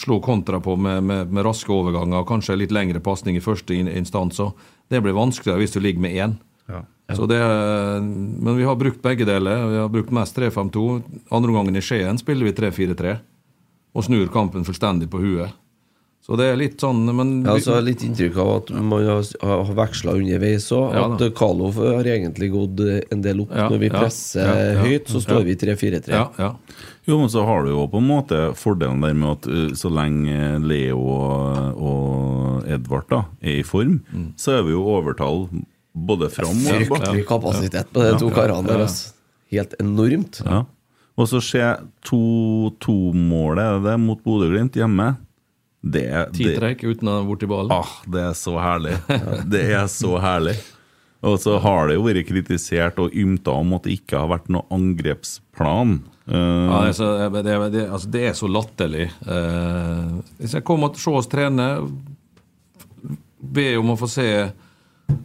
slå 0.00 0.16
kontra 0.24 0.58
på 0.64 0.74
med, 0.80 1.04
med, 1.04 1.28
med 1.30 1.44
raske 1.44 1.68
overganger 1.70 2.22
og 2.22 2.28
kanskje 2.30 2.56
litt 2.56 2.72
lengre 2.72 3.02
pasning 3.04 3.36
i 3.36 3.42
første 3.44 3.76
instans. 3.76 4.40
Det 4.88 5.02
blir 5.04 5.12
vanskeligere 5.16 5.60
hvis 5.60 5.76
du 5.76 5.80
ligger 5.84 6.00
med 6.06 6.16
én. 6.16 6.34
Ja. 6.72 6.80
Så 7.14 7.28
det, 7.30 7.36
er- 7.38 8.00
men 8.02 8.56
vi 8.56 8.64
har 8.66 8.80
brukt 8.80 9.02
begge 9.04 9.28
deler. 9.28 9.60
Vi 9.70 9.76
har 9.84 9.92
brukt 9.92 10.10
mest 10.16 10.34
3-5-2. 10.40 10.86
Andre 11.36 11.52
gangen 11.54 11.76
i 11.78 11.84
Skien 11.84 12.18
spiller 12.18 12.48
vi 12.48 12.56
3-4-3 12.56 13.12
og 13.96 14.04
snur 14.04 14.28
kampen 14.32 14.66
fullstendig 14.66 15.08
på 15.12 15.22
huet. 15.22 15.54
Så 16.26 16.34
det 16.34 16.48
er 16.50 16.56
litt 16.58 16.80
sånn 16.82 17.04
men 17.06 17.28
Jeg 17.44 17.46
har 17.46 17.54
vi- 17.54 17.60
altså 17.60 17.84
litt 17.86 18.00
inntrykk 18.02 18.36
av 18.42 18.48
at 18.56 18.70
man 18.82 19.04
har, 19.06 19.22
har 19.46 19.74
veksla 19.78 20.14
underveis 20.18 20.66
òg. 20.74 20.94
Ja, 20.96 21.04
at. 21.14 21.34
Kalov 21.38 21.76
har 21.78 22.02
egentlig 22.02 22.50
gått 22.50 22.80
eh, 22.82 23.04
en 23.14 23.22
del 23.22 23.44
opp. 23.44 23.52
Ja, 23.54 23.68
Når 23.70 23.78
vi 23.78 23.90
presser 23.94 24.42
ja, 24.42 24.56
ja, 24.74 24.80
høyt, 24.82 25.06
så 25.06 25.22
står 25.22 25.38
ja. 25.38 25.46
vi 25.46 25.54
3-4-3. 25.54 26.08
ja, 26.10 26.24
ja. 26.36 26.50
Jo, 27.06 27.20
men 27.20 27.28
så 27.30 27.44
har 27.46 27.62
du 27.62 27.70
jo 27.70 27.86
på 27.86 28.00
en 28.02 28.08
måte 28.08 28.38
fordelen 28.58 29.00
der 29.00 29.14
med 29.14 29.36
at 29.36 29.46
uh, 29.46 29.70
så 29.78 29.86
lenge 29.94 30.58
Leo 30.66 30.98
og, 30.98 31.78
og 31.78 32.66
Edvard 32.66 33.06
da 33.08 33.20
er 33.40 33.60
i 33.60 33.62
form, 33.62 34.00
så 34.34 34.58
er 34.58 34.64
vi 34.66 34.74
jo 34.74 34.82
overtall 34.82 35.46
både 35.94 36.26
fram 36.34 36.58
og 36.58 36.72
bak. 36.72 36.88
Fryktelig 36.90 37.26
kapasitet 37.28 37.92
på 37.94 38.02
de 38.02 38.18
to 38.18 38.32
karene 38.34 38.66
deres. 38.66 38.82
Altså. 38.90 39.12
Helt 39.54 39.76
enormt. 39.78 40.42
Ja. 40.42 40.64
Og 41.16 41.28
så 41.30 41.40
se 41.40 41.62
2-2-målet, 42.04 43.62
er 43.64 43.84
det 43.86 43.96
mot 44.02 44.20
Bodø-Glimt 44.24 44.76
hjemme. 44.76 45.14
Det, 45.86 46.06
Ti 46.34 46.48
det, 46.50 46.56
trekk 46.58 46.82
uten 46.84 47.08
å 47.08 47.20
ha 47.20 47.26
borti 47.26 47.46
ballen. 47.48 47.72
ah, 47.72 47.92
det 48.10 48.24
er 48.32 48.34
så 48.36 48.56
herlig. 48.58 48.96
Det 49.52 49.62
er 49.76 49.86
så 49.92 50.16
herlig. 50.20 50.56
Og 51.26 51.38
så 51.40 51.56
har 51.62 51.88
det 51.88 51.96
jo 51.96 52.04
vært 52.04 52.26
kritisert 52.28 52.98
og 53.02 53.14
ymta 53.16 53.54
om 53.56 53.72
at 53.78 53.86
det 53.86 53.96
ikke 54.00 54.20
har 54.20 54.28
vært 54.34 54.50
noen 54.52 54.68
angrepsplan. 54.76 55.96
Uh, 56.26 56.36
Ja, 56.36 56.82
det, 56.82 56.90
er 56.90 56.96
så, 56.98 57.08
det, 57.30 57.42
det, 57.72 57.86
altså, 57.86 58.10
det 58.12 58.24
er 58.28 58.36
så 58.36 58.50
latterlig. 58.50 59.08
Uh, 59.24 60.20
hvis 60.40 60.58
jeg 60.58 60.66
kommer 60.66 60.92
til 60.92 61.00
å 61.00 61.04
se 61.06 61.16
oss 61.22 61.30
trene, 61.32 61.70
be 63.38 63.66
om 63.78 63.94
å 63.94 63.98
få 63.98 64.10
se 64.10 64.28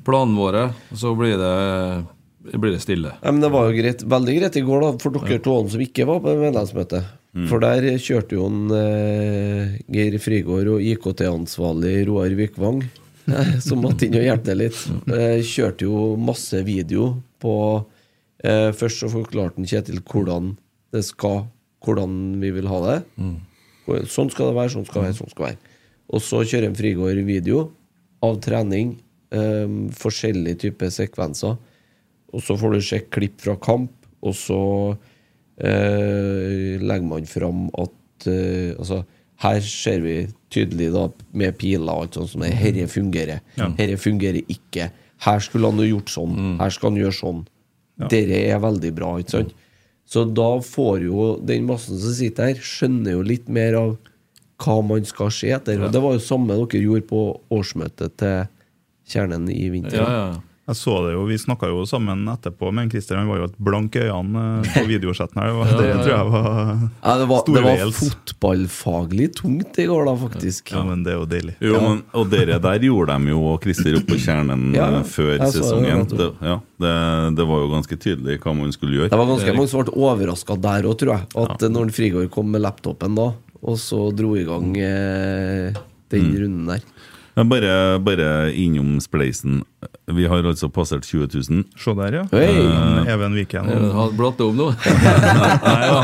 planene 0.05 0.37
våre, 0.37 0.63
så 0.93 1.13
blir 1.17 1.37
det, 1.41 1.53
blir 2.43 2.73
det 2.73 2.81
stille. 2.81 3.13
Ja, 3.21 3.31
men 3.31 3.41
det 3.43 3.51
var 3.53 3.69
jo 3.69 3.77
greit, 3.77 4.03
veldig 4.03 4.37
greit 4.39 4.57
i 4.57 4.63
går 4.65 4.81
da 4.85 4.91
for 5.01 5.17
dere 5.17 5.41
to 5.43 5.55
som 5.69 5.83
ikke 5.83 6.07
var 6.09 6.21
på 6.23 6.35
medlemsmøtet. 6.39 7.17
For 7.47 7.63
der 7.63 7.85
kjørte 8.01 8.35
jo 8.35 8.47
en, 8.49 8.65
eh, 8.75 9.77
Geir 9.87 10.17
Frigård 10.19 10.67
og 10.73 10.81
IKT-ansvarlig 10.83 12.05
Roar 12.09 12.33
Vikvang, 12.35 12.81
eh, 13.31 13.53
som 13.63 13.79
måtte 13.79 14.07
inn 14.07 14.17
og 14.19 14.25
hjelpe 14.25 14.55
litt, 14.57 14.81
eh, 15.07 15.39
kjørte 15.39 15.87
jo 15.87 16.17
masse 16.19 16.59
video 16.67 17.13
på 17.39 17.55
eh, 18.43 18.71
Først 18.73 19.03
så 19.03 19.07
forklarte 19.13 19.61
Kjetil 19.63 20.01
hvordan 20.01 20.57
det 20.91 21.03
skal 21.05 21.47
Hvordan 21.85 22.39
vi 22.41 22.51
vil 22.53 22.67
ha 22.69 22.79
det. 22.85 22.97
Sånn 24.05 24.29
skal 24.29 24.51
det 24.51 24.55
være, 24.55 24.69
sånn 24.69 24.85
skal 24.85 25.01
det 25.01 25.07
være, 25.07 25.17
sånn 25.17 25.31
skal 25.31 25.45
det 25.45 25.51
være. 25.55 25.71
Og 26.13 26.21
så 26.21 26.41
kjører 26.45 26.67
en 26.67 26.75
Frigård 26.77 27.25
video 27.25 27.71
av 28.21 28.39
trening, 28.43 28.99
eh, 29.31 29.65
forskjellige 29.97 30.59
typer 30.67 30.91
sekvenser. 30.93 31.57
Og 32.31 32.43
så 32.45 32.55
får 32.59 32.75
du 32.75 32.81
se 32.85 33.01
klipp 33.11 33.41
fra 33.43 33.57
kamp, 33.59 33.91
og 34.21 34.35
så 34.37 34.59
eh, 35.57 36.77
legger 36.81 37.07
man 37.07 37.25
fram 37.29 37.65
at 37.81 38.27
eh, 38.29 38.75
Altså, 38.77 39.01
her 39.41 39.63
ser 39.65 40.03
vi 40.03 40.15
tydelig 40.53 40.91
da 40.93 41.07
med 41.33 41.55
piler 41.57 41.89
og 41.89 42.03
alt 42.05 42.19
sånt 42.19 42.29
som 42.35 42.43
det. 42.45 42.51
Herre 42.59 42.85
fungerer. 42.91 43.41
Herre 43.79 43.97
fungerer 43.97 44.43
ikke. 44.53 44.91
Her 45.25 45.41
skulle 45.41 45.71
han 45.71 45.81
jo 45.81 45.87
gjort 45.95 46.13
sånn. 46.13 46.37
Her 46.59 46.69
skal 46.73 46.91
han 46.91 46.99
gjøre 47.01 47.17
sånn. 47.17 47.41
Dere 48.11 48.37
er 48.51 48.61
veldig 48.61 48.91
bra, 48.97 49.15
ikke 49.21 49.33
sant? 49.39 49.57
Så 50.11 50.25
da 50.27 50.49
får 50.65 51.05
jo 51.07 51.25
den 51.47 51.65
massen 51.69 51.97
som 52.01 52.13
sitter 52.17 52.51
her, 52.51 52.61
skjønner 52.61 53.15
jo 53.15 53.21
litt 53.25 53.49
mer 53.49 53.77
av 53.79 53.91
hva 54.61 54.77
man 54.85 55.05
skal 55.07 55.31
se 55.33 55.49
etter. 55.55 55.81
Og 55.81 55.93
det 55.93 56.01
var 56.03 56.13
jo 56.17 56.21
samme 56.21 56.57
dere 56.59 56.81
gjorde 56.83 57.07
på 57.09 57.21
årsmøtet 57.57 58.17
til 58.21 58.49
Kjernen 59.11 59.47
i 59.49 59.69
vinter. 59.73 59.97
Ja, 59.97 60.09
ja. 60.11 60.50
Jeg 60.69 60.77
så 60.77 60.93
det 61.03 61.15
jo, 61.15 61.23
Vi 61.25 61.35
snakka 61.41 61.67
jo 61.71 61.81
sammen 61.89 62.21
etterpå, 62.31 62.69
men 62.71 62.89
Christer 62.91 63.17
han 63.17 63.27
var 63.27 63.39
jo 63.41 63.47
et 63.49 63.55
blank 63.57 63.95
i 63.97 64.03
øynene 64.05 64.43
eh, 64.61 64.67
på 64.75 64.83
videosetten. 64.91 65.41
her. 65.41 65.49
Det, 65.49 65.57
var, 65.57 65.71
det 65.81 65.95
tror 66.03 66.11
jeg 66.13 66.29
var 66.35 66.51
Ja, 67.01 67.15
det 67.17 67.27
var, 67.31 67.41
det 67.47 67.63
var 67.65 67.93
fotballfaglig 67.97 69.27
tungt 69.39 69.79
i 69.81 69.87
går, 69.89 70.05
da, 70.05 70.13
faktisk. 70.21 70.71
Ja, 70.75 70.83
men 70.85 71.03
det 71.05 71.15
er 71.15 71.19
jo 71.19 71.25
deilig. 71.33 71.55
Jo, 71.65 71.81
men, 71.81 72.03
og 72.13 72.29
dere 72.31 72.59
der 72.61 72.85
gjorde 72.87 73.15
dem 73.17 73.27
jo, 73.33 73.41
og 73.51 73.65
Christer, 73.65 73.97
opp 73.99 74.07
på 74.11 74.19
kjernen 74.21 74.67
Ja, 74.77 74.87
eh, 74.99 75.03
før 75.17 75.33
sesongen. 75.51 76.05
Det, 76.13 76.29
ja, 76.45 76.57
det, 76.85 76.95
det 77.41 77.47
var 77.51 77.63
jo 77.65 77.71
ganske 77.73 77.97
tydelig 78.05 78.39
hva 78.45 78.55
man 78.57 78.73
skulle 78.75 78.99
gjøre. 78.99 79.11
Det 79.13 79.21
var 79.21 79.31
ganske 79.33 79.57
mange 79.57 79.73
som 79.73 79.83
ble 79.83 79.97
overraska 79.97 80.59
der 80.61 80.87
òg, 80.89 80.97
tror 81.01 81.15
jeg. 81.17 81.29
At 81.45 81.65
eh, 81.67 81.73
når 81.73 81.93
Frigård 81.97 82.29
kom 82.33 82.53
med 82.53 82.63
laptopen 82.63 83.17
da, 83.17 83.31
og 83.61 83.77
så 83.81 84.07
dro 84.17 84.35
i 84.37 84.45
gang 84.47 84.71
eh, 84.77 85.81
den 86.13 86.31
runden 86.37 86.69
der. 86.75 86.85
Bare, 87.35 87.99
bare 88.03 88.51
innom 88.53 88.97
Spleisen. 89.01 89.61
Vi 90.11 90.25
har 90.27 90.43
altså 90.43 90.67
passert 90.69 91.05
20 91.07 91.29
000. 91.49 91.63
Se 91.79 91.93
der, 91.95 92.17
ja. 92.19 92.23
Hei! 92.33 92.49
Eh, 92.59 93.07
Even 93.13 93.33
Viken. 93.37 93.69
Har 93.95 94.11
blatt 94.17 94.41
om 94.43 94.57
nå? 94.59 94.67
Nei 95.63 95.87
da. 95.87 96.01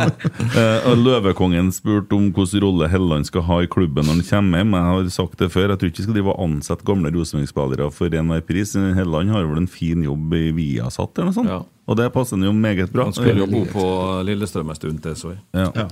Eh, 0.47 0.87
Løvekongen 0.95 1.73
spurte 1.75 2.15
om 2.15 2.29
hvilken 2.31 2.63
rolle 2.63 2.87
Helland 2.91 3.27
skal 3.27 3.43
ha 3.49 3.59
i 3.65 3.69
klubben 3.71 4.07
når 4.07 4.21
han 4.21 4.25
kommer 4.29 4.63
hjem. 4.63 4.73
Jeg 4.79 4.87
har 4.93 5.11
sagt 5.17 5.43
det 5.43 5.51
før, 5.53 5.73
jeg 5.73 5.81
tror 5.81 5.91
ikke 5.91 6.01
vi 6.03 6.07
skal 6.07 6.17
drive 6.21 6.33
og 6.33 6.43
ansette 6.47 6.87
gamle 6.87 7.11
Rosenborg-spillere 7.13 7.91
for 7.99 8.17
enhver 8.23 8.45
pris. 8.47 8.73
Helland 8.97 9.35
har 9.35 9.45
vel 9.51 9.61
en 9.65 9.71
fin 9.71 10.07
jobb 10.07 10.33
i 10.39 10.45
Viasat 10.55 11.11
eller 11.19 11.31
noe 11.33 11.37
sånt. 11.41 11.51
Ja. 11.51 11.61
Og 11.87 11.95
det 11.99 12.09
passer 12.15 12.39
han 12.39 12.47
jo 12.47 12.55
meget 12.55 12.91
bra. 12.95 13.09
Han 13.11 13.15
skulle 13.15 13.43
jo 13.43 13.51
bo 13.51 13.65
på 13.71 13.85
Lillestrøm 14.27 14.71
en 14.73 14.79
stund 14.79 15.03
til, 15.03 15.15
så 15.19 15.35
jeg. 15.35 15.43
Ja. 15.55 15.69
Ja. 15.83 15.89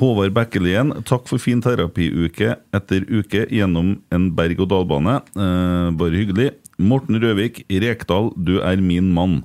Håvard 0.00 0.32
Bekkelien, 0.32 0.94
takk 1.04 1.26
for 1.28 1.40
fin 1.42 1.60
terapiuke 1.60 2.54
etter 2.76 3.04
uke 3.12 3.44
gjennom 3.52 3.98
en 4.14 4.30
berg-og-dal-bane. 4.36 5.18
Eh, 5.36 5.88
bare 6.00 6.16
hyggelig. 6.22 6.50
Morten 6.80 7.18
Røvik, 7.20 7.66
Rekdal, 7.68 8.30
du 8.40 8.58
er 8.64 8.80
min 8.80 9.10
mann. 9.12 9.42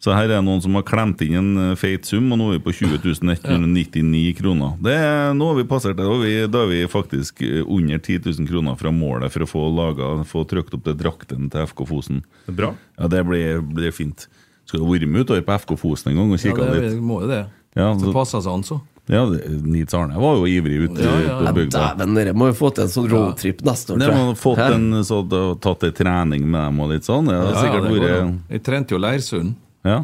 Så 0.00 0.14
her 0.16 0.30
er 0.32 0.40
noen 0.40 0.62
som 0.64 0.72
har 0.78 0.84
klemt 0.88 1.20
inn 1.26 1.34
en 1.36 1.48
eh, 1.72 1.74
feit 1.76 2.06
sum, 2.08 2.30
og 2.32 2.38
nå 2.40 2.46
er 2.52 2.60
vi 2.60 2.62
på 2.68 2.72
20 2.78 3.02
199 3.34 4.30
kroner. 4.38 4.78
Det 4.80 4.94
er, 4.96 5.34
nå 5.36 5.50
har 5.50 5.58
vi 5.58 5.66
passert 5.68 5.98
det, 5.98 6.06
og 6.08 6.22
vi, 6.22 6.36
da 6.48 6.62
er 6.64 6.70
vi 6.70 6.78
faktisk 6.88 7.42
eh, 7.44 7.58
under 7.66 7.98
10 7.98 8.22
000 8.30 8.48
kroner 8.48 8.78
fra 8.80 8.94
målet 8.94 9.34
for 9.34 9.44
å 9.44 9.50
få 9.50 9.64
laget, 9.74 10.22
få 10.30 10.46
trykt 10.48 10.78
opp 10.78 10.86
det 10.86 10.96
drakten 11.02 11.50
til 11.52 11.66
FK 11.68 11.82
Fosen. 11.90 12.22
Det 12.46 12.54
er 12.54 12.60
bra. 12.62 12.70
Ja, 12.96 13.10
det 13.12 13.26
blir, 13.28 13.60
blir 13.74 13.92
fint. 13.92 14.28
Skal 14.70 14.80
du 14.80 14.86
være 14.86 15.10
med 15.10 15.26
utover 15.26 15.42
på 15.50 15.58
FK 15.66 15.74
Fosen 15.82 16.12
en 16.14 16.22
gang 16.22 16.30
og 16.30 16.38
Ja, 16.38 16.44
kikke 16.46 16.70
det 16.70 16.80
litt? 16.86 17.02
må 17.02 17.20
jo 17.26 17.28
det. 17.34 17.42
Ja, 17.76 17.90
Det 17.98 18.14
passer 18.14 18.40
seg 18.42 18.54
an, 18.54 18.64
så. 18.66 18.80
Ja, 19.10 19.24
Nils 19.26 19.94
Arne 19.98 20.20
var 20.22 20.36
jo 20.38 20.46
ivrig 20.46 20.76
ute 20.86 21.02
Ja, 21.02 21.14
ja. 21.26 21.38
på 21.40 21.44
Ja, 21.48 21.52
bygda. 21.56 21.80
Dæven, 21.98 22.14
dere 22.14 22.34
må 22.38 22.46
jo 22.50 22.54
få 22.60 22.70
til 22.76 22.84
en 22.86 22.92
sånn 22.92 23.08
roadtrip 23.10 23.64
neste 23.66 23.94
år. 23.96 24.02
Tror 24.04 24.14
må 24.14 24.26
ha 24.28 24.34
fått 24.38 24.60
Hæ? 24.62 24.68
en, 24.76 25.04
så, 25.08 25.18
da, 25.26 25.40
tatt 25.66 25.82
en 25.88 25.96
trening 25.98 26.44
med 26.46 26.60
dem 26.68 26.78
og 26.84 26.92
litt 26.94 27.08
sånn. 27.08 27.26
Ja, 27.32 27.40
Ja, 27.48 27.54
sikkert 27.58 27.88
det 27.88 27.90
går 27.96 28.06
vært. 28.06 28.36
Jeg 28.54 28.62
trente 28.68 28.94
jo 28.94 29.00
Leirsund 29.02 29.54
Ja. 29.88 29.98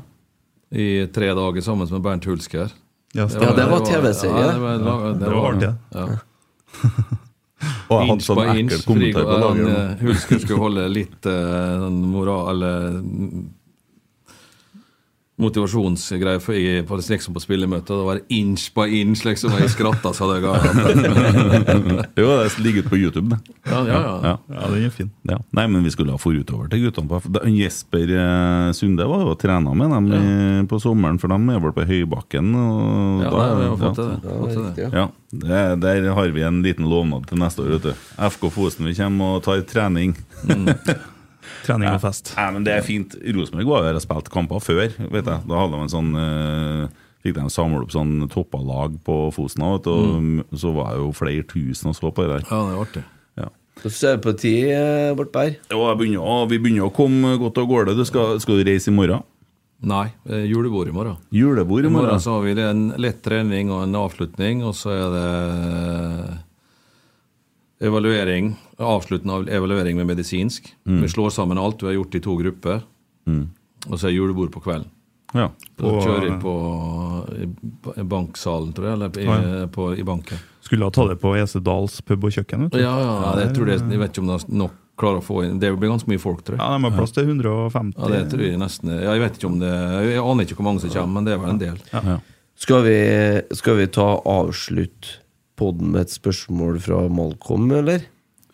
i 0.74 0.89
tre 1.15 1.28
dager 1.39 1.62
sammen 1.62 1.87
med 1.91 2.03
Bernt 2.03 2.24
Hulsker. 2.27 2.73
Ja, 3.15 3.28
Ja, 3.31 3.53
det 3.57 3.69
var 3.70 3.81
TV-serie. 3.87 4.43
Ja, 4.43 4.53
det 4.53 4.61
var, 4.61 5.12
det 5.12 5.20
Det 5.20 5.31
var 5.31 5.53
artig. 5.55 5.70
Ja. 5.95 6.07
Og 7.89 8.01
jeg 8.01 8.09
hadde 8.09 8.12
Inch 8.12 8.24
sånn 8.27 8.41
ekkel 8.53 8.83
kommentar 8.85 9.24
på 9.24 9.37
dagen. 9.41 9.62
laget. 9.65 9.78
eh, 9.78 10.03
Hulsker 10.05 10.41
skulle 10.43 10.59
holde 10.61 10.89
litt 10.93 11.27
uh, 11.31 11.87
sånn 11.87 12.01
moral... 12.12 12.51
Eller 12.53 12.99
motivasjonsgreier 15.37 16.41
for 16.41 16.57
jeg, 16.57 16.85
på, 16.89 16.97
liksom 16.97 17.35
på 17.37 17.43
spillemøtet. 17.45 17.91
og 17.93 17.99
Det 18.01 18.07
var 18.09 18.21
inch 18.33 18.71
by 18.77 18.87
inch, 19.03 19.25
liksom. 19.27 19.53
Jeg 19.61 19.73
skratta 19.75 20.13
så 20.17 20.29
det 20.31 20.39
ga. 20.45 20.55
Jo, 22.21 22.29
det 22.41 22.57
ligger 22.65 22.87
ute 22.87 22.93
på 22.93 22.97
YouTube, 22.97 23.29
det. 23.35 23.57
Ja, 23.69 23.83
ja, 23.85 23.99
ja. 24.01 24.15
Ja. 24.23 24.35
Ja, 24.49 24.69
den 24.73 24.87
er 24.87 24.95
fin. 24.95 25.11
Ja. 25.29 25.37
Nei, 25.57 25.67
men 25.69 25.85
vi 25.85 25.93
skulle 25.93 26.15
ha 26.15 26.21
forutover 26.21 26.71
til 26.73 26.87
guttene. 26.87 27.21
Jesper 27.53 28.13
eh, 28.17 28.71
Sunde 28.77 29.09
var 29.11 29.27
jo 29.27 29.35
trena 29.41 29.75
med 29.77 29.93
dem 29.93 30.09
ja. 30.15 30.63
på 30.71 30.81
sommeren, 30.81 31.21
for 31.21 31.33
de 31.33 31.37
er 31.53 31.61
vel 31.67 31.75
på 31.77 31.85
Høybakken. 31.91 32.55
Og 32.57 33.27
Ja, 33.27 33.33
da, 33.35 33.43
nei, 33.43 33.51
vi 33.61 33.69
har 33.69 33.83
fått 33.83 34.01
det. 34.01 34.37
Fått 34.41 34.79
det. 34.79 34.89
Ja. 34.95 35.09
Det, 35.37 35.61
Der 35.83 36.09
har 36.17 36.33
vi 36.33 36.47
en 36.47 36.63
liten 36.65 36.89
lovnad 36.89 37.29
til 37.29 37.43
neste 37.43 37.61
år. 37.65 37.77
vet 37.77 37.91
du 37.91 37.93
FK 38.31 38.49
Fosen, 38.55 38.89
vi 38.89 38.97
kommer 38.97 39.37
og 39.37 39.45
tar 39.45 39.61
trening. 39.69 40.17
Trening 41.67 41.91
og 41.93 42.01
fest. 42.05 42.33
Ja, 42.37 42.51
men 42.55 42.65
Det 42.65 42.73
er 42.77 42.85
fint. 42.87 43.17
Rosenborg 43.35 43.67
var 43.73 43.83
jo 43.83 43.89
og 44.01 44.05
spilte 44.07 44.31
kamper 44.33 44.63
før. 44.63 44.87
vet 45.11 45.25
jeg 45.27 45.43
Da 45.51 45.59
hadde 45.61 45.75
de 45.75 45.83
en 45.83 45.93
sånn 45.93 46.15
uh, 46.15 46.89
Fikk 47.27 47.35
de 47.35 47.49
samla 47.51 47.83
opp 47.83 47.91
sånn 47.91 48.29
toppalag 48.31 48.99
på 49.03 49.19
Fosen. 49.35 49.65
vet 49.75 49.83
du, 49.89 50.43
Og 50.47 50.59
så 50.63 50.73
var 50.77 50.93
det 50.95 51.01
jo 51.03 51.13
flere 51.13 51.43
tusen 51.51 51.91
og 51.91 51.97
så 51.99 52.13
på 52.15 52.23
det 52.23 52.37
der. 52.37 52.45
Ja, 52.53 52.61
det 52.63 52.75
er 52.77 52.83
artig. 52.85 53.05
Ja. 53.37 53.49
Så 53.83 54.09
er 54.13 54.17
det 54.17 54.23
på 54.25 54.33
tid 54.39 54.69
eh, 54.71 55.15
bort 55.19 55.33
jeg 55.91 55.99
å- 56.23 56.47
vi 56.49 56.59
begynner 56.63 56.87
å 56.87 56.93
komme 56.95 57.35
godt 57.43 57.59
av 57.59 57.67
gårde. 57.67 57.97
Du 57.99 58.05
skal, 58.09 58.39
skal 58.41 58.63
du 58.63 58.65
reise 58.71 58.89
i 58.89 58.95
morgen? 58.95 59.25
Nei, 59.83 60.07
eh, 60.31 60.47
julebord 60.49 60.89
i 60.89 60.93
morgen. 60.95 61.17
Julebord 61.35 61.85
i 61.85 61.89
morgen? 61.91 62.07
I 62.07 62.13
morgen. 62.15 62.21
så 62.25 62.31
har 62.39 62.43
vi 62.47 62.55
en 62.63 62.87
lett 62.97 63.19
trening 63.23 63.69
og 63.71 63.83
en 63.83 63.93
avslutning, 63.99 64.63
og 64.65 64.73
så 64.79 64.95
er 64.95 65.11
det 65.17 66.39
evaluering, 67.81 68.55
avsluttende 68.78 69.35
av 69.35 69.48
evaluering 69.48 69.97
med 69.97 70.07
medisinsk. 70.07 70.70
Mm. 70.86 71.03
Vi 71.03 71.09
slår 71.12 71.31
sammen 71.35 71.59
alt 71.61 71.82
vi 71.82 71.86
har 71.90 71.98
gjort 71.98 72.15
i 72.15 72.20
to 72.24 72.36
grupper, 72.40 72.82
og 73.86 73.98
så 73.98 74.09
er 74.09 74.15
julebord 74.16 74.53
på 74.55 74.62
kvelden. 74.65 74.89
Ja. 75.35 75.51
Da 75.77 75.82
På- 75.85 76.01
kjører 76.01 76.28
jeg 76.31 76.40
på 76.40 76.53
i, 77.98 78.03
banksalen, 78.09 78.73
tror 78.73 78.86
jeg, 78.86 78.93
eller 78.94 79.19
i, 79.20 79.24
Ja. 79.27 79.66
på, 79.66 79.90
i 79.98 80.03
banken. 80.07 80.39
Skulle 80.62 80.85
ha 80.86 80.90
tatt 80.90 81.09
det 81.11 81.20
på 81.20 81.35
Esedals 81.36 82.01
pub 82.01 82.24
og 82.24 82.31
kjøkken. 82.32 82.62
vet 82.62 82.73
du. 82.73 82.78
Ja, 82.81 82.94
ja, 82.98 83.35
jeg, 83.44 83.55
tror 83.55 83.66
det, 83.66 83.81
jeg 83.90 83.98
vet 84.01 84.11
ikke 84.15 84.23
om 84.24 84.27
det 84.32 84.39
er 84.44 84.55
nok 84.62 84.73
klarer 84.97 85.19
å 85.20 85.24
få 85.24 85.43
inn 85.44 85.59
Det 85.61 85.69
blir 85.77 85.90
ganske 85.93 86.09
mye 86.09 86.19
folk, 86.19 86.40
tror 86.43 86.57
jeg. 86.57 86.62
Ja, 86.65 86.78
De 86.78 86.85
har 86.89 86.97
plass 86.97 87.12
til 87.12 87.27
150. 87.28 87.93
Ja, 88.01 88.09
det 88.09 88.31
tror 88.32 88.40
jeg 88.47 88.57
nesten 88.59 88.89
ja, 88.97 89.12
Jeg 89.12 89.20
vet 89.20 89.36
ikke 89.36 89.51
om 89.51 89.59
det 89.61 89.69
Jeg 90.09 90.23
aner 90.23 90.47
ikke 90.47 90.57
hvor 90.57 90.65
mange 90.65 90.81
som 90.81 90.90
kommer, 90.94 91.12
men 91.19 91.24
det 91.27 91.35
er 91.35 91.39
vel 91.43 91.51
en 91.51 91.59
del. 91.61 91.77
Ja. 91.93 92.16
Skal 92.57 92.82
vi, 92.86 92.97
skal 93.53 93.77
vi 93.77 93.86
ta 93.93 94.07
avslutt 94.24 95.19
podden 95.57 95.93
med 95.95 96.07
et 96.07 96.12
spørsmål 96.15 96.78
fra 96.85 97.07
Malcolm, 97.12 97.70
eller? 97.73 98.05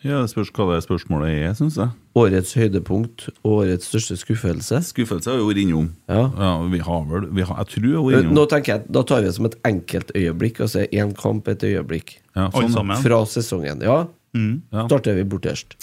ja, 0.03 0.19
Det 0.21 0.31
spørs 0.33 0.51
hva 0.51 0.65
det 0.73 0.83
spørsmålet 0.83 1.31
er, 1.45 1.53
syns 1.55 1.77
jeg. 1.79 1.91
Årets 2.19 2.51
høydepunkt 2.59 3.29
og 3.43 3.63
årets 3.63 3.87
største 3.87 4.17
skuffelse? 4.19 4.81
Skuffelse 4.85 5.31
har 5.31 5.39
vi 5.39 5.45
vært 5.47 5.61
innom. 5.63 5.87
Ja. 6.11 6.25
vi 6.69 6.81
har 6.83 7.05
vel 7.09 7.29
vi 7.31 7.45
har, 7.47 7.57
Jeg 7.63 7.71
tror 7.71 7.87
jeg 7.87 7.95
har 7.95 8.05
vært 8.09 8.23
innom. 8.27 8.35
Nå 8.37 8.45
tenker 8.51 8.73
jeg, 8.75 8.85
Da 8.91 9.03
tar 9.07 9.21
vi 9.23 9.29
det 9.29 9.35
som 9.37 9.47
et 9.47 9.57
enkeltøyeblikk, 9.71 10.59
altså 10.65 10.85
én 10.91 11.13
kamp, 11.17 11.47
et 11.47 11.63
øyeblikk. 11.63 12.17
Ja, 12.35 12.49
sånn. 12.51 12.95
Fra 13.01 13.23
sesongen. 13.25 13.81
Ja, 13.81 14.05
ja. 14.35 14.87
starter 14.87 15.15
vi 15.15 15.23
borterst. 15.23 15.77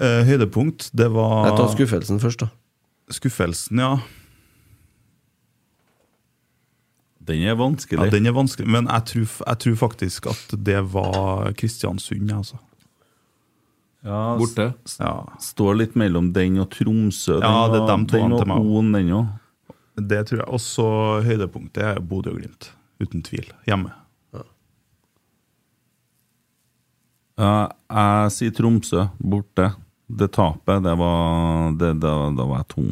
Eh, 0.00 0.24
høydepunkt, 0.24 0.90
det 0.96 1.10
var 1.12 1.50
Jeg 1.50 1.56
tar 1.58 1.74
skuffelsen 1.76 2.20
først, 2.22 2.40
da. 2.40 2.50
skuffelsen, 3.12 3.78
ja. 3.78 3.98
Den 7.30 7.44
er 7.46 7.54
vanskelig. 7.58 8.00
ja. 8.02 8.10
Den 8.12 8.26
er 8.26 8.34
vanskelig, 8.36 8.66
men 8.74 8.88
jeg 8.90 9.06
tror, 9.12 9.28
jeg 9.46 9.58
tror 9.64 9.76
faktisk 9.84 10.26
at 10.32 10.56
det 10.66 10.80
var 10.92 11.52
Kristiansund, 11.60 12.32
altså. 12.34 12.58
Ja, 14.02 14.20
Borte. 14.40 14.70
Ja, 14.98 15.12
Står 15.44 15.74
litt 15.76 15.96
mellom 16.00 16.30
den 16.32 16.54
og 16.62 16.70
Tromsø. 16.72 17.34
Den 17.36 17.44
Ja, 17.44 17.66
det 17.68 17.82
er 17.82 17.86
dem 17.90 18.06
to 18.08 18.16
den 18.16 18.32
og. 18.32 18.70
On, 18.80 18.92
den 18.96 19.10
òg. 19.12 19.26
Det 20.00 20.22
tror 20.30 20.38
jeg. 20.40 20.48
Også 20.56 20.84
høydepunktet 21.26 21.82
er 21.84 22.00
Bodø 22.00 22.32
og 22.32 22.38
Glimt. 22.40 22.70
Uten 23.02 23.20
tvil. 23.26 23.44
Hjemme. 23.68 23.92
Ja, 27.40 27.68
jeg 27.88 28.32
sier 28.36 28.52
Tromsø, 28.56 29.06
borte. 29.20 29.70
Det 30.10 30.30
tapet, 30.34 30.82
det 30.84 30.96
var 30.98 31.70
det, 31.78 31.92
da, 32.02 32.14
da 32.34 32.44
var 32.48 32.64
jeg 32.64 32.68
tom. 32.72 32.90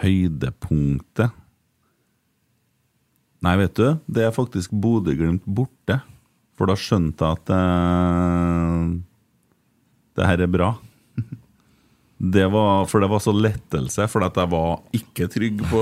Høydepunktet 0.00 1.34
Nei, 3.40 3.54
vet 3.56 3.74
du, 3.78 3.86
det 4.06 4.26
er 4.26 4.34
faktisk 4.36 4.72
Bodø-Glimt 4.76 5.46
borte. 5.48 6.00
For 6.60 6.68
da 6.68 6.74
skjønte 6.76 7.24
jeg 7.24 7.38
at 7.40 7.52
eh, 7.56 8.90
det 10.20 10.26
her 10.28 10.42
er 10.44 10.50
bra. 10.52 10.74
Det 12.20 12.42
var, 12.52 12.82
for 12.84 13.00
det 13.00 13.08
var 13.08 13.22
så 13.24 13.32
lettelse, 13.32 14.04
for 14.12 14.20
at 14.26 14.36
jeg 14.36 14.50
var 14.52 14.82
ikke 14.92 15.24
trygg 15.32 15.62
på 15.70 15.78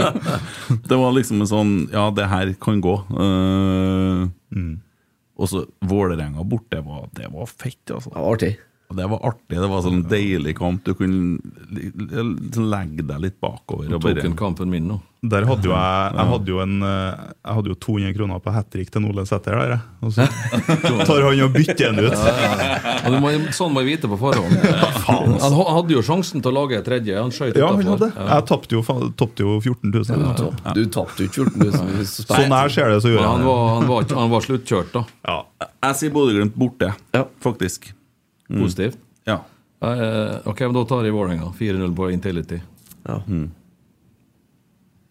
Det 0.88 0.96
var 0.96 1.12
liksom 1.12 1.42
en 1.44 1.50
sånn 1.50 1.72
Ja, 1.92 2.06
det 2.16 2.30
her 2.32 2.54
kan 2.64 2.80
gå. 2.80 2.94
Eh, 3.12 4.22
Og 5.36 5.50
så 5.52 5.66
Vålerenga 5.84 6.46
borte, 6.48 6.80
var, 6.86 7.10
det 7.12 7.28
var 7.34 7.44
fett, 7.52 7.92
altså. 7.92 8.08
var 8.14 8.30
artig. 8.38 8.54
Og 8.90 8.96
det 8.98 9.04
var 9.06 9.20
artig. 9.22 9.54
Det 9.54 9.68
var 9.70 9.82
sånn 9.84 10.00
deilig 10.10 10.56
kamp. 10.58 10.80
Du 10.82 10.94
kunne 10.98 11.38
li- 11.70 11.92
li- 11.94 12.64
legge 12.72 13.04
deg 13.06 13.20
litt 13.22 13.36
bakover. 13.40 13.86
Du 13.86 13.94
Og 13.94 14.02
tok 14.02 14.18
en 14.26 14.34
kampen 14.34 14.66
min 14.72 14.88
nå. 14.90 14.96
Der 15.22 15.44
hadde 15.44 15.68
jo 15.68 15.74
jeg, 15.76 16.12
jeg 16.16 16.26
hadde 16.30 16.48
jo 16.48 16.58
en 16.62 16.74
eh, 16.80 17.16
Jeg 17.44 17.54
hadde 17.58 17.68
jo 17.68 17.74
200 17.84 18.14
kroner 18.16 18.38
på 18.40 18.52
hat 18.54 18.70
trick 18.72 18.88
til 18.90 19.04
Ole 19.04 19.26
Sæther 19.28 19.52
der, 19.58 19.74
jeg. 19.74 19.80
Og 20.00 20.14
så 20.16 20.24
tar 21.10 21.26
han 21.26 21.42
og 21.44 21.52
bytter 21.52 21.92
den 21.92 22.06
ut. 22.06 22.16
Ja, 22.16 23.10
det 23.12 23.20
må, 23.20 23.32
sånn 23.52 23.74
må 23.76 23.82
jeg 23.84 23.98
vite 23.98 24.08
på 24.10 24.16
forhånd. 24.22 24.56
Han 25.06 25.36
ha- 25.60 25.68
hadde 25.76 25.92
jo 25.94 26.02
sjansen 26.08 26.40
til 26.42 26.50
å 26.50 26.56
lage 26.62 26.80
et 26.80 26.88
tredje. 26.88 27.14
Han 27.20 27.30
skjøt 27.36 27.60
Ja, 27.60 27.68
han 27.68 27.92
hadde. 27.92 28.10
Jeg 28.16 28.48
tapte 28.50 28.78
jo, 28.78 28.82
tapt 29.20 29.44
jo 29.44 29.58
14 29.60 29.92
000. 29.92 30.74
Du 30.74 30.82
tapte 30.96 31.22
jo 31.22 31.30
ikke 31.30 31.46
14 31.52 31.68
000. 31.68 32.10
Sånn 32.16 32.50
nær 32.50 32.72
ser 32.72 32.90
det, 32.96 32.98
så 33.04 33.12
gjør 33.12 33.20
jeg 33.22 33.38
det. 33.44 33.48
var, 33.52 33.64
han, 33.76 33.88
var, 33.92 34.10
han 34.24 34.34
var 34.34 34.48
sluttkjørt, 34.48 34.92
da. 34.96 35.04
Ja. 35.28 35.38
jeg 35.90 36.00
sier 36.00 36.16
Bodø-Glimt 36.16 36.56
borte, 36.58 36.94
Ja. 37.14 37.26
faktisk. 37.44 37.92
Positivt. 38.50 38.98
Ja. 39.28 39.38
Eh, 39.80 40.36
ok, 40.50 40.60
men 40.66 40.76
Da 40.76 40.84
tar 40.84 41.04
jeg 41.04 41.14
Vålerenga. 41.14 41.52
4-0 41.56 41.96
på 41.96 42.10
Intility. 42.12 42.60
Ja. 43.06 43.22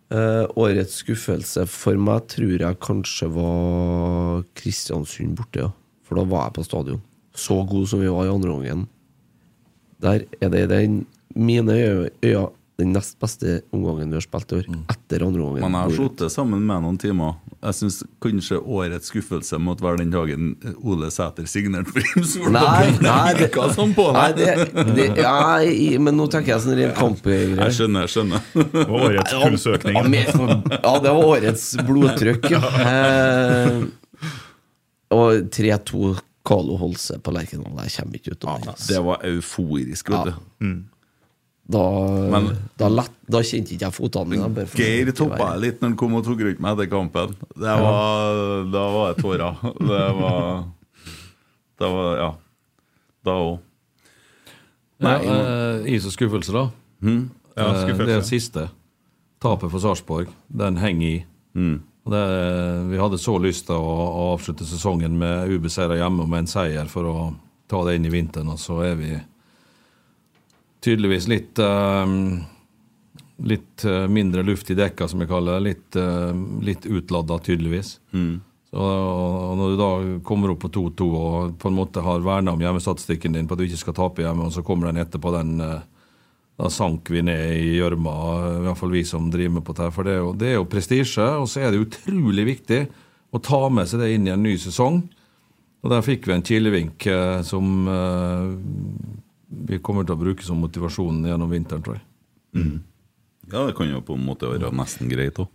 Eh, 0.10 0.45
årets 0.57 1.02
skuffelse 1.03 1.66
for 1.70 1.98
meg 2.02 2.28
tror 2.34 2.56
jeg 2.60 2.80
kanskje 2.82 3.30
var 3.34 4.44
Kristiansund 4.57 5.38
borte, 5.38 5.68
ja. 5.68 5.72
For 6.03 6.18
da 6.18 6.26
var 6.26 6.48
jeg 6.48 6.57
på 6.57 6.66
stadion. 6.66 7.02
Så 7.38 7.61
god 7.70 7.88
som 7.91 8.02
vi 8.02 8.10
var 8.10 8.26
i 8.26 8.34
andre 8.34 8.52
omgangen. 8.56 8.88
Der 10.02 10.26
er 10.41 10.49
det 10.49 10.64
i 10.66 10.72
den 10.72 11.06
mine 11.36 11.76
øyne 12.24 12.49
den 12.80 12.94
nest 12.95 13.20
beste 13.20 13.61
omgangen 13.76 14.10
vi 14.10 14.16
har 14.18 14.24
spilt 14.24 14.53
i 14.53 14.60
år. 14.61 14.68
Etter 14.90 15.26
andre 15.26 15.44
omgangen. 15.44 15.66
Men 15.68 15.76
jeg 15.78 15.90
har 15.90 15.98
sittet 15.98 16.32
sammen 16.34 16.64
med 16.66 16.82
noen 16.86 16.98
timer. 17.02 17.36
Jeg 17.60 17.76
syns 17.76 17.98
kanskje 18.23 18.56
årets 18.64 19.10
skuffelse 19.11 19.57
måtte 19.60 19.84
være 19.84 19.99
den 19.99 20.14
dagen 20.14 20.53
Ole 20.88 21.10
Sæter 21.11 21.44
signerte 21.52 21.91
for 21.91 22.06
Imsfjord. 22.15 22.53
Nei, 22.56 22.94
nei, 23.03 23.34
det, 23.36 23.49
sånn 23.76 23.91
på 23.98 24.06
nei 24.15 24.30
det, 24.38 24.53
det, 24.95 25.07
ja, 25.19 25.60
men 25.99 26.15
nå 26.15 26.30
tenker 26.31 26.53
jeg 26.53 26.64
sånn 26.64 26.77
rent 26.80 26.95
kampgreier. 26.95 27.57
Jeg 27.65 27.76
skjønner, 27.81 28.06
jeg 28.07 28.14
skjønner. 28.15 28.45
Og 28.86 28.95
årets 29.10 29.36
Ja, 29.36 29.41
pulsøkning. 29.44 29.99
Ja, 29.99 30.57
ja, 30.77 30.94
det 31.03 31.11
var 31.18 31.19
årets 31.34 31.65
blodtrykk, 31.90 32.48
ja. 32.56 32.64
Eh, 32.86 33.84
og 35.19 35.49
3-2 35.52 36.14
Carlo 36.49 36.77
Holse 36.80 37.19
på 37.22 37.34
Lerkendal. 37.36 37.76
Jeg 37.86 37.95
kommer 37.98 38.19
ikke 38.22 38.38
ut 38.38 38.48
av 38.48 38.61
det. 38.64 38.72
altså. 38.76 38.88
Det 38.94 39.03
var 39.10 39.27
euforisk, 39.34 40.10
vet 40.15 40.31
Ja. 40.31 40.38
du. 40.64 40.72
Da, 41.70 41.82
Men- 42.34 42.56
da, 42.82 42.88
lett, 42.90 43.12
da 43.30 43.44
kjente 43.46 43.76
ikke 43.76 43.86
jeg 43.86 43.94
fotene 43.94 44.26
mine. 44.32 44.50
bare 44.50 44.66
Geir 44.74 45.12
toppa 45.14 45.52
jeg 45.54 45.60
litt 45.62 45.82
når 45.84 45.90
han 45.91 45.98
kom 46.02 46.16
og 46.18 46.24
tok 46.26 46.40
rundt 46.41 46.60
meg 46.66 46.72
etter 46.80 46.90
kampen. 46.90 47.36
Det 47.54 47.76
var, 47.84 48.64
Da 48.74 48.86
var 48.96 49.14
det 49.14 49.24
tårer. 49.24 49.60
Det 49.78 50.06
var 50.18 50.64
Det 51.80 51.90
var 51.94 52.16
Ja. 52.18 52.32
Da 53.26 53.32
òg. 53.32 53.60
Ja, 55.00 55.14
eh, 55.20 55.94
is 55.94 56.06
og 56.06 56.12
skuffelse, 56.12 56.52
da. 56.52 56.70
Mm. 57.04 57.30
Ja, 57.56 57.68
Eh, 57.70 57.82
skuffelse. 57.86 58.06
Det 58.06 58.16
er 58.16 58.20
det 58.20 58.26
siste. 58.28 58.70
Tapet 59.40 59.72
for 59.72 59.80
Sarpsborg. 59.80 60.28
Den 60.52 60.78
henger 60.78 61.08
i. 61.08 61.26
Mm. 61.56 61.82
Det, 62.10 62.90
vi 62.90 62.98
hadde 62.98 63.18
så 63.22 63.38
lyst 63.40 63.68
til 63.68 63.76
å, 63.76 63.82
å 63.86 64.34
avslutte 64.34 64.66
sesongen 64.66 65.12
med 65.20 65.50
ubeseira 65.54 65.96
hjemme 66.00 66.22
og 66.24 66.30
med 66.30 66.40
en 66.40 66.48
seier 66.48 66.88
for 66.90 67.04
å 67.06 67.36
ta 67.70 67.84
det 67.86 67.96
inn 68.00 68.06
i 68.06 68.10
vinteren, 68.10 68.50
og 68.50 68.58
så 68.58 68.82
er 68.84 68.96
vi 68.96 69.12
tydeligvis 70.86 71.28
litt 71.32 71.60
eh, 71.64 72.16
Litt 73.40 73.86
eh, 73.88 74.08
mindre 74.12 74.44
luft 74.44 74.68
i 74.68 74.76
dekka, 74.76 75.08
som 75.08 75.22
jeg 75.24 75.30
kaller 75.30 75.56
det. 75.56 75.60
Litt, 75.64 75.96
uh, 75.96 76.36
litt 76.60 76.84
utladda, 76.84 77.38
tydeligvis. 77.40 77.94
Mm. 78.12 78.42
Så, 78.70 78.84
og 78.84 79.54
når 79.58 79.72
du 79.72 79.78
da 79.80 79.92
kommer 80.28 80.52
opp 80.54 80.60
på 80.62 80.70
2-2 80.76 81.06
og 81.18 81.54
på 81.62 81.70
en 81.72 81.78
måte 81.78 82.04
har 82.06 82.20
verna 82.22 82.54
om 82.54 82.62
hjemmestatistikken 82.62 83.34
din 83.34 83.48
på 83.50 83.56
at 83.56 83.62
du 83.62 83.66
ikke 83.66 83.80
skal 83.82 83.96
tape 83.98 84.22
hjemme, 84.22 84.46
og 84.46 84.54
så 84.54 84.64
kommer 84.66 84.90
den 84.90 85.02
etterpå, 85.02 85.32
den 85.38 85.56
eh, 85.64 85.80
Da 86.60 86.68
sank 86.68 87.08
vi 87.08 87.22
ned 87.24 87.54
i 87.56 87.78
gjørma, 87.78 88.14
i 88.58 88.64
hvert 88.66 88.78
fall 88.82 88.92
vi 88.92 89.06
som 89.08 89.30
driver 89.32 89.54
med 89.56 89.64
på 89.64 89.72
dette. 89.78 89.94
For 89.96 90.04
det 90.04 90.12
er 90.12 90.20
jo, 90.20 90.34
det 90.36 90.50
er 90.50 90.58
jo 90.58 90.68
prestisje, 90.68 91.28
og 91.40 91.48
så 91.48 91.62
er 91.64 91.72
det 91.72 91.86
utrolig 91.86 92.44
viktig 92.50 92.82
å 93.32 93.40
ta 93.40 93.62
med 93.72 93.88
seg 93.88 94.04
det 94.04 94.10
inn 94.12 94.28
i 94.28 94.34
en 94.34 94.44
ny 94.44 94.58
sesong. 94.60 95.00
Og 95.80 95.94
der 95.94 96.04
fikk 96.04 96.28
vi 96.28 96.36
en 96.36 96.44
kilevink 96.44 97.08
eh, 97.08 97.40
som 97.48 97.88
eh, 97.88 98.52
vi 99.50 99.80
kommer 99.82 100.06
til 100.06 100.16
å 100.16 100.22
bruke 100.22 100.46
som 100.46 100.62
motivasjon 100.62 101.24
gjennom 101.26 101.50
vinteren, 101.52 101.84
tror 101.86 101.98
jeg. 101.98 102.06
Mm. 102.58 102.80
Ja, 103.50 103.66
det 103.66 103.76
kan 103.78 103.90
jo 103.90 104.02
på 104.06 104.18
en 104.18 104.26
måte 104.28 104.50
være 104.52 104.70
nesten 104.76 105.10
greit 105.10 105.40
òg. 105.42 105.50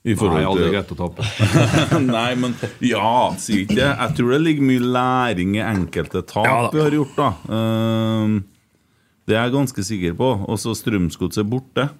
Nei, 0.00 0.44
aldri 0.48 0.70
greit 0.72 0.92
å 0.94 0.96
tape. 0.96 1.24
Nei, 2.06 2.30
men 2.40 2.54
ja, 2.86 3.34
sier 3.36 3.66
ikke 3.66 3.76
det. 3.76 3.88
Jeg 3.90 4.14
tror 4.16 4.30
det 4.32 4.38
ligger 4.46 4.68
mye 4.70 4.92
læring 4.94 5.58
i 5.58 5.64
enkelte 5.64 6.22
tap 6.24 6.70
vi 6.72 6.80
har 6.80 6.94
gjort, 6.96 7.18
da. 7.18 7.26
Ehm, 7.52 8.38
det 9.28 9.36
er 9.36 9.44
jeg 9.44 9.56
ganske 9.58 9.84
sikker 9.84 10.16
på. 10.16 10.30
Og 10.48 10.60
så 10.62 10.72
Strømsgodset 10.78 11.50
borte. 11.50 11.90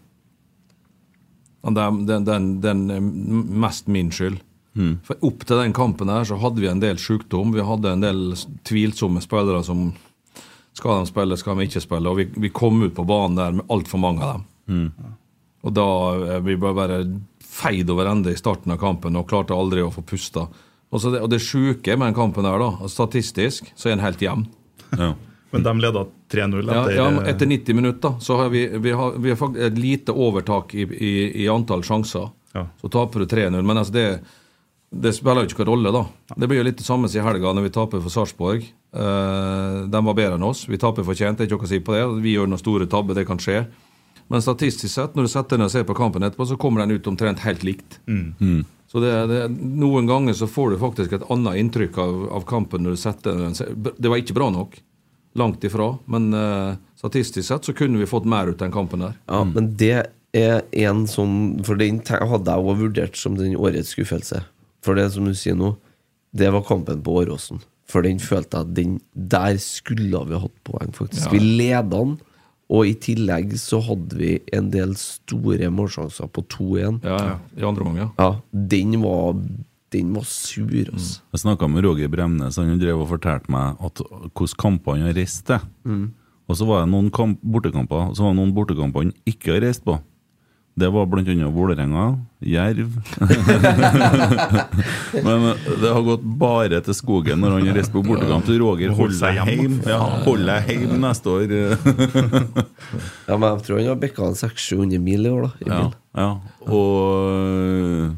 Ja, 1.61 1.74
Den, 1.77 2.07
den, 2.09 2.24
den, 2.24 2.47
den 2.65 2.87
er 2.95 3.05
mest 3.05 3.91
min 3.93 4.09
skyld. 4.15 4.41
For 5.05 5.27
Opp 5.27 5.45
til 5.45 5.59
den 5.61 5.74
kampen 5.77 6.09
her 6.09 6.24
så 6.24 6.39
hadde 6.41 6.62
vi 6.62 6.70
en 6.70 6.81
del 6.81 6.97
sykdom. 6.97 7.53
Vi 7.53 7.66
hadde 7.66 7.91
en 7.93 8.05
del 8.05 8.23
tvilsomme 8.65 9.20
spillere 9.20 9.61
som 9.66 9.91
Skal 10.81 11.02
de 11.02 11.11
spille, 11.11 11.36
skal 11.36 11.59
de 11.61 11.69
ikke 11.69 11.85
spille? 11.85 12.09
Og 12.09 12.16
vi, 12.16 12.27
vi 12.40 12.51
kom 12.57 12.81
ut 12.82 12.94
på 12.97 13.05
banen 13.05 13.36
der 13.36 13.59
med 13.61 13.73
altfor 13.73 14.01
mange 14.01 14.24
av 14.24 14.40
dem. 14.40 14.86
Og 15.61 15.74
da 15.77 15.86
eh, 16.16 16.43
vi 16.47 16.57
ble 16.57 16.73
bare 16.77 17.02
feid 17.44 17.90
over 17.93 18.09
ende 18.09 18.32
i 18.32 18.39
starten 18.39 18.73
av 18.73 18.81
kampen 18.81 19.19
og 19.19 19.28
klarte 19.28 19.57
aldri 19.57 19.82
å 19.85 19.93
få 19.93 20.05
pusta. 20.07 20.47
Og, 20.90 21.02
så 21.02 21.12
det, 21.12 21.20
og 21.23 21.31
det 21.31 21.43
sjuke 21.44 21.97
med 21.98 22.11
den 22.11 22.16
kampen 22.16 22.48
her, 22.48 22.62
da, 22.62 22.89
statistisk, 22.90 23.69
så 23.77 23.90
er 23.90 23.98
den 23.98 24.07
helt 24.07 24.23
jevn. 24.24 24.47
Ja. 24.97 25.12
Men 25.51 25.66
de 25.66 25.73
leda 25.82 26.05
3-0 26.31 26.61
Ja, 26.62 26.82
etter 26.82 26.94
ja, 26.94 27.07
ja, 27.11 27.23
etter 27.27 27.48
90 27.51 27.74
minutter 27.74 28.19
så 28.23 28.36
har 28.39 28.52
vi, 28.52 28.69
vi, 28.78 28.93
har, 28.94 29.16
vi 29.19 29.32
har 29.32 29.39
faktisk 29.39 29.65
et 29.66 29.78
lite 29.82 30.15
overtak 30.15 30.74
i, 30.78 30.86
i, 30.86 31.15
i 31.43 31.48
antall 31.51 31.82
sjanser. 31.86 32.31
Ja. 32.55 32.69
Så 32.81 32.90
taper 32.90 33.24
du 33.24 33.27
3-0. 33.31 33.59
Men 33.59 33.81
altså 33.82 33.94
det, 33.94 34.07
det 34.91 35.12
spiller 35.15 35.45
jo 35.45 35.53
ikke 35.53 35.62
noen 35.62 35.71
rolle, 35.71 35.93
da. 35.95 36.35
Det 36.35 36.49
blir 36.51 36.59
jo 36.59 36.67
litt 36.67 36.81
det 36.81 36.87
samme 36.87 37.09
som 37.09 37.21
i 37.21 37.23
helga 37.23 37.53
når 37.55 37.69
vi 37.69 37.75
taper 37.77 38.03
for 38.03 38.11
Sarpsborg. 38.11 38.65
Eh, 38.67 39.77
de 39.87 40.01
var 40.07 40.17
bedre 40.19 40.35
enn 40.35 40.49
oss. 40.49 40.65
Vi 40.67 40.81
taper 40.83 41.07
fortjent, 41.07 41.39
det 41.39 41.47
er 41.47 41.51
ikke 41.51 41.61
noe 41.61 41.69
å 41.69 41.71
si 41.71 41.79
på 41.87 41.95
det. 41.95 42.03
Vi 42.25 42.35
gjør 42.35 42.51
noen 42.51 42.62
store 42.62 42.89
tabber, 42.91 43.15
det 43.15 43.29
kan 43.29 43.39
skje. 43.39 43.62
Men 44.31 44.43
statistisk 44.43 44.93
sett, 44.93 45.15
når 45.15 45.27
du 45.27 45.31
setter 45.31 45.55
deg 45.55 45.62
ned 45.62 45.71
og 45.71 45.75
ser 45.77 45.87
på 45.87 45.97
kampen 45.99 46.27
etterpå, 46.27 46.49
så 46.51 46.59
kommer 46.59 46.83
den 46.83 46.99
ut 46.99 47.09
omtrent 47.11 47.43
helt 47.47 47.65
likt. 47.67 48.01
Mm. 48.11 48.61
Så 48.91 49.03
det, 49.03 49.15
det, 49.31 49.41
Noen 49.79 50.11
ganger 50.11 50.35
så 50.35 50.51
får 50.51 50.75
du 50.75 50.83
faktisk 50.83 51.15
et 51.15 51.27
annet 51.31 51.59
inntrykk 51.62 51.99
av, 52.03 52.23
av 52.39 52.47
kampen 52.47 52.83
når 52.87 52.95
du 52.95 53.01
setter 53.03 53.39
den. 53.39 53.55
Det 53.95 54.11
var 54.11 54.23
ikke 54.23 54.39
bra 54.39 54.51
nok. 54.55 54.79
Langt 55.39 55.67
ifra. 55.67 55.93
Men 56.11 56.33
uh, 56.35 56.79
statistisk 56.99 57.47
sett 57.47 57.67
så 57.67 57.75
kunne 57.79 57.99
vi 58.03 58.11
fått 58.11 58.27
mer 58.27 58.51
ut 58.51 58.57
av 58.59 58.67
den 58.67 58.75
kampen 58.75 59.07
der. 59.07 59.19
Ja, 59.31 59.45
men 59.47 59.71
det 59.79 59.99
er 60.35 60.62
en 60.79 61.07
sånn 61.11 61.59
For 61.67 61.79
den 61.79 62.03
hadde 62.07 62.55
jeg 62.55 62.67
òg 62.71 62.83
vurdert 62.85 63.19
som 63.19 63.39
den 63.39 63.55
årets 63.59 63.95
skuffelse. 63.95 64.43
For 64.85 64.97
det 64.98 65.11
som 65.15 65.27
du 65.28 65.35
sier 65.36 65.59
nå, 65.59 65.74
det 66.36 66.51
var 66.55 66.65
kampen 66.66 67.02
på 67.05 67.20
Åråsen. 67.23 67.61
For 67.90 68.07
den 68.07 68.20
følte 68.23 68.61
jeg 68.61 68.69
at 68.69 68.74
den 68.77 68.98
Der 69.12 69.57
skulle 69.59 70.20
vi 70.28 70.39
hatt 70.39 70.59
poeng, 70.66 70.93
faktisk. 70.94 71.27
Ja. 71.27 71.32
Vi 71.35 71.40
leda 71.59 71.82
den, 71.90 72.19
og 72.70 72.86
i 72.86 72.94
tillegg 72.94 73.57
så 73.59 73.81
hadde 73.82 74.15
vi 74.15 74.36
en 74.55 74.69
del 74.70 74.94
store 74.98 75.73
målsjanser 75.74 76.31
på 76.31 76.44
2-1. 76.55 77.01
Ja, 77.02 77.19
ja. 77.32 77.35
I 77.59 77.66
andre 77.66 77.82
omgang, 77.82 77.98
ja. 78.05 78.09
Ja, 78.20 78.31
den 78.52 78.94
var 79.02 79.35
Den 79.90 80.12
var 80.15 80.23
sur, 80.23 80.70
altså. 80.70 81.19
Jeg 81.35 81.40
snakka 81.43 81.66
med 81.66 81.82
Roger 81.82 82.07
Bremnes, 82.07 82.55
han 82.57 82.78
drev 82.78 83.01
og 83.02 83.09
fortalte 83.11 83.51
meg 83.51 83.74
at 83.82 83.98
hvordan 83.98 84.55
kampene 84.55 85.01
han 85.01 85.09
har 85.09 85.16
reist 85.19 85.43
til. 85.48 85.65
Mm. 85.82 86.12
Og 86.47 86.59
så 86.59 86.69
var 86.69 86.85
det 86.85 86.93
noen 86.93 87.09
kamp, 87.11 87.40
bortekamper 87.43 88.12
og 88.12 88.15
så 88.15 88.23
var 88.23 88.31
det 88.31 88.39
noen 88.39 88.55
bortekamper 88.55 89.02
han 89.02 89.11
ikke 89.27 89.57
har 89.57 89.65
reist 89.66 89.82
på. 89.82 89.97
Det 90.78 90.88
var 90.88 91.02
annet 91.05 91.52
Vålerenga, 91.52 92.18
Jerv 92.40 92.88
Men 95.24 95.42
det 95.82 95.90
har 95.92 96.02
gått 96.06 96.22
bare 96.40 96.78
til 96.86 96.94
skogen 96.97 97.40
når 97.42 97.51
han 97.59 97.66
har 97.68 97.76
reist 97.80 97.92
på 97.92 98.01
bortekamp. 98.06 98.47
Så 98.48 98.55
Roger, 98.62 98.90
hold 98.97 99.12
seg 99.18 99.34
deg 99.40 99.47
hjem. 99.51 99.60
hjem. 99.60 99.76
Ja, 99.90 99.98
hold 100.24 100.42
deg 100.48 100.60
hjem 100.70 100.94
neste 101.02 101.26
år. 101.34 101.48
Ja, 103.30 103.34
men 103.38 103.47
jeg 103.52 103.60
tror 103.66 103.76
han 103.78 103.86
har 103.92 103.98
bikka 104.02 104.22
600-700 104.34 104.98
mil 105.05 105.22
i 105.28 105.30
år, 105.30 105.42
da. 105.44 105.51
I 105.60 105.62
Ja, 105.68 105.74
bil. 105.76 105.90
ja. 106.18 106.30
Og 106.74 106.86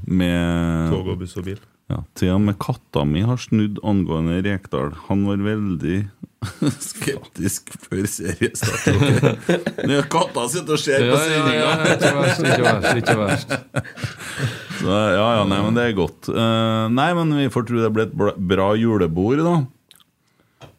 med 0.08 0.88
Tog 0.94 1.06
og 1.12 1.16
buss 1.20 1.34
og 1.36 1.44
bil. 1.50 1.60
Ja, 1.92 1.98
til 2.16 2.30
og 2.32 2.40
med 2.46 2.56
katta 2.62 3.00
mi 3.04 3.20
har 3.26 3.36
snudd 3.42 3.76
angående 3.84 4.38
Rekdal. 4.46 4.90
Han 5.10 5.26
var 5.28 5.36
veldig 5.44 5.98
skeptisk 6.92 7.70
før 7.84 8.06
seriestart. 8.10 8.88
Okay. 8.92 9.58
er 9.86 10.08
katta 10.10 10.46
sitter 10.50 10.74
og 10.76 10.82
ser 10.82 11.04
på 11.06 11.18
sendinga! 11.22 11.68
Ikke 11.92 12.12
verst, 12.18 12.42
ikke 12.46 12.64
verst. 12.66 12.98
ikke 13.02 13.16
verst. 13.20 13.54
Så, 14.82 14.90
ja, 14.90 15.26
ja, 15.38 15.42
nei, 15.46 15.60
men 15.62 15.76
det 15.78 15.84
er 15.86 15.94
godt. 15.94 16.26
Uh, 16.32 16.88
nei, 16.90 17.08
men 17.14 17.30
vi 17.38 17.46
får 17.54 17.66
tro 17.68 17.82
det 17.84 17.92
blir 17.94 18.08
et 18.08 18.16
bra- 18.18 18.72
julebord, 18.80 19.44
da. 19.46 19.56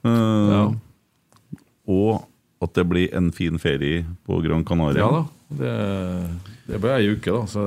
Uh, 0.04 0.50
Ja. 0.52 0.64
Og 1.94 2.26
at 2.64 2.74
det 2.78 2.86
blir 2.88 3.14
en 3.16 3.30
fin 3.36 3.58
ferie 3.60 4.04
på 4.28 4.38
Gran 4.44 4.64
Canaria. 4.68 5.04
Ja 5.04 5.10
da. 5.12 5.24
Det, 5.54 5.74
det 6.72 6.80
blir 6.82 6.94
ei 6.96 7.10
uke, 7.12 7.32
da. 7.36 7.44
Så 7.48 7.64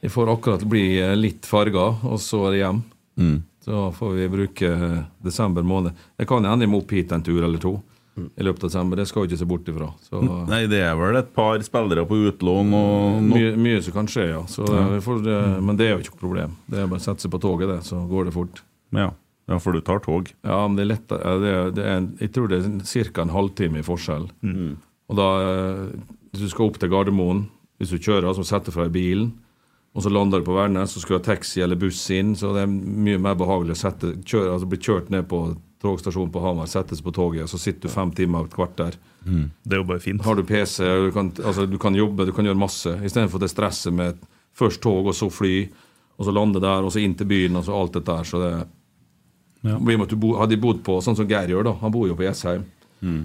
vi 0.00 0.08
får 0.12 0.32
akkurat 0.34 0.64
bli 0.68 0.84
litt 1.16 1.48
farga, 1.48 1.86
og 2.08 2.20
så 2.22 2.42
er 2.48 2.52
det 2.54 2.60
hjem. 2.62 2.82
Mm. 3.20 3.38
Så 3.64 3.86
får 3.92 4.12
vi 4.16 4.28
bruke 4.32 4.70
desember 5.20 5.64
måned. 5.66 5.96
Jeg 6.18 6.28
kan 6.30 6.46
hende 6.48 6.64
jeg 6.64 6.72
må 6.72 6.80
opp 6.80 6.92
hit 6.96 7.12
en 7.12 7.24
tur 7.24 7.42
eller 7.44 7.60
to 7.60 7.76
i 8.20 8.44
løpet 8.44 8.64
av 8.64 8.70
desember. 8.72 9.00
Det 9.00 9.06
skal 9.08 9.24
jeg 9.24 9.30
ikke 9.30 9.40
se 9.40 9.48
bort 9.48 9.68
ifra. 9.70 9.88
Så 10.04 10.20
Nei, 10.52 10.62
det 10.70 10.80
er 10.84 10.96
vel 10.98 11.20
et 11.20 11.32
par 11.36 11.60
spillere 11.64 12.04
på 12.08 12.18
utlån 12.30 12.76
og 12.76 13.18
mye, 13.30 13.54
mye 13.60 13.80
som 13.84 13.96
kan 13.96 14.10
skje, 14.10 14.26
ja. 14.32 14.42
Så 14.50 14.66
ja. 14.66 14.84
får, 15.04 15.24
men 15.60 15.78
det 15.78 15.88
er 15.88 15.94
jo 15.94 16.04
ikke 16.04 16.16
noe 16.16 16.24
problem. 16.24 16.56
Det 16.66 16.82
er 16.82 16.90
bare 16.90 17.02
å 17.02 17.06
sette 17.06 17.26
seg 17.26 17.34
på 17.34 17.42
toget, 17.42 17.68
det, 17.72 17.80
så 17.86 18.00
går 18.10 18.28
det 18.28 18.36
fort. 18.36 18.62
ja. 18.96 19.10
ja, 19.50 19.58
for 19.58 19.76
du 19.76 19.82
tar 19.84 20.02
tog. 20.04 20.32
Ja, 20.46 20.62
men 20.66 20.78
det 20.78 20.86
er 20.86 20.92
lettere 20.92 21.36
det 21.42 21.52
er, 21.52 21.70
det 21.74 21.86
er, 21.92 22.08
Jeg 22.22 22.32
tror 22.36 22.50
det 22.50 22.60
er 22.64 23.12
ca. 23.12 23.24
en 23.24 23.36
halvtime 23.36 23.80
i 23.80 23.86
forskjell. 23.86 24.28
Og 25.10 25.18
da, 25.18 25.28
eh, 25.42 25.86
hvis 26.30 26.44
du 26.46 26.52
skal 26.52 26.70
opp 26.70 26.78
til 26.78 26.92
Gardermoen, 26.92 27.48
hvis 27.80 27.90
du 27.94 27.98
kjører, 27.98 28.30
så 28.36 28.44
setter 28.46 28.74
fra 28.74 28.86
i 28.86 28.92
bilen, 28.94 29.32
og 29.94 30.04
så 30.04 30.10
lander 30.12 30.38
du 30.38 30.46
på 30.46 30.54
Værnes, 30.54 30.92
så 30.94 31.00
skal 31.02 31.16
du 31.16 31.18
ha 31.18 31.26
taxi 31.34 31.60
eller 31.64 31.78
buss 31.80 32.04
inn, 32.14 32.36
så 32.38 32.52
det 32.54 32.62
er 32.62 32.70
mye 32.70 33.18
mer 33.18 33.34
behagelig 33.38 33.74
å 33.74 33.80
sette, 33.80 34.12
kjøre, 34.22 34.52
altså 34.54 34.68
bli 34.70 34.78
kjørt 34.78 35.10
ned 35.10 35.26
på 35.30 35.40
togstasjonen 35.82 36.30
på 36.30 36.42
Hamar, 36.44 36.68
settes 36.70 37.00
på 37.02 37.12
toget, 37.16 37.48
så 37.50 37.58
sitter 37.58 37.88
du 37.88 37.94
fem 37.94 38.10
timer 38.14 38.44
og 38.44 38.50
et 38.50 38.54
kvarter. 38.54 38.98
Det 39.64 39.74
er 39.74 39.80
jo 39.80 39.88
bare 39.88 40.02
fint. 40.04 40.22
Har 40.22 40.36
du 40.36 40.44
PC, 40.46 40.84
du 40.84 41.10
kan, 41.16 41.32
altså, 41.42 41.66
du 41.66 41.78
kan 41.80 41.96
jobbe, 41.96 42.26
du 42.28 42.32
kan 42.36 42.46
gjøre 42.46 42.60
masse, 42.60 42.92
istedenfor 43.04 43.40
det 43.42 43.50
stresset 43.50 43.92
med 43.96 44.20
først 44.56 44.82
tog, 44.84 45.06
og 45.10 45.16
så 45.16 45.30
fly, 45.32 45.54
og 46.20 46.26
så 46.28 46.34
lande 46.36 46.60
der, 46.62 46.84
og 46.84 46.92
så 46.92 47.00
inn 47.02 47.16
til 47.16 47.26
byen, 47.30 47.56
og 47.56 47.64
så 47.66 47.74
alt 47.74 47.96
dette 47.96 48.12
der. 48.12 48.28
Så 48.28 48.42
det 48.44 48.52
Ja. 49.62 49.74
Og 49.76 50.38
Hadde 50.38 50.54
de 50.54 50.56
bodd 50.56 50.78
på 50.82 51.00
sånn 51.04 51.16
som 51.16 51.26
Geir 51.28 51.48
gjør, 51.52 51.64
da, 51.64 51.72
han 51.82 51.92
bor 51.92 52.06
jo 52.08 52.14
på 52.16 52.24
Jessheim. 52.24 52.62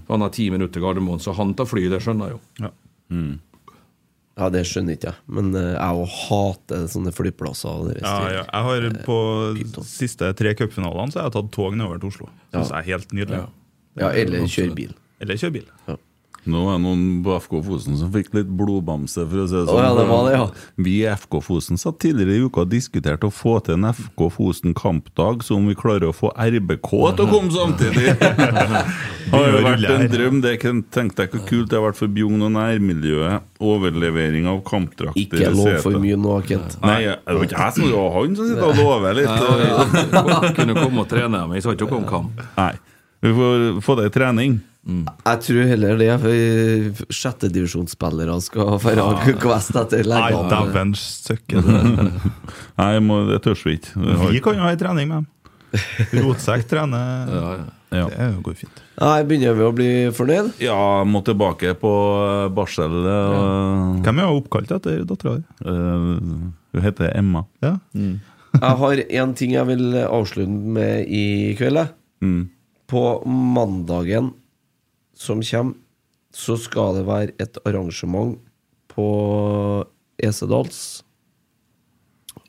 Han 0.09 0.21
har 0.21 0.29
ti 0.35 0.49
minutter 0.49 0.73
til 0.73 0.83
Gardermoen, 0.83 1.19
så 1.19 1.33
han 1.35 1.53
tar 1.53 1.65
fly, 1.67 1.87
det 1.91 2.01
skjønner 2.03 2.27
jeg 2.31 2.35
jo. 2.35 2.41
Ja. 2.65 2.71
Ja, 4.35 4.49
det 4.51 4.65
skjønner 4.67 4.97
ikke 4.97 5.13
jeg. 5.13 5.23
Men 5.31 5.53
eh, 5.55 5.69
jeg 5.77 5.99
òg 6.01 6.15
hater 6.25 6.87
sånne 6.91 7.13
flyplasser. 7.15 7.85
Ja, 8.01 8.15
ja. 8.33 8.41
Jeg 8.43 8.67
har 8.67 8.87
på 9.07 9.19
siste 9.87 10.33
tre 10.35 10.51
cupfinalene 10.59 11.13
Så 11.13 11.21
har 11.21 11.29
jeg 11.29 11.37
tatt 11.37 11.53
tog 11.55 11.77
nedover 11.77 12.01
til 12.03 12.11
Oslo. 12.11 12.27
Syns 12.51 12.73
jeg 12.73 12.81
er 12.81 12.89
helt 12.89 13.15
nydelig. 13.15 13.45
Ja, 13.95 14.09
eller 14.11 14.43
kjøre 14.51 14.75
bil. 14.75 14.91
Eller 15.23 15.39
kjøre 15.39 15.55
bil. 15.61 15.69
Nå 16.45 16.61
er 16.69 16.77
det 16.77 16.83
noen 16.83 17.05
på 17.25 17.35
FK 17.41 17.53
Fosen 17.65 17.97
som 17.97 18.11
fikk 18.13 18.29
litt 18.37 18.49
blodbamse, 18.53 19.23
for 19.25 19.41
å 19.41 19.47
si 19.49 19.55
det 19.57 19.65
sånn 19.65 19.81
ja, 19.81 19.93
det 19.97 20.05
var 20.09 20.27
det, 20.27 20.33
ja. 20.37 20.43
Vi 20.85 20.93
i 21.01 21.07
FK 21.09 21.39
Fosen 21.41 21.79
satt 21.81 21.97
tidligere 22.03 22.35
i 22.37 22.45
uka 22.45 22.63
og 22.65 22.71
diskuterte 22.73 23.29
å 23.29 23.33
få 23.33 23.57
til 23.65 23.79
en 23.79 23.89
FK 23.89 24.27
Fosen 24.35 24.75
kampdag, 24.77 25.41
så 25.45 25.57
om 25.57 25.65
vi 25.71 25.77
klarer 25.79 26.11
å 26.11 26.15
få 26.15 26.29
RBK 26.37 26.91
til 27.17 27.25
å 27.25 27.29
komme 27.31 27.53
samtidig! 27.55 28.13
det 28.19 29.33
har 29.33 29.49
jo 29.49 29.63
vært 29.65 29.87
en 29.95 30.07
drøm. 30.13 30.39
Det 30.45 30.55
tenkte 30.93 31.25
jeg 31.25 31.33
hvor 31.33 31.45
kult 31.49 31.71
det 31.71 31.79
har 31.79 31.85
vært 31.87 31.99
for 31.99 32.13
Bjugn 32.13 32.45
og 32.45 32.53
nærmiljøet. 32.55 33.49
Overlevering 33.65 34.49
av 34.51 34.61
kampdrakter. 34.67 35.21
Ikke 35.25 35.49
lov 35.55 35.79
for 35.81 35.97
mye 36.03 36.17
nå, 36.19 36.37
Kent. 36.45 36.77
Nei, 36.83 37.01
det 37.09 37.37
var 37.39 37.47
ikke 37.47 37.61
jeg 37.63 37.77
som 37.79 37.87
det 37.89 37.95
var 37.97 38.13
han 38.19 38.37
som 38.37 38.51
sitter 38.51 38.67
og 38.69 38.81
lover 38.83 39.17
litt. 39.17 39.33
Nei, 40.13 40.53
Kunne 40.59 40.77
komme 40.77 41.05
og 41.05 41.09
trene, 41.09 41.45
men 41.47 41.57
jeg 41.57 41.65
sa 41.65 41.73
ikke 41.73 41.89
noe 41.89 42.03
om 42.03 42.09
kamp. 42.09 42.45
Nei. 42.59 42.73
Vi 43.25 43.33
får 43.33 43.67
få 43.81 43.95
det 43.97 44.09
i 44.11 44.13
trening. 44.13 44.59
Jeg 44.85 45.39
tror 45.41 45.63
heller 45.71 45.97
det, 45.97 46.09
for 46.21 47.13
sjettedivisjonsspillere 47.17 48.35
skal 48.45 48.75
være 48.83 49.33
kvest 49.41 49.73
etter 49.81 50.05
Nei, 50.11 50.27
dæven 50.51 50.91
søkke. 50.99 51.63
det. 51.65 52.11
Nei, 52.81 52.91
må, 53.01 53.23
det 53.31 53.39
tør 53.45 53.57
vi 53.65 53.79
ikke. 53.79 53.95
Vi 54.29 54.43
kan 54.45 54.59
jo 54.59 54.67
ha 54.67 54.73
en 54.75 54.81
trening 54.83 55.09
med 55.09 55.23
dem. 55.23 55.31
Rotsekk 56.21 56.67
trener. 56.69 57.65
Ja. 57.95 58.05
Det 58.11 58.29
går 58.45 58.55
fint. 58.61 58.79
Nei, 58.99 59.17
begynner 59.27 59.57
vi 59.57 59.65
å 59.65 59.73
bli 59.75 59.89
fornøyd? 60.15 60.53
Ja, 60.63 60.77
må 61.07 61.21
tilbake 61.25 61.73
på 61.79 61.91
eh, 62.21 62.45
barsel. 62.55 62.95
og- 63.09 63.99
Hvem 64.05 64.21
er 64.21 64.31
oppkalt 64.37 64.71
etter 64.77 65.01
dattera 65.07 65.37
di? 65.39 65.43
Uh, 65.65 66.51
Hun 66.75 66.83
heter 66.83 67.11
Emma. 67.15 67.45
Ja. 67.63 67.77
Jeg 67.95 68.75
har 68.85 69.01
én 69.03 69.33
ting 69.35 69.51
jeg 69.55 69.67
vil 69.67 69.95
avslutte 70.05 70.49
med 70.77 71.07
i 71.09 71.55
kveld. 71.59 71.87
Mm. 72.23 72.49
På 72.87 73.05
mandagen 73.25 74.33
som 75.15 75.41
kommer, 75.41 75.75
så 76.35 76.57
skal 76.59 76.97
det 76.97 77.05
være 77.07 77.33
et 77.39 77.57
arrangement 77.65 78.37
på 78.91 79.05
Esedals. 80.19 81.01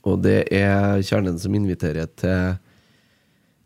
Og 0.06 0.20
det 0.22 0.46
er 0.54 1.00
Kjernen 1.06 1.38
som 1.38 1.54
inviterer 1.54 2.06
til 2.18 2.56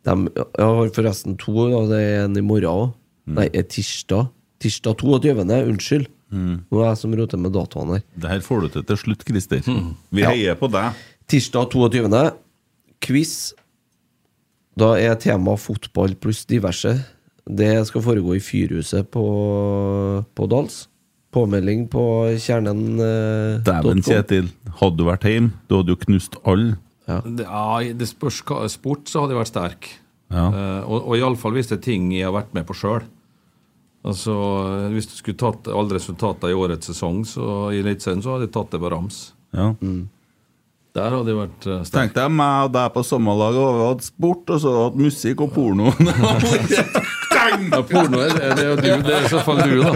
dem, 0.09 0.28
Jeg 0.32 0.64
har 0.64 0.93
forresten 0.97 1.36
to, 1.40 1.52
og 1.52 1.90
det 1.93 2.01
er 2.01 2.24
en 2.24 2.36
i 2.36 2.44
morgen 2.44 2.70
òg. 2.70 2.94
Nei, 3.31 3.48
er 3.52 3.66
tirsdag. 3.68 4.31
Tirsdag 4.60 4.97
22. 5.01 5.35
Unnskyld. 5.68 6.06
Nå 6.31 6.81
er 6.81 6.86
jeg 6.93 7.01
som 7.01 7.14
roter 7.18 7.40
med 7.43 7.52
datoene 7.52 7.98
her. 7.98 8.05
Det 8.16 8.31
her 8.31 8.40
får 8.44 8.60
du 8.64 8.68
til 8.77 8.85
til 8.89 8.97
slutt, 8.97 9.24
Christer. 9.27 9.60
Vi 10.12 10.22
Ja. 10.22 10.31
heier 10.31 10.55
på 10.56 10.70
deg. 10.70 10.94
Tirsdag 11.28 11.70
22. 11.70 12.32
Quiz. 13.01 13.52
Da 14.77 14.94
er 14.97 15.14
tema 15.16 15.56
fotball 15.56 16.14
pluss 16.14 16.44
diverse. 16.47 17.05
Det 17.49 17.73
skal 17.89 18.05
foregå 18.05 18.37
i 18.37 18.43
Fyrhuset 18.45 19.09
på, 19.12 19.25
på 20.35 20.49
Dals. 20.51 20.85
Påmelding 21.31 21.87
på 21.91 22.05
kjernen. 22.43 22.99
Eh, 22.99 23.61
Dæven. 23.67 24.03
Kjetil. 24.03 24.51
Hadde 24.81 24.99
du 24.99 25.07
vært 25.07 25.27
hjemme, 25.29 25.55
du 25.71 25.79
hadde 25.79 25.95
jo 25.95 26.01
knust 26.05 26.37
alle. 26.43 26.77
Ja. 27.11 27.21
ja, 27.43 27.95
det 27.97 28.07
spørs 28.07 28.43
hva 28.47 28.67
sport, 28.71 29.09
så 29.11 29.25
hadde 29.25 29.35
jeg 29.35 29.41
vært 29.41 29.51
sterk. 29.51 29.89
Ja. 30.31 30.45
Eh, 30.47 30.83
og 30.87 31.09
og 31.11 31.17
iallfall 31.19 31.57
hvis 31.57 31.71
det 31.71 31.81
er 31.81 31.87
ting 31.89 32.11
jeg 32.15 32.29
har 32.29 32.37
vært 32.37 32.55
med 32.55 32.67
på 32.69 32.77
sjøl. 32.77 33.03
Altså, 34.01 34.33
hvis 34.95 35.11
du 35.11 35.19
skulle 35.19 35.41
tatt 35.41 35.69
alle 35.69 35.99
resultatene 35.99 36.55
i 36.55 36.57
årets 36.57 36.89
sesong 36.89 37.21
så 37.29 37.69
i 37.75 37.83
Eliteserien, 37.83 38.23
så 38.25 38.35
hadde 38.35 38.47
jeg 38.49 38.55
tatt 38.55 38.73
det 38.73 38.81
på 38.81 38.91
rams. 38.95 39.19
Ja. 39.53 39.75
Der 40.97 41.15
hadde 41.15 41.31
jeg 41.31 41.39
vært 41.39 41.67
eh, 41.69 41.83
sterk. 41.87 41.97
Tenk 41.99 42.17
deg 42.17 42.33
meg 42.35 42.69
og 42.69 42.75
deg 42.79 42.95
på 42.95 43.05
samme 43.07 43.35
lag, 43.39 43.59
og 43.61 43.77
vi 43.77 43.89
hadde 43.91 44.09
sport, 44.09 44.55
og 44.55 44.62
så 44.65 44.77
hadde 44.79 45.05
musikk 45.05 45.45
og 45.47 45.53
porno. 45.55 45.93
Ja, 47.71 47.83
porno 47.87 48.21
er 48.25 48.35
det, 48.35 48.51
det 48.59 48.65
er 48.65 48.69
jo 48.71 48.77
du, 48.77 48.89
det 49.07 49.15
er 49.17 49.27
i 49.27 49.33
så 49.33 49.41
fall 49.47 49.63
du, 49.63 49.83
da. 49.83 49.91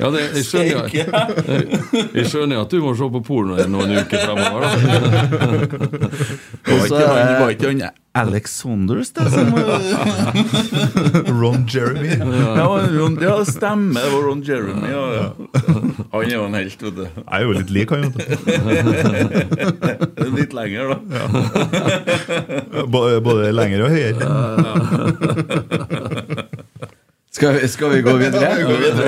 Ja, 0.00 0.08
det, 0.14 0.20
jeg 0.38 0.44
skjønner 0.48 0.94
jeg, 0.94 1.06
Jeg 2.14 2.28
skjønner 2.30 2.62
at 2.62 2.72
du 2.72 2.78
må 2.80 2.94
se 2.96 3.08
på 3.12 3.20
porno 3.26 3.58
i 3.60 3.66
noen 3.68 3.98
uker 4.00 4.18
fremover, 4.24 4.60
da. 4.64 4.68
Det 6.64 6.78
var 6.78 6.86
ikke 6.86 7.08
han, 7.10 7.34
var 7.42 7.52
ikke 7.56 7.72
han 7.74 7.82
Alex 8.20 8.56
Saunders, 8.58 9.12
det 9.14 9.28
som 9.30 9.52
Ron 11.40 11.68
Jeremy. 11.70 12.16
Ja, 12.56 12.64
Ron, 12.66 13.18
ja, 13.22 13.36
stemmer. 13.46 14.00
Det 14.00 14.10
var 14.10 14.24
Ron 14.26 14.42
Jeremy. 14.42 14.90
Ja, 14.90 15.04
ja. 15.14 15.28
Han 16.12 16.24
er 16.24 16.34
jo 16.34 16.44
en 16.46 16.54
helt, 16.58 16.82
vet 16.86 16.96
du. 16.96 17.04
Jeg 17.06 17.36
er 17.36 17.42
jo 17.44 17.52
litt 17.56 17.70
lik 17.74 17.88
han, 17.94 18.02
vet 18.06 18.14
du. 18.16 18.22
Litt 20.40 20.52
lenger, 20.54 20.82
da. 20.92 20.96
Både, 22.86 23.20
både 23.24 23.50
lenger 23.52 23.82
og 23.84 23.90
høyere. 23.92 24.22
Skal 27.34 27.54
vi, 27.56 27.68
skal 27.70 27.88
vi 27.94 28.00
gå 28.02 28.12
videre? 28.18 28.42
Ja, 28.42 28.52
vi 28.58 28.64
går 28.66 28.78
videre. 28.82 29.02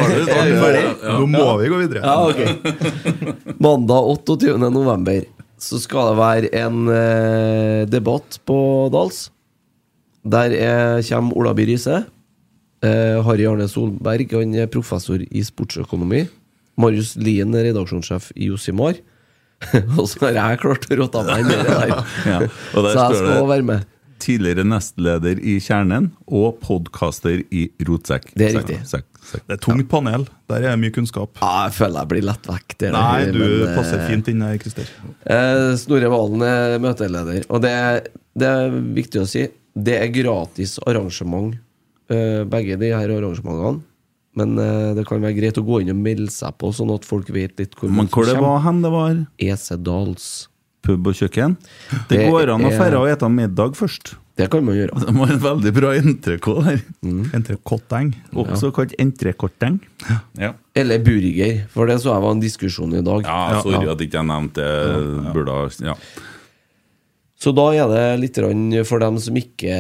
Er? 0.79 0.95
Nå 1.19 1.27
må 1.31 1.47
vi 1.61 1.71
gå 1.73 1.77
videre. 1.83 2.01
Ja, 2.03 2.17
ok. 2.27 2.41
Mandag 3.63 4.03
28. 4.27 4.59
november 4.71 5.21
så 5.63 5.79
skal 5.83 6.11
det 6.11 6.19
være 6.19 6.51
en 6.59 6.89
eh, 6.91 7.83
debatt 7.91 8.41
på 8.47 8.59
Dals. 8.95 9.29
Der 10.23 10.55
er, 10.55 11.03
kommer 11.07 11.39
Ola 11.39 11.53
By 11.55 11.67
Riise. 11.71 12.05
Eh, 12.83 13.19
Harry 13.27 13.47
Arne 13.47 13.69
Solberg 13.71 14.33
han 14.35 14.55
er 14.59 14.71
professor 14.71 15.23
i 15.23 15.43
sportsøkonomi. 15.47 16.25
Marius 16.81 17.15
Lien 17.21 17.53
er 17.55 17.69
redaksjonssjef 17.71 18.31
i 18.37 18.49
Josimar. 18.51 18.97
Og 20.01 20.07
så 20.11 20.25
har 20.27 20.37
jeg 20.39 20.61
klart 20.65 20.87
å 20.91 20.97
rotte 21.03 21.23
meg 21.29 21.43
inn 21.45 21.51
i 21.53 21.57
det 21.61 21.67
der. 21.71 21.91
Ja, 22.27 22.39
og 22.75 22.87
der 22.87 22.95
så 22.97 23.03
jeg 23.09 23.19
skal 23.21 23.29
det- 23.29 23.49
være 23.55 23.67
med. 23.73 23.89
Tidligere 24.23 24.63
nestleder 24.63 25.39
i 25.43 25.57
Kjernen 25.59 26.05
og 26.31 26.61
podkaster 26.63 27.41
i 27.51 27.65
Rotsekk. 27.83 28.29
Det 28.39 28.53
er 28.53 28.59
riktig. 28.61 28.77
Sekk, 28.87 29.09
sekk. 29.19 29.41
Det 29.49 29.57
er 29.57 29.59
tungt 29.65 29.89
panel. 29.91 30.29
Der 30.47 30.63
er 30.71 30.77
mye 30.79 30.93
kunnskap. 30.95 31.41
Ja, 31.43 31.65
jeg 31.67 31.75
føler 31.75 32.05
jeg 32.05 32.11
blir 32.13 32.23
lett 32.29 32.47
vekk. 32.47 32.77
der, 32.85 32.93
Nei, 32.95 33.25
du 33.35 33.41
men, 33.41 33.57
eh, 33.67 33.73
passer 33.75 34.05
fint 34.07 34.31
inn 34.31 34.45
her, 34.47 34.61
Christer. 34.63 34.87
Eh, 35.27 35.75
Snorre 35.83 36.13
Valen 36.15 36.45
er 36.47 36.79
møteleder. 36.85 37.43
Og 37.51 37.65
det, 37.67 37.71
er- 37.75 38.07
det 38.39 38.47
er 38.53 38.71
viktig 38.95 39.25
å 39.25 39.27
si, 39.27 39.49
det 39.75 39.99
er 40.05 40.15
gratis 40.15 40.77
arrangement, 40.87 41.59
eh, 42.09 42.45
begge 42.47 42.79
de 42.79 42.93
her 42.95 43.11
arrangementene. 43.19 43.83
Men 44.39 44.57
uh, 44.57 44.93
det 44.97 45.05
kan 45.09 45.21
være 45.21 45.37
greit 45.37 45.61
å 45.61 45.65
gå 45.67 45.83
inn 45.83 45.93
og 45.93 46.01
melde 46.01 46.33
seg 46.33 46.57
på, 46.61 46.73
sånn 46.73 46.93
at 46.95 47.05
folk 47.05 47.29
vet 47.35 47.59
litt 47.61 47.77
hvor 47.77 47.93
Men 47.93 48.09
hvor 48.13 48.29
det 48.29 48.39
var 48.41 48.63
hen 48.65 48.81
det 48.85 48.93
var? 48.95 49.21
Esedals. 49.43 50.31
Pub 50.83 51.07
og 51.07 51.15
kjøkken? 51.15 51.59
Det, 52.09 52.17
Det 52.17 52.27
går 52.33 52.55
an 52.57 52.65
å 52.67 52.73
er- 52.73 52.97
og 52.99 53.07
spise 53.13 53.31
middag 53.31 53.77
først. 53.79 54.17
Det 54.41 54.49
kan 54.51 54.65
man 54.65 54.75
gjøre. 54.75 54.97
Det 55.05 55.13
var 55.15 55.31
en 55.35 55.43
veldig 55.45 55.73
bra 55.77 55.93
entrecôte 56.01 56.65
der. 56.65 56.83
Entrecôteng. 57.37 58.15
Også 58.33 58.73
kalt 58.75 58.95
entrecôteng. 58.99 59.79
Ja. 60.41 60.55
Eller 60.75 61.03
burger, 61.05 61.67
for 61.71 61.87
det 61.91 61.99
så 62.01 62.15
jeg 62.15 62.25
var 62.25 62.33
en 62.33 62.41
diskusjon 62.43 62.97
i 62.97 63.05
dag. 63.05 63.29
ja, 63.29 63.61
sorry 63.61 63.85
at 63.93 64.01
ikke 64.01 64.23
jeg 64.23 64.31
nevnte 64.33 64.65
det. 64.65 65.35
Burde 65.37 65.59
ja. 65.85 65.97
Så 67.43 67.51
da 67.53 67.69
er 67.75 67.89
det 67.91 68.05
litt 68.23 68.39
for 68.87 69.03
dem 69.03 69.17
som 69.19 69.37
ikke, 69.37 69.77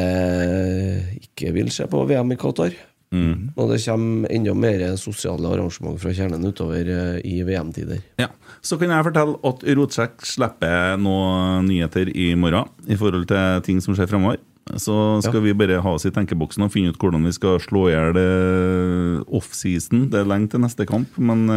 ikke 1.22 1.52
vil 1.54 1.70
se 1.70 1.86
på 1.86 2.00
VM 2.10 2.34
i 2.34 2.38
Qatar. 2.40 2.74
Mm. 3.12 3.52
Og 3.60 3.68
det 3.70 3.80
kommer 3.84 4.32
enda 4.32 4.54
mer 4.56 4.84
sosiale 5.00 5.50
arrangement 5.52 6.00
fra 6.00 6.14
kjernen 6.16 6.46
utover 6.48 6.88
eh, 6.88 7.18
i 7.28 7.42
VM-tider. 7.44 8.00
Ja. 8.20 8.30
Så 8.64 8.78
kan 8.80 8.92
jeg 8.94 9.06
fortelle 9.08 9.36
at 9.50 9.66
Rotsekk 9.76 10.24
slipper 10.26 10.96
noen 11.00 11.68
nyheter 11.68 12.08
i 12.08 12.32
morgen 12.38 12.72
i 12.88 12.96
forhold 12.96 13.28
til 13.30 13.62
ting 13.68 13.82
som 13.84 13.96
skjer 13.98 14.10
fremover. 14.10 14.40
Så 14.78 14.94
skal 15.26 15.42
vi 15.44 15.52
bare 15.58 15.80
ha 15.82 15.94
oss 15.96 16.06
i 16.06 16.12
tenkeboksen 16.14 16.64
og 16.64 16.72
finne 16.72 16.92
ut 16.94 17.00
hvordan 17.00 17.26
vi 17.26 17.34
skal 17.34 17.58
slå 17.60 17.88
i 17.90 17.94
hjel 17.94 18.20
eh, 18.20 19.22
offseason. 19.38 20.06
Det 20.12 20.22
er 20.22 20.28
lenge 20.32 20.52
til 20.54 20.62
neste 20.64 20.88
kamp, 20.88 21.18
men 21.20 21.48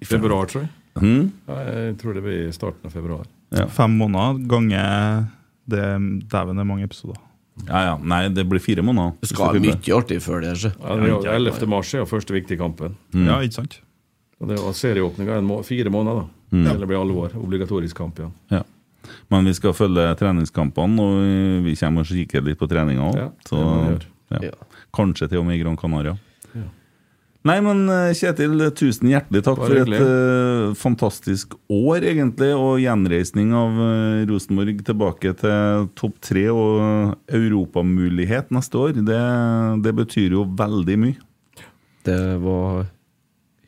I 0.00 0.06
Februar, 0.08 0.48
tror 0.48 0.64
jeg. 0.64 0.74
Hmm? 1.00 1.30
Ja, 1.48 1.58
jeg 1.68 1.98
tror 2.00 2.16
det 2.16 2.22
blir 2.24 2.46
i 2.48 2.54
starten 2.54 2.88
av 2.88 2.94
februar. 2.94 3.26
Ja. 3.54 3.66
Fem 3.70 3.94
måneder 3.98 4.40
ganger 4.50 5.26
det 5.70 5.84
Dæven, 6.30 6.56
det 6.56 6.64
er 6.64 6.68
mange 6.68 6.86
episoder. 6.86 7.18
Ja, 7.68 7.82
ja. 7.84 7.94
Nei, 8.02 8.22
det 8.34 8.46
blir 8.48 8.62
fire 8.62 8.84
måneder. 8.86 9.14
Det 9.20 9.30
skal 9.30 9.54
være 9.54 9.62
mye 9.66 9.94
artig 9.96 10.18
før 10.24 10.42
det. 10.44 10.56
Så. 10.62 10.72
Ja, 10.80 10.96
det 10.96 11.12
er 11.28 11.36
11. 11.36 11.68
mars 11.70 11.92
er 11.94 12.02
jo 12.02 12.08
første 12.10 12.34
viktige 12.36 12.60
kampen. 12.60 12.96
Ja, 13.14 13.40
ikke 13.44 13.60
sant? 13.60 13.80
Og 14.40 14.48
det 14.48 14.56
var 14.62 14.76
serieåpninga 14.76 15.36
er 15.36 15.44
må 15.44 15.60
fire 15.66 15.92
måneder, 15.92 16.22
da. 16.22 16.56
Mm. 16.56 16.66
Eller 16.72 16.88
blir 16.90 16.98
alvor. 16.98 17.34
Obligatorisk 17.38 17.98
kamp 17.98 18.18
igjen. 18.18 18.32
Ja. 18.50 18.62
Men 19.32 19.46
vi 19.46 19.54
skal 19.56 19.74
følge 19.76 20.06
treningskampene, 20.18 21.04
og 21.04 21.64
vi 21.66 21.76
kommer 21.78 22.06
og 22.06 22.10
kikker 22.10 22.44
litt 22.46 22.58
på 22.60 22.68
treninga 22.70 23.10
òg. 23.10 23.20
Det 23.50 23.60
ja. 24.30 24.50
Ja. 24.50 24.56
Kanskje 24.94 25.28
til 25.30 25.42
og 25.42 25.46
med 25.48 25.58
i 25.58 25.62
Gran 25.62 25.78
Canaria. 25.78 26.16
Ja. 27.40 27.48
Nei, 27.48 27.56
men 27.64 27.86
eh, 27.88 28.10
Kjetil, 28.12 28.60
tusen 28.76 29.08
hjertelig 29.08 29.40
takk 29.46 29.56
for 29.62 29.72
et 29.80 29.92
eh, 29.96 30.74
fantastisk 30.76 31.54
år, 31.72 32.04
egentlig, 32.04 32.50
og 32.52 32.74
gjenreisning 32.82 33.54
av 33.56 33.78
uh, 33.80 34.26
Rosenborg 34.28 34.82
tilbake 34.84 35.32
til 35.40 35.86
topp 35.96 36.18
tre 36.20 36.42
og 36.52 37.14
europamulighet 37.32 38.50
neste 38.52 38.76
år. 38.76 38.92
Det, 39.08 39.20
det 39.86 39.94
betyr 40.02 40.36
jo 40.36 40.44
veldig 40.58 40.98
mye. 41.00 41.16
Det 42.04 42.18
var 42.44 42.84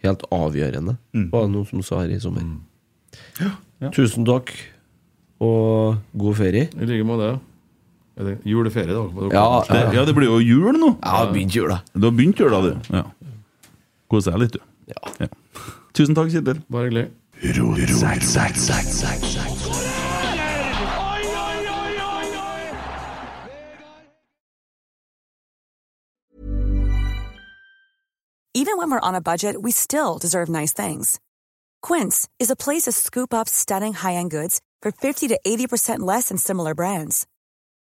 helt 0.04 0.26
avgjørende, 0.34 0.98
Mm. 1.14 1.30
var 1.32 1.46
det 1.46 1.52
noen 1.54 1.66
som 1.68 1.82
sa 1.86 2.02
her 2.02 2.12
i 2.12 2.20
sommer. 2.20 2.44
Tusen 3.96 4.24
takk, 4.28 4.52
og 5.42 5.96
god 6.16 6.36
ferie. 6.38 6.68
I 6.76 6.86
like 6.88 7.06
måte. 7.08 7.32
Er 8.20 8.28
det 8.28 8.34
juleferie, 8.44 8.92
da? 8.92 9.08
Ja, 9.32 9.46
Det, 9.64 9.82
ja, 9.96 10.04
det 10.04 10.14
blir 10.16 10.28
jo 10.28 10.38
jul 10.44 10.76
nå! 10.76 10.92
Ja, 11.00 11.24
begynt 11.32 11.56
jula. 11.56 11.80
Du 11.96 12.04
har 12.10 12.12
begynt 12.12 12.36
jula, 12.40 12.60
du. 12.60 12.72
Ja. 12.92 13.06
Kose 14.12 14.28
deg 14.28 14.42
litt, 14.42 14.52
du. 14.52 14.60
Ja. 14.92 15.28
Tusen 15.96 16.12
takk, 16.14 16.28
Kjetil. 16.28 16.58
Bare 16.68 16.90
hyggelig. 16.90 17.08
Even 28.54 28.76
when 28.76 28.90
we're 28.90 29.00
on 29.00 29.14
a 29.14 29.20
budget, 29.20 29.62
we 29.62 29.70
still 29.72 30.18
deserve 30.18 30.50
nice 30.50 30.74
things. 30.74 31.18
Quince 31.80 32.28
is 32.38 32.50
a 32.50 32.56
place 32.56 32.82
to 32.82 32.92
scoop 32.92 33.32
up 33.32 33.48
stunning 33.48 33.94
high-end 33.94 34.30
goods 34.30 34.60
for 34.82 34.92
50 34.92 35.28
to 35.28 35.40
80% 35.44 36.00
less 36.00 36.28
than 36.28 36.36
similar 36.36 36.74
brands. 36.74 37.26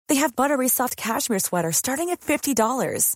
They 0.09 0.15
have 0.15 0.35
buttery 0.35 0.69
soft 0.69 0.95
cashmere 0.95 1.39
sweaters 1.39 1.77
starting 1.77 2.11
at 2.11 2.21
$50, 2.21 3.15